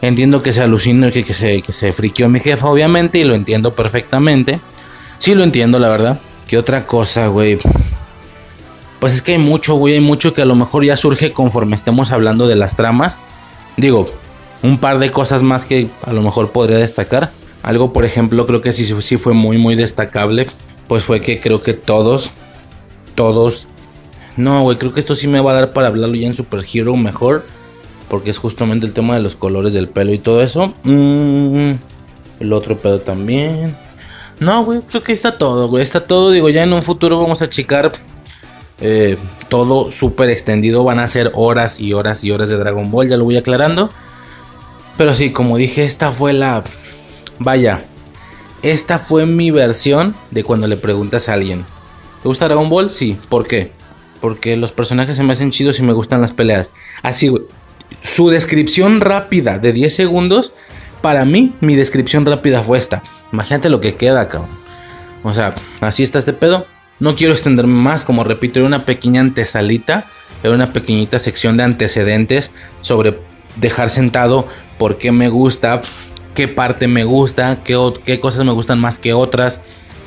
entiendo 0.08 0.42
que 0.42 0.52
se 0.52 0.62
alucinó, 0.62 1.10
que, 1.10 1.24
que, 1.24 1.34
se, 1.34 1.62
que 1.62 1.72
se 1.72 1.92
friqueó 1.92 2.28
mi 2.28 2.40
jefa, 2.40 2.68
obviamente, 2.68 3.18
y 3.18 3.24
lo 3.24 3.34
entiendo 3.34 3.74
perfectamente. 3.74 4.60
Sí 5.18 5.34
lo 5.34 5.44
entiendo, 5.44 5.78
la 5.78 5.88
verdad. 5.88 6.20
¿Qué 6.46 6.58
otra 6.58 6.86
cosa, 6.86 7.28
güey? 7.28 7.58
Pues 9.00 9.14
es 9.14 9.22
que 9.22 9.32
hay 9.32 9.38
mucho, 9.38 9.74
güey, 9.74 9.94
hay 9.94 10.00
mucho 10.00 10.34
que 10.34 10.42
a 10.42 10.46
lo 10.46 10.54
mejor 10.54 10.84
ya 10.84 10.96
surge 10.96 11.32
conforme 11.32 11.76
estemos 11.76 12.12
hablando 12.12 12.46
de 12.46 12.56
las 12.56 12.76
tramas. 12.76 13.18
Digo, 13.76 14.08
un 14.62 14.78
par 14.78 14.98
de 14.98 15.10
cosas 15.10 15.42
más 15.42 15.64
que 15.64 15.88
a 16.04 16.12
lo 16.12 16.22
mejor 16.22 16.50
podría 16.50 16.78
destacar. 16.78 17.30
Algo, 17.62 17.92
por 17.92 18.04
ejemplo, 18.04 18.46
creo 18.46 18.62
que 18.62 18.72
sí, 18.72 18.84
sí 19.00 19.16
fue 19.16 19.34
muy, 19.34 19.58
muy 19.58 19.74
destacable. 19.74 20.46
Pues 20.88 21.02
fue 21.02 21.20
que 21.20 21.40
creo 21.40 21.62
que 21.62 21.74
todos, 21.74 22.30
todos. 23.14 23.68
No, 24.36 24.62
güey, 24.62 24.78
creo 24.78 24.94
que 24.94 25.00
esto 25.00 25.14
sí 25.14 25.26
me 25.26 25.40
va 25.40 25.52
a 25.52 25.54
dar 25.54 25.72
para 25.72 25.88
hablarlo 25.88 26.14
ya 26.14 26.28
en 26.28 26.34
Super 26.34 26.64
Hero 26.72 26.96
mejor. 26.96 27.44
Porque 28.08 28.30
es 28.30 28.38
justamente 28.38 28.86
el 28.86 28.92
tema 28.92 29.14
de 29.14 29.22
los 29.22 29.34
colores 29.34 29.74
del 29.74 29.88
pelo 29.88 30.12
y 30.12 30.18
todo 30.18 30.42
eso. 30.42 30.74
Mm, 30.84 31.72
el 32.40 32.52
otro 32.52 32.76
pedo 32.78 33.00
también. 33.00 33.74
No, 34.38 34.64
güey, 34.64 34.80
creo 34.80 35.02
que 35.02 35.12
está 35.12 35.38
todo, 35.38 35.68
güey. 35.68 35.82
Está 35.82 36.04
todo. 36.04 36.30
Digo, 36.30 36.48
ya 36.48 36.62
en 36.62 36.72
un 36.72 36.82
futuro 36.82 37.18
vamos 37.18 37.42
a 37.42 37.48
checar 37.48 37.92
eh, 38.80 39.16
todo 39.48 39.90
súper 39.90 40.30
extendido. 40.30 40.84
Van 40.84 40.98
a 40.98 41.08
ser 41.08 41.32
horas 41.34 41.80
y 41.80 41.92
horas 41.94 42.22
y 42.22 42.30
horas 42.30 42.48
de 42.48 42.56
Dragon 42.56 42.90
Ball. 42.90 43.08
Ya 43.08 43.16
lo 43.16 43.24
voy 43.24 43.36
aclarando. 43.36 43.90
Pero 44.96 45.14
sí, 45.14 45.30
como 45.30 45.56
dije, 45.56 45.84
esta 45.84 46.12
fue 46.12 46.32
la... 46.32 46.62
Vaya, 47.38 47.84
esta 48.62 48.98
fue 48.98 49.26
mi 49.26 49.50
versión 49.50 50.14
de 50.30 50.42
cuando 50.42 50.68
le 50.68 50.76
preguntas 50.76 51.28
a 51.28 51.34
alguien. 51.34 51.64
¿Te 52.22 52.28
gusta 52.28 52.46
Dragon 52.46 52.68
Ball? 52.68 52.90
Sí. 52.90 53.18
¿Por 53.28 53.46
qué? 53.46 53.72
Porque 54.20 54.56
los 54.56 54.72
personajes 54.72 55.16
se 55.16 55.22
me 55.22 55.34
hacen 55.34 55.50
chidos 55.50 55.78
y 55.78 55.82
me 55.82 55.92
gustan 55.92 56.20
las 56.20 56.32
peleas. 56.32 56.70
Así, 57.02 57.32
Su 58.02 58.30
descripción 58.30 59.00
rápida 59.00 59.58
de 59.58 59.72
10 59.72 59.94
segundos. 59.94 60.54
Para 61.02 61.24
mí, 61.24 61.54
mi 61.60 61.76
descripción 61.76 62.24
rápida 62.24 62.62
fue 62.62 62.78
esta. 62.78 63.02
Imagínate 63.32 63.68
lo 63.68 63.80
que 63.80 63.94
queda, 63.94 64.28
cabrón. 64.28 64.58
O 65.22 65.34
sea, 65.34 65.54
así 65.80 66.02
está 66.02 66.18
este 66.18 66.32
pedo. 66.32 66.66
No 66.98 67.14
quiero 67.14 67.32
extenderme 67.32 67.74
más, 67.74 68.04
como 68.04 68.24
repito, 68.24 68.58
era 68.58 68.66
una 68.66 68.84
pequeña 68.86 69.20
antesalita, 69.20 70.06
era 70.42 70.54
una 70.54 70.72
pequeñita 70.72 71.18
sección 71.18 71.56
de 71.56 71.64
antecedentes 71.64 72.50
sobre 72.80 73.18
dejar 73.56 73.90
sentado 73.90 74.48
por 74.78 74.98
qué 74.98 75.12
me 75.12 75.28
gusta, 75.28 75.82
qué 76.34 76.48
parte 76.48 76.88
me 76.88 77.04
gusta, 77.04 77.58
qué, 77.64 77.78
qué 78.04 78.20
cosas 78.20 78.44
me 78.44 78.52
gustan 78.52 78.78
más 78.78 78.98
que 78.98 79.12
otras 79.12 79.62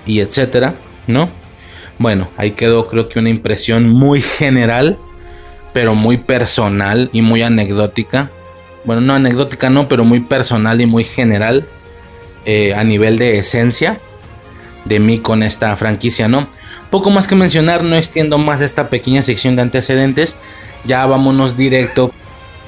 y 0.05 0.19
etcétera, 0.19 0.75
¿no? 1.07 1.29
Bueno, 1.97 2.29
ahí 2.37 2.51
quedó 2.51 2.87
creo 2.87 3.09
que 3.09 3.19
una 3.19 3.29
impresión 3.29 3.89
muy 3.89 4.21
general, 4.21 4.97
pero 5.73 5.95
muy 5.95 6.17
personal 6.17 7.09
y 7.13 7.21
muy 7.21 7.41
anecdótica. 7.41 8.31
Bueno, 8.85 9.01
no 9.01 9.13
anecdótica 9.13 9.69
no, 9.69 9.87
pero 9.87 10.05
muy 10.05 10.21
personal 10.21 10.81
y 10.81 10.85
muy 10.85 11.03
general 11.03 11.65
eh, 12.45 12.73
a 12.73 12.83
nivel 12.83 13.17
de 13.17 13.37
esencia 13.37 13.99
de 14.85 14.99
mí 14.99 15.19
con 15.19 15.43
esta 15.43 15.75
franquicia, 15.75 16.27
¿no? 16.27 16.47
Poco 16.89 17.11
más 17.11 17.27
que 17.27 17.35
mencionar, 17.35 17.83
no 17.83 17.95
extiendo 17.95 18.37
más 18.37 18.61
esta 18.61 18.89
pequeña 18.89 19.21
sección 19.21 19.55
de 19.55 19.61
antecedentes. 19.61 20.37
Ya 20.85 21.05
vámonos 21.05 21.57
directo 21.57 22.11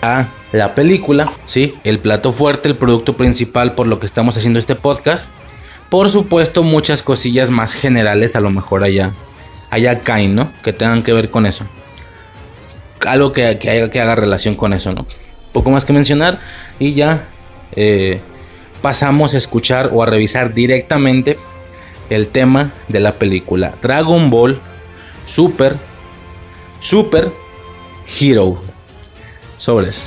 a 0.01 0.27
la 0.51 0.75
película, 0.75 1.31
¿sí? 1.45 1.75
El 1.83 1.99
plato 1.99 2.31
fuerte, 2.31 2.67
el 2.67 2.75
producto 2.75 3.13
principal 3.17 3.73
por 3.73 3.87
lo 3.87 3.99
que 3.99 4.05
estamos 4.05 4.37
haciendo 4.37 4.59
este 4.59 4.75
podcast. 4.75 5.29
Por 5.89 6.09
supuesto, 6.09 6.63
muchas 6.63 7.01
cosillas 7.01 7.49
más 7.49 7.73
generales, 7.73 8.35
a 8.35 8.41
lo 8.41 8.49
mejor 8.49 8.83
allá, 8.83 9.11
allá 9.69 10.01
caen, 10.01 10.35
¿no? 10.35 10.51
Que 10.63 10.73
tengan 10.73 11.03
que 11.03 11.13
ver 11.13 11.29
con 11.29 11.45
eso. 11.45 11.65
Algo 13.05 13.31
que, 13.31 13.57
que, 13.57 13.89
que 13.91 14.01
haga 14.01 14.15
relación 14.15 14.55
con 14.55 14.73
eso, 14.73 14.93
¿no? 14.93 15.05
Poco 15.53 15.69
más 15.69 15.85
que 15.85 15.93
mencionar 15.93 16.39
y 16.79 16.93
ya 16.93 17.27
eh, 17.75 18.21
pasamos 18.81 19.33
a 19.33 19.37
escuchar 19.37 19.89
o 19.93 20.03
a 20.03 20.05
revisar 20.05 20.53
directamente 20.53 21.37
el 22.09 22.27
tema 22.27 22.71
de 22.87 22.99
la 22.99 23.13
película 23.13 23.75
Dragon 23.81 24.29
Ball 24.29 24.59
Super 25.25 25.77
Super 26.79 27.31
Hero. 28.19 28.61
Sobres. 29.57 30.03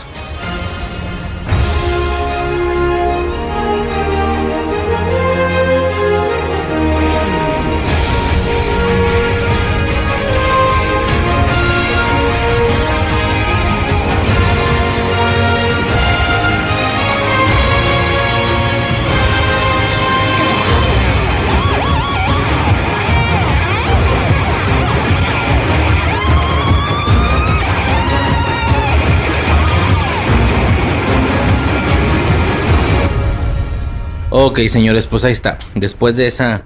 Ok, 34.47 34.60
señores, 34.68 35.06
pues 35.06 35.24
ahí 35.24 35.32
está. 35.32 35.58
Después 35.74 36.18
de 36.18 36.26
esa 36.26 36.64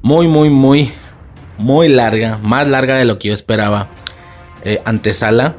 muy, 0.00 0.28
muy, 0.28 0.48
muy, 0.48 0.92
muy 1.58 1.88
larga, 1.88 2.38
más 2.38 2.66
larga 2.66 2.96
de 2.96 3.04
lo 3.04 3.18
que 3.18 3.28
yo 3.28 3.34
esperaba, 3.34 3.90
eh, 4.64 4.80
antesala, 4.86 5.56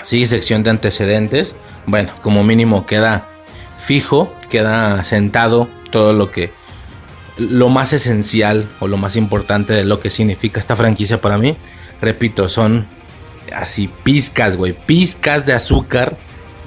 sí, 0.00 0.24
sección 0.24 0.62
de 0.62 0.70
antecedentes. 0.70 1.54
Bueno, 1.84 2.12
como 2.22 2.44
mínimo 2.44 2.86
queda 2.86 3.28
fijo, 3.76 4.34
queda 4.48 5.04
sentado 5.04 5.68
todo 5.90 6.14
lo 6.14 6.30
que, 6.30 6.50
lo 7.36 7.68
más 7.68 7.92
esencial 7.92 8.66
o 8.80 8.88
lo 8.88 8.96
más 8.96 9.16
importante 9.16 9.74
de 9.74 9.84
lo 9.84 10.00
que 10.00 10.08
significa 10.08 10.60
esta 10.60 10.76
franquicia 10.76 11.20
para 11.20 11.36
mí. 11.36 11.58
Repito, 12.00 12.48
son 12.48 12.86
así 13.54 13.90
pizcas, 14.02 14.56
güey, 14.56 14.72
pizcas 14.72 15.44
de 15.44 15.52
azúcar, 15.52 16.16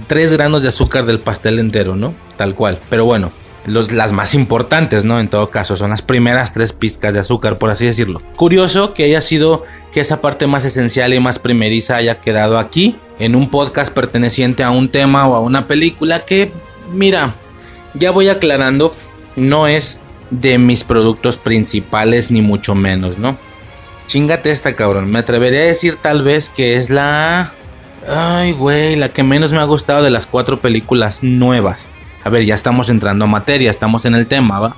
tres 0.06 0.32
granos 0.34 0.62
de 0.62 0.70
azúcar 0.70 1.08
del 1.08 1.20
pastel 1.20 1.58
entero, 1.58 1.96
¿no? 1.96 2.14
Tal 2.38 2.54
cual. 2.54 2.78
Pero 2.92 3.04
bueno, 3.06 3.32
las 3.68 4.12
más 4.12 4.34
importantes, 4.34 5.06
¿no? 5.06 5.20
En 5.20 5.28
todo 5.28 5.50
caso, 5.50 5.78
son 5.78 5.92
las 5.92 6.02
primeras 6.02 6.54
tres 6.54 6.74
pizcas 6.74 7.14
de 7.14 7.20
azúcar, 7.20 7.58
por 7.58 7.70
así 7.70 7.86
decirlo. 7.86 8.22
Curioso 8.36 8.94
que 8.94 9.04
haya 9.04 9.22
sido 9.22 9.66
que 9.92 10.00
esa 10.00 10.22
parte 10.22 10.48
más 10.48 10.66
esencial 10.66 11.14
y 11.14 11.20
más 11.20 11.38
primeriza 11.38 11.98
haya 11.98 12.20
quedado 12.20 12.58
aquí, 12.58 12.96
en 13.20 13.36
un 13.36 13.50
podcast 13.50 13.94
perteneciente 13.94 14.64
a 14.64 14.72
un 14.72 14.90
tema 14.90 15.28
o 15.28 15.36
a 15.36 15.42
una 15.42 15.68
película 15.68 16.26
que, 16.26 16.52
mira, 16.94 17.34
ya 17.94 18.12
voy 18.12 18.30
aclarando, 18.30 18.94
no 19.36 19.68
es 19.68 20.00
de 20.30 20.58
mis 20.58 20.84
productos 20.84 21.38
principales, 21.38 22.32
ni 22.32 22.42
mucho 22.42 22.76
menos, 22.76 23.18
¿no? 23.18 23.38
Chingate 24.08 24.52
esta, 24.52 24.76
cabrón. 24.76 25.12
Me 25.12 25.20
atrevería 25.20 25.62
a 25.62 25.66
decir 25.66 25.98
tal 26.02 26.24
vez 26.24 26.50
que 26.50 26.78
es 26.78 26.90
la... 26.90 27.54
Ay, 28.08 28.54
güey, 28.54 28.96
la 28.96 29.10
que 29.10 29.24
menos 29.24 29.52
me 29.52 29.60
ha 29.60 29.66
gustado 29.66 30.02
de 30.02 30.10
las 30.10 30.26
cuatro 30.26 30.60
películas 30.60 31.24
nuevas. 31.24 31.88
A 32.28 32.30
ver, 32.30 32.44
ya 32.44 32.56
estamos 32.56 32.90
entrando 32.90 33.24
a 33.24 33.28
materia, 33.30 33.72
estamos 33.72 34.04
en 34.04 34.14
el 34.14 34.28
tema, 34.28 34.60
¿va? 34.60 34.76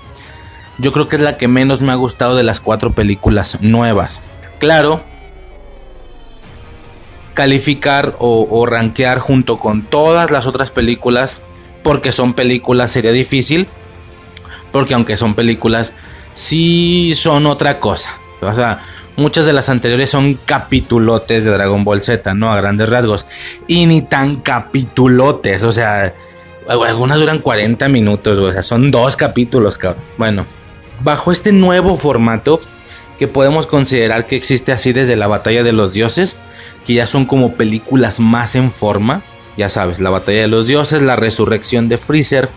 Yo 0.77 0.91
creo 0.91 1.07
que 1.07 1.15
es 1.15 1.21
la 1.23 1.35
que 1.35 1.47
menos 1.47 1.81
me 1.81 1.91
ha 1.91 1.95
gustado 1.95 2.35
de 2.35 2.43
las 2.43 2.59
cuatro 2.59 2.93
películas 2.93 3.57
nuevas. 3.59 4.21
Claro, 4.59 5.01
calificar 7.33 8.15
o, 8.19 8.47
o 8.47 8.67
rankear 8.67 9.17
junto 9.17 9.57
con 9.57 9.81
todas 9.81 10.29
las 10.29 10.45
otras 10.45 10.69
películas, 10.69 11.37
porque 11.81 12.11
son 12.11 12.35
películas 12.35 12.91
sería 12.91 13.11
difícil, 13.11 13.67
porque 14.71 14.93
aunque 14.93 15.17
son 15.17 15.33
películas, 15.33 15.91
sí 16.35 17.13
son 17.15 17.47
otra 17.47 17.79
cosa. 17.79 18.11
O 18.41 18.53
sea, 18.53 18.83
muchas 19.15 19.47
de 19.47 19.53
las 19.53 19.69
anteriores 19.69 20.11
son 20.11 20.35
capitulotes 20.45 21.45
de 21.45 21.49
Dragon 21.49 21.83
Ball 21.83 22.03
Z, 22.03 22.31
¿no? 22.35 22.53
A 22.53 22.57
grandes 22.57 22.89
rasgos. 22.89 23.25
Y 23.65 23.87
ni 23.87 24.03
tan 24.03 24.35
capitulotes, 24.35 25.63
o 25.63 25.71
sea, 25.71 26.13
algunas 26.69 27.19
duran 27.19 27.39
40 27.39 27.89
minutos, 27.89 28.38
o 28.38 28.51
sea, 28.51 28.61
son 28.61 28.91
dos 28.91 29.15
capítulos, 29.15 29.77
cabrón. 29.77 30.03
Bueno, 30.17 30.45
bajo 31.03 31.31
este 31.31 31.51
nuevo 31.51 31.98
formato, 31.98 32.59
que 33.17 33.27
podemos 33.27 33.65
considerar 33.65 34.27
que 34.27 34.35
existe 34.35 34.72
así 34.72 34.93
desde 34.93 35.15
la 35.15 35.27
batalla 35.27 35.64
de 35.64 35.72
los 35.72 35.93
dioses, 35.93 36.41
que 36.85 36.93
ya 36.93 37.07
son 37.07 37.25
como 37.25 37.53
películas 37.53 38.19
más 38.19 38.56
en 38.56 38.72
forma. 38.72 39.23
Ya 39.57 39.69
sabes, 39.69 39.99
la 39.99 40.09
batalla 40.09 40.41
de 40.41 40.48
los 40.48 40.67
dioses, 40.67 41.01
la 41.01 41.15
resurrección 41.15 41.89
de 41.89 41.98
Freezer, 41.98 42.49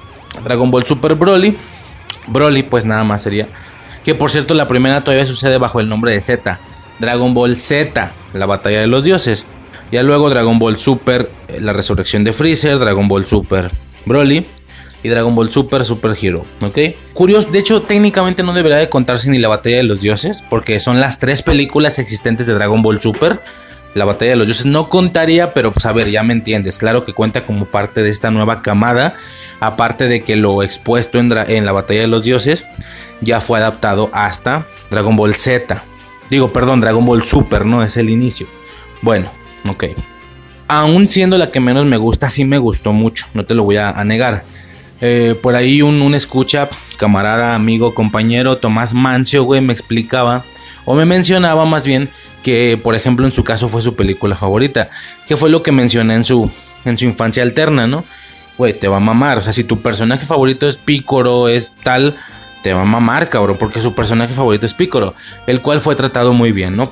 Dragon 0.45 0.71
Ball 0.71 0.85
Super 0.85 1.15
Broly. 1.15 1.57
Broly, 2.29 2.63
pues 2.63 2.85
nada 2.85 3.03
más 3.05 3.23
sería. 3.23 3.49
Que 4.05 4.15
por 4.15 4.31
cierto, 4.31 4.55
la 4.55 4.69
primera 4.69 5.03
todavía 5.03 5.27
sucede 5.27 5.59
bajo 5.59 5.81
el 5.81 5.89
nombre 5.89 6.13
de 6.13 6.21
Z. 6.21 6.61
Dragon 7.01 7.35
Ball 7.35 7.57
Z, 7.57 8.13
la 8.35 8.47
batalla 8.47 8.81
de 8.81 8.87
los 8.87 9.05
dioses. 9.05 9.47
Ya 9.91 10.03
luego 10.03 10.31
Dragon 10.31 10.59
Ball 10.59 10.77
Super, 10.77 11.31
la 11.59 11.73
resurrección 11.73 12.25
de 12.25 12.33
Freezer, 12.33 12.79
Dragon 12.79 13.09
Ball 13.09 13.27
Super 13.27 13.71
Broly 14.07 14.47
y 15.03 15.09
Dragon 15.09 15.35
Ball 15.35 15.51
Super 15.51 15.85
Super 15.85 16.17
Hero, 16.21 16.45
¿ok? 16.61 16.79
Curioso, 17.13 17.51
de 17.51 17.59
hecho 17.59 17.83
técnicamente 17.83 18.43
no 18.43 18.53
debería 18.53 18.79
de 18.79 18.89
contarse 18.89 19.31
ni 19.31 19.39
la 19.39 19.49
batalla 19.49 19.79
de 19.79 19.83
los 19.83 20.01
dioses, 20.01 20.43
porque 20.49 20.81
son 20.81 21.01
las 21.01 21.19
tres 21.19 21.43
películas 21.43 21.99
existentes 21.99 22.47
de 22.47 22.55
Dragon 22.55 22.83
Ball 22.83 23.01
Super. 23.01 23.41
La 23.95 24.07
batalla 24.07 24.31
de 24.31 24.37
los 24.37 24.47
dioses 24.47 24.65
no 24.65 24.89
contaría, 24.89 25.53
pero 25.53 25.73
pues 25.73 25.85
a 25.85 25.93
ver, 25.93 26.11
ya 26.11 26.23
me 26.23 26.33
entiendes, 26.33 26.79
claro 26.79 27.05
que 27.05 27.13
cuenta 27.13 27.45
como 27.45 27.67
parte 27.67 28.03
de 28.03 28.09
esta 28.11 28.31
nueva 28.31 28.63
camada, 28.63 29.15
aparte 29.61 30.09
de 30.09 30.23
que 30.23 30.37
lo 30.37 30.63
expuesto 30.63 31.19
en, 31.19 31.31
en 31.49 31.67
la 31.67 31.73
batalla 31.73 32.01
de 32.01 32.07
los 32.07 32.25
dioses 32.25 32.65
ya 33.21 33.41
fue 33.41 33.59
adaptado 33.59 34.09
hasta 34.13 34.67
Dragon 34.91 35.17
Ball 35.17 35.35
Z. 35.35 35.85
Digo, 36.31 36.53
perdón, 36.53 36.81
Dragon 36.81 37.05
Ball 37.05 37.23
Super, 37.23 37.67
¿no? 37.67 37.83
Es 37.83 37.99
el 37.99 38.09
inicio. 38.09 38.47
Bueno, 39.03 39.31
ok 39.69 39.85
aún 40.69 41.09
siendo 41.09 41.39
la 41.39 41.51
que 41.51 41.61
menos 41.61 41.87
me 41.87 41.97
gusta, 41.97 42.31
sí 42.31 42.45
me 42.45 42.59
gustó 42.59 42.93
mucho, 42.93 43.27
no 43.35 43.45
te 43.45 43.55
lo 43.55 43.65
voy 43.65 43.77
a, 43.77 43.93
negar. 44.05 44.45
Eh, 45.01 45.35
por 45.41 45.57
ahí 45.57 45.83
un, 45.83 46.15
escucha, 46.15 46.69
camarada, 46.97 47.55
amigo, 47.55 47.95
compañero, 47.95 48.59
Tomás 48.59 48.95
Mancio, 48.95 49.45
güey, 49.45 49.61
me 49.61 49.73
explicaba, 49.73 50.45
o 50.85 50.95
me 50.95 51.05
mencionaba 51.05 51.65
más 51.65 51.87
bien, 51.87 52.09
que 52.43 52.79
por 52.83 52.95
ejemplo 52.95 53.27
en 53.27 53.33
su 53.33 53.45
caso 53.45 53.69
fue 53.69 53.83
su 53.83 53.95
película 53.95 54.37
favorita, 54.37 54.91
que 55.27 55.37
fue 55.37 55.51
lo 55.51 55.63
que 55.63 55.73
mencioné 55.73 56.15
en 56.15 56.25
su, 56.25 56.51
en 56.85 56.99
su 56.99 57.05
infancia 57.05 57.43
alterna, 57.43 57.87
¿no? 57.87 58.05
Güey, 58.59 58.79
te 58.79 58.89
va 58.89 58.99
a 58.99 59.01
mamar, 59.01 59.39
o 59.39 59.43
sea, 59.43 59.53
si 59.53 59.65
tu 59.65 59.81
personaje 59.83 60.27
favorito 60.27 60.69
es 60.69 60.77
Pícoro, 60.77 61.49
es 61.49 61.73
tal, 61.83 62.17
te 62.63 62.73
va 62.73 62.83
a 62.83 62.85
mamar, 62.85 63.29
cabrón, 63.29 63.57
porque 63.59 63.83
su 63.83 63.95
personaje 63.95 64.35
favorito 64.35 64.67
es 64.67 64.75
Pícoro, 64.75 65.15
el 65.47 65.61
cual 65.61 65.81
fue 65.81 65.97
tratado 65.97 66.33
muy 66.33 66.53
bien, 66.53 66.77
¿no? 66.77 66.91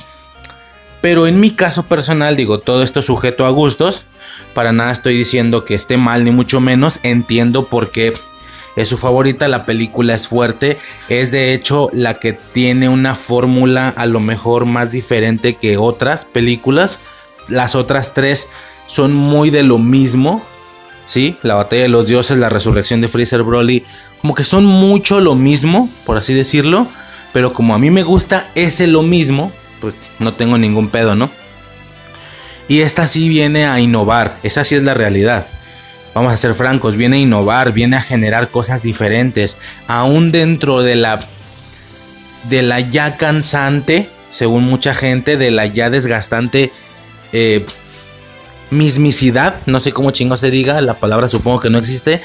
Pero 1.00 1.26
en 1.26 1.40
mi 1.40 1.50
caso 1.52 1.84
personal, 1.84 2.36
digo, 2.36 2.60
todo 2.60 2.82
esto 2.82 3.02
sujeto 3.02 3.46
a 3.46 3.50
gustos. 3.50 4.02
Para 4.54 4.72
nada 4.72 4.92
estoy 4.92 5.16
diciendo 5.16 5.64
que 5.64 5.74
esté 5.74 5.96
mal, 5.96 6.24
ni 6.24 6.30
mucho 6.30 6.60
menos. 6.60 7.00
Entiendo 7.02 7.66
por 7.68 7.90
qué 7.90 8.12
es 8.76 8.88
su 8.88 8.98
favorita. 8.98 9.48
La 9.48 9.64
película 9.64 10.14
es 10.14 10.28
fuerte. 10.28 10.78
Es 11.08 11.30
de 11.30 11.54
hecho 11.54 11.88
la 11.92 12.14
que 12.14 12.34
tiene 12.34 12.88
una 12.88 13.14
fórmula 13.14 13.88
a 13.96 14.06
lo 14.06 14.20
mejor 14.20 14.66
más 14.66 14.92
diferente 14.92 15.54
que 15.54 15.78
otras 15.78 16.24
películas. 16.24 16.98
Las 17.48 17.74
otras 17.74 18.12
tres 18.12 18.48
son 18.86 19.14
muy 19.14 19.50
de 19.50 19.62
lo 19.62 19.78
mismo. 19.78 20.42
Sí, 21.06 21.36
la 21.42 21.54
batalla 21.54 21.82
de 21.82 21.88
los 21.88 22.06
dioses, 22.06 22.38
la 22.38 22.50
resurrección 22.50 23.00
de 23.00 23.08
Freezer 23.08 23.42
Broly. 23.42 23.84
Como 24.20 24.34
que 24.34 24.44
son 24.44 24.64
mucho 24.64 25.18
lo 25.20 25.34
mismo, 25.34 25.88
por 26.04 26.18
así 26.18 26.34
decirlo. 26.34 26.86
Pero 27.32 27.52
como 27.52 27.74
a 27.74 27.78
mí 27.78 27.90
me 27.90 28.02
gusta 28.02 28.48
ese 28.54 28.86
lo 28.86 29.02
mismo, 29.02 29.52
pues 29.81 29.94
no 30.18 30.34
tengo 30.34 30.59
ningún 30.59 30.89
pedo, 30.89 31.15
¿no? 31.15 31.31
Y 32.68 32.83
esta 32.83 33.09
sí 33.09 33.28
viene 33.28 33.67
a 33.67 33.81
innovar, 33.81 34.39
esa 34.42 34.62
sí 34.62 34.76
es 34.76 34.83
la 34.83 34.94
realidad. 34.94 35.47
Vamos 36.15 36.33
a 36.33 36.36
ser 36.36 36.55
francos, 36.55 36.97
viene 36.97 37.17
a 37.17 37.20
innovar, 37.20 37.73
viene 37.73 37.97
a 37.97 38.02
generar 38.02 38.49
cosas 38.49 38.83
diferentes, 38.83 39.59
aún 39.86 40.33
dentro 40.33 40.83
de 40.83 40.97
la 40.97 41.20
de 42.49 42.62
la 42.62 42.81
ya 42.81 43.17
cansante, 43.17 44.09
según 44.31 44.65
mucha 44.65 44.94
gente, 44.94 45.36
de 45.36 45.50
la 45.50 45.67
ya 45.67 45.91
desgastante 45.91 46.73
eh, 47.33 47.67
mismicidad, 48.70 49.57
no 49.67 49.81
sé 49.81 49.92
cómo 49.92 50.10
chingo 50.10 50.36
se 50.36 50.50
diga, 50.50 50.81
la 50.81 50.94
palabra 50.94 51.28
supongo 51.28 51.60
que 51.60 51.70
no 51.70 51.78
existe, 51.78 52.23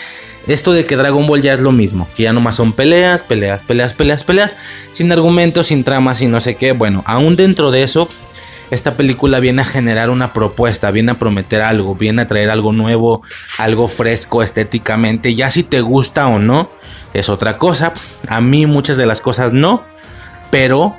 esto 0.47 0.73
de 0.73 0.85
que 0.85 0.95
Dragon 0.95 1.25
Ball 1.25 1.41
ya 1.41 1.53
es 1.53 1.59
lo 1.59 1.71
mismo, 1.71 2.07
que 2.15 2.23
ya 2.23 2.33
nomás 2.33 2.57
son 2.57 2.73
peleas, 2.73 3.23
peleas, 3.23 3.63
peleas, 3.63 3.93
peleas, 3.93 4.23
peleas, 4.23 4.53
sin 4.91 5.11
argumentos, 5.11 5.67
sin 5.67 5.83
tramas, 5.83 6.19
sin 6.19 6.31
no 6.31 6.39
sé 6.39 6.55
qué. 6.55 6.71
Bueno, 6.71 7.03
aún 7.07 7.35
dentro 7.35 7.71
de 7.71 7.83
eso, 7.83 8.07
esta 8.71 8.95
película 8.95 9.39
viene 9.39 9.61
a 9.61 9.65
generar 9.65 10.09
una 10.09 10.33
propuesta, 10.33 10.91
viene 10.91 11.13
a 11.13 11.19
prometer 11.19 11.61
algo, 11.61 11.95
viene 11.95 12.23
a 12.23 12.27
traer 12.27 12.49
algo 12.49 12.73
nuevo, 12.73 13.21
algo 13.57 13.87
fresco 13.87 14.43
estéticamente. 14.43 15.35
Ya 15.35 15.49
si 15.49 15.63
te 15.63 15.81
gusta 15.81 16.27
o 16.27 16.39
no, 16.39 16.69
es 17.13 17.29
otra 17.29 17.57
cosa. 17.57 17.93
A 18.27 18.41
mí 18.41 18.65
muchas 18.65 18.97
de 18.97 19.05
las 19.05 19.21
cosas 19.21 19.53
no, 19.53 19.83
pero 20.51 20.95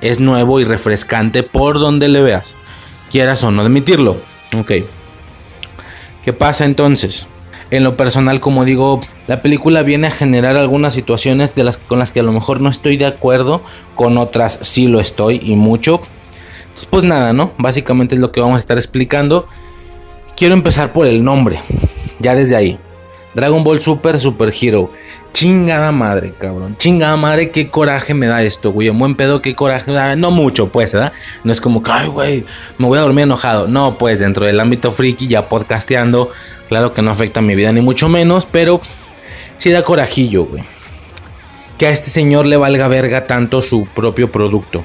es 0.00 0.20
nuevo 0.20 0.60
y 0.60 0.64
refrescante 0.64 1.42
por 1.42 1.78
donde 1.78 2.08
le 2.08 2.22
veas, 2.22 2.56
quieras 3.10 3.42
o 3.42 3.50
no 3.50 3.62
admitirlo. 3.62 4.18
Ok. 4.56 4.72
¿Qué 6.24 6.32
pasa 6.32 6.64
entonces? 6.64 7.26
En 7.70 7.84
lo 7.84 7.96
personal, 7.96 8.40
como 8.40 8.64
digo, 8.64 9.00
la 9.26 9.42
película 9.42 9.82
viene 9.82 10.06
a 10.06 10.10
generar 10.10 10.56
algunas 10.56 10.94
situaciones 10.94 11.52
con 11.86 11.98
las 11.98 12.12
que 12.12 12.20
a 12.20 12.22
lo 12.22 12.32
mejor 12.32 12.60
no 12.60 12.70
estoy 12.70 12.96
de 12.96 13.06
acuerdo, 13.06 13.60
con 13.94 14.16
otras 14.16 14.58
sí 14.62 14.86
lo 14.86 15.00
estoy 15.00 15.40
y 15.42 15.54
mucho. 15.54 16.00
pues 16.90 17.04
nada, 17.04 17.32
¿no? 17.32 17.52
Básicamente 17.58 18.14
es 18.14 18.20
lo 18.20 18.32
que 18.32 18.40
vamos 18.40 18.56
a 18.56 18.60
estar 18.60 18.78
explicando. 18.78 19.46
Quiero 20.36 20.54
empezar 20.54 20.92
por 20.92 21.06
el 21.06 21.24
nombre, 21.24 21.60
ya 22.20 22.34
desde 22.34 22.56
ahí. 22.56 22.78
Dragon 23.38 23.62
Ball 23.62 23.80
Super 23.80 24.18
Super 24.18 24.52
Hero. 24.60 24.90
Chingada 25.32 25.92
madre, 25.92 26.32
cabrón. 26.36 26.76
Chingada 26.76 27.16
madre, 27.16 27.50
qué 27.50 27.68
coraje 27.68 28.12
me 28.14 28.26
da 28.26 28.42
esto, 28.42 28.72
güey. 28.72 28.88
Un 28.88 28.98
buen 28.98 29.14
pedo, 29.14 29.40
qué 29.40 29.54
coraje. 29.54 29.92
No 30.16 30.32
mucho, 30.32 30.70
pues, 30.70 30.92
¿verdad? 30.92 31.12
No 31.44 31.52
es 31.52 31.60
como 31.60 31.80
que, 31.80 31.92
ay, 31.92 32.08
güey, 32.08 32.44
me 32.78 32.88
voy 32.88 32.98
a 32.98 33.02
dormir 33.02 33.22
enojado. 33.22 33.68
No, 33.68 33.96
pues, 33.96 34.18
dentro 34.18 34.44
del 34.44 34.58
ámbito 34.58 34.90
friki, 34.90 35.28
ya 35.28 35.48
podcasteando, 35.48 36.30
claro 36.68 36.92
que 36.92 37.02
no 37.02 37.12
afecta 37.12 37.38
a 37.38 37.42
mi 37.44 37.54
vida, 37.54 37.70
ni 37.70 37.80
mucho 37.80 38.08
menos, 38.08 38.46
pero 38.50 38.80
sí 39.58 39.70
da 39.70 39.82
corajillo, 39.82 40.44
güey. 40.44 40.64
Que 41.78 41.86
a 41.86 41.90
este 41.90 42.10
señor 42.10 42.46
le 42.46 42.56
valga 42.56 42.88
verga 42.88 43.26
tanto 43.26 43.62
su 43.62 43.86
propio 43.86 44.32
producto. 44.32 44.84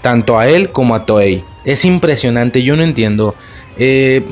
Tanto 0.00 0.38
a 0.38 0.48
él 0.48 0.70
como 0.70 0.94
a 0.94 1.04
Toei. 1.04 1.44
Es 1.66 1.84
impresionante, 1.84 2.62
yo 2.62 2.74
no 2.76 2.84
entiendo. 2.84 3.34
Eh, 3.76 4.24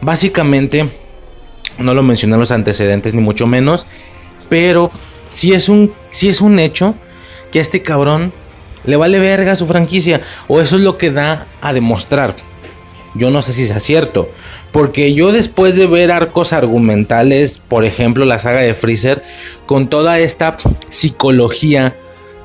básicamente 0.00 0.88
no 1.78 1.94
lo 1.94 2.02
mencioné 2.02 2.34
en 2.34 2.40
los 2.40 2.50
antecedentes 2.50 3.14
ni 3.14 3.20
mucho 3.20 3.46
menos. 3.46 3.86
Pero 4.48 4.90
si 5.30 5.52
es 5.52 5.68
un, 5.68 5.92
si 6.10 6.28
es 6.28 6.40
un 6.40 6.58
hecho 6.58 6.94
que 7.50 7.58
a 7.58 7.62
este 7.62 7.82
cabrón 7.82 8.32
le 8.84 8.96
vale 8.96 9.18
verga 9.18 9.56
su 9.56 9.66
franquicia. 9.66 10.20
O 10.48 10.60
eso 10.60 10.76
es 10.76 10.82
lo 10.82 10.98
que 10.98 11.10
da 11.10 11.46
a 11.60 11.72
demostrar. 11.72 12.34
Yo 13.14 13.30
no 13.30 13.42
sé 13.42 13.52
si 13.52 13.66
sea 13.66 13.80
cierto. 13.80 14.30
Porque 14.72 15.14
yo 15.14 15.32
después 15.32 15.76
de 15.76 15.86
ver 15.86 16.10
arcos 16.10 16.52
argumentales, 16.52 17.58
por 17.58 17.84
ejemplo 17.84 18.24
la 18.24 18.38
saga 18.38 18.60
de 18.60 18.74
Freezer, 18.74 19.22
con 19.66 19.88
toda 19.88 20.18
esta 20.18 20.56
psicología 20.88 21.96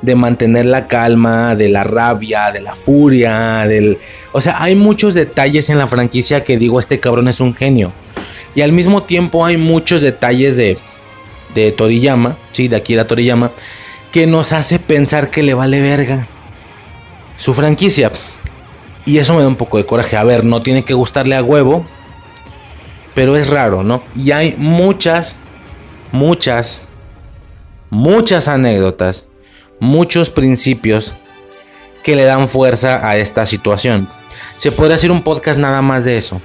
de 0.01 0.15
mantener 0.15 0.65
la 0.65 0.87
calma, 0.87 1.55
de 1.55 1.69
la 1.69 1.83
rabia, 1.83 2.51
de 2.51 2.61
la 2.61 2.75
furia, 2.75 3.65
del... 3.67 3.97
O 4.31 4.41
sea, 4.41 4.61
hay 4.61 4.75
muchos 4.75 5.15
detalles 5.15 5.69
en 5.69 5.77
la 5.77 5.87
franquicia 5.87 6.43
que 6.43 6.57
digo, 6.57 6.79
este 6.79 6.99
cabrón 6.99 7.29
es 7.29 7.39
un 7.39 7.55
genio. 7.55 7.93
Y 8.57 8.63
al 8.63 8.71
mismo 8.71 9.03
tiempo 9.03 9.45
hay 9.45 9.55
muchos 9.55 10.01
detalles 10.01 10.57
de, 10.57 10.79
de 11.53 11.71
Toriyama, 11.71 12.37
sí, 12.51 12.67
de 12.67 12.75
Akira 12.75 13.05
Toriyama, 13.05 13.51
que 14.11 14.25
nos 14.25 14.51
hace 14.51 14.79
pensar 14.79 15.29
que 15.29 15.43
le 15.43 15.53
vale 15.53 15.79
verga 15.79 16.25
su 17.37 17.53
franquicia. 17.53 18.11
Y 19.05 19.19
eso 19.19 19.35
me 19.35 19.43
da 19.43 19.47
un 19.47 19.57
poco 19.57 19.77
de 19.77 19.85
coraje. 19.85 20.17
A 20.17 20.23
ver, 20.23 20.43
no 20.43 20.63
tiene 20.63 20.83
que 20.83 20.95
gustarle 20.95 21.35
a 21.35 21.43
huevo, 21.43 21.85
pero 23.13 23.37
es 23.37 23.47
raro, 23.47 23.83
¿no? 23.83 24.01
Y 24.15 24.31
hay 24.31 24.55
muchas, 24.57 25.37
muchas, 26.11 26.87
muchas 27.91 28.47
anécdotas, 28.47 29.27
muchos 29.79 30.31
principios 30.31 31.13
que 32.01 32.15
le 32.15 32.23
dan 32.23 32.49
fuerza 32.49 33.07
a 33.07 33.17
esta 33.17 33.45
situación. 33.45 34.09
Se 34.57 34.71
puede 34.71 34.95
hacer 34.95 35.11
un 35.11 35.21
podcast 35.21 35.59
nada 35.59 35.83
más 35.83 36.05
de 36.05 36.17
eso. 36.17 36.41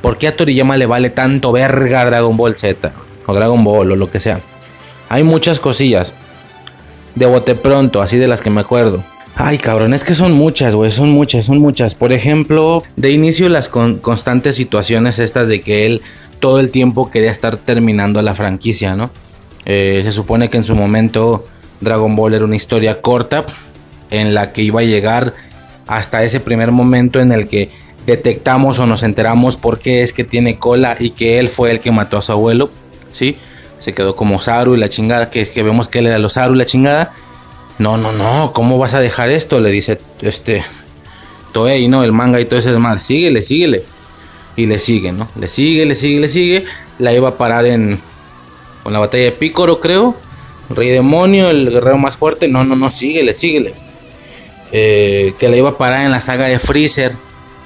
¿Por 0.00 0.18
qué 0.18 0.28
a 0.28 0.36
Toriyama 0.36 0.76
le 0.76 0.86
vale 0.86 1.10
tanto 1.10 1.52
verga 1.52 2.04
Dragon 2.04 2.36
Ball 2.36 2.56
Z? 2.56 2.92
O 3.26 3.34
Dragon 3.34 3.62
Ball 3.62 3.92
o 3.92 3.96
lo 3.96 4.10
que 4.10 4.20
sea. 4.20 4.40
Hay 5.08 5.24
muchas 5.24 5.60
cosillas. 5.60 6.12
De 7.14 7.26
bote 7.26 7.54
pronto, 7.54 8.00
así 8.00 8.16
de 8.16 8.28
las 8.28 8.40
que 8.40 8.50
me 8.50 8.60
acuerdo. 8.60 9.02
Ay, 9.34 9.58
cabrón, 9.58 9.94
es 9.94 10.04
que 10.04 10.14
son 10.14 10.32
muchas, 10.32 10.74
güey, 10.74 10.90
son 10.90 11.10
muchas, 11.10 11.46
son 11.46 11.58
muchas. 11.58 11.94
Por 11.94 12.12
ejemplo, 12.12 12.82
de 12.96 13.10
inicio 13.10 13.48
las 13.48 13.68
constantes 13.68 14.56
situaciones 14.56 15.18
estas 15.18 15.48
de 15.48 15.60
que 15.60 15.86
él 15.86 16.02
todo 16.40 16.60
el 16.60 16.70
tiempo 16.70 17.10
quería 17.10 17.30
estar 17.30 17.56
terminando 17.56 18.20
la 18.22 18.34
franquicia, 18.34 18.96
¿no? 18.96 19.10
Eh, 19.66 20.00
se 20.04 20.12
supone 20.12 20.48
que 20.48 20.56
en 20.56 20.64
su 20.64 20.74
momento 20.74 21.46
Dragon 21.80 22.16
Ball 22.16 22.34
era 22.34 22.44
una 22.44 22.56
historia 22.56 23.00
corta 23.00 23.44
en 24.10 24.34
la 24.34 24.52
que 24.52 24.62
iba 24.62 24.80
a 24.80 24.84
llegar 24.84 25.34
hasta 25.86 26.24
ese 26.24 26.40
primer 26.40 26.70
momento 26.70 27.20
en 27.20 27.32
el 27.32 27.46
que 27.48 27.70
detectamos 28.10 28.78
o 28.78 28.86
nos 28.86 29.02
enteramos 29.02 29.56
por 29.56 29.78
qué 29.78 30.02
es 30.02 30.12
que 30.12 30.24
tiene 30.24 30.58
cola 30.58 30.96
y 30.98 31.10
que 31.10 31.38
él 31.38 31.48
fue 31.48 31.70
el 31.70 31.80
que 31.80 31.90
mató 31.90 32.18
a 32.18 32.22
su 32.22 32.32
abuelo, 32.32 32.70
¿sí? 33.12 33.36
Se 33.78 33.94
quedó 33.94 34.14
como 34.14 34.40
Saru 34.40 34.74
y 34.74 34.78
la 34.78 34.88
chingada, 34.88 35.30
que, 35.30 35.48
que 35.48 35.62
vemos 35.62 35.88
que 35.88 36.00
él 36.00 36.06
era 36.06 36.18
los 36.18 36.34
Saru 36.34 36.54
y 36.54 36.58
la 36.58 36.66
chingada 36.66 37.12
no, 37.80 37.96
no, 37.96 38.12
no, 38.12 38.52
¿cómo 38.52 38.76
vas 38.76 38.92
a 38.92 39.00
dejar 39.00 39.30
esto? 39.30 39.58
Le 39.58 39.70
dice 39.70 39.98
este 40.20 40.62
Toei, 41.52 41.88
¿no? 41.88 42.04
El 42.04 42.12
manga 42.12 42.38
y 42.38 42.44
todo 42.44 42.60
ese 42.60 42.72
demás. 42.72 43.02
Síguele, 43.02 43.40
síguele. 43.40 43.82
Y 44.54 44.66
le 44.66 44.78
sigue, 44.78 45.12
¿no? 45.12 45.28
Le 45.34 45.48
sigue, 45.48 45.86
le 45.86 45.94
sigue, 45.94 46.20
le 46.20 46.28
sigue. 46.28 46.66
La 46.98 47.14
iba 47.14 47.30
a 47.30 47.38
parar 47.38 47.64
en. 47.64 47.98
Con 48.82 48.92
la 48.92 48.98
batalla 48.98 49.24
de 49.24 49.32
Pícoro, 49.32 49.80
creo. 49.80 50.14
Rey 50.68 50.90
demonio, 50.90 51.48
el 51.48 51.70
guerrero 51.70 51.96
más 51.96 52.18
fuerte. 52.18 52.48
No, 52.48 52.64
no, 52.64 52.76
no, 52.76 52.90
síguele, 52.90 53.32
síguele. 53.32 53.72
Eh, 54.72 55.32
que 55.38 55.48
la 55.48 55.56
iba 55.56 55.70
a 55.70 55.78
parar 55.78 56.04
en 56.04 56.10
la 56.10 56.20
saga 56.20 56.48
de 56.48 56.58
Freezer. 56.58 57.12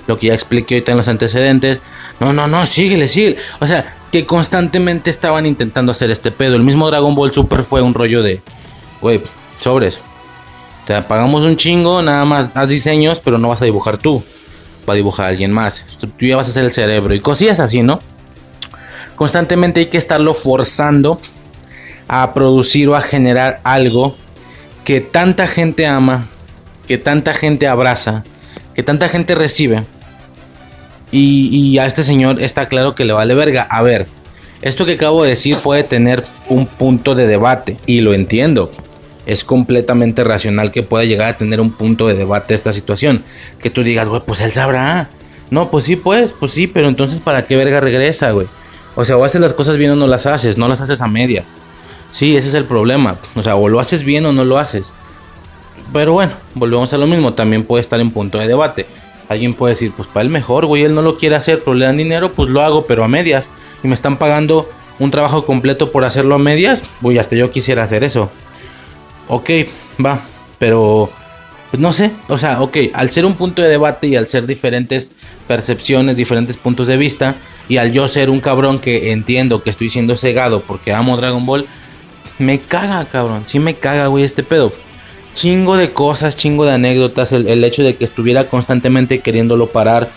Lo 0.07 0.19
que 0.19 0.29
ya 0.29 0.35
expliqué 0.35 0.77
ahorita 0.77 0.93
en 0.93 0.99
los 0.99 1.09
antecedentes. 1.09 1.81
No, 2.21 2.33
no, 2.33 2.47
no, 2.47 2.67
síguele, 2.67 3.09
síguele. 3.09 3.39
O 3.61 3.67
sea, 3.67 3.97
que 4.13 4.27
constantemente 4.27 5.11
estaban 5.11 5.47
intentando 5.47 5.93
hacer 5.93 6.11
este 6.11 6.31
pedo. 6.31 6.57
El 6.57 6.63
mismo 6.63 6.89
Dragon 6.89 7.15
Ball 7.15 7.33
Super 7.33 7.65
fue 7.65 7.83
un 7.83 7.95
rollo 7.95 8.23
de. 8.23 8.41
Güey, 9.01 9.21
sobres. 9.61 10.01
Te 10.87 11.01
pagamos 11.03 11.43
un 11.43 11.57
chingo, 11.57 12.03
nada 12.03 12.25
más 12.25 12.51
haz 12.55 12.69
diseños, 12.69 13.21
pero 13.21 13.39
no 13.39 13.49
vas 13.49 13.63
a 13.63 13.65
dibujar 13.65 13.99
tú. 13.99 14.23
Va 14.89 14.93
a 14.93 14.97
dibujar 14.97 15.27
alguien 15.27 15.51
más. 15.51 15.85
Tú 15.99 16.27
ya 16.27 16.37
vas 16.37 16.47
a 16.47 16.51
hacer 16.51 16.65
el 16.65 16.73
cerebro 16.73 17.15
y 17.15 17.21
cosillas 17.21 17.59
así, 17.59 17.83
¿no? 17.83 18.01
Constantemente 19.17 19.81
hay 19.81 19.87
que 19.87 19.99
estarlo 19.99 20.35
forzando 20.35 21.19
a 22.07 22.35
producir 22.35 22.89
o 22.89 22.97
a 22.97 23.01
generar 23.01 23.61
algo 23.65 24.15
que 24.85 25.01
tanta 25.01 25.47
gente 25.47 25.87
ama, 25.87 26.27
que 26.87 26.99
tanta 26.99 27.33
gente 27.33 27.67
abraza, 27.67 28.25
que 28.75 28.83
tanta 28.83 29.09
gente 29.09 29.35
recibe. 29.35 29.85
Y, 31.17 31.79
a 31.79 31.87
este 31.87 32.03
señor 32.03 32.43
está 32.43 32.67
claro 32.67 32.97
que 32.97 33.05
le 33.05 33.13
vale 33.13 33.37
verga. 33.37 33.69
A 33.71 33.83
ver, 33.83 34.09
esto 34.63 34.85
que 34.85 34.95
acabo 34.95 35.23
de 35.23 35.31
decir 35.31 35.57
puede 35.63 35.85
tener 35.85 36.25
un 36.49 36.67
punto 36.67 37.15
de 37.15 37.29
debate 37.29 37.77
y 37.87 38.01
lo 38.01 38.15
entiendo 38.15 38.73
es 39.25 39.45
completamente 39.45 40.25
racional 40.25 40.73
que 40.73 40.83
pueda 40.83 41.05
llegar 41.05 41.29
a 41.29 41.37
tener 41.39 41.61
un 41.61 41.71
punto 41.71 42.09
de 42.09 42.15
debate 42.15 42.53
esta 42.53 42.73
situación. 42.73 43.23
Que 43.61 43.71
tú 43.71 43.85
digas, 43.85 44.09
güey, 44.09 44.23
pues 44.27 44.41
él 44.41 44.51
sabrá. 44.51 45.09
No, 45.51 45.71
pues 45.71 45.85
sí, 45.85 45.95
pues, 45.95 46.33
pues 46.33 46.51
sí, 46.51 46.67
pero 46.67 46.89
entonces 46.89 47.21
¿para 47.21 47.47
qué 47.47 47.57
verga 47.57 47.79
regresa, 47.81 48.33
güey? 48.33 48.49
O 48.97 49.05
sea, 49.05 49.17
o 49.17 49.25
haces 49.25 49.41
las 49.41 49.55
cosas 49.55 49.77
bien 49.77 49.93
o 49.93 49.97
no 49.97 50.09
las 50.09 50.27
haces, 50.27 50.59
no 50.59 50.67
las 50.67 50.81
haces 50.81 51.01
a 51.01 51.07
medias. 51.07 51.55
Sí, 52.11 52.37
ese 52.37 52.49
es 52.49 52.55
el 52.55 52.65
problema. 52.65 53.19
O 53.37 53.43
sea, 53.45 53.55
o 53.55 53.69
lo 53.69 53.79
haces 53.79 54.03
bien 54.03 54.27
o 54.27 54.33
no 54.33 54.45
lo 54.45 54.59
haces. 54.59 54.93
Pero 55.93 56.13
bueno, 56.15 56.33
volvemos 56.57 56.93
a 56.93 56.99
lo 56.99 57.07
mismo, 57.07 57.35
también 57.35 57.63
puede 57.63 57.83
estar 57.83 58.01
en 58.01 58.11
punto 58.11 58.39
de 58.39 58.49
debate. 58.49 58.87
Alguien 59.29 59.55
puede 59.55 59.75
decir, 59.75 59.93
pues 59.97 60.09
para 60.09 60.23
él 60.23 60.31
mejor, 60.31 60.67
güey, 60.67 60.85
él 60.85 60.95
no 60.95 61.03
lo 61.03 61.17
quiere 61.17 61.37
hacer, 61.37 61.63
pero 61.65 61.75
le 61.75 61.87
dan 61.87 61.97
dinero, 61.97 62.33
pues 62.33 62.51
lo 62.51 62.63
hago, 62.63 62.87
pero 62.87 63.05
a 63.05 63.09
medias. 63.09 63.49
Y 63.83 63.89
me 63.89 63.95
están 63.95 64.19
pagando 64.19 64.69
un 64.99 65.11
trabajo 65.11 65.45
completo 65.45 65.93
por 65.93 66.05
hacerlo 66.05 66.35
a 66.35 66.39
medias, 66.39 66.83
güey, 67.01 67.19
hasta 67.19 67.37
yo 67.37 67.51
quisiera 67.51 67.83
hacer 67.83 68.05
eso 68.05 68.31
ok, 69.29 69.51
va, 70.05 70.21
pero 70.59 71.11
pues 71.71 71.81
no 71.81 71.93
sé, 71.93 72.13
o 72.29 72.39
sea, 72.39 72.63
ok, 72.63 72.77
al 72.93 73.11
ser 73.11 73.25
un 73.25 73.35
punto 73.35 73.63
de 73.63 73.69
debate 73.69 74.07
y 74.07 74.17
al 74.17 74.29
ser 74.29 74.47
diferentes 74.47 75.13
percepciones, 75.49 76.17
diferentes 76.17 76.57
puntos 76.57 76.87
de 76.87 76.97
vista, 76.97 77.37
y 77.69 77.79
al 77.79 77.93
yo 77.93 78.07
ser 78.07 78.31
un 78.31 78.41
cabrón 78.41 78.79
que 78.79 79.13
entiendo 79.13 79.63
que 79.63 79.71
estoy 79.71 79.89
siendo 79.89 80.17
cegado 80.17 80.61
porque 80.61 80.93
amo 80.93 81.17
Dragon 81.17 81.45
Ball, 81.45 81.67
me 82.39 82.61
caga, 82.61 83.05
cabrón, 83.07 83.43
sí 83.47 83.59
me 83.59 83.75
caga, 83.75 84.07
güey, 84.09 84.25
este 84.25 84.43
pedo. 84.43 84.73
Chingo 85.35 85.77
de 85.77 85.93
cosas, 85.93 86.37
chingo 86.37 86.65
de 86.65 86.73
anécdotas, 86.73 87.33
el, 87.33 87.49
el 87.49 87.63
hecho 87.65 87.83
de 87.83 87.97
que 87.97 88.05
estuviera 88.05 88.49
constantemente 88.49 89.19
queriéndolo 89.19 89.69
parar 89.69 90.09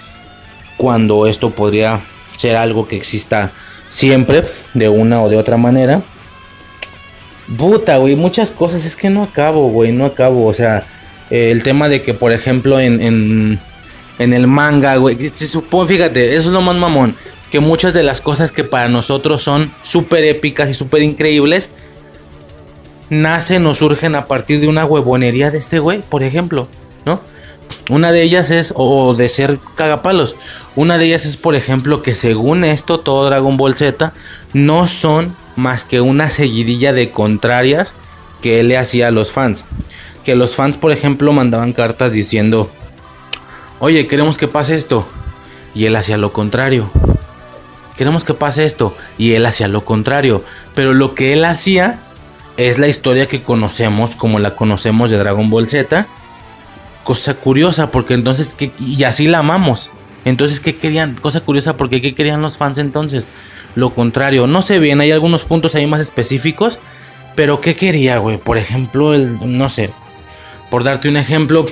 cuando 0.78 1.28
esto 1.28 1.50
podría 1.50 2.02
ser 2.38 2.56
algo 2.56 2.88
que 2.88 2.96
exista 2.96 3.52
siempre, 3.90 4.44
de 4.74 4.90
una 4.90 5.22
o 5.22 5.30
de 5.30 5.38
otra 5.38 5.58
manera. 5.58 6.02
Puta, 7.58 7.98
güey, 7.98 8.16
muchas 8.16 8.52
cosas. 8.52 8.86
Es 8.86 8.96
que 8.96 9.10
no 9.10 9.24
acabo, 9.24 9.70
güey, 9.70 9.92
no 9.92 10.06
acabo. 10.06 10.46
O 10.46 10.54
sea, 10.54 10.86
eh, 11.30 11.52
el 11.52 11.64
tema 11.64 11.90
de 11.90 12.02
que, 12.02 12.14
por 12.14 12.32
ejemplo, 12.32 12.80
en, 12.80 13.02
en, 13.02 13.60
en 14.20 14.34
el 14.34 14.48
manga, 14.48 14.96
güey, 14.98 15.18
se 15.30 15.48
supone, 15.48 15.88
fíjate, 15.88 16.36
eso 16.36 16.50
es 16.50 16.54
lo 16.54 16.62
más 16.62 16.76
mamón. 16.76 17.16
Que 17.52 17.60
muchas 17.62 17.94
de 17.94 18.04
las 18.04 18.20
cosas 18.20 18.52
que 18.52 18.66
para 18.66 18.90
nosotros 18.90 19.42
son 19.42 19.72
súper 19.82 20.26
épicas 20.26 20.70
y 20.70 20.74
súper 20.74 21.02
increíbles, 21.02 21.70
nacen 23.10 23.66
o 23.66 23.76
surgen 23.76 24.16
a 24.16 24.26
partir 24.26 24.60
de 24.60 24.68
una 24.68 24.86
huevonería 24.86 25.52
de 25.52 25.58
este 25.58 25.80
güey, 25.80 26.02
por 26.02 26.24
ejemplo, 26.24 26.68
¿no? 27.06 27.22
Una 27.90 28.12
de 28.12 28.22
ellas 28.22 28.52
es, 28.52 28.74
o 28.76 29.14
de 29.14 29.30
ser 29.30 29.60
cagapalos, 29.76 30.36
una 30.78 30.98
de 30.98 31.06
ellas 31.06 31.26
es, 31.26 31.38
por 31.38 31.56
ejemplo, 31.56 32.02
que 32.04 32.16
según 32.16 32.64
esto, 32.64 33.00
todo 33.00 33.26
Dragon 33.26 33.58
Ball 33.58 33.76
Z 33.76 34.14
no 34.54 34.88
son 34.88 35.36
más 35.56 35.84
que 35.84 36.02
una 36.02 36.30
seguidilla 36.30 36.94
de 36.94 37.10
contrarias 37.10 37.96
que 38.44 38.60
él 38.60 38.68
le 38.68 38.78
hacía 38.78 39.08
a 39.08 39.12
los 39.12 39.32
fans. 39.32 39.66
Que 40.24 40.36
los 40.36 40.56
fans, 40.56 40.78
por 40.78 40.92
ejemplo, 40.92 41.34
mandaban 41.34 41.74
cartas 41.74 42.12
diciendo, 42.12 42.70
oye, 43.80 44.08
queremos 44.08 44.38
que 44.38 44.48
pase 44.48 44.76
esto. 44.76 45.08
Y 45.74 45.86
él 45.86 45.96
hacía 45.96 46.18
lo 46.18 46.32
contrario. 46.32 46.90
Queremos 47.98 48.24
que 48.24 48.36
pase 48.36 48.66
esto. 48.66 48.96
Y 49.18 49.34
él 49.34 49.46
hacía 49.46 49.68
lo 49.68 49.84
contrario. 49.84 50.44
Pero 50.76 50.94
lo 50.94 51.16
que 51.16 51.34
él 51.34 51.44
hacía 51.44 52.00
es 52.58 52.80
la 52.80 52.88
historia 52.88 53.28
que 53.28 53.42
conocemos 53.42 54.16
como 54.16 54.40
la 54.40 54.56
conocemos 54.56 55.10
de 55.10 55.18
Dragon 55.18 55.50
Ball 55.50 55.68
Z. 55.68 56.08
Cosa 57.04 57.36
curiosa, 57.36 57.92
porque 57.92 58.14
entonces, 58.14 58.56
y 58.80 59.04
así 59.04 59.28
la 59.28 59.40
amamos. 59.40 59.92
Entonces, 60.26 60.60
¿qué 60.60 60.76
querían? 60.76 61.16
Cosa 61.16 61.40
curiosa, 61.40 61.78
porque 61.78 62.02
¿qué 62.02 62.14
querían 62.14 62.42
los 62.42 62.58
fans 62.58 62.78
entonces? 62.78 63.26
lo 63.78 63.92
contrario. 63.92 64.48
No 64.48 64.64
sé 64.64 64.80
bien, 64.80 65.00
hay 65.02 65.12
algunos 65.12 65.44
puntos 65.44 65.76
ahí 65.76 65.86
más 65.86 66.02
específicos. 66.02 66.80
Pero 67.36 67.62
¿qué 67.62 67.76
quería, 67.76 68.18
güey? 68.18 68.38
Por 68.38 68.58
ejemplo, 68.58 69.14
el, 69.14 69.38
no 69.58 69.70
sé. 69.70 69.92
Por 70.72 70.84
darte 70.84 71.08
un 71.08 71.16
ejemplo, 71.16 71.66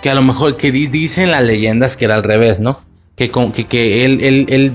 que 0.00 0.08
a 0.08 0.14
lo 0.14 0.22
mejor 0.22 0.56
que 0.56 0.72
dicen 0.72 1.30
las 1.30 1.42
leyendas 1.42 1.96
que 1.96 2.06
era 2.06 2.14
al 2.14 2.22
revés, 2.22 2.58
¿no? 2.58 2.80
Que, 3.16 3.30
que, 3.30 3.66
que 3.66 4.04
él, 4.06 4.46
él, 4.48 4.72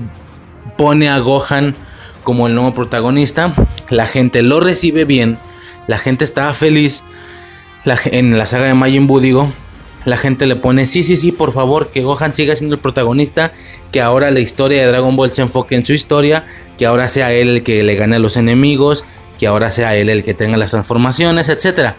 pone 0.78 1.08
a 1.08 1.18
Gohan 1.18 1.74
como 2.26 2.48
el 2.48 2.56
nuevo 2.56 2.74
protagonista. 2.74 3.54
La 3.88 4.08
gente 4.08 4.42
lo 4.42 4.58
recibe 4.58 5.04
bien. 5.04 5.38
La 5.86 5.96
gente 5.96 6.24
estaba 6.24 6.52
feliz. 6.54 7.04
en 8.06 8.36
la 8.36 8.46
saga 8.46 8.66
de 8.66 8.74
Majin 8.74 9.06
Buu, 9.06 9.20
digo, 9.20 9.48
la 10.04 10.16
gente 10.16 10.46
le 10.46 10.56
pone, 10.56 10.88
sí, 10.88 11.04
sí, 11.04 11.16
sí, 11.16 11.30
por 11.30 11.52
favor, 11.52 11.90
que 11.92 12.02
Gohan 12.02 12.34
siga 12.34 12.56
siendo 12.56 12.74
el 12.74 12.80
protagonista, 12.80 13.52
que 13.92 14.00
ahora 14.00 14.32
la 14.32 14.40
historia 14.40 14.82
de 14.82 14.88
Dragon 14.88 15.14
Ball 15.14 15.30
se 15.30 15.42
enfoque 15.42 15.76
en 15.76 15.86
su 15.86 15.92
historia, 15.92 16.44
que 16.76 16.86
ahora 16.86 17.08
sea 17.08 17.32
él 17.32 17.48
el 17.48 17.62
que 17.62 17.84
le 17.84 17.94
gane 17.94 18.16
a 18.16 18.18
los 18.18 18.36
enemigos, 18.36 19.04
que 19.38 19.46
ahora 19.46 19.70
sea 19.70 19.94
él 19.94 20.08
el 20.08 20.24
que 20.24 20.34
tenga 20.34 20.56
las 20.56 20.72
transformaciones, 20.72 21.48
etc. 21.48 21.94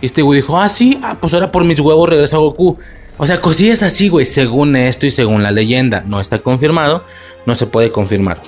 Y 0.00 0.06
este 0.06 0.22
güey 0.22 0.42
dijo, 0.42 0.60
ah, 0.60 0.68
sí, 0.68 1.00
ah, 1.02 1.16
pues 1.20 1.34
ahora 1.34 1.50
por 1.50 1.64
mis 1.64 1.80
huevos 1.80 2.08
regresa 2.08 2.36
Goku. 2.36 2.78
O 3.18 3.26
sea, 3.26 3.40
cosillas 3.40 3.82
así, 3.82 4.08
güey, 4.08 4.26
según 4.26 4.76
esto 4.76 5.06
y 5.06 5.10
según 5.10 5.42
la 5.42 5.50
leyenda. 5.50 6.04
No 6.06 6.20
está 6.20 6.38
confirmado, 6.38 7.04
no 7.46 7.56
se 7.56 7.66
puede 7.66 7.90
confirmar. 7.90 8.40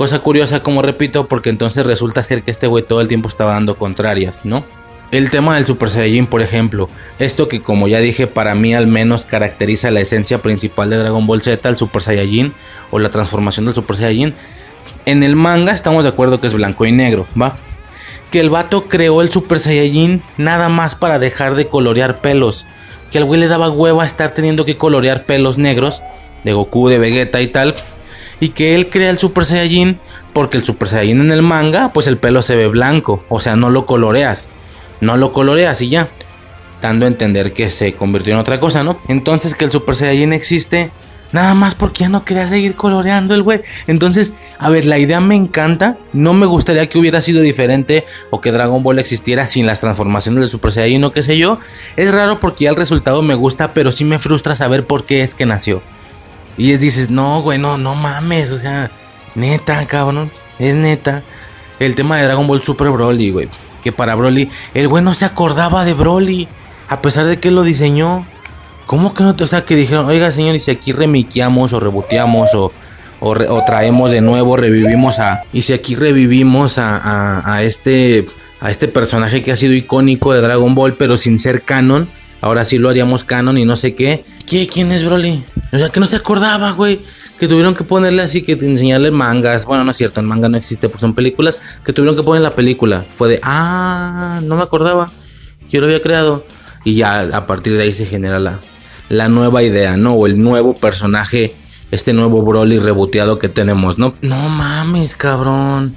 Cosa 0.00 0.20
curiosa, 0.20 0.62
como 0.62 0.80
repito, 0.80 1.26
porque 1.26 1.50
entonces 1.50 1.84
resulta 1.84 2.22
ser 2.22 2.42
que 2.42 2.50
este 2.50 2.66
güey 2.66 2.82
todo 2.82 3.02
el 3.02 3.08
tiempo 3.08 3.28
estaba 3.28 3.52
dando 3.52 3.76
contrarias, 3.76 4.46
¿no? 4.46 4.64
El 5.10 5.28
tema 5.28 5.56
del 5.56 5.66
Super 5.66 5.90
Saiyajin, 5.90 6.26
por 6.26 6.40
ejemplo, 6.40 6.88
esto 7.18 7.48
que 7.48 7.60
como 7.60 7.86
ya 7.86 7.98
dije, 7.98 8.26
para 8.26 8.54
mí 8.54 8.74
al 8.74 8.86
menos 8.86 9.26
caracteriza 9.26 9.90
la 9.90 10.00
esencia 10.00 10.40
principal 10.40 10.88
de 10.88 10.96
Dragon 10.96 11.26
Ball 11.26 11.42
Z, 11.42 11.68
el 11.68 11.76
Super 11.76 12.00
Saiyajin 12.00 12.54
o 12.90 12.98
la 12.98 13.10
transformación 13.10 13.66
del 13.66 13.74
Super 13.74 13.94
Saiyajin. 13.94 14.32
En 15.04 15.22
el 15.22 15.36
manga 15.36 15.72
estamos 15.72 16.04
de 16.04 16.08
acuerdo 16.08 16.40
que 16.40 16.46
es 16.46 16.54
blanco 16.54 16.86
y 16.86 16.92
negro, 16.92 17.26
¿va? 17.38 17.56
Que 18.30 18.40
el 18.40 18.48
vato 18.48 18.88
creó 18.88 19.20
el 19.20 19.28
Super 19.28 19.60
Saiyajin 19.60 20.22
nada 20.38 20.70
más 20.70 20.94
para 20.94 21.18
dejar 21.18 21.56
de 21.56 21.66
colorear 21.66 22.22
pelos. 22.22 22.64
Que 23.12 23.18
al 23.18 23.26
güey 23.26 23.38
le 23.38 23.48
daba 23.48 23.68
hueva 23.68 24.06
estar 24.06 24.30
teniendo 24.30 24.64
que 24.64 24.78
colorear 24.78 25.24
pelos 25.24 25.58
negros 25.58 26.02
de 26.42 26.54
Goku, 26.54 26.88
de 26.88 26.98
Vegeta 26.98 27.42
y 27.42 27.48
tal. 27.48 27.74
Y 28.40 28.50
que 28.50 28.74
él 28.74 28.88
crea 28.88 29.10
el 29.10 29.18
Super 29.18 29.44
Saiyajin 29.44 30.00
porque 30.32 30.56
el 30.56 30.64
Super 30.64 30.88
Saiyajin 30.88 31.20
en 31.20 31.30
el 31.30 31.42
manga, 31.42 31.92
pues 31.92 32.06
el 32.06 32.16
pelo 32.16 32.42
se 32.42 32.56
ve 32.56 32.66
blanco, 32.68 33.22
o 33.28 33.40
sea, 33.40 33.54
no 33.54 33.70
lo 33.70 33.86
coloreas 33.86 34.48
no 35.00 35.16
lo 35.16 35.32
coloreas 35.32 35.80
y 35.82 35.88
ya. 35.88 36.08
Dando 36.80 37.04
a 37.04 37.08
entender 37.08 37.52
que 37.52 37.68
se 37.68 37.92
convirtió 37.94 38.32
en 38.32 38.38
otra 38.38 38.58
cosa, 38.58 38.82
¿no? 38.82 38.96
Entonces 39.08 39.54
que 39.54 39.66
el 39.66 39.70
Super 39.70 39.96
Saiyajin 39.96 40.32
existe 40.32 40.90
nada 41.32 41.54
más 41.54 41.74
porque 41.74 42.00
ya 42.00 42.08
no 42.08 42.24
quería 42.24 42.48
seguir 42.48 42.74
coloreando 42.74 43.34
el 43.34 43.42
güey. 43.42 43.60
Entonces, 43.86 44.32
a 44.58 44.70
ver, 44.70 44.86
la 44.86 44.98
idea 44.98 45.20
me 45.20 45.36
encanta. 45.36 45.98
No 46.14 46.32
me 46.32 46.46
gustaría 46.46 46.88
que 46.88 46.98
hubiera 46.98 47.20
sido 47.20 47.42
diferente 47.42 48.06
o 48.30 48.40
que 48.40 48.50
Dragon 48.50 48.82
Ball 48.82 48.98
existiera 48.98 49.46
sin 49.46 49.66
las 49.66 49.80
transformaciones 49.80 50.40
del 50.40 50.48
Super 50.48 50.72
Saiyajin 50.72 51.04
o 51.04 51.12
qué 51.12 51.22
sé 51.22 51.36
yo. 51.36 51.58
Es 51.96 52.14
raro 52.14 52.40
porque 52.40 52.64
ya 52.64 52.70
el 52.70 52.76
resultado 52.76 53.20
me 53.20 53.34
gusta, 53.34 53.74
pero 53.74 53.92
sí 53.92 54.04
me 54.04 54.18
frustra 54.18 54.56
saber 54.56 54.86
por 54.86 55.04
qué 55.04 55.22
es 55.22 55.34
que 55.34 55.44
nació. 55.44 55.82
Y 56.56 56.72
es 56.72 56.80
dices, 56.80 57.10
no, 57.10 57.42
güey, 57.42 57.58
no, 57.58 57.78
no 57.78 57.94
mames, 57.94 58.50
o 58.50 58.58
sea, 58.58 58.90
neta, 59.34 59.84
cabrón, 59.86 60.30
es 60.58 60.74
neta. 60.74 61.22
El 61.78 61.94
tema 61.94 62.18
de 62.18 62.24
Dragon 62.24 62.46
Ball 62.46 62.62
Super 62.62 62.90
Broly, 62.90 63.30
güey 63.30 63.48
que 63.80 63.92
para 63.92 64.14
Broly, 64.14 64.50
el 64.74 64.88
güey 64.88 65.02
no 65.02 65.14
se 65.14 65.24
acordaba 65.24 65.84
de 65.84 65.94
Broly, 65.94 66.48
a 66.88 67.02
pesar 67.02 67.26
de 67.26 67.38
que 67.38 67.50
lo 67.50 67.62
diseñó. 67.62 68.26
¿Cómo 68.86 69.14
que 69.14 69.22
no? 69.22 69.36
O 69.38 69.46
sea, 69.46 69.64
que 69.64 69.76
dijeron, 69.76 70.06
oiga 70.06 70.32
señor, 70.32 70.54
y 70.54 70.58
si 70.58 70.70
aquí 70.70 70.92
remiqueamos 70.92 71.72
o 71.72 71.80
reboteamos 71.80 72.50
o, 72.54 72.72
o, 73.20 73.64
traemos 73.64 74.10
de 74.10 74.20
nuevo, 74.20 74.56
revivimos 74.56 75.20
a... 75.20 75.42
Y 75.52 75.62
si 75.62 75.72
aquí 75.72 75.94
revivimos 75.94 76.78
a, 76.78 77.54
a, 77.54 77.62
este, 77.62 78.26
a 78.58 78.70
este 78.70 78.88
personaje 78.88 79.42
que 79.42 79.52
ha 79.52 79.56
sido 79.56 79.74
icónico 79.74 80.32
de 80.32 80.40
Dragon 80.40 80.74
Ball, 80.74 80.94
pero 80.94 81.18
sin 81.18 81.38
ser 81.38 81.62
canon, 81.62 82.08
ahora 82.40 82.64
sí 82.64 82.78
lo 82.78 82.88
haríamos 82.88 83.22
canon 83.22 83.58
y 83.58 83.64
no 83.64 83.76
sé 83.76 83.94
qué. 83.94 84.24
¿Qué? 84.50 84.66
¿Quién 84.66 84.92
es 84.92 85.04
Broly? 85.04 85.44
O 85.72 85.78
sea, 85.78 85.88
que 85.88 86.00
no 86.00 86.06
se 86.06 86.16
acordaba, 86.16 86.72
güey 86.72 87.00
que 87.40 87.48
tuvieron 87.48 87.74
que 87.74 87.84
ponerle 87.84 88.20
así, 88.20 88.42
que 88.42 88.52
enseñarle 88.52 89.10
mangas. 89.10 89.64
Bueno, 89.64 89.82
no 89.82 89.92
es 89.92 89.96
cierto, 89.96 90.20
el 90.20 90.26
manga 90.26 90.50
no 90.50 90.58
existe, 90.58 90.90
porque 90.90 91.00
son 91.00 91.14
películas. 91.14 91.58
Que 91.82 91.94
tuvieron 91.94 92.14
que 92.14 92.22
poner 92.22 92.42
la 92.42 92.54
película. 92.54 93.06
Fue 93.10 93.30
de, 93.30 93.40
ah, 93.42 94.40
no 94.42 94.56
me 94.56 94.62
acordaba. 94.62 95.10
Yo 95.70 95.80
lo 95.80 95.86
había 95.86 96.02
creado. 96.02 96.44
Y 96.84 96.96
ya 96.96 97.30
a 97.32 97.46
partir 97.46 97.78
de 97.78 97.84
ahí 97.84 97.94
se 97.94 98.04
genera 98.04 98.38
la, 98.38 98.60
la 99.08 99.30
nueva 99.30 99.62
idea, 99.62 99.96
¿no? 99.96 100.12
O 100.12 100.26
el 100.26 100.38
nuevo 100.38 100.76
personaje, 100.76 101.54
este 101.90 102.12
nuevo 102.12 102.42
Broly 102.42 102.78
reboteado 102.78 103.38
que 103.38 103.48
tenemos, 103.48 103.98
¿no? 103.98 104.12
No 104.20 104.50
mames, 104.50 105.16
cabrón. 105.16 105.96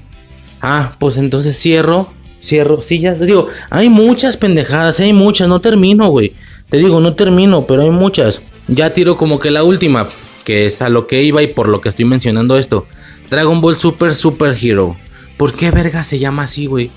Ah, 0.62 0.94
pues 0.98 1.18
entonces 1.18 1.60
cierro, 1.60 2.14
cierro. 2.42 2.82
Sí, 2.82 3.00
ya 3.00 3.16
digo, 3.16 3.50
hay 3.70 3.90
muchas 3.90 4.38
pendejadas, 4.38 5.02
hay 5.02 5.12
muchas, 5.12 5.50
no 5.50 5.60
termino, 5.60 6.08
güey. 6.08 6.34
Te 6.74 6.80
digo, 6.80 7.00
no 7.00 7.14
termino, 7.14 7.68
pero 7.68 7.84
hay 7.84 7.92
muchas. 7.92 8.42
Ya 8.68 8.96
tiro 8.96 9.16
como 9.16 9.38
que 9.38 9.52
la 9.52 9.64
última 9.64 10.08
que 10.44 10.66
es 10.66 10.82
a 10.82 10.90
lo 10.90 11.06
que 11.06 11.22
iba 11.22 11.44
y 11.44 11.46
por 11.46 11.68
lo 11.68 11.82
que 11.82 11.90
estoy 11.90 12.06
mencionando 12.06 12.58
esto. 12.58 12.88
Dragon 13.30 13.62
Ball 13.62 13.78
Super 13.78 14.16
Super 14.16 14.58
Hero. 14.60 14.98
¿Por 15.38 15.54
qué 15.54 15.70
verga 15.70 16.04
se 16.04 16.18
llama 16.18 16.46
así, 16.46 16.66
güey? 16.66 16.90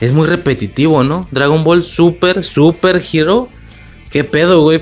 Es 0.00 0.12
muy 0.12 0.28
repetitivo, 0.28 1.02
¿no? 1.02 1.26
Dragon 1.32 1.64
Ball 1.64 1.82
Super 1.82 2.44
Super 2.44 3.02
Hero. 3.12 3.48
¿Qué 4.08 4.22
pedo, 4.22 4.62
güey? 4.62 4.80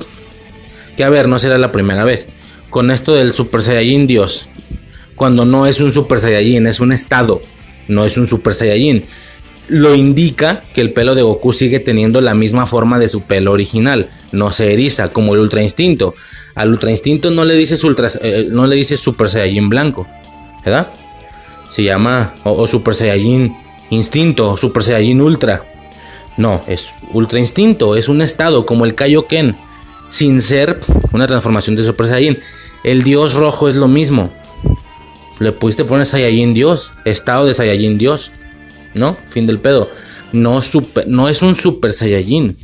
Que 0.99 1.05
a 1.05 1.09
ver, 1.09 1.29
no 1.29 1.39
será 1.39 1.57
la 1.57 1.73
primera 1.73 2.05
vez. 2.05 2.29
Con 2.69 2.91
esto 2.91 3.15
del 3.15 3.33
Super 3.33 3.63
Saiyajin 3.63 4.07
Dios. 4.07 4.49
Cuando 5.17 5.47
no 5.47 5.67
es 5.67 5.81
un 5.81 5.95
Super 5.95 6.19
Saiyajin, 6.19 6.67
es 6.67 6.79
un 6.79 6.93
estado. 6.93 7.41
No 7.89 8.05
es 8.05 8.19
un 8.19 8.27
Super 8.27 8.53
Saiyajin 8.53 9.07
lo 9.69 9.95
indica 9.95 10.63
que 10.75 10.81
el 10.81 10.93
pelo 10.93 11.15
de 11.15 11.23
Goku 11.23 11.53
sigue 11.53 11.81
teniendo 11.81 12.21
la 12.21 12.35
misma 12.35 12.67
forma 12.67 12.99
de 12.99 13.09
su 13.09 13.23
pelo 13.23 13.53
original, 13.53 14.11
no 14.33 14.53
se 14.53 14.73
eriza 14.73 15.11
como 15.11 15.35
el 15.35 15.41
Ultra 15.41 15.63
Instinto. 15.63 16.15
Al 16.55 16.71
Ultra 16.71 16.91
Instinto 16.91 17.31
no 17.31 17.45
le 17.45 17.55
dices 17.55 17.85
ultra, 17.85 18.09
eh, 18.21 18.49
no 18.51 18.67
le 18.67 18.77
dices 18.77 19.01
Super 19.01 19.29
Saiyajin 19.29 19.69
blanco, 19.69 20.07
¿verdad? 20.65 20.89
Se 21.71 21.83
llama 21.83 22.35
o, 22.45 22.67
Super 22.67 22.95
Saiyajin 22.95 23.57
Instinto, 23.91 24.51
o 24.51 24.57
Super 24.57 24.83
Saiyajin 24.83 25.21
Ultra. 25.21 25.65
No, 26.37 26.63
es 26.67 26.89
Ultra 27.13 27.39
Instinto, 27.39 27.97
es 27.97 28.09
un 28.09 28.23
estado 28.23 28.67
como 28.67 28.85
el 28.85 28.95
Kaioken, 28.95 29.57
sin 30.09 30.41
ser 30.41 30.81
una 31.13 31.27
transformación 31.27 31.77
de 31.77 31.85
Super 31.85 32.07
Saiyajin. 32.07 32.39
El 32.85 33.03
Dios 33.03 33.35
rojo 33.35 33.69
es 33.69 33.75
lo 33.75 33.89
mismo. 33.89 34.31
Le 35.39 35.53
pudiste 35.53 35.85
poner 35.85 36.07
Saiyajin 36.07 36.55
Dios, 36.55 36.93
estado 37.05 37.47
de 37.47 37.55
Saiyajin 37.55 37.99
Dios. 37.99 38.33
¿no? 38.95 39.17
Fin 39.29 39.47
del 39.47 39.59
pedo. 39.59 39.91
No, 40.33 40.63
super, 40.63 41.07
no 41.07 41.29
es 41.29 41.43
un 41.43 41.55
Super 41.55 41.93
Saiyajin. 41.93 42.57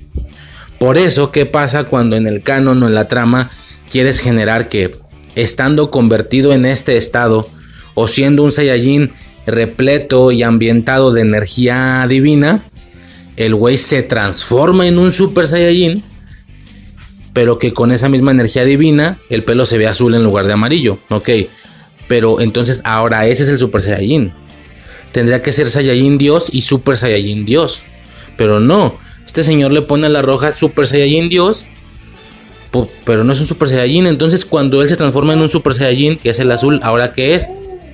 Por 0.78 0.97
eso, 0.98 1.32
¿qué 1.32 1.47
pasa 1.47 1.84
cuando 1.84 2.16
en 2.16 2.26
el 2.26 2.42
canon 2.42 2.82
o 2.82 2.86
en 2.86 2.94
la 2.94 3.08
trama 3.08 3.50
quieres 3.90 4.20
generar 4.20 4.68
que, 4.68 4.92
estando 5.34 5.90
convertido 5.90 6.52
en 6.52 6.66
este 6.66 6.97
estado, 6.97 7.48
o 7.94 8.07
siendo 8.07 8.44
un 8.44 8.52
Saiyajin 8.52 9.12
repleto 9.47 10.31
y 10.31 10.42
ambientado 10.42 11.12
de 11.12 11.23
energía 11.23 12.07
divina, 12.08 12.62
el 13.36 13.55
güey 13.55 13.76
se 13.76 14.02
transforma 14.02 14.86
en 14.86 14.98
un 14.98 15.10
Super 15.10 15.48
Saiyajin, 15.48 16.02
pero 17.32 17.58
que 17.58 17.73
con 17.73 17.92
esa 17.92 18.08
misma 18.08 18.31
energía 18.31 18.65
divina 18.65 19.18
el 19.31 19.44
pelo 19.44 19.66
se 19.66 19.78
ve 19.78 19.86
azul 19.86 20.15
en 20.15 20.24
lugar 20.24 20.47
de 20.47 20.52
amarillo, 20.52 20.98
ok. 21.08 21.31
Pero 22.07 22.40
entonces 22.40 22.81
ahora 22.84 23.26
ese 23.26 23.42
es 23.42 23.48
el 23.48 23.58
Super 23.58 23.81
Saiyajin 23.81 24.32
tendría 25.12 25.42
que 25.42 25.52
ser 25.52 25.68
Saiyajin 25.68 26.18
Dios 26.18 26.48
y 26.52 26.62
Super 26.62 26.97
Saiyajin 26.97 27.44
Dios. 27.44 27.81
Pero 28.36 28.60
no, 28.60 28.98
este 29.28 29.42
señor 29.42 29.73
le 29.73 29.82
pone 29.82 30.07
a 30.07 30.08
la 30.08 30.23
roja 30.23 30.52
Super 30.52 30.86
Saiyajin 30.86 31.28
Dios, 31.28 31.66
pero 33.05 33.24
no 33.24 33.34
es 33.34 33.40
un 33.40 33.47
Super 33.47 33.68
Saiyajin. 33.68 34.07
Entonces, 34.07 34.47
cuando 34.47 34.81
él 34.81 34.89
se 34.89 34.97
transforma 34.97 35.34
en 35.34 35.42
un 35.42 35.50
Super 35.50 35.74
Saiyajin, 35.74 36.16
que 36.16 36.31
es 36.31 36.39
el 36.39 36.50
azul, 36.50 36.81
¿ahora 36.82 37.12
qué 37.12 37.34
es? 37.34 37.50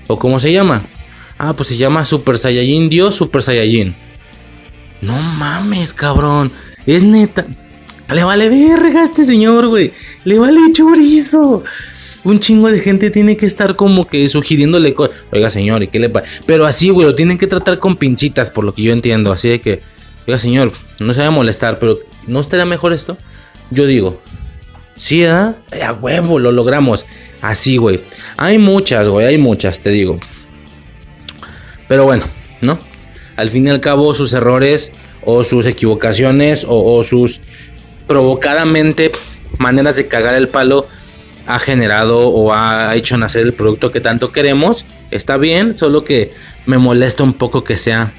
¿O 0.07 0.17
cómo 0.17 0.39
se 0.39 0.53
llama? 0.53 0.81
Ah, 1.37 1.55
pues 1.55 1.71
se 1.71 1.77
llama 1.77 2.05
Super 2.05 2.39
Saiyajin 2.39 2.89
Dios, 2.89 3.17
Super 3.17 3.43
Saiyajin. 3.43 3.97
No 5.01 5.21
mames, 5.21 5.93
cabrón. 5.93 6.53
Es 6.87 7.03
neta. 7.03 7.47
Le 8.13 8.23
vale 8.23 8.49
verga 8.49 9.01
a 9.01 9.05
este 9.05 9.25
señor, 9.25 9.67
güey. 9.67 9.91
Le 10.23 10.39
vale 10.39 10.61
chorizo 10.73 11.65
un 12.23 12.41
chingo 12.41 12.71
de 12.71 12.79
gente 12.79 13.11
tiene 13.11 13.37
que 13.37 13.47
estar 13.47 13.77
como 13.77 14.07
que 14.07 14.27
sugiriéndole 14.29 14.95
cosas. 14.95 15.17
Oiga, 15.31 15.51
señor, 15.51 15.83
¿y 15.83 15.89
qué 15.89 15.99
le 15.99 16.09
pasa? 16.09 16.27
Pero 16.47 16.65
así, 16.65 16.89
güey, 16.89 17.07
lo 17.07 17.15
tienen 17.15 17.39
que 17.39 17.47
tratar 17.47 17.79
con 17.79 17.97
pincitas, 17.97 18.51
por 18.51 18.65
lo 18.65 18.75
que 18.75 18.83
yo 18.83 18.93
entiendo. 18.93 19.31
Así 19.31 19.49
de 19.49 19.61
que, 19.61 19.83
oiga, 20.27 20.39
señor, 20.39 20.73
no 20.99 21.15
se 21.15 21.21
va 21.21 21.29
a 21.29 21.31
molestar, 21.31 21.79
pero 21.79 21.99
¿no 22.27 22.41
estaría 22.41 22.65
mejor 22.65 22.93
esto? 22.93 23.17
Yo 23.71 23.87
digo, 23.87 24.21
sí, 24.97 25.25
¿ah? 25.25 25.57
A 25.83 25.93
huevo, 25.93 26.39
lo 26.39 26.53
logramos. 26.53 27.07
Así, 27.41 27.77
güey. 27.77 28.05
Hay 28.37 28.59
muchas, 28.59 29.09
güey, 29.09 29.27
hay 29.27 29.39
muchas, 29.39 29.81
te 29.81 29.91
digo. 29.91 30.19
Pero 31.89 32.05
bueno, 32.05 32.25
¿no? 32.61 32.79
Al 33.37 33.51
fin 33.51 33.67
y 33.67 33.71
al 33.71 33.81
cabo, 33.81 34.15
sus 34.15 34.33
errores 34.33 34.93
o 35.23 35.45
sus 35.45 35.67
equivocaciones 35.67 36.65
o, 36.65 36.97
o 36.97 37.03
sus 37.03 37.41
provocadamente 38.07 39.13
maneras 39.59 39.97
de 39.97 40.09
cagar 40.09 40.35
el 40.35 40.49
palo 40.49 40.87
ha 41.47 41.59
generado 41.59 42.29
o 42.29 42.53
ha 42.53 42.95
hecho 42.95 43.17
nacer 43.17 43.43
el 43.43 43.53
producto 43.53 43.93
que 43.93 44.01
tanto 44.01 44.33
queremos. 44.33 44.87
Está 45.11 45.37
bien, 45.37 45.75
solo 45.75 46.05
que 46.05 46.33
me 46.67 46.79
molesta 46.79 47.23
un 47.23 47.35
poco 47.35 47.65
que 47.65 47.77
sea 47.77 48.13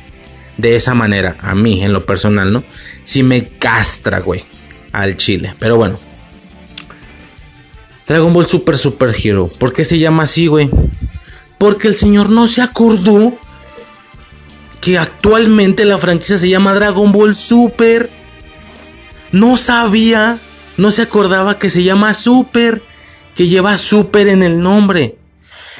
de 0.57 0.75
esa 0.75 0.93
manera, 0.93 1.35
a 1.41 1.55
mí 1.55 1.83
en 1.83 1.93
lo 1.93 2.05
personal, 2.05 2.51
¿no? 2.51 2.63
Si 3.03 3.23
me 3.23 3.45
castra, 3.45 4.19
güey, 4.19 4.43
al 4.91 5.17
chile. 5.17 5.53
Pero 5.59 5.77
bueno. 5.77 5.99
Dragon 8.07 8.33
Ball 8.33 8.45
Super 8.45 8.77
Super 8.77 9.15
Hero. 9.21 9.49
¿Por 9.59 9.73
qué 9.73 9.83
se 9.83 9.97
llama 9.97 10.23
así, 10.23 10.47
güey? 10.47 10.69
Porque 11.57 11.87
el 11.87 11.95
señor 11.95 12.29
no 12.29 12.47
se 12.47 12.61
acordó 12.61 13.37
que 14.79 14.97
actualmente 14.97 15.85
la 15.85 15.97
franquicia 15.97 16.37
se 16.37 16.49
llama 16.49 16.73
Dragon 16.73 17.11
Ball 17.11 17.35
Super. 17.35 18.09
No 19.31 19.57
sabía, 19.57 20.39
no 20.77 20.91
se 20.91 21.01
acordaba 21.01 21.57
que 21.57 21.69
se 21.69 21.83
llama 21.83 22.13
Super 22.13 22.83
que 23.35 23.47
lleva 23.47 23.77
super 23.77 24.27
en 24.27 24.41
el 24.41 24.61
nombre. 24.61 25.17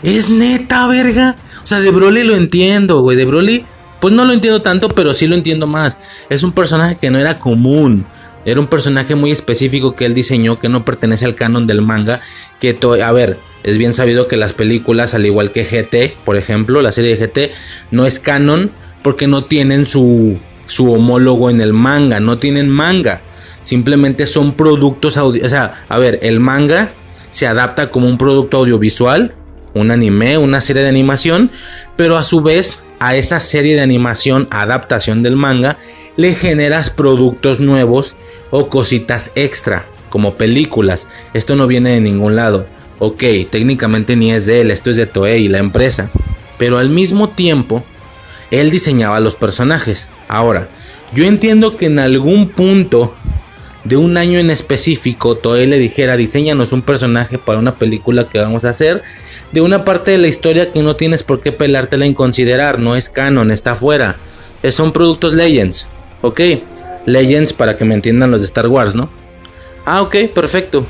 Es 0.04 0.30
neta, 0.30 0.86
verga. 0.88 1.38
O 1.64 1.68
sea, 1.68 1.80
de 1.80 1.90
Broly 1.90 2.24
lo 2.24 2.36
entiendo, 2.36 3.00
güey. 3.00 3.18
De 3.18 3.26
Broly 3.26 3.66
Pues 4.00 4.14
no 4.14 4.26
lo 4.26 4.34
entiendo 4.34 4.62
tanto, 4.62 4.90
pero 4.90 5.14
sí 5.14 5.28
lo 5.28 5.36
entiendo 5.36 5.68
más. 5.68 5.98
Es 6.30 6.44
un 6.44 6.52
personaje 6.52 6.98
que 7.00 7.10
no 7.10 7.18
era 7.18 7.40
común. 7.40 8.06
Era 8.46 8.60
un 8.60 8.68
personaje 8.68 9.16
muy 9.16 9.32
específico 9.32 9.96
que 9.96 10.06
él 10.06 10.14
diseñó, 10.14 10.60
que 10.60 10.70
no 10.70 10.86
pertenece 10.86 11.26
al 11.26 11.36
canon 11.36 11.66
del 11.66 11.82
manga. 11.82 12.22
Que, 12.60 12.78
a 13.04 13.12
ver, 13.12 13.40
es 13.64 13.78
bien 13.78 13.94
sabido 13.94 14.28
que 14.28 14.38
las 14.38 14.54
películas, 14.54 15.16
al 15.16 15.26
igual 15.26 15.52
que 15.52 15.64
GT, 15.64 16.16
por 16.24 16.38
ejemplo, 16.38 16.82
la 16.82 16.92
serie 16.92 17.18
de 17.18 17.28
GT, 17.28 17.52
no 17.92 18.06
es 18.06 18.20
canon 18.20 18.72
porque 19.02 19.28
no 19.28 19.44
tienen 19.44 19.88
su, 19.88 20.38
su 20.68 20.92
homólogo 20.92 21.50
en 21.50 21.62
el 21.62 21.74
manga, 21.74 22.20
no 22.20 22.38
tienen 22.38 22.70
manga. 22.70 23.22
Simplemente 23.64 24.28
son 24.28 24.54
productos 24.54 25.18
audio. 25.18 25.44
O 25.44 25.50
sea, 25.50 25.84
a 25.90 25.98
ver, 25.98 26.20
el 26.22 26.40
manga 26.40 26.92
se 27.32 27.48
adapta 27.48 27.90
como 27.90 28.08
un 28.08 28.18
producto 28.18 28.58
audiovisual, 28.58 29.34
un 29.74 29.92
anime, 29.92 30.38
una 30.38 30.62
serie 30.62 30.84
de 30.84 30.90
animación, 30.90 31.52
pero 31.98 32.18
a 32.18 32.24
su 32.24 32.42
vez 32.42 32.85
a 33.00 33.16
esa 33.16 33.40
serie 33.40 33.76
de 33.76 33.82
animación, 33.82 34.48
adaptación 34.52 35.24
del 35.24 35.36
manga, 35.36 35.78
le 36.18 36.34
generas 36.34 36.90
productos 36.90 37.60
nuevos 37.60 38.16
o 38.52 38.70
cositas 38.70 39.32
extra, 39.36 39.86
como 40.10 40.36
películas. 40.36 41.08
Esto 41.34 41.56
no 41.56 41.68
viene 41.68 41.92
de 41.92 42.02
ningún 42.02 42.36
lado. 42.36 42.68
Ok, 43.00 43.24
técnicamente 43.50 44.16
ni 44.16 44.32
es 44.32 44.46
de 44.46 44.62
él, 44.62 44.72
esto 44.72 44.90
es 44.90 44.96
de 44.96 45.06
Toei, 45.06 45.48
la 45.48 45.58
empresa. 45.58 46.10
Pero 46.58 46.78
al 46.78 46.90
mismo 46.90 47.30
tiempo, 47.30 47.84
él 48.52 48.72
diseñaba 48.72 49.20
los 49.20 49.36
personajes. 49.36 50.08
Ahora, 50.28 50.70
yo 51.14 51.26
entiendo 51.26 51.76
que 51.76 51.88
en 51.88 52.00
algún 52.00 52.50
punto 52.50 53.14
de 53.84 53.98
un 53.98 54.18
año 54.18 54.40
en 54.40 54.50
específico, 54.50 55.36
Toei 55.36 55.68
le 55.68 55.78
dijera, 55.78 56.18
diseñanos 56.18 56.72
un 56.72 56.82
personaje 56.82 57.38
para 57.38 57.60
una 57.60 57.76
película 57.76 58.28
que 58.28 58.40
vamos 58.40 58.66
a 58.66 58.70
hacer. 58.70 59.04
De 59.56 59.62
una 59.62 59.86
parte 59.86 60.12
de 60.12 60.18
la 60.18 60.28
historia 60.28 60.74
que 60.74 60.84
no 60.84 60.98
tienes 60.98 61.24
por 61.24 61.40
qué 61.40 61.54
pelártela 61.54 62.06
en 62.06 62.14
considerar, 62.14 62.78
no 62.78 62.98
es 62.98 63.08
canon, 63.08 63.52
está 63.52 63.74
fuera. 63.74 64.18
Son 64.70 64.92
productos 64.92 65.32
Legends, 65.32 65.88
ok. 66.22 66.42
Legends 67.06 67.54
para 67.54 67.78
que 67.78 67.86
me 67.86 67.94
entiendan 67.94 68.32
los 68.32 68.42
de 68.42 68.48
Star 68.48 68.68
Wars, 68.68 68.96
¿no? 68.96 69.10
Ah, 69.86 70.02
ok, 70.02 70.14
perfecto. 70.34 70.86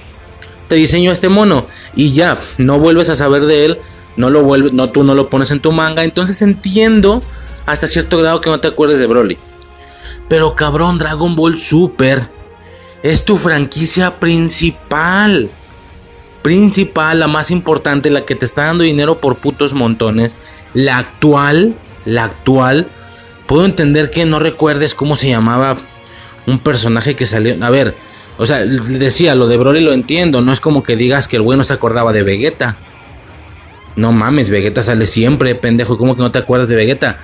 Te 0.67 0.73
diseño 0.73 1.11
este 1.11 1.29
mono 1.29 1.67
y 1.95 2.13
ya, 2.13 2.39
no 2.57 2.79
vuelves 2.79 3.09
a 3.09 3.15
saber 3.15 3.45
de 3.45 3.65
él, 3.65 3.77
no 4.17 4.31
lo 4.31 4.41
vuelves, 4.41 4.73
no 4.73 4.89
tú 4.89 5.03
no 5.03 5.13
lo 5.13 5.29
pones 5.29 5.51
en 5.51 5.59
tu 5.59 5.71
manga, 5.71 6.03
entonces 6.03 6.41
entiendo 6.41 7.21
hasta 7.67 7.87
cierto 7.87 8.17
grado 8.17 8.41
que 8.41 8.49
no 8.49 8.59
te 8.61 8.69
acuerdes 8.69 8.97
de 8.97 9.05
Broly. 9.05 9.37
Pero 10.27 10.55
cabrón, 10.55 10.97
Dragon 10.97 11.35
Ball 11.35 11.59
Super 11.59 12.27
es 13.03 13.25
tu 13.25 13.37
franquicia 13.37 14.19
principal. 14.19 15.51
Principal, 16.45 17.19
la 17.19 17.27
más 17.27 17.49
importante, 17.49 18.11
la 18.11 18.23
que 18.23 18.35
te 18.35 18.45
está 18.45 18.65
dando 18.65 18.83
dinero 18.83 19.17
por 19.17 19.37
putos 19.37 19.73
montones. 19.73 20.37
La 20.75 20.99
actual, 20.99 21.73
la 22.05 22.25
actual. 22.25 22.85
Puedo 23.47 23.65
entender 23.65 24.11
que 24.11 24.25
no 24.25 24.37
recuerdes 24.37 24.93
cómo 24.93 25.15
se 25.15 25.27
llamaba 25.27 25.75
un 26.45 26.59
personaje 26.59 27.15
que 27.15 27.25
salió. 27.25 27.55
A 27.65 27.71
ver, 27.71 27.95
o 28.37 28.45
sea, 28.45 28.59
decía, 28.59 29.33
lo 29.33 29.47
de 29.47 29.57
Broly 29.57 29.81
lo 29.81 29.91
entiendo. 29.91 30.41
No 30.41 30.53
es 30.53 30.59
como 30.59 30.83
que 30.83 30.95
digas 30.95 31.27
que 31.27 31.37
el 31.37 31.41
güey 31.41 31.57
no 31.57 31.63
se 31.63 31.73
acordaba 31.73 32.13
de 32.13 32.21
Vegeta. 32.21 32.77
No 33.95 34.11
mames, 34.11 34.51
Vegeta 34.51 34.83
sale 34.83 35.07
siempre, 35.07 35.55
pendejo. 35.55 35.97
¿Cómo 35.97 36.15
que 36.15 36.21
no 36.21 36.31
te 36.31 36.37
acuerdas 36.37 36.69
de 36.69 36.75
Vegeta? 36.75 37.17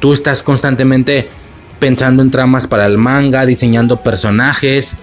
Tú 0.00 0.12
estás 0.12 0.42
constantemente 0.42 1.30
pensando 1.78 2.22
en 2.22 2.30
tramas 2.30 2.66
para 2.66 2.84
el 2.84 2.98
manga, 2.98 3.46
diseñando 3.46 4.02
personajes, 4.02 4.98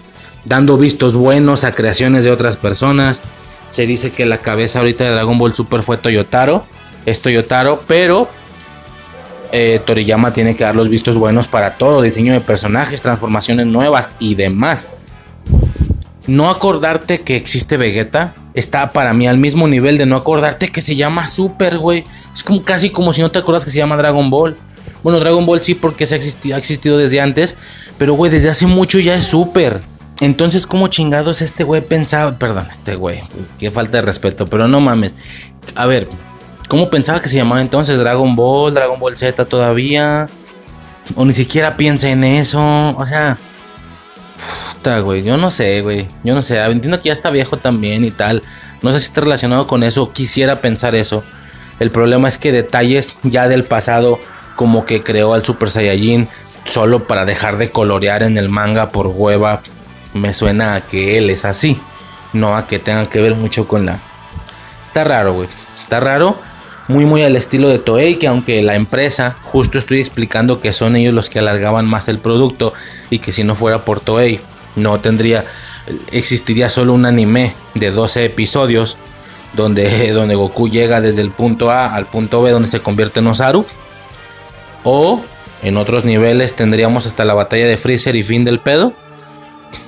dando 0.45 0.77
vistos 0.77 1.15
buenos 1.15 1.63
a 1.63 1.71
creaciones 1.71 2.23
de 2.23 2.31
otras 2.31 2.57
personas. 2.57 3.21
Se 3.67 3.85
dice 3.85 4.11
que 4.11 4.25
la 4.25 4.37
cabeza 4.37 4.79
ahorita 4.79 5.03
de 5.03 5.11
Dragon 5.11 5.37
Ball 5.37 5.53
Super 5.53 5.83
fue 5.83 5.97
Toyotaro. 5.97 6.65
Es 7.05 7.21
Toyotaro, 7.21 7.83
pero 7.87 8.29
eh, 9.51 9.81
Toriyama 9.85 10.33
tiene 10.33 10.55
que 10.55 10.63
dar 10.63 10.75
los 10.75 10.89
vistos 10.89 11.17
buenos 11.17 11.47
para 11.47 11.75
todo, 11.75 12.01
diseño 12.01 12.33
de 12.33 12.41
personajes, 12.41 13.01
transformaciones 13.01 13.65
nuevas 13.67 14.15
y 14.19 14.35
demás. 14.35 14.91
No 16.27 16.49
acordarte 16.49 17.21
que 17.21 17.35
existe 17.35 17.77
Vegeta 17.77 18.33
está 18.55 18.91
para 18.91 19.13
mí 19.13 19.27
al 19.27 19.37
mismo 19.37 19.67
nivel 19.67 19.97
de 19.97 20.05
no 20.05 20.15
acordarte 20.15 20.69
que 20.69 20.81
se 20.81 20.95
llama 20.95 21.27
Super, 21.27 21.77
güey. 21.77 22.03
Es 22.33 22.43
como 22.43 22.63
casi 22.63 22.89
como 22.89 23.13
si 23.13 23.21
no 23.21 23.29
te 23.29 23.39
acuerdas 23.39 23.65
que 23.65 23.71
se 23.71 23.77
llama 23.77 23.97
Dragon 23.97 24.29
Ball. 24.29 24.55
Bueno, 25.03 25.19
Dragon 25.19 25.45
Ball 25.45 25.61
sí 25.61 25.75
porque 25.75 26.07
se 26.07 26.15
ha, 26.15 26.55
ha 26.55 26.57
existido 26.57 26.97
desde 26.97 27.21
antes, 27.21 27.55
pero 27.99 28.13
güey, 28.13 28.31
desde 28.31 28.49
hace 28.49 28.65
mucho 28.65 28.99
ya 28.99 29.15
es 29.15 29.25
Super. 29.25 29.79
Entonces, 30.21 30.65
¿cómo 30.65 30.87
chingados 30.87 31.41
este 31.41 31.63
güey 31.63 31.81
pensaba? 31.81 32.37
Perdón, 32.37 32.67
este 32.71 32.95
güey, 32.95 33.21
qué 33.59 33.69
falta 33.71 33.97
de 33.97 34.03
respeto, 34.03 34.45
pero 34.47 34.67
no 34.67 34.79
mames. 34.79 35.15
A 35.75 35.85
ver, 35.85 36.07
¿cómo 36.67 36.89
pensaba 36.89 37.21
que 37.21 37.27
se 37.27 37.35
llamaba 37.35 37.61
entonces 37.61 37.99
Dragon 37.99 38.35
Ball, 38.35 38.73
Dragon 38.73 38.99
Ball 38.99 39.17
Z 39.17 39.45
todavía? 39.45 40.27
O 41.15 41.25
ni 41.25 41.33
siquiera 41.33 41.77
piensa 41.77 42.09
en 42.09 42.23
eso, 42.23 42.61
o 42.97 43.05
sea 43.05 43.37
güey. 45.01 45.23
Yo 45.23 45.37
no 45.37 45.51
sé, 45.51 45.81
güey. 45.81 46.07
Yo 46.23 46.33
no 46.35 46.41
sé. 46.41 46.59
Entiendo 46.59 47.01
que 47.01 47.07
ya 47.07 47.13
está 47.13 47.29
viejo 47.31 47.57
también 47.57 48.05
y 48.05 48.11
tal. 48.11 48.43
No 48.81 48.91
sé 48.91 48.99
si 48.99 49.07
está 49.07 49.21
relacionado 49.21 49.67
con 49.67 49.83
eso. 49.83 50.11
Quisiera 50.13 50.61
pensar 50.61 50.95
eso. 50.95 51.23
El 51.79 51.91
problema 51.91 52.27
es 52.27 52.37
que 52.37 52.51
detalles 52.51 53.15
ya 53.23 53.47
del 53.47 53.65
pasado, 53.65 54.19
como 54.55 54.85
que 54.85 55.01
creó 55.01 55.33
al 55.33 55.43
Super 55.43 55.69
Saiyajin 55.69 56.29
solo 56.65 57.05
para 57.05 57.25
dejar 57.25 57.57
de 57.57 57.69
colorear 57.69 58.23
en 58.23 58.37
el 58.37 58.49
manga 58.49 58.89
por 58.89 59.07
hueva, 59.07 59.61
me 60.15 60.33
suena 60.33 60.75
a 60.75 60.81
que 60.81 61.17
él 61.17 61.29
es 61.29 61.45
así. 61.45 61.79
No 62.33 62.55
a 62.55 62.67
que 62.67 62.79
tenga 62.79 63.07
que 63.07 63.21
ver 63.21 63.35
mucho 63.35 63.67
con 63.67 63.85
la. 63.85 63.99
Está 64.83 65.03
raro, 65.03 65.33
güey. 65.33 65.49
Está 65.75 65.99
raro. 65.99 66.37
Muy, 66.87 67.05
muy 67.05 67.23
al 67.23 67.35
estilo 67.35 67.67
de 67.67 67.79
Toei, 67.79 68.15
que 68.15 68.27
aunque 68.27 68.61
la 68.61 68.75
empresa, 68.75 69.35
justo 69.41 69.79
estoy 69.79 69.99
explicando 69.99 70.61
que 70.61 70.71
son 70.71 70.95
ellos 70.95 71.13
los 71.13 71.29
que 71.29 71.39
alargaban 71.39 71.87
más 71.87 72.07
el 72.09 72.19
producto 72.19 72.73
y 73.09 73.19
que 73.19 73.31
si 73.31 73.43
no 73.43 73.55
fuera 73.55 73.83
por 73.85 74.01
Toei, 74.01 74.39
no 74.75 74.99
tendría, 74.99 75.45
existiría 76.11 76.69
solo 76.69 76.93
un 76.93 77.05
anime 77.05 77.55
de 77.73 77.89
12 77.89 78.25
episodios 78.25 78.97
donde, 79.53 80.11
donde 80.13 80.35
Goku 80.35 80.69
llega 80.69 81.01
desde 81.01 81.23
el 81.23 81.31
punto 81.31 81.71
A 81.71 81.95
al 81.95 82.05
punto 82.05 82.43
B 82.43 82.51
donde 82.51 82.67
se 82.67 82.81
convierte 82.81 83.19
en 83.19 83.27
Osaru. 83.27 83.65
O 84.83 85.23
en 85.63 85.77
otros 85.77 86.05
niveles 86.05 86.55
tendríamos 86.55 87.07
hasta 87.07 87.25
la 87.25 87.33
batalla 87.33 87.65
de 87.65 87.77
Freezer 87.77 88.15
y 88.15 88.21
fin 88.21 88.43
del 88.43 88.59
pedo. 88.59 88.93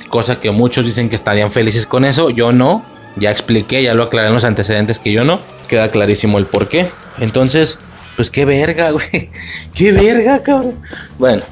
Cosa 0.09 0.39
que 0.39 0.51
muchos 0.51 0.85
dicen 0.85 1.09
que 1.09 1.15
estarían 1.15 1.51
felices 1.51 1.85
con 1.85 2.05
eso. 2.05 2.29
Yo 2.29 2.51
no. 2.51 2.85
Ya 3.15 3.31
expliqué, 3.31 3.81
ya 3.81 3.93
lo 3.93 4.03
aclaré 4.03 4.27
en 4.27 4.35
los 4.35 4.43
antecedentes 4.43 4.99
que 4.99 5.11
yo 5.11 5.23
no. 5.23 5.41
Queda 5.67 5.89
clarísimo 5.89 6.37
el 6.37 6.45
por 6.45 6.67
qué. 6.67 6.89
Entonces, 7.19 7.79
pues 8.15 8.29
qué 8.29 8.45
verga, 8.45 8.91
güey. 8.91 9.31
Qué 9.73 9.91
verga, 9.91 10.43
cabrón. 10.43 10.79
Bueno, 11.17 11.43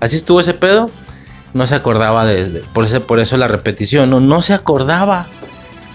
así 0.00 0.16
estuvo 0.16 0.40
ese 0.40 0.54
pedo 0.54 0.90
no 1.54 1.66
se 1.66 1.74
acordaba 1.74 2.24
de, 2.24 2.62
por, 2.72 2.84
eso, 2.84 3.02
por 3.06 3.20
eso 3.20 3.36
la 3.36 3.48
repetición, 3.48 4.10
no, 4.10 4.20
no 4.20 4.42
se 4.42 4.54
acordaba 4.54 5.26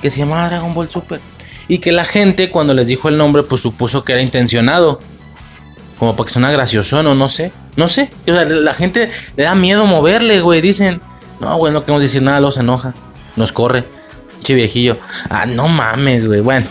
que 0.02 0.12
se 0.12 0.20
llamaba 0.20 0.48
Dragon 0.50 0.74
Ball 0.74 0.90
Super. 0.90 1.20
Y 1.68 1.80
que 1.80 1.92
la 1.92 2.06
gente 2.06 2.50
cuando 2.50 2.74
les 2.74 2.88
dijo 2.88 3.10
el 3.10 3.18
nombre 3.18 3.44
pues 3.44 3.62
supuso 3.62 4.04
que 4.04 4.14
era 4.14 4.22
intencionado. 4.22 5.00
Como 6.00 6.16
para 6.16 6.28
que 6.28 6.34
suena 6.34 6.52
gracioso, 6.52 7.02
no, 7.04 7.16
no 7.16 7.28
sé. 7.28 7.52
No 7.76 7.88
sé. 7.88 8.10
O 8.22 8.32
sea, 8.32 8.46
la 8.46 8.74
gente 8.74 9.10
le 9.36 9.44
da 9.44 9.56
miedo 9.56 9.86
moverle, 9.86 10.40
güey. 10.40 10.62
Dicen, 10.62 11.02
no, 11.40 11.58
güey, 11.58 11.74
no 11.74 11.82
queremos 11.82 12.02
decir 12.02 12.22
nada, 12.22 12.40
los 12.40 12.58
enoja. 12.58 12.94
Nos 13.36 13.52
corre. 13.52 13.86
Che 14.44 14.54
viejillo. 14.54 14.98
Ah, 15.30 15.46
no 15.46 15.68
mames, 15.68 16.28
güey. 16.28 16.42
Bueno, 16.42 16.68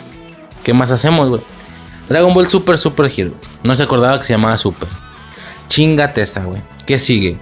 ¿qué 0.63 0.73
más 0.73 0.93
hacemos, 0.93 1.29
güey? 1.29 1.43
Dragon 2.09 2.33
Ball 2.33 2.49
Super 2.49 2.79
Super 2.79 3.11
Hero. 3.15 3.33
No 3.65 3.75
se 3.75 3.83
acordaba 3.83 4.19
que 4.19 4.25
se 4.25 4.33
llamaba 4.33 4.57
Super. 4.57 4.89
Chingate 5.69 6.23
esa, 6.23 6.45
güey. 6.45 6.63
¿Qué 6.87 6.99
sigue? 6.99 7.39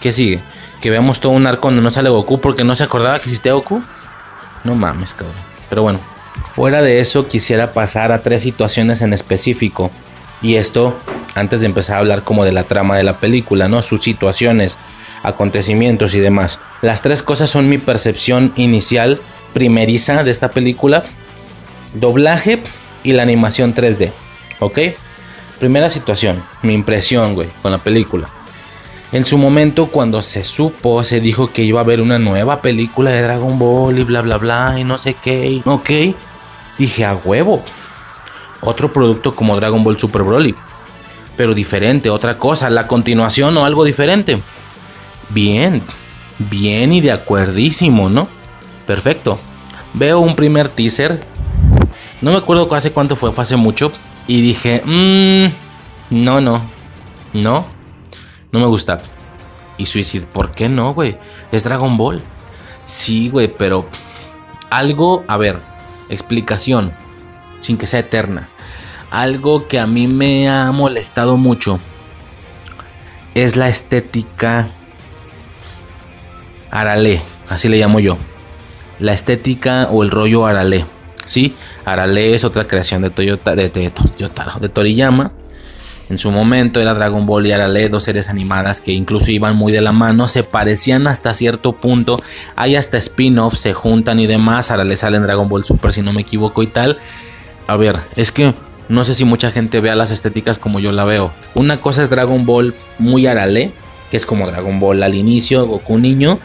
¿Qué 0.00 0.12
sigue? 0.12 0.42
que 0.84 0.90
veamos 0.90 1.18
todo 1.18 1.32
un 1.32 1.46
arco 1.46 1.68
donde 1.68 1.80
no 1.80 1.90
sale 1.90 2.10
Goku 2.10 2.42
porque 2.42 2.62
no 2.62 2.74
se 2.74 2.84
acordaba 2.84 3.18
que 3.18 3.24
existía 3.24 3.54
Goku. 3.54 3.82
No 4.64 4.74
mames, 4.74 5.14
cabrón. 5.14 5.34
Pero 5.70 5.80
bueno, 5.80 5.98
fuera 6.52 6.82
de 6.82 7.00
eso 7.00 7.26
quisiera 7.26 7.72
pasar 7.72 8.12
a 8.12 8.22
tres 8.22 8.42
situaciones 8.42 9.00
en 9.00 9.14
específico. 9.14 9.90
Y 10.42 10.56
esto 10.56 10.94
antes 11.34 11.60
de 11.60 11.66
empezar 11.68 11.96
a 11.96 12.00
hablar 12.00 12.22
como 12.22 12.44
de 12.44 12.52
la 12.52 12.64
trama 12.64 12.98
de 12.98 13.02
la 13.02 13.16
película, 13.16 13.66
¿no? 13.66 13.80
Sus 13.80 14.02
situaciones, 14.02 14.78
acontecimientos 15.24 16.14
y 16.14 16.20
demás. 16.20 16.60
Las 16.82 17.02
tres 17.02 17.22
cosas 17.22 17.50
son 17.50 17.68
mi 17.68 17.78
percepción 17.78 18.52
inicial, 18.54 19.20
primeriza 19.52 20.22
de 20.22 20.30
esta 20.30 20.50
película. 20.50 21.02
Doblaje 21.94 22.62
y 23.02 23.12
la 23.12 23.22
animación 23.22 23.74
3D. 23.74 24.12
¿Ok? 24.60 24.78
Primera 25.58 25.90
situación, 25.90 26.42
mi 26.62 26.74
impresión, 26.74 27.34
güey, 27.34 27.48
con 27.62 27.72
la 27.72 27.78
película. 27.78 28.28
En 29.12 29.24
su 29.24 29.38
momento, 29.38 29.86
cuando 29.86 30.20
se 30.22 30.42
supo, 30.42 31.04
se 31.04 31.20
dijo 31.20 31.52
que 31.52 31.62
iba 31.62 31.80
a 31.80 31.84
haber 31.84 32.00
una 32.00 32.18
nueva 32.18 32.60
película 32.60 33.10
de 33.10 33.22
Dragon 33.22 33.58
Ball 33.58 33.98
y 33.98 34.04
bla 34.04 34.22
bla 34.22 34.38
bla 34.38 34.74
y 34.76 34.84
no 34.84 34.98
sé 34.98 35.14
qué. 35.14 35.62
Ok, 35.64 35.90
dije 36.78 37.04
a 37.04 37.14
huevo. 37.14 37.62
Otro 38.60 38.92
producto 38.92 39.34
como 39.34 39.56
Dragon 39.56 39.84
Ball 39.84 39.98
Super 39.98 40.22
Broly. 40.22 40.54
Pero 41.36 41.54
diferente, 41.54 42.10
otra 42.10 42.38
cosa, 42.38 42.68
la 42.70 42.86
continuación 42.86 43.56
o 43.56 43.64
algo 43.64 43.84
diferente. 43.84 44.40
Bien, 45.30 45.82
bien 46.38 46.92
y 46.92 47.00
de 47.00 47.12
acuerdísimo, 47.12 48.08
¿no? 48.08 48.28
Perfecto. 48.86 49.38
Veo 49.94 50.20
un 50.20 50.34
primer 50.34 50.68
teaser. 50.68 51.20
No 52.20 52.32
me 52.32 52.38
acuerdo 52.38 52.72
hace 52.74 52.92
cuánto 52.92 53.16
fue, 53.16 53.32
fue 53.32 53.42
hace 53.42 53.56
mucho. 53.56 53.92
Y 54.26 54.40
dije, 54.40 54.82
mmm, 54.84 55.52
no, 56.10 56.40
no, 56.40 56.64
No, 57.32 57.66
no 58.52 58.60
me 58.60 58.66
gusta. 58.66 59.00
Y 59.76 59.86
Suicide, 59.86 60.26
¿por 60.26 60.52
qué 60.52 60.68
no, 60.68 60.94
güey? 60.94 61.16
Es 61.50 61.64
Dragon 61.64 61.96
Ball. 61.96 62.22
Sí, 62.86 63.28
güey, 63.28 63.48
pero 63.48 63.88
algo, 64.70 65.24
a 65.26 65.36
ver, 65.36 65.58
explicación, 66.08 66.92
sin 67.60 67.76
que 67.76 67.86
sea 67.86 68.00
eterna. 68.00 68.48
Algo 69.10 69.68
que 69.68 69.78
a 69.78 69.86
mí 69.86 70.06
me 70.06 70.48
ha 70.48 70.70
molestado 70.72 71.36
mucho 71.36 71.78
es 73.34 73.56
la 73.56 73.68
estética 73.68 74.68
Arale, 76.74 77.22
así 77.48 77.68
le 77.68 77.78
llamo 77.78 78.00
yo. 78.00 78.18
La 78.98 79.14
estética 79.14 79.88
o 79.90 80.02
el 80.02 80.10
rollo 80.10 80.44
Arale. 80.44 80.84
Sí, 81.24 81.54
Arale 81.86 82.34
es 82.34 82.44
otra 82.44 82.68
creación 82.68 83.00
de 83.00 83.08
Toyota, 83.08 83.56
de, 83.56 83.70
de, 83.70 83.90
de 84.60 84.68
Toriyama 84.68 85.32
en 86.10 86.18
su 86.18 86.30
momento 86.30 86.80
era 86.80 86.92
Dragon 86.92 87.24
Ball 87.24 87.46
y 87.46 87.52
Arale, 87.52 87.88
dos 87.88 88.04
series 88.04 88.28
animadas 88.28 88.80
que 88.80 88.92
incluso 88.92 89.30
iban 89.30 89.56
muy 89.56 89.72
de 89.72 89.80
la 89.80 89.92
mano, 89.92 90.28
se 90.28 90.42
parecían 90.42 91.06
hasta 91.06 91.32
cierto 91.32 91.72
punto, 91.72 92.18
hay 92.56 92.76
hasta 92.76 92.98
spin-offs, 92.98 93.60
se 93.60 93.72
juntan 93.72 94.20
y 94.20 94.26
demás, 94.26 94.70
Arale 94.70 94.96
sale 94.96 95.16
en 95.16 95.22
Dragon 95.22 95.48
Ball 95.48 95.64
Super 95.64 95.92
si 95.92 96.02
no 96.02 96.12
me 96.12 96.20
equivoco 96.20 96.62
y 96.62 96.66
tal. 96.66 96.98
A 97.66 97.76
ver, 97.76 97.96
es 98.16 98.32
que 98.32 98.54
no 98.90 99.04
sé 99.04 99.14
si 99.14 99.24
mucha 99.24 99.50
gente 99.50 99.80
vea 99.80 99.94
las 99.94 100.10
estéticas 100.10 100.58
como 100.58 100.78
yo 100.78 100.92
la 100.92 101.04
veo. 101.04 101.32
Una 101.54 101.80
cosa 101.80 102.02
es 102.02 102.10
Dragon 102.10 102.44
Ball 102.44 102.74
muy 102.98 103.26
Arale, 103.26 103.72
que 104.10 104.18
es 104.18 104.26
como 104.26 104.46
Dragon 104.46 104.78
Ball 104.78 105.02
al 105.02 105.14
inicio, 105.14 105.66
Goku 105.66 105.98
niño, 105.98 106.38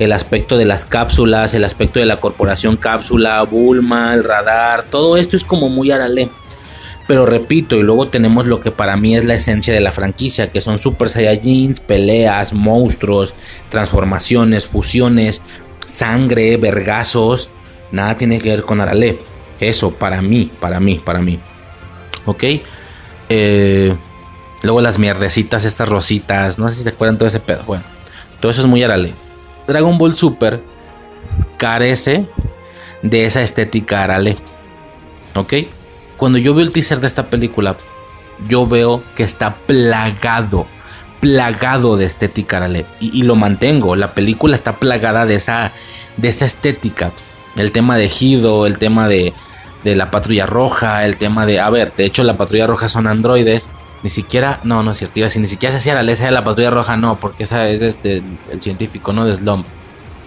el 0.00 0.12
aspecto 0.12 0.56
de 0.56 0.64
las 0.64 0.86
cápsulas, 0.86 1.52
el 1.52 1.62
aspecto 1.62 2.00
de 2.00 2.06
la 2.06 2.20
corporación 2.20 2.78
cápsula, 2.78 3.42
Bulma, 3.42 4.14
el 4.14 4.24
radar, 4.24 4.84
todo 4.84 5.18
esto 5.18 5.36
es 5.36 5.44
como 5.44 5.68
muy 5.68 5.90
Arale. 5.90 6.30
Pero 7.06 7.26
repito, 7.26 7.76
y 7.76 7.82
luego 7.82 8.08
tenemos 8.08 8.46
lo 8.46 8.60
que 8.60 8.70
para 8.70 8.96
mí 8.96 9.14
es 9.14 9.24
la 9.24 9.34
esencia 9.34 9.74
de 9.74 9.80
la 9.80 9.92
franquicia, 9.92 10.50
que 10.50 10.62
son 10.62 10.78
Super 10.78 11.10
Saiyajins, 11.10 11.80
peleas, 11.80 12.54
monstruos, 12.54 13.34
transformaciones, 13.68 14.66
fusiones, 14.66 15.42
sangre, 15.86 16.56
vergazos. 16.56 17.50
Nada 17.92 18.16
tiene 18.16 18.38
que 18.38 18.50
ver 18.50 18.62
con 18.62 18.80
Arale. 18.80 19.18
Eso, 19.58 19.92
para 19.92 20.22
mí, 20.22 20.50
para 20.60 20.80
mí, 20.80 20.98
para 21.04 21.20
mí. 21.20 21.38
¿Ok? 22.24 22.44
Eh, 23.28 23.94
luego 24.62 24.80
las 24.80 24.98
mierdecitas, 24.98 25.66
estas 25.66 25.88
rositas. 25.88 26.58
No 26.58 26.70
sé 26.70 26.76
si 26.76 26.84
se 26.84 26.90
acuerdan 26.90 27.18
todo 27.18 27.28
ese 27.28 27.40
pedo. 27.40 27.64
Bueno, 27.66 27.82
todo 28.40 28.50
eso 28.52 28.62
es 28.62 28.66
muy 28.66 28.82
Arale. 28.82 29.12
Dragon 29.70 29.96
Ball 29.96 30.14
Super 30.14 30.62
carece 31.56 32.26
de 33.02 33.24
esa 33.24 33.42
estética 33.42 34.02
Arale. 34.02 34.36
¿Ok? 35.34 35.54
cuando 36.20 36.36
yo 36.36 36.52
veo 36.52 36.66
el 36.66 36.70
teaser 36.70 37.00
de 37.00 37.06
esta 37.06 37.30
película, 37.30 37.76
yo 38.46 38.66
veo 38.66 39.02
que 39.16 39.22
está 39.22 39.54
plagado, 39.54 40.66
plagado 41.18 41.96
de 41.96 42.04
estética 42.04 42.58
Arale. 42.58 42.84
Y, 43.00 43.22
lo 43.22 43.36
mantengo, 43.36 43.96
la 43.96 44.12
película 44.12 44.54
está 44.54 44.76
plagada 44.76 45.24
de 45.24 45.36
esa, 45.36 45.72
de 46.18 46.28
esa 46.28 46.44
estética. 46.44 47.12
El 47.56 47.72
tema 47.72 47.96
de 47.96 48.12
Hido, 48.20 48.66
el 48.66 48.76
tema 48.78 49.08
de, 49.08 49.32
de 49.82 49.96
la 49.96 50.10
patrulla 50.10 50.44
roja, 50.44 51.06
el 51.06 51.16
tema 51.16 51.46
de... 51.46 51.58
A 51.58 51.70
ver, 51.70 51.94
de 51.96 52.04
hecho 52.04 52.22
la 52.22 52.36
patrulla 52.36 52.66
roja 52.66 52.90
son 52.90 53.06
androides. 53.06 53.70
Ni 54.02 54.10
siquiera, 54.10 54.60
no, 54.64 54.82
no 54.82 54.92
es 54.92 54.98
cierto, 54.98 55.20
ni 55.20 55.46
siquiera 55.46 55.72
se 55.72 55.78
hacía 55.78 56.02
la 56.02 56.10
esa 56.10 56.24
de 56.24 56.30
la 56.30 56.42
patrulla 56.42 56.70
roja, 56.70 56.96
no, 56.96 57.20
porque 57.20 57.42
esa 57.42 57.68
es 57.68 57.82
este, 57.82 58.22
el 58.50 58.60
científico, 58.62 59.12
no 59.12 59.26
de 59.26 59.36
Slump. 59.36 59.66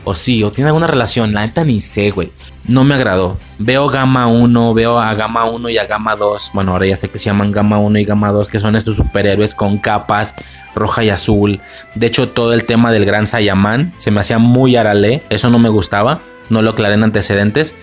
O 0.06 0.16
sí, 0.16 0.44
o 0.44 0.52
tiene 0.52 0.68
alguna 0.68 0.88
relación. 0.88 1.34
La 1.34 1.46
neta 1.46 1.64
ni 1.64 1.80
sé, 1.80 2.12
güey. 2.12 2.32
No 2.68 2.84
me 2.84 2.96
agradó. 2.96 3.38
Veo 3.58 3.88
Gamma 3.88 4.28
1, 4.28 4.74
veo 4.74 5.00
a 5.00 5.14
Gamma 5.14 5.46
1 5.46 5.70
y 5.70 5.78
a 5.78 5.86
Gamma 5.86 6.16
2. 6.16 6.52
Bueno, 6.54 6.74
ahora 6.74 6.88
ya 6.88 6.98
sé 6.98 7.10
que 7.10 7.18
se 7.18 7.26
llaman 7.26 7.52
Gamma 7.52 7.80
1 7.80 8.00
y 8.00 8.06
Gamma 8.06 8.32
2, 8.32 8.48
que 8.50 8.60
son 8.60 8.76
estos 8.76 8.98
superhéroes 8.98 9.56
con 9.56 9.78
capas 9.78 10.36
roja 10.76 11.04
y 11.04 11.10
azul. 11.10 11.62
De 11.96 12.08
hecho, 12.08 12.30
todo 12.30 12.54
el 12.54 12.66
tema 12.66 12.92
del 12.92 13.06
Gran 13.06 13.28
Saiyaman 13.28 13.94
se 13.98 14.12
me 14.12 14.20
hacía 14.20 14.40
muy 14.40 14.76
arale. 14.76 15.24
Eso 15.30 15.50
no 15.50 15.60
me 15.60 15.70
gustaba. 15.70 16.20
No 16.50 16.62
lo 16.62 16.72
aclaré 16.72 16.96
en 16.96 17.04
antecedentes. 17.04 17.74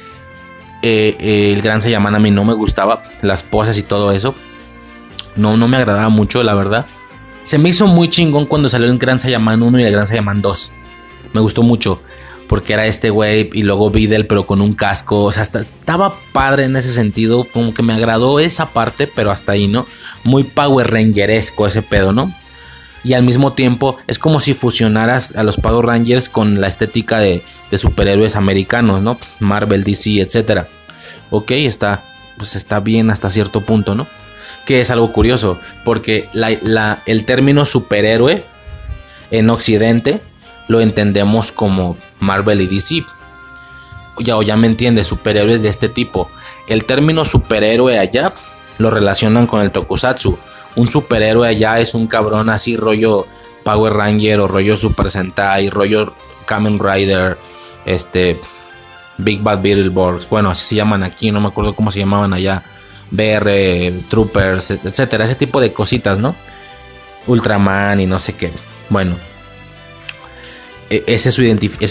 Eh, 0.83 1.17
eh, 1.21 1.53
el 1.55 1.63
Gran 1.63 1.81
Saiyaman 1.81 2.15
a 2.15 2.19
mí 2.19 2.31
no 2.31 2.45
me 2.45 2.53
gustaba. 2.53 3.03
Las 3.23 3.43
poses 3.43 3.79
y 3.79 3.83
todo 3.83 4.13
eso. 4.13 4.35
No, 5.41 5.57
no 5.57 5.69
me 5.69 5.79
agradaba 5.79 6.11
mucho, 6.11 6.43
la 6.43 6.55
verdad. 6.55 6.85
Se 7.43 7.57
me 7.57 7.71
hizo 7.71 7.87
muy 7.87 8.09
chingón 8.11 8.45
cuando 8.45 8.69
salió 8.69 8.89
el 8.89 8.99
Gran 8.99 9.19
Saiyaman 9.19 9.63
1 9.63 9.81
y 9.81 9.85
el 9.85 9.93
Gran 9.93 10.07
Saiyaman 10.07 10.43
2. 10.43 10.73
Me 11.33 11.41
gustó 11.41 11.63
mucho 11.63 12.03
porque 12.47 12.75
era 12.75 12.85
este 12.85 13.11
güey 13.11 13.49
y 13.53 13.63
luego 13.63 13.91
Videl 13.91 14.27
pero 14.27 14.45
con 14.45 14.61
un 14.61 14.75
casco, 14.75 15.23
o 15.23 15.33
sea, 15.33 15.45
estaba 15.45 16.17
padre 16.33 16.65
en 16.65 16.75
ese 16.77 16.93
sentido, 16.93 17.45
como 17.45 17.73
que 17.73 17.83
me 17.83 17.93
agradó 17.93 18.41
esa 18.41 18.71
parte, 18.71 19.07
pero 19.07 19.31
hasta 19.31 19.53
ahí, 19.53 19.69
¿no? 19.69 19.87
Muy 20.25 20.43
Power 20.43 20.91
Rangeresco 20.91 21.67
ese 21.67 21.81
pedo, 21.81 22.13
¿no? 22.13 22.35
Y 23.03 23.15
al 23.15 23.23
mismo 23.23 23.53
tiempo 23.53 23.97
es 24.09 24.19
como 24.19 24.41
si 24.41 24.53
fusionaras 24.53 25.37
a 25.37 25.43
los 25.43 25.57
Power 25.57 25.87
Rangers 25.87 26.29
con 26.29 26.61
la 26.61 26.69
estética 26.69 27.19
de, 27.19 27.43
superhéroes 27.79 28.37
americanos, 28.37 29.01
¿no? 29.01 29.17
Marvel, 29.39 29.85
DC, 29.85 30.21
etc. 30.21 30.67
Ok, 31.31 31.53
está, 31.53 32.03
pues 32.37 32.57
está 32.57 32.81
bien 32.81 33.11
hasta 33.11 33.31
cierto 33.31 33.61
punto, 33.63 33.95
¿no? 33.95 34.07
Que 34.67 34.81
es 34.81 34.91
algo 34.91 35.13
curioso, 35.13 35.59
porque 35.85 36.29
el 37.07 37.25
término 37.25 37.67
superhéroe 37.67 38.45
en 39.31 39.51
Occidente 39.51 40.21
lo 40.69 40.81
entendemos 40.81 41.51
como 41.51 41.97
Marvel 42.21 42.61
y 42.61 42.67
DC. 42.67 43.05
Ya, 44.19 44.37
o 44.37 44.43
ya 44.43 44.57
me 44.57 44.67
entiende, 44.67 45.03
superhéroes 45.03 45.63
de 45.63 45.69
este 45.69 45.89
tipo. 45.89 46.31
El 46.69 46.85
término 46.85 47.25
superhéroe 47.25 47.99
allá 47.99 48.33
lo 48.79 48.91
relacionan 48.91 49.47
con 49.47 49.61
el 49.63 49.73
tokusatsu. 49.73 50.39
Un 50.77 50.87
superhéroe 50.89 51.49
allá 51.49 51.81
es 51.81 51.95
un 51.95 52.07
cabrón 52.07 52.49
así 52.49 52.77
rollo 52.77 53.27
Power 53.65 53.93
Ranger 53.93 54.41
o 54.41 54.47
rollo 54.49 54.77
Super 54.77 55.11
Sentai, 55.11 55.69
rollo 55.69 56.15
Kamen 56.47 56.79
Rider, 56.79 57.39
este 57.85 58.39
Big 59.19 59.43
Bad 59.43 59.63
Beetleborgs, 59.63 60.29
bueno, 60.29 60.51
así 60.51 60.65
se 60.65 60.75
llaman 60.77 61.03
aquí, 61.03 61.31
no 61.31 61.41
me 61.41 61.49
acuerdo 61.49 61.75
cómo 61.75 61.91
se 61.91 61.99
llamaban 61.99 62.33
allá. 62.33 62.63
BR, 63.11 63.93
Troopers, 64.09 64.71
etcétera, 64.71 65.25
ese 65.25 65.35
tipo 65.35 65.61
de 65.61 65.73
cositas, 65.73 66.19
¿no? 66.19 66.35
Ultraman 67.27 68.01
y 68.01 68.07
no 68.07 68.19
sé 68.19 68.35
qué. 68.35 68.51
Bueno, 68.89 69.17
e, 70.91 71.05
ese 71.07 71.29
es, 71.29 71.35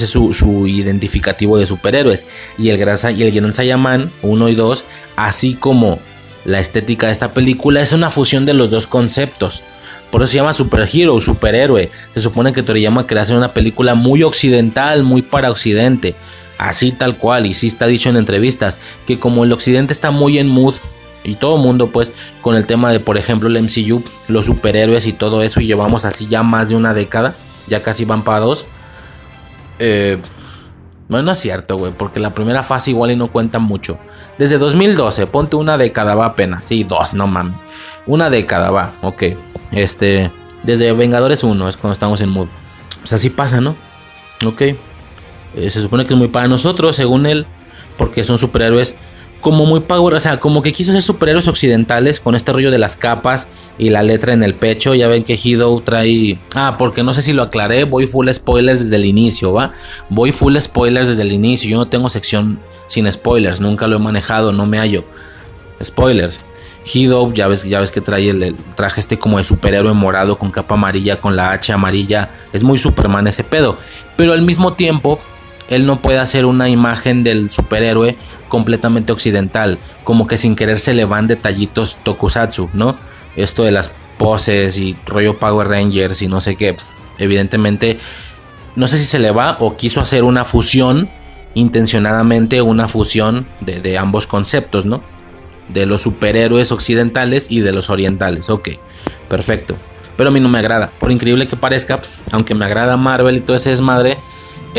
su, 0.09 0.67
identificativo 0.67 1.57
de 1.57 1.65
superhéroes. 1.65 2.27
Y 2.57 2.69
el, 2.69 2.77
Grasa, 2.77 3.11
y 3.11 3.23
el 3.23 3.31
Gran 3.31 3.53
Saiyaman 3.53 4.11
1 4.22 4.49
y 4.49 4.56
2, 4.56 4.83
así 5.15 5.56
como 5.56 5.99
la 6.45 6.59
estética 6.59 7.07
de 7.07 7.14
esta 7.14 7.33
película, 7.33 7.81
es 7.81 7.93
una 7.93 8.11
fusión 8.11 8.45
de 8.45 8.53
los 8.53 8.69
dos 8.69 8.88
conceptos. 8.88 9.64
Por 10.11 10.22
eso 10.22 10.31
se 10.31 10.38
llama 10.38 10.53
superhero, 10.53 11.19
superhéroe. 11.19 11.91
Se 12.14 12.19
supone 12.19 12.51
que 12.51 12.64
Toriyama 12.64 13.07
quería 13.07 13.22
hacer 13.22 13.38
una 13.38 13.53
película 13.53 13.95
muy 13.95 14.23
occidental, 14.23 15.03
muy 15.03 15.22
para 15.22 15.51
occidente. 15.51 16.15
Así 16.57 16.91
tal 16.91 17.15
cual, 17.15 17.45
y 17.45 17.53
sí 17.53 17.67
está 17.67 17.88
dicho 17.88 18.09
en 18.09 18.17
entrevistas, 18.17 18.80
que 19.07 19.19
como 19.19 19.43
el 19.43 19.53
occidente 19.53 19.93
está 19.93 20.11
muy 20.11 20.39
en 20.39 20.48
mood, 20.48 20.75
y 21.23 21.35
todo 21.35 21.57
mundo 21.57 21.88
pues, 21.88 22.11
con 22.41 22.56
el 22.56 22.65
tema 22.65 22.91
de, 22.91 22.99
por 22.99 23.17
ejemplo, 23.17 23.49
el 23.49 23.61
MCU, 23.61 24.03
los 24.27 24.45
superhéroes 24.45 25.06
y 25.06 25.14
todo 25.14 25.43
eso, 25.43 25.61
y 25.61 25.67
llevamos 25.67 26.06
así 26.06 26.27
ya 26.27 26.43
más 26.43 26.69
de 26.69 26.75
una 26.75 26.93
década, 26.93 27.35
ya 27.67 27.83
casi 27.83 28.06
van 28.06 28.23
para 28.23 28.39
dos 28.39 28.65
eh, 29.80 30.17
bueno, 31.07 31.25
no 31.25 31.31
es 31.31 31.39
cierto, 31.39 31.77
güey, 31.77 31.91
porque 31.91 32.19
la 32.19 32.35
primera 32.35 32.61
fase 32.61 32.91
igual 32.91 33.09
y 33.09 33.15
no 33.15 33.31
cuenta 33.31 33.57
mucho. 33.57 33.98
Desde 34.38 34.59
2012, 34.59 35.25
ponte 35.25 35.56
una 35.56 35.77
década, 35.77 36.14
va 36.14 36.27
apenas. 36.27 36.65
Sí, 36.67 36.83
dos, 36.83 37.15
no 37.15 37.25
mames. 37.25 37.65
Una 38.06 38.30
década, 38.30 38.69
va, 38.69 38.93
ok. 39.01 39.23
Este, 39.72 40.31
desde 40.61 40.91
Vengadores 40.93 41.43
1 41.43 41.67
es 41.67 41.77
cuando 41.77 41.93
estamos 41.93 42.22
en 42.22 42.30
mood. 42.30 42.48
Pues 42.99 43.14
así 43.14 43.31
pasa, 43.31 43.59
¿no? 43.59 43.75
Ok. 44.45 44.61
Eh, 44.61 44.75
se 45.69 45.81
supone 45.81 46.06
que 46.06 46.14
es 46.14 46.17
muy 46.17 46.27
para 46.27 46.48
nosotros, 46.48 46.95
según 46.95 47.25
él, 47.25 47.48
porque 47.98 48.23
son 48.23 48.38
superhéroes 48.38 48.95
como 49.41 49.65
muy 49.65 49.79
power, 49.81 50.15
o 50.15 50.19
sea, 50.19 50.39
como 50.39 50.61
que 50.61 50.73
quiso 50.73 50.91
ser 50.91 51.01
superhéroes 51.01 51.47
occidentales 51.47 52.19
con 52.19 52.35
este 52.35 52.51
rollo 52.51 52.71
de 52.71 52.77
las 52.77 52.95
capas 52.95 53.47
y 53.77 53.89
la 53.89 54.03
letra 54.03 54.33
en 54.33 54.43
el 54.43 54.53
pecho. 54.53 54.93
Ya 54.95 55.07
ven 55.07 55.23
que 55.23 55.39
Hido 55.41 55.81
trae. 55.81 56.37
Ah, 56.55 56.75
porque 56.77 57.03
no 57.03 57.13
sé 57.13 57.21
si 57.21 57.33
lo 57.33 57.43
aclaré, 57.43 57.85
voy 57.85 58.07
full 58.07 58.29
spoilers 58.29 58.79
desde 58.79 58.97
el 58.97 59.05
inicio, 59.05 59.53
¿va? 59.53 59.71
Voy 60.09 60.31
full 60.31 60.57
spoilers 60.57 61.07
desde 61.07 61.21
el 61.21 61.31
inicio. 61.31 61.69
Yo 61.69 61.77
no 61.77 61.87
tengo 61.87 62.09
sección 62.09 62.59
sin 62.87 63.11
spoilers, 63.11 63.61
nunca 63.61 63.87
lo 63.87 63.95
he 63.95 63.99
manejado, 63.99 64.51
no 64.51 64.65
me 64.65 64.77
hallo. 64.77 65.03
Spoilers. 65.83 66.43
Hido, 66.91 67.31
ya 67.33 67.47
ves, 67.47 67.63
ya 67.65 67.79
ves 67.79 67.91
que 67.91 68.01
trae 68.01 68.29
el, 68.29 68.55
traje 68.75 68.99
este 68.99 69.19
como 69.19 69.37
de 69.37 69.43
superhéroe 69.43 69.93
morado 69.93 70.37
con 70.37 70.49
capa 70.49 70.73
amarilla, 70.73 71.21
con 71.21 71.35
la 71.35 71.51
H 71.51 71.71
amarilla. 71.71 72.31
Es 72.51 72.63
muy 72.63 72.77
Superman 72.77 73.27
ese 73.27 73.43
pedo. 73.43 73.77
Pero 74.17 74.33
al 74.33 74.41
mismo 74.41 74.73
tiempo, 74.73 75.19
él 75.69 75.85
no 75.85 75.99
puede 75.99 76.19
hacer 76.19 76.45
una 76.45 76.67
imagen 76.67 77.23
del 77.23 77.51
superhéroe 77.51 78.17
completamente 78.49 79.11
occidental, 79.11 79.80
como 80.03 80.27
que 80.27 80.38
sin 80.38 80.56
querer 80.56 80.80
se 80.80 80.93
le 80.93 81.06
van 81.06 81.27
detallitos 81.27 81.98
tokusatsu, 82.03 82.69
¿no? 82.73 82.95
Esto 83.35 83.64
de 83.64 83.72
las 83.72 83.91
poses 84.17 84.77
y 84.77 84.98
rollo 85.06 85.38
Power 85.38 85.67
Rangers 85.67 86.22
y 86.22 86.27
no 86.27 86.41
sé 86.41 86.56
qué, 86.56 86.75
evidentemente 87.17 87.99
no 88.75 88.88
sé 88.88 88.98
si 88.98 89.06
se 89.06 89.19
le 89.19 89.31
va 89.31 89.57
o 89.59 89.77
quiso 89.77 90.01
hacer 90.01 90.23
una 90.23 90.45
fusión 90.45 91.09
intencionadamente 91.53 92.61
una 92.61 92.88
fusión 92.88 93.45
de, 93.61 93.98
ambos 93.98 94.27
conceptos, 94.27 94.85
¿no? 94.85 95.01
De 95.67 95.85
los 95.85 96.01
superhéroes 96.01 96.72
occidentales 96.72 97.48
y 97.49 97.59
de 97.61 97.72
los 97.72 97.89
orientales. 97.89 98.49
Ok, 98.49 98.69
perfecto. 99.27 99.75
pero 100.15 100.30
a 100.30 100.33
mí 100.33 100.39
no 100.39 100.49
me 100.49 100.59
agrada. 100.59 100.91
Por 100.99 101.11
increíble 101.11 101.48
que 101.48 101.56
parezca, 101.56 102.01
aunque 102.31 102.53
me 102.53 102.65
agrada 102.65 102.98
Marvel 102.98 103.38
y 103.38 103.41
todo 103.41 103.56
ese 103.56 103.69
desmadre, 103.69 104.17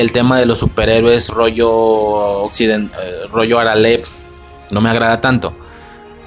el 0.01 0.13
tema 0.13 0.39
de 0.39 0.47
los 0.47 0.59
superhéroes 0.59 1.29
rollo 1.29 1.71
occident 1.71 2.93
eh, 2.95 3.27
rollo 3.31 3.59
Aralep 3.59 4.05
no 4.71 4.81
me 4.81 4.89
agrada 4.89 5.21
tanto. 5.21 5.53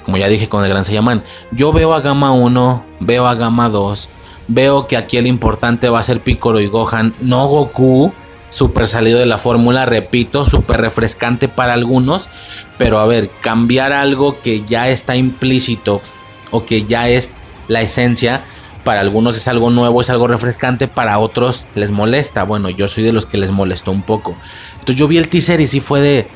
Como 0.04 0.18
ya 0.18 0.28
dije 0.28 0.48
con 0.48 0.62
el 0.62 0.68
Gran 0.68 0.84
Saiyaman, 0.84 1.22
yo 1.50 1.72
veo 1.72 1.94
a 1.94 2.00
Gama 2.00 2.32
1, 2.32 2.84
veo 3.00 3.26
a 3.26 3.34
Gama 3.34 3.70
2, 3.70 4.10
veo 4.48 4.86
que 4.86 4.98
aquí 4.98 5.16
el 5.16 5.26
importante 5.26 5.88
va 5.88 6.00
a 6.00 6.04
ser 6.04 6.20
Piccolo 6.20 6.60
y 6.60 6.66
Gohan, 6.66 7.14
no 7.20 7.46
Goku, 7.46 8.12
super 8.50 8.86
salido 8.86 9.18
de 9.18 9.26
la 9.26 9.38
fórmula, 9.38 9.86
repito, 9.86 10.44
súper 10.44 10.82
refrescante 10.82 11.48
para 11.48 11.72
algunos, 11.72 12.28
pero 12.76 12.98
a 12.98 13.06
ver, 13.06 13.30
cambiar 13.40 13.94
algo 13.94 14.40
que 14.42 14.62
ya 14.64 14.90
está 14.90 15.16
implícito 15.16 16.02
o 16.50 16.66
que 16.66 16.84
ya 16.84 17.08
es 17.08 17.34
la 17.68 17.80
esencia, 17.80 18.44
para 18.84 19.00
algunos 19.00 19.36
es 19.36 19.48
algo 19.48 19.70
nuevo, 19.70 20.00
es 20.00 20.10
algo 20.10 20.28
refrescante, 20.28 20.86
para 20.86 21.18
otros 21.18 21.64
les 21.74 21.90
molesta. 21.90 22.44
Bueno, 22.44 22.68
yo 22.68 22.86
soy 22.86 23.02
de 23.02 23.12
los 23.12 23.26
que 23.26 23.38
les 23.38 23.50
molestó 23.50 23.90
un 23.90 24.02
poco. 24.02 24.36
Entonces 24.74 24.96
yo 24.96 25.08
vi 25.08 25.16
el 25.16 25.28
teaser 25.28 25.60
y 25.60 25.66
sí 25.66 25.80
fue 25.80 26.00
de, 26.00 26.28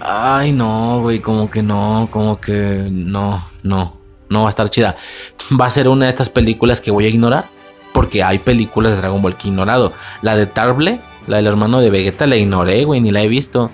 ay 0.00 0.52
no, 0.52 1.00
güey, 1.00 1.20
como 1.20 1.48
que 1.48 1.62
no, 1.62 2.08
como 2.10 2.40
que 2.40 2.88
no, 2.90 3.48
no, 3.62 3.96
no 4.28 4.40
va 4.42 4.46
a 4.46 4.50
estar 4.50 4.68
chida. 4.68 4.96
Va 5.60 5.66
a 5.66 5.70
ser 5.70 5.88
una 5.88 6.06
de 6.06 6.10
estas 6.10 6.30
películas 6.30 6.80
que 6.80 6.90
voy 6.90 7.06
a 7.06 7.08
ignorar, 7.08 7.46
porque 7.92 8.22
hay 8.22 8.38
películas 8.38 8.92
de 8.92 8.98
Dragon 8.98 9.22
Ball 9.22 9.36
que 9.36 9.48
he 9.48 9.50
ignorado. 9.50 9.92
La 10.20 10.36
de 10.36 10.46
Tarble, 10.46 11.00
la 11.26 11.36
del 11.36 11.46
hermano 11.46 11.80
de 11.80 11.90
Vegeta, 11.90 12.26
la 12.26 12.36
ignoré, 12.36 12.84
güey, 12.84 13.00
ni 13.00 13.12
la 13.12 13.22
he 13.22 13.28
visto. 13.28 13.70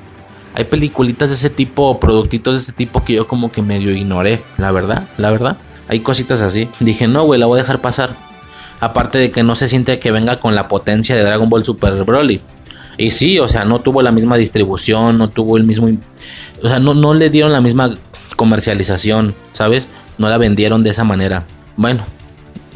Hay 0.54 0.64
peliculitas 0.64 1.30
de 1.30 1.36
ese 1.36 1.48
tipo, 1.48 1.98
productitos 2.00 2.54
de 2.54 2.60
ese 2.60 2.72
tipo 2.72 3.04
que 3.04 3.14
yo 3.14 3.26
como 3.26 3.50
que 3.52 3.62
medio 3.62 3.92
ignoré, 3.92 4.42
la 4.58 4.72
verdad, 4.72 5.04
la 5.16 5.30
verdad. 5.30 5.56
Hay 5.90 5.98
cositas 6.00 6.40
así. 6.40 6.68
Dije, 6.78 7.08
no, 7.08 7.24
güey, 7.24 7.40
la 7.40 7.46
voy 7.46 7.58
a 7.58 7.62
dejar 7.62 7.80
pasar. 7.80 8.10
Aparte 8.78 9.18
de 9.18 9.32
que 9.32 9.42
no 9.42 9.56
se 9.56 9.66
siente 9.66 9.98
que 9.98 10.12
venga 10.12 10.38
con 10.38 10.54
la 10.54 10.68
potencia 10.68 11.16
de 11.16 11.22
Dragon 11.24 11.50
Ball 11.50 11.64
Super 11.64 12.04
Broly. 12.04 12.40
Y 12.96 13.10
sí, 13.10 13.40
o 13.40 13.48
sea, 13.48 13.64
no 13.64 13.80
tuvo 13.80 14.00
la 14.00 14.12
misma 14.12 14.36
distribución, 14.36 15.18
no 15.18 15.30
tuvo 15.30 15.56
el 15.56 15.64
mismo... 15.64 15.90
O 16.62 16.68
sea, 16.68 16.78
no, 16.78 16.94
no 16.94 17.12
le 17.12 17.28
dieron 17.28 17.52
la 17.52 17.60
misma 17.60 17.96
comercialización, 18.36 19.34
¿sabes? 19.52 19.88
No 20.16 20.28
la 20.28 20.38
vendieron 20.38 20.84
de 20.84 20.90
esa 20.90 21.02
manera. 21.02 21.42
Bueno, 21.76 22.04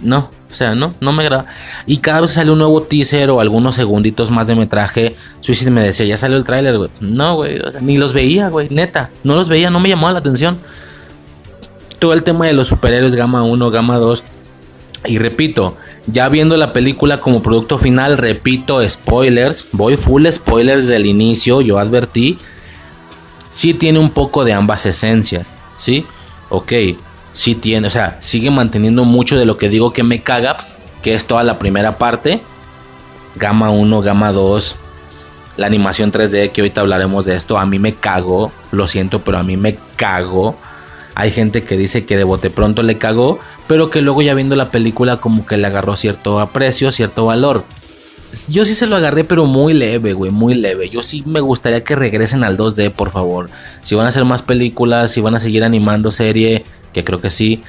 no, 0.03 0.31
o 0.51 0.55
sea, 0.55 0.75
no, 0.75 0.93
no 1.01 1.13
me 1.13 1.23
agrada. 1.23 1.47
Y 1.87 1.99
cada 1.99 2.23
vez 2.23 2.33
sale 2.33 2.51
un 2.51 2.59
nuevo 2.59 2.83
teaser 2.83 3.31
o 3.31 3.39
algunos 3.39 3.77
segunditos 3.77 4.33
más 4.33 4.49
de 4.49 4.57
metraje. 4.57 5.15
Suicide 5.41 5.71
me 5.71 5.83
decía, 5.83 6.05
ya 6.05 6.17
salió 6.17 6.37
el 6.37 6.43
tráiler, 6.43 6.79
güey. 6.79 6.91
No, 7.01 7.37
güey, 7.37 7.61
o 7.61 7.71
sea, 7.71 7.81
ni 7.81 7.97
los 7.97 8.13
veía, 8.13 8.49
güey, 8.49 8.67
neta. 8.71 9.11
No 9.23 9.37
los 9.37 9.49
veía, 9.49 9.71
no 9.71 9.79
me 9.79 9.89
llamó 9.89 10.11
la 10.11 10.19
atención 10.19 10.59
todo 12.05 12.13
el 12.13 12.23
tema 12.23 12.45
de 12.45 12.53
los 12.53 12.69
superhéroes 12.69 13.15
Gama 13.15 13.45
1, 13.45 13.71
Gama 13.71 13.97
2. 13.97 14.23
Y 15.07 15.17
repito, 15.17 15.79
ya 16.07 16.29
viendo 16.29 16.59
la 16.59 16.75
película 16.75 17.23
como 17.23 17.43
producto 17.43 17.79
final, 17.79 18.19
repito, 18.19 18.87
spoilers, 18.87 19.69
voy 19.73 19.97
full 19.97 20.27
spoilers 20.31 20.87
del 20.87 21.07
inicio, 21.07 21.63
yo 21.63 21.79
advertí, 21.79 22.39
sí 23.51 23.73
tiene 23.73 24.01
un 24.01 24.11
poco 24.11 24.45
de 24.45 24.53
ambas 24.53 24.85
esencias, 24.85 25.55
¿sí? 25.79 26.05
Ok, 26.51 26.75
sí 27.33 27.55
tiene, 27.55 27.87
o 27.87 27.91
sea, 27.91 28.19
sigue 28.21 28.51
manteniendo 28.51 29.07
mucho 29.07 29.39
de 29.39 29.47
lo 29.47 29.57
que 29.57 29.71
digo 29.71 29.95
que 29.95 30.03
me 30.03 30.21
caga, 30.21 30.59
que 31.01 31.15
es 31.15 31.25
toda 31.27 31.43
la 31.43 31.59
primera 31.59 31.97
parte, 31.97 32.43
Gama 33.37 33.71
1, 33.71 34.03
Gama 34.03 34.31
2, 34.31 34.77
la 35.57 35.67
animación 35.69 36.13
3D, 36.13 36.53
que 36.53 36.61
ahorita 36.61 36.83
hablaremos 36.83 37.25
de 37.25 37.37
esto, 37.37 37.57
a 37.57 37.65
mí 37.65 37.79
me 37.79 37.95
cago, 37.95 38.53
lo 38.73 38.87
siento, 38.87 39.25
pero 39.25 39.39
a 39.39 39.43
mí 39.43 39.57
me 39.57 39.79
cago 39.97 40.59
hay 41.15 41.31
gente 41.31 41.63
que 41.63 41.77
dice 41.77 42.05
que 42.05 42.17
de 42.17 42.25
bote 42.25 42.51
pronto 42.51 42.83
le 42.83 42.99
cagó, 42.99 43.39
pero 43.67 43.91
que 43.91 44.03
luego 44.03 44.23
ya 44.23 44.35
viendo 44.35 44.57
la 44.57 44.71
película 44.71 45.19
como 45.19 45.47
que 45.47 45.57
le 45.57 45.67
agarró 45.67 45.97
cierto 45.97 46.41
aprecio, 46.41 46.91
cierto 46.93 47.27
valor. 47.27 47.65
Yo 48.49 48.65
sí 48.65 48.75
se 48.75 48.89
lo 48.89 48.97
agarré, 48.97 49.23
pero 49.23 49.47
muy 49.47 49.75
leve, 49.75 50.13
güey, 50.13 50.33
muy 50.33 50.55
leve. 50.55 50.89
Yo 50.89 51.05
sí 51.05 51.23
me 51.25 51.41
gustaría 51.41 51.85
que 51.85 51.95
regresen 51.95 52.43
al 52.43 52.57
2D, 52.57 52.91
por 52.91 53.11
favor. 53.11 53.49
Si 53.81 53.95
van 53.95 54.07
a 54.07 54.09
hacer 54.09 54.25
más 54.25 54.43
películas, 54.43 55.13
si 55.13 55.21
van 55.21 55.37
a 55.37 55.41
seguir 55.41 55.63
animando 55.63 56.11
serie, 56.11 56.65
que 56.93 57.05
creo 57.05 57.21
que 57.21 57.31
sí. 57.31 57.63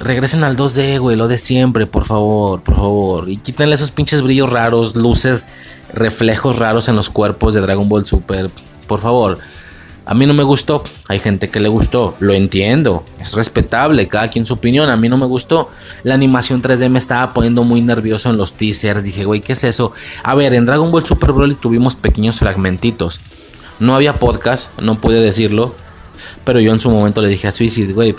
Regresen 0.00 0.44
al 0.44 0.56
2D, 0.56 0.98
güey, 0.98 1.14
lo 1.14 1.28
de 1.28 1.36
siempre, 1.36 1.86
por 1.86 2.04
favor, 2.04 2.62
por 2.62 2.76
favor. 2.76 3.28
Y 3.28 3.36
quítenle 3.36 3.74
esos 3.74 3.90
pinches 3.90 4.22
brillos 4.22 4.50
raros, 4.50 4.96
luces, 4.96 5.46
reflejos 5.92 6.58
raros 6.58 6.88
en 6.88 6.96
los 6.96 7.10
cuerpos 7.10 7.52
de 7.52 7.60
Dragon 7.60 7.88
Ball 7.88 8.06
Super. 8.06 8.50
Por 8.86 9.00
favor. 9.00 9.38
A 10.04 10.14
mí 10.14 10.26
no 10.26 10.34
me 10.34 10.42
gustó, 10.42 10.82
hay 11.06 11.20
gente 11.20 11.48
que 11.48 11.60
le 11.60 11.68
gustó, 11.68 12.16
lo 12.18 12.34
entiendo, 12.34 13.04
es 13.20 13.34
respetable, 13.34 14.08
cada 14.08 14.28
quien 14.28 14.44
su 14.44 14.54
opinión, 14.54 14.90
a 14.90 14.96
mí 14.96 15.08
no 15.08 15.16
me 15.16 15.26
gustó. 15.26 15.70
La 16.02 16.14
animación 16.14 16.60
3D 16.60 16.88
me 16.88 16.98
estaba 16.98 17.32
poniendo 17.32 17.62
muy 17.62 17.82
nervioso 17.82 18.28
en 18.28 18.36
los 18.36 18.54
teasers, 18.54 19.04
dije, 19.04 19.24
güey, 19.24 19.40
¿qué 19.40 19.52
es 19.52 19.62
eso? 19.62 19.92
A 20.24 20.34
ver, 20.34 20.54
en 20.54 20.66
Dragon 20.66 20.90
Ball 20.90 21.06
Super 21.06 21.30
Broly 21.30 21.54
tuvimos 21.54 21.94
pequeños 21.94 22.40
fragmentitos. 22.40 23.20
No 23.78 23.94
había 23.94 24.18
podcast, 24.18 24.76
no 24.80 24.98
pude 24.98 25.20
decirlo, 25.20 25.74
pero 26.44 26.58
yo 26.58 26.72
en 26.72 26.80
su 26.80 26.90
momento 26.90 27.22
le 27.22 27.28
dije 27.28 27.46
a 27.46 27.52
Suicide, 27.52 27.92
güey, 27.92 28.16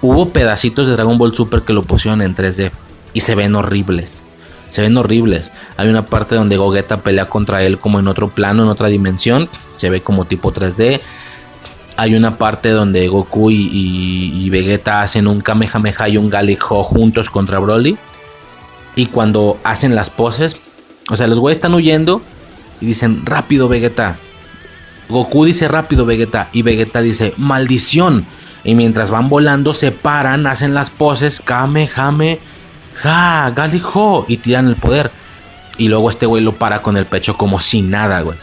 hubo 0.00 0.30
pedacitos 0.30 0.86
de 0.86 0.94
Dragon 0.94 1.18
Ball 1.18 1.34
Super 1.34 1.60
que 1.60 1.74
lo 1.74 1.82
pusieron 1.82 2.22
en 2.22 2.34
3D 2.34 2.70
y 3.12 3.20
se 3.20 3.34
ven 3.34 3.54
horribles 3.54 4.24
se 4.72 4.80
ven 4.80 4.96
horribles. 4.96 5.52
Hay 5.76 5.90
una 5.90 6.06
parte 6.06 6.34
donde 6.34 6.56
Gogeta 6.56 7.02
pelea 7.02 7.28
contra 7.28 7.62
él 7.62 7.78
como 7.78 8.00
en 8.00 8.08
otro 8.08 8.28
plano, 8.28 8.62
en 8.62 8.70
otra 8.70 8.88
dimensión, 8.88 9.50
se 9.76 9.90
ve 9.90 10.00
como 10.00 10.24
tipo 10.24 10.50
3D. 10.50 11.02
Hay 11.98 12.14
una 12.14 12.38
parte 12.38 12.70
donde 12.70 13.06
Goku 13.06 13.50
y, 13.50 14.48
Vegeta 14.48 15.02
hacen 15.02 15.26
un 15.26 15.42
Kamehameha 15.42 16.08
y 16.08 16.16
un 16.16 16.30
Galijo 16.30 16.82
juntos 16.84 17.28
contra 17.28 17.58
Broly. 17.58 17.98
Y 18.96 19.06
cuando 19.06 19.60
hacen 19.62 19.94
las 19.94 20.08
poses, 20.08 20.56
o 21.10 21.16
sea, 21.16 21.26
los 21.26 21.38
güeyes 21.38 21.58
están 21.58 21.74
huyendo 21.74 22.22
y 22.80 22.86
dicen, 22.86 23.26
rápido 23.26 23.68
Vegeta. 23.68 24.16
Goku 25.10 25.44
dice 25.44 25.68
rápido 25.68 26.06
Vegeta 26.06 26.48
y 26.54 26.62
Vegeta 26.62 27.02
dice, 27.02 27.34
maldición. 27.36 28.24
Y 28.64 28.74
mientras 28.74 29.10
van 29.10 29.28
volando, 29.28 29.74
se 29.74 29.92
paran, 29.92 30.46
hacen 30.46 30.72
las 30.72 30.88
poses, 30.88 31.40
Kamehameha 31.40 32.38
¡Ja! 33.02 33.52
¡Galijo! 33.54 34.24
Y 34.28 34.36
tiran 34.36 34.68
el 34.68 34.76
poder. 34.76 35.10
Y 35.76 35.88
luego 35.88 36.08
este 36.08 36.26
güey 36.26 36.42
lo 36.42 36.52
para 36.52 36.82
con 36.82 36.96
el 36.96 37.06
pecho 37.06 37.36
como 37.36 37.60
sin 37.60 37.90
nada, 37.90 38.20
güey. 38.20 38.38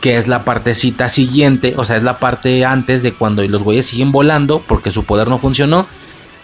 Que 0.00 0.16
es 0.16 0.28
la 0.28 0.44
partecita 0.44 1.08
siguiente, 1.08 1.74
o 1.76 1.84
sea, 1.84 1.96
es 1.96 2.02
la 2.02 2.18
parte 2.18 2.64
antes 2.64 3.02
de 3.02 3.12
cuando 3.12 3.42
los 3.42 3.62
güeyes 3.62 3.86
siguen 3.86 4.12
volando 4.12 4.62
porque 4.66 4.90
su 4.90 5.04
poder 5.04 5.28
no 5.28 5.38
funcionó. 5.38 5.86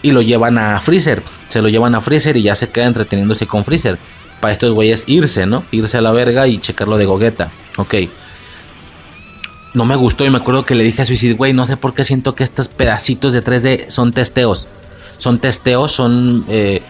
Y 0.01 0.11
lo 0.11 0.21
llevan 0.21 0.57
a 0.57 0.79
Freezer. 0.79 1.23
Se 1.49 1.61
lo 1.61 1.67
llevan 1.67 1.95
a 1.95 2.01
Freezer 2.01 2.37
y 2.37 2.43
ya 2.43 2.55
se 2.55 2.69
queda 2.69 2.85
entreteniéndose 2.85 3.47
con 3.47 3.65
Freezer. 3.65 3.97
Para 4.39 4.53
estos 4.53 4.73
güeyes 4.73 5.05
irse, 5.07 5.45
¿no? 5.45 5.63
Irse 5.71 5.97
a 5.97 6.01
la 6.01 6.11
verga 6.11 6.47
y 6.47 6.59
checarlo 6.59 6.97
de 6.97 7.05
gogueta. 7.05 7.51
Ok. 7.77 7.95
No 9.73 9.85
me 9.85 9.95
gustó 9.95 10.25
y 10.25 10.29
me 10.29 10.37
acuerdo 10.37 10.65
que 10.65 10.75
le 10.75 10.83
dije 10.83 11.01
a 11.01 11.05
Suicide, 11.05 11.33
güey, 11.35 11.53
no 11.53 11.65
sé 11.65 11.77
por 11.77 11.93
qué 11.93 12.03
siento 12.03 12.33
que 12.33 12.43
estos 12.43 12.69
pedacitos 12.69 13.33
de 13.33 13.43
3D 13.43 13.89
son 13.89 14.13
testeos. 14.13 14.67
Son 15.17 15.39
testeos, 15.39 15.91
son... 15.91 16.45
Eh, 16.47 16.81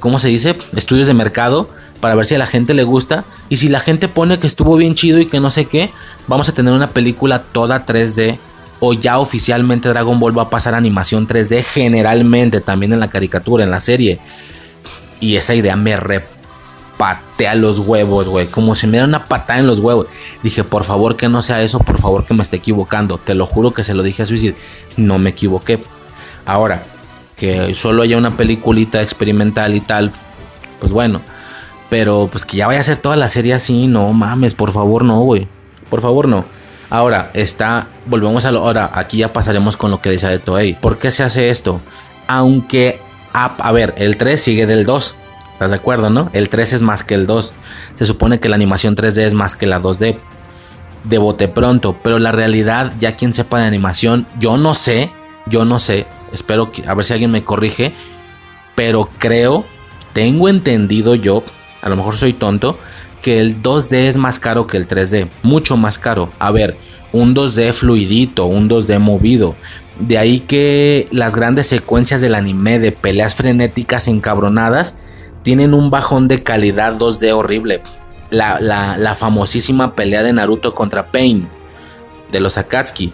¿cómo 0.00 0.18
se 0.18 0.28
dice? 0.28 0.56
Estudios 0.76 1.06
de 1.06 1.14
mercado 1.14 1.68
para 2.00 2.14
ver 2.14 2.26
si 2.26 2.34
a 2.34 2.38
la 2.38 2.46
gente 2.46 2.74
le 2.74 2.82
gusta. 2.82 3.24
Y 3.48 3.56
si 3.56 3.68
la 3.68 3.80
gente 3.80 4.08
pone 4.08 4.38
que 4.38 4.46
estuvo 4.46 4.76
bien 4.76 4.94
chido 4.94 5.20
y 5.20 5.26
que 5.26 5.40
no 5.40 5.50
sé 5.50 5.66
qué, 5.66 5.90
vamos 6.26 6.48
a 6.48 6.52
tener 6.52 6.72
una 6.74 6.90
película 6.90 7.42
toda 7.42 7.86
3D. 7.86 8.38
O 8.80 8.94
ya 8.94 9.20
oficialmente 9.20 9.88
Dragon 9.88 10.18
Ball 10.18 10.36
va 10.36 10.42
a 10.42 10.50
pasar 10.50 10.74
animación 10.74 11.28
3D 11.28 11.62
generalmente, 11.62 12.60
también 12.60 12.92
en 12.92 12.98
la 12.98 13.08
caricatura, 13.08 13.62
en 13.62 13.70
la 13.70 13.78
serie. 13.78 14.18
Y 15.20 15.36
esa 15.36 15.54
idea 15.54 15.76
me 15.76 15.96
repatea 15.96 17.54
los 17.54 17.78
huevos, 17.78 18.26
güey. 18.26 18.48
Como 18.48 18.74
si 18.74 18.88
me 18.88 18.94
diera 18.94 19.06
una 19.06 19.26
patada 19.26 19.60
en 19.60 19.68
los 19.68 19.78
huevos. 19.78 20.08
Dije, 20.42 20.64
por 20.64 20.82
favor 20.82 21.16
que 21.16 21.28
no 21.28 21.44
sea 21.44 21.62
eso, 21.62 21.78
por 21.78 22.00
favor 22.00 22.24
que 22.24 22.34
me 22.34 22.42
esté 22.42 22.56
equivocando. 22.56 23.18
Te 23.18 23.36
lo 23.36 23.46
juro 23.46 23.72
que 23.72 23.84
se 23.84 23.94
lo 23.94 24.02
dije 24.02 24.24
a 24.24 24.26
Suicide. 24.26 24.56
No 24.96 25.20
me 25.20 25.30
equivoqué. 25.30 25.78
Ahora, 26.44 26.82
que 27.42 27.74
solo 27.74 28.04
haya 28.04 28.16
una 28.16 28.36
peliculita 28.36 29.02
experimental 29.02 29.74
y 29.74 29.80
tal, 29.80 30.12
pues 30.78 30.92
bueno. 30.92 31.20
Pero 31.90 32.28
pues 32.30 32.44
que 32.44 32.56
ya 32.56 32.68
vaya 32.68 32.78
a 32.78 32.84
ser 32.84 32.98
toda 32.98 33.16
la 33.16 33.26
serie 33.26 33.52
así, 33.52 33.88
no 33.88 34.12
mames, 34.12 34.54
por 34.54 34.70
favor 34.70 35.04
no, 35.04 35.22
güey. 35.22 35.48
Por 35.90 36.00
favor 36.00 36.28
no. 36.28 36.44
Ahora, 36.88 37.32
está, 37.34 37.88
volvemos 38.06 38.44
a 38.44 38.52
lo, 38.52 38.60
ahora, 38.60 38.92
aquí 38.94 39.16
ya 39.16 39.32
pasaremos 39.32 39.76
con 39.76 39.90
lo 39.90 40.00
que 40.00 40.10
decía 40.10 40.28
de 40.28 40.38
Toei. 40.38 40.74
¿Por 40.74 40.98
qué 40.98 41.10
se 41.10 41.24
hace 41.24 41.50
esto? 41.50 41.80
Aunque, 42.28 43.00
a, 43.32 43.72
ver, 43.72 43.92
el 43.96 44.18
3 44.18 44.40
sigue 44.40 44.66
del 44.66 44.86
2. 44.86 45.16
¿Estás 45.54 45.70
de 45.70 45.76
acuerdo, 45.76 46.10
no? 46.10 46.30
El 46.32 46.48
3 46.48 46.74
es 46.74 46.82
más 46.82 47.02
que 47.02 47.14
el 47.14 47.26
2. 47.26 47.54
Se 47.96 48.04
supone 48.04 48.38
que 48.38 48.48
la 48.50 48.54
animación 48.54 48.94
3D 48.94 49.22
es 49.22 49.34
más 49.34 49.56
que 49.56 49.66
la 49.66 49.80
2D. 49.80 50.16
De 51.02 51.18
bote 51.18 51.48
pronto. 51.48 51.96
Pero 52.04 52.20
la 52.20 52.30
realidad, 52.30 52.92
ya 53.00 53.16
quien 53.16 53.34
sepa 53.34 53.58
de 53.58 53.66
animación, 53.66 54.28
yo 54.38 54.56
no 54.56 54.74
sé, 54.74 55.10
yo 55.46 55.64
no 55.64 55.80
sé 55.80 56.06
Espero 56.32 56.70
que, 56.70 56.86
a 56.86 56.94
ver 56.94 57.04
si 57.04 57.12
alguien 57.12 57.30
me 57.30 57.44
corrige. 57.44 57.92
Pero 58.74 59.08
creo, 59.18 59.64
tengo 60.12 60.48
entendido 60.48 61.14
yo, 61.14 61.42
a 61.82 61.88
lo 61.88 61.96
mejor 61.96 62.16
soy 62.16 62.32
tonto, 62.32 62.78
que 63.20 63.40
el 63.40 63.62
2D 63.62 64.08
es 64.08 64.16
más 64.16 64.38
caro 64.38 64.66
que 64.66 64.76
el 64.76 64.88
3D. 64.88 65.28
Mucho 65.42 65.76
más 65.76 65.98
caro. 65.98 66.30
A 66.38 66.50
ver, 66.50 66.76
un 67.12 67.34
2D 67.34 67.72
fluidito, 67.72 68.46
un 68.46 68.68
2D 68.68 68.98
movido. 68.98 69.54
De 70.00 70.18
ahí 70.18 70.40
que 70.40 71.06
las 71.10 71.36
grandes 71.36 71.66
secuencias 71.68 72.20
del 72.20 72.34
anime 72.34 72.78
de 72.78 72.92
peleas 72.92 73.34
frenéticas 73.34 74.08
encabronadas 74.08 74.98
tienen 75.42 75.74
un 75.74 75.90
bajón 75.90 76.28
de 76.28 76.42
calidad 76.42 76.96
2D 76.96 77.32
horrible. 77.32 77.82
La, 78.30 79.14
famosísima 79.18 79.94
pelea 79.94 80.22
de 80.22 80.32
Naruto 80.32 80.74
contra 80.74 81.08
Pain 81.08 81.48
de 82.30 82.40
los 82.40 82.56
Akatsuki 82.56 83.12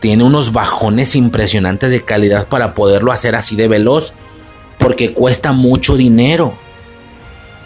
tiene 0.00 0.24
unos 0.24 0.52
bajones 0.52 1.14
impresionantes 1.14 1.92
de 1.92 2.02
calidad 2.02 2.48
para 2.48 2.74
poderlo 2.74 3.12
hacer 3.12 3.36
así 3.36 3.54
de 3.54 3.68
veloz. 3.68 4.14
Porque 4.78 5.12
cuesta 5.12 5.52
mucho 5.52 5.96
dinero. 5.96 6.54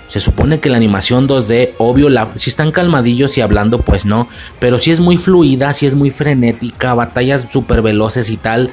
Se 0.08 0.20
supone 0.20 0.60
que 0.60 0.68
la 0.68 0.76
animación 0.76 1.28
2D, 1.28 1.72
obvio, 1.78 2.08
si 2.34 2.50
están 2.50 2.72
calmadillos 2.72 3.38
y 3.38 3.40
hablando, 3.40 3.80
pues 3.80 4.04
no. 4.04 4.28
Pero 4.58 4.78
si 4.78 4.90
es 4.90 5.00
muy 5.00 5.16
fluida, 5.16 5.72
si 5.72 5.86
es 5.86 5.94
muy 5.94 6.10
frenética, 6.10 6.94
batallas 6.94 7.48
súper 7.50 7.82
veloces 7.82 8.30
y 8.30 8.36
tal, 8.36 8.70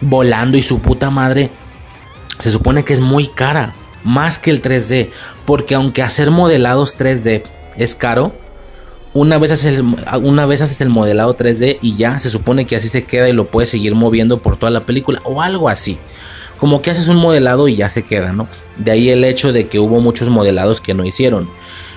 volando 0.00 0.56
y 0.56 0.62
su 0.62 0.80
puta 0.80 1.10
madre. 1.10 1.50
Se 2.40 2.50
supone 2.50 2.84
que 2.84 2.94
es 2.94 3.00
muy 3.00 3.28
cara, 3.28 3.74
más 4.04 4.38
que 4.38 4.50
el 4.50 4.62
3D. 4.62 5.10
Porque 5.44 5.74
aunque 5.74 6.02
hacer 6.02 6.30
modelados 6.30 6.98
3D 6.98 7.42
es 7.76 7.94
caro, 7.94 8.32
una 9.16 9.38
vez, 9.38 9.50
haces 9.50 9.78
el, 9.78 9.84
una 10.22 10.44
vez 10.44 10.60
haces 10.60 10.82
el 10.82 10.90
modelado 10.90 11.34
3D 11.34 11.78
y 11.80 11.96
ya 11.96 12.18
se 12.18 12.28
supone 12.28 12.66
que 12.66 12.76
así 12.76 12.90
se 12.90 13.04
queda 13.04 13.30
y 13.30 13.32
lo 13.32 13.46
puedes 13.46 13.70
seguir 13.70 13.94
moviendo 13.94 14.42
por 14.42 14.58
toda 14.58 14.70
la 14.70 14.84
película 14.84 15.22
o 15.24 15.40
algo 15.40 15.70
así. 15.70 15.98
Como 16.58 16.82
que 16.82 16.90
haces 16.90 17.08
un 17.08 17.16
modelado 17.16 17.66
y 17.66 17.76
ya 17.76 17.88
se 17.88 18.04
queda, 18.04 18.32
¿no? 18.32 18.46
De 18.76 18.90
ahí 18.90 19.08
el 19.08 19.24
hecho 19.24 19.52
de 19.52 19.68
que 19.68 19.78
hubo 19.78 20.02
muchos 20.02 20.28
modelados 20.28 20.82
que 20.82 20.92
no 20.92 21.06
hicieron. 21.06 21.48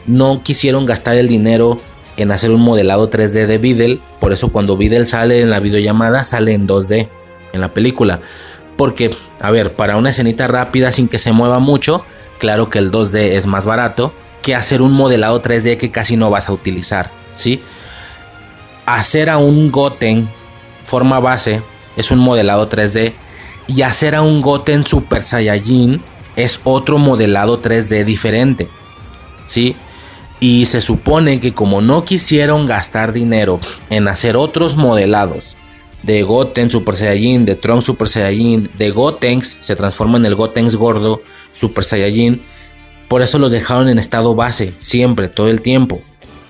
No 0.08 0.44
quisieron 0.44 0.86
gastar 0.86 1.18
el 1.18 1.28
dinero 1.28 1.82
en 2.16 2.32
hacer 2.32 2.52
un 2.52 2.62
modelado 2.62 3.10
3D 3.10 3.48
de 3.48 3.58
Videl. 3.58 4.02
Por 4.22 4.32
eso 4.32 4.50
cuando 4.50 4.78
Videl 4.78 5.06
sale 5.06 5.42
en 5.42 5.50
la 5.50 5.60
videollamada 5.60 6.24
sale 6.24 6.54
en 6.54 6.68
2D 6.68 7.10
en 7.52 7.62
la 7.62 7.74
película. 7.74 8.22
Porque, 8.78 9.12
a 9.42 9.52
ver, 9.52 9.74
para 9.74 9.98
una 9.98 10.12
escenita 10.12 10.48
rápida 10.48 10.94
sin 10.94 11.10
que 11.10 11.20
se 11.20 11.34
mueva 11.34 11.60
mucho, 11.60 12.06
claro 12.38 12.70
que 12.70 12.80
el 12.80 12.92
2D 12.92 13.34
es 13.36 13.46
más 13.46 13.66
barato 13.66 14.14
que 14.42 14.56
hacer 14.56 14.82
un 14.82 14.92
modelado 14.92 15.42
3D 15.42 15.78
que 15.78 15.92
casi 15.92 16.16
no 16.16 16.30
vas 16.30 16.50
a 16.50 16.54
utilizar, 16.54 17.12
¿sí? 17.36 17.62
Hacer 18.86 19.30
a 19.30 19.38
un 19.38 19.72
Goten 19.72 20.30
forma 20.86 21.20
base 21.20 21.62
es 21.96 22.12
un 22.12 22.20
modelado 22.20 22.70
3D 22.70 23.14
y 23.68 23.84
hacer 23.84 24.16
a 24.16 24.22
un 24.22 24.42
Goten 24.42 24.84
Super 24.84 25.22
Saiyajin 25.22 26.02
es 26.36 26.62
otro 26.64 26.98
modelado 26.98 27.62
3D 27.62 28.04
diferente, 28.04 28.68
¿sí? 29.46 29.76
Y 30.40 30.66
se 30.66 30.82
supone 30.82 31.40
que 31.40 31.54
como 31.54 31.82
no 31.82 32.06
quisieron 32.06 32.66
gastar 32.66 33.14
dinero 33.14 33.60
en 33.90 34.08
hacer 34.08 34.38
otros 34.38 34.76
modelados 34.76 35.58
de 36.04 36.24
Goten 36.24 36.72
Super 36.72 36.96
Saiyajin, 36.96 37.46
de 37.46 37.56
Trunks 37.56 37.86
Super 37.86 38.08
Saiyajin, 38.08 38.70
de 38.78 38.90
Gotenks, 38.92 39.60
se 39.62 39.76
transforma 39.76 40.18
en 40.18 40.26
el 40.26 40.36
Gotenks 40.36 40.76
gordo 40.76 41.22
Super 41.52 41.84
Saiyajin, 41.84 42.42
por 43.10 43.24
eso 43.24 43.40
los 43.40 43.52
dejaron 43.52 43.90
en 43.90 44.00
estado 44.00 44.36
base, 44.36 44.74
siempre, 44.80 45.28
todo 45.28 45.50
el 45.50 45.62
tiempo. 45.62 46.00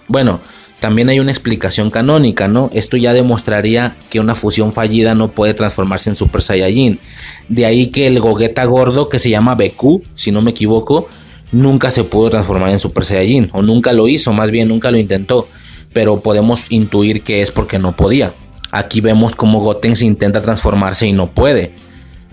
Bueno, 0.08 0.42
también 0.82 1.08
hay 1.08 1.20
una 1.20 1.32
explicación 1.32 1.90
canónica, 1.90 2.50
¿no? 2.50 2.70
Esto 2.74 2.98
ya 2.98 3.14
demostraría 3.14 3.96
que 4.10 4.20
una 4.20 4.36
fusión 4.36 4.74
fallida 4.74 5.16
no 5.16 5.32
puede 5.32 5.54
transformarse 5.54 6.10
en 6.10 6.18
Super 6.18 6.42
Saiyajin. 6.42 7.00
De 7.48 7.66
ahí 7.66 7.88
que 7.88 8.08
el 8.08 8.20
Gogeta 8.20 8.66
gordo, 8.66 9.08
que 9.08 9.20
se 9.20 9.30
llama 9.30 9.56
Beku, 9.56 10.04
si 10.16 10.32
no 10.32 10.42
me 10.42 10.52
equivoco, 10.52 11.08
nunca 11.54 11.92
se 11.92 12.04
pudo 12.04 12.30
transformar 12.30 12.72
en 12.72 12.80
Super 12.80 13.06
Saiyajin. 13.06 13.50
O 13.54 13.62
nunca 13.62 13.94
lo 13.94 14.10
hizo, 14.10 14.34
más 14.34 14.52
bien 14.52 14.68
nunca 14.68 14.92
lo 14.92 14.98
intentó. 14.98 15.48
Pero 15.94 16.20
podemos 16.20 16.70
intuir 16.72 17.24
que 17.24 17.42
es 17.42 17.52
porque 17.52 17.80
no 17.80 17.94
podía. 17.94 18.34
Aquí 18.72 19.00
vemos 19.00 19.34
cómo 19.34 19.62
Goten 19.62 19.96
se 19.96 20.06
intenta 20.06 20.42
transformarse 20.42 21.08
y 21.08 21.14
no 21.14 21.32
puede 21.32 21.74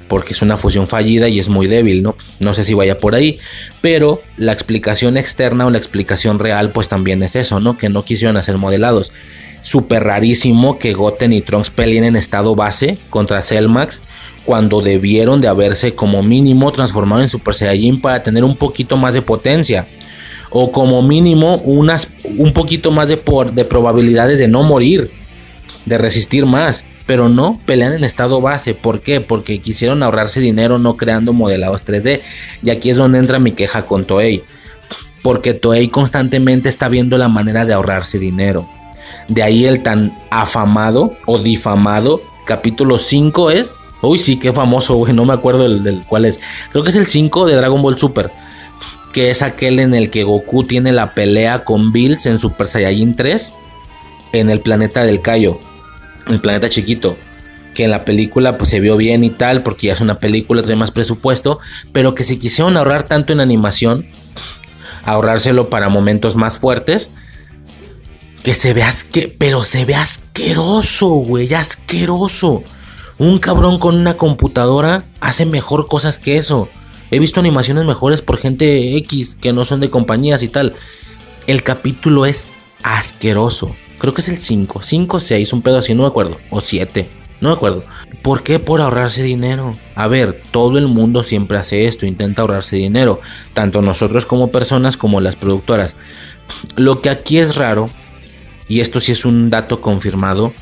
porque 0.09 0.33
es 0.33 0.43
una 0.43 0.57
fusión 0.57 0.87
fallida 0.87 1.29
y 1.29 1.39
es 1.39 1.49
muy 1.49 1.67
débil, 1.67 2.03
¿no? 2.03 2.17
No 2.41 2.55
sé 2.55 2.65
si 2.65 2.75
vaya 2.75 2.99
por 2.99 3.15
ahí, 3.15 3.39
pero 3.81 4.23
la 4.37 4.53
explicación 4.53 5.17
externa 5.17 5.67
o 5.67 5.71
la 5.71 5.79
explicación 5.79 6.39
real 6.39 6.71
pues 6.71 6.89
también 6.89 7.23
es 7.23 7.37
eso, 7.37 7.61
¿no? 7.61 7.77
Que 7.77 7.89
no 7.89 8.05
quisieron 8.05 8.37
hacer 8.37 8.59
modelados. 8.59 9.13
Súper 9.63 10.05
rarísimo 10.05 10.79
que 10.79 10.93
Goten 10.93 11.33
y 11.33 11.41
Trunks 11.41 11.71
peleen 11.71 12.05
en 12.05 12.17
estado 12.17 12.55
base 12.55 12.99
contra 13.11 13.43
Cellmax 13.43 14.03
cuando 14.45 14.81
debieron 14.81 15.41
de 15.41 15.49
haberse 15.49 15.95
como 15.95 16.23
mínimo 16.23 16.71
transformado 16.71 17.23
en 17.23 17.29
Super 17.29 17.53
Saiyajin 17.53 18.01
para 18.01 18.23
tener 18.23 18.45
un 18.45 18.57
poquito 18.57 18.97
más 18.97 19.15
de 19.15 19.23
potencia. 19.23 19.87
O 20.51 20.71
como 20.71 21.03
mínimo 21.03 21.57
unas, 21.65 22.09
un 22.39 22.53
poquito 22.53 22.93
más 22.93 23.09
de, 23.09 23.21
de 23.53 23.65
probabilidades 23.65 24.39
de 24.39 24.47
no 24.47 24.63
morir, 24.63 25.11
de 25.85 25.99
resistir 25.99 26.47
más 26.47 26.85
pero 27.07 27.29
no 27.29 27.59
pelean 27.65 27.93
en 27.93 28.05
estado 28.05 28.41
base. 28.41 28.75
¿Por 28.75 29.01
qué? 29.01 29.21
Porque 29.21 29.61
quisieron 29.61 30.03
ahorrarse 30.03 30.41
dinero 30.41 30.79
no 30.79 30.97
creando 30.97 31.33
modelados 31.33 31.87
3D. 31.87 32.21
Y 32.63 32.71
aquí 32.71 32.91
es 32.91 32.97
donde 32.97 33.19
entra 33.19 33.39
mi 33.39 33.53
queja 33.53 33.87
con 33.87 34.05
Toei. 34.05 34.43
Porque 35.23 35.55
Toei 35.55 35.89
constantemente 35.89 36.69
está 36.69 36.89
viendo 36.89 37.17
la 37.17 37.29
manera 37.29 37.65
de 37.65 37.75
ahorrarse 37.75 38.19
dinero. 38.19 38.69
De 39.29 39.43
ahí 39.43 39.65
el 39.65 39.83
tan 39.83 40.17
afamado 40.31 41.17
o 41.27 41.39
difamado 41.39 42.21
capítulo 42.45 42.99
5 42.99 43.53
es. 43.53 43.75
Uy, 44.03 44.19
sí, 44.19 44.37
qué 44.37 44.53
famoso, 44.53 44.97
güey. 44.97 45.13
No 45.13 45.25
me 45.25 45.33
acuerdo 45.33 45.69
del, 45.69 46.05
cuál 46.09 46.25
es. 46.25 46.41
Creo 46.71 46.83
que 46.83 46.91
es 46.91 46.97
el 46.97 47.07
5 47.07 47.47
de 47.47 47.55
Dragon 47.55 47.81
Ball 47.83 47.99
Super. 47.99 48.31
Que 49.13 49.31
es 49.31 49.43
aquel 49.43 49.79
en 49.79 49.95
el 49.95 50.11
que 50.11 50.25
Goku 50.25 50.65
tiene 50.65 50.93
la 50.93 51.15
pelea 51.15 51.65
con 51.65 51.93
Bills 51.93 52.27
en 52.27 52.39
Super 52.39 52.67
Saiyajin 52.67 53.15
3. 53.15 53.55
En 54.33 54.51
el 54.51 54.61
planeta 54.61 55.05
del 55.05 55.23
Kaio 55.23 55.61
el 56.27 56.41
planeta 56.41 56.69
chiquito. 56.69 57.17
Que 57.75 57.85
en 57.85 57.91
la 57.91 58.05
película 58.05 58.57
pues 58.57 58.71
se 58.71 58.81
vio 58.81 58.97
bien 58.97 59.23
y 59.23 59.31
tal, 59.31 59.63
porque 59.63 59.89
ya 59.89 59.93
es 59.93 60.01
una 60.01 60.19
película, 60.19 60.63
trae 60.63 60.77
más 60.77 60.91
presupuesto. 60.91 61.59
Pero 61.93 62.15
que 62.15 62.25
si 62.25 62.39
quisieron 62.39 62.77
ahorrar 62.77 63.05
tanto 63.05 63.33
en 63.33 63.41
animación, 63.41 64.07
ahorrárselo 65.05 65.69
para 65.69 65.89
momentos 65.89 66.37
más 66.37 66.59
fuertes. 66.59 67.11
Que 68.43 68.55
se 68.55 68.75
vea 68.75 68.93
que, 69.13 69.29
pero 69.29 69.65
se 69.65 69.85
ve 69.85 69.95
asqueroso, 69.95 71.09
güey, 71.09 71.53
asqueroso. 71.53 72.63
Un 73.19 73.39
cabrón 73.39 73.79
con 73.79 73.97
una 73.97 74.15
computadora 74.15 75.05
hace 75.21 75.47
mejor 75.47 75.89
cosas 75.89 76.19
que 76.19 76.37
eso. 76.39 76.69
He 77.11 77.19
visto 77.19 77.41
animaciones 77.41 77.85
mejores 77.85 78.21
por 78.21 78.37
gente 78.37 78.97
X 78.97 79.37
que 79.41 79.53
no 79.53 79.65
son 79.65 79.81
de 79.81 79.91
compañías 79.91 80.43
y 80.43 80.49
tal. 80.49 80.75
El 81.47 81.63
capítulo 81.63 82.27
es 82.27 82.53
asqueroso. 82.83 83.75
Creo 83.99 84.15
que 84.15 84.21
es 84.21 84.29
el 84.29 84.39
5, 84.39 84.83
5, 84.83 85.21
6, 85.21 85.53
un 85.53 85.63
pedo 85.63 85.79
así, 85.79 85.95
no 85.95 86.03
me 86.03 86.09
acuerdo. 86.09 86.39
O 86.51 86.61
7, 86.61 87.09
no 87.41 87.51
me 87.51 87.55
acuerdo. 87.55 87.85
¿Por 88.23 88.43
qué? 88.43 88.59
Por 88.59 88.81
ahorrarse 88.81 89.23
dinero. 89.23 89.77
A 89.95 90.09
ver, 90.09 90.43
todo 90.51 90.79
el 90.79 90.89
mundo 90.89 91.23
siempre 91.23 91.59
hace 91.59 91.87
esto, 91.87 92.07
intenta 92.07 92.43
ahorrarse 92.43 92.77
dinero. 92.77 93.21
Tanto 93.55 93.83
nosotros 93.83 94.27
como 94.27 94.51
personas 94.51 94.97
como 94.97 95.21
las 95.21 95.37
productoras. 95.37 95.97
Lo 96.77 97.03
que 97.03 97.11
aquí 97.11 97.39
es 97.39 97.57
raro, 97.57 97.91
y 98.69 98.81
esto 98.81 99.01
sí 99.01 99.13
es 99.13 99.25
un 99.25 99.51
dato 99.51 99.81
confirmado, 99.81 100.53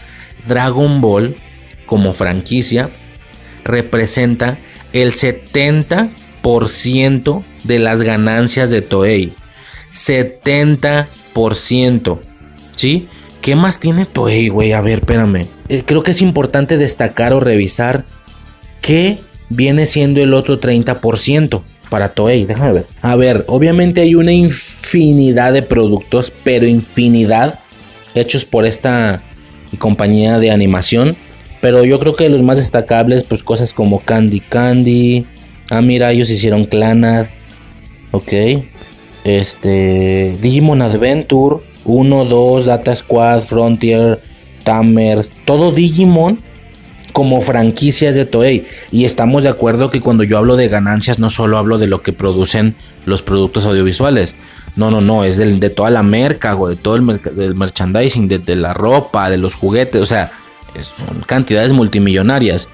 Dragon 0.47 1.01
Ball 1.01 1.37
como 1.87 2.13
franquicia 2.15 2.91
representa 3.65 4.59
el 4.93 5.13
70% 5.13 7.45
de 7.65 7.79
las 7.79 8.03
ganancias 8.03 8.71
de 8.71 8.83
Toei. 8.83 9.35
70%. 9.93 12.19
¿Sí? 12.77 13.09
¿Qué 13.45 13.57
más 13.57 13.79
tiene 13.79 14.07
Toei, 14.07 14.49
güey? 14.49 14.73
A 14.73 14.81
ver, 14.81 15.01
espérame. 15.01 15.47
Eh, 15.69 15.83
creo 15.85 16.03
que 16.03 16.13
es 16.13 16.23
importante 16.23 16.79
destacar 16.79 17.35
o 17.35 17.41
revisar 17.41 18.07
qué 18.81 19.19
viene 19.51 19.85
siendo 19.85 20.23
el 20.23 20.33
otro 20.33 20.59
30% 20.59 21.61
para 21.91 22.15
Toei. 22.15 22.47
Déjame 22.47 22.73
ver. 22.73 22.87
A 23.03 23.17
ver, 23.17 23.45
obviamente 23.47 24.01
hay 24.01 24.15
una 24.15 24.33
infinidad 24.33 25.53
de 25.53 25.61
productos, 25.61 26.33
pero 26.43 26.67
infinidad 26.67 27.61
hechos 28.15 28.47
por 28.47 28.65
esta 28.65 29.23
compañía 29.79 30.39
de 30.39 30.51
animación. 30.51 31.15
Pero 31.61 31.85
yo 31.85 31.99
creo 31.99 32.15
que 32.15 32.31
los 32.31 32.41
más 32.41 32.57
destacables, 32.57 33.25
pues 33.25 33.43
cosas 33.43 33.75
como 33.75 34.01
Candy 34.01 34.41
Candy. 34.41 35.27
Ah, 35.69 35.83
mira, 35.83 36.13
ellos 36.13 36.31
hicieron 36.31 36.65
Clanad. 36.65 37.27
Ok. 38.11 38.33
Este. 39.25 40.35
Digimon 40.41 40.81
Adventure. 40.81 41.74
1, 41.85 42.25
2, 42.25 42.67
Data 42.67 42.95
Squad, 42.95 43.41
Frontier, 43.41 44.21
Tamers, 44.65 45.31
todo 45.45 45.73
Digimon 45.73 46.39
como 47.15 47.41
franquicias 47.41 48.17
de 48.17 48.27
Toei. 48.27 48.67
Y 48.91 49.05
estamos 49.05 49.45
de 49.45 49.49
acuerdo 49.49 49.91
que 49.91 50.01
cuando 50.01 50.25
yo 50.25 50.37
hablo 50.37 50.57
de 50.57 50.69
ganancias 50.69 51.21
no 51.21 51.31
solo 51.31 51.59
hablo 51.59 51.79
de 51.79 51.87
lo 51.87 52.03
que 52.03 52.13
producen 52.13 52.75
los 53.07 53.23
productos 53.23 53.65
audiovisuales. 53.65 54.35
No, 54.75 54.91
no, 54.91 55.01
no, 55.01 55.23
es 55.23 55.37
de 55.37 55.71
toda 55.71 55.91
la 55.91 56.03
merca, 56.03 56.57
de 56.57 56.75
todo 56.75 56.97
el 56.97 57.21
del 57.37 57.55
merchandising, 57.55 58.27
de, 58.27 58.57
la 58.57 58.75
ropa, 58.75 59.31
de 59.31 59.39
los 59.39 59.55
juguetes, 59.55 60.03
o 60.03 60.07
sea, 60.07 60.33
son 60.81 61.21
cantidades 61.21 61.73
multimillonarias. 61.73 62.69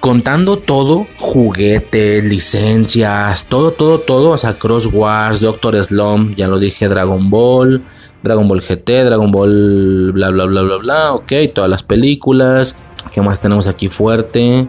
Contando 0.00 0.58
todo, 0.58 1.06
juguetes, 1.18 2.24
licencias, 2.24 3.44
todo, 3.44 3.70
todo, 3.70 4.00
todo, 4.00 4.30
o 4.30 4.38
sea, 4.38 4.54
Cross 4.54 4.88
Wars, 4.92 5.40
Doctor 5.40 5.80
Slump, 5.82 6.34
ya 6.34 6.48
lo 6.48 6.58
dije, 6.58 6.88
Dragon 6.88 7.30
Ball, 7.30 7.84
Dragon 8.24 8.48
Ball 8.48 8.62
GT, 8.62 9.04
Dragon 9.04 9.30
Ball 9.30 10.12
bla 10.12 10.30
bla 10.30 10.46
bla 10.46 10.62
bla 10.62 10.76
bla, 10.78 11.12
ok, 11.12 11.32
todas 11.54 11.68
las 11.68 11.82
películas. 11.82 12.74
¿Qué 13.12 13.20
más 13.20 13.38
tenemos 13.38 13.66
aquí 13.66 13.88
fuerte? 13.88 14.66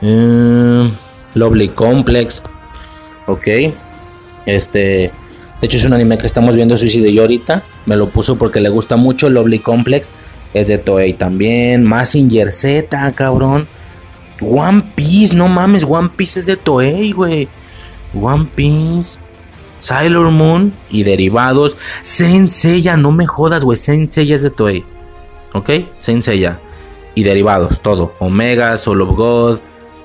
Eh, 0.00 0.92
Lovely 1.34 1.68
Complex, 1.68 2.42
ok. 3.26 3.46
Este, 4.46 4.80
de 4.80 5.12
hecho 5.60 5.76
es 5.76 5.84
un 5.84 5.92
anime 5.92 6.16
que 6.16 6.26
estamos 6.26 6.56
viendo 6.56 6.78
Suicide 6.78 7.12
yo 7.12 7.20
ahorita. 7.20 7.62
Me 7.84 7.96
lo 7.96 8.08
puso 8.08 8.36
porque 8.36 8.60
le 8.60 8.70
gusta 8.70 8.96
mucho. 8.96 9.28
Lovely 9.28 9.58
Complex 9.58 10.10
es 10.54 10.68
de 10.68 10.78
Toei 10.78 11.12
también. 11.12 11.84
Massinger 11.84 12.50
Z, 12.50 13.12
cabrón. 13.12 13.68
One 14.40 14.84
Piece, 14.94 15.36
no 15.36 15.48
mames, 15.48 15.84
One 15.84 16.08
Piece 16.16 16.40
es 16.40 16.46
de 16.46 16.56
Toei, 16.56 17.12
güey. 17.12 17.46
One 18.18 18.48
Piece. 18.54 19.20
Sailor 19.80 20.30
Moon 20.30 20.72
y 20.88 21.02
derivados. 21.02 21.76
Senseiya, 22.02 22.96
no 22.96 23.10
me 23.12 23.26
jodas, 23.26 23.64
güey. 23.64 23.76
Senseiya 23.76 24.36
es 24.36 24.42
de 24.42 24.50
Toei. 24.50 24.84
¿Ok? 25.52 25.70
Senseiya. 25.98 26.60
Y 27.14 27.24
derivados, 27.24 27.80
todo. 27.80 28.14
Omega, 28.20 28.76
Soul 28.76 29.02
of 29.02 29.16
God. 29.16 29.58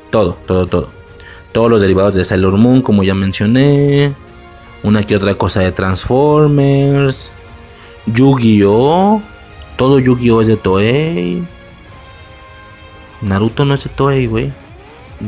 Todo, 0.10 0.38
todo, 0.48 0.66
todo. 0.66 0.90
Todos 1.52 1.70
los 1.70 1.82
derivados 1.82 2.16
de 2.16 2.26
Sailor 2.26 2.58
Moon, 2.58 2.82
como 2.82 3.04
ya 3.04 3.14
mencioné. 3.14 4.14
Una 4.84 5.04
que 5.04 5.16
otra 5.16 5.36
cosa 5.36 5.62
de 5.62 5.72
Transformers. 5.72 7.32
Yu-Gi-Oh! 8.08 9.22
Todo 9.78 10.00
Yu-Gi-Oh! 10.00 10.42
es 10.42 10.48
de 10.48 10.58
Toei. 10.58 11.44
Naruto 13.22 13.66
no 13.66 13.74
es 13.74 13.84
de 13.84 13.90
Toei, 13.90 14.28
güey. 14.28 14.52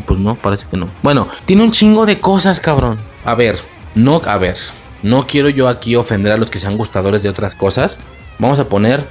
Pues 0.05 0.19
no, 0.19 0.35
parece 0.35 0.65
que 0.69 0.77
no. 0.77 0.87
Bueno, 1.01 1.27
tiene 1.45 1.63
un 1.63 1.71
chingo 1.71 2.05
de 2.05 2.19
cosas, 2.19 2.59
cabrón. 2.59 2.97
A 3.23 3.33
ver, 3.35 3.59
no, 3.97 4.21
a 4.25 4.37
ver. 4.37 4.57
No 5.03 5.27
quiero 5.27 5.49
yo 5.49 5.67
aquí 5.67 5.95
ofender 5.95 6.31
a 6.31 6.37
los 6.37 6.49
que 6.49 6.59
sean 6.59 6.77
gustadores 6.77 7.23
de 7.23 7.29
otras 7.29 7.55
cosas. 7.55 7.99
Vamos 8.39 8.59
a 8.59 8.69
poner 8.69 9.03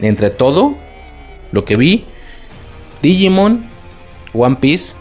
entre 0.00 0.30
todo 0.30 0.76
lo 1.52 1.64
que 1.64 1.76
vi: 1.76 2.04
Digimon, 3.02 3.66
One 4.32 4.56
Piece, 4.56 4.94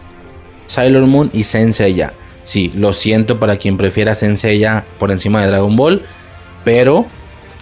Sailor 0.67 1.05
Moon 1.05 1.29
y 1.33 1.43
Senseiya. 1.43 2.13
Sí, 2.43 2.71
lo 2.75 2.93
siento 2.93 3.39
para 3.39 3.57
quien 3.57 3.77
prefiera 3.77 4.15
Senseiya 4.15 4.85
por 4.99 5.11
encima 5.11 5.41
de 5.41 5.47
Dragon 5.47 5.75
Ball, 5.75 6.03
pero 6.63 7.05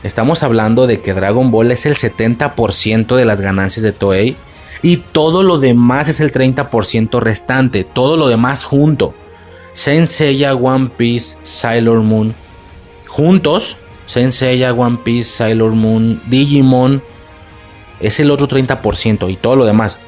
estamos 0.03 0.43
hablando 0.43 0.85
de 0.85 1.01
que 1.01 1.15
Dragon 1.15 1.49
Ball 1.49 1.71
es 1.71 1.87
el 1.87 1.95
70% 1.95 3.15
de 3.15 3.25
las 3.25 3.41
ganancias 3.41 3.83
de 3.83 3.93
Toei 3.93 4.35
y 4.83 4.97
todo 4.97 5.41
lo 5.41 5.57
demás 5.57 6.09
es 6.09 6.19
el 6.19 6.31
30% 6.31 7.19
restante, 7.19 7.83
todo 7.83 8.15
lo 8.15 8.27
demás 8.27 8.63
junto. 8.63 9.15
Senseiya, 9.75 10.55
One 10.55 10.89
Piece, 10.95 11.37
Sailor 11.43 11.99
Moon 11.99 12.33
juntos, 13.09 13.77
Senseiya, 14.05 14.73
One 14.73 14.99
Piece, 15.03 15.29
Sailor 15.29 15.71
Moon, 15.71 16.21
Digimon 16.27 17.03
es 17.99 18.19
el 18.19 18.31
otro 18.31 18.47
30% 18.47 19.29
y 19.29 19.35
todo 19.35 19.55
lo 19.55 19.65
demás. 19.65 19.99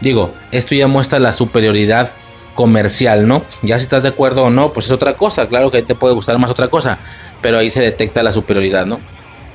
Digo, 0.00 0.32
esto 0.52 0.74
ya 0.74 0.86
muestra 0.86 1.18
la 1.18 1.32
superioridad 1.32 2.12
comercial, 2.54 3.26
¿no? 3.26 3.42
Ya 3.62 3.78
si 3.78 3.84
estás 3.84 4.04
de 4.04 4.10
acuerdo 4.10 4.44
o 4.44 4.50
no, 4.50 4.72
pues 4.72 4.86
es 4.86 4.92
otra 4.92 5.14
cosa. 5.14 5.48
Claro 5.48 5.70
que 5.70 5.82
te 5.82 5.94
puede 5.94 6.14
gustar 6.14 6.38
más 6.38 6.50
otra 6.50 6.68
cosa, 6.68 6.98
pero 7.40 7.58
ahí 7.58 7.70
se 7.70 7.80
detecta 7.80 8.22
la 8.22 8.32
superioridad, 8.32 8.86
¿no? 8.86 9.00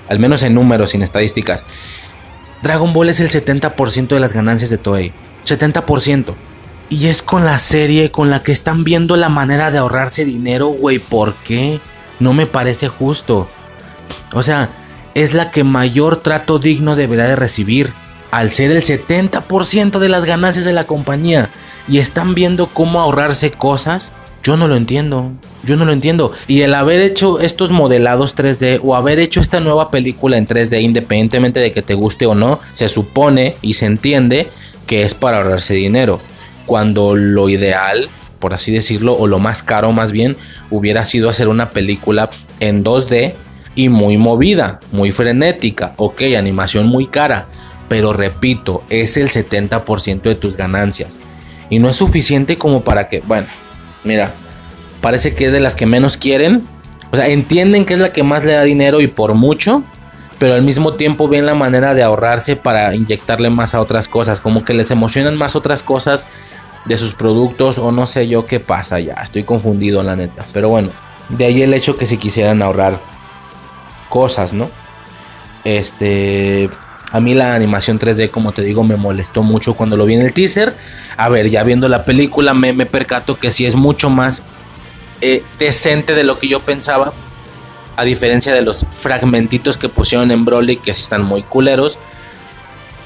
Al 0.09 0.19
menos 0.19 0.43
en 0.43 0.53
números, 0.53 0.93
en 0.93 1.01
estadísticas. 1.01 1.65
Dragon 2.61 2.91
Ball 2.93 3.09
es 3.09 3.19
el 3.19 3.29
70% 3.29 4.07
de 4.07 4.19
las 4.19 4.33
ganancias 4.33 4.69
de 4.69 4.77
Toei. 4.77 5.13
70%. 5.45 6.35
Y 6.91 7.07
es 7.07 7.21
con 7.21 7.45
la 7.45 7.57
serie 7.57 8.11
con 8.11 8.29
la 8.29 8.43
que 8.43 8.51
están 8.51 8.83
viendo 8.83 9.15
la 9.15 9.29
manera 9.29 9.71
de 9.71 9.77
ahorrarse 9.77 10.25
dinero, 10.25 10.67
güey. 10.67 10.99
¿Por 10.99 11.35
qué? 11.35 11.79
No 12.19 12.33
me 12.33 12.47
parece 12.47 12.89
justo. 12.89 13.47
O 14.33 14.43
sea, 14.43 14.69
es 15.15 15.33
la 15.33 15.51
que 15.51 15.63
mayor 15.63 16.17
trato 16.17 16.59
digno 16.59 16.97
deberá 16.97 17.27
de 17.27 17.37
recibir. 17.37 17.93
Al 18.29 18.51
ser 18.51 18.71
el 18.71 18.81
70% 18.81 19.99
de 19.99 20.09
las 20.09 20.25
ganancias 20.25 20.65
de 20.65 20.73
la 20.73 20.83
compañía 20.83 21.47
y 21.87 21.99
están 21.99 22.35
viendo 22.35 22.67
cómo 22.67 22.99
ahorrarse 22.99 23.51
cosas, 23.51 24.11
yo 24.43 24.57
no 24.57 24.67
lo 24.67 24.75
entiendo. 24.75 25.31
Yo 25.63 25.77
no 25.77 25.85
lo 25.85 25.93
entiendo. 25.93 26.33
Y 26.49 26.59
el 26.59 26.73
haber 26.73 26.99
hecho 26.99 27.39
estos 27.39 27.71
modelados 27.71 28.35
3D 28.35 28.81
o 28.83 28.97
haber 28.97 29.17
hecho 29.19 29.39
esta 29.39 29.61
nueva 29.61 29.91
película 29.91 30.37
en 30.37 30.45
3D, 30.45 30.81
independientemente 30.81 31.61
de 31.61 31.71
que 31.71 31.81
te 31.81 31.93
guste 31.93 32.25
o 32.25 32.35
no, 32.35 32.59
se 32.73 32.89
supone 32.89 33.55
y 33.61 33.75
se 33.75 33.85
entiende 33.85 34.49
que 34.87 35.03
es 35.03 35.13
para 35.13 35.37
ahorrarse 35.37 35.73
dinero. 35.73 36.19
Cuando 36.71 37.17
lo 37.17 37.49
ideal, 37.49 38.07
por 38.39 38.53
así 38.53 38.71
decirlo, 38.71 39.13
o 39.17 39.27
lo 39.27 39.39
más 39.39 39.61
caro 39.61 39.91
más 39.91 40.13
bien, 40.13 40.37
hubiera 40.69 41.03
sido 41.03 41.29
hacer 41.29 41.49
una 41.49 41.71
película 41.71 42.29
en 42.61 42.85
2D 42.85 43.33
y 43.75 43.89
muy 43.89 44.17
movida, 44.17 44.79
muy 44.93 45.11
frenética. 45.11 45.91
Ok, 45.97 46.21
animación 46.37 46.85
muy 46.85 47.07
cara. 47.07 47.47
Pero 47.89 48.13
repito, 48.13 48.85
es 48.87 49.17
el 49.17 49.31
70% 49.31 50.21
de 50.21 50.35
tus 50.35 50.55
ganancias. 50.55 51.19
Y 51.69 51.79
no 51.79 51.89
es 51.89 51.97
suficiente 51.97 52.57
como 52.57 52.85
para 52.85 53.09
que, 53.09 53.19
bueno, 53.19 53.47
mira, 54.05 54.31
parece 55.01 55.35
que 55.35 55.47
es 55.47 55.51
de 55.51 55.59
las 55.59 55.75
que 55.75 55.85
menos 55.85 56.15
quieren. 56.15 56.65
O 57.11 57.17
sea, 57.17 57.27
entienden 57.27 57.83
que 57.83 57.95
es 57.95 57.99
la 57.99 58.13
que 58.13 58.23
más 58.23 58.45
le 58.45 58.53
da 58.53 58.63
dinero 58.63 59.01
y 59.01 59.07
por 59.07 59.33
mucho, 59.33 59.83
pero 60.39 60.53
al 60.53 60.61
mismo 60.61 60.93
tiempo 60.93 61.27
ven 61.27 61.45
la 61.45 61.53
manera 61.53 61.93
de 61.93 62.01
ahorrarse 62.01 62.55
para 62.55 62.95
inyectarle 62.95 63.49
más 63.49 63.75
a 63.75 63.81
otras 63.81 64.07
cosas, 64.07 64.39
como 64.39 64.63
que 64.63 64.73
les 64.73 64.89
emocionan 64.89 65.35
más 65.35 65.57
otras 65.57 65.83
cosas 65.83 66.27
de 66.85 66.97
sus 66.97 67.13
productos 67.13 67.77
o 67.77 67.91
no 67.91 68.07
sé 68.07 68.27
yo 68.27 68.45
qué 68.45 68.59
pasa 68.59 68.99
ya, 68.99 69.15
estoy 69.15 69.43
confundido 69.43 70.03
la 70.03 70.15
neta, 70.15 70.45
pero 70.53 70.69
bueno, 70.69 70.89
de 71.29 71.45
ahí 71.45 71.61
el 71.61 71.73
hecho 71.73 71.97
que 71.97 72.05
si 72.05 72.17
quisieran 72.17 72.61
ahorrar 72.61 72.99
cosas, 74.09 74.53
¿no? 74.53 74.69
Este, 75.63 76.69
a 77.11 77.19
mí 77.19 77.33
la 77.33 77.55
animación 77.55 77.99
3D, 77.99 78.29
como 78.31 78.51
te 78.51 78.61
digo, 78.61 78.83
me 78.83 78.95
molestó 78.95 79.43
mucho 79.43 79.73
cuando 79.73 79.97
lo 79.97 80.05
vi 80.05 80.15
en 80.15 80.21
el 80.21 80.33
teaser. 80.33 80.75
A 81.17 81.29
ver, 81.29 81.49
ya 81.49 81.63
viendo 81.63 81.87
la 81.87 82.05
película 82.05 82.53
me, 82.53 82.73
me 82.73 82.85
percato 82.85 83.37
que 83.37 83.51
sí 83.51 83.65
es 83.65 83.75
mucho 83.75 84.09
más 84.09 84.43
eh, 85.19 85.43
decente 85.59 86.15
de 86.15 86.23
lo 86.23 86.39
que 86.39 86.47
yo 86.47 86.61
pensaba. 86.61 87.13
A 87.97 88.03
diferencia 88.05 88.53
de 88.53 88.61
los 88.61 88.85
fragmentitos 88.91 89.77
que 89.77 89.89
pusieron 89.89 90.31
en 90.31 90.45
Broly, 90.45 90.77
que 90.77 90.93
sí 90.93 91.01
están 91.01 91.23
muy 91.23 91.43
culeros. 91.43 91.99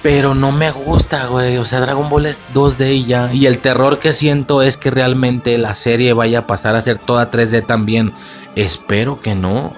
Pero 0.06 0.35
no 0.35 0.51
me 0.51 0.69
gusta, 0.69 1.25
güey. 1.25 1.58
O 1.58 1.66
sea, 1.66 1.80
Dragon 1.80 2.09
Ball 2.09 2.27
es 2.27 2.40
2D 2.53 2.93
y 2.93 3.06
ya. 3.06 3.34
Y 3.34 3.48
el 3.48 3.58
terror 3.58 3.98
que 3.98 4.14
siento 4.14 4.61
es 4.61 4.77
que 4.77 4.92
realmente 4.92 5.58
la 5.58 5.74
serie 5.74 6.14
vaya 6.14 6.38
a 6.38 6.42
pasar 6.45 6.75
a 6.75 6.82
ser 6.82 7.00
toda 7.00 7.32
3D 7.32 7.66
también. 7.66 8.14
Espero 8.56 9.19
que 9.19 9.34
no. 9.34 9.74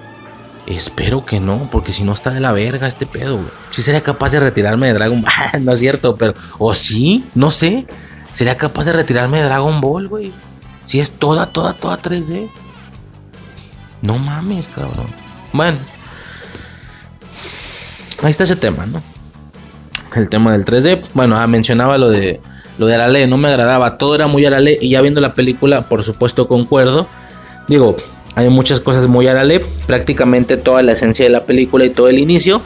Espero 0.66 1.24
que 1.24 1.40
no, 1.40 1.70
porque 1.72 1.94
si 1.94 2.04
no 2.04 2.12
está 2.12 2.32
de 2.32 2.42
la 2.42 2.52
verga 2.52 2.88
este 2.88 3.06
pedo, 3.06 3.38
güey. 3.38 3.48
Si 3.72 3.82
sería 3.82 4.02
capaz 4.02 4.34
de 4.34 4.42
retirarme 4.42 4.88
de 4.88 4.96
Dragon 4.96 5.22
Ball. 5.22 5.32
no 5.62 5.72
es 5.72 5.80
cierto, 5.80 6.18
pero. 6.18 6.34
O 6.58 6.76
sí, 6.76 7.24
no 7.34 7.50
sé. 7.50 7.88
Sería 8.34 8.58
capaz 8.58 8.88
de 8.88 8.92
retirarme 8.92 9.38
de 9.38 9.46
Dragon 9.46 9.80
Ball, 9.80 10.10
güey. 10.10 10.34
Si 10.84 11.00
es 11.00 11.10
toda, 11.10 11.54
toda, 11.54 11.72
toda 11.72 12.02
3D. 12.02 12.50
No 14.02 14.18
mames, 14.18 14.68
cabrón. 14.68 15.08
Bueno. 15.54 15.78
Ahí 18.22 18.30
está 18.30 18.44
ese 18.44 18.58
tema, 18.58 18.86
¿no? 18.86 19.02
El 20.16 20.30
tema 20.30 20.54
del 20.54 20.66
3D. 20.66 21.02
Bueno, 21.14 21.46
mencionaba 21.48 21.98
lo 21.98 22.10
de. 22.10 22.40
Lo 22.78 22.86
de 22.86 22.94
Arale, 22.94 23.26
no 23.26 23.38
me 23.38 23.48
agradaba. 23.48 23.98
Todo 23.98 24.16
era 24.16 24.28
muy 24.28 24.46
Arale. 24.46 24.78
Y 24.80 24.90
ya 24.90 25.02
viendo 25.02 25.20
la 25.20 25.34
película, 25.34 25.84
por 25.84 26.04
supuesto, 26.04 26.48
concuerdo. 26.48 27.08
Digo, 27.68 27.98
hay 28.36 28.50
muchas 28.50 28.80
cosas 28.80 29.08
muy 29.08 29.28
Arale. 29.28 29.62
Prácticamente 29.88 30.58
toda 30.58 30.84
la 30.84 30.92
esencia 30.92 31.26
de 31.26 31.32
la 31.32 31.46
película 31.46 31.86
y 31.86 31.90
todo 31.90 32.08
el 32.08 32.20
inicio. 32.20 32.62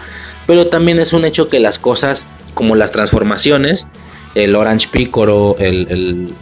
Pero 0.47 0.67
también 0.67 0.99
es 0.99 1.13
un 1.13 1.23
hecho 1.23 1.49
que 1.49 1.59
las 1.59 1.79
cosas, 1.79 2.27
como 2.53 2.75
las 2.75 2.91
transformaciones, 2.91 3.87
el 4.35 4.55
Orange 4.55 4.89
Piccolo, 4.91 5.55
el, 5.59 5.87
el, 5.89 6.33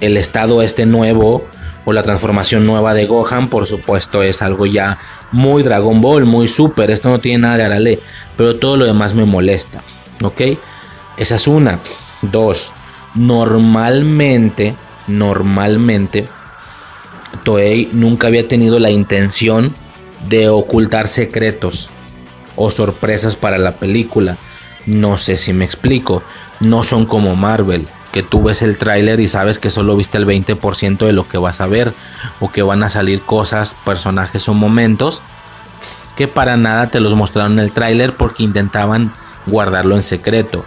el 0.00 0.16
estado 0.16 0.62
este 0.62 0.86
nuevo 0.86 1.44
o 1.84 1.92
la 1.92 2.02
transformación 2.02 2.66
nueva 2.66 2.94
de 2.94 3.06
Gohan, 3.06 3.48
por 3.48 3.66
supuesto, 3.66 4.22
es 4.22 4.40
algo 4.42 4.66
ya 4.66 4.98
muy 5.32 5.62
Dragon 5.62 6.00
Ball, 6.00 6.24
muy 6.24 6.48
super. 6.48 6.90
Esto 6.90 7.10
no 7.10 7.20
tiene 7.20 7.38
nada 7.38 7.58
de 7.58 7.64
Arale, 7.64 7.98
pero 8.36 8.56
todo 8.56 8.76
lo 8.76 8.86
demás 8.86 9.14
me 9.14 9.24
molesta. 9.24 9.82
¿Ok? 10.22 10.40
Esa 11.16 11.36
es 11.36 11.46
una. 11.46 11.78
Dos. 12.22 12.72
Normalmente, 13.14 14.74
normalmente, 15.06 16.26
Toei 17.44 17.88
nunca 17.92 18.26
había 18.26 18.48
tenido 18.48 18.78
la 18.78 18.90
intención 18.90 19.74
de 20.28 20.48
ocultar 20.48 21.08
secretos 21.08 21.90
o 22.56 22.70
sorpresas 22.70 23.36
para 23.36 23.58
la 23.58 23.76
película. 23.76 24.38
No 24.86 25.18
sé 25.18 25.36
si 25.36 25.52
me 25.52 25.64
explico. 25.64 26.22
No 26.60 26.84
son 26.84 27.06
como 27.06 27.36
Marvel, 27.36 27.86
que 28.12 28.22
tú 28.22 28.42
ves 28.42 28.62
el 28.62 28.78
tráiler 28.78 29.20
y 29.20 29.28
sabes 29.28 29.58
que 29.58 29.70
solo 29.70 29.96
viste 29.96 30.18
el 30.18 30.26
20% 30.26 31.06
de 31.06 31.12
lo 31.12 31.28
que 31.28 31.38
vas 31.38 31.60
a 31.60 31.66
ver 31.66 31.92
o 32.40 32.50
que 32.50 32.62
van 32.62 32.82
a 32.82 32.90
salir 32.90 33.22
cosas, 33.22 33.74
personajes 33.84 34.48
o 34.48 34.54
momentos 34.54 35.22
que 36.16 36.28
para 36.28 36.56
nada 36.56 36.88
te 36.88 37.00
los 37.00 37.14
mostraron 37.14 37.54
en 37.54 37.58
el 37.60 37.72
tráiler 37.72 38.14
porque 38.14 38.44
intentaban 38.44 39.12
guardarlo 39.46 39.96
en 39.96 40.02
secreto. 40.02 40.64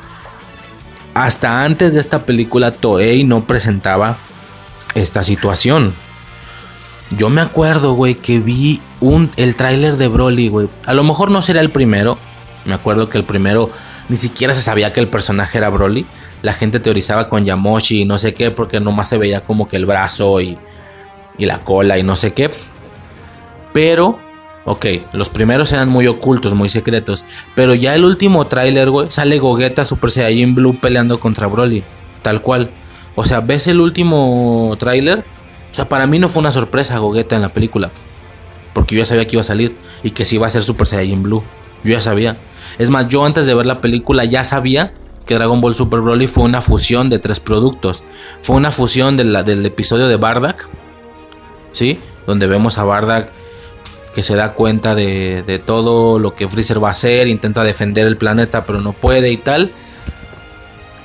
Hasta 1.13 1.63
antes 1.63 1.93
de 1.93 1.99
esta 1.99 2.25
película 2.25 2.71
Toei 2.71 3.23
no 3.23 3.45
presentaba 3.45 4.17
esta 4.93 5.23
situación. 5.23 5.93
Yo 7.15 7.29
me 7.29 7.41
acuerdo, 7.41 7.93
güey, 7.93 8.15
que 8.15 8.39
vi 8.39 8.81
un, 8.99 9.31
el 9.37 9.55
tráiler 9.55 9.97
de 9.97 10.07
Broly, 10.07 10.49
güey. 10.49 10.69
A 10.85 10.93
lo 10.93 11.03
mejor 11.03 11.31
no 11.31 11.41
será 11.41 11.61
el 11.61 11.69
primero. 11.69 12.17
Me 12.65 12.73
acuerdo 12.73 13.09
que 13.09 13.17
el 13.17 13.23
primero 13.23 13.71
ni 14.09 14.17
siquiera 14.17 14.53
se 14.53 14.61
sabía 14.61 14.93
que 14.93 14.99
el 14.99 15.07
personaje 15.07 15.57
era 15.57 15.69
Broly. 15.69 16.05
La 16.41 16.53
gente 16.53 16.79
teorizaba 16.79 17.29
con 17.29 17.45
Yamoshi 17.45 18.01
y 18.01 18.05
no 18.05 18.17
sé 18.17 18.33
qué, 18.33 18.51
porque 18.51 18.79
nomás 18.79 19.09
se 19.09 19.17
veía 19.17 19.41
como 19.41 19.67
que 19.67 19.77
el 19.77 19.85
brazo 19.85 20.41
y, 20.41 20.57
y 21.37 21.45
la 21.45 21.59
cola 21.59 21.97
y 21.97 22.03
no 22.03 22.15
sé 22.15 22.33
qué. 22.33 22.51
Pero, 23.73 24.19
ok, 24.67 24.85
los 25.13 25.29
primeros 25.29 25.71
eran 25.71 25.87
muy 25.87 26.07
ocultos, 26.07 26.53
muy 26.53 26.67
secretos. 26.67 27.23
Pero 27.55 27.73
ya 27.73 27.95
el 27.95 28.03
último 28.03 28.47
tráiler, 28.47 28.89
güey, 28.89 29.09
sale 29.09 29.39
Gogeta 29.39 29.85
Super 29.85 30.11
Saiyan 30.11 30.55
Blue 30.55 30.75
peleando 30.75 31.21
contra 31.21 31.47
Broly. 31.47 31.83
Tal 32.21 32.41
cual. 32.41 32.69
O 33.15 33.23
sea, 33.23 33.39
ves 33.39 33.67
el 33.67 33.79
último 33.79 34.75
tráiler. 34.77 35.23
O 35.71 35.73
sea, 35.73 35.87
para 35.87 36.05
mí 36.05 36.19
no 36.19 36.27
fue 36.27 36.41
una 36.41 36.51
sorpresa 36.51 36.97
Gogeta 36.97 37.37
en 37.37 37.43
la 37.43 37.49
película. 37.49 37.91
Porque 38.73 38.95
yo 38.95 38.99
ya 38.99 39.05
sabía 39.05 39.25
que 39.25 39.37
iba 39.37 39.41
a 39.41 39.45
salir. 39.45 39.77
Y 40.03 40.11
que 40.11 40.25
sí 40.25 40.35
iba 40.35 40.47
a 40.47 40.49
ser 40.49 40.61
Super 40.61 40.85
Saiyan 40.85 41.23
Blue. 41.23 41.43
Yo 41.85 41.93
ya 41.93 42.01
sabía. 42.01 42.35
Es 42.77 42.89
más, 42.89 43.07
yo 43.07 43.25
antes 43.25 43.45
de 43.45 43.53
ver 43.53 43.65
la 43.65 43.79
película 43.79 44.25
ya 44.25 44.43
sabía 44.43 44.91
que 45.25 45.33
Dragon 45.33 45.61
Ball 45.61 45.75
Super 45.75 46.01
Broly 46.01 46.27
fue 46.27 46.43
una 46.43 46.61
fusión 46.61 47.09
de 47.09 47.19
tres 47.19 47.39
productos. 47.39 48.03
Fue 48.41 48.57
una 48.57 48.71
fusión 48.71 49.15
del 49.15 49.65
episodio 49.65 50.09
de 50.09 50.17
Bardak. 50.17 50.67
¿Sí? 51.71 51.99
Donde 52.25 52.47
vemos 52.47 52.77
a 52.77 52.83
Bardak 52.83 53.31
que 54.17 54.23
se 54.23 54.35
da 54.35 54.53
cuenta 54.53 54.95
de, 54.95 55.61
todo 55.63 56.17
lo 56.17 56.33
que 56.33 56.47
Freezer 56.47 56.83
va 56.83 56.87
a 56.87 56.93
hacer. 56.93 57.27
Intenta 57.27 57.63
defender 57.63 58.07
el 58.07 58.17
planeta 58.17 58.65
pero 58.65 58.81
no 58.81 58.91
puede 58.91 59.29
y 59.29 59.37
tal. 59.37 59.69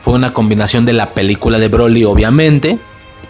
Fue 0.01 0.15
una 0.15 0.33
combinación 0.33 0.87
de 0.87 0.95
la 0.95 1.11
película 1.11 1.59
de 1.59 1.69
Broly 1.69 2.07
obviamente. 2.07 2.79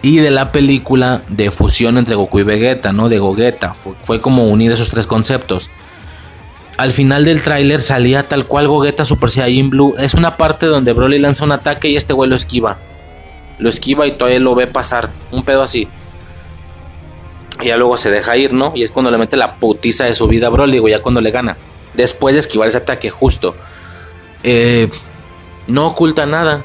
Y 0.01 0.19
de 0.19 0.31
la 0.31 0.53
película 0.53 1.23
de 1.27 1.51
fusión 1.51 1.99
entre 1.99 2.15
Goku 2.15 2.39
y 2.39 2.45
Vegeta, 2.45 2.93
¿no? 2.93 3.09
De 3.09 3.19
Gogeta. 3.19 3.75
Fue, 3.75 3.95
fue 4.05 4.21
como 4.21 4.47
unir 4.47 4.71
esos 4.71 4.89
tres 4.89 5.09
conceptos 5.09 5.69
al 6.77 6.93
final 6.93 7.25
del 7.25 7.43
tráiler 7.43 7.81
salía 7.81 8.29
tal 8.29 8.47
cual 8.47 8.69
Gogeta 8.69 9.05
Super 9.05 9.31
Saiyan 9.31 9.69
Blue. 9.69 9.97
Es 9.99 10.15
una 10.15 10.37
parte 10.37 10.67
donde 10.67 10.93
Broly 10.93 11.19
lanza 11.19 11.45
un 11.45 11.51
ataque 11.51 11.89
y 11.89 11.97
este 11.97 12.13
güey 12.13 12.31
lo 12.31 12.37
esquiva. 12.37 12.79
Lo 13.59 13.69
esquiva 13.69 14.07
y 14.07 14.13
todavía 14.13 14.39
lo 14.39 14.55
ve 14.55 14.69
pasar. 14.69 15.11
Un 15.33 15.43
pedo 15.43 15.63
así. 15.63 15.89
Y 17.61 17.67
ya 17.67 17.77
luego 17.77 17.97
se 17.97 18.11
deja 18.11 18.37
ir, 18.37 18.53
¿no? 18.53 18.73
Y 18.75 18.83
es 18.83 18.91
cuando 18.91 19.11
le 19.11 19.19
mete 19.19 19.37
la 19.37 19.57
putiza 19.57 20.05
de 20.05 20.15
su 20.15 20.27
vida 20.27 20.47
a 20.47 20.51
Broly, 20.51 20.79
güey, 20.79 20.93
ya 20.93 21.03
cuando 21.03 21.21
le 21.21 21.31
gana. 21.31 21.57
Después 21.95 22.35
de 22.35 22.41
esquivar 22.41 22.69
ese 22.69 22.79
ataque, 22.79 23.11
justo. 23.11 23.55
Eh, 24.43 24.89
no 25.67 25.87
oculta 25.87 26.27
nada. 26.27 26.65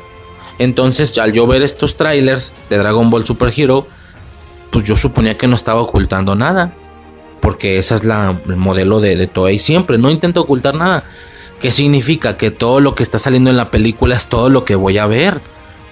Entonces, 0.60 1.18
al 1.18 1.34
yo 1.34 1.46
ver 1.46 1.62
estos 1.62 1.98
trailers 1.98 2.54
de 2.70 2.78
Dragon 2.78 3.10
Ball 3.10 3.26
Super 3.26 3.54
Hero, 3.56 3.88
pues 4.72 4.86
yo 4.86 4.96
suponía 4.96 5.38
que 5.38 5.48
no 5.48 5.56
estaba 5.56 5.82
ocultando 5.82 6.36
nada 6.36 6.74
porque 7.48 7.78
esa 7.78 7.96
es 7.96 8.04
la, 8.04 8.40
el 8.48 8.56
modelo 8.56 9.00
de, 9.00 9.16
de 9.16 9.28
Toei 9.28 9.60
siempre, 9.60 9.98
no 9.98 10.12
intento 10.12 10.42
ocultar 10.42 10.76
nada. 10.76 11.04
¿Qué 11.62 11.72
significa? 11.72 12.38
Que 12.38 12.52
todo 12.52 12.82
lo 12.82 12.94
que 12.94 13.04
está 13.04 13.20
saliendo 13.20 13.50
en 13.50 13.58
la 13.58 13.72
película 13.72 14.16
es 14.16 14.28
todo 14.28 14.50
lo 14.50 14.66
que 14.66 14.76
voy 14.76 14.98
a 14.98 15.08
ver. 15.08 15.40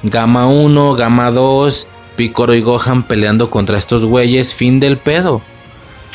Gama 0.03 0.47
1, 0.47 0.95
Gama 0.95 1.31
2, 1.31 1.87
Picoro 2.15 2.53
y 2.53 2.61
Gohan 2.61 3.03
peleando 3.03 3.49
contra 3.49 3.77
estos 3.77 4.05
güeyes, 4.05 4.53
fin 4.53 4.79
del 4.79 4.97
pedo. 4.97 5.41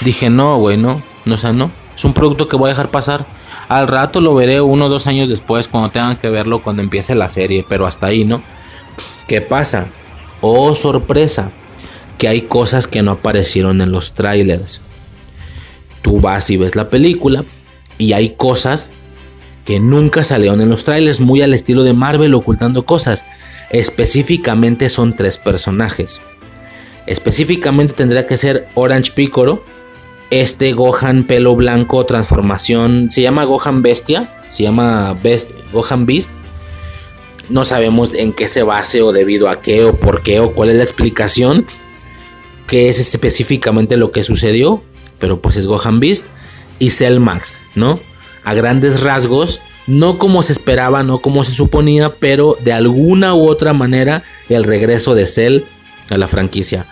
Dije, 0.02 0.30
no, 0.30 0.58
güey, 0.58 0.76
no, 0.76 1.02
no, 1.24 1.34
o 1.34 1.38
sea, 1.38 1.52
no. 1.52 1.70
Es 1.96 2.04
un 2.04 2.14
producto 2.14 2.48
que 2.48 2.56
voy 2.56 2.68
a 2.68 2.74
dejar 2.74 2.90
pasar. 2.90 3.26
Al 3.68 3.86
rato 3.86 4.20
lo 4.20 4.34
veré 4.34 4.60
uno 4.60 4.86
o 4.86 4.88
dos 4.88 5.06
años 5.06 5.28
después, 5.28 5.68
cuando 5.68 5.90
tengan 5.90 6.16
que 6.16 6.30
verlo, 6.30 6.62
cuando 6.62 6.82
empiece 6.82 7.14
la 7.14 7.28
serie, 7.28 7.64
pero 7.68 7.86
hasta 7.86 8.06
ahí, 8.06 8.24
¿no? 8.24 8.42
¿Qué 9.28 9.40
pasa? 9.40 9.88
Oh, 10.40 10.74
sorpresa, 10.74 11.52
que 12.18 12.28
hay 12.28 12.42
cosas 12.42 12.86
que 12.86 13.02
no 13.02 13.12
aparecieron 13.12 13.80
en 13.80 13.92
los 13.92 14.14
trailers 14.14 14.80
tú 16.02 16.20
vas 16.20 16.50
y 16.50 16.56
ves 16.56 16.76
la 16.76 16.88
película 16.88 17.44
y 17.98 18.12
hay 18.12 18.30
cosas 18.30 18.92
que 19.64 19.80
nunca 19.80 20.24
salieron 20.24 20.60
en 20.60 20.70
los 20.70 20.84
trailers, 20.84 21.20
muy 21.20 21.42
al 21.42 21.54
estilo 21.54 21.84
de 21.84 21.92
Marvel 21.92 22.34
ocultando 22.34 22.84
cosas. 22.84 23.24
Específicamente 23.70 24.89
son 24.89 25.16
tres 25.16 25.39
personajes. 25.39 26.20
Específicamente 27.07 27.94
tendría 27.94 28.26
que 28.26 28.36
ser 28.36 28.68
Orange 28.74 29.12
Picoro, 29.12 29.65
este 30.31 30.73
Gohan 30.73 31.24
pelo 31.24 31.57
blanco 31.57 32.05
transformación, 32.07 33.10
se 33.10 33.23
llama 33.23 33.44
Gohan 33.44 33.82
Bestia, 33.82 34.42
se 34.50 34.65
llama 34.65 35.16
Gohan 35.73 36.07
Beast. 36.07 36.31
No 37.49 37.65
sabemos 37.65 38.15
en 38.15 38.32
qué 38.32 38.49
se 38.49 38.62
base 38.62 39.02
o 39.02 39.12
debido 39.12 39.49
a 39.49 39.60
qué 39.60 39.84
o 39.84 39.97
por 39.97 40.23
qué 40.23 40.40
o 40.40 40.52
cuál 40.52 40.70
es 40.70 40.76
la 40.76 40.84
explicación, 40.84 41.66
qué 42.68 42.89
es 42.89 43.00
específicamente 43.00 43.97
lo 43.97 44.12
que 44.12 44.23
sucedió 44.23 44.82
pero 45.20 45.40
pues 45.40 45.57
es 45.57 45.68
Gohan 45.68 46.00
Beast 46.00 46.24
y 46.81 46.90
Cell 46.90 47.20
Max, 47.20 47.62
¿no? 47.76 48.00
A 48.42 48.55
grandes 48.55 49.02
rasgos, 49.02 49.60
no 49.90 50.18
como 50.18 50.44
se 50.44 50.52
esperaba, 50.52 51.02
no 51.02 51.18
como 51.18 51.42
se 51.42 51.52
suponía, 51.52 52.10
pero 52.20 52.56
de 52.60 52.72
alguna 52.72 53.34
u 53.34 53.48
otra 53.48 53.72
manera 53.72 54.22
el 54.48 54.62
regreso 54.62 55.16
de 55.16 55.26
Cell 55.26 55.62
a 56.08 56.16
la 56.16 56.28
franquicia. 56.28 56.86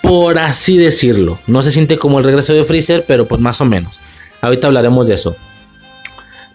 Por 0.00 0.38
así 0.38 0.78
decirlo, 0.78 1.40
no 1.48 1.64
se 1.64 1.72
siente 1.72 1.98
como 1.98 2.18
el 2.18 2.24
regreso 2.24 2.54
de 2.54 2.62
Freezer, 2.62 3.04
pero 3.06 3.26
pues 3.26 3.40
más 3.40 3.60
o 3.60 3.64
menos. 3.64 3.98
Ahorita 4.40 4.68
hablaremos 4.68 5.08
de 5.08 5.14
eso. 5.14 5.36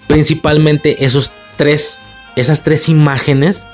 Principalmente 0.08 1.04
esos 1.06 1.34
tres, 1.58 2.00
esas 2.38 2.64
tres 2.64 2.88
imágenes 2.88 3.68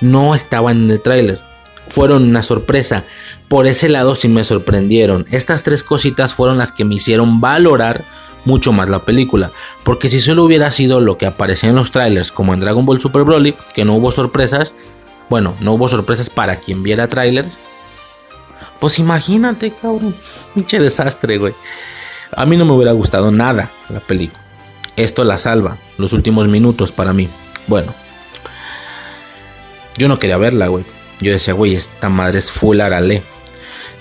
no 0.00 0.34
estaban 0.34 0.84
en 0.84 0.90
el 0.90 1.02
tráiler 1.02 1.40
fueron 1.88 2.24
una 2.24 2.42
sorpresa. 2.42 3.04
Por 3.48 3.66
ese 3.66 3.88
lado 3.88 4.14
sí 4.14 4.28
me 4.28 4.44
sorprendieron. 4.44 5.26
Estas 5.30 5.62
tres 5.62 5.82
cositas 5.82 6.34
fueron 6.34 6.58
las 6.58 6.70
que 6.70 6.84
me 6.84 6.96
hicieron 6.96 7.40
valorar 7.40 8.04
mucho 8.48 8.72
más 8.72 8.88
la 8.88 9.04
película. 9.04 9.52
Porque 9.84 10.08
si 10.08 10.20
solo 10.22 10.42
hubiera 10.42 10.70
sido 10.70 11.00
lo 11.00 11.18
que 11.18 11.26
aparecía 11.26 11.68
en 11.68 11.76
los 11.76 11.92
trailers, 11.92 12.32
como 12.32 12.54
en 12.54 12.60
Dragon 12.60 12.84
Ball 12.86 13.00
Super 13.00 13.22
Broly, 13.22 13.54
que 13.74 13.84
no 13.84 13.94
hubo 13.94 14.10
sorpresas, 14.10 14.74
bueno, 15.28 15.54
no 15.60 15.74
hubo 15.74 15.86
sorpresas 15.86 16.30
para 16.30 16.56
quien 16.56 16.82
viera 16.82 17.08
trailers. 17.08 17.60
Pues 18.80 18.98
imagínate, 18.98 19.70
cabrón. 19.70 20.16
Pinche 20.54 20.80
desastre, 20.80 21.36
güey. 21.36 21.54
A 22.34 22.46
mí 22.46 22.56
no 22.56 22.64
me 22.64 22.72
hubiera 22.72 22.92
gustado 22.92 23.30
nada 23.30 23.70
la 23.90 24.00
película. 24.00 24.42
Esto 24.96 25.22
la 25.24 25.38
salva, 25.38 25.76
los 25.98 26.12
últimos 26.12 26.48
minutos 26.48 26.90
para 26.90 27.12
mí. 27.12 27.28
Bueno, 27.66 27.94
yo 29.96 30.08
no 30.08 30.18
quería 30.18 30.38
verla, 30.38 30.68
güey. 30.68 30.84
Yo 31.20 31.32
decía, 31.32 31.52
güey, 31.52 31.74
esta 31.74 32.08
madre 32.08 32.38
es 32.38 32.50
full 32.50 32.80
arale. 32.80 33.22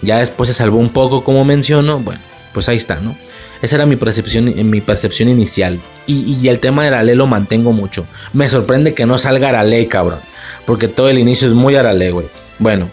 Ya 0.01 0.19
después 0.19 0.47
se 0.47 0.53
salvó 0.53 0.77
un 0.77 0.89
poco, 0.89 1.23
como 1.23 1.43
menciono. 1.43 1.99
Bueno, 1.99 2.21
pues 2.53 2.69
ahí 2.69 2.77
está, 2.77 2.95
¿no? 2.95 3.15
Esa 3.61 3.77
era 3.77 3.85
mi 3.85 3.95
percepción, 3.95 4.53
mi 4.69 4.81
percepción 4.81 5.29
inicial. 5.29 5.79
Y, 6.05 6.47
el 6.47 6.59
tema 6.59 6.83
de 6.83 6.89
Arale 6.89 7.15
lo 7.15 7.27
mantengo 7.27 7.73
mucho. 7.73 8.05
Me 8.33 8.47
sorprende 8.49 8.93
que 8.93 9.05
no 9.05 9.17
salga 9.17 9.49
Arale, 9.49 9.87
cabrón. 9.87 10.19
Porque 10.65 10.87
todo 10.87 11.09
el 11.09 11.19
inicio 11.19 11.47
es 11.47 11.53
muy 11.53 11.75
Arale, 11.75 12.11
güey. 12.11 12.27
Bueno, 12.59 12.89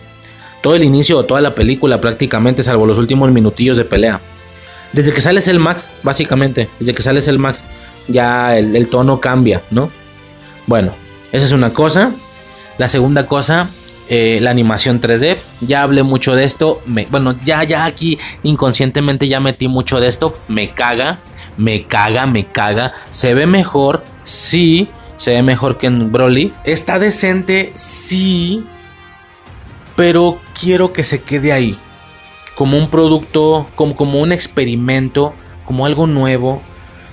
todo 0.63 0.75
el 0.75 0.85
inicio 0.85 1.19
o 1.19 1.25
toda 1.25 1.41
la 1.41 1.55
película 1.55 2.01
prácticamente, 2.01 2.63
salvo 2.63 2.87
los 2.87 2.99
últimos 2.99 3.31
minutillos 3.31 3.77
de 3.77 3.85
pelea. 3.85 4.21
Desde 4.93 5.13
que 5.13 5.21
sales 5.21 5.49
el 5.49 5.59
Max, 5.59 5.91
básicamente, 6.03 6.69
desde 6.79 6.95
que 6.95 7.03
sales 7.03 7.29
el 7.29 7.39
Max, 7.39 7.65
ya 8.09 8.57
el, 8.57 8.75
el 8.77 8.89
tono 8.89 9.21
cambia, 9.21 9.63
¿no? 9.71 9.91
Bueno, 10.67 10.93
esa 11.33 11.45
es 11.45 11.53
una 11.53 11.71
cosa. 11.71 12.13
La 12.79 12.89
segunda 12.89 13.27
cosa 13.27 13.69
eh, 14.09 14.39
la 14.43 14.51
animación 14.51 15.01
3D. 15.01 15.39
Ya 15.61 15.83
hablé 15.83 16.03
mucho 16.03 16.35
de 16.35 16.45
esto. 16.45 16.83
Me, 16.87 17.07
bueno, 17.11 17.37
ya, 17.45 17.65
ya 17.65 17.85
aquí 17.85 18.19
inconscientemente 18.43 19.29
ya 19.29 19.41
metí 19.41 19.69
mucho 19.69 20.01
de 20.01 20.09
esto. 20.09 20.35
Me 20.49 20.71
caga, 20.71 21.21
me 21.57 21.85
caga, 21.85 22.27
me 22.27 22.47
caga. 22.47 22.93
Se 23.11 23.35
ve 23.35 23.47
mejor, 23.47 24.05
sí. 24.25 24.89
Se 25.17 25.33
ve 25.33 25.43
mejor 25.43 25.79
que 25.79 25.87
en 25.87 26.13
Broly. 26.13 26.53
Está 26.65 26.99
decente, 26.99 27.73
sí. 27.75 28.67
Pero 29.97 30.39
quiero 30.59 30.93
que 30.93 31.05
se 31.05 31.23
quede 31.23 31.53
ahí. 31.53 31.79
Como 32.57 32.79
un 32.79 32.91
producto, 32.91 33.69
como, 33.75 33.97
como 33.97 34.21
un 34.21 34.33
experimento, 34.33 35.35
como 35.65 35.87
algo 35.87 36.07
nuevo. 36.07 36.63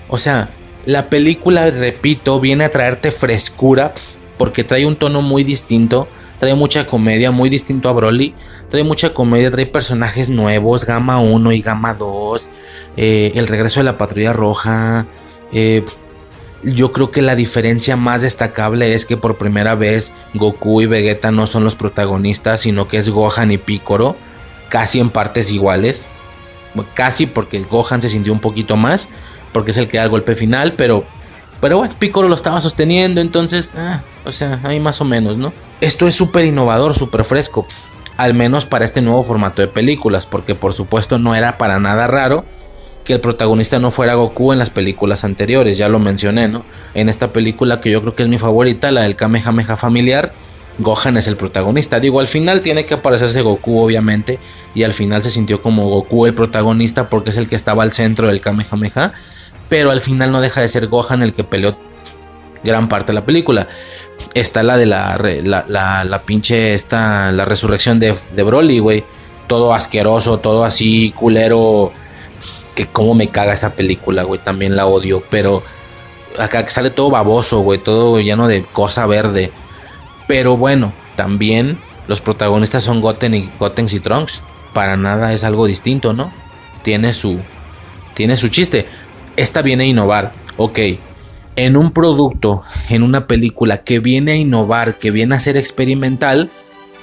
O 0.09 0.17
sea, 0.17 0.49
la 0.85 1.09
película, 1.09 1.69
repito, 1.69 2.39
viene 2.39 2.65
a 2.65 2.71
traerte 2.71 3.11
frescura. 3.11 3.93
Porque 4.37 4.63
trae 4.63 4.87
un 4.87 4.95
tono 4.95 5.21
muy 5.21 5.43
distinto 5.43 6.07
trae 6.41 6.55
mucha 6.55 6.87
comedia, 6.87 7.29
muy 7.29 7.51
distinto 7.51 7.87
a 7.87 7.91
Broly. 7.91 8.33
Trae 8.71 8.83
mucha 8.83 9.13
comedia, 9.13 9.51
trae 9.51 9.67
personajes 9.67 10.27
nuevos, 10.27 10.85
Gama 10.85 11.19
1 11.19 11.51
y 11.51 11.61
Gama 11.61 11.93
2. 11.93 12.49
Eh, 12.97 13.33
el 13.35 13.47
regreso 13.47 13.79
de 13.79 13.83
la 13.83 13.99
Patrulla 13.99 14.33
Roja. 14.33 15.05
Eh, 15.53 15.85
yo 16.63 16.91
creo 16.93 17.11
que 17.11 17.21
la 17.21 17.35
diferencia 17.35 17.95
más 17.95 18.23
destacable 18.23 18.95
es 18.95 19.05
que 19.05 19.17
por 19.17 19.37
primera 19.37 19.75
vez 19.75 20.13
Goku 20.33 20.81
y 20.81 20.87
Vegeta 20.87 21.29
no 21.29 21.45
son 21.45 21.63
los 21.63 21.75
protagonistas, 21.75 22.61
sino 22.61 22.87
que 22.87 22.97
es 22.97 23.09
Gohan 23.09 23.51
y 23.51 23.59
Piccolo, 23.59 24.15
casi 24.69 24.99
en 24.99 25.11
partes 25.11 25.51
iguales. 25.51 26.07
Casi 26.95 27.27
porque 27.27 27.59
Gohan 27.59 28.01
se 28.01 28.09
sintió 28.09 28.33
un 28.33 28.39
poquito 28.39 28.77
más, 28.77 29.09
porque 29.53 29.69
es 29.69 29.77
el 29.77 29.87
que 29.87 29.97
da 29.97 30.05
el 30.05 30.09
golpe 30.09 30.33
final, 30.33 30.73
pero 30.73 31.05
pero 31.61 31.77
bueno, 31.77 31.93
Piccolo 31.97 32.27
lo 32.27 32.35
estaba 32.35 32.59
sosteniendo, 32.59 33.21
entonces, 33.21 33.71
ah, 33.77 34.01
o 34.25 34.31
sea, 34.31 34.59
ahí 34.63 34.79
más 34.79 34.99
o 34.99 35.05
menos, 35.05 35.37
¿no? 35.37 35.53
Esto 35.79 36.07
es 36.07 36.15
súper 36.15 36.45
innovador, 36.45 36.95
súper 36.95 37.23
fresco, 37.23 37.67
al 38.17 38.33
menos 38.33 38.65
para 38.65 38.83
este 38.83 39.01
nuevo 39.01 39.23
formato 39.23 39.61
de 39.61 39.67
películas, 39.67 40.25
porque 40.25 40.55
por 40.55 40.73
supuesto 40.73 41.19
no 41.19 41.35
era 41.35 41.57
para 41.57 41.79
nada 41.79 42.07
raro 42.07 42.43
que 43.05 43.13
el 43.13 43.19
protagonista 43.19 43.79
no 43.79 43.89
fuera 43.91 44.15
Goku 44.15 44.53
en 44.53 44.59
las 44.59 44.69
películas 44.69 45.23
anteriores, 45.23 45.77
ya 45.77 45.87
lo 45.87 45.99
mencioné, 45.99 46.47
¿no? 46.47 46.65
En 46.93 47.09
esta 47.09 47.29
película 47.29 47.79
que 47.79 47.91
yo 47.91 48.01
creo 48.01 48.15
que 48.15 48.23
es 48.23 48.29
mi 48.29 48.37
favorita, 48.37 48.91
la 48.91 49.01
del 49.01 49.15
Kamehameha 49.15 49.75
familiar, 49.75 50.33
Gohan 50.79 51.17
es 51.17 51.27
el 51.27 51.37
protagonista. 51.37 51.99
Digo, 51.99 52.19
al 52.19 52.27
final 52.27 52.61
tiene 52.61 52.85
que 52.85 52.95
aparecerse 52.95 53.41
Goku, 53.41 53.79
obviamente. 53.79 54.39
Y 54.73 54.83
al 54.83 54.93
final 54.93 55.21
se 55.21 55.29
sintió 55.29 55.61
como 55.61 55.89
Goku 55.89 56.25
el 56.25 56.33
protagonista 56.33 57.09
porque 57.09 57.31
es 57.31 57.37
el 57.37 57.47
que 57.47 57.55
estaba 57.55 57.83
al 57.83 57.91
centro 57.91 58.27
del 58.27 58.41
Kamehameha. 58.41 59.13
Pero 59.71 59.89
al 59.89 60.01
final 60.01 60.33
no 60.33 60.41
deja 60.41 60.59
de 60.59 60.67
ser 60.67 60.87
Gohan 60.87 61.23
el 61.23 61.31
que 61.31 61.45
peleó 61.45 61.77
gran 62.61 62.89
parte 62.89 63.13
de 63.13 63.13
la 63.13 63.25
película. 63.25 63.69
Está 64.33 64.63
la 64.63 64.75
de 64.75 64.85
la, 64.85 65.15
la, 65.15 66.03
la, 66.03 66.21
pinche, 66.23 66.73
esta, 66.73 67.31
la 67.31 67.45
resurrección 67.45 67.97
de, 67.97 68.13
de 68.35 68.43
Broly, 68.43 68.79
güey. 68.79 69.05
Todo 69.47 69.73
asqueroso, 69.73 70.39
todo 70.39 70.65
así, 70.65 71.13
culero. 71.15 71.93
Que 72.75 72.87
como 72.87 73.13
me 73.13 73.29
caga 73.29 73.53
esa 73.53 73.69
película, 73.69 74.23
güey. 74.23 74.41
También 74.43 74.75
la 74.75 74.87
odio. 74.87 75.23
Pero 75.29 75.63
acá 76.37 76.67
sale 76.67 76.89
todo 76.89 77.09
baboso, 77.09 77.61
güey. 77.61 77.79
Todo 77.79 78.19
lleno 78.19 78.49
de 78.49 78.63
cosa 78.73 79.05
verde. 79.05 79.51
Pero 80.27 80.57
bueno, 80.57 80.91
también 81.15 81.79
los 82.09 82.19
protagonistas 82.19 82.83
son 82.83 82.99
Goten 82.99 83.35
y 83.35 83.49
Goten 83.57 83.87
y 83.89 84.01
Trunks. 84.01 84.41
Para 84.73 84.97
nada 84.97 85.31
es 85.31 85.45
algo 85.45 85.65
distinto, 85.65 86.11
¿no? 86.11 86.29
Tiene 86.83 87.13
su, 87.13 87.39
tiene 88.15 88.35
su 88.35 88.49
chiste. 88.49 88.85
Esta 89.35 89.61
viene 89.61 89.83
a 89.83 89.87
innovar. 89.87 90.33
Ok, 90.57 90.79
en 91.55 91.77
un 91.77 91.91
producto, 91.91 92.63
en 92.89 93.03
una 93.03 93.27
película 93.27 93.79
que 93.79 93.99
viene 93.99 94.33
a 94.33 94.35
innovar, 94.35 94.97
que 94.97 95.11
viene 95.11 95.35
a 95.35 95.39
ser 95.39 95.57
experimental, 95.57 96.49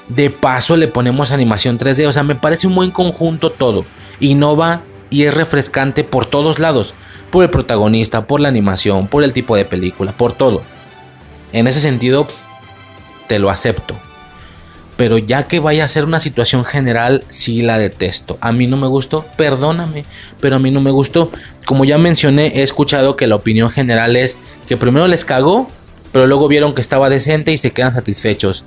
de 0.08 0.30
paso 0.30 0.76
le 0.76 0.88
ponemos 0.88 1.32
animación 1.32 1.78
3D. 1.78 2.06
O 2.06 2.12
sea, 2.12 2.22
me 2.22 2.34
parece 2.34 2.66
un 2.66 2.74
buen 2.74 2.90
conjunto 2.90 3.50
todo. 3.50 3.84
Innova 4.20 4.82
y 5.10 5.24
es 5.24 5.34
refrescante 5.34 6.04
por 6.04 6.26
todos 6.26 6.58
lados. 6.58 6.94
Por 7.30 7.44
el 7.44 7.50
protagonista, 7.50 8.26
por 8.26 8.40
la 8.40 8.48
animación, 8.48 9.06
por 9.06 9.22
el 9.22 9.32
tipo 9.32 9.54
de 9.54 9.66
película, 9.66 10.12
por 10.12 10.32
todo. 10.32 10.62
En 11.52 11.66
ese 11.66 11.80
sentido, 11.80 12.26
te 13.26 13.38
lo 13.38 13.50
acepto. 13.50 13.94
Pero 14.98 15.16
ya 15.16 15.44
que 15.44 15.60
vaya 15.60 15.84
a 15.84 15.88
ser 15.88 16.04
una 16.04 16.18
situación 16.18 16.64
general, 16.64 17.22
sí 17.28 17.62
la 17.62 17.78
detesto. 17.78 18.36
A 18.40 18.50
mí 18.50 18.66
no 18.66 18.76
me 18.76 18.88
gustó, 18.88 19.24
perdóname, 19.36 20.04
pero 20.40 20.56
a 20.56 20.58
mí 20.58 20.72
no 20.72 20.80
me 20.80 20.90
gustó. 20.90 21.30
Como 21.64 21.84
ya 21.84 21.98
mencioné, 21.98 22.48
he 22.56 22.62
escuchado 22.64 23.16
que 23.16 23.28
la 23.28 23.36
opinión 23.36 23.70
general 23.70 24.16
es 24.16 24.40
que 24.66 24.76
primero 24.76 25.06
les 25.06 25.24
cagó, 25.24 25.70
pero 26.10 26.26
luego 26.26 26.48
vieron 26.48 26.74
que 26.74 26.80
estaba 26.80 27.08
decente 27.08 27.52
y 27.52 27.58
se 27.58 27.70
quedan 27.70 27.92
satisfechos. 27.92 28.64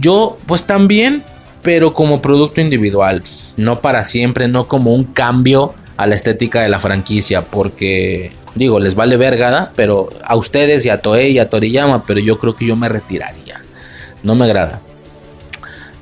Yo, 0.00 0.36
pues 0.46 0.64
también, 0.64 1.22
pero 1.62 1.94
como 1.94 2.20
producto 2.20 2.60
individual, 2.60 3.22
no 3.56 3.80
para 3.80 4.02
siempre, 4.02 4.48
no 4.48 4.66
como 4.66 4.92
un 4.92 5.04
cambio 5.04 5.76
a 5.96 6.08
la 6.08 6.16
estética 6.16 6.60
de 6.60 6.70
la 6.70 6.80
franquicia, 6.80 7.42
porque 7.42 8.32
digo, 8.56 8.80
les 8.80 8.96
vale 8.96 9.16
vergada, 9.16 9.72
pero 9.76 10.08
a 10.24 10.34
ustedes 10.34 10.84
y 10.84 10.88
a 10.88 11.00
Toei 11.00 11.30
y 11.32 11.38
a 11.38 11.48
Toriyama, 11.48 12.04
pero 12.04 12.18
yo 12.18 12.40
creo 12.40 12.56
que 12.56 12.66
yo 12.66 12.74
me 12.74 12.88
retiraría. 12.88 13.60
No 14.24 14.34
me 14.34 14.44
agrada. 14.44 14.80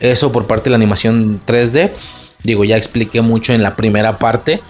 Eso 0.00 0.32
por 0.32 0.46
parte 0.46 0.64
de 0.64 0.70
la 0.70 0.76
animación 0.76 1.40
3D. 1.46 1.90
Digo, 2.42 2.64
ya 2.64 2.76
expliqué 2.76 3.20
mucho 3.20 3.52
en 3.52 3.62
la 3.62 3.76
primera 3.76 4.18
parte. 4.18 4.62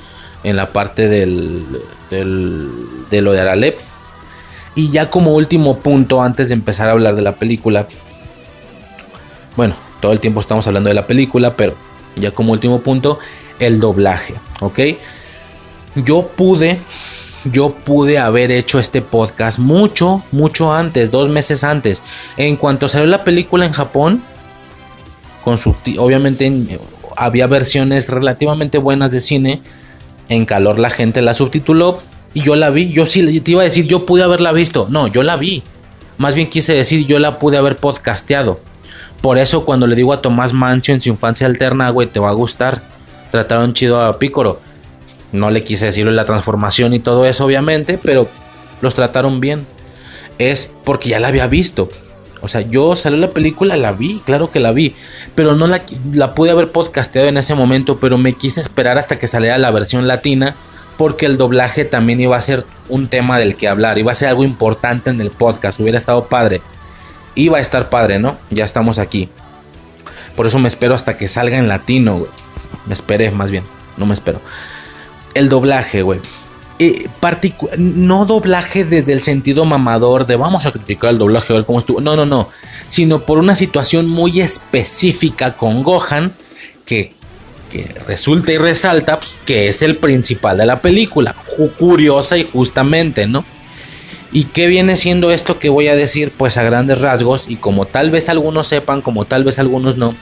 En 0.42 0.56
la 0.56 0.70
parte 0.70 1.08
del, 1.08 1.64
de 2.10 3.20
lo 3.22 3.32
de 3.32 3.40
Aralep. 3.40 3.78
Y 4.74 4.90
ya 4.90 5.10
como 5.10 5.34
último 5.34 5.78
punto, 5.78 6.22
antes 6.22 6.48
de 6.48 6.54
empezar 6.54 6.88
a 6.88 6.92
hablar 6.92 7.14
de 7.14 7.22
la 7.22 7.36
película. 7.36 7.86
Bueno, 9.56 9.74
todo 10.00 10.12
el 10.12 10.20
tiempo 10.20 10.40
estamos 10.40 10.66
hablando 10.66 10.88
de 10.88 10.94
la 10.94 11.06
película, 11.06 11.54
pero 11.54 11.74
ya 12.16 12.30
como 12.30 12.52
último 12.52 12.80
punto, 12.80 13.18
el 13.58 13.80
doblaje. 13.80 14.34
¿Ok? 14.60 14.78
Yo 15.96 16.28
pude 16.28 16.80
yo 17.44 17.70
pude 17.70 18.18
haber 18.18 18.50
hecho 18.50 18.78
este 18.78 19.00
podcast 19.00 19.58
mucho, 19.58 20.22
mucho 20.30 20.74
antes, 20.74 21.10
dos 21.10 21.28
meses 21.30 21.64
antes. 21.64 22.02
En 22.36 22.56
cuanto 22.56 22.88
salió 22.88 23.06
la 23.06 23.24
película 23.24 23.64
en 23.64 23.72
Japón, 23.72 24.22
con 25.44 25.58
obviamente 25.98 26.78
había 27.16 27.46
versiones 27.46 28.08
relativamente 28.08 28.78
buenas 28.78 29.12
de 29.12 29.20
cine. 29.20 29.62
En 30.28 30.46
calor 30.46 30.78
la 30.78 30.90
gente 30.90 31.22
la 31.22 31.34
subtituló 31.34 32.00
y 32.34 32.42
yo 32.42 32.56
la 32.56 32.70
vi. 32.70 32.92
Yo 32.92 33.06
sí 33.06 33.40
te 33.40 33.50
iba 33.52 33.62
a 33.62 33.64
decir, 33.64 33.86
yo 33.86 34.06
pude 34.06 34.22
haberla 34.22 34.52
visto. 34.52 34.86
No, 34.90 35.08
yo 35.08 35.22
la 35.22 35.36
vi. 35.36 35.62
Más 36.18 36.34
bien 36.34 36.48
quise 36.48 36.74
decir, 36.74 37.06
yo 37.06 37.18
la 37.18 37.38
pude 37.38 37.56
haber 37.56 37.76
podcasteado. 37.76 38.60
Por 39.20 39.38
eso 39.38 39.64
cuando 39.64 39.86
le 39.86 39.96
digo 39.96 40.12
a 40.12 40.22
Tomás 40.22 40.52
Mancio 40.52 40.94
en 40.94 41.00
su 41.00 41.08
infancia 41.08 41.46
alterna, 41.46 41.90
güey, 41.90 42.08
te 42.08 42.20
va 42.20 42.30
a 42.30 42.34
gustar. 42.34 42.82
Trataron 43.30 43.74
chido 43.74 44.02
a 44.02 44.18
Pícoro. 44.18 44.60
No 45.32 45.50
le 45.50 45.62
quise 45.62 45.86
decirlo 45.86 46.10
en 46.10 46.16
la 46.16 46.24
transformación 46.24 46.94
y 46.94 47.00
todo 47.00 47.24
eso, 47.26 47.44
obviamente, 47.44 47.98
pero 48.02 48.28
los 48.80 48.94
trataron 48.94 49.40
bien. 49.40 49.66
Es 50.38 50.72
porque 50.84 51.10
ya 51.10 51.20
la 51.20 51.28
había 51.28 51.46
visto. 51.46 51.88
O 52.42 52.48
sea, 52.48 52.62
yo 52.62 52.96
salió 52.96 53.18
la 53.18 53.30
película, 53.30 53.76
la 53.76 53.92
vi, 53.92 54.20
claro 54.24 54.50
que 54.50 54.60
la 54.60 54.72
vi, 54.72 54.94
pero 55.34 55.54
no 55.54 55.66
la, 55.66 55.82
la 56.12 56.34
pude 56.34 56.50
haber 56.50 56.72
podcasteado 56.72 57.28
en 57.28 57.36
ese 57.36 57.54
momento, 57.54 57.98
pero 57.98 58.18
me 58.18 58.32
quise 58.32 58.60
esperar 58.60 58.98
hasta 58.98 59.18
que 59.18 59.28
saliera 59.28 59.58
la 59.58 59.70
versión 59.70 60.08
latina, 60.08 60.54
porque 60.96 61.26
el 61.26 61.38
doblaje 61.38 61.84
también 61.84 62.20
iba 62.20 62.36
a 62.36 62.42
ser 62.42 62.64
un 62.88 63.08
tema 63.08 63.38
del 63.38 63.56
que 63.56 63.68
hablar, 63.68 63.98
iba 63.98 64.12
a 64.12 64.16
ser 64.16 64.28
algo 64.28 64.44
importante 64.44 65.10
en 65.10 65.20
el 65.20 65.30
podcast, 65.30 65.80
hubiera 65.80 65.98
estado 65.98 66.26
padre. 66.26 66.60
Iba 67.34 67.58
a 67.58 67.60
estar 67.60 67.90
padre, 67.90 68.18
¿no? 68.18 68.38
Ya 68.50 68.64
estamos 68.64 68.98
aquí. 68.98 69.28
Por 70.36 70.46
eso 70.46 70.58
me 70.58 70.68
espero 70.68 70.94
hasta 70.94 71.16
que 71.16 71.28
salga 71.28 71.58
en 71.58 71.68
latino, 71.68 72.18
güey. 72.18 72.30
Me 72.86 72.94
esperé, 72.94 73.30
más 73.30 73.50
bien, 73.50 73.64
no 73.96 74.06
me 74.06 74.14
espero 74.14 74.40
el 75.34 75.48
doblaje, 75.48 76.02
güey. 76.02 76.20
Eh, 76.82 77.08
no 77.76 78.24
doblaje 78.24 78.86
desde 78.86 79.12
el 79.12 79.20
sentido 79.20 79.66
mamador 79.66 80.24
de 80.24 80.36
vamos 80.36 80.64
a 80.64 80.72
criticar 80.72 81.10
el 81.10 81.18
doblaje, 81.18 81.52
a 81.52 81.56
ver 81.56 81.66
cómo 81.66 81.78
estuvo. 81.78 82.00
No, 82.00 82.16
no, 82.16 82.24
no. 82.24 82.48
Sino 82.88 83.20
por 83.26 83.36
una 83.36 83.54
situación 83.54 84.08
muy 84.08 84.40
específica 84.40 85.58
con 85.58 85.82
Gohan 85.82 86.32
que, 86.86 87.12
que 87.70 87.94
resulta 88.06 88.52
y 88.52 88.56
resalta 88.56 89.20
que 89.44 89.68
es 89.68 89.82
el 89.82 89.98
principal 89.98 90.56
de 90.56 90.64
la 90.64 90.80
película. 90.80 91.36
Curiosa 91.78 92.38
y 92.38 92.48
justamente, 92.50 93.26
¿no? 93.26 93.44
¿Y 94.32 94.44
qué 94.44 94.66
viene 94.66 94.96
siendo 94.96 95.32
esto 95.32 95.58
que 95.58 95.68
voy 95.68 95.88
a 95.88 95.96
decir? 95.96 96.32
Pues 96.34 96.56
a 96.56 96.62
grandes 96.62 97.02
rasgos, 97.02 97.44
y 97.46 97.56
como 97.56 97.84
tal 97.84 98.10
vez 98.10 98.30
algunos 98.30 98.68
sepan, 98.68 99.02
como 99.02 99.26
tal 99.26 99.44
vez 99.44 99.58
algunos 99.58 99.98
no, 99.98 100.14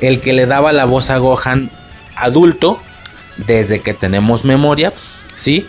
el 0.00 0.18
que 0.18 0.32
le 0.32 0.46
daba 0.46 0.72
la 0.72 0.86
voz 0.86 1.10
a 1.10 1.18
Gohan 1.18 1.70
adulto 2.16 2.82
desde 3.36 3.80
que 3.80 3.94
tenemos 3.94 4.44
memoria, 4.44 4.92
¿sí? 5.36 5.66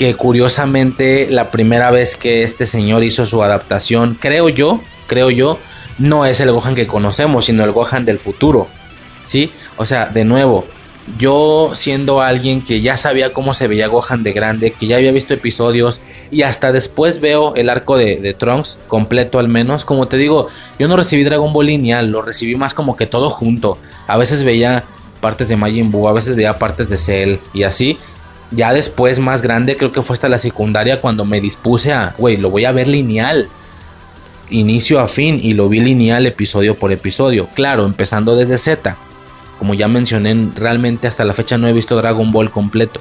Que 0.00 0.14
curiosamente 0.14 1.28
la 1.30 1.50
primera 1.50 1.90
vez 1.90 2.16
que 2.16 2.42
este 2.42 2.66
señor 2.66 3.04
hizo 3.04 3.26
su 3.26 3.42
adaptación, 3.42 4.16
creo 4.18 4.48
yo, 4.48 4.80
creo 5.06 5.28
yo, 5.28 5.58
no 5.98 6.24
es 6.24 6.40
el 6.40 6.50
Gohan 6.50 6.74
que 6.74 6.86
conocemos, 6.86 7.44
sino 7.44 7.64
el 7.64 7.72
Gohan 7.72 8.06
del 8.06 8.18
futuro, 8.18 8.66
¿sí? 9.24 9.52
O 9.76 9.84
sea, 9.84 10.06
de 10.06 10.24
nuevo, 10.24 10.64
yo 11.18 11.72
siendo 11.74 12.22
alguien 12.22 12.62
que 12.62 12.80
ya 12.80 12.96
sabía 12.96 13.34
cómo 13.34 13.52
se 13.52 13.68
veía 13.68 13.88
Gohan 13.88 14.22
de 14.22 14.32
grande, 14.32 14.70
que 14.70 14.86
ya 14.86 14.96
había 14.96 15.12
visto 15.12 15.34
episodios 15.34 16.00
y 16.30 16.44
hasta 16.44 16.72
después 16.72 17.20
veo 17.20 17.54
el 17.54 17.68
arco 17.68 17.98
de, 17.98 18.34
Trunks 18.38 18.78
completo 18.88 19.38
al 19.38 19.48
menos, 19.48 19.84
como 19.84 20.08
te 20.08 20.16
digo, 20.16 20.48
yo 20.78 20.88
no 20.88 20.96
recibí 20.96 21.24
Dragon 21.24 21.52
Ball 21.52 21.66
lineal, 21.66 22.10
lo 22.10 22.22
recibí 22.22 22.54
más 22.56 22.72
como 22.72 22.96
que 22.96 23.04
todo 23.04 23.28
junto. 23.28 23.76
A 24.06 24.16
veces 24.16 24.44
veía 24.44 24.84
partes 25.20 25.50
de 25.50 25.56
Majin 25.56 25.90
Buu, 25.90 26.08
a 26.08 26.14
veces 26.14 26.36
veía 26.36 26.58
partes 26.58 26.88
de 26.88 26.96
Cell 26.96 27.36
y 27.52 27.64
así. 27.64 27.98
Ya 28.50 28.72
después, 28.72 29.20
más 29.20 29.42
grande, 29.42 29.76
creo 29.76 29.92
que 29.92 30.02
fue 30.02 30.14
hasta 30.14 30.28
la 30.28 30.38
secundaria 30.38 31.00
cuando 31.00 31.24
me 31.24 31.40
dispuse 31.40 31.92
a, 31.92 32.14
güey, 32.18 32.36
lo 32.36 32.50
voy 32.50 32.64
a 32.64 32.72
ver 32.72 32.88
lineal. 32.88 33.48
Inicio 34.48 34.98
a 34.98 35.06
fin 35.06 35.38
y 35.40 35.54
lo 35.54 35.68
vi 35.68 35.78
lineal 35.78 36.26
episodio 36.26 36.74
por 36.74 36.90
episodio. 36.90 37.48
Claro, 37.54 37.86
empezando 37.86 38.34
desde 38.34 38.58
Z. 38.58 38.96
Como 39.58 39.74
ya 39.74 39.86
mencioné, 39.86 40.48
realmente 40.56 41.06
hasta 41.06 41.24
la 41.24 41.32
fecha 41.32 41.58
no 41.58 41.68
he 41.68 41.72
visto 41.72 41.96
Dragon 41.96 42.32
Ball 42.32 42.50
completo. 42.50 43.00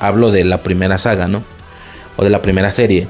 Hablo 0.00 0.32
de 0.32 0.42
la 0.44 0.62
primera 0.62 0.98
saga, 0.98 1.28
¿no? 1.28 1.44
O 2.16 2.24
de 2.24 2.30
la 2.30 2.42
primera 2.42 2.72
serie. 2.72 3.06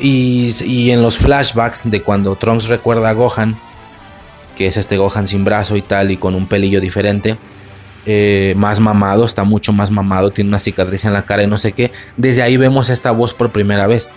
Y, 0.00 0.52
y 0.64 0.90
en 0.90 1.00
los 1.00 1.16
flashbacks 1.16 1.90
de 1.90 2.02
cuando 2.02 2.36
Trunks 2.36 2.66
recuerda 2.66 3.08
a 3.08 3.12
Gohan, 3.14 3.56
que 4.56 4.66
es 4.66 4.76
este 4.76 4.98
Gohan 4.98 5.28
sin 5.28 5.44
brazo 5.44 5.76
y 5.76 5.82
tal, 5.82 6.10
y 6.10 6.18
con 6.18 6.34
un 6.34 6.46
pelillo 6.46 6.80
diferente. 6.80 7.36
Eh, 8.08 8.54
más 8.56 8.78
mamado, 8.78 9.24
está 9.24 9.42
mucho 9.42 9.72
más 9.72 9.90
mamado, 9.90 10.30
tiene 10.30 10.48
una 10.48 10.60
cicatriz 10.60 11.04
en 11.04 11.12
la 11.12 11.26
cara 11.26 11.42
y 11.42 11.48
no 11.48 11.58
sé 11.58 11.72
qué. 11.72 11.90
Desde 12.16 12.42
ahí 12.42 12.56
vemos 12.56 12.88
esta 12.88 13.10
voz 13.10 13.34
por 13.34 13.50
primera 13.50 13.86
vez. 13.86 14.08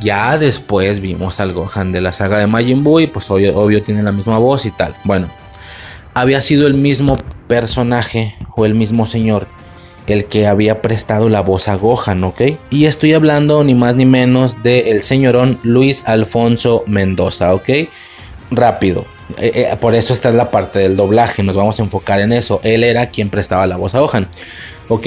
Ya 0.00 0.36
después 0.36 1.00
vimos 1.00 1.40
al 1.40 1.52
Gohan 1.52 1.92
de 1.92 2.00
la 2.00 2.12
saga 2.12 2.38
de 2.38 2.46
Majin 2.46 2.84
Buu 2.84 3.00
y 3.00 3.06
pues 3.06 3.30
obvio, 3.30 3.56
obvio 3.56 3.82
tiene 3.82 4.02
la 4.02 4.12
misma 4.12 4.38
voz 4.38 4.66
y 4.66 4.70
tal. 4.70 4.94
Bueno, 5.04 5.28
había 6.12 6.42
sido 6.42 6.66
el 6.66 6.74
mismo 6.74 7.16
personaje 7.46 8.34
o 8.56 8.66
el 8.66 8.74
mismo 8.74 9.06
señor 9.06 9.46
el 10.06 10.26
que 10.26 10.46
había 10.46 10.82
prestado 10.82 11.28
la 11.28 11.40
voz 11.40 11.68
a 11.68 11.74
Gohan, 11.76 12.22
¿ok? 12.24 12.42
Y 12.70 12.86
estoy 12.86 13.12
hablando 13.12 13.64
ni 13.64 13.74
más 13.74 13.96
ni 13.96 14.06
menos 14.06 14.62
del 14.62 14.86
el 14.88 15.02
señorón 15.02 15.58
Luis 15.62 16.06
Alfonso 16.06 16.84
Mendoza, 16.86 17.54
¿ok? 17.54 17.68
Rápido, 18.50 19.04
eh, 19.38 19.68
eh, 19.72 19.76
por 19.80 19.94
eso 19.94 20.12
esta 20.12 20.28
es 20.28 20.34
la 20.34 20.50
parte 20.50 20.78
del 20.78 20.96
doblaje, 20.96 21.42
nos 21.42 21.56
vamos 21.56 21.78
a 21.80 21.82
enfocar 21.82 22.20
en 22.20 22.32
eso. 22.32 22.60
Él 22.62 22.84
era 22.84 23.10
quien 23.10 23.28
prestaba 23.30 23.66
la 23.66 23.76
voz 23.76 23.94
a 23.94 24.00
Gohan. 24.00 24.28
Ok, 24.88 25.06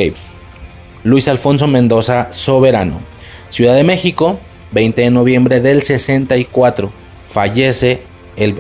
Luis 1.04 1.28
Alfonso 1.28 1.68
Mendoza 1.68 2.28
Soberano, 2.32 3.00
Ciudad 3.50 3.76
de 3.76 3.84
México, 3.84 4.40
20 4.72 5.02
de 5.02 5.12
noviembre 5.12 5.62
del 5.62 5.82
64. 5.84 6.92
Fallece 7.30 8.02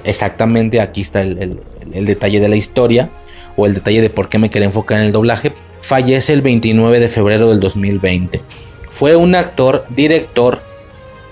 exactamente 0.03 0.79
aquí 0.81 1.01
está 1.01 1.21
el, 1.21 1.37
el- 1.41 1.59
el 1.93 2.05
detalle 2.05 2.39
de 2.39 2.47
la 2.49 2.55
historia 2.55 3.09
o 3.55 3.65
el 3.65 3.73
detalle 3.73 4.01
de 4.01 4.09
por 4.11 4.29
qué 4.29 4.37
me 4.37 4.49
quería 4.51 4.67
enfocar 4.67 4.99
en 4.99 5.05
el 5.07 5.11
doblaje, 5.11 5.53
fallece 5.81 6.33
el 6.33 6.41
29 6.41 6.99
de 6.99 7.07
febrero 7.07 7.49
del 7.49 7.59
2020. 7.59 8.41
Fue 8.89 9.15
un 9.15 9.33
actor, 9.35 9.85
director 9.89 10.61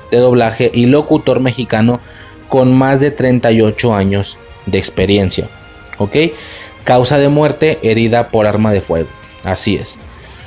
de 0.10 0.18
doblaje 0.18 0.72
y 0.74 0.88
locutor 0.88 1.40
mexicano 1.42 2.00
con 2.48 2.74
más 2.74 3.02
de 3.02 3.12
38 3.12 3.94
años 3.94 4.38
de 4.66 4.78
experiencia. 4.78 5.48
¿Ok? 5.98 6.16
Causa 6.84 7.18
de 7.18 7.30
muerte, 7.30 7.80
herida 7.82 8.30
por 8.30 8.48
arma 8.48 8.72
de 8.72 8.82
fuego. 8.82 9.10
Así 9.44 9.76
es. 9.76 10.00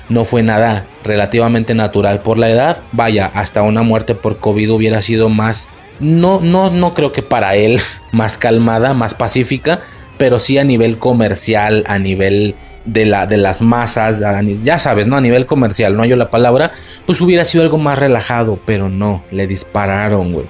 No 0.09 0.25
fue 0.25 0.43
nada 0.43 0.87
relativamente 1.05 1.75
natural 1.75 2.21
por 2.21 2.39
la 2.39 2.51
edad. 2.51 2.83
Vaya, 2.93 3.31
hasta 3.35 3.63
una 3.63 3.83
muerte 3.83 4.15
por 4.15 4.39
COVID 4.39 4.73
hubiera 4.73 5.03
sido 5.03 5.29
más... 5.29 5.69
No, 6.01 6.41
no, 6.41 6.71
no 6.71 6.95
creo 6.95 7.13
que 7.13 7.23
para 7.23 7.57
él 7.57 7.79
más 8.13 8.39
calmada, 8.39 8.95
más 8.95 9.15
pacífica, 9.15 9.81
pero 10.19 10.39
sí 10.39 10.59
a 10.59 10.65
nivel 10.65 10.99
comercial, 10.99 11.85
a 11.87 11.99
nivel 11.99 12.55
de, 12.85 13.07
la, 13.07 13.27
de 13.27 13.37
las 13.37 13.63
masas, 13.63 14.23
ya 14.63 14.79
sabes, 14.79 15.07
¿no? 15.07 15.17
A 15.17 15.21
nivel 15.21 15.47
comercial, 15.47 15.97
no 15.97 16.03
hay 16.03 16.11
la 16.11 16.31
palabra, 16.31 16.73
pues 17.07 17.21
hubiera 17.21 17.45
sido 17.45 17.63
algo 17.63 17.79
más 17.79 17.99
relajado, 17.99 18.59
pero 18.65 18.89
no, 18.89 19.23
le 19.31 19.47
dispararon, 19.47 20.33
güey. 20.33 20.47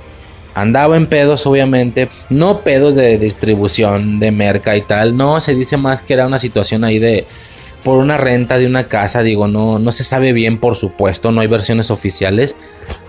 Andaba 0.61 0.99
en 0.99 1.07
pedos, 1.07 1.47
obviamente, 1.47 2.11
no 2.29 2.61
pedos 2.61 2.95
de 2.95 3.17
distribución 3.17 4.21
de 4.21 4.31
merca 4.31 4.77
y 4.77 4.83
tal, 4.83 5.17
no, 5.17 5.41
se 5.41 5.55
dice 5.55 5.79
más 5.79 6.03
que 6.03 6.13
era 6.13 6.27
una 6.27 6.39
situación 6.39 6.85
ahí 6.85 6.99
de 6.99 7.27
por 7.83 7.97
una 7.97 8.19
renta 8.19 8.59
de 8.59 8.67
una 8.67 8.85
casa, 8.85 9.23
digo, 9.23 9.49
no, 9.49 9.79
no 9.79 9.91
se 9.91 10.05
sabe 10.05 10.35
bien, 10.35 10.59
por 10.59 10.77
supuesto, 10.77 11.33
no 11.33 11.41
hay 11.41 11.47
versiones 11.47 11.91
oficiales, 11.91 12.57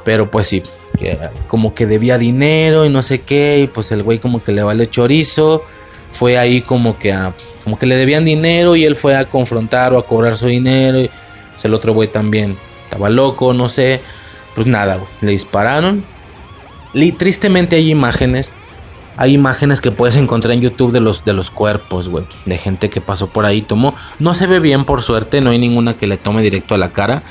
pero 0.05 0.31
pues 0.31 0.47
sí, 0.47 0.63
que 0.97 1.19
como 1.49 1.73
que 1.73 1.85
debía 1.85 2.17
dinero 2.17 2.85
y 2.85 2.89
no 2.89 3.01
sé 3.01 3.19
qué, 3.19 3.59
y 3.59 3.67
pues 3.67 3.91
el 3.91 4.01
güey 4.01 4.19
como 4.19 4.41
que 4.41 4.53
le 4.53 4.63
vale 4.63 4.89
chorizo, 4.89 5.65
fue 6.11 6.38
ahí 6.38 6.61
como 6.61 6.97
que 6.97 7.11
a, 7.11 7.33
como 7.65 7.77
que 7.77 7.85
le 7.85 7.97
debían 7.97 8.23
dinero 8.23 8.77
y 8.77 8.85
él 8.85 8.95
fue 8.95 9.17
a 9.17 9.25
confrontar 9.25 9.93
o 9.93 9.97
a 9.97 10.05
cobrar 10.05 10.38
su 10.38 10.47
dinero, 10.47 11.01
y 11.01 11.09
pues, 11.51 11.65
el 11.65 11.73
otro 11.73 11.93
güey 11.93 12.07
también 12.07 12.55
estaba 12.85 13.09
loco, 13.09 13.51
no 13.51 13.67
sé, 13.67 13.99
pues 14.55 14.67
nada, 14.67 14.99
le 15.19 15.31
dispararon. 15.31 16.05
Li- 16.94 17.11
tristemente 17.11 17.76
hay 17.76 17.90
imágenes 17.92 18.56
hay 19.18 19.34
imágenes 19.34 19.82
que 19.82 19.92
puedes 19.92 20.16
encontrar 20.16 20.53
en 20.53 20.61
YouTube 20.61 20.92
de 20.94 21.00
los, 21.02 21.26
de 21.26 21.34
los 21.34 21.52
cuerpos, 21.52 22.10
güey. 22.10 22.24
De 22.45 22.58
gente 22.58 22.90
que 22.90 23.02
pasó 23.02 23.28
por 23.28 23.45
ahí, 23.45 23.61
tomó. 23.61 23.94
No 24.18 24.34
se 24.34 24.48
ve 24.48 24.60
bien, 24.60 24.84
por 24.86 25.03
suerte. 25.03 25.42
No 25.42 25.52
hay 25.52 25.60
ninguna 25.60 25.95
que 25.95 26.08
le 26.08 26.18
tome 26.18 26.42
directo 26.42 26.74
a 26.74 26.78
la 26.80 26.92
cara. 26.92 27.22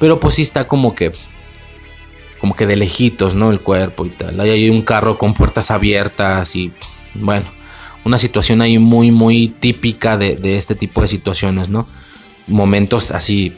Pero 0.00 0.18
pues 0.18 0.36
sí 0.36 0.42
está 0.42 0.66
como 0.66 0.94
que. 0.96 1.12
Como 2.40 2.56
que 2.56 2.66
de 2.66 2.74
lejitos, 2.74 3.34
¿no? 3.34 3.52
El 3.52 3.60
cuerpo 3.60 4.06
y 4.06 4.08
tal. 4.08 4.40
Ahí 4.40 4.50
hay 4.50 4.70
un 4.70 4.80
carro 4.80 5.18
con 5.18 5.34
puertas 5.34 5.70
abiertas 5.70 6.56
y. 6.56 6.72
Bueno. 7.14 7.44
Una 8.04 8.18
situación 8.18 8.60
ahí 8.60 8.78
muy, 8.78 9.12
muy 9.12 9.48
típica 9.48 10.16
de, 10.16 10.36
de 10.36 10.56
este 10.56 10.74
tipo 10.74 11.00
de 11.02 11.06
situaciones, 11.06 11.68
¿no? 11.68 11.86
Momentos 12.48 13.12
así. 13.12 13.54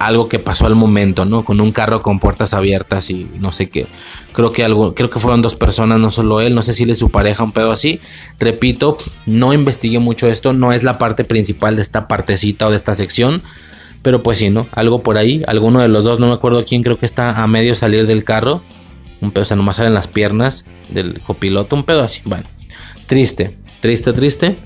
Algo 0.00 0.30
que 0.30 0.38
pasó 0.38 0.66
al 0.66 0.74
momento, 0.74 1.26
¿no? 1.26 1.44
Con 1.44 1.60
un 1.60 1.72
carro 1.72 2.00
con 2.00 2.18
puertas 2.20 2.54
abiertas 2.54 3.10
y 3.10 3.28
no 3.38 3.52
sé 3.52 3.68
qué. 3.68 3.86
Creo 4.32 4.50
que 4.50 4.64
algo, 4.64 4.94
creo 4.94 5.10
que 5.10 5.18
fueron 5.18 5.42
dos 5.42 5.56
personas, 5.56 6.00
no 6.00 6.10
solo 6.10 6.40
él, 6.40 6.54
no 6.54 6.62
sé 6.62 6.72
si 6.72 6.84
él 6.84 6.90
es 6.90 6.98
su 6.98 7.10
pareja, 7.10 7.44
un 7.44 7.52
pedo 7.52 7.70
así. 7.70 8.00
Repito, 8.38 8.96
no 9.26 9.52
investigué 9.52 9.98
mucho 9.98 10.26
esto, 10.26 10.54
no 10.54 10.72
es 10.72 10.84
la 10.84 10.96
parte 10.96 11.24
principal 11.24 11.76
de 11.76 11.82
esta 11.82 12.08
partecita 12.08 12.66
o 12.66 12.70
de 12.70 12.76
esta 12.76 12.94
sección. 12.94 13.42
Pero 14.00 14.22
pues 14.22 14.38
sí, 14.38 14.48
¿no? 14.48 14.66
Algo 14.72 15.02
por 15.02 15.18
ahí, 15.18 15.42
alguno 15.46 15.80
de 15.80 15.88
los 15.88 16.04
dos, 16.04 16.18
no 16.18 16.28
me 16.28 16.32
acuerdo 16.32 16.64
quién, 16.64 16.82
creo 16.82 16.98
que 16.98 17.04
está 17.04 17.42
a 17.42 17.46
medio 17.46 17.74
salir 17.74 18.06
del 18.06 18.24
carro. 18.24 18.62
Un 19.20 19.32
pedo, 19.32 19.42
o 19.42 19.44
sea, 19.44 19.56
nomás 19.58 19.76
salen 19.76 19.92
las 19.92 20.08
piernas 20.08 20.64
del 20.88 21.20
copiloto, 21.20 21.76
un 21.76 21.84
pedo 21.84 22.02
así. 22.02 22.22
Bueno, 22.24 22.44
triste, 23.06 23.58
triste, 23.80 24.14
triste. 24.14 24.56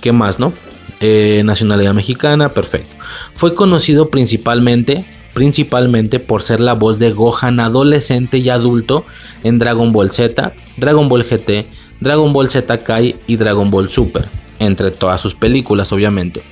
¿Qué 0.00 0.10
más, 0.10 0.40
no? 0.40 0.52
Eh, 1.00 1.42
nacionalidad 1.44 1.94
mexicana, 1.94 2.48
perfecto. 2.48 2.94
Fue 3.32 3.54
conocido 3.54 4.10
principalmente, 4.10 5.04
principalmente 5.32 6.18
por 6.18 6.42
ser 6.42 6.58
la 6.58 6.74
voz 6.74 6.98
de 6.98 7.12
Gohan 7.12 7.60
adolescente 7.60 8.38
y 8.38 8.48
adulto 8.48 9.04
en 9.44 9.58
Dragon 9.58 9.92
Ball 9.92 10.10
Z, 10.10 10.52
Dragon 10.76 11.08
Ball 11.08 11.24
GT, 11.24 11.66
Dragon 12.00 12.32
Ball 12.32 12.50
Z 12.50 12.78
Kai 12.82 13.14
y 13.28 13.36
Dragon 13.36 13.70
Ball 13.70 13.88
Super, 13.90 14.26
entre 14.58 14.90
todas 14.90 15.20
sus 15.20 15.34
películas, 15.34 15.92
obviamente. 15.92 16.42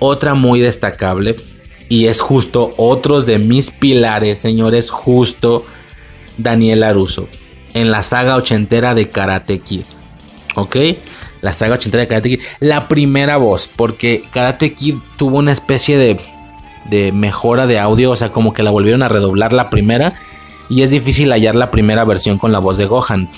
Otra 0.00 0.34
muy 0.34 0.60
destacable 0.60 1.36
y 1.88 2.06
es 2.06 2.20
justo 2.20 2.74
otros 2.76 3.26
de 3.26 3.38
mis 3.38 3.70
pilares, 3.70 4.40
señores, 4.40 4.90
justo 4.90 5.64
Daniel 6.36 6.82
Aruso 6.82 7.28
en 7.74 7.90
la 7.90 8.02
saga 8.02 8.36
ochentera 8.36 8.94
de 8.94 9.08
Karate 9.10 9.60
Kid. 9.60 9.82
¿Ok? 10.54 10.76
La 11.40 11.52
saga 11.52 11.74
ochentera 11.74 12.02
de 12.02 12.08
Karate 12.08 12.28
Kid. 12.30 12.40
La 12.60 12.88
primera 12.88 13.36
voz, 13.36 13.68
porque 13.74 14.24
Karate 14.32 14.74
Kid 14.74 14.96
tuvo 15.16 15.38
una 15.38 15.52
especie 15.52 15.96
de, 15.98 16.20
de 16.90 17.12
mejora 17.12 17.66
de 17.66 17.78
audio, 17.78 18.10
o 18.10 18.16
sea, 18.16 18.30
como 18.30 18.52
que 18.52 18.62
la 18.62 18.70
volvieron 18.70 19.02
a 19.02 19.08
redoblar 19.08 19.52
la 19.52 19.70
primera. 19.70 20.14
Y 20.68 20.82
es 20.82 20.90
difícil 20.90 21.32
hallar 21.32 21.54
la 21.54 21.70
primera 21.70 22.04
versión 22.04 22.38
con 22.38 22.52
la 22.52 22.58
voz 22.58 22.76
de 22.76 22.86
Gohan. 22.86 23.30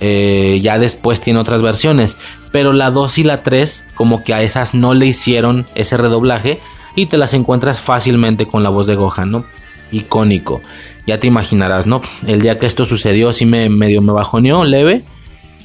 Eh, 0.00 0.58
ya 0.62 0.78
después 0.78 1.20
tiene 1.20 1.40
otras 1.40 1.62
versiones. 1.62 2.18
Pero 2.50 2.72
la 2.72 2.90
2 2.90 3.18
y 3.18 3.22
la 3.22 3.42
3, 3.42 3.88
como 3.94 4.24
que 4.24 4.34
a 4.34 4.42
esas 4.42 4.74
no 4.74 4.94
le 4.94 5.06
hicieron 5.06 5.66
ese 5.74 5.96
redoblaje. 5.96 6.60
Y 6.94 7.06
te 7.06 7.18
las 7.18 7.34
encuentras 7.34 7.80
fácilmente 7.80 8.46
con 8.46 8.62
la 8.62 8.68
voz 8.68 8.86
de 8.86 8.96
Gohan, 8.96 9.30
¿no? 9.30 9.44
Icónico. 9.90 10.60
Ya 11.06 11.18
te 11.18 11.26
imaginarás, 11.26 11.86
¿no? 11.86 12.02
El 12.26 12.42
día 12.42 12.58
que 12.58 12.66
esto 12.66 12.84
sucedió, 12.84 13.32
sí 13.32 13.46
me 13.46 13.68
medio 13.68 14.02
me 14.02 14.12
bajoneó 14.12 14.64
leve. 14.64 15.02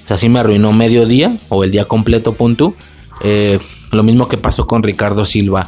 O 0.08 0.10
sea, 0.10 0.18
sí 0.18 0.30
me 0.30 0.40
arruinó 0.40 0.72
medio 0.72 1.06
día 1.06 1.38
o 1.50 1.66
el 1.66 1.72
día 1.72 1.84
completo, 1.84 2.32
punto. 2.32 2.74
Eh, 3.22 3.60
lo 3.92 4.04
mismo 4.04 4.30
que 4.30 4.38
pasó 4.38 4.66
con 4.66 4.82
Ricardo 4.82 5.26
Silva. 5.26 5.68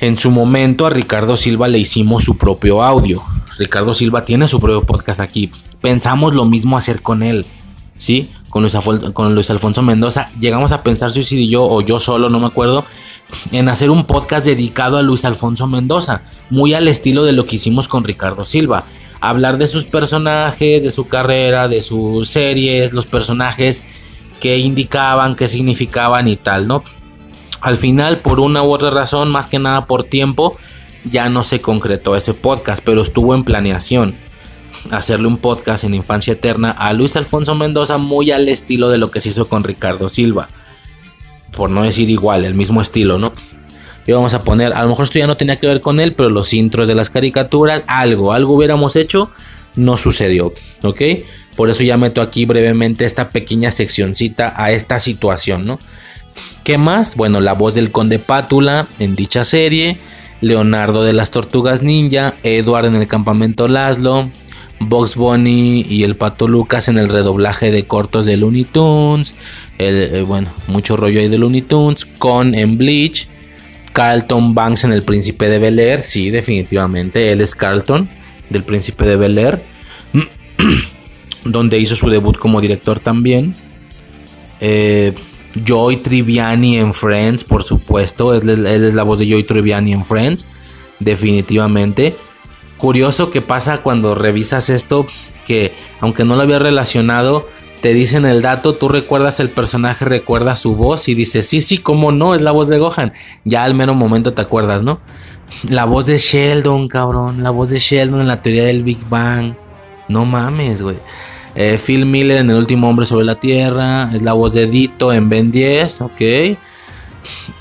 En 0.00 0.18
su 0.18 0.30
momento 0.30 0.84
a 0.84 0.90
Ricardo 0.90 1.38
Silva 1.38 1.66
le 1.66 1.78
hicimos 1.78 2.24
su 2.24 2.36
propio 2.36 2.82
audio. 2.82 3.22
Ricardo 3.58 3.94
Silva 3.94 4.26
tiene 4.26 4.48
su 4.48 4.60
propio 4.60 4.82
podcast 4.82 5.20
aquí. 5.20 5.50
Pensamos 5.80 6.34
lo 6.34 6.44
mismo 6.44 6.76
hacer 6.76 7.00
con 7.00 7.22
él. 7.22 7.46
¿Sí? 7.96 8.30
Con 8.50 9.34
Luis, 9.34 9.48
Alfonso 9.48 9.80
Mendoza. 9.80 10.28
Llegamos 10.38 10.72
a 10.72 10.82
pensar, 10.82 11.10
Suicid 11.10 11.38
y 11.38 11.48
yo, 11.48 11.64
o 11.64 11.80
yo 11.80 12.00
solo, 12.00 12.28
no 12.28 12.38
me 12.38 12.48
acuerdo, 12.48 12.84
en 13.50 13.70
hacer 13.70 13.88
un 13.88 14.04
podcast 14.04 14.44
dedicado 14.44 14.98
a 14.98 15.02
Luis 15.02 15.24
Alfonso 15.24 15.66
Mendoza. 15.66 16.20
Muy 16.50 16.74
al 16.74 16.86
estilo 16.86 17.24
de 17.24 17.32
lo 17.32 17.46
que 17.46 17.56
hicimos 17.56 17.88
con 17.88 18.04
Ricardo 18.04 18.44
Silva. 18.44 18.84
Hablar 19.22 19.56
de 19.56 19.68
sus 19.68 19.84
personajes, 19.84 20.82
de 20.82 20.90
su 20.90 21.08
carrera, 21.08 21.68
de 21.68 21.80
sus 21.80 22.28
series, 22.28 22.92
los 22.92 23.06
personajes 23.06 23.88
que 24.40 24.58
indicaban, 24.58 25.36
que 25.36 25.48
significaban 25.48 26.28
y 26.28 26.36
tal, 26.36 26.66
¿no? 26.66 26.82
Al 27.62 27.78
final, 27.78 28.18
por 28.18 28.40
una 28.40 28.62
u 28.62 28.72
otra 28.72 28.90
razón, 28.90 29.30
más 29.30 29.46
que 29.46 29.58
nada 29.58 29.86
por 29.86 30.04
tiempo, 30.04 30.58
ya 31.04 31.28
no 31.30 31.44
se 31.44 31.60
concretó 31.60 32.16
ese 32.16 32.34
podcast, 32.34 32.82
pero 32.84 33.00
estuvo 33.02 33.34
en 33.34 33.44
planeación 33.44 34.14
hacerle 34.90 35.28
un 35.28 35.38
podcast 35.38 35.84
en 35.84 35.94
Infancia 35.94 36.32
Eterna 36.32 36.72
a 36.72 36.92
Luis 36.92 37.16
Alfonso 37.16 37.54
Mendoza 37.54 37.98
muy 37.98 38.30
al 38.30 38.48
estilo 38.48 38.88
de 38.88 38.98
lo 38.98 39.10
que 39.10 39.20
se 39.20 39.28
hizo 39.28 39.48
con 39.48 39.64
Ricardo 39.64 40.08
Silva. 40.08 40.48
Por 41.52 41.70
no 41.70 41.82
decir 41.82 42.10
igual, 42.10 42.44
el 42.44 42.54
mismo 42.54 42.80
estilo, 42.80 43.18
¿no? 43.18 43.32
Y 44.06 44.12
vamos 44.12 44.34
a 44.34 44.42
poner, 44.42 44.72
a 44.72 44.82
lo 44.82 44.88
mejor 44.88 45.04
esto 45.04 45.18
ya 45.18 45.26
no 45.26 45.36
tenía 45.36 45.56
que 45.56 45.66
ver 45.66 45.80
con 45.80 46.00
él, 46.00 46.12
pero 46.14 46.28
los 46.28 46.52
intros 46.52 46.88
de 46.88 46.94
las 46.94 47.10
caricaturas, 47.10 47.82
algo, 47.86 48.32
algo 48.32 48.54
hubiéramos 48.54 48.96
hecho, 48.96 49.30
no 49.76 49.96
sucedió, 49.96 50.52
¿ok? 50.82 51.02
Por 51.56 51.70
eso 51.70 51.82
ya 51.82 51.96
meto 51.96 52.20
aquí 52.20 52.44
brevemente 52.44 53.04
esta 53.04 53.30
pequeña 53.30 53.70
seccioncita 53.70 54.54
a 54.56 54.72
esta 54.72 54.98
situación, 54.98 55.66
¿no? 55.66 55.78
¿Qué 56.64 56.78
más? 56.78 57.16
Bueno, 57.16 57.40
la 57.40 57.52
voz 57.52 57.74
del 57.74 57.90
Conde 57.90 58.18
Pátula 58.18 58.86
en 58.98 59.14
dicha 59.14 59.44
serie, 59.44 59.98
Leonardo 60.40 61.04
de 61.04 61.12
las 61.12 61.30
Tortugas 61.30 61.82
Ninja, 61.82 62.34
Edward 62.42 62.86
en 62.86 62.96
el 62.96 63.06
Campamento 63.06 63.68
Laszlo, 63.68 64.30
Box 64.80 65.14
Bunny 65.14 65.86
y 65.88 66.04
el 66.04 66.16
Pato 66.16 66.48
Lucas 66.48 66.88
en 66.88 66.98
el 66.98 67.08
redoblaje 67.08 67.70
de 67.70 67.86
cortos 67.86 68.26
de 68.26 68.36
Looney 68.36 68.64
Tunes, 68.64 69.34
eh, 69.78 70.24
bueno, 70.26 70.50
mucho 70.66 70.96
rollo 70.96 71.20
ahí 71.20 71.28
de 71.28 71.38
Looney 71.38 71.62
Tunes, 71.62 72.04
con 72.04 72.54
en 72.54 72.78
Bleach, 72.78 73.28
Carlton 73.92 74.54
Banks 74.54 74.84
en 74.84 74.92
El 74.92 75.02
Príncipe 75.02 75.48
de 75.48 75.58
Bel 75.58 75.78
Air, 75.78 76.02
sí, 76.02 76.30
definitivamente, 76.30 77.32
él 77.32 77.40
es 77.40 77.54
Carlton 77.54 78.08
del 78.48 78.62
Príncipe 78.62 79.04
de 79.04 79.16
Bel 79.16 79.38
Air, 79.38 79.62
donde 81.44 81.78
hizo 81.78 81.94
su 81.94 82.08
debut 82.08 82.36
como 82.38 82.60
director 82.60 83.00
también. 83.00 83.54
Eh, 84.60 85.12
Joy 85.64 85.98
Triviani 85.98 86.78
en 86.78 86.94
Friends, 86.94 87.44
por 87.44 87.62
supuesto, 87.62 88.34
él, 88.34 88.48
él 88.48 88.84
es 88.84 88.94
la 88.94 89.02
voz 89.02 89.18
de 89.18 89.28
Joy 89.28 89.44
Triviani 89.44 89.92
en 89.92 90.04
Friends, 90.04 90.46
definitivamente. 90.98 92.16
Curioso 92.78 93.30
que 93.30 93.42
pasa 93.42 93.78
cuando 93.78 94.14
revisas 94.14 94.70
esto, 94.70 95.06
que 95.46 95.72
aunque 96.00 96.24
no 96.24 96.36
lo 96.36 96.42
había 96.42 96.58
relacionado, 96.58 97.48
te 97.82 97.92
dicen 97.92 98.24
el 98.24 98.42
dato, 98.42 98.76
tú 98.76 98.88
recuerdas 98.88 99.40
el 99.40 99.50
personaje, 99.50 100.04
recuerdas 100.04 100.60
su 100.60 100.76
voz 100.76 101.08
y 101.08 101.14
dices, 101.14 101.48
sí, 101.48 101.60
sí, 101.60 101.78
cómo 101.78 102.12
no, 102.12 102.36
es 102.36 102.40
la 102.40 102.52
voz 102.52 102.68
de 102.68 102.78
Gohan. 102.78 103.12
Ya 103.44 103.64
al 103.64 103.74
mero 103.74 103.94
momento 103.94 104.32
te 104.32 104.40
acuerdas, 104.40 104.84
¿no? 104.84 105.00
La 105.68 105.84
voz 105.84 106.06
de 106.06 106.18
Sheldon, 106.18 106.86
cabrón, 106.86 107.42
la 107.42 107.50
voz 107.50 107.70
de 107.70 107.80
Sheldon 107.80 108.20
en 108.20 108.28
la 108.28 108.40
teoría 108.40 108.64
del 108.64 108.84
Big 108.84 108.98
Bang. 109.08 109.54
No 110.08 110.24
mames, 110.24 110.80
güey. 110.80 110.96
Eh, 111.56 111.78
Phil 111.84 112.06
Miller 112.06 112.38
en 112.38 112.50
El 112.50 112.56
último 112.56 112.88
hombre 112.88 113.04
sobre 113.04 113.24
la 113.24 113.34
tierra. 113.34 114.10
Es 114.14 114.22
la 114.22 114.32
voz 114.32 114.54
de 114.54 114.66
Dito 114.66 115.12
en 115.12 115.28
Ben 115.28 115.50
10. 115.50 116.02
Ok. 116.02 116.20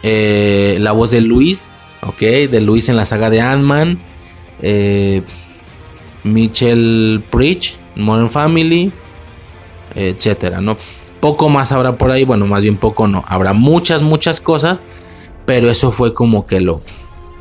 Eh, 0.03 0.77
la 0.80 0.91
voz 0.91 1.11
de 1.11 1.22
Luis. 1.22 1.72
Ok. 2.01 2.19
De 2.19 2.61
Luis 2.61 2.90
en 2.90 2.95
la 2.95 3.06
saga 3.06 3.30
de 3.30 3.41
Ant-Man. 3.41 4.00
Eh, 4.61 5.24
Mitchell 6.24 7.24
Preach. 7.30 7.75
Modern 7.95 8.30
Family. 8.30 8.91
Etcétera. 9.95 10.61
¿no? 10.61 10.78
Poco 11.20 11.50
más 11.50 11.72
habrá 11.72 11.98
por 11.98 12.11
ahí. 12.11 12.24
Bueno, 12.24 12.48
más 12.48 12.61
bien 12.61 12.78
poco 12.78 13.08
no. 13.08 13.24
Habrá 13.28 13.53
muchas, 13.53 14.02
muchas 14.02 14.40
cosas. 14.40 14.80
Pero 15.45 15.70
eso 15.70 15.92
fue 15.92 16.14
como 16.14 16.45
que 16.45 16.61
lo. 16.61 16.82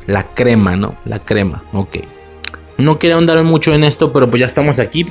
La 0.07 0.33
crema, 0.33 0.75
¿no? 0.75 0.95
La 1.05 1.19
crema. 1.19 1.63
Ok. 1.73 1.97
No 2.77 2.97
quiero 2.97 3.17
andar 3.17 3.43
mucho 3.43 3.73
en 3.73 3.83
esto, 3.83 4.11
pero 4.11 4.29
pues 4.29 4.39
ya 4.39 4.47
estamos 4.47 4.79
aquí. 4.79 5.05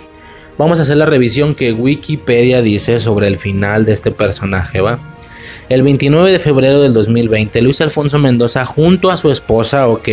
Vamos 0.58 0.78
a 0.78 0.82
hacer 0.82 0.96
la 0.96 1.06
revisión 1.06 1.54
que 1.54 1.72
Wikipedia 1.72 2.60
dice 2.60 2.98
sobre 2.98 3.28
el 3.28 3.36
final 3.36 3.86
de 3.86 3.92
este 3.92 4.10
personaje, 4.10 4.80
¿va? 4.80 4.98
El 5.70 5.82
29 5.82 6.32
de 6.32 6.38
febrero 6.38 6.80
del 6.80 6.92
2020, 6.92 7.62
Luis 7.62 7.80
Alfonso 7.80 8.18
Mendoza 8.18 8.66
junto 8.66 9.10
a 9.10 9.16
su 9.16 9.30
esposa, 9.30 9.86
ok, 9.86 10.08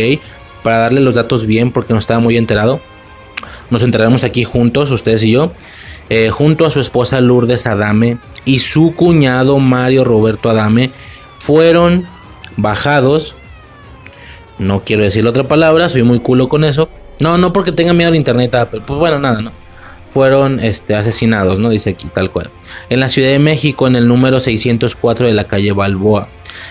para 0.62 0.78
darle 0.78 1.00
los 1.00 1.16
datos 1.16 1.46
bien 1.46 1.72
porque 1.72 1.92
no 1.92 1.98
estaba 1.98 2.20
muy 2.20 2.36
enterado. 2.36 2.80
Nos 3.68 3.82
enteraremos 3.82 4.24
aquí 4.24 4.44
juntos, 4.44 4.90
ustedes 4.90 5.22
y 5.24 5.32
yo. 5.32 5.52
Eh, 6.10 6.30
junto 6.30 6.64
a 6.64 6.70
su 6.70 6.80
esposa 6.80 7.20
Lourdes 7.20 7.66
Adame 7.66 8.18
y 8.44 8.60
su 8.60 8.94
cuñado 8.94 9.58
Mario 9.58 10.04
Roberto 10.04 10.48
Adame 10.48 10.90
fueron 11.38 12.06
bajados. 12.56 13.36
No 14.58 14.80
quiero 14.84 15.02
decir 15.02 15.26
otra 15.26 15.44
palabra, 15.44 15.88
soy 15.88 16.02
muy 16.02 16.20
culo 16.20 16.48
con 16.48 16.64
eso. 16.64 16.88
No, 17.20 17.36
no 17.36 17.52
porque 17.52 17.72
tenga 17.72 17.92
miedo 17.92 18.08
al 18.08 18.16
internet, 18.16 18.54
ah, 18.54 18.68
pero 18.70 18.84
pues 18.84 18.98
bueno, 18.98 19.18
nada, 19.18 19.40
¿no? 19.40 19.52
Fueron 20.12 20.60
este, 20.60 20.94
asesinados, 20.94 21.58
¿no? 21.58 21.68
Dice 21.68 21.90
aquí 21.90 22.08
tal 22.12 22.30
cual. 22.30 22.50
En 22.88 23.00
la 23.00 23.08
Ciudad 23.08 23.28
de 23.28 23.38
México, 23.38 23.86
en 23.86 23.96
el 23.96 24.08
número 24.08 24.40
604 24.40 25.26
de 25.26 25.32
la 25.32 25.44
calle 25.44 25.72
Balboa. 25.72 26.28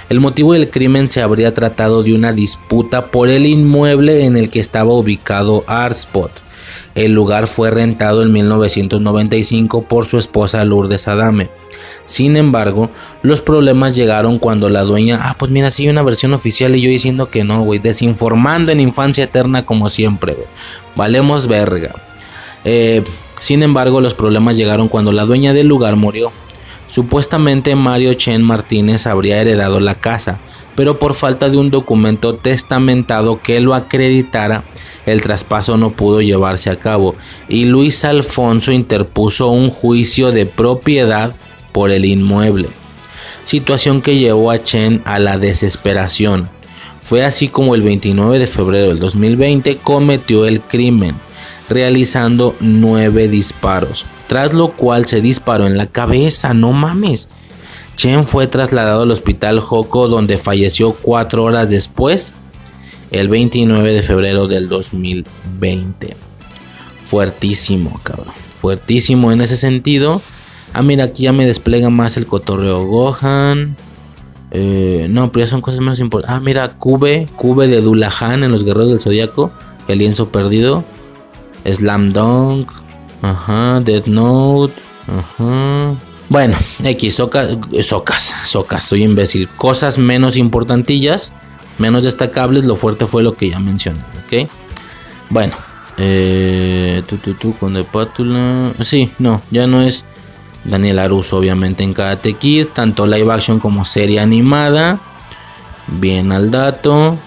El 0.09 0.19
motivo 0.19 0.53
del 0.53 0.69
crimen 0.69 1.09
se 1.09 1.21
habría 1.21 1.53
tratado 1.53 2.01
de 2.01 2.13
una 2.13 2.33
disputa 2.33 3.07
por 3.07 3.29
el 3.29 3.45
inmueble 3.45 4.25
en 4.25 4.35
el 4.35 4.49
que 4.49 4.59
estaba 4.59 4.93
ubicado 4.93 5.63
Artspot. 5.67 6.31
El 6.97 7.11
lugar 7.11 7.45
fue 7.45 7.69
rentado 7.69 8.23
en 8.23 8.31
1995 8.31 9.83
por 9.83 10.05
su 10.05 10.17
esposa 10.17 10.65
Lourdes 10.65 11.07
Adame. 11.07 11.51
Sin 12.07 12.35
embargo, 12.35 12.89
los 13.21 13.39
problemas 13.39 13.95
llegaron 13.95 14.39
cuando 14.39 14.67
la 14.67 14.81
dueña, 14.81 15.19
ah, 15.21 15.35
pues 15.37 15.51
mira, 15.51 15.69
sí 15.69 15.87
una 15.87 16.01
versión 16.01 16.33
oficial 16.33 16.75
y 16.75 16.81
yo 16.81 16.89
diciendo 16.89 17.29
que 17.29 17.43
no, 17.43 17.61
güey, 17.61 17.77
desinformando 17.77 18.71
en 18.71 18.79
infancia 18.79 19.25
eterna 19.25 19.63
como 19.63 19.89
siempre. 19.89 20.37
Valemos 20.95 21.47
verga. 21.47 21.93
Eh, 22.65 23.03
sin 23.39 23.61
embargo, 23.61 24.01
los 24.01 24.15
problemas 24.15 24.57
llegaron 24.57 24.87
cuando 24.87 25.11
la 25.11 25.25
dueña 25.25 25.53
del 25.53 25.67
lugar 25.67 25.97
murió. 25.97 26.31
Supuestamente 26.97 27.75
Mario 27.75 28.15
Chen 28.15 28.41
Martínez 28.41 29.05
habría 29.05 29.39
heredado 29.39 29.79
la 29.79 29.93
casa, 29.93 30.39
pero 30.75 30.97
por 30.97 31.13
falta 31.13 31.47
de 31.47 31.55
un 31.55 31.69
documento 31.69 32.33
testamentado 32.33 33.39
que 33.39 33.59
lo 33.59 33.75
acreditara, 33.75 34.63
el 35.05 35.21
traspaso 35.21 35.77
no 35.77 35.91
pudo 35.91 36.21
llevarse 36.21 36.71
a 36.71 36.79
cabo 36.79 37.13
y 37.47 37.65
Luis 37.65 38.03
Alfonso 38.03 38.71
interpuso 38.71 39.49
un 39.49 39.69
juicio 39.69 40.31
de 40.31 40.47
propiedad 40.47 41.35
por 41.71 41.91
el 41.91 42.03
inmueble, 42.03 42.67
situación 43.45 44.01
que 44.01 44.17
llevó 44.17 44.49
a 44.49 44.63
Chen 44.63 45.03
a 45.05 45.19
la 45.19 45.37
desesperación. 45.37 46.49
Fue 47.03 47.23
así 47.23 47.47
como 47.47 47.75
el 47.75 47.83
29 47.83 48.39
de 48.39 48.47
febrero 48.47 48.87
del 48.87 48.97
2020 48.97 49.77
cometió 49.83 50.47
el 50.47 50.61
crimen, 50.61 51.13
realizando 51.69 52.55
nueve 52.59 53.27
disparos, 53.27 54.07
tras 54.27 54.53
lo 54.53 54.73
cual 54.73 55.05
se 55.05 55.21
disparó 55.21 55.67
en 55.67 55.77
la 55.77 55.87
cabeza, 55.87 56.53
no 56.53 56.71
mames. 56.73 57.29
Chen 57.95 58.25
fue 58.25 58.45
trasladado 58.45 59.03
al 59.03 59.11
hospital 59.11 59.59
Joko 59.59 60.07
donde 60.07 60.37
falleció 60.37 60.93
cuatro 60.93 61.43
horas 61.43 61.69
después, 61.69 62.35
el 63.11 63.27
29 63.27 63.93
de 63.93 64.01
febrero 64.01 64.47
del 64.47 64.69
2020. 64.69 66.15
Fuertísimo, 67.03 67.99
cabrón. 68.03 68.33
Fuertísimo 68.57 69.31
en 69.31 69.41
ese 69.41 69.57
sentido. 69.57 70.21
Ah, 70.73 70.83
mira, 70.83 71.05
aquí 71.05 71.23
ya 71.23 71.33
me 71.33 71.45
despliega 71.45 71.89
más 71.89 72.17
el 72.17 72.27
cotorreo 72.27 72.85
Gohan. 72.85 73.75
Eh, 74.51 75.07
no, 75.09 75.31
pero 75.31 75.45
ya 75.45 75.49
son 75.49 75.61
cosas 75.61 75.79
menos 75.79 75.99
importantes. 75.99 76.37
Ah, 76.37 76.41
mira, 76.41 76.73
Cube, 76.73 77.27
Cube 77.35 77.67
de 77.67 77.81
Dulahan 77.81 78.43
en 78.43 78.51
los 78.51 78.63
Guerreros 78.63 78.89
del 78.89 78.99
Zodíaco. 78.99 79.51
El 79.87 79.99
lienzo 79.99 80.29
perdido. 80.29 80.83
Slam 81.65 82.13
Dunk. 82.13 82.69
Ajá, 83.21 83.79
Dead 83.81 84.05
Note. 84.05 84.73
Ajá. 85.07 85.95
Bueno, 86.29 86.57
X, 86.83 87.15
socas, 87.15 88.35
socas, 88.45 88.83
soy 88.83 89.03
imbécil. 89.03 89.47
Cosas 89.55 89.97
menos 89.97 90.35
importantillas, 90.35 91.33
menos 91.77 92.03
destacables. 92.03 92.65
Lo 92.65 92.75
fuerte 92.75 93.05
fue 93.05 93.23
lo 93.23 93.35
que 93.35 93.49
ya 93.49 93.59
mencioné, 93.59 93.99
¿ok? 94.25 94.49
Bueno, 95.29 95.55
eh, 95.97 97.01
tú, 97.07 97.17
tú, 97.17 97.33
tú, 97.35 97.53
con 97.57 97.73
de. 97.73 97.85
Sí, 98.83 99.11
no, 99.19 99.41
ya 99.51 99.67
no 99.67 99.81
es 99.81 100.03
Daniel 100.65 100.99
Aruso, 100.99 101.37
obviamente, 101.37 101.83
en 101.83 101.93
Karate 101.93 102.33
Kid, 102.33 102.67
tanto 102.73 103.07
live 103.07 103.31
action 103.31 103.59
como 103.59 103.85
serie 103.85 104.19
animada. 104.19 104.99
Bien 105.87 106.31
al 106.31 106.51
dato. 106.51 107.17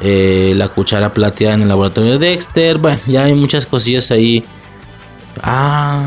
Eh, 0.00 0.54
la 0.56 0.68
cuchara 0.68 1.12
plateada 1.12 1.54
en 1.54 1.62
el 1.62 1.68
laboratorio 1.68 2.18
de 2.18 2.30
Dexter. 2.30 2.78
Bueno, 2.78 3.00
ya 3.06 3.24
hay 3.24 3.34
muchas 3.34 3.66
cosillas 3.66 4.10
ahí. 4.10 4.44
Ah, 5.46 6.00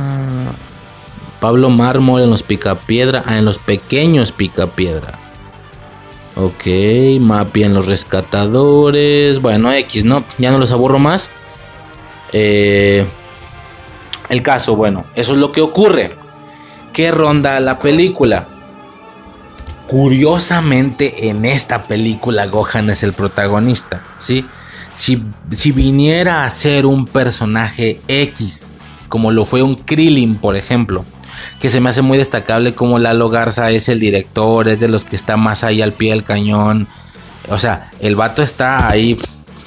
Pablo 1.39 1.69
Mármol 1.69 2.23
en 2.23 2.31
los 2.31 2.41
Picapiedra. 2.41 3.23
Ah, 3.27 3.37
en 3.37 3.45
los 3.45 3.59
pequeños 3.59 4.31
Picapiedra. 4.31 5.13
Ok, 6.35 6.65
Mapi 7.19 7.63
en 7.63 7.75
los 7.75 7.87
rescatadores. 7.87 9.39
Bueno, 9.39 9.71
X, 9.71 10.05
¿no? 10.05 10.25
Ya 10.39 10.51
no 10.51 10.57
los 10.57 10.71
aburro 10.71 10.97
más. 10.97 11.29
Eh, 12.33 13.05
el 14.29 14.41
caso, 14.41 14.75
bueno, 14.75 15.05
eso 15.15 15.33
es 15.33 15.39
lo 15.39 15.51
que 15.51 15.61
ocurre. 15.61 16.15
¿Qué 16.91 17.11
ronda 17.11 17.59
la 17.59 17.77
película? 17.77 18.47
Curiosamente, 19.87 21.29
en 21.29 21.45
esta 21.45 21.83
película 21.83 22.47
Gohan 22.47 22.89
es 22.89 23.03
el 23.03 23.13
protagonista, 23.13 24.01
¿sí? 24.17 24.45
Si, 24.93 25.23
si 25.51 25.71
viniera 25.71 26.43
a 26.43 26.49
ser 26.49 26.87
un 26.87 27.05
personaje 27.05 28.01
X, 28.07 28.71
como 29.09 29.31
lo 29.31 29.45
fue 29.45 29.61
un 29.61 29.75
Krillin, 29.75 30.35
por 30.35 30.55
ejemplo, 30.55 31.05
que 31.59 31.69
se 31.69 31.79
me 31.79 31.89
hace 31.89 32.01
muy 32.01 32.17
destacable 32.17 32.75
como 32.75 32.99
Lalo 32.99 33.29
Garza 33.29 33.71
es 33.71 33.89
el 33.89 33.99
director, 33.99 34.67
es 34.67 34.79
de 34.79 34.87
los 34.87 35.05
que 35.05 35.15
está 35.15 35.37
más 35.37 35.63
ahí 35.63 35.81
al 35.81 35.93
pie 35.93 36.11
del 36.11 36.23
cañón. 36.23 36.87
O 37.49 37.57
sea, 37.57 37.91
el 37.99 38.15
vato 38.15 38.43
está 38.43 38.89
ahí 38.89 39.17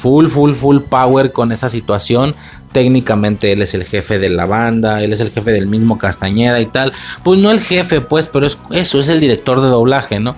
full, 0.01 0.29
full, 0.29 0.53
full 0.53 0.79
power 0.89 1.33
con 1.33 1.53
esa 1.53 1.71
situación. 1.71 2.35
Técnicamente 2.73 3.53
él 3.53 3.63
es 3.63 3.75
el 3.75 3.85
jefe 3.85 4.19
de 4.19 4.31
la 4.31 4.47
banda, 4.47 5.03
él 5.03 5.13
es 5.13 5.21
el 5.21 5.31
jefe 5.31 5.53
del 5.53 5.67
mismo 5.67 5.99
Castañeda 5.99 6.61
y 6.61 6.67
tal. 6.67 6.93
Pues 7.23 7.39
no 7.39 7.51
el 7.51 7.61
jefe, 7.61 8.01
pues, 8.01 8.27
pero 8.27 8.47
es, 8.47 8.59
eso 8.71 9.01
es 9.01 9.09
el 9.09 9.21
director 9.21 9.61
de 9.61 9.69
doblaje, 9.69 10.21
¿no? 10.21 10.37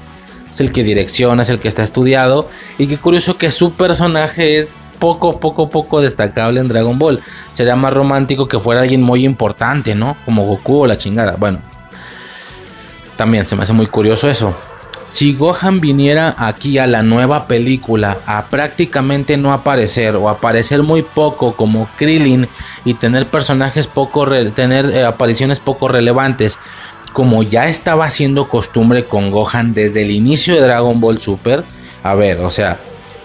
Es 0.50 0.60
el 0.60 0.72
que 0.72 0.84
direcciona, 0.84 1.42
es 1.42 1.48
el 1.48 1.58
que 1.58 1.68
está 1.68 1.82
estudiado. 1.82 2.48
Y 2.78 2.86
qué 2.86 2.96
curioso 2.96 3.36
que 3.36 3.50
su 3.50 3.72
personaje 3.72 4.58
es 4.58 4.72
poco, 5.02 5.40
poco, 5.40 5.68
poco 5.68 6.00
destacable 6.00 6.60
en 6.60 6.68
Dragon 6.68 6.96
Ball. 6.96 7.20
Sería 7.50 7.74
más 7.74 7.92
romántico 7.92 8.46
que 8.46 8.60
fuera 8.60 8.82
alguien 8.82 9.02
muy 9.02 9.24
importante, 9.24 9.96
¿no? 9.96 10.16
Como 10.24 10.46
Goku 10.46 10.82
o 10.82 10.86
la 10.86 10.96
chingada. 10.96 11.34
Bueno, 11.36 11.58
también 13.16 13.44
se 13.44 13.56
me 13.56 13.64
hace 13.64 13.72
muy 13.72 13.86
curioso 13.86 14.30
eso. 14.30 14.54
Si 15.08 15.34
Gohan 15.34 15.80
viniera 15.80 16.36
aquí 16.38 16.78
a 16.78 16.86
la 16.86 17.02
nueva 17.02 17.48
película 17.48 18.18
a 18.26 18.46
prácticamente 18.46 19.36
no 19.36 19.52
aparecer 19.52 20.14
o 20.14 20.28
aparecer 20.28 20.84
muy 20.84 21.02
poco 21.02 21.56
como 21.56 21.88
Krillin 21.96 22.46
y 22.84 22.94
tener 22.94 23.26
personajes 23.26 23.88
poco 23.88 24.24
tener 24.54 24.86
eh, 24.86 25.04
apariciones 25.04 25.58
poco 25.58 25.88
relevantes 25.88 26.60
como 27.12 27.42
ya 27.42 27.66
estaba 27.66 28.08
siendo 28.08 28.48
costumbre 28.48 29.04
con 29.04 29.32
Gohan 29.32 29.74
desde 29.74 30.02
el 30.02 30.12
inicio 30.12 30.54
de 30.54 30.60
Dragon 30.60 30.98
Ball 31.00 31.20
Super, 31.20 31.64
a 32.02 32.14
ver, 32.14 32.40
o 32.40 32.50
sea, 32.50 32.78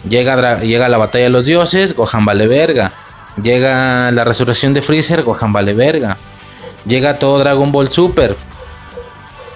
Llega, 0.10 0.60
llega 0.62 0.90
la 0.90 0.98
batalla 0.98 1.26
de 1.26 1.30
los 1.30 1.46
dioses, 1.46 1.96
Gohan 1.96 2.26
vale 2.26 2.48
verga. 2.48 2.92
Llega 3.42 4.12
la 4.12 4.24
resurrección 4.24 4.74
de 4.74 4.82
Freezer, 4.82 5.24
Gohan 5.24 5.54
vale 5.54 5.74
verga. 5.74 6.18
Llega 6.86 7.20
todo 7.20 7.40
Dragon 7.40 7.72
Ball 7.72 7.90
Super. 7.90 8.36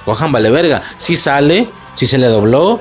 Gohan 0.06 0.32
vale 0.32 0.50
verga. 0.50 0.82
Si 0.98 1.16
sale, 1.16 1.68
si 1.94 2.06
se 2.06 2.18
le 2.18 2.28
dobló. 2.28 2.80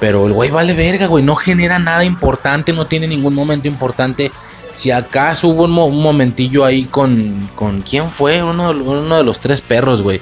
Pero 0.00 0.26
el 0.26 0.32
güey 0.32 0.50
vale 0.50 0.74
verga, 0.74 1.06
güey. 1.06 1.24
No 1.24 1.36
genera 1.36 1.78
nada 1.78 2.04
importante, 2.04 2.72
no 2.72 2.86
tiene 2.86 3.06
ningún 3.06 3.34
momento 3.34 3.68
importante. 3.68 4.30
Si 4.72 4.90
acaso 4.90 5.48
hubo 5.48 5.64
un, 5.64 6.02
momentillo 6.02 6.64
ahí 6.64 6.84
con. 6.84 7.48
¿Con 7.54 7.82
quién 7.82 8.10
fue? 8.10 8.42
Uno, 8.42 8.70
uno 8.70 9.16
de 9.16 9.22
los 9.22 9.40
tres 9.40 9.60
perros, 9.60 10.02
güey. 10.02 10.20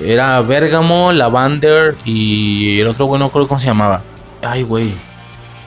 Era 0.00 0.40
Bergamo, 0.40 1.12
Lavander 1.12 1.96
y 2.04 2.80
el 2.80 2.88
otro 2.88 3.06
güey 3.06 3.20
no 3.20 3.30
creo 3.30 3.46
cómo 3.46 3.60
se 3.60 3.66
llamaba. 3.66 4.02
Ay, 4.42 4.62
güey. 4.62 4.92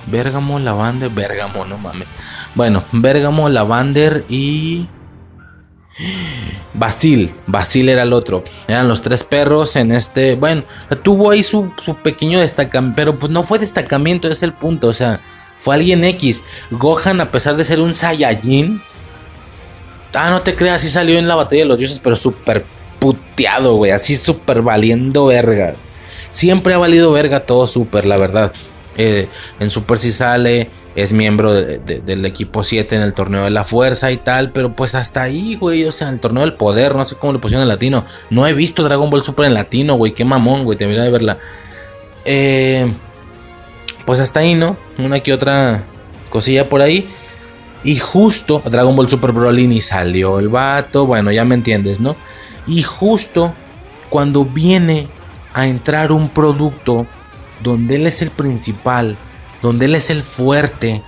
Bergamo, 0.08 0.60
Lavander, 0.60 1.10
Bergamo, 1.10 1.66
no 1.66 1.78
mames. 1.78 2.08
Bueno, 2.54 2.84
Bergamo, 2.92 3.50
Lavander 3.50 4.24
y. 4.30 4.88
Basil, 6.74 7.34
Basil 7.48 7.88
era 7.88 8.04
el 8.04 8.14
otro. 8.14 8.44
Eran 8.68 8.88
los 8.88 9.02
tres 9.02 9.24
perros 9.24 9.76
en 9.76 9.92
este. 9.92 10.36
Bueno, 10.36 10.64
tuvo 11.04 11.32
ahí 11.32 11.44
su, 11.44 11.72
su 11.84 11.96
pequeño 11.96 12.40
destacamiento. 12.40 12.96
Pero 12.96 13.20
pues 13.20 13.32
no 13.32 13.44
fue 13.44 13.60
destacamiento, 13.60 14.28
es 14.28 14.44
el 14.44 14.54
punto. 14.54 14.88
O 14.88 14.94
sea, 14.94 15.22
fue 15.58 15.76
alguien 15.76 16.04
X. 16.04 16.44
Gohan, 16.72 17.22
a 17.22 17.32
pesar 17.32 17.56
de 17.56 17.64
ser 17.64 17.80
un 17.80 17.96
Saiyajin. 17.96 18.82
Ah, 20.14 20.30
no 20.30 20.42
te 20.42 20.56
creas, 20.56 20.82
sí 20.82 20.90
salió 20.90 21.18
en 21.18 21.28
la 21.28 21.36
batalla 21.36 21.64
de 21.64 21.68
los 21.68 21.78
dioses, 21.78 22.00
pero 22.00 22.16
súper 22.16 22.66
puteado, 23.00 23.76
güey. 23.76 23.92
Así 23.92 24.16
súper 24.16 24.62
valiendo 24.62 25.26
verga. 25.26 25.74
Siempre 26.30 26.74
ha 26.74 26.78
valido 26.78 27.12
verga 27.12 27.46
todo 27.46 27.68
súper, 27.68 28.06
la 28.06 28.18
verdad. 28.18 28.52
Eh, 28.98 29.28
en 29.60 29.70
Super 29.70 29.98
sí 29.98 30.12
sale 30.12 30.70
es 30.96 31.12
miembro 31.12 31.54
del 31.54 32.26
equipo 32.26 32.64
7 32.64 32.96
en 32.96 33.02
el 33.02 33.14
torneo 33.14 33.44
de 33.44 33.50
la 33.50 33.66
fuerza 33.66 34.12
y 34.12 34.18
tal, 34.18 34.52
pero 34.52 34.74
pues 34.74 34.96
hasta 34.96 35.24
ahí, 35.24 35.56
güey, 35.56 35.84
o 35.84 35.92
sea, 35.92 36.10
el 36.10 36.22
torneo 36.22 36.42
del 36.42 36.54
poder, 36.54 36.96
no 36.96 37.04
sé 37.04 37.16
cómo 37.16 37.34
lo 37.34 37.42
pusieron 37.42 37.64
en 37.64 37.68
latino. 37.68 38.06
No 38.30 38.48
he 38.48 38.54
visto 38.54 38.82
Dragon 38.82 39.10
Ball 39.10 39.22
Super 39.22 39.46
en 39.46 39.54
latino, 39.54 39.96
güey, 39.96 40.14
qué 40.14 40.24
mamón, 40.24 40.64
güey, 40.64 40.78
debería 40.78 41.04
de 41.04 41.12
verla. 41.12 41.38
Eh, 42.24 42.94
pues 44.06 44.22
hasta 44.22 44.40
ahí, 44.40 44.56
¿no? 44.56 44.78
Una 44.98 45.20
que 45.20 45.34
otra 45.34 45.84
cosilla 46.30 46.70
por 46.70 46.82
ahí. 46.82 47.10
Y 47.84 47.98
justo 47.98 48.64
Dragon 48.66 48.96
Ball 48.96 49.10
Super 49.10 49.34
Broly 49.34 49.68
ni 49.68 49.82
salió 49.82 50.40
el 50.40 50.48
vato, 50.48 51.06
bueno, 51.06 51.30
ya 51.30 51.44
me 51.44 51.56
entiendes, 51.56 52.00
¿no? 52.00 52.16
Y 52.68 52.84
justo 52.84 53.54
cuando 54.10 54.46
viene 54.46 55.08
a 55.54 55.68
entrar 55.68 56.14
un 56.14 56.30
producto 56.30 57.06
donde 57.62 57.96
él 57.96 58.08
es 58.08 58.22
el 58.22 58.32
principal, 58.32 59.18
donde 59.62 59.86
él 59.86 59.96
es 59.96 60.10
el 60.10 60.24
fuerte, 60.24 61.02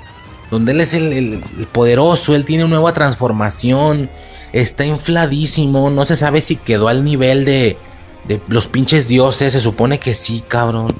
donde 0.50 0.72
él 0.72 0.82
es 0.82 0.93
el, 0.93 1.43
poderoso, 1.72 2.35
él 2.35 2.45
tiene 2.45 2.64
una 2.64 2.76
nueva 2.76 2.93
transformación, 2.93 4.09
está 4.53 4.85
infladísimo, 4.85 5.90
no 5.90 6.06
se 6.06 6.16
sabe 6.16 6.42
si 6.42 6.56
quedó 6.56 6.88
al 6.88 7.03
nivel 7.03 7.45
de, 7.45 7.77
de 8.26 8.42
los 8.48 8.67
pinches 8.67 9.08
dioses, 9.08 9.53
se 9.53 9.59
supone 9.59 10.00
que 10.00 10.14
sí, 10.14 10.43
cabrón. 10.48 10.95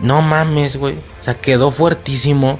No 0.00 0.22
mames, 0.22 0.76
güey, 0.76 0.94
o 0.94 1.22
sea, 1.22 1.34
quedó 1.34 1.70
fuertísimo. 1.70 2.58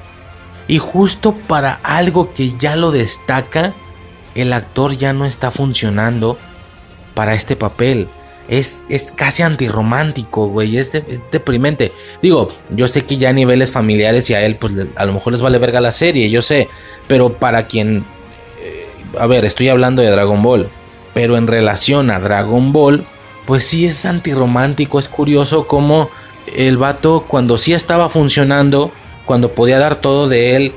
Y 0.67 0.79
justo 0.79 1.33
para 1.47 1.79
algo 1.83 2.33
que 2.33 2.51
ya 2.51 2.75
lo 2.75 2.91
destaca, 2.91 3.73
el 4.33 4.51
actor 4.53 4.95
ya 4.95 5.13
no 5.13 5.25
está 5.25 5.51
funcionando 5.51 6.37
para 7.13 7.33
este 7.33 7.55
papel 7.55 8.09
es, 8.47 8.85
es 8.89 9.11
casi 9.11 9.43
antirromántico, 9.43 10.47
güey. 10.47 10.77
Es, 10.77 10.91
deprimente. 11.31 11.91
Digo, 12.21 12.49
yo 12.69 12.87
sé 12.87 13.05
que 13.05 13.17
ya 13.17 13.29
a 13.29 13.33
niveles 13.33 13.71
familiares 13.71 14.29
y 14.29 14.33
a 14.33 14.45
él, 14.45 14.55
pues 14.55 14.73
a 14.95 15.05
lo 15.05 15.13
mejor 15.13 15.33
les 15.33 15.41
vale 15.41 15.57
verga 15.57 15.81
la 15.81 15.91
serie, 15.91 16.29
yo 16.29 16.41
sé. 16.41 16.69
Pero 17.07 17.33
para 17.33 17.67
quien. 17.67 18.05
Eh, 18.61 18.87
a 19.19 19.25
ver, 19.27 19.45
estoy 19.45 19.69
hablando 19.69 20.01
de 20.01 20.09
Dragon 20.09 20.41
Ball. 20.41 20.69
Pero 21.13 21.37
en 21.37 21.47
relación 21.47 22.11
a 22.11 22.19
Dragon 22.19 22.73
Ball, 22.73 23.05
pues 23.45 23.65
sí 23.65 23.85
es 23.85 24.05
antirromántico. 24.05 24.99
Es 24.99 25.07
curioso 25.07 25.67
cómo 25.67 26.09
el 26.55 26.77
vato, 26.77 27.25
cuando 27.27 27.57
sí 27.57 27.73
estaba 27.73 28.09
funcionando, 28.09 28.91
cuando 29.25 29.53
podía 29.53 29.79
dar 29.79 29.95
todo 29.95 30.27
de 30.27 30.55
él, 30.55 30.73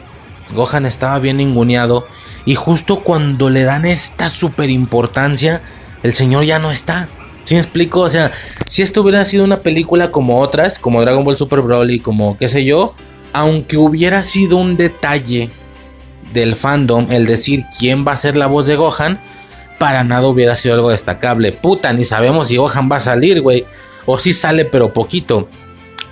Gohan 0.55 0.87
estaba 0.87 1.19
bien 1.19 1.39
ninguneado. 1.39 2.07
Y 2.45 2.55
justo 2.55 3.01
cuando 3.01 3.51
le 3.51 3.65
dan 3.65 3.85
esta 3.85 4.31
super 4.31 4.71
importancia, 4.71 5.61
el 6.03 6.15
señor 6.15 6.45
ya 6.45 6.59
no 6.59 6.71
está. 6.71 7.09
¿Sí 7.49 7.55
me 7.55 7.63
explico? 7.63 8.01
O 8.01 8.11
sea, 8.11 8.31
si 8.67 8.83
esto 8.83 9.01
hubiera 9.01 9.25
sido 9.25 9.43
una 9.43 9.61
película 9.61 10.11
como 10.11 10.43
otras, 10.43 10.79
como 10.79 11.01
Dragon 11.01 11.25
Ball 11.25 11.39
Super 11.39 11.63
Broly, 11.63 11.99
como 11.99 12.37
qué 12.37 12.47
sé 12.47 12.63
yo, 12.63 12.95
aunque 13.33 13.79
hubiera 13.79 14.23
sido 14.23 14.59
un 14.59 14.77
detalle 14.77 15.49
del 16.35 16.57
fandom 16.57 17.11
el 17.11 17.25
decir 17.25 17.65
quién 17.79 18.07
va 18.07 18.13
a 18.13 18.17
ser 18.19 18.37
la 18.37 18.49
voz 18.49 18.67
de 18.67 18.77
Gohan, 18.77 19.19
para 19.79 20.05
nada 20.05 20.27
hubiera 20.27 20.57
sido 20.57 20.75
algo 20.75 20.91
destacable. 20.91 21.53
Puta, 21.53 21.91
ni 21.95 22.05
sabemos 22.05 22.49
si 22.49 22.59
Gohan 22.59 22.93
va 22.93 22.97
a 22.97 23.01
salir, 23.01 23.41
güey. 23.41 23.65
O 24.05 24.19
si 24.19 24.35
sale, 24.35 24.67
pero 24.67 24.93
poquito. 24.93 25.49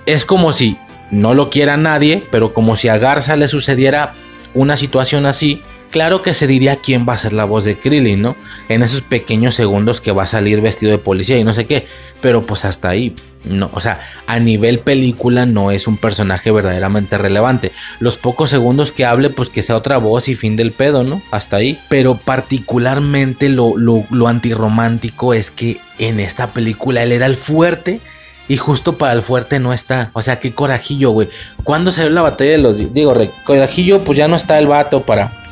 Es 0.07 0.25
como 0.25 0.55
si 0.55 0.79
no 1.11 1.35
lo 1.35 1.51
quiera 1.51 1.77
nadie, 1.77 2.23
pero 2.31 2.55
como 2.55 2.77
si 2.77 2.89
a 2.89 2.97
Garza 2.97 3.37
le 3.37 3.47
sucediera 3.47 4.15
una 4.55 4.79
situación 4.79 5.27
así 5.27 5.61
Claro 5.91 6.21
que 6.23 6.35
se 6.35 6.47
diría 6.47 6.77
quién 6.77 7.07
va 7.09 7.15
a 7.15 7.19
ser 7.19 7.33
la 7.33 7.45
voz 7.45 7.65
de 7.65 7.79
Krillin, 7.79 8.21
¿no? 8.21 8.37
En 8.69 8.83
esos 8.83 9.03
pequeños 9.03 9.55
segundos 9.55 10.01
que 10.01 10.13
va 10.13 10.25
a 10.25 10.27
salir 10.27 10.61
vestido 10.61 10.93
de 10.93 10.99
policía 10.99 11.39
y 11.39 11.45
no 11.45 11.55
sé 11.55 11.65
qué. 11.65 11.87
Pero 12.21 12.45
pues 12.45 12.65
hasta 12.65 12.89
ahí, 12.89 13.15
no, 13.45 13.71
o 13.73 13.81
sea, 13.81 14.01
a 14.27 14.39
nivel 14.39 14.81
película 14.81 15.47
no 15.47 15.71
es 15.71 15.87
un 15.87 15.97
personaje 15.97 16.51
verdaderamente 16.51 17.19
relevante. 17.19 17.73
Los 18.01 18.17
pocos 18.17 18.51
segundos 18.51 18.91
que 18.91 19.05
hable, 19.05 19.31
pues 19.31 19.49
que 19.49 19.63
sea 19.63 19.77
otra 19.77 19.99
voz 19.99 20.29
y 20.29 20.35
fin 20.35 20.57
del 20.57 20.73
pedo, 20.73 21.05
¿no? 21.05 21.23
Hasta 21.31 21.57
ahí. 21.57 21.79
Pero 21.89 22.17
particularmente 22.17 23.49
lo, 23.49 23.77
lo, 23.77 24.05
lo 24.11 24.29
antirromántico 24.29 25.35
es 25.35 25.51
que 25.51 25.81
en 25.99 26.21
esta 26.21 26.49
película 26.49 27.03
él 27.03 27.13
era 27.13 27.27
el 27.27 27.37
fuerte. 27.37 28.01
Y 28.49 28.59
justo 28.59 28.97
para 28.97 29.13
el 29.13 29.23
fuerte 29.23 29.59
no 29.59 29.73
está. 29.73 30.11
O 30.13 30.23
sea, 30.23 30.39
qué 30.39 30.55
corajillo, 30.55 31.11
güey. 31.11 31.29
¿Cuándo 31.65 31.91
salió 31.91 32.11
la 32.11 32.23
batalla 32.23 32.53
de 32.53 32.59
los... 32.59 32.95
Digo, 32.95 33.13
corajillo, 33.45 34.05
pues 34.05 34.17
ya 34.17 34.29
no 34.29 34.37
está 34.37 34.59
el 34.59 34.69
vato 34.69 35.05
para 35.05 35.46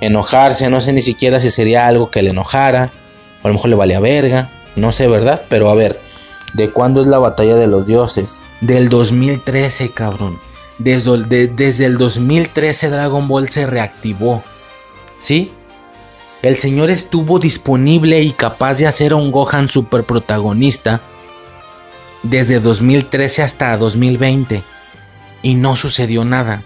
enojarse, 0.00 0.70
no 0.70 0.80
sé 0.80 0.92
ni 0.92 1.00
siquiera 1.00 1.40
si 1.40 1.50
sería 1.50 1.86
algo 1.86 2.10
que 2.10 2.22
le 2.22 2.30
enojara, 2.30 2.86
o 3.42 3.46
a 3.46 3.48
lo 3.48 3.54
mejor 3.54 3.70
le 3.70 3.76
valía 3.76 4.00
verga, 4.00 4.50
no 4.76 4.92
sé, 4.92 5.06
¿verdad? 5.08 5.44
Pero 5.48 5.70
a 5.70 5.74
ver, 5.74 6.00
¿de 6.54 6.70
cuándo 6.70 7.00
es 7.00 7.06
la 7.06 7.18
batalla 7.18 7.56
de 7.56 7.66
los 7.66 7.86
dioses? 7.86 8.44
Del 8.60 8.88
2013, 8.88 9.90
cabrón. 9.90 10.38
Desde, 10.78 11.84
el 11.84 11.98
2013 11.98 12.88
Dragon 12.88 13.28
Ball 13.28 13.50
se 13.50 13.66
reactivó, 13.66 14.42
¿sí? 15.18 15.52
El 16.40 16.56
señor 16.56 16.88
estuvo 16.88 17.38
disponible 17.38 18.22
y 18.22 18.32
capaz 18.32 18.78
de 18.78 18.86
hacer 18.86 19.12
a 19.12 19.16
un 19.16 19.30
Gohan 19.30 19.68
super 19.68 20.04
protagonista 20.04 21.02
desde 22.22 22.60
2013 22.60 23.42
hasta 23.42 23.76
2020 23.76 24.62
y 25.42 25.54
no 25.54 25.76
sucedió 25.76 26.24
nada. 26.24 26.62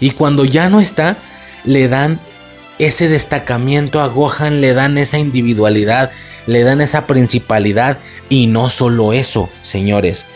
Y 0.00 0.12
cuando 0.12 0.46
ya 0.46 0.70
no 0.70 0.80
está, 0.80 1.18
le 1.64 1.88
dan 1.88 2.18
ese 2.80 3.08
destacamiento 3.08 4.00
a 4.00 4.06
Gohan, 4.06 4.62
le 4.62 4.72
dan 4.72 4.96
esa 4.96 5.18
individualidad, 5.18 6.10
le 6.46 6.62
dan 6.62 6.80
esa 6.80 7.06
principalidad 7.06 7.98
y 8.30 8.46
no 8.46 8.70
solo 8.70 9.12
eso, 9.12 9.50
señores. 9.62 10.26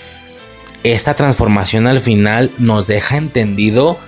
Esta 0.82 1.14
transformación 1.14 1.86
al 1.86 2.00
final 2.00 2.50
nos 2.58 2.86
deja 2.86 3.16
entendido 3.16 3.98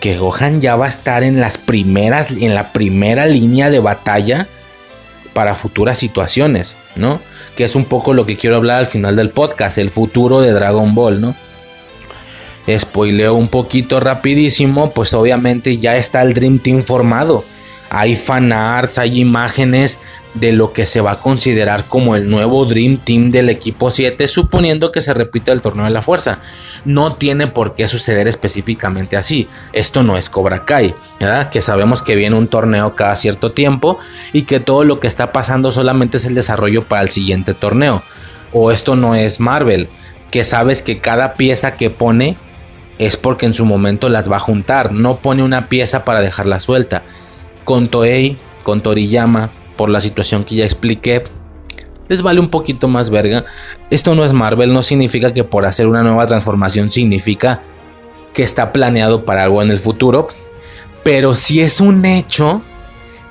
que 0.00 0.16
Gohan 0.16 0.62
ya 0.62 0.74
va 0.74 0.86
a 0.86 0.88
estar 0.88 1.22
en 1.22 1.38
las 1.38 1.58
primeras 1.58 2.30
en 2.30 2.54
la 2.54 2.72
primera 2.72 3.26
línea 3.26 3.68
de 3.68 3.78
batalla 3.78 4.48
para 5.34 5.54
futuras 5.54 5.98
situaciones, 5.98 6.78
¿no? 6.96 7.20
Que 7.56 7.64
es 7.64 7.74
un 7.76 7.84
poco 7.84 8.14
lo 8.14 8.24
que 8.24 8.38
quiero 8.38 8.56
hablar 8.56 8.78
al 8.78 8.86
final 8.86 9.16
del 9.16 9.28
podcast, 9.28 9.76
el 9.76 9.90
futuro 9.90 10.40
de 10.40 10.52
Dragon 10.52 10.94
Ball, 10.94 11.20
¿no? 11.20 11.36
Spoileo 12.66 13.34
un 13.34 13.48
poquito 13.48 14.00
rapidísimo, 14.00 14.92
pues 14.92 15.12
obviamente 15.12 15.76
ya 15.76 15.98
está 15.98 16.22
el 16.22 16.32
Dream 16.32 16.58
Team 16.58 16.82
formado 16.82 17.44
hay 17.94 18.16
fanarts, 18.16 18.96
hay 18.96 19.20
imágenes 19.20 19.98
de 20.32 20.52
lo 20.52 20.72
que 20.72 20.86
se 20.86 21.02
va 21.02 21.12
a 21.12 21.20
considerar 21.20 21.84
como 21.84 22.16
el 22.16 22.30
nuevo 22.30 22.64
Dream 22.64 22.96
Team 22.96 23.30
del 23.30 23.50
equipo 23.50 23.90
7, 23.90 24.28
suponiendo 24.28 24.90
que 24.90 25.02
se 25.02 25.12
repita 25.12 25.52
el 25.52 25.60
torneo 25.60 25.84
de 25.84 25.90
la 25.90 26.00
fuerza. 26.00 26.38
No 26.86 27.16
tiene 27.16 27.48
por 27.48 27.74
qué 27.74 27.86
suceder 27.88 28.28
específicamente 28.28 29.18
así. 29.18 29.46
Esto 29.74 30.02
no 30.02 30.16
es 30.16 30.30
Cobra 30.30 30.64
Kai, 30.64 30.94
¿verdad? 31.20 31.50
que 31.50 31.60
sabemos 31.60 32.00
que 32.00 32.16
viene 32.16 32.34
un 32.34 32.46
torneo 32.46 32.94
cada 32.94 33.14
cierto 33.14 33.52
tiempo 33.52 33.98
y 34.32 34.44
que 34.44 34.58
todo 34.58 34.84
lo 34.84 34.98
que 34.98 35.06
está 35.06 35.30
pasando 35.30 35.70
solamente 35.70 36.16
es 36.16 36.24
el 36.24 36.34
desarrollo 36.34 36.84
para 36.84 37.02
el 37.02 37.10
siguiente 37.10 37.52
torneo. 37.52 38.02
O 38.54 38.72
esto 38.72 38.96
no 38.96 39.14
es 39.14 39.38
Marvel, 39.38 39.90
que 40.30 40.46
sabes 40.46 40.80
que 40.80 41.00
cada 41.00 41.34
pieza 41.34 41.76
que 41.76 41.90
pone 41.90 42.38
es 42.98 43.18
porque 43.18 43.44
en 43.44 43.52
su 43.52 43.66
momento 43.66 44.08
las 44.08 44.32
va 44.32 44.36
a 44.36 44.40
juntar, 44.40 44.92
no 44.92 45.16
pone 45.16 45.42
una 45.42 45.68
pieza 45.68 46.06
para 46.06 46.22
dejarla 46.22 46.58
suelta 46.58 47.02
con 47.64 47.88
Toei, 47.88 48.36
con 48.62 48.80
Toriyama, 48.80 49.50
por 49.76 49.90
la 49.90 50.00
situación 50.00 50.44
que 50.44 50.56
ya 50.56 50.64
expliqué, 50.64 51.24
les 52.08 52.22
vale 52.22 52.40
un 52.40 52.48
poquito 52.48 52.88
más 52.88 53.10
verga. 53.10 53.44
Esto 53.90 54.14
no 54.14 54.24
es 54.24 54.32
Marvel, 54.32 54.72
no 54.72 54.82
significa 54.82 55.32
que 55.32 55.44
por 55.44 55.66
hacer 55.66 55.86
una 55.86 56.02
nueva 56.02 56.26
transformación 56.26 56.90
significa 56.90 57.62
que 58.32 58.42
está 58.42 58.72
planeado 58.72 59.24
para 59.24 59.44
algo 59.44 59.62
en 59.62 59.70
el 59.70 59.78
futuro, 59.78 60.28
pero 61.02 61.34
si 61.34 61.60
es 61.60 61.80
un 61.80 62.04
hecho 62.04 62.62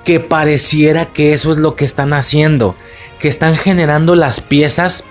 que 0.04 0.20
pareciera 0.20 1.06
que 1.06 1.34
eso 1.34 1.52
es 1.52 1.58
lo 1.58 1.76
que 1.76 1.86
están 1.86 2.14
haciendo, 2.14 2.76
que 3.20 3.28
están 3.28 3.56
generando 3.56 4.16
las 4.16 4.42
piezas. 4.42 5.04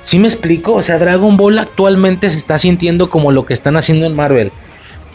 ¿Sí 0.00 0.18
me 0.18 0.28
explico? 0.28 0.74
O 0.74 0.82
sea, 0.82 0.98
Dragon 0.98 1.36
Ball 1.36 1.58
actualmente 1.58 2.30
se 2.30 2.38
está 2.38 2.56
sintiendo 2.58 3.10
como 3.10 3.32
lo 3.32 3.44
que 3.44 3.52
están 3.52 3.76
haciendo 3.76 4.06
en 4.06 4.16
Marvel 4.16 4.52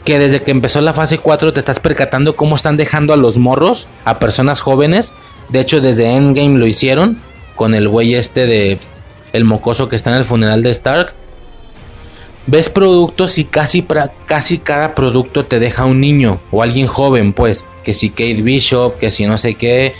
que 0.05 0.19
desde 0.19 0.41
que 0.41 0.51
empezó 0.51 0.81
la 0.81 0.93
fase 0.93 1.17
4 1.17 1.53
te 1.53 1.59
estás 1.59 1.79
percatando 1.79 2.35
cómo 2.35 2.55
están 2.55 2.77
dejando 2.77 3.13
a 3.13 3.17
los 3.17 3.37
morros, 3.37 3.87
a 4.05 4.19
personas 4.19 4.59
jóvenes. 4.59 5.13
De 5.49 5.59
hecho, 5.59 5.81
desde 5.81 6.13
Endgame 6.13 6.59
lo 6.59 6.67
hicieron 6.67 7.21
con 7.55 7.75
el 7.75 7.87
güey 7.87 8.15
este 8.15 8.45
de 8.45 8.79
el 9.31 9.45
mocoso 9.45 9.89
que 9.89 9.95
está 9.95 10.11
en 10.11 10.17
el 10.17 10.23
funeral 10.23 10.61
de 10.61 10.71
Stark. 10.71 11.13
Ves 12.45 12.69
productos 12.69 13.37
y 13.37 13.45
casi, 13.45 13.85
casi 14.25 14.57
cada 14.57 14.95
producto 14.95 15.45
te 15.45 15.59
deja 15.59 15.85
un 15.85 16.01
niño 16.01 16.41
o 16.51 16.61
alguien 16.61 16.87
joven, 16.87 17.33
pues. 17.33 17.65
Que 17.83 17.93
si 17.93 18.09
Kate 18.09 18.41
Bishop, 18.41 18.97
que 18.97 19.09
si 19.09 19.25
no 19.25 19.37
sé 19.37 19.55
qué. 19.55 19.93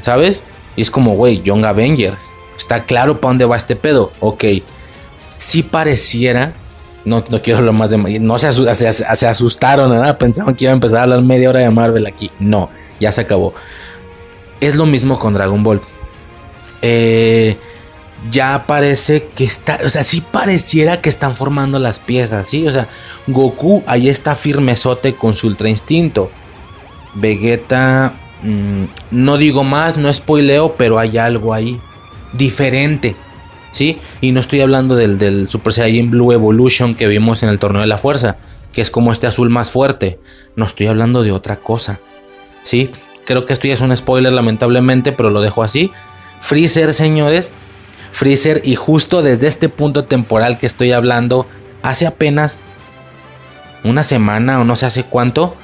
¿Sabes? 0.00 0.44
Y 0.76 0.82
es 0.82 0.90
como, 0.90 1.14
güey, 1.14 1.42
Young 1.42 1.64
Avengers. 1.66 2.30
Está 2.56 2.84
claro 2.84 3.20
para 3.20 3.30
dónde 3.30 3.44
va 3.44 3.56
este 3.56 3.76
pedo. 3.76 4.12
Ok. 4.20 4.44
Si 5.38 5.62
pareciera. 5.62 6.54
No, 7.04 7.24
no 7.28 7.42
quiero 7.42 7.58
hablar 7.58 7.74
más 7.74 7.90
de. 7.90 8.20
No 8.20 8.38
se, 8.38 8.48
asustaron, 9.26 9.90
nada. 9.90 10.18
Pensaban 10.18 10.54
que 10.54 10.64
iba 10.64 10.72
a 10.72 10.74
empezar 10.74 11.00
a 11.00 11.02
hablar 11.04 11.22
media 11.22 11.48
hora 11.48 11.60
de 11.60 11.70
Marvel 11.70 12.06
aquí. 12.06 12.30
No, 12.38 12.68
ya 12.98 13.10
se 13.12 13.22
acabó. 13.22 13.54
Es 14.60 14.74
lo 14.74 14.86
mismo 14.86 15.18
con 15.18 15.32
Dragon 15.32 15.62
Ball. 15.62 15.80
Eh, 16.82 17.56
ya 18.30 18.64
parece 18.66 19.28
que 19.34 19.44
está, 19.44 19.78
o 19.84 19.88
sea, 19.88 20.04
sí 20.04 20.20
pareciera 20.20 21.00
que 21.00 21.08
están 21.08 21.34
formando 21.34 21.78
las 21.78 21.98
piezas, 21.98 22.46
¿sí? 22.46 22.66
O 22.66 22.70
sea, 22.70 22.88
Goku 23.26 23.82
ahí 23.86 24.08
está 24.08 24.34
firmezote 24.34 25.14
con 25.14 25.34
su 25.34 25.46
ultra 25.46 25.70
instinto. 25.70 26.30
Vegeta, 27.14 28.12
mm, 28.42 28.84
no 29.10 29.38
digo 29.38 29.64
más, 29.64 29.96
no 29.96 30.12
spoileo, 30.12 30.74
pero 30.76 30.98
hay 30.98 31.16
algo 31.16 31.54
ahí 31.54 31.80
diferente, 32.32 33.16
¿sí? 33.70 34.00
Y 34.20 34.32
no 34.32 34.40
estoy 34.40 34.60
hablando 34.60 34.96
del, 34.96 35.18
del 35.18 35.48
Super 35.48 35.72
Saiyan 35.72 36.10
Blue 36.10 36.32
Evolution 36.32 36.94
que 36.94 37.06
vimos 37.06 37.42
en 37.42 37.48
el 37.48 37.58
torneo 37.58 37.80
de 37.80 37.86
la 37.86 37.98
fuerza, 37.98 38.36
que 38.72 38.80
es 38.80 38.90
como 38.90 39.12
este 39.12 39.26
azul 39.26 39.50
más 39.50 39.70
fuerte. 39.70 40.18
No 40.56 40.64
estoy 40.64 40.86
hablando 40.86 41.22
de 41.22 41.32
otra 41.32 41.56
cosa, 41.56 42.00
¿sí? 42.64 42.90
Creo 43.24 43.46
que 43.46 43.52
esto 43.52 43.68
ya 43.68 43.74
es 43.74 43.80
un 43.80 43.96
spoiler 43.96 44.32
lamentablemente, 44.32 45.12
pero 45.12 45.30
lo 45.30 45.40
dejo 45.40 45.62
así. 45.62 45.90
Freezer, 46.40 46.94
señores, 46.94 47.52
Freezer 48.12 48.62
y 48.64 48.74
justo 48.74 49.22
desde 49.22 49.46
este 49.46 49.68
punto 49.68 50.04
temporal 50.04 50.58
que 50.58 50.66
estoy 50.66 50.92
hablando, 50.92 51.46
hace 51.82 52.06
apenas 52.06 52.62
una 53.84 54.02
semana 54.02 54.60
o 54.60 54.64
no 54.64 54.76
sé 54.76 54.86
hace 54.86 55.04
cuánto, 55.04 55.54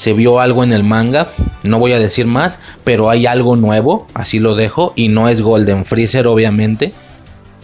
se 0.00 0.14
vio 0.14 0.40
algo 0.40 0.64
en 0.64 0.72
el 0.72 0.82
manga, 0.82 1.28
no 1.62 1.78
voy 1.78 1.92
a 1.92 1.98
decir 1.98 2.26
más, 2.26 2.58
pero 2.84 3.10
hay 3.10 3.26
algo 3.26 3.54
nuevo, 3.54 4.06
así 4.14 4.38
lo 4.38 4.54
dejo, 4.54 4.94
y 4.96 5.08
no 5.08 5.28
es 5.28 5.42
Golden 5.42 5.84
Freezer 5.84 6.26
obviamente, 6.26 6.94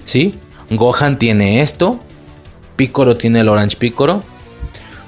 ¿sí? 0.05 0.35
Gohan 0.69 1.19
tiene 1.19 1.63
esto, 1.63 1.99
Piccolo 2.77 3.17
tiene 3.17 3.41
el 3.41 3.49
Orange 3.49 3.79
Piccolo, 3.79 4.23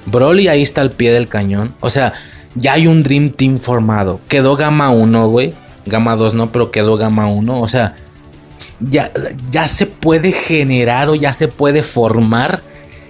Broly 0.07 0.47
ahí 0.47 0.63
está 0.63 0.81
al 0.81 0.89
pie 0.89 1.11
del 1.11 1.27
cañón, 1.27 1.75
o 1.81 1.91
sea, 1.91 2.13
ya 2.55 2.73
hay 2.73 2.87
un 2.87 3.03
Dream 3.03 3.29
Team 3.29 3.59
formado, 3.59 4.19
quedó 4.27 4.55
Gama 4.55 4.89
1, 4.89 5.29
güey, 5.29 5.53
Gama 5.85 6.15
2 6.15 6.33
no, 6.33 6.51
pero 6.51 6.71
quedó 6.71 6.97
Gama 6.97 7.27
1, 7.27 7.61
o 7.61 7.67
sea, 7.67 7.95
ya, 8.79 9.11
ya 9.51 9.67
se 9.67 9.85
puede 9.85 10.31
generar 10.31 11.09
o 11.09 11.13
ya 11.13 11.33
se 11.33 11.47
puede 11.47 11.83
formar 11.83 12.61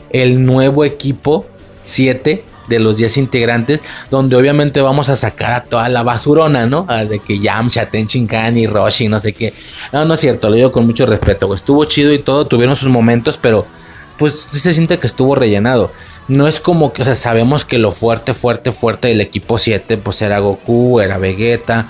el 0.09 0.45
nuevo 0.45 0.83
equipo 0.83 1.45
7 1.83 2.48
de 2.69 2.79
los 2.79 2.97
10 2.97 3.17
integrantes, 3.17 3.81
donde 4.09 4.35
obviamente 4.35 4.81
vamos 4.81 5.09
a 5.09 5.15
sacar 5.15 5.53
a 5.53 5.61
toda 5.63 5.89
la 5.89 6.03
basurona, 6.03 6.65
¿no? 6.65 6.85
de 6.85 7.19
que 7.19 7.39
Yamcha, 7.39 7.87
Tenchinkan 7.87 8.57
y 8.57 8.67
Roshi, 8.67 9.07
no 9.07 9.19
sé 9.19 9.33
qué. 9.33 9.53
No, 9.91 10.05
no 10.05 10.13
es 10.13 10.19
cierto, 10.19 10.49
lo 10.49 10.55
digo 10.55 10.71
con 10.71 10.85
mucho 10.85 11.05
respeto. 11.05 11.53
Estuvo 11.53 11.83
chido 11.85 12.13
y 12.13 12.19
todo, 12.19 12.45
tuvieron 12.45 12.75
sus 12.75 12.89
momentos, 12.89 13.37
pero 13.37 13.65
pues 14.17 14.47
se 14.51 14.73
siente 14.73 14.99
que 14.99 15.07
estuvo 15.07 15.35
rellenado. 15.35 15.91
No 16.27 16.47
es 16.47 16.59
como 16.59 16.93
que, 16.93 17.01
o 17.01 17.05
sea, 17.05 17.15
sabemos 17.15 17.65
que 17.65 17.79
lo 17.79 17.91
fuerte, 17.91 18.33
fuerte, 18.33 18.71
fuerte 18.71 19.07
del 19.07 19.21
equipo 19.21 19.57
7, 19.57 19.97
pues 19.97 20.21
era 20.21 20.39
Goku, 20.39 20.99
era 20.99 21.17
Vegeta. 21.17 21.89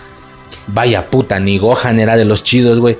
Vaya 0.67 1.09
puta, 1.09 1.40
ni 1.40 1.58
Gohan 1.58 1.99
era 1.99 2.16
de 2.16 2.25
los 2.25 2.43
chidos, 2.43 2.80
güey 2.80 2.98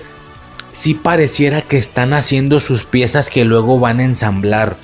sí 0.72 0.94
pareciera 0.94 1.62
que 1.62 1.78
están 1.78 2.14
haciendo 2.14 2.60
sus 2.60 2.86
piezas 2.86 3.30
que 3.30 3.46
luego 3.46 3.80
van 3.80 4.00
a 4.00 4.04
ensamblar. 4.04 4.78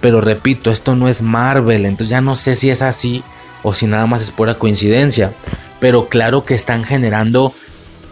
Pero 0.00 0.20
repito, 0.20 0.70
esto 0.70 0.96
no 0.96 1.08
es 1.08 1.22
Marvel, 1.22 1.84
entonces 1.86 2.10
ya 2.10 2.20
no 2.20 2.36
sé 2.36 2.56
si 2.56 2.70
es 2.70 2.82
así 2.82 3.22
o 3.62 3.74
si 3.74 3.86
nada 3.86 4.06
más 4.06 4.22
es 4.22 4.30
pura 4.30 4.54
coincidencia. 4.54 5.32
Pero 5.78 6.08
claro 6.08 6.44
que 6.44 6.54
están 6.54 6.84
generando, 6.84 7.52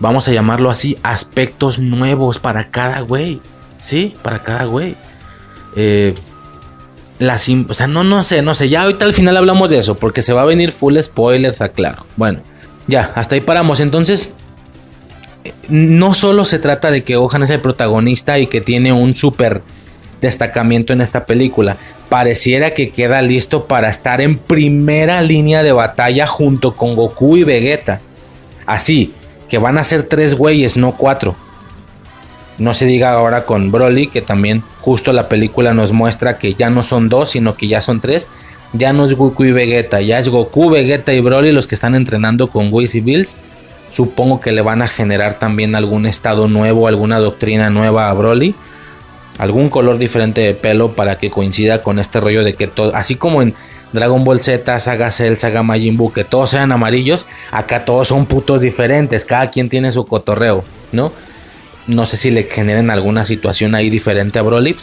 vamos 0.00 0.28
a 0.28 0.32
llamarlo 0.32 0.70
así, 0.70 0.98
aspectos 1.02 1.78
nuevos 1.78 2.38
para 2.38 2.70
cada 2.70 3.00
güey. 3.00 3.40
Sí, 3.80 4.14
para 4.22 4.42
cada 4.42 4.64
güey. 4.64 4.96
Eh, 5.76 6.14
o 7.20 7.74
sea, 7.74 7.86
no, 7.86 8.04
no 8.04 8.22
sé, 8.22 8.42
no 8.42 8.54
sé. 8.54 8.68
Ya 8.68 8.82
ahorita 8.82 9.04
al 9.04 9.14
final 9.14 9.36
hablamos 9.36 9.70
de 9.70 9.78
eso, 9.78 9.96
porque 9.96 10.22
se 10.22 10.32
va 10.32 10.42
a 10.42 10.46
venir 10.46 10.72
full 10.72 10.98
spoilers, 11.00 11.60
aclaro. 11.60 12.06
Bueno, 12.16 12.40
ya, 12.86 13.12
hasta 13.14 13.34
ahí 13.34 13.40
paramos. 13.40 13.80
Entonces, 13.80 14.30
no 15.68 16.14
solo 16.14 16.44
se 16.44 16.58
trata 16.58 16.90
de 16.90 17.02
que 17.02 17.16
Gohan 17.16 17.42
es 17.42 17.50
el 17.50 17.60
protagonista 17.60 18.38
y 18.38 18.46
que 18.46 18.60
tiene 18.60 18.92
un 18.92 19.14
súper 19.14 19.62
destacamiento 20.20 20.92
en 20.92 21.00
esta 21.00 21.26
película. 21.26 21.76
Pareciera 22.08 22.74
que 22.74 22.90
queda 22.90 23.22
listo 23.22 23.66
para 23.66 23.88
estar 23.88 24.20
en 24.20 24.36
primera 24.36 25.22
línea 25.22 25.62
de 25.62 25.72
batalla 25.72 26.26
junto 26.26 26.74
con 26.74 26.94
Goku 26.94 27.36
y 27.36 27.44
Vegeta. 27.44 28.00
Así, 28.66 29.12
que 29.48 29.58
van 29.58 29.78
a 29.78 29.84
ser 29.84 30.04
tres 30.04 30.34
güeyes, 30.34 30.76
no 30.76 30.92
cuatro. 30.92 31.36
No 32.58 32.74
se 32.74 32.86
diga 32.86 33.12
ahora 33.12 33.44
con 33.44 33.70
Broly, 33.70 34.08
que 34.08 34.20
también 34.20 34.62
justo 34.80 35.12
la 35.12 35.28
película 35.28 35.74
nos 35.74 35.92
muestra 35.92 36.38
que 36.38 36.54
ya 36.54 36.70
no 36.70 36.82
son 36.82 37.08
dos, 37.08 37.30
sino 37.30 37.56
que 37.56 37.68
ya 37.68 37.80
son 37.80 38.00
tres. 38.00 38.28
Ya 38.72 38.92
no 38.92 39.06
es 39.06 39.14
Goku 39.14 39.44
y 39.44 39.52
Vegeta, 39.52 40.00
ya 40.00 40.18
es 40.18 40.28
Goku, 40.28 40.70
Vegeta 40.70 41.12
y 41.14 41.20
Broly 41.20 41.52
los 41.52 41.66
que 41.66 41.74
están 41.74 41.94
entrenando 41.94 42.48
con 42.48 42.68
Whis 42.70 42.94
y 42.94 43.00
Bills 43.00 43.36
Supongo 43.90 44.40
que 44.40 44.52
le 44.52 44.60
van 44.60 44.82
a 44.82 44.88
generar 44.88 45.38
también 45.38 45.74
algún 45.74 46.06
estado 46.06 46.48
nuevo, 46.48 46.88
alguna 46.88 47.18
doctrina 47.18 47.70
nueva 47.70 48.10
a 48.10 48.14
Broly. 48.14 48.54
Algún 49.38 49.68
color 49.68 49.98
diferente 49.98 50.40
de 50.40 50.54
pelo 50.54 50.92
para 50.92 51.18
que 51.18 51.30
coincida 51.30 51.82
con 51.82 51.98
este 51.98 52.20
rollo 52.20 52.44
de 52.44 52.54
que 52.54 52.66
todo, 52.66 52.94
así 52.94 53.14
como 53.14 53.40
en 53.40 53.54
Dragon 53.92 54.24
Ball 54.24 54.40
Z, 54.40 54.80
Saga 54.80 55.10
Cell, 55.10 55.36
Saga 55.36 55.62
Majin 55.62 55.96
Buu, 55.96 56.12
que 56.12 56.24
todos 56.24 56.50
sean 56.50 56.72
amarillos, 56.72 57.26
acá 57.50 57.84
todos 57.84 58.08
son 58.08 58.26
putos 58.26 58.60
diferentes, 58.60 59.24
cada 59.24 59.48
quien 59.50 59.68
tiene 59.68 59.92
su 59.92 60.06
cotorreo, 60.06 60.64
¿no? 60.92 61.12
No 61.86 62.04
sé 62.04 62.18
si 62.18 62.30
le 62.30 62.42
generen 62.44 62.90
alguna 62.90 63.24
situación 63.24 63.74
ahí 63.74 63.88
diferente 63.88 64.38
a 64.38 64.42
Broly. 64.42 64.76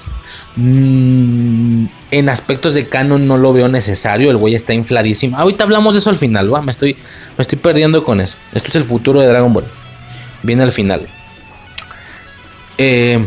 Mm, 0.56 1.86
en 2.12 2.30
aspectos 2.30 2.74
de 2.74 2.88
canon 2.88 3.28
no 3.28 3.38
lo 3.38 3.54
veo 3.54 3.68
necesario. 3.68 4.32
El 4.32 4.38
güey 4.38 4.56
está 4.56 4.74
infladísimo. 4.74 5.38
Ahorita 5.38 5.66
hablamos 5.66 5.94
de 5.94 6.00
eso 6.00 6.10
al 6.10 6.16
final, 6.16 6.50
Me 6.64 6.72
estoy, 6.72 6.96
me 7.38 7.42
estoy 7.44 7.60
perdiendo 7.60 8.04
con 8.04 8.22
eso. 8.22 8.38
Esto 8.54 8.70
es 8.70 8.76
el 8.76 8.84
futuro 8.84 9.20
de 9.20 9.28
Dragon 9.28 9.54
Ball. 9.54 9.66
Viene 10.42 10.64
al 10.64 10.72
final. 10.72 11.08
Eh, 12.80 13.24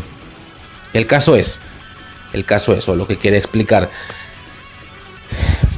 el 0.92 1.06
caso 1.06 1.36
es. 1.36 1.58
El 2.32 2.44
caso 2.44 2.74
es, 2.74 2.88
o 2.88 2.96
lo 2.96 3.06
que 3.06 3.16
quiere 3.16 3.38
explicar. 3.38 3.90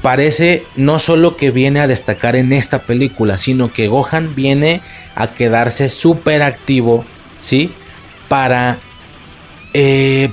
Parece 0.03 0.65
no 0.77 0.99
solo 0.99 1.37
que 1.37 1.51
viene 1.51 1.81
a 1.81 1.87
destacar 1.87 2.37
en 2.37 2.53
esta 2.53 2.81
película, 2.81 3.39
sino 3.39 3.73
que 3.73 3.89
Gohan 3.89 4.35
viene 4.35 4.81
a 5.15 5.29
quedarse 5.29 5.89
súper 5.89 6.43
activo, 6.43 7.05
¿sí? 7.39 7.73
Para 8.29 8.79
eh, 9.75 10.31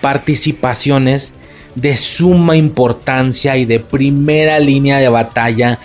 participaciones 0.00 1.34
de 1.74 1.96
suma 1.96 2.56
importancia 2.56 3.56
y 3.56 3.64
de 3.64 3.80
primera 3.80 4.60
línea 4.60 4.98
de 4.98 5.08
batalla 5.08 5.78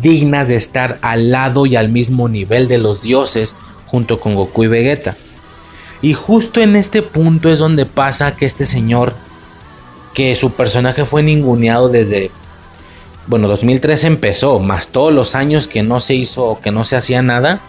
dignas 0.00 0.48
de 0.48 0.56
estar 0.56 0.98
al 1.02 1.30
lado 1.30 1.66
y 1.66 1.76
al 1.76 1.88
mismo 1.88 2.28
nivel 2.28 2.68
de 2.68 2.78
los 2.78 3.02
dioses 3.02 3.56
junto 3.86 4.20
con 4.20 4.34
Goku 4.34 4.64
y 4.64 4.68
Vegeta. 4.68 5.16
Y 6.02 6.14
justo 6.14 6.60
en 6.60 6.76
este 6.76 7.00
punto 7.00 7.48
es 7.48 7.58
donde 7.58 7.86
pasa 7.86 8.36
que 8.36 8.44
este 8.44 8.64
señor, 8.64 9.14
que 10.14 10.34
su 10.36 10.52
personaje 10.52 11.04
fue 11.04 11.22
ninguneado 11.22 11.88
desde, 11.88 12.30
bueno, 13.28 13.48
2003 13.48 14.04
empezó, 14.04 14.58
más 14.58 14.88
todos 14.88 15.12
los 15.12 15.34
años 15.34 15.68
que 15.68 15.82
no 15.82 16.00
se 16.00 16.14
hizo, 16.14 16.58
que 16.62 16.72
no 16.72 16.84
se 16.84 16.96
hacía 16.96 17.22
nada, 17.22 17.60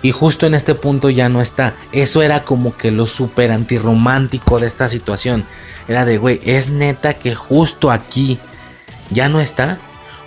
y 0.00 0.12
justo 0.12 0.46
en 0.46 0.54
este 0.54 0.74
punto 0.74 1.10
ya 1.10 1.28
no 1.28 1.40
está. 1.40 1.74
Eso 1.92 2.22
era 2.22 2.44
como 2.44 2.76
que 2.76 2.90
lo 2.90 3.06
súper 3.06 3.50
antirromántico 3.50 4.58
de 4.58 4.66
esta 4.66 4.88
situación. 4.88 5.44
Era 5.88 6.04
de, 6.04 6.18
güey, 6.18 6.40
es 6.44 6.70
neta 6.70 7.14
que 7.14 7.34
justo 7.34 7.90
aquí 7.90 8.38
ya 9.10 9.28
no 9.28 9.40
está. 9.40 9.78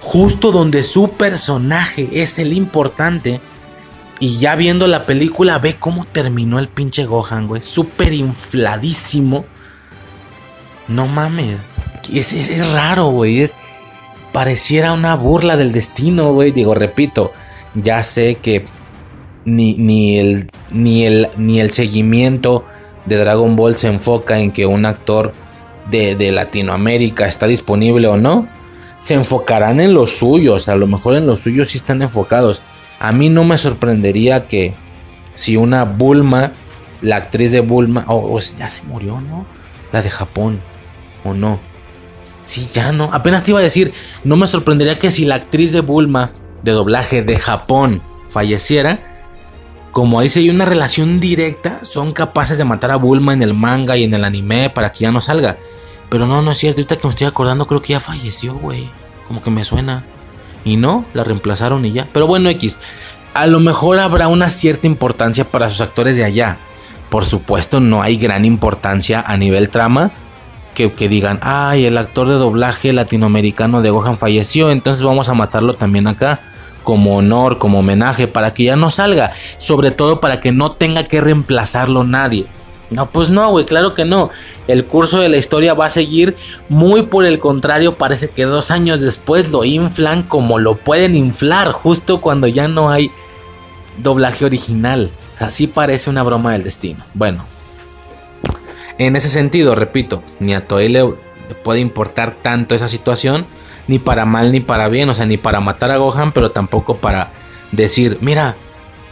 Justo 0.01 0.51
donde 0.51 0.83
su 0.83 1.11
personaje 1.11 2.09
es 2.11 2.37
el 2.39 2.53
importante. 2.53 3.39
Y 4.21 4.37
ya 4.37 4.55
viendo 4.55 4.87
la 4.87 5.05
película, 5.05 5.57
ve 5.57 5.75
cómo 5.77 6.05
terminó 6.05 6.59
el 6.59 6.69
pinche 6.69 7.03
Gohan, 7.03 7.47
güey. 7.47 7.61
Súper 7.61 8.13
infladísimo. 8.13 9.43
No 10.87 11.07
mames. 11.07 11.57
Es, 12.13 12.31
es 12.31 12.71
raro, 12.71 13.07
güey. 13.07 13.41
Es, 13.41 13.55
pareciera 14.31 14.93
una 14.93 15.15
burla 15.15 15.57
del 15.57 15.73
destino, 15.73 16.31
güey. 16.31 16.51
Digo, 16.51 16.73
repito, 16.73 17.33
ya 17.73 18.03
sé 18.03 18.35
que 18.35 18.63
ni, 19.45 20.19
el, 20.19 20.49
ni, 20.69 21.05
el, 21.05 21.27
ni 21.37 21.59
el 21.59 21.71
seguimiento 21.71 22.65
de 23.05 23.17
Dragon 23.17 23.55
Ball 23.55 23.75
se 23.75 23.87
enfoca 23.87 24.39
en 24.39 24.51
que 24.51 24.65
un 24.65 24.85
actor 24.85 25.33
de, 25.89 26.31
Latinoamérica 26.31 27.27
está 27.27 27.47
disponible 27.47 28.07
o 28.07 28.17
no. 28.17 28.47
Se 28.99 29.15
enfocarán 29.15 29.79
en 29.79 29.93
los 29.93 30.11
suyos, 30.11 30.69
a 30.69 30.75
lo 30.75 30.85
mejor 30.85 31.15
en 31.15 31.25
los 31.25 31.39
suyos 31.39 31.69
sí 31.69 31.79
están 31.79 32.01
enfocados. 32.01 32.61
A 33.01 33.11
mí 33.11 33.29
no 33.29 33.43
me 33.43 33.57
sorprendería 33.57 34.47
que 34.47 34.73
si 35.33 35.57
una 35.57 35.85
Bulma, 35.85 36.51
la 37.01 37.15
actriz 37.15 37.51
de 37.51 37.61
Bulma, 37.61 38.05
o 38.07 38.37
ya 38.39 38.69
se 38.69 38.83
murió, 38.83 39.19
¿no? 39.19 39.45
La 39.91 40.03
de 40.03 40.11
Japón, 40.11 40.59
o 41.23 41.33
no. 41.33 41.59
Sí, 42.45 42.69
ya 42.71 42.91
no. 42.91 43.09
Apenas 43.11 43.43
te 43.43 43.51
iba 43.51 43.59
a 43.59 43.63
decir, 43.63 43.91
no 44.23 44.35
me 44.35 44.45
sorprendería 44.45 44.99
que 44.99 45.09
si 45.09 45.25
la 45.25 45.35
actriz 45.35 45.71
de 45.71 45.81
Bulma 45.81 46.29
de 46.61 46.73
doblaje 46.73 47.23
de 47.23 47.37
Japón 47.37 48.01
falleciera, 48.29 48.99
como 49.91 50.19
ahí 50.19 50.29
sí 50.29 50.39
hay 50.39 50.49
una 50.51 50.65
relación 50.65 51.19
directa, 51.19 51.79
son 51.81 52.11
capaces 52.11 52.57
de 52.57 52.65
matar 52.65 52.91
a 52.91 52.97
Bulma 52.97 53.33
en 53.33 53.41
el 53.41 53.53
manga 53.53 53.97
y 53.97 54.03
en 54.03 54.13
el 54.13 54.23
anime 54.23 54.69
para 54.69 54.91
que 54.91 54.99
ya 54.99 55.11
no 55.11 55.21
salga. 55.21 55.57
Pero 56.09 56.27
no, 56.27 56.41
no 56.41 56.51
es 56.51 56.57
cierto. 56.59 56.81
Ahorita 56.81 56.97
que 56.97 57.07
me 57.07 57.11
estoy 57.11 57.27
acordando, 57.27 57.65
creo 57.65 57.81
que 57.81 57.93
ya 57.93 57.99
falleció, 57.99 58.53
güey. 58.53 58.89
Como 59.27 59.41
que 59.41 59.49
me 59.49 59.63
suena. 59.63 60.03
Y 60.63 60.77
no, 60.77 61.05
la 61.13 61.23
reemplazaron 61.23 61.85
y 61.85 61.91
ya. 61.91 62.07
Pero 62.11 62.27
bueno, 62.27 62.49
X. 62.49 62.79
A 63.33 63.47
lo 63.47 63.59
mejor 63.59 63.99
habrá 63.99 64.27
una 64.27 64.49
cierta 64.49 64.87
importancia 64.87 65.45
para 65.45 65.69
sus 65.69 65.81
actores 65.81 66.17
de 66.17 66.23
allá. 66.23 66.57
Por 67.09 67.25
supuesto, 67.25 67.79
no 67.79 68.01
hay 68.01 68.17
gran 68.17 68.45
importancia 68.45 69.23
a 69.25 69.37
nivel 69.37 69.69
trama. 69.69 70.11
Que, 70.73 70.89
digan, 70.89 71.39
ay, 71.43 71.85
el 71.85 71.97
actor 71.97 72.27
de 72.27 72.33
doblaje 72.33 72.91
latinoamericano 72.91 73.83
de 73.83 73.91
Gohan 73.91 74.17
falleció, 74.17 74.71
entonces 74.71 75.03
vamos 75.03 75.29
a 75.29 75.35
matarlo 75.35 75.73
también 75.73 76.07
acá 76.07 76.39
como 76.83 77.17
honor, 77.17 77.59
como 77.59 77.79
homenaje, 77.79 78.27
para 78.27 78.53
que 78.53 78.63
ya 78.63 78.75
no 78.75 78.89
salga. 78.89 79.31
Sobre 79.59 79.91
todo 79.91 80.19
para 80.19 80.39
que 80.39 80.51
no 80.51 80.71
tenga 80.71 81.03
que 81.03 81.21
reemplazarlo 81.21 82.03
nadie. 82.03 82.47
No, 82.91 83.09
pues 83.09 83.29
no, 83.29 83.49
güey, 83.49 83.65
claro 83.65 83.93
que 83.93 84.05
no. 84.05 84.29
El 84.67 84.85
curso 84.85 85.19
de 85.19 85.29
la 85.29 85.37
historia 85.37 85.73
va 85.73 85.85
a 85.85 85.89
seguir. 85.89 86.35
Muy 86.69 87.03
por 87.03 87.25
el 87.25 87.39
contrario, 87.39 87.95
parece 87.95 88.29
que 88.29 88.43
dos 88.43 88.69
años 88.69 88.99
después 88.99 89.49
lo 89.49 89.63
inflan 89.63 90.23
como 90.23 90.59
lo 90.59 90.75
pueden 90.75 91.15
inflar, 91.15 91.71
justo 91.71 92.19
cuando 92.21 92.47
ya 92.47 92.67
no 92.67 92.91
hay 92.91 93.09
doblaje 93.97 94.43
original. 94.43 95.09
Así 95.39 95.67
parece 95.67 96.09
una 96.09 96.21
broma 96.21 96.51
del 96.51 96.63
destino. 96.63 97.03
Bueno, 97.13 97.45
en 98.97 99.15
ese 99.15 99.29
sentido, 99.29 99.73
repito, 99.73 100.21
ni 100.39 100.53
a 100.53 100.67
Toei 100.67 100.89
le 100.89 101.15
puede 101.63 101.79
importar 101.79 102.35
tanto 102.41 102.75
esa 102.75 102.87
situación 102.87 103.45
ni 103.87 103.99
para 103.99 104.25
mal 104.25 104.51
ni 104.51 104.59
para 104.59 104.89
bien, 104.89 105.09
o 105.09 105.15
sea, 105.15 105.25
ni 105.25 105.37
para 105.37 105.59
matar 105.59 105.91
a 105.91 105.97
Gohan, 105.97 106.31
pero 106.33 106.51
tampoco 106.51 106.97
para 106.97 107.31
decir, 107.71 108.17
mira, 108.21 108.55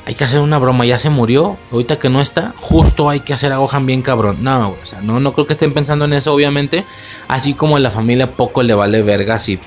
hay 0.10 0.16
que 0.16 0.24
hacer 0.24 0.40
una 0.40 0.58
broma, 0.58 0.88
ya 0.88 0.98
se 0.98 1.12
murió, 1.12 1.56
ahorita 1.72 2.00
que 2.00 2.10
no 2.10 2.20
está, 2.20 2.56
justo 2.58 3.12
hay 3.12 3.20
que 3.20 3.32
hacer 3.32 3.52
a 3.52 3.58
Gohan 3.58 3.86
bien 3.86 4.02
cabrón. 4.02 4.38
No, 4.42 4.70
o 4.70 4.84
sea, 4.86 5.02
no, 5.02 5.20
no 5.20 5.34
creo 5.34 5.46
que 5.46 5.54
estén 5.54 5.72
pensando 5.72 6.06
en 6.06 6.14
eso, 6.14 6.34
obviamente, 6.34 6.84
así 7.28 7.54
como 7.54 7.78
en 7.78 7.84
la 7.84 7.92
familia 7.92 8.32
poco 8.32 8.64
le 8.64 8.74
vale 8.74 9.04
verga 9.04 9.38
si, 9.38 9.60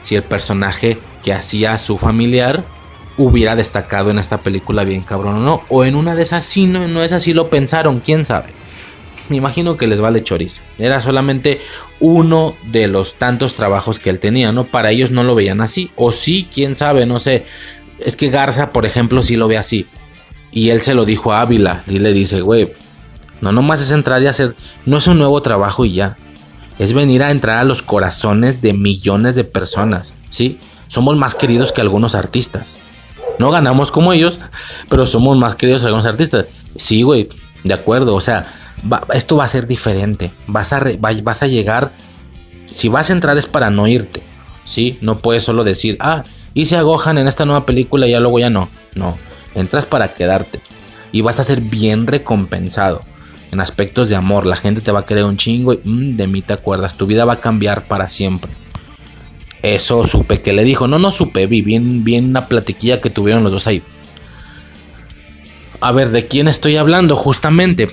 si 0.00 0.14
el 0.14 0.22
personaje 0.22 0.96
que 1.22 1.34
hacía 1.34 1.74
a 1.74 1.78
su 1.78 1.98
familiar 1.98 2.64
hubiera 3.18 3.56
destacado 3.56 4.08
en 4.08 4.18
esta 4.18 4.38
película 4.38 4.84
bien 4.84 5.02
cabrón 5.02 5.36
o 5.36 5.40
no, 5.40 5.62
o 5.68 5.84
en 5.84 5.96
una 5.96 6.14
de 6.14 6.22
esas 6.22 6.44
sí, 6.44 6.66
no, 6.66 6.88
no 6.88 7.02
es 7.02 7.12
así 7.12 7.34
lo 7.34 7.50
pensaron, 7.50 8.00
quién 8.00 8.24
sabe 8.24 8.54
me 9.28 9.36
imagino 9.36 9.76
que 9.76 9.86
les 9.86 10.00
vale 10.00 10.22
chorizo. 10.22 10.62
Era 10.78 11.00
solamente 11.00 11.60
uno 12.00 12.56
de 12.64 12.86
los 12.86 13.14
tantos 13.14 13.54
trabajos 13.54 13.98
que 13.98 14.10
él 14.10 14.20
tenía, 14.20 14.52
¿no? 14.52 14.64
Para 14.64 14.90
ellos 14.90 15.10
no 15.10 15.22
lo 15.22 15.34
veían 15.34 15.60
así. 15.60 15.90
O 15.96 16.12
sí, 16.12 16.48
quién 16.52 16.76
sabe, 16.76 17.06
no 17.06 17.18
sé. 17.18 17.44
Es 17.98 18.16
que 18.16 18.30
Garza, 18.30 18.70
por 18.70 18.86
ejemplo, 18.86 19.22
sí 19.22 19.36
lo 19.36 19.48
ve 19.48 19.58
así. 19.58 19.86
Y 20.52 20.70
él 20.70 20.82
se 20.82 20.94
lo 20.94 21.04
dijo 21.04 21.32
a 21.32 21.40
Ávila. 21.40 21.82
Y 21.86 21.98
le 21.98 22.12
dice, 22.12 22.40
güey, 22.40 22.72
no 23.40 23.52
nomás 23.52 23.80
es 23.80 23.90
entrar 23.90 24.22
y 24.22 24.26
hacer. 24.26 24.54
No 24.86 24.98
es 24.98 25.06
un 25.06 25.18
nuevo 25.18 25.40
trabajo 25.42 25.84
y 25.84 25.94
ya. 25.94 26.16
Es 26.78 26.92
venir 26.92 27.22
a 27.22 27.30
entrar 27.30 27.58
a 27.58 27.64
los 27.64 27.82
corazones 27.82 28.62
de 28.62 28.72
millones 28.72 29.34
de 29.34 29.44
personas, 29.44 30.14
¿sí? 30.30 30.60
Somos 30.86 31.16
más 31.16 31.34
queridos 31.34 31.72
que 31.72 31.80
algunos 31.80 32.14
artistas. 32.14 32.78
No 33.40 33.50
ganamos 33.50 33.90
como 33.90 34.12
ellos, 34.12 34.38
pero 34.88 35.04
somos 35.04 35.36
más 35.36 35.56
queridos 35.56 35.80
que 35.82 35.86
algunos 35.86 36.06
artistas. 36.06 36.46
Sí, 36.76 37.02
güey, 37.02 37.28
de 37.64 37.74
acuerdo. 37.74 38.14
O 38.14 38.20
sea, 38.20 38.46
esto 39.12 39.36
va 39.36 39.44
a 39.44 39.48
ser 39.48 39.66
diferente. 39.66 40.30
Vas 40.46 40.72
a, 40.72 40.80
vas 41.00 41.42
a 41.42 41.46
llegar. 41.48 41.92
Si 42.72 42.88
vas 42.88 43.10
a 43.10 43.12
entrar 43.12 43.36
es 43.38 43.46
para 43.46 43.70
no 43.70 43.88
irte. 43.88 44.22
¿sí? 44.68 44.98
No 45.00 45.18
puedes 45.18 45.42
solo 45.42 45.64
decir, 45.64 45.96
ah, 46.00 46.24
hice 46.54 46.76
a 46.76 46.82
Gohan 46.82 47.18
en 47.18 47.28
esta 47.28 47.44
nueva 47.44 47.66
película 47.66 48.06
y 48.06 48.12
ya 48.12 48.20
luego 48.20 48.38
ya 48.38 48.50
no. 48.50 48.68
No. 48.94 49.16
Entras 49.54 49.86
para 49.86 50.08
quedarte. 50.08 50.60
Y 51.12 51.22
vas 51.22 51.40
a 51.40 51.44
ser 51.44 51.60
bien 51.60 52.06
recompensado. 52.06 53.02
En 53.50 53.60
aspectos 53.60 54.08
de 54.08 54.16
amor. 54.16 54.46
La 54.46 54.56
gente 54.56 54.80
te 54.80 54.92
va 54.92 55.00
a 55.00 55.06
querer 55.06 55.24
un 55.24 55.36
chingo 55.36 55.72
y 55.72 55.80
mm, 55.84 56.16
de 56.16 56.26
mí 56.26 56.42
te 56.42 56.52
acuerdas. 56.52 56.96
Tu 56.96 57.06
vida 57.06 57.24
va 57.24 57.34
a 57.34 57.40
cambiar 57.40 57.84
para 57.84 58.08
siempre. 58.08 58.50
Eso 59.62 60.06
supe 60.06 60.40
que 60.40 60.52
le 60.52 60.64
dijo. 60.64 60.86
No, 60.86 60.98
no 60.98 61.10
supe. 61.10 61.46
Vi 61.46 61.62
bien, 61.62 62.04
bien 62.04 62.28
una 62.28 62.46
platiquilla 62.46 63.00
que 63.00 63.10
tuvieron 63.10 63.42
los 63.42 63.52
dos 63.52 63.66
ahí. 63.66 63.82
A 65.80 65.92
ver, 65.92 66.10
¿de 66.10 66.26
quién 66.26 66.48
estoy 66.48 66.76
hablando? 66.76 67.16
Justamente 67.16 67.88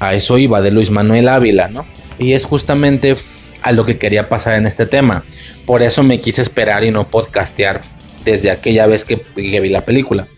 a 0.00 0.14
eso 0.14 0.38
iba 0.38 0.60
de 0.60 0.70
Luis 0.70 0.90
Manuel 0.90 1.28
Ávila, 1.28 1.68
¿no? 1.68 1.84
Y 2.18 2.32
es 2.32 2.44
justamente 2.44 3.16
a 3.62 3.72
lo 3.72 3.84
que 3.84 3.98
quería 3.98 4.28
pasar 4.28 4.54
en 4.54 4.66
este 4.66 4.86
tema. 4.86 5.24
Por 5.66 5.82
eso 5.82 6.02
me 6.02 6.20
quise 6.20 6.42
esperar 6.42 6.84
y 6.84 6.90
no 6.90 7.08
podcastear 7.08 7.80
desde 8.24 8.50
aquella 8.50 8.86
vez 8.86 9.04
que, 9.04 9.24
vi 9.34 9.68
la 9.68 9.84
película. 9.84 10.28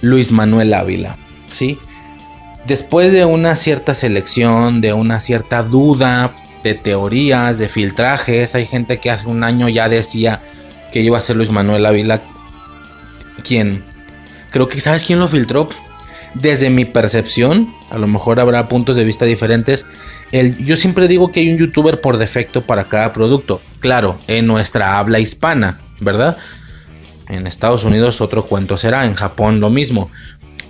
Luis 0.00 0.32
Manuel 0.32 0.74
Ávila, 0.74 1.16
¿sí? 1.50 1.78
Después 2.66 3.12
de 3.12 3.24
una 3.24 3.56
cierta 3.56 3.94
selección, 3.94 4.80
de 4.80 4.92
una 4.92 5.20
cierta 5.20 5.62
duda, 5.62 6.34
de 6.62 6.74
teorías, 6.74 7.58
de 7.58 7.68
filtrajes, 7.68 8.54
hay 8.54 8.66
gente 8.66 8.98
que 8.98 9.10
hace 9.10 9.28
un 9.28 9.44
año 9.44 9.68
ya 9.68 9.88
decía 9.88 10.42
que 10.92 11.00
iba 11.00 11.18
a 11.18 11.22
ser 11.22 11.36
Luis 11.36 11.50
Manuel 11.50 11.86
Ávila. 11.86 12.20
¿Quién? 13.44 13.84
Creo 14.50 14.68
que, 14.68 14.80
¿sabes 14.80 15.04
quién 15.04 15.18
lo 15.18 15.28
filtró? 15.28 15.68
desde 16.34 16.68
mi 16.68 16.84
percepción, 16.84 17.72
a 17.90 17.98
lo 17.98 18.06
mejor 18.06 18.40
habrá 18.40 18.68
puntos 18.68 18.96
de 18.96 19.04
vista 19.04 19.24
diferentes. 19.24 19.86
Yo 20.42 20.74
siempre 20.74 21.06
digo 21.06 21.30
que 21.30 21.40
hay 21.40 21.50
un 21.52 21.58
youtuber 21.58 22.00
por 22.00 22.18
defecto 22.18 22.62
para 22.62 22.84
cada 22.84 23.12
producto. 23.12 23.60
Claro, 23.78 24.18
en 24.26 24.46
nuestra 24.46 24.98
habla 24.98 25.20
hispana, 25.20 25.80
¿verdad? 26.00 26.36
En 27.28 27.46
Estados 27.46 27.84
Unidos 27.84 28.20
otro 28.20 28.46
cuento 28.46 28.76
será, 28.76 29.04
en 29.04 29.14
Japón 29.14 29.60
lo 29.60 29.70
mismo. 29.70 30.10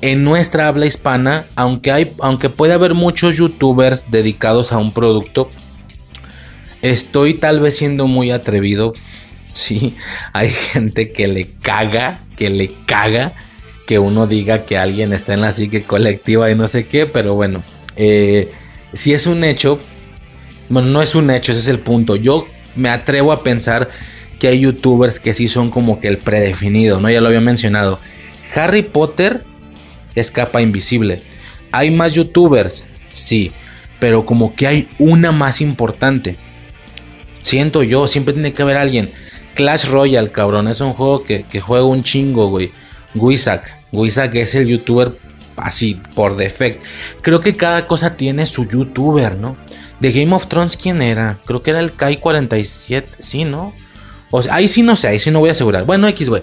En 0.02 0.22
nuestra 0.22 0.68
habla 0.68 0.84
hispana, 0.84 1.46
aunque, 1.56 1.92
hay, 1.92 2.12
aunque 2.20 2.50
puede 2.50 2.74
haber 2.74 2.92
muchos 2.92 3.36
youtubers 3.36 4.10
dedicados 4.10 4.70
a 4.70 4.76
un 4.76 4.92
producto, 4.92 5.50
estoy 6.82 7.32
tal 7.32 7.60
vez 7.60 7.76
siendo 7.76 8.06
muy 8.06 8.30
atrevido. 8.30 8.92
Sí, 9.54 9.94
hay 10.32 10.50
gente 10.50 11.12
que 11.12 11.28
le 11.28 11.48
caga, 11.62 12.18
que 12.36 12.50
le 12.50 12.72
caga 12.86 13.34
que 13.86 14.00
uno 14.00 14.26
diga 14.26 14.64
que 14.64 14.78
alguien 14.78 15.12
está 15.12 15.34
en 15.34 15.42
la 15.42 15.52
psique 15.52 15.84
colectiva 15.84 16.50
y 16.50 16.56
no 16.56 16.66
sé 16.68 16.86
qué, 16.86 17.06
pero 17.06 17.34
bueno, 17.34 17.62
eh, 17.96 18.50
si 18.94 19.12
es 19.12 19.26
un 19.26 19.44
hecho, 19.44 19.78
bueno, 20.68 20.88
no 20.88 21.02
es 21.02 21.14
un 21.14 21.30
hecho, 21.30 21.52
ese 21.52 21.60
es 21.60 21.68
el 21.68 21.80
punto. 21.80 22.16
Yo 22.16 22.46
me 22.76 22.88
atrevo 22.88 23.32
a 23.32 23.42
pensar 23.42 23.90
que 24.38 24.48
hay 24.48 24.60
youtubers 24.60 25.20
que 25.20 25.34
sí 25.34 25.48
son 25.48 25.70
como 25.70 26.00
que 26.00 26.08
el 26.08 26.18
predefinido, 26.18 27.00
¿no? 27.00 27.10
Ya 27.10 27.20
lo 27.20 27.28
había 27.28 27.40
mencionado. 27.40 27.98
Harry 28.54 28.82
Potter 28.82 29.42
es 30.14 30.30
capa 30.30 30.62
invisible. 30.62 31.22
Hay 31.72 31.90
más 31.90 32.14
youtubers, 32.14 32.86
sí, 33.10 33.52
pero 33.98 34.24
como 34.24 34.54
que 34.54 34.66
hay 34.66 34.88
una 34.98 35.32
más 35.32 35.60
importante. 35.60 36.36
Siento 37.42 37.82
yo, 37.82 38.06
siempre 38.06 38.34
tiene 38.34 38.52
que 38.52 38.62
haber 38.62 38.76
alguien. 38.76 39.10
Clash 39.54 39.86
Royale, 39.86 40.32
cabrón, 40.32 40.68
es 40.68 40.80
un 40.80 40.92
juego 40.92 41.24
que, 41.24 41.44
que 41.44 41.60
juega 41.60 41.84
un 41.84 42.02
chingo, 42.02 42.48
güey. 42.48 42.72
Wizak. 43.14 43.70
Wizak 43.92 44.34
es 44.34 44.54
el 44.54 44.66
youtuber 44.66 45.12
así, 45.56 46.00
por 46.14 46.36
defecto. 46.36 46.84
Creo 47.22 47.40
que 47.40 47.56
cada 47.56 47.86
cosa 47.86 48.16
tiene 48.16 48.46
su 48.46 48.68
youtuber, 48.68 49.36
¿no? 49.36 49.56
De 50.00 50.12
Game 50.12 50.34
of 50.34 50.48
Thrones, 50.48 50.76
¿quién 50.76 51.02
era? 51.02 51.38
Creo 51.44 51.62
que 51.62 51.70
era 51.70 51.80
el 51.80 51.96
Kai47, 51.96 53.04
sí, 53.18 53.44
¿no? 53.44 53.74
O 54.30 54.42
ahí 54.50 54.68
sí 54.68 54.82
no 54.82 54.96
sé, 54.96 55.08
ahí 55.08 55.18
sí 55.18 55.30
no 55.30 55.40
voy 55.40 55.50
a 55.50 55.52
asegurar. 55.52 55.84
Bueno, 55.84 56.08
X, 56.08 56.28
güey. 56.28 56.42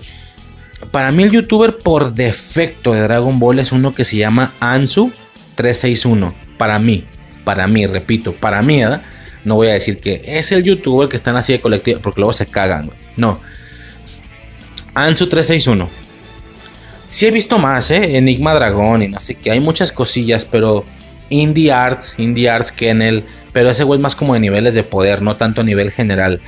Para 0.91 1.11
mí 1.11 1.23
el 1.23 1.31
youtuber 1.31 1.77
por 1.77 2.14
defecto 2.14 2.93
de 2.93 3.01
Dragon 3.01 3.38
Ball 3.40 3.59
es 3.59 3.72
uno 3.72 3.93
que 3.93 4.06
se 4.06 4.17
llama 4.17 4.53
Ansu361. 4.59 6.33
Para 6.57 6.80
mí, 6.80 7.06
para 7.43 7.67
mí, 7.67 7.85
repito, 7.85 8.33
para 8.33 8.61
mí, 8.61 8.81
¿verdad? 8.81 9.03
No 9.43 9.56
voy 9.56 9.67
a 9.67 9.73
decir 9.73 9.99
que 9.99 10.23
es 10.25 10.51
el 10.51 10.64
youtuber 10.64 11.09
que 11.09 11.15
están 11.15 11.35
así 11.35 11.53
de 11.53 11.61
colectivo, 11.61 11.99
porque 12.01 12.22
luego 12.22 12.33
se 12.33 12.48
cagan, 12.48 12.88
güey. 12.88 12.98
No. 13.17 13.41
Ansu361 14.95 16.00
Sí 17.11 17.27
he 17.27 17.31
visto 17.31 17.59
más, 17.59 17.91
¿eh? 17.91 18.17
Enigma 18.17 18.53
Dragón 18.53 19.03
y 19.03 19.09
no 19.09 19.19
sé 19.19 19.35
qué. 19.35 19.51
Hay 19.51 19.59
muchas 19.59 19.91
cosillas, 19.91 20.45
pero 20.45 20.85
Indie 21.30 21.72
Arts, 21.72 22.15
Indie 22.17 22.49
Arts 22.49 22.72
Kennel. 22.72 23.25
Pero 23.51 23.69
ese 23.69 23.83
güey 23.83 23.98
es 23.98 24.01
más 24.01 24.15
como 24.15 24.33
de 24.33 24.40
niveles 24.40 24.75
de 24.75 24.83
poder, 24.83 25.22
no 25.22 25.35
tanto 25.35 25.59
a 25.59 25.64
nivel 25.65 25.91
general. 25.91 26.40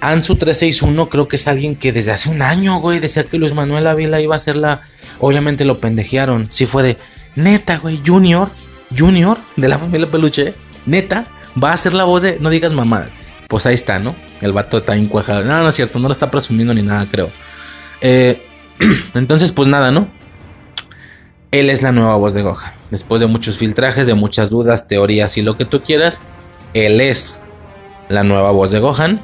Ansu 0.00 0.36
361 0.36 1.10
creo 1.10 1.28
que 1.28 1.36
es 1.36 1.46
alguien 1.46 1.74
que 1.74 1.92
desde 1.92 2.12
hace 2.12 2.30
un 2.30 2.40
año, 2.40 2.80
güey, 2.80 2.98
decía 2.98 3.24
que 3.24 3.38
Luis 3.38 3.52
Manuel 3.52 3.86
Ávila 3.86 4.22
iba 4.22 4.36
a 4.36 4.38
ser 4.38 4.56
la... 4.56 4.80
Obviamente 5.20 5.66
lo 5.66 5.78
pendejearon. 5.78 6.48
Sí 6.50 6.64
fue 6.64 6.82
de... 6.82 6.96
Neta, 7.36 7.76
güey, 7.76 8.00
Junior, 8.06 8.50
Junior 8.96 9.36
de 9.56 9.68
la 9.68 9.78
familia 9.78 10.10
Peluche. 10.10 10.54
Neta, 10.86 11.26
va 11.62 11.74
a 11.74 11.76
ser 11.76 11.92
la 11.92 12.04
voz 12.04 12.22
de... 12.22 12.38
No 12.40 12.48
digas 12.48 12.72
mamá. 12.72 13.10
Pues 13.48 13.66
ahí 13.66 13.74
está, 13.74 13.98
¿no? 13.98 14.16
El 14.40 14.52
vato 14.52 14.78
está 14.78 14.96
encuajado. 14.96 15.44
No, 15.44 15.62
no 15.62 15.68
es 15.68 15.74
cierto, 15.74 15.98
no 15.98 16.08
lo 16.08 16.12
está 16.12 16.30
presumiendo 16.30 16.72
ni 16.72 16.80
nada, 16.80 17.06
creo. 17.10 17.30
Eh, 18.00 18.42
Entonces, 19.14 19.52
pues 19.52 19.68
nada, 19.68 19.90
¿no? 19.90 20.08
Él 21.50 21.70
es 21.70 21.82
la 21.82 21.92
nueva 21.92 22.16
voz 22.16 22.34
de 22.34 22.42
Gohan. 22.42 22.72
Después 22.90 23.20
de 23.20 23.26
muchos 23.26 23.56
filtrajes, 23.56 24.06
de 24.06 24.14
muchas 24.14 24.50
dudas, 24.50 24.88
teorías 24.88 25.36
y 25.38 25.42
lo 25.42 25.56
que 25.56 25.64
tú 25.64 25.82
quieras, 25.82 26.20
él 26.72 27.00
es 27.00 27.38
la 28.08 28.24
nueva 28.24 28.50
voz 28.50 28.72
de 28.72 28.80
Gohan. 28.80 29.20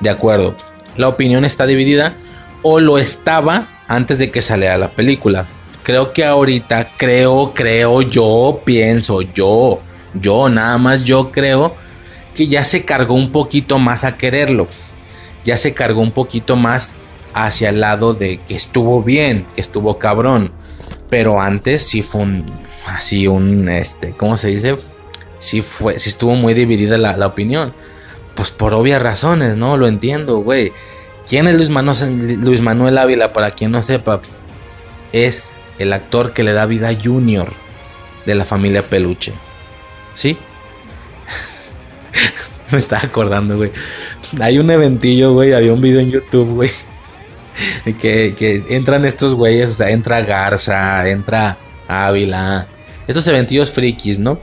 De 0.00 0.10
acuerdo. 0.10 0.56
La 0.96 1.08
opinión 1.08 1.44
está 1.44 1.66
dividida 1.66 2.14
o 2.62 2.80
lo 2.80 2.98
estaba 2.98 3.66
antes 3.88 4.18
de 4.18 4.30
que 4.30 4.42
saliera 4.42 4.76
la 4.76 4.88
película. 4.88 5.46
Creo 5.82 6.12
que 6.12 6.24
ahorita, 6.24 6.88
creo, 6.96 7.52
creo, 7.54 8.02
yo 8.02 8.60
pienso, 8.64 9.22
yo, 9.22 9.80
yo, 10.14 10.48
nada 10.48 10.78
más 10.78 11.04
yo 11.04 11.32
creo 11.32 11.74
que 12.34 12.46
ya 12.46 12.62
se 12.62 12.84
cargó 12.84 13.14
un 13.14 13.32
poquito 13.32 13.78
más 13.78 14.04
a 14.04 14.16
quererlo. 14.16 14.68
Ya 15.44 15.56
se 15.56 15.74
cargó 15.74 16.00
un 16.00 16.12
poquito 16.12 16.56
más 16.56 16.96
hacia 17.34 17.70
el 17.70 17.80
lado 17.80 18.14
de 18.14 18.38
que 18.38 18.54
estuvo 18.54 19.02
bien, 19.02 19.46
que 19.54 19.60
estuvo 19.60 19.98
cabrón. 19.98 20.52
Pero 21.10 21.40
antes 21.40 21.82
sí 21.82 22.02
fue 22.02 22.22
un, 22.22 22.52
así 22.86 23.26
un, 23.26 23.68
este, 23.68 24.12
¿cómo 24.12 24.36
se 24.36 24.48
dice? 24.48 24.76
Sí 25.38 25.62
fue, 25.62 25.98
sí 25.98 26.08
estuvo 26.08 26.34
muy 26.34 26.54
dividida 26.54 26.98
la, 26.98 27.16
la 27.16 27.26
opinión. 27.26 27.72
Pues 28.34 28.50
por 28.50 28.72
obvias 28.74 29.02
razones, 29.02 29.56
¿no? 29.56 29.76
Lo 29.76 29.88
entiendo, 29.88 30.38
güey. 30.38 30.72
¿Quién 31.28 31.46
es 31.48 31.54
Luis 31.54 31.68
Manuel, 31.68 32.40
Luis 32.40 32.60
Manuel 32.60 32.98
Ávila? 32.98 33.32
Para 33.32 33.52
quien 33.52 33.70
no 33.70 33.82
sepa, 33.82 34.20
es 35.12 35.52
el 35.78 35.92
actor 35.92 36.32
que 36.32 36.42
le 36.42 36.52
da 36.52 36.66
vida 36.66 36.88
a 36.88 36.94
Junior 36.94 37.52
de 38.26 38.34
la 38.34 38.44
familia 38.44 38.82
Peluche. 38.82 39.32
¿Sí? 40.14 40.36
Me 42.70 42.78
estaba 42.78 43.02
acordando, 43.02 43.56
güey. 43.56 43.72
Hay 44.40 44.58
un 44.58 44.70
eventillo, 44.70 45.34
güey. 45.34 45.52
Había 45.52 45.72
un 45.72 45.80
video 45.80 46.00
en 46.00 46.10
YouTube, 46.10 46.54
güey. 46.54 46.70
Que, 47.84 48.34
que 48.36 48.62
entran 48.70 49.04
estos 49.04 49.34
güeyes. 49.34 49.70
O 49.70 49.74
sea, 49.74 49.90
entra 49.90 50.22
Garza, 50.22 51.08
entra 51.08 51.56
Ávila. 51.88 52.66
Estos 53.06 53.26
eventillos 53.26 53.70
frikis, 53.70 54.18
¿no? 54.18 54.38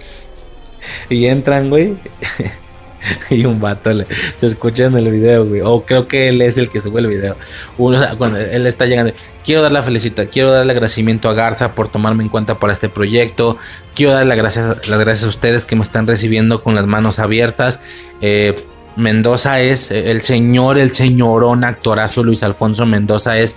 Y 1.09 1.25
entran, 1.25 1.69
güey. 1.69 1.95
y 3.29 3.45
un 3.45 3.59
vato 3.59 3.91
se 4.35 4.45
escucha 4.45 4.85
en 4.85 4.97
el 4.97 5.11
video, 5.11 5.45
güey. 5.45 5.61
O 5.61 5.85
creo 5.85 6.07
que 6.07 6.29
él 6.29 6.41
es 6.41 6.57
el 6.57 6.69
que 6.69 6.81
sube 6.81 6.99
el 6.99 7.07
video. 7.07 7.35
Cuando 7.77 8.37
él 8.37 8.67
está 8.67 8.85
llegando, 8.85 9.13
quiero 9.43 9.61
dar 9.61 9.71
la 9.71 9.81
felicita, 9.81 10.27
quiero 10.27 10.51
darle 10.51 10.73
agradecimiento 10.73 11.29
a 11.29 11.33
Garza 11.33 11.75
por 11.75 11.87
tomarme 11.89 12.23
en 12.23 12.29
cuenta 12.29 12.59
para 12.59 12.73
este 12.73 12.89
proyecto. 12.89 13.57
Quiero 13.95 14.13
darle 14.13 14.29
las 14.29 14.37
gracias, 14.37 14.87
las 14.87 14.99
gracias 14.99 15.23
a 15.23 15.29
ustedes 15.29 15.65
que 15.65 15.75
me 15.75 15.83
están 15.83 16.07
recibiendo 16.07 16.61
con 16.63 16.75
las 16.75 16.85
manos 16.85 17.19
abiertas. 17.19 17.81
Eh, 18.21 18.55
Mendoza 18.99 19.59
es 19.61 19.91
el 19.91 20.21
señor, 20.21 20.77
el 20.77 20.91
señorón 20.91 21.63
actorazo 21.63 22.23
Luis 22.23 22.43
Alfonso 22.43 22.85
Mendoza 22.85 23.39
es 23.39 23.55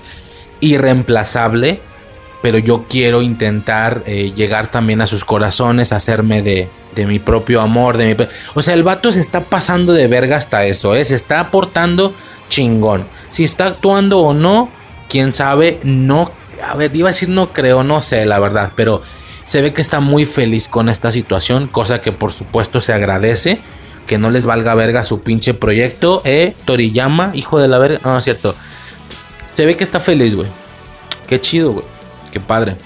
irreemplazable 0.61 1.81
pero 2.43 2.59
yo 2.59 2.85
quiero 2.89 3.23
intentar 3.23 4.03
eh, 4.05 4.33
llegar 4.35 4.71
también 4.71 5.01
a 5.01 5.07
sus 5.07 5.25
corazones, 5.25 5.93
hacerme 5.93 6.43
de, 6.43 6.69
de 6.95 7.07
mi 7.07 7.21
propio 7.21 7.61
amor, 7.61 7.97
de 7.97 8.15
mi... 8.15 8.27
O 8.55 8.61
sea, 8.61 8.75
el 8.75 8.83
vato 8.83 9.12
se 9.12 9.21
está 9.21 9.45
pasando 9.45 9.93
de 9.93 10.09
verga 10.09 10.37
hasta 10.37 10.67
eso, 10.67 10.95
¿eh? 10.97 11.05
se 11.05 11.15
está 11.15 11.39
aportando 11.39 12.12
chingón. 12.51 13.05
Si 13.31 13.45
está 13.45 13.69
actuando 13.69 14.21
o 14.21 14.35
no, 14.35 14.69
quién 15.09 15.33
sabe, 15.33 15.79
no... 15.85 16.31
A 16.69 16.75
ver, 16.75 16.95
iba 16.95 17.09
a 17.09 17.12
decir 17.12 17.29
no 17.29 17.53
creo, 17.53 17.85
no 17.85 18.01
sé, 18.01 18.27
la 18.27 18.39
verdad, 18.41 18.73
pero 18.75 19.03
se 19.45 19.62
ve 19.62 19.73
que 19.73 19.81
está 19.81 20.01
muy 20.01 20.27
feliz 20.27 20.69
con 20.69 20.89
esta 20.89 21.11
situación, 21.12 21.69
cosa 21.69 22.01
que 22.01 22.12
por 22.12 22.33
supuesto 22.33 22.81
se 22.81 22.93
agradece. 22.93 23.61
Que 24.06 24.18
no 24.18 24.31
les 24.31 24.44
valga 24.44 24.74
verga 24.74 25.05
su 25.05 25.22
pinche 25.22 25.55
proyecto, 25.55 26.22
eh, 26.24 26.55
Toriyama, 26.64 27.32
hijo 27.34 27.58
de 27.58 27.68
la 27.68 27.78
verga. 27.78 28.00
No, 28.05 28.18
es 28.18 28.24
cierto. 28.24 28.55
Se 29.47 29.66
ve 29.66 29.76
que 29.76 29.84
está 29.84 30.00
feliz, 30.00 30.34
güey. 30.34 30.48
Qué 31.28 31.40
chido, 31.40 31.72
güey 31.72 31.84
qué 32.32 32.40
padre. 32.40 32.76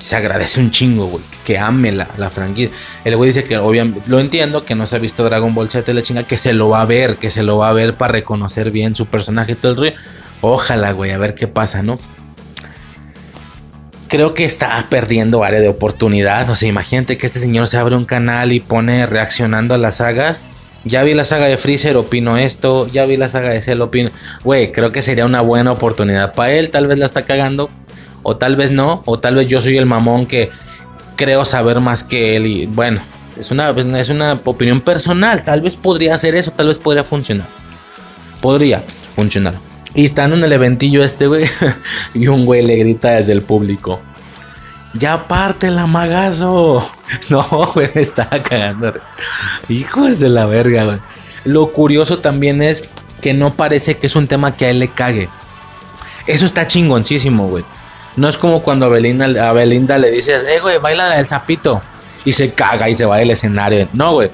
Se 0.00 0.16
agradece 0.16 0.58
un 0.58 0.72
chingo, 0.72 1.06
güey. 1.06 1.22
Que 1.44 1.58
ame 1.58 1.92
la, 1.92 2.08
la 2.16 2.30
franquicia. 2.30 2.74
El 3.04 3.16
güey 3.16 3.28
dice 3.28 3.44
que 3.44 3.56
obviamente, 3.58 4.02
lo 4.08 4.18
entiendo, 4.18 4.64
que 4.64 4.74
no 4.74 4.86
se 4.86 4.96
ha 4.96 4.98
visto 4.98 5.22
Dragon 5.22 5.54
Ball 5.54 5.70
Z 5.70 5.92
la 5.92 6.02
chinga, 6.02 6.24
que 6.24 6.38
se 6.38 6.52
lo 6.52 6.70
va 6.70 6.80
a 6.80 6.86
ver, 6.86 7.16
que 7.16 7.30
se 7.30 7.44
lo 7.44 7.58
va 7.58 7.68
a 7.68 7.72
ver 7.72 7.94
para 7.94 8.12
reconocer 8.12 8.72
bien 8.72 8.96
su 8.96 9.06
personaje 9.06 9.52
y 9.52 9.54
todo 9.54 9.72
el 9.72 9.78
rollo. 9.78 9.92
Ojalá, 10.40 10.90
güey, 10.90 11.12
a 11.12 11.18
ver 11.18 11.36
qué 11.36 11.46
pasa, 11.46 11.84
¿no? 11.84 12.00
Creo 14.12 14.34
que 14.34 14.44
está 14.44 14.86
perdiendo 14.88 15.42
área 15.42 15.58
de 15.58 15.68
oportunidad. 15.68 16.48
O 16.50 16.54
sea, 16.54 16.68
imagínate 16.68 17.18
que 17.18 17.26
este 17.26 17.40
señor 17.40 17.66
se 17.66 17.78
abre 17.78 17.96
un 17.96 18.04
canal 18.04 18.52
y 18.52 18.60
pone 18.60 19.06
reaccionando 19.06 19.74
a 19.74 19.78
las 19.78 19.96
sagas. 19.96 20.46
Ya 20.84 21.02
vi 21.02 21.14
la 21.14 21.24
saga 21.24 21.46
de 21.46 21.56
Freezer, 21.56 21.96
opino 21.96 22.36
esto. 22.36 22.86
Ya 22.88 23.06
vi 23.06 23.16
la 23.16 23.28
saga 23.28 23.48
de 23.48 23.60
Cell, 23.62 23.80
opino. 23.80 24.10
Güey, 24.44 24.70
creo 24.70 24.92
que 24.92 25.02
sería 25.02 25.24
una 25.24 25.40
buena 25.40 25.72
oportunidad 25.72 26.34
para 26.34 26.52
él. 26.52 26.70
Tal 26.70 26.86
vez 26.86 26.98
la 26.98 27.06
está 27.06 27.22
cagando 27.22 27.70
o 28.22 28.36
tal 28.36 28.54
vez 28.54 28.70
no, 28.70 29.02
o 29.06 29.18
tal 29.18 29.34
vez 29.34 29.48
yo 29.48 29.60
soy 29.60 29.76
el 29.78 29.86
mamón 29.86 30.26
que 30.26 30.50
creo 31.16 31.44
saber 31.44 31.80
más 31.80 32.04
que 32.04 32.36
él 32.36 32.46
y 32.46 32.66
bueno, 32.66 33.00
es 33.38 33.50
una, 33.50 33.70
es 33.70 34.08
una 34.08 34.40
opinión 34.44 34.80
personal, 34.80 35.44
tal 35.44 35.60
vez 35.60 35.76
podría 35.76 36.14
hacer 36.14 36.34
eso, 36.34 36.50
tal 36.52 36.68
vez 36.68 36.78
podría 36.78 37.04
funcionar. 37.04 37.46
Podría 38.40 38.82
funcionar. 39.16 39.71
Y 39.94 40.04
estando 40.04 40.36
en 40.36 40.44
el 40.44 40.52
eventillo 40.52 41.04
este, 41.04 41.26
güey, 41.26 41.44
y 42.14 42.28
un 42.28 42.44
güey 42.44 42.62
le 42.62 42.76
grita 42.76 43.10
desde 43.10 43.32
el 43.32 43.42
público. 43.42 44.00
Ya 44.94 45.26
parte 45.26 45.70
la 45.70 45.86
magazo. 45.86 46.88
No, 47.28 47.46
güey, 47.74 47.90
me 47.94 48.00
estaba 48.00 48.42
cagando. 48.42 48.94
Hijos 49.68 50.18
de 50.18 50.30
la 50.30 50.46
verga, 50.46 50.84
güey. 50.84 50.98
Lo 51.44 51.68
curioso 51.72 52.20
también 52.20 52.62
es 52.62 52.84
que 53.20 53.34
no 53.34 53.52
parece 53.52 53.98
que 53.98 54.06
es 54.06 54.16
un 54.16 54.26
tema 54.26 54.56
que 54.56 54.64
a 54.64 54.70
él 54.70 54.78
le 54.78 54.88
cague. 54.88 55.28
Eso 56.26 56.46
está 56.46 56.66
chingoncísimo, 56.66 57.48
güey. 57.48 57.64
No 58.16 58.28
es 58.28 58.38
como 58.38 58.62
cuando 58.62 58.86
a 58.86 58.88
Belinda, 58.88 59.26
a 59.48 59.98
le 59.98 60.10
dices, 60.10 60.44
eh, 60.44 60.60
güey, 60.60 60.78
baila 60.78 61.18
el 61.18 61.26
sapito. 61.26 61.82
Y 62.24 62.32
se 62.32 62.52
caga 62.52 62.88
y 62.88 62.94
se 62.94 63.04
va 63.04 63.18
del 63.18 63.30
escenario. 63.30 63.88
No, 63.92 64.12
güey. 64.14 64.30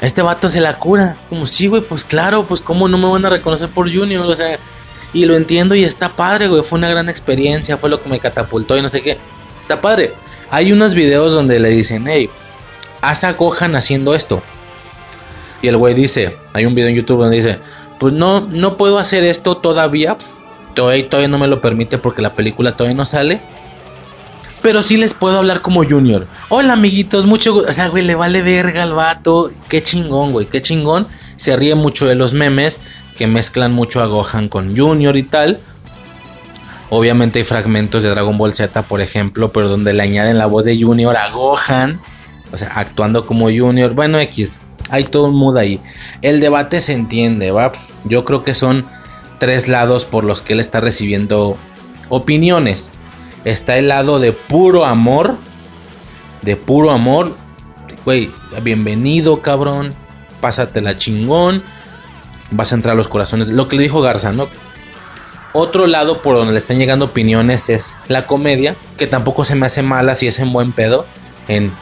Este 0.00 0.22
vato 0.22 0.48
se 0.48 0.60
la 0.60 0.78
cura. 0.78 1.16
Como 1.28 1.46
sí, 1.46 1.66
güey, 1.66 1.82
pues 1.82 2.04
claro, 2.04 2.46
pues 2.46 2.60
cómo 2.60 2.88
no 2.88 2.98
me 2.98 3.06
van 3.06 3.24
a 3.24 3.30
reconocer 3.30 3.68
por 3.68 3.92
Junior. 3.92 4.26
O 4.26 4.34
sea, 4.34 4.58
y 5.12 5.24
lo 5.26 5.36
entiendo 5.36 5.74
y 5.74 5.84
está 5.84 6.08
padre, 6.08 6.48
güey. 6.48 6.62
Fue 6.62 6.78
una 6.78 6.88
gran 6.88 7.08
experiencia, 7.08 7.76
fue 7.76 7.90
lo 7.90 8.02
que 8.02 8.08
me 8.08 8.20
catapultó 8.20 8.76
y 8.76 8.82
no 8.82 8.88
sé 8.88 9.02
qué. 9.02 9.18
Está 9.60 9.80
padre. 9.80 10.14
Hay 10.50 10.72
unos 10.72 10.94
videos 10.94 11.32
donde 11.32 11.60
le 11.60 11.68
dicen, 11.70 12.06
hey, 12.08 12.30
haz 13.00 13.24
a 13.24 13.32
Gohan 13.32 13.76
haciendo 13.76 14.14
esto. 14.14 14.42
Y 15.62 15.68
el 15.68 15.76
güey 15.76 15.94
dice, 15.94 16.36
hay 16.52 16.64
un 16.64 16.74
video 16.74 16.88
en 16.88 16.96
YouTube 16.96 17.20
donde 17.20 17.36
dice, 17.36 17.58
pues 17.98 18.12
no, 18.14 18.40
no 18.40 18.76
puedo 18.76 18.98
hacer 18.98 19.24
esto 19.24 19.58
todavía 19.58 20.16
todavía, 20.74 21.28
no 21.28 21.38
me 21.38 21.48
lo 21.48 21.60
permite 21.60 21.98
porque 21.98 22.22
la 22.22 22.34
película 22.34 22.76
todavía 22.76 22.96
no 22.96 23.04
sale. 23.04 23.40
Pero 24.62 24.82
sí 24.82 24.96
les 24.96 25.14
puedo 25.14 25.38
hablar 25.38 25.62
como 25.62 25.84
Junior. 25.84 26.26
Hola 26.48 26.74
amiguitos, 26.74 27.24
mucho 27.24 27.56
O 27.56 27.72
sea, 27.72 27.88
güey, 27.88 28.04
le 28.04 28.14
vale 28.14 28.42
verga 28.42 28.82
al 28.82 28.92
vato. 28.92 29.50
Qué 29.68 29.82
chingón, 29.82 30.32
güey, 30.32 30.46
qué 30.46 30.60
chingón. 30.60 31.06
Se 31.36 31.56
ríe 31.56 31.74
mucho 31.74 32.06
de 32.06 32.14
los 32.14 32.34
memes 32.34 32.80
que 33.16 33.26
mezclan 33.26 33.72
mucho 33.72 34.00
a 34.00 34.06
Gohan 34.06 34.48
con 34.48 34.76
Junior 34.76 35.16
y 35.16 35.22
tal. 35.22 35.58
Obviamente 36.90 37.38
hay 37.38 37.44
fragmentos 37.44 38.02
de 38.02 38.10
Dragon 38.10 38.36
Ball 38.36 38.52
Z, 38.52 38.82
por 38.82 39.00
ejemplo, 39.00 39.50
pero 39.52 39.68
donde 39.68 39.92
le 39.92 40.02
añaden 40.02 40.38
la 40.38 40.46
voz 40.46 40.64
de 40.64 40.80
Junior 40.80 41.16
a 41.16 41.30
Gohan. 41.30 42.00
O 42.52 42.58
sea, 42.58 42.72
actuando 42.74 43.24
como 43.24 43.46
Junior. 43.46 43.94
Bueno, 43.94 44.18
X. 44.18 44.58
Hay 44.90 45.04
todo 45.04 45.26
un 45.26 45.36
mood 45.36 45.56
ahí. 45.56 45.80
El 46.20 46.40
debate 46.40 46.80
se 46.80 46.92
entiende, 46.92 47.52
¿va? 47.52 47.72
Yo 48.04 48.24
creo 48.24 48.42
que 48.42 48.54
son 48.54 48.84
tres 49.38 49.68
lados 49.68 50.04
por 50.04 50.24
los 50.24 50.42
que 50.42 50.54
él 50.54 50.60
está 50.60 50.80
recibiendo 50.80 51.56
opiniones. 52.08 52.90
Está 53.44 53.78
el 53.78 53.88
lado 53.88 54.18
de 54.18 54.32
puro 54.32 54.84
amor. 54.84 55.36
De 56.42 56.56
puro 56.56 56.90
amor. 56.90 57.36
Güey, 58.04 58.30
bienvenido, 58.62 59.40
cabrón. 59.40 59.94
Pásatela 60.40 60.96
chingón. 60.96 61.62
Vas 62.50 62.72
a 62.72 62.74
entrar 62.74 62.94
a 62.94 62.96
los 62.96 63.08
corazones. 63.08 63.48
Lo 63.48 63.68
que 63.68 63.76
le 63.76 63.82
dijo 63.82 64.00
Garza, 64.00 64.32
¿no? 64.32 64.48
Otro 65.52 65.86
lado 65.86 66.18
por 66.18 66.36
donde 66.36 66.52
le 66.52 66.58
están 66.58 66.78
llegando 66.78 67.06
opiniones 67.06 67.70
es 67.70 67.96
la 68.08 68.26
comedia. 68.26 68.76
Que 68.98 69.06
tampoco 69.06 69.44
se 69.44 69.54
me 69.54 69.66
hace 69.66 69.82
mala 69.82 70.14
si 70.14 70.26
es 70.26 70.38
en 70.38 70.52
buen 70.52 70.72
pedo. 70.72 71.06
En 71.48 71.72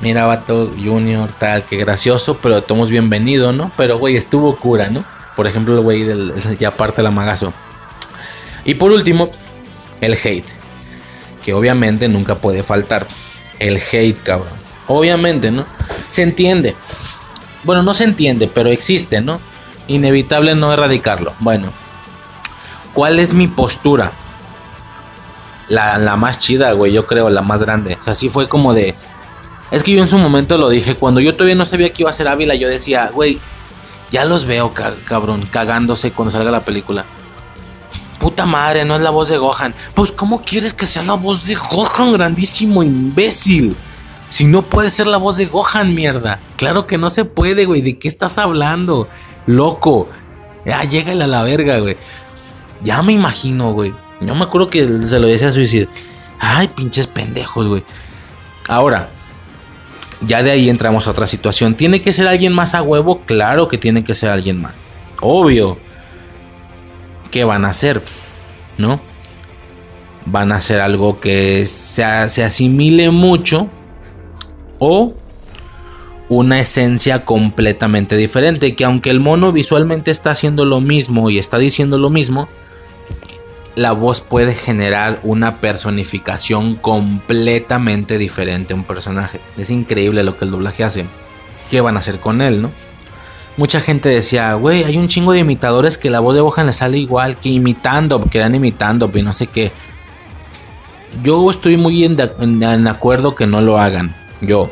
mira, 0.00 0.26
vato, 0.26 0.70
Junior, 0.82 1.30
tal, 1.38 1.64
que 1.64 1.76
gracioso, 1.76 2.38
pero 2.42 2.62
tomos 2.62 2.90
bienvenido, 2.90 3.52
¿no? 3.52 3.70
Pero, 3.76 3.98
güey, 3.98 4.16
estuvo 4.16 4.56
cura, 4.56 4.88
¿no? 4.88 5.04
Por 5.36 5.46
ejemplo, 5.46 5.74
el 5.74 5.80
güey 5.80 6.02
del, 6.04 6.34
ya 6.58 6.76
parte 6.76 7.02
la 7.02 7.10
magazo. 7.10 7.52
Y 8.64 8.74
por 8.74 8.92
último, 8.92 9.30
el 10.00 10.14
hate. 10.14 10.63
Que 11.44 11.54
obviamente 11.54 12.08
nunca 12.08 12.36
puede 12.36 12.62
faltar. 12.62 13.06
El 13.58 13.76
hate, 13.76 14.20
cabrón. 14.22 14.48
Obviamente, 14.88 15.50
¿no? 15.50 15.66
Se 16.08 16.22
entiende. 16.22 16.74
Bueno, 17.62 17.82
no 17.82 17.94
se 17.94 18.04
entiende, 18.04 18.50
pero 18.52 18.70
existe, 18.70 19.20
¿no? 19.20 19.40
Inevitable 19.86 20.54
no 20.54 20.72
erradicarlo. 20.72 21.32
Bueno, 21.38 21.70
¿cuál 22.92 23.18
es 23.18 23.32
mi 23.32 23.46
postura? 23.46 24.12
La, 25.68 25.98
la 25.98 26.16
más 26.16 26.38
chida, 26.38 26.72
güey, 26.72 26.92
yo 26.92 27.06
creo, 27.06 27.30
la 27.30 27.42
más 27.42 27.62
grande. 27.62 27.96
O 28.00 28.02
sea, 28.02 28.14
sí 28.14 28.28
fue 28.28 28.48
como 28.48 28.74
de... 28.74 28.94
Es 29.70 29.82
que 29.82 29.92
yo 29.92 30.02
en 30.02 30.08
su 30.08 30.18
momento 30.18 30.58
lo 30.58 30.68
dije, 30.68 30.94
cuando 30.94 31.20
yo 31.20 31.34
todavía 31.34 31.54
no 31.54 31.64
sabía 31.64 31.90
que 31.90 32.02
iba 32.02 32.10
a 32.10 32.12
ser 32.12 32.28
Ávila, 32.28 32.54
yo 32.54 32.68
decía, 32.68 33.10
güey, 33.12 33.40
ya 34.10 34.24
los 34.24 34.44
veo, 34.44 34.72
cabrón, 34.72 35.48
cagándose 35.50 36.12
cuando 36.12 36.30
salga 36.30 36.50
la 36.50 36.60
película. 36.60 37.04
Puta 38.18 38.46
madre, 38.46 38.84
no 38.84 38.96
es 38.96 39.02
la 39.02 39.10
voz 39.10 39.28
de 39.28 39.38
Gohan. 39.38 39.74
Pues, 39.94 40.12
¿cómo 40.12 40.40
quieres 40.40 40.72
que 40.72 40.86
sea 40.86 41.02
la 41.02 41.14
voz 41.14 41.46
de 41.46 41.54
Gohan, 41.54 42.12
grandísimo 42.12 42.82
imbécil? 42.82 43.76
Si 44.30 44.44
no 44.44 44.62
puede 44.62 44.90
ser 44.90 45.06
la 45.06 45.16
voz 45.16 45.36
de 45.36 45.46
Gohan, 45.46 45.94
mierda. 45.94 46.40
Claro 46.56 46.86
que 46.86 46.98
no 46.98 47.10
se 47.10 47.24
puede, 47.24 47.66
güey. 47.66 47.82
¿De 47.82 47.98
qué 47.98 48.08
estás 48.08 48.38
hablando? 48.38 49.08
Loco. 49.46 50.08
Ya, 50.64 50.82
llégale 50.84 51.24
a 51.24 51.28
la 51.28 51.42
verga, 51.42 51.78
güey. 51.78 51.96
Ya 52.82 53.02
me 53.02 53.12
imagino, 53.12 53.72
güey. 53.72 53.94
Yo 54.20 54.34
me 54.34 54.44
acuerdo 54.44 54.68
que 54.68 54.86
se 54.86 55.20
lo 55.20 55.26
decía 55.26 55.48
a 55.48 55.52
Suicide. 55.52 55.88
Ay, 56.38 56.68
pinches 56.68 57.06
pendejos, 57.06 57.68
güey. 57.68 57.84
Ahora, 58.68 59.10
ya 60.22 60.42
de 60.42 60.50
ahí 60.50 60.68
entramos 60.68 61.06
a 61.06 61.10
otra 61.10 61.26
situación. 61.26 61.74
¿Tiene 61.74 62.02
que 62.02 62.12
ser 62.12 62.28
alguien 62.28 62.52
más 62.52 62.74
a 62.74 62.82
huevo? 62.82 63.20
Claro 63.26 63.68
que 63.68 63.78
tiene 63.78 64.04
que 64.04 64.14
ser 64.14 64.30
alguien 64.30 64.60
más. 64.60 64.84
Obvio. 65.20 65.78
¿Qué 67.34 67.42
van 67.42 67.64
a 67.64 67.70
hacer? 67.70 68.00
¿No? 68.78 69.00
Van 70.24 70.52
a 70.52 70.58
hacer 70.58 70.80
algo 70.80 71.18
que 71.18 71.66
se, 71.66 72.04
asimile 72.04 73.10
mucho 73.10 73.66
o 74.78 75.14
una 76.28 76.60
esencia 76.60 77.24
completamente 77.24 78.16
diferente. 78.16 78.76
Que 78.76 78.84
aunque 78.84 79.10
el 79.10 79.18
mono 79.18 79.50
visualmente 79.50 80.12
está 80.12 80.30
haciendo 80.30 80.64
lo 80.64 80.80
mismo 80.80 81.28
y 81.28 81.40
está 81.40 81.58
diciendo 81.58 81.98
lo 81.98 82.08
mismo, 82.08 82.46
la 83.74 83.90
voz 83.90 84.20
puede 84.20 84.54
generar 84.54 85.18
una 85.24 85.56
personificación 85.56 86.76
completamente 86.76 88.16
diferente 88.16 88.74
a 88.74 88.76
un 88.76 88.84
personaje. 88.84 89.40
Es 89.58 89.70
increíble 89.70 90.22
lo 90.22 90.38
que 90.38 90.44
el 90.44 90.52
doblaje 90.52 90.84
hace. 90.84 91.04
¿Qué 91.68 91.80
van 91.80 91.96
a 91.96 91.98
hacer 91.98 92.20
con 92.20 92.40
él, 92.40 92.62
no? 92.62 92.70
Mucha 93.56 93.80
gente 93.80 94.08
decía, 94.08 94.54
güey, 94.54 94.82
hay 94.82 94.96
un 94.96 95.08
chingo 95.08 95.32
de 95.32 95.38
imitadores 95.38 95.96
que 95.96 96.10
la 96.10 96.20
voz 96.20 96.34
de 96.34 96.40
Bohan 96.40 96.66
le 96.66 96.72
sale 96.72 96.98
igual 96.98 97.36
que 97.36 97.50
imitando, 97.50 98.20
que 98.20 98.38
eran 98.38 98.54
imitando, 98.54 99.10
y 99.14 99.22
no 99.22 99.32
sé 99.32 99.46
qué. 99.46 99.70
Yo 101.22 101.48
estoy 101.48 101.76
muy 101.76 102.04
en, 102.04 102.18
en 102.40 102.88
acuerdo 102.88 103.36
que 103.36 103.46
no 103.46 103.60
lo 103.60 103.78
hagan. 103.78 104.14
Yo. 104.40 104.70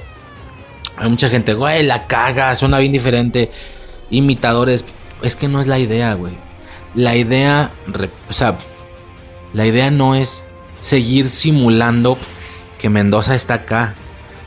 Hay 0.96 1.08
mucha 1.08 1.28
gente, 1.28 1.54
güey, 1.54 1.84
la 1.84 2.06
caga, 2.08 2.54
suena 2.54 2.78
bien 2.78 2.92
diferente. 2.92 3.50
Imitadores. 4.10 4.84
Es 5.22 5.36
que 5.36 5.46
no 5.46 5.60
es 5.60 5.68
la 5.68 5.78
idea, 5.78 6.14
güey. 6.14 6.32
La 6.94 7.14
idea, 7.14 7.70
o 8.28 8.32
sea, 8.32 8.58
la 9.54 9.64
idea 9.64 9.90
no 9.90 10.14
es 10.16 10.44
seguir 10.80 11.30
simulando 11.30 12.18
que 12.78 12.90
Mendoza 12.90 13.36
está 13.36 13.54
acá, 13.54 13.94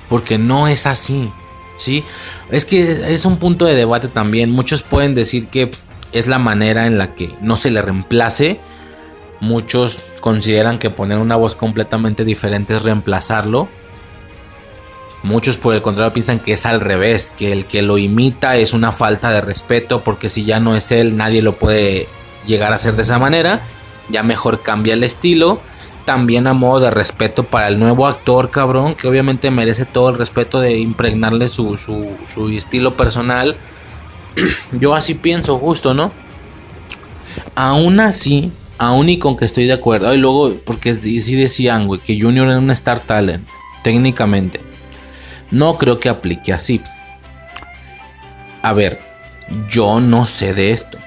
porque 0.10 0.38
no 0.38 0.68
es 0.68 0.86
así, 0.86 1.32
¿sí? 1.78 2.04
Es 2.50 2.66
que 2.66 3.14
es 3.14 3.26
un 3.26 3.38
punto 3.38 3.66
de 3.66 3.76
debate 3.76 4.08
también. 4.08 4.52
Muchos 4.52 4.84
pueden 4.84 5.16
decir 5.16 5.48
que 5.48 5.72
es 6.12 6.28
la 6.28 6.40
manera 6.40 6.88
en 6.88 6.98
la 6.98 7.16
que 7.16 7.34
no 7.42 7.58
se 7.58 7.72
le 7.72 7.82
reemplace. 7.82 8.60
Muchos 9.40 10.00
consideran 10.22 10.80
que 10.80 10.90
poner 10.90 11.18
una 11.18 11.36
voz 11.36 11.56
completamente 11.56 12.26
diferente 12.26 12.76
es 12.76 12.84
reemplazarlo. 12.84 13.68
Muchos 15.24 15.58
por 15.58 15.74
el 15.74 15.82
contrario 15.82 16.14
piensan 16.14 16.40
que 16.40 16.54
es 16.54 16.66
al 16.66 16.82
revés, 16.82 17.32
que 17.32 17.52
el 17.52 17.66
que 17.66 17.82
lo 17.82 17.98
imita 17.98 18.58
es 18.58 18.74
una 18.74 18.92
falta 18.92 19.32
de 19.32 19.42
respeto 19.42 20.04
porque 20.04 20.30
si 20.30 20.46
ya 20.46 20.60
no 20.60 20.76
es 20.76 20.92
él 20.92 21.18
nadie 21.18 21.42
lo 21.42 21.56
puede 21.56 22.08
llegar 22.46 22.72
a 22.72 22.76
hacer 22.76 22.96
de 22.96 23.02
esa 23.02 23.18
manera 23.18 23.62
ya 24.10 24.24
mejor 24.24 24.62
cambia 24.62 24.94
el 24.94 25.04
estilo. 25.04 25.60
También 26.06 26.46
a 26.46 26.54
modo 26.54 26.80
de 26.82 26.92
respeto 26.92 27.44
para 27.44 27.68
el 27.68 27.80
nuevo 27.80 28.06
actor, 28.06 28.52
cabrón, 28.52 28.94
que 28.94 29.08
obviamente 29.08 29.50
merece 29.50 29.86
todo 29.86 30.10
el 30.10 30.18
respeto 30.18 30.60
de 30.60 30.78
impregnarle 30.78 31.48
su, 31.48 31.78
su, 31.78 32.50
estilo 32.50 32.96
personal. 32.96 33.58
Yo 34.72 34.94
así 34.94 35.16
pienso, 35.16 35.58
justo, 35.58 35.96
¿no? 35.96 36.12
Aún 37.56 38.00
así, 38.00 38.52
aún 38.78 39.10
y 39.10 39.18
con 39.18 39.36
que 39.36 39.46
estoy 39.46 39.66
de 39.66 39.74
acuerdo. 39.74 40.14
Y 40.14 40.18
luego, 40.18 40.54
porque 40.64 40.94
sí, 40.94 41.20
sí 41.22 41.36
decían, 41.36 41.88
güey, 41.88 42.00
que 42.02 42.22
Junior 42.22 42.48
era 42.48 42.60
un 42.60 42.70
Star 42.72 43.00
Talent, 43.00 43.48
técnicamente. 43.84 44.60
No 45.50 45.78
creo 45.78 46.00
que 46.00 46.10
aplique 46.10 46.54
así. 46.54 46.82
A 48.62 48.74
ver, 48.74 49.00
yo 49.70 50.00
no 50.00 50.28
sé 50.28 50.54
de 50.54 50.72
esto. 50.72 50.98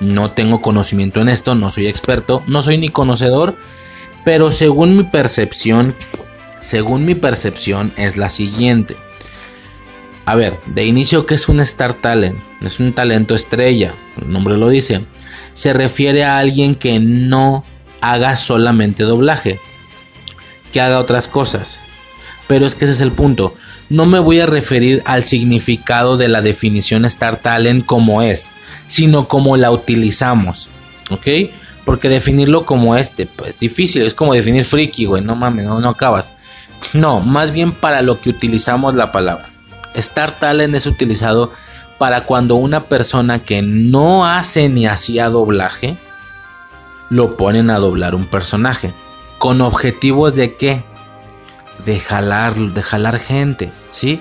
No 0.00 0.32
tengo 0.32 0.60
conocimiento 0.62 1.20
en 1.20 1.28
esto, 1.28 1.54
no 1.54 1.70
soy 1.70 1.86
experto, 1.86 2.42
no 2.46 2.62
soy 2.62 2.78
ni 2.78 2.88
conocedor, 2.88 3.56
pero 4.24 4.50
según 4.50 4.96
mi 4.96 5.04
percepción, 5.04 5.94
según 6.60 7.04
mi 7.04 7.14
percepción 7.14 7.92
es 7.96 8.16
la 8.16 8.30
siguiente. 8.30 8.96
A 10.24 10.34
ver, 10.34 10.58
de 10.66 10.84
inicio, 10.84 11.26
¿qué 11.26 11.34
es 11.34 11.48
un 11.48 11.60
Star 11.60 11.94
Talent? 11.94 12.38
Es 12.60 12.78
un 12.78 12.92
talento 12.92 13.34
estrella, 13.34 13.94
el 14.20 14.32
nombre 14.32 14.56
lo 14.56 14.68
dice. 14.68 15.04
Se 15.54 15.72
refiere 15.72 16.24
a 16.24 16.38
alguien 16.38 16.74
que 16.74 17.00
no 17.00 17.64
haga 18.00 18.36
solamente 18.36 19.02
doblaje, 19.02 19.58
que 20.72 20.80
haga 20.80 21.00
otras 21.00 21.26
cosas. 21.26 21.80
Pero 22.46 22.66
es 22.66 22.74
que 22.74 22.84
ese 22.84 22.94
es 22.94 23.00
el 23.00 23.12
punto. 23.12 23.54
No 23.88 24.06
me 24.06 24.18
voy 24.18 24.40
a 24.40 24.46
referir 24.46 25.02
al 25.04 25.24
significado 25.24 26.16
de 26.16 26.28
la 26.28 26.40
definición 26.40 27.04
Star 27.04 27.36
Talent 27.36 27.84
como 27.84 28.22
es 28.22 28.52
sino 28.92 29.26
como 29.26 29.56
la 29.56 29.70
utilizamos, 29.70 30.68
¿ok? 31.08 31.26
Porque 31.84 32.08
definirlo 32.08 32.64
como 32.64 32.96
este, 32.96 33.26
pues 33.26 33.58
difícil, 33.58 34.02
es 34.02 34.14
como 34.14 34.34
definir 34.34 34.64
friki, 34.64 35.06
güey, 35.06 35.22
no 35.22 35.34
mames, 35.34 35.66
no, 35.66 35.88
acabas. 35.88 36.36
No, 36.94 37.20
más 37.20 37.52
bien 37.52 37.72
para 37.72 38.02
lo 38.02 38.20
que 38.20 38.30
utilizamos 38.30 38.94
la 38.94 39.12
palabra. 39.12 39.50
Star 39.94 40.38
Talent 40.38 40.74
es 40.74 40.86
utilizado 40.86 41.52
para 41.98 42.24
cuando 42.24 42.54
una 42.56 42.84
persona 42.84 43.40
que 43.40 43.62
no 43.62 44.26
hace 44.26 44.68
ni 44.68 44.86
hacía 44.86 45.28
doblaje, 45.28 45.96
lo 47.10 47.36
ponen 47.36 47.70
a 47.70 47.78
doblar 47.78 48.14
un 48.14 48.26
personaje. 48.26 48.94
¿Con 49.38 49.60
objetivos 49.60 50.34
de 50.34 50.54
qué? 50.56 50.82
De 51.84 52.00
jalar, 52.00 52.54
de 52.54 52.82
jalar 52.82 53.18
gente, 53.18 53.70
¿sí? 53.90 54.20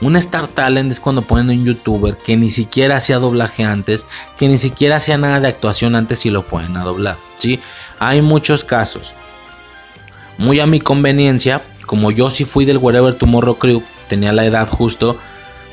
Un 0.00 0.16
Star 0.16 0.48
Talent 0.48 0.92
es 0.92 1.00
cuando 1.00 1.22
ponen 1.22 1.58
un 1.58 1.64
youtuber 1.64 2.16
que 2.16 2.36
ni 2.36 2.50
siquiera 2.50 2.96
hacía 2.96 3.18
doblaje 3.18 3.64
antes, 3.64 4.06
que 4.36 4.48
ni 4.48 4.58
siquiera 4.58 4.96
hacía 4.96 5.16
nada 5.16 5.40
de 5.40 5.48
actuación 5.48 5.94
antes 5.94 6.26
y 6.26 6.30
lo 6.30 6.46
ponen 6.46 6.76
a 6.76 6.84
doblar. 6.84 7.16
¿sí? 7.38 7.60
Hay 7.98 8.20
muchos 8.20 8.62
casos. 8.62 9.14
Muy 10.38 10.60
a 10.60 10.66
mi 10.66 10.80
conveniencia, 10.80 11.62
como 11.86 12.10
yo 12.10 12.30
sí 12.30 12.44
fui 12.44 12.66
del 12.66 12.76
Wherever 12.76 13.14
Tomorrow 13.14 13.56
Crew, 13.56 13.82
tenía 14.08 14.32
la 14.32 14.44
edad 14.44 14.68
justo, 14.68 15.16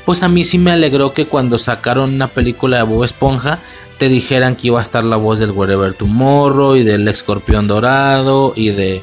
pues 0.06 0.22
a 0.22 0.28
mí 0.28 0.44
sí 0.44 0.58
me 0.58 0.70
alegró 0.70 1.12
que 1.12 1.26
cuando 1.26 1.58
sacaron 1.58 2.14
una 2.14 2.28
película 2.28 2.78
de 2.78 2.82
Bob 2.84 3.04
Esponja, 3.04 3.58
te 3.98 4.08
dijeran 4.08 4.56
que 4.56 4.68
iba 4.68 4.78
a 4.78 4.82
estar 4.82 5.04
la 5.04 5.16
voz 5.16 5.38
del 5.38 5.50
Wherever 5.50 5.94
Tomorrow 5.94 6.76
y 6.76 6.82
del 6.82 7.06
Escorpión 7.08 7.66
Dorado 7.66 8.52
y 8.56 8.70
de 8.70 9.02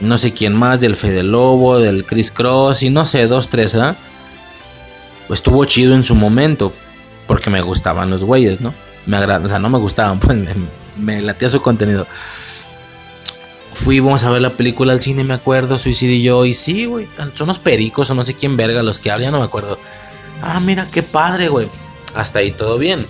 no 0.00 0.18
sé 0.18 0.32
quién 0.32 0.54
más, 0.54 0.80
del 0.80 0.96
Fede 0.96 1.22
Lobo, 1.22 1.78
del 1.78 2.04
Chris 2.04 2.30
Cross 2.30 2.82
y 2.82 2.90
no 2.90 3.06
sé, 3.06 3.26
dos, 3.26 3.48
tres, 3.48 3.74
¿ah? 3.74 3.96
Estuvo 5.34 5.64
chido 5.64 5.94
en 5.94 6.02
su 6.02 6.14
momento, 6.14 6.72
porque 7.26 7.50
me 7.50 7.60
gustaban 7.60 8.10
los 8.10 8.24
güeyes, 8.24 8.60
¿no? 8.60 8.74
Me 9.06 9.16
agrada, 9.16 9.46
o 9.46 9.48
sea, 9.48 9.58
no 9.58 9.68
me 9.68 9.78
gustaban, 9.78 10.18
pues 10.20 10.38
me, 10.96 11.20
latía 11.22 11.48
su 11.48 11.62
contenido. 11.62 12.06
Fuimos 13.72 14.24
a 14.24 14.30
ver 14.30 14.42
la 14.42 14.50
película 14.50 14.92
al 14.92 15.00
cine, 15.00 15.22
me 15.24 15.34
acuerdo, 15.34 15.78
Suicidio 15.78 16.16
y 16.16 16.22
yo, 16.22 16.44
y 16.44 16.54
sí, 16.54 16.86
güey, 16.86 17.06
son 17.34 17.44
unos 17.44 17.58
pericos 17.58 18.10
o 18.10 18.14
no 18.14 18.24
sé 18.24 18.34
quién 18.34 18.56
verga 18.56 18.82
los 18.82 18.98
que 18.98 19.10
hablan, 19.10 19.32
no 19.32 19.38
me 19.38 19.44
acuerdo. 19.44 19.78
Ah, 20.42 20.60
mira, 20.60 20.86
qué 20.90 21.02
padre, 21.02 21.48
güey. 21.48 21.68
Hasta 22.14 22.40
ahí 22.40 22.50
todo 22.50 22.78
bien. 22.78 23.06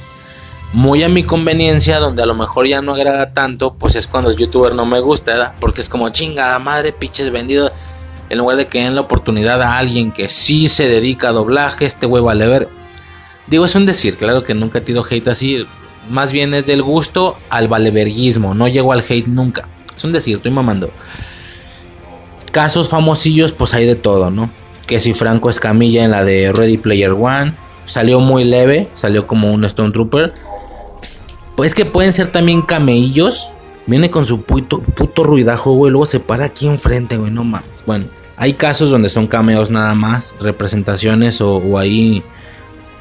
Muy 0.73 1.03
a 1.03 1.09
mi 1.09 1.23
conveniencia, 1.23 1.99
donde 1.99 2.23
a 2.23 2.27
lo 2.27 2.35
mejor 2.35 2.67
ya 2.67 2.83
no 2.83 2.95
agrada 2.95 3.33
tanto, 3.33 3.75
pues 3.75 3.97
es 3.97 4.07
cuando 4.07 4.31
el 4.31 4.37
youtuber 4.37 4.75
no 4.75 4.85
me 4.85 5.01
gusta, 5.01 5.33
¿verdad? 5.33 5.55
Porque 5.59 5.81
es 5.81 5.89
como 5.89 6.11
chingada 6.11 6.59
madre, 6.59 6.93
pinches 6.93 7.33
vendidos 7.33 7.73
en 8.31 8.39
lugar 8.39 8.57
de 8.57 8.67
que 8.67 8.83
den 8.83 8.95
la 8.95 9.01
oportunidad 9.03 9.63
a 9.63 9.79
alguien 9.79 10.13
que 10.13 10.29
sí 10.29 10.69
se 10.69 10.89
dedica 10.89 11.31
a 11.31 11.33
doblaje, 11.33 11.87
este 11.87 12.07
güey 12.07 12.23
vale 12.23 12.47
ver. 12.47 12.69
Digo, 13.47 13.65
es 13.65 13.75
un 13.75 13.87
decir, 13.87 14.17
claro 14.17 14.45
que 14.45 14.55
nunca 14.55 14.79
he 14.79 14.83
tenido 14.83 15.05
hate 15.09 15.29
así. 15.29 15.67
Más 16.11 16.33
bien 16.33 16.53
es 16.53 16.67
del 16.67 16.83
gusto 16.83 17.37
al 17.49 17.69
valeverguismo. 17.69 18.55
No 18.55 18.69
llego 18.69 18.93
al 18.93 19.05
hate 19.09 19.27
nunca. 19.27 19.69
Es 19.97 20.05
un 20.05 20.13
decir, 20.13 20.37
estoy 20.37 20.53
mamando. 20.53 20.91
Casos 22.53 22.89
famosillos, 22.89 23.53
pues 23.53 23.73
hay 23.73 23.87
de 23.87 23.95
todo, 23.95 24.31
¿no? 24.31 24.51
Que 24.87 25.01
si 25.01 25.15
Franco 25.15 25.49
Escamilla 25.49 26.05
en 26.05 26.11
la 26.11 26.25
de 26.25 26.53
Ready 26.53 26.77
Player 26.79 27.13
One. 27.13 27.55
Salió 27.87 28.21
muy 28.21 28.45
leve. 28.45 28.89
Salió 28.95 29.27
como 29.27 29.51
un 29.53 29.65
Stone 29.65 29.93
Trooper. 29.93 30.35
Pues 31.57 31.75
que 31.75 31.87
pueden 31.87 32.13
ser 32.13 32.31
también 32.31 32.63
camellos. 32.63 33.51
Viene 33.87 34.11
con 34.11 34.27
su 34.27 34.43
puto 34.43 35.25
ruidajo, 35.25 35.73
güey. 35.73 35.91
Luego 35.91 36.05
se 36.07 36.21
para 36.21 36.45
aquí 36.47 36.67
enfrente, 36.67 37.17
güey. 37.17 37.31
No 37.31 37.45
mames. 37.45 37.69
Bueno. 37.87 38.18
Hay 38.39 38.55
casos 38.55 38.91
donde 38.91 39.09
son 39.09 39.27
cameos 39.27 39.69
nada 39.69 39.97
más, 39.97 40.37
representaciones 40.41 41.41
o, 41.41 41.77
hay 41.77 42.23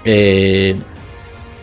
eh, 0.03 0.75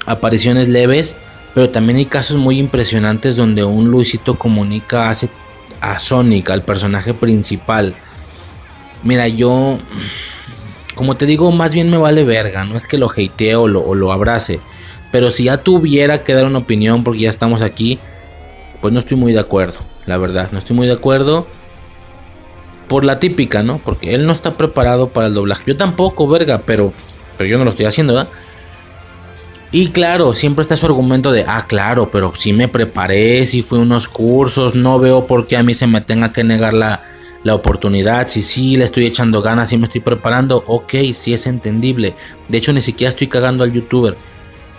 apariciones 0.07 0.69
leves, 0.69 1.17
pero 1.55 1.70
también 1.70 1.99
hay 1.99 2.05
casos 2.05 2.36
muy 2.36 2.61
impresionantes 2.61 3.36
donde 3.36 3.65
un 3.65 3.91
Luisito 3.91 4.36
comunica 4.36 5.11
hace 5.11 5.28
a 5.81 5.99
Sonic, 5.99 6.51
al 6.51 6.62
personaje 6.62 7.15
principal. 7.15 7.94
Mira, 9.03 9.27
yo, 9.27 9.78
como 10.94 11.17
te 11.17 11.27
digo, 11.27 11.51
más 11.51 11.75
bien 11.75 11.91
me 11.91 11.99
vale 11.99 12.23
verga, 12.23 12.65
no 12.65 12.77
es 12.77 12.86
que 12.86 12.97
lo 12.97 13.11
hatee 13.11 13.57
o 13.57 13.67
lo, 13.67 13.81
o 13.81 13.97
lo 13.97 14.12
abrace, 14.12 14.61
pero 15.11 15.33
si 15.33 15.44
ya 15.44 15.57
tuviera 15.57 16.23
que 16.23 16.33
dar 16.33 16.47
una 16.47 16.59
opinión 16.59 17.03
porque 17.03 17.20
ya 17.23 17.31
estamos 17.31 17.61
aquí, 17.61 17.99
pues 18.81 18.93
no 18.93 19.01
estoy 19.01 19.17
muy 19.17 19.33
de 19.33 19.41
acuerdo, 19.41 19.81
la 20.07 20.17
verdad, 20.17 20.53
no 20.53 20.61
estoy 20.61 20.77
muy 20.77 20.86
de 20.86 20.93
acuerdo 20.93 21.49
por 22.89 23.05
la 23.05 23.19
típica, 23.19 23.63
¿no? 23.63 23.79
Porque 23.79 24.15
él 24.15 24.27
no 24.27 24.33
está 24.33 24.55
preparado 24.55 25.09
para 25.09 25.29
el 25.29 25.35
doblaje. 25.35 25.65
Yo 25.67 25.77
tampoco, 25.77 26.27
verga, 26.29 26.63
pero, 26.65 26.93
pero 27.37 27.49
yo 27.49 27.59
no 27.59 27.65
lo 27.65 27.71
estoy 27.71 27.87
haciendo, 27.87 28.15
¿verdad? 28.15 28.31
Y 29.73 29.89
claro, 29.89 30.35
siempre 30.35 30.63
está 30.63 30.77
su 30.77 30.87
argumento 30.87 31.33
de, 31.33 31.45
ah, 31.49 31.67
claro, 31.67 32.09
pero 32.11 32.33
si 32.37 32.53
me 32.53 32.69
preparé, 32.69 33.45
si 33.47 33.63
fui 33.63 33.81
a 33.81 33.83
unos 33.83 34.07
cursos, 34.07 34.77
no 34.77 35.01
veo 35.01 35.27
por 35.27 35.49
qué 35.49 35.57
a 35.57 35.65
mí 35.65 35.75
se 35.75 35.89
me 35.89 36.01
tenga 36.01 36.33
que 36.33 36.45
negar 36.45 36.75
la, 36.75 37.03
la 37.43 37.55
oportunidad. 37.55 38.29
Si 38.29 38.43
sí 38.43 38.77
le 38.77 38.85
estoy 38.85 39.07
echando 39.07 39.43
ganas, 39.43 39.71
si 39.71 39.77
me 39.77 39.87
estoy 39.87 40.01
preparando, 40.01 40.63
ok, 40.67 40.95
sí 41.13 41.35
es 41.35 41.47
entendible. 41.47 42.15
De 42.49 42.59
hecho, 42.59 42.73
ni 42.73 42.81
siquiera 42.81 43.09
estoy 43.09 43.27
cagando 43.27 43.65
al 43.65 43.73
youtuber. 43.73 44.17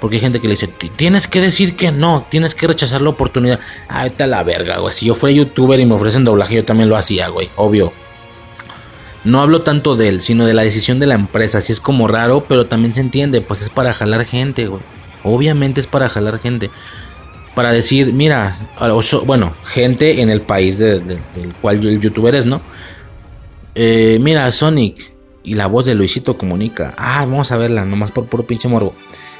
Porque 0.05 0.17
hay 0.17 0.21
gente 0.21 0.39
que 0.39 0.47
le 0.47 0.53
dice, 0.53 0.67
tienes 0.67 1.27
que 1.27 1.41
decir 1.41 1.75
que 1.75 1.91
no, 1.91 2.27
tienes 2.29 2.53
que 2.53 2.67
rechazar 2.67 3.01
la 3.01 3.09
oportunidad. 3.09 3.59
Ah, 3.89 4.05
está 4.05 4.27
la 4.27 4.43
verga, 4.43 4.77
güey. 4.77 4.93
Si 4.93 5.07
yo 5.07 5.15
fuera 5.15 5.35
youtuber 5.35 5.79
y 5.79 5.85
me 5.87 5.95
ofrecen 5.95 6.23
doblaje, 6.23 6.53
yo 6.53 6.63
también 6.63 6.89
lo 6.89 6.95
hacía, 6.95 7.29
güey. 7.29 7.49
Obvio. 7.55 7.91
No 9.23 9.41
hablo 9.41 9.63
tanto 9.63 9.95
de 9.95 10.09
él, 10.09 10.21
sino 10.21 10.45
de 10.45 10.53
la 10.53 10.61
decisión 10.61 10.99
de 10.99 11.07
la 11.07 11.15
empresa. 11.15 11.59
Si 11.59 11.71
es 11.71 11.79
como 11.79 12.07
raro, 12.07 12.45
pero 12.47 12.67
también 12.67 12.93
se 12.93 13.01
entiende, 13.01 13.41
pues 13.41 13.63
es 13.63 13.71
para 13.71 13.93
jalar 13.93 14.25
gente, 14.25 14.67
güey. 14.67 14.83
Obviamente 15.23 15.79
es 15.79 15.87
para 15.87 16.07
jalar 16.07 16.37
gente. 16.37 16.69
Para 17.55 17.71
decir, 17.71 18.13
mira, 18.13 18.55
bueno, 19.25 19.55
gente 19.65 20.21
en 20.21 20.29
el 20.29 20.41
país 20.41 20.77
del 20.77 21.19
cual 21.63 21.83
el 21.83 21.99
youtuber 21.99 22.35
es, 22.35 22.45
¿no? 22.45 22.61
Eh, 23.73 24.19
mira, 24.21 24.51
Sonic 24.51 25.15
y 25.41 25.55
la 25.55 25.65
voz 25.65 25.87
de 25.87 25.95
Luisito 25.95 26.37
comunica. 26.37 26.93
Ah, 26.95 27.25
vamos 27.25 27.51
a 27.51 27.57
verla, 27.57 27.85
nomás 27.85 28.11
por 28.11 28.27
puro 28.27 28.45
pinche 28.45 28.67
morbo. 28.67 28.93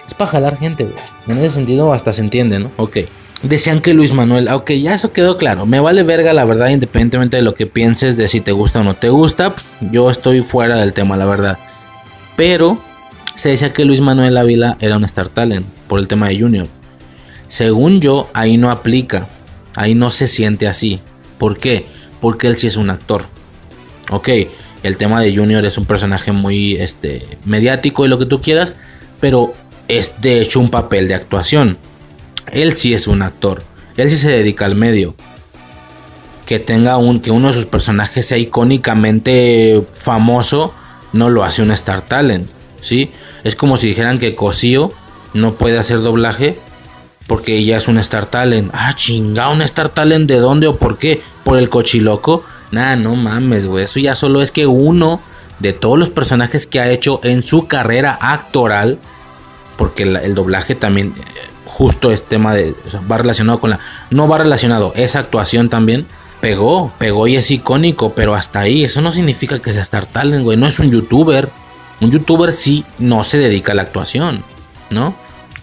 Es 0.08 0.14
para 0.14 0.32
jalar 0.32 0.58
gente, 0.58 0.86
güey. 0.86 0.96
En 1.28 1.38
ese 1.44 1.56
sentido 1.56 1.94
hasta 1.94 2.14
se 2.14 2.22
entiende, 2.22 2.60
¿no? 2.60 2.72
Ok. 2.78 2.98
Decían 3.44 3.82
que 3.82 3.94
Luis 3.94 4.14
Manuel, 4.14 4.48
ok, 4.48 4.72
ya 4.72 4.94
eso 4.94 5.12
quedó 5.12 5.38
claro. 5.38 5.66
Me 5.66 5.80
vale 5.80 6.04
verga 6.04 6.34
la 6.34 6.46
verdad, 6.46 6.70
independientemente 6.70 7.38
de 7.38 7.44
lo 7.44 7.54
que 7.54 7.68
pienses 7.68 8.18
de 8.18 8.28
si 8.28 8.42
te 8.42 8.52
gusta 8.52 8.80
o 8.80 8.84
no 8.84 8.96
te 8.96 9.10
gusta. 9.10 9.54
Yo 9.82 10.10
estoy 10.10 10.42
fuera 10.42 10.78
del 10.78 10.94
tema, 10.94 11.18
la 11.18 11.26
verdad. 11.26 11.60
Pero 12.36 12.80
se 13.36 13.50
decía 13.50 13.74
que 13.74 13.86
Luis 13.86 14.02
Manuel 14.02 14.38
Ávila 14.38 14.78
era 14.80 14.98
un 14.98 15.04
Star 15.04 15.30
Talent 15.30 15.66
por 15.88 16.00
el 16.00 16.08
tema 16.08 16.30
de 16.30 16.40
Junior. 16.40 16.68
Según 17.48 18.02
yo, 18.02 18.30
ahí 18.34 18.58
no 18.58 18.72
aplica. 18.72 19.28
Ahí 19.76 19.94
no 19.94 20.10
se 20.10 20.28
siente 20.28 20.68
así. 20.68 21.02
¿Por 21.38 21.58
qué? 21.58 21.86
Porque 22.22 22.48
él 22.48 22.56
sí 22.56 22.68
es 22.68 22.78
un 22.78 22.90
actor. 22.90 23.26
Ok, 24.10 24.30
el 24.84 24.98
tema 24.98 25.22
de 25.22 25.36
Junior 25.36 25.66
es 25.66 25.78
un 25.78 25.86
personaje 25.86 26.32
muy 26.32 26.76
este, 26.76 27.24
mediático 27.44 28.06
y 28.06 28.08
lo 28.08 28.18
que 28.18 28.26
tú 28.26 28.42
quieras, 28.42 28.74
pero 29.20 29.54
es 29.88 30.22
de 30.22 30.42
hecho 30.42 30.60
un 30.60 30.70
papel 30.70 31.08
de 31.08 31.16
actuación 31.16 31.78
él 32.52 32.76
sí 32.78 32.94
es 32.94 33.08
un 33.08 33.22
actor. 33.22 33.64
Él 33.98 34.10
sí 34.10 34.18
se 34.18 34.30
dedica 34.30 34.66
al 34.66 34.76
medio. 34.76 35.16
Que 36.46 36.60
tenga 36.60 36.98
un, 36.98 37.20
que 37.22 37.32
uno 37.32 37.48
de 37.48 37.54
sus 37.54 37.66
personajes 37.66 38.28
sea 38.28 38.38
icónicamente 38.38 39.84
famoso, 39.96 40.74
no 41.14 41.30
lo 41.30 41.44
hace 41.44 41.62
un 41.62 41.72
Star 41.72 42.02
Talent. 42.02 42.48
¿sí? 42.82 43.12
Es 43.44 43.56
como 43.56 43.78
si 43.78 43.88
dijeran 43.88 44.20
que 44.20 44.36
Cosío 44.36 44.92
no 45.34 45.56
puede 45.56 45.78
hacer 45.78 46.02
doblaje 46.02 46.58
porque 47.28 47.58
ella 47.58 47.78
es 47.78 47.88
un 47.88 47.98
Star 47.98 48.28
Talent. 48.28 48.70
Ah, 48.74 48.94
chinga, 48.96 49.50
un 49.50 49.62
Star 49.64 49.90
Talent 49.90 50.28
de 50.28 50.38
dónde 50.38 50.68
o 50.68 50.78
por 50.78 50.98
qué? 50.98 51.22
Por 51.44 51.58
el 51.58 51.70
cochiloco. 51.70 52.44
Nah, 52.72 52.96
no 52.96 53.16
mames, 53.16 53.66
güey. 53.66 53.86
Eso 53.86 54.00
ya 54.00 54.14
solo 54.14 54.42
es 54.42 54.52
que 54.52 54.68
uno 54.68 55.20
de 55.60 55.74
todos 55.74 55.98
los 55.98 56.10
personajes 56.10 56.68
que 56.68 56.80
ha 56.80 56.92
hecho 56.92 57.22
en 57.24 57.42
su 57.42 57.68
carrera 57.68 58.18
actoral, 58.22 59.00
porque 59.78 60.04
el 60.04 60.34
doblaje 60.36 60.76
también 60.76 61.14
justo 61.66 62.12
este 62.12 62.30
tema 62.30 62.54
de. 62.54 62.74
va 63.12 63.18
relacionado 63.18 63.60
con 63.60 63.72
la. 63.72 63.80
No 64.10 64.28
va 64.28 64.38
relacionado, 64.38 64.94
esa 64.96 65.20
actuación 65.20 65.70
también. 65.70 66.06
Pegó, 66.42 66.94
pegó 67.00 67.28
y 67.28 67.36
es 67.38 67.50
icónico, 67.50 68.14
pero 68.14 68.36
hasta 68.36 68.60
ahí. 68.60 68.84
Eso 68.84 69.02
no 69.02 69.12
significa 69.12 69.60
que 69.60 69.74
sea 69.74 69.82
Star 69.82 70.06
Talent, 70.06 70.44
güey. 70.44 70.58
No 70.58 70.68
es 70.68 70.80
un 70.80 70.92
youtuber. 70.92 71.50
Un 72.02 72.12
youtuber 72.12 72.54
sí 72.54 72.86
no 73.00 73.24
se 73.24 73.38
dedica 73.40 73.72
a 73.72 73.76
la 73.76 73.82
actuación, 73.82 74.44
¿no? 74.90 75.16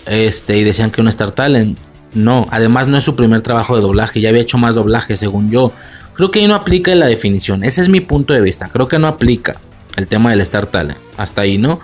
Este, 0.07 0.57
y 0.57 0.65
decían 0.65 0.91
que 0.91 1.01
un 1.01 1.09
Star 1.09 1.31
Talent. 1.33 1.79
No, 2.15 2.47
además 2.51 2.89
no 2.89 2.99
es 2.99 3.05
su 3.05 3.17
primer 3.17 3.43
trabajo 3.43 3.77
de 3.77 3.83
doblaje. 3.83 4.21
Ya 4.21 4.31
había 4.31 4.43
hecho 4.43 4.59
más 4.59 4.75
doblaje, 4.75 5.17
según 5.17 5.51
yo. 5.51 5.73
Creo 6.15 6.31
que 6.31 6.41
ahí 6.41 6.49
no 6.49 6.55
aplica 6.55 6.95
la 6.95 7.07
definición. 7.07 7.65
Ese 7.65 7.81
es 7.81 7.89
mi 7.89 8.01
punto 8.01 8.35
de 8.35 8.41
vista. 8.41 8.69
Creo 8.69 8.89
que 8.89 8.99
no 8.99 9.07
aplica 9.07 9.57
el 9.97 10.09
tema 10.09 10.31
del 10.31 10.41
Star 10.43 10.67
Talent. 10.67 10.99
Hasta 11.17 11.43
ahí, 11.43 11.59
¿no? 11.59 11.81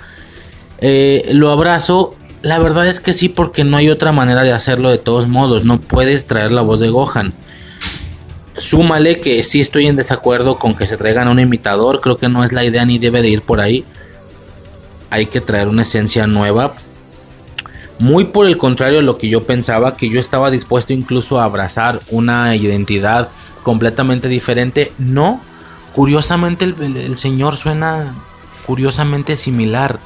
Eh, 0.80 1.30
lo 1.32 1.50
abrazo 1.50 2.16
la 2.42 2.58
verdad 2.58 2.86
es 2.86 3.00
que 3.00 3.12
sí, 3.12 3.28
porque 3.28 3.64
no 3.64 3.76
hay 3.76 3.90
otra 3.90 4.12
manera 4.12 4.42
de 4.42 4.52
hacerlo 4.52 4.90
de 4.90 4.98
todos 4.98 5.26
modos. 5.26 5.64
No 5.64 5.80
puedes 5.80 6.26
traer 6.26 6.52
la 6.52 6.62
voz 6.62 6.78
de 6.78 6.88
Gohan. 6.88 7.32
Súmale 8.56 9.20
que 9.20 9.42
sí 9.42 9.60
estoy 9.60 9.86
en 9.86 9.96
desacuerdo 9.96 10.56
con 10.56 10.74
que 10.74 10.86
se 10.86 10.96
traigan 10.96 11.28
un 11.28 11.40
imitador. 11.40 12.00
Creo 12.00 12.16
que 12.16 12.28
no 12.28 12.44
es 12.44 12.52
la 12.52 12.64
idea 12.64 12.84
ni 12.84 12.98
debe 12.98 13.22
de 13.22 13.28
ir 13.28 13.42
por 13.42 13.60
ahí. 13.60 13.84
Hay 15.10 15.26
que 15.26 15.40
traer 15.40 15.68
una 15.68 15.82
esencia 15.82 16.26
nueva. 16.26 16.74
Muy 17.98 18.26
por 18.26 18.46
el 18.46 18.56
contrario 18.56 18.98
de 18.98 19.02
lo 19.02 19.18
que 19.18 19.28
yo 19.28 19.44
pensaba, 19.44 19.96
que 19.96 20.08
yo 20.08 20.20
estaba 20.20 20.52
dispuesto 20.52 20.92
incluso 20.92 21.40
a 21.40 21.44
abrazar 21.44 22.00
una 22.10 22.54
identidad 22.54 23.30
completamente 23.64 24.28
diferente. 24.28 24.92
No, 24.98 25.40
curiosamente 25.92 26.64
el 26.64 27.16
señor 27.16 27.56
suena 27.56 28.14
curiosamente 28.64 29.34
similar 29.36 29.98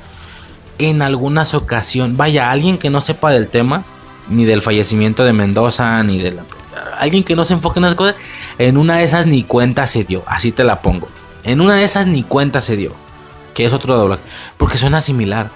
en 0.78 1.02
algunas 1.02 1.54
ocasiones, 1.54 2.16
vaya, 2.16 2.50
alguien 2.50 2.78
que 2.78 2.90
no 2.90 3.00
sepa 3.00 3.30
del 3.30 3.48
tema, 3.48 3.84
ni 4.28 4.44
del 4.44 4.62
fallecimiento 4.62 5.24
de 5.24 5.32
Mendoza, 5.32 6.02
ni 6.02 6.18
de 6.18 6.32
la... 6.32 6.44
Alguien 6.98 7.24
que 7.24 7.36
no 7.36 7.44
se 7.44 7.54
enfoque 7.54 7.78
en 7.78 7.84
esas 7.86 7.96
cosas, 7.96 8.16
en 8.58 8.76
una 8.76 8.98
de 8.98 9.04
esas 9.04 9.26
ni 9.26 9.42
cuenta 9.42 9.86
se 9.86 10.04
dio, 10.04 10.22
así 10.26 10.52
te 10.52 10.64
la 10.64 10.80
pongo. 10.80 11.08
En 11.44 11.60
una 11.60 11.74
de 11.74 11.84
esas 11.84 12.06
ni 12.06 12.22
cuenta 12.22 12.62
se 12.62 12.76
dio, 12.76 12.92
que 13.54 13.64
es 13.64 13.72
otro 13.72 13.96
doblaje, 13.96 14.22
porque 14.56 14.78
suena 14.78 15.00
similar, 15.00 15.50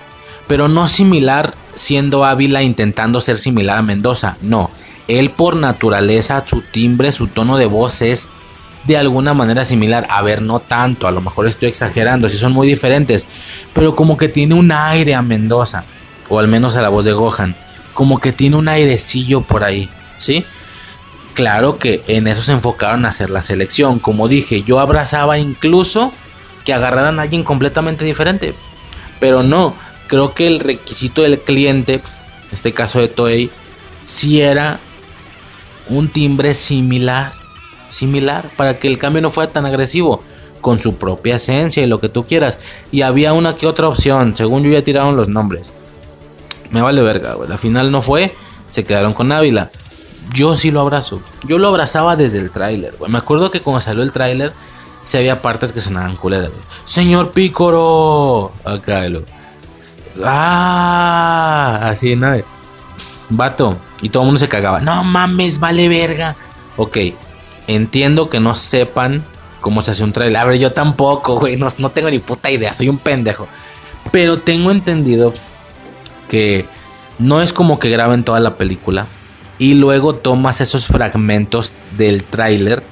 pero 0.46 0.68
no 0.68 0.88
similar 0.88 1.54
siendo 1.74 2.24
Ávila 2.24 2.62
intentando 2.62 3.20
ser 3.20 3.38
similar 3.38 3.78
a 3.78 3.82
Mendoza, 3.82 4.36
no. 4.42 4.70
Él 5.08 5.30
por 5.30 5.56
naturaleza, 5.56 6.44
su 6.46 6.62
timbre, 6.62 7.12
su 7.12 7.28
tono 7.28 7.56
de 7.56 7.66
voz 7.66 8.02
es 8.02 8.28
de 8.86 8.96
alguna 8.96 9.34
manera 9.34 9.64
similar. 9.64 10.06
A 10.10 10.22
ver, 10.22 10.42
no 10.42 10.60
tanto, 10.60 11.06
a 11.06 11.10
lo 11.10 11.20
mejor 11.20 11.46
estoy 11.46 11.68
exagerando, 11.68 12.28
si 12.28 12.36
son 12.36 12.52
muy 12.52 12.66
diferentes, 12.66 13.26
pero 13.72 13.96
como 13.96 14.16
que 14.16 14.28
tiene 14.28 14.54
un 14.54 14.72
aire 14.72 15.14
a 15.14 15.22
Mendoza, 15.22 15.84
o 16.28 16.38
al 16.38 16.48
menos 16.48 16.76
a 16.76 16.82
la 16.82 16.88
voz 16.88 17.04
de 17.04 17.12
Gohan, 17.12 17.54
como 17.94 18.18
que 18.18 18.32
tiene 18.32 18.56
un 18.56 18.68
airecillo 18.68 19.42
por 19.42 19.64
ahí, 19.64 19.88
¿sí? 20.16 20.44
Claro 21.34 21.78
que 21.78 22.02
en 22.06 22.28
eso 22.28 22.42
se 22.42 22.52
enfocaron 22.52 23.04
a 23.04 23.10
hacer 23.10 23.28
la 23.28 23.42
selección. 23.42 23.98
Como 23.98 24.26
dije, 24.26 24.62
yo 24.62 24.80
abrazaba 24.80 25.38
incluso 25.38 26.12
que 26.64 26.72
agarraran 26.72 27.18
a 27.18 27.22
alguien 27.22 27.44
completamente 27.44 28.06
diferente. 28.06 28.54
Pero 29.20 29.42
no, 29.42 29.74
creo 30.06 30.32
que 30.32 30.46
el 30.46 30.60
requisito 30.60 31.22
del 31.22 31.40
cliente, 31.40 31.94
en 31.94 32.02
este 32.52 32.72
caso 32.72 33.00
de 33.00 33.08
Toei, 33.08 33.50
si 34.04 34.40
era 34.40 34.80
un 35.88 36.08
timbre 36.08 36.54
similar 36.54 37.32
similar 37.90 38.50
para 38.56 38.78
que 38.78 38.88
el 38.88 38.98
cambio 38.98 39.22
no 39.22 39.30
fuera 39.30 39.52
tan 39.52 39.66
agresivo 39.66 40.22
con 40.60 40.80
su 40.80 40.96
propia 40.96 41.36
esencia 41.36 41.82
y 41.82 41.86
lo 41.86 42.00
que 42.00 42.08
tú 42.08 42.26
quieras. 42.26 42.58
Y 42.90 43.02
había 43.02 43.32
una 43.32 43.54
que 43.54 43.66
otra 43.66 43.88
opción, 43.88 44.34
según 44.34 44.62
yo 44.64 44.70
ya 44.70 44.82
tiraron 44.82 45.16
los 45.16 45.28
nombres. 45.28 45.72
Me 46.70 46.82
vale 46.82 47.02
verga, 47.02 47.34
güey. 47.34 47.48
La 47.48 47.56
final 47.56 47.90
no 47.92 48.02
fue, 48.02 48.34
se 48.68 48.84
quedaron 48.84 49.14
con 49.14 49.30
Ávila. 49.30 49.70
Yo 50.32 50.56
sí 50.56 50.70
lo 50.70 50.80
abrazo. 50.80 51.22
Yo 51.46 51.58
lo 51.58 51.68
abrazaba 51.68 52.16
desde 52.16 52.38
el 52.38 52.50
tráiler, 52.50 52.94
güey. 52.98 53.10
Me 53.10 53.18
acuerdo 53.18 53.50
que 53.50 53.60
cuando 53.60 53.80
salió 53.80 54.02
el 54.02 54.12
tráiler, 54.12 54.52
se 55.04 55.18
había 55.18 55.40
partes 55.40 55.72
que 55.72 55.80
sonaban 55.80 56.16
culeras. 56.16 56.50
Señor 56.84 57.30
Pícoro. 57.30 58.52
Acá, 58.64 59.08
lo... 59.08 59.22
Ah, 60.24 61.80
así, 61.82 62.16
nada. 62.16 62.42
Vato. 63.28 63.76
Y 64.02 64.08
todo 64.08 64.24
el 64.24 64.26
mundo 64.26 64.40
se 64.40 64.48
cagaba. 64.48 64.80
No 64.80 65.04
mames, 65.04 65.60
vale 65.60 65.88
verga. 65.88 66.34
Ok, 66.76 66.98
Entiendo 67.66 68.28
que 68.28 68.40
no 68.40 68.54
sepan 68.54 69.24
cómo 69.60 69.82
se 69.82 69.90
hace 69.90 70.04
un 70.04 70.12
trailer. 70.12 70.36
A 70.36 70.44
ver, 70.44 70.58
yo 70.58 70.72
tampoco, 70.72 71.38
güey. 71.38 71.56
No, 71.56 71.68
no 71.78 71.90
tengo 71.90 72.10
ni 72.10 72.18
puta 72.18 72.50
idea. 72.50 72.72
Soy 72.72 72.88
un 72.88 72.98
pendejo. 72.98 73.48
Pero 74.12 74.38
tengo 74.38 74.70
entendido 74.70 75.34
que 76.30 76.66
no 77.18 77.42
es 77.42 77.52
como 77.52 77.78
que 77.78 77.90
graben 77.90 78.24
toda 78.24 78.40
la 78.40 78.56
película 78.56 79.06
y 79.58 79.74
luego 79.74 80.14
tomas 80.14 80.60
esos 80.60 80.86
fragmentos 80.86 81.74
del 81.96 82.24
tráiler 82.24 82.82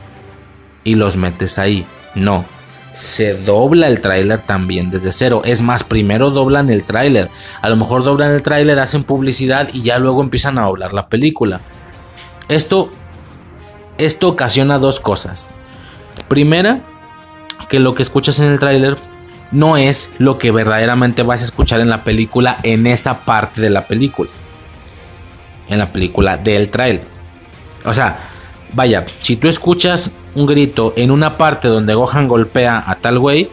y 0.82 0.94
los 0.94 1.16
metes 1.16 1.58
ahí. 1.58 1.84
No, 2.14 2.44
se 2.92 3.34
dobla 3.34 3.88
el 3.88 4.00
tráiler 4.00 4.40
también 4.40 4.90
desde 4.90 5.12
cero. 5.12 5.42
Es 5.44 5.60
más, 5.62 5.84
primero 5.84 6.30
doblan 6.30 6.70
el 6.70 6.84
tráiler. 6.84 7.28
A 7.60 7.68
lo 7.68 7.76
mejor 7.76 8.04
doblan 8.04 8.30
el 8.30 8.42
tráiler, 8.42 8.78
hacen 8.78 9.04
publicidad 9.04 9.68
y 9.72 9.82
ya 9.82 9.98
luego 9.98 10.22
empiezan 10.22 10.58
a 10.58 10.62
doblar 10.62 10.92
la 10.92 11.08
película. 11.08 11.60
Esto 12.48 12.90
esto 13.98 14.28
ocasiona 14.28 14.78
dos 14.78 15.00
cosas. 15.00 15.50
Primera, 16.28 16.80
que 17.68 17.80
lo 17.80 17.94
que 17.94 18.02
escuchas 18.02 18.38
en 18.38 18.46
el 18.46 18.58
tráiler 18.58 18.96
no 19.50 19.76
es 19.76 20.10
lo 20.18 20.38
que 20.38 20.50
verdaderamente 20.50 21.22
vas 21.22 21.42
a 21.42 21.44
escuchar 21.44 21.80
en 21.80 21.88
la 21.88 22.04
película 22.04 22.56
en 22.62 22.86
esa 22.86 23.24
parte 23.24 23.60
de 23.60 23.70
la 23.70 23.86
película. 23.86 24.30
En 25.68 25.78
la 25.78 25.92
película 25.92 26.36
del 26.36 26.68
tráiler. 26.70 27.04
O 27.84 27.94
sea, 27.94 28.18
vaya, 28.72 29.06
si 29.20 29.36
tú 29.36 29.48
escuchas 29.48 30.10
un 30.34 30.46
grito 30.46 30.92
en 30.96 31.10
una 31.10 31.36
parte 31.36 31.68
donde 31.68 31.94
Gohan 31.94 32.26
golpea 32.26 32.82
a 32.86 32.96
tal 32.96 33.18
güey, 33.18 33.50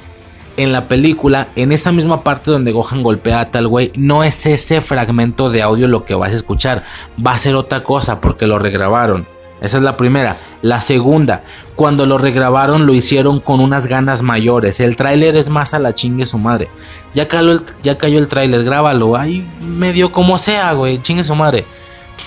en 0.58 0.72
la 0.72 0.88
película, 0.88 1.48
en 1.56 1.72
esa 1.72 1.92
misma 1.92 2.24
parte 2.24 2.52
donde 2.52 2.72
Gohan 2.72 3.04
golpea 3.04 3.42
a 3.42 3.52
tal 3.52 3.68
güey, 3.68 3.92
no 3.96 4.24
es 4.24 4.46
ese 4.46 4.82
fragmento 4.82 5.50
de 5.50 5.62
audio 5.62 5.88
lo 5.88 6.04
que 6.04 6.16
vas 6.16 6.34
a 6.34 6.36
escuchar, 6.36 6.84
va 7.26 7.34
a 7.34 7.40
ser 7.40 7.56
otra 7.56 7.84
cosa 7.84 8.20
porque 8.20 8.48
lo 8.48 8.60
regrabaron. 8.60 9.26
Esa 9.62 9.78
es 9.78 9.84
la 9.84 9.96
primera. 9.96 10.36
La 10.64 10.82
segunda, 10.82 11.44
cuando 11.76 12.08
lo 12.08 12.18
regrabaron 12.18 12.88
lo 12.88 12.96
hicieron 12.96 13.40
con 13.40 13.60
unas 13.60 13.86
ganas 13.86 14.24
mayores. 14.24 14.80
El 14.80 14.96
tráiler 14.96 15.36
es 15.36 15.50
más 15.50 15.76
a 15.76 15.80
la 15.80 15.94
chingue 15.94 16.26
su 16.26 16.40
madre. 16.40 16.68
Ya 17.14 17.28
cayó 17.28 17.52
el, 17.52 17.62
ya 17.84 17.98
cayó 17.98 18.18
el 18.18 18.28
tráiler, 18.28 18.64
grábalo. 18.64 19.16
Ahí 19.16 19.48
medio 19.62 20.12
como 20.12 20.40
sea, 20.40 20.74
güey. 20.74 21.00
Chingue 21.02 21.24
su 21.24 21.36
madre. 21.36 21.64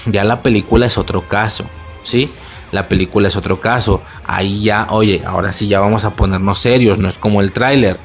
Ya 0.07 0.23
la 0.23 0.43
película 0.43 0.87
es 0.87 0.97
otro 0.97 1.23
caso, 1.29 1.65
¿sí? 2.05 2.31
La 2.71 2.89
película 2.89 3.27
es 3.27 3.37
otro 3.37 3.61
caso. 3.61 4.01
Ahí 4.27 4.63
ya, 4.63 4.87
oye, 4.91 5.23
ahora 5.27 5.53
sí 5.53 5.67
ya 5.67 5.81
vamos 5.81 6.05
a 6.05 6.11
ponernos 6.11 6.61
serios. 6.61 6.99
No 6.99 7.09
es 7.09 7.19
como 7.19 7.41
el 7.41 7.53
tráiler. 7.53 7.97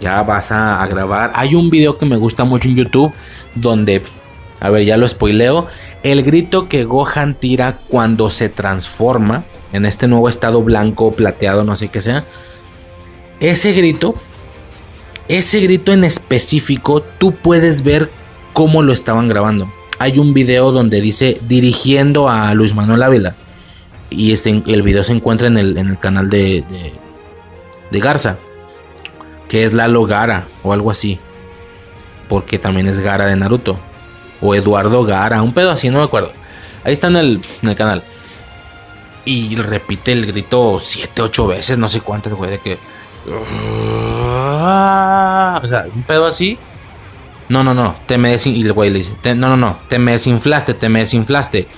Ya 0.00 0.20
vas 0.22 0.50
a, 0.50 0.82
a 0.82 0.86
grabar. 0.88 1.30
Hay 1.36 1.54
un 1.54 1.70
video 1.70 1.96
que 1.96 2.06
me 2.06 2.16
gusta 2.16 2.42
mucho 2.42 2.68
en 2.68 2.74
YouTube 2.74 3.12
donde 3.54 4.02
a 4.64 4.70
ver, 4.70 4.86
ya 4.86 4.96
lo 4.96 5.06
spoileo. 5.06 5.66
El 6.02 6.22
grito 6.22 6.70
que 6.70 6.84
Gohan 6.84 7.34
tira 7.34 7.76
cuando 7.88 8.30
se 8.30 8.48
transforma 8.48 9.44
en 9.74 9.84
este 9.84 10.08
nuevo 10.08 10.26
estado 10.30 10.62
blanco, 10.62 11.12
plateado, 11.12 11.64
no 11.64 11.76
sé 11.76 11.88
qué 11.88 12.00
sea. 12.00 12.24
Ese 13.40 13.74
grito, 13.74 14.14
ese 15.28 15.60
grito 15.60 15.92
en 15.92 16.02
específico, 16.02 17.02
tú 17.02 17.32
puedes 17.32 17.84
ver 17.84 18.08
cómo 18.54 18.80
lo 18.82 18.94
estaban 18.94 19.28
grabando. 19.28 19.70
Hay 19.98 20.18
un 20.18 20.32
video 20.32 20.72
donde 20.72 21.02
dice 21.02 21.36
dirigiendo 21.46 22.30
a 22.30 22.54
Luis 22.54 22.74
Manuel 22.74 23.02
Ávila. 23.02 23.34
Y 24.08 24.32
el 24.32 24.80
video 24.80 25.04
se 25.04 25.12
encuentra 25.12 25.46
en 25.46 25.58
el, 25.58 25.76
en 25.76 25.90
el 25.90 25.98
canal 25.98 26.30
de, 26.30 26.64
de, 26.70 26.94
de 27.90 28.00
Garza. 28.00 28.38
Que 29.46 29.64
es 29.64 29.74
Lalo 29.74 30.06
Gara 30.06 30.46
o 30.62 30.72
algo 30.72 30.90
así. 30.90 31.18
Porque 32.30 32.58
también 32.58 32.86
es 32.86 33.00
Gara 33.00 33.26
de 33.26 33.36
Naruto 33.36 33.78
o 34.40 34.54
Eduardo 34.54 35.04
Gara, 35.04 35.42
un 35.42 35.52
pedo 35.52 35.70
así, 35.70 35.90
no 35.90 35.98
me 35.98 36.04
acuerdo. 36.04 36.32
Ahí 36.84 36.92
está 36.92 37.08
en 37.08 37.16
el, 37.16 37.40
en 37.62 37.68
el 37.68 37.76
canal. 37.76 38.02
Y 39.24 39.56
repite 39.56 40.12
el 40.12 40.26
grito 40.26 40.78
7, 40.80 41.22
8 41.22 41.46
veces, 41.46 41.78
no 41.78 41.88
sé 41.88 42.00
cuántas, 42.00 42.34
güey, 42.34 42.50
de 42.50 42.58
que. 42.58 42.78
O 43.26 43.44
sea, 45.66 45.86
un 45.94 46.02
pedo 46.02 46.26
así. 46.26 46.58
No, 47.48 47.62
no, 47.62 47.74
no, 47.74 47.94
te 48.06 48.18
me 48.18 48.30
desin... 48.30 48.56
Y 48.56 48.62
el 48.62 48.72
güey 48.72 48.90
le 48.90 49.00
dice, 49.00 49.12
no, 49.34 49.48
no, 49.48 49.56
no, 49.56 49.78
te 49.88 49.98
me 49.98 50.12
desinflaste, 50.12 50.74
te 50.74 50.88
me 50.88 51.00
desinflaste. 51.00 51.68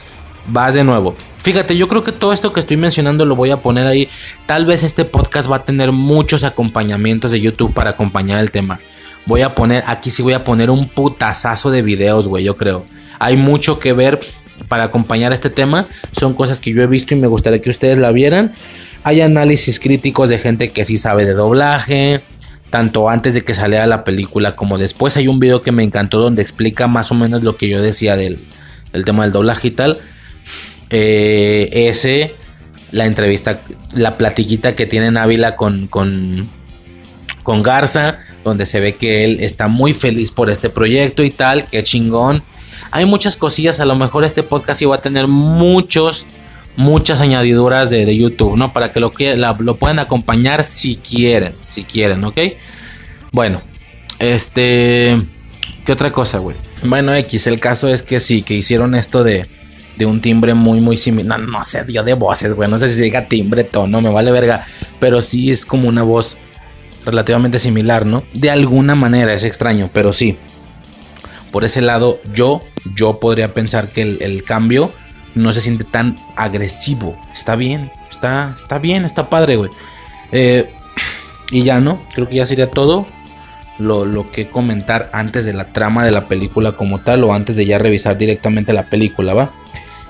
Vas 0.49 0.75
de 0.75 0.85
nuevo. 0.85 1.17
Fíjate, 1.39 1.77
yo 1.77 1.89
creo 1.89 2.05
que 2.05 2.13
todo 2.13 2.33
esto 2.33 2.53
que 2.53 2.61
estoy 2.61 2.77
mencionando 2.77 3.25
lo 3.25 3.35
voy 3.35 3.51
a 3.51 3.59
poner 3.59 3.87
ahí. 3.87 4.09
Tal 4.47 4.65
vez 4.65 4.83
este 4.83 5.05
podcast 5.05 5.51
va 5.51 5.57
a 5.57 5.65
tener 5.65 5.93
muchos 5.93 6.45
acompañamientos 6.45 7.33
de 7.33 7.41
YouTube 7.41 7.73
para 7.73 7.91
acompañar 7.91 8.41
el 8.41 8.51
tema. 8.51 8.81
Voy 9.27 9.43
a 9.43 9.55
poner, 9.55 9.85
aquí 9.87 10.11
sí 10.11 10.23
voy 10.23 10.33
a 10.33 10.45
poner 10.45 10.71
un 10.71 10.89
putazazo 10.89 11.71
de 11.71 11.83
videos, 11.83 12.29
güey, 12.29 12.45
yo 12.45 12.57
creo. 12.57 12.87
Hay 13.19 13.37
mucho 13.37 13.79
que 13.79 13.93
ver 13.93 14.21
para 14.69 14.85
acompañar 14.85 15.33
este 15.33 15.51
tema. 15.51 15.87
Son 16.13 16.35
cosas 16.35 16.61
que 16.61 16.73
yo 16.73 16.83
he 16.83 16.87
visto 16.87 17.15
y 17.15 17.19
me 17.19 17.27
gustaría 17.27 17.61
que 17.61 17.71
ustedes 17.71 17.99
la 17.99 18.13
vieran. 18.13 18.55
Hay 19.03 19.21
análisis 19.21 19.81
críticos 19.81 20.31
de 20.31 20.39
gente 20.39 20.71
que 20.71 20.85
sí 20.85 20.97
sabe 20.97 21.25
de 21.25 21.35
doblaje. 21.35 22.21
Tanto 22.71 23.09
antes 23.09 23.35
de 23.35 23.43
que 23.43 23.55
saliera 23.55 23.87
la 23.87 24.05
película 24.05 24.57
como 24.57 24.79
después. 24.79 25.17
Hay 25.17 25.29
un 25.29 25.39
video 25.39 25.63
que 25.63 25.73
me 25.73 25.85
encantó 25.85 26.19
donde 26.19 26.43
explica 26.43 26.89
más 26.89 27.11
o 27.13 27.15
menos 27.15 27.43
lo 27.43 27.57
que 27.57 27.69
yo 27.69 27.81
decía 27.81 28.17
del, 28.17 28.45
tema 29.05 29.23
del 29.23 29.33
doblaje 29.33 29.69
y 29.69 29.71
tal. 29.71 29.99
Eh, 30.91 31.69
ese, 31.73 32.35
la 32.91 33.07
entrevista, 33.07 33.61
la 33.93 34.17
platiquita 34.17 34.75
que 34.75 34.87
tiene 34.87 35.17
Ávila 35.19 35.57
con, 35.57 35.87
con, 35.87 36.49
con 37.47 37.63
Garza 37.63 38.19
donde 38.43 38.67
se 38.67 38.81
ve 38.81 38.97
que 38.97 39.25
él 39.25 39.39
está 39.41 39.69
muy 39.69 39.93
feliz 39.93 40.33
por 40.33 40.51
este 40.51 40.69
proyecto 40.69 41.23
y 41.23 41.31
tal, 41.31 41.67
que 41.67 41.85
chingón. 41.85 42.43
Hay 42.91 43.07
muchas 43.07 43.37
cosillas, 43.37 43.79
a 43.79 43.85
lo 43.85 43.95
mejor 43.95 44.25
este 44.25 44.43
podcast 44.43 44.83
iba 44.83 44.97
a 44.97 45.01
tener 45.01 45.29
muchos, 45.29 46.27
muchas 46.77 47.21
añadiduras 47.21 47.89
de, 47.91 48.17
YouTube, 48.17 48.57
¿no? 48.57 48.73
Para 48.73 48.93
que 48.93 48.99
lo, 48.99 49.13
que 49.13 49.37
lo 49.37 49.77
puedan 49.77 50.01
acompañar 50.01 50.65
si 50.65 50.97
quieren, 50.97 51.55
si 51.69 51.85
quieren, 51.85 52.25
¿ok? 52.25 52.39
Bueno, 53.33 53.63
este... 54.19 55.21
¿Qué 55.85 55.93
otra 55.93 56.11
cosa, 56.11 56.39
güey? 56.39 56.57
Bueno, 56.83 57.15
X, 57.15 57.47
el 57.47 57.61
caso 57.61 57.89
es 57.89 58.03
que 58.03 58.19
sí, 58.19 58.43
que 58.43 58.55
hicieron 58.55 58.97
esto 58.97 59.23
de, 59.23 59.47
de 59.97 60.05
un 60.05 60.21
timbre 60.21 60.55
muy, 60.55 60.81
muy 60.81 60.97
similar. 60.97 61.39
No, 61.39 61.47
no 61.47 61.65
sé, 61.65 61.85
dio 61.85 62.03
de 62.03 62.15
voces, 62.15 62.55
güey. 62.55 62.69
No 62.69 62.77
sé 62.77 62.89
si 62.89 62.97
se 62.97 63.05
diga 63.05 63.27
timbre, 63.27 63.63
tono, 63.63 64.01
me 64.01 64.11
vale 64.11 64.33
verga. 64.33 64.67
Pero 64.99 65.23
sí 65.23 65.53
es 65.53 65.65
como 65.65 65.89
una 65.89 66.03
voz 66.03 66.39
relativamente 67.07 67.59
similar, 67.59 68.05
¿no? 68.05 68.25
De 68.35 68.51
alguna 68.51 68.95
manera 68.95 69.33
es 69.33 69.45
extraño, 69.45 69.89
pero 69.93 70.13
sí. 70.13 70.37
Por 71.53 71.65
ese 71.65 71.81
lado, 71.81 72.21
yo, 72.35 72.63
yo 72.95 73.19
podría 73.21 73.55
pensar 73.55 73.89
que 73.89 74.03
el, 74.03 74.45
cambio 74.45 74.93
no 75.35 75.53
se 75.55 75.63
siente 75.63 75.85
tan 75.85 76.19
agresivo. 76.35 77.19
Está 77.33 77.57
bien, 77.57 77.91
está, 78.11 78.57
está 78.61 78.79
bien, 78.79 79.05
está 79.05 79.31
padre, 79.31 79.57
güey. 79.57 79.71
Eh, 80.33 80.69
y 81.51 81.63
ya, 81.63 81.81
¿no? 81.81 82.03
Creo 82.13 82.29
que 82.29 82.35
ya 82.35 82.47
sería 82.47 82.71
todo 82.71 83.07
lo, 83.79 84.05
lo, 84.05 84.31
que 84.31 84.51
comentar 84.51 85.09
antes 85.13 85.47
de 85.47 85.55
la 85.55 85.73
trama 85.73 86.05
de 86.05 86.11
la 86.11 86.27
película 86.27 86.73
como 86.73 87.01
tal 87.01 87.23
o 87.25 87.33
antes 87.33 87.57
de 87.57 87.65
ya 87.65 87.79
revisar 87.79 88.19
directamente 88.19 88.73
la 88.73 88.91
película, 88.91 89.33
¿va? 89.33 89.53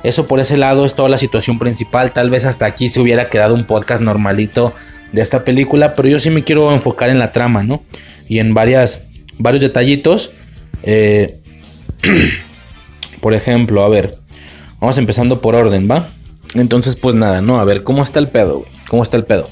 Eso 0.03 0.27
por 0.27 0.41
ese 0.41 0.57
lado 0.57 0.87
es 0.87 0.95
toda 0.95 1.09
la 1.09 1.19
situación 1.19 1.59
principal. 1.59 2.13
Tal 2.13 2.31
vez 2.31 2.47
hasta 2.47 2.65
aquí 2.65 2.89
se 2.89 3.01
hubiera 3.01 3.29
quedado 3.29 3.55
un 3.55 3.65
podcast 3.65 4.03
normalito 4.03 4.73
de 5.17 5.23
esta 5.23 5.45
película, 5.45 5.95
pero 5.95 6.09
yo 6.09 6.21
sí 6.21 6.29
me 6.29 6.45
quiero 6.45 6.71
enfocar 6.73 7.09
en 7.09 7.19
la 7.19 7.33
trama, 7.33 7.63
¿no? 7.63 7.83
Y 8.29 8.39
en 8.39 8.53
varias, 8.53 9.07
varios 9.39 9.63
detallitos. 9.63 10.33
Eh, 10.83 11.41
por 13.23 13.33
ejemplo, 13.33 13.83
a 13.83 13.89
ver, 13.89 14.19
vamos 14.79 14.99
empezando 14.99 15.41
por 15.41 15.55
orden, 15.55 15.91
¿va? 15.91 16.11
Entonces, 16.55 16.97
pues 16.97 17.15
nada, 17.15 17.41
¿no? 17.41 17.59
A 17.59 17.65
ver, 17.65 17.83
¿cómo 17.83 18.03
está 18.03 18.19
el 18.19 18.29
pedo? 18.29 18.67
¿Cómo 18.89 19.03
está 19.03 19.17
el 19.17 19.25
pedo? 19.25 19.49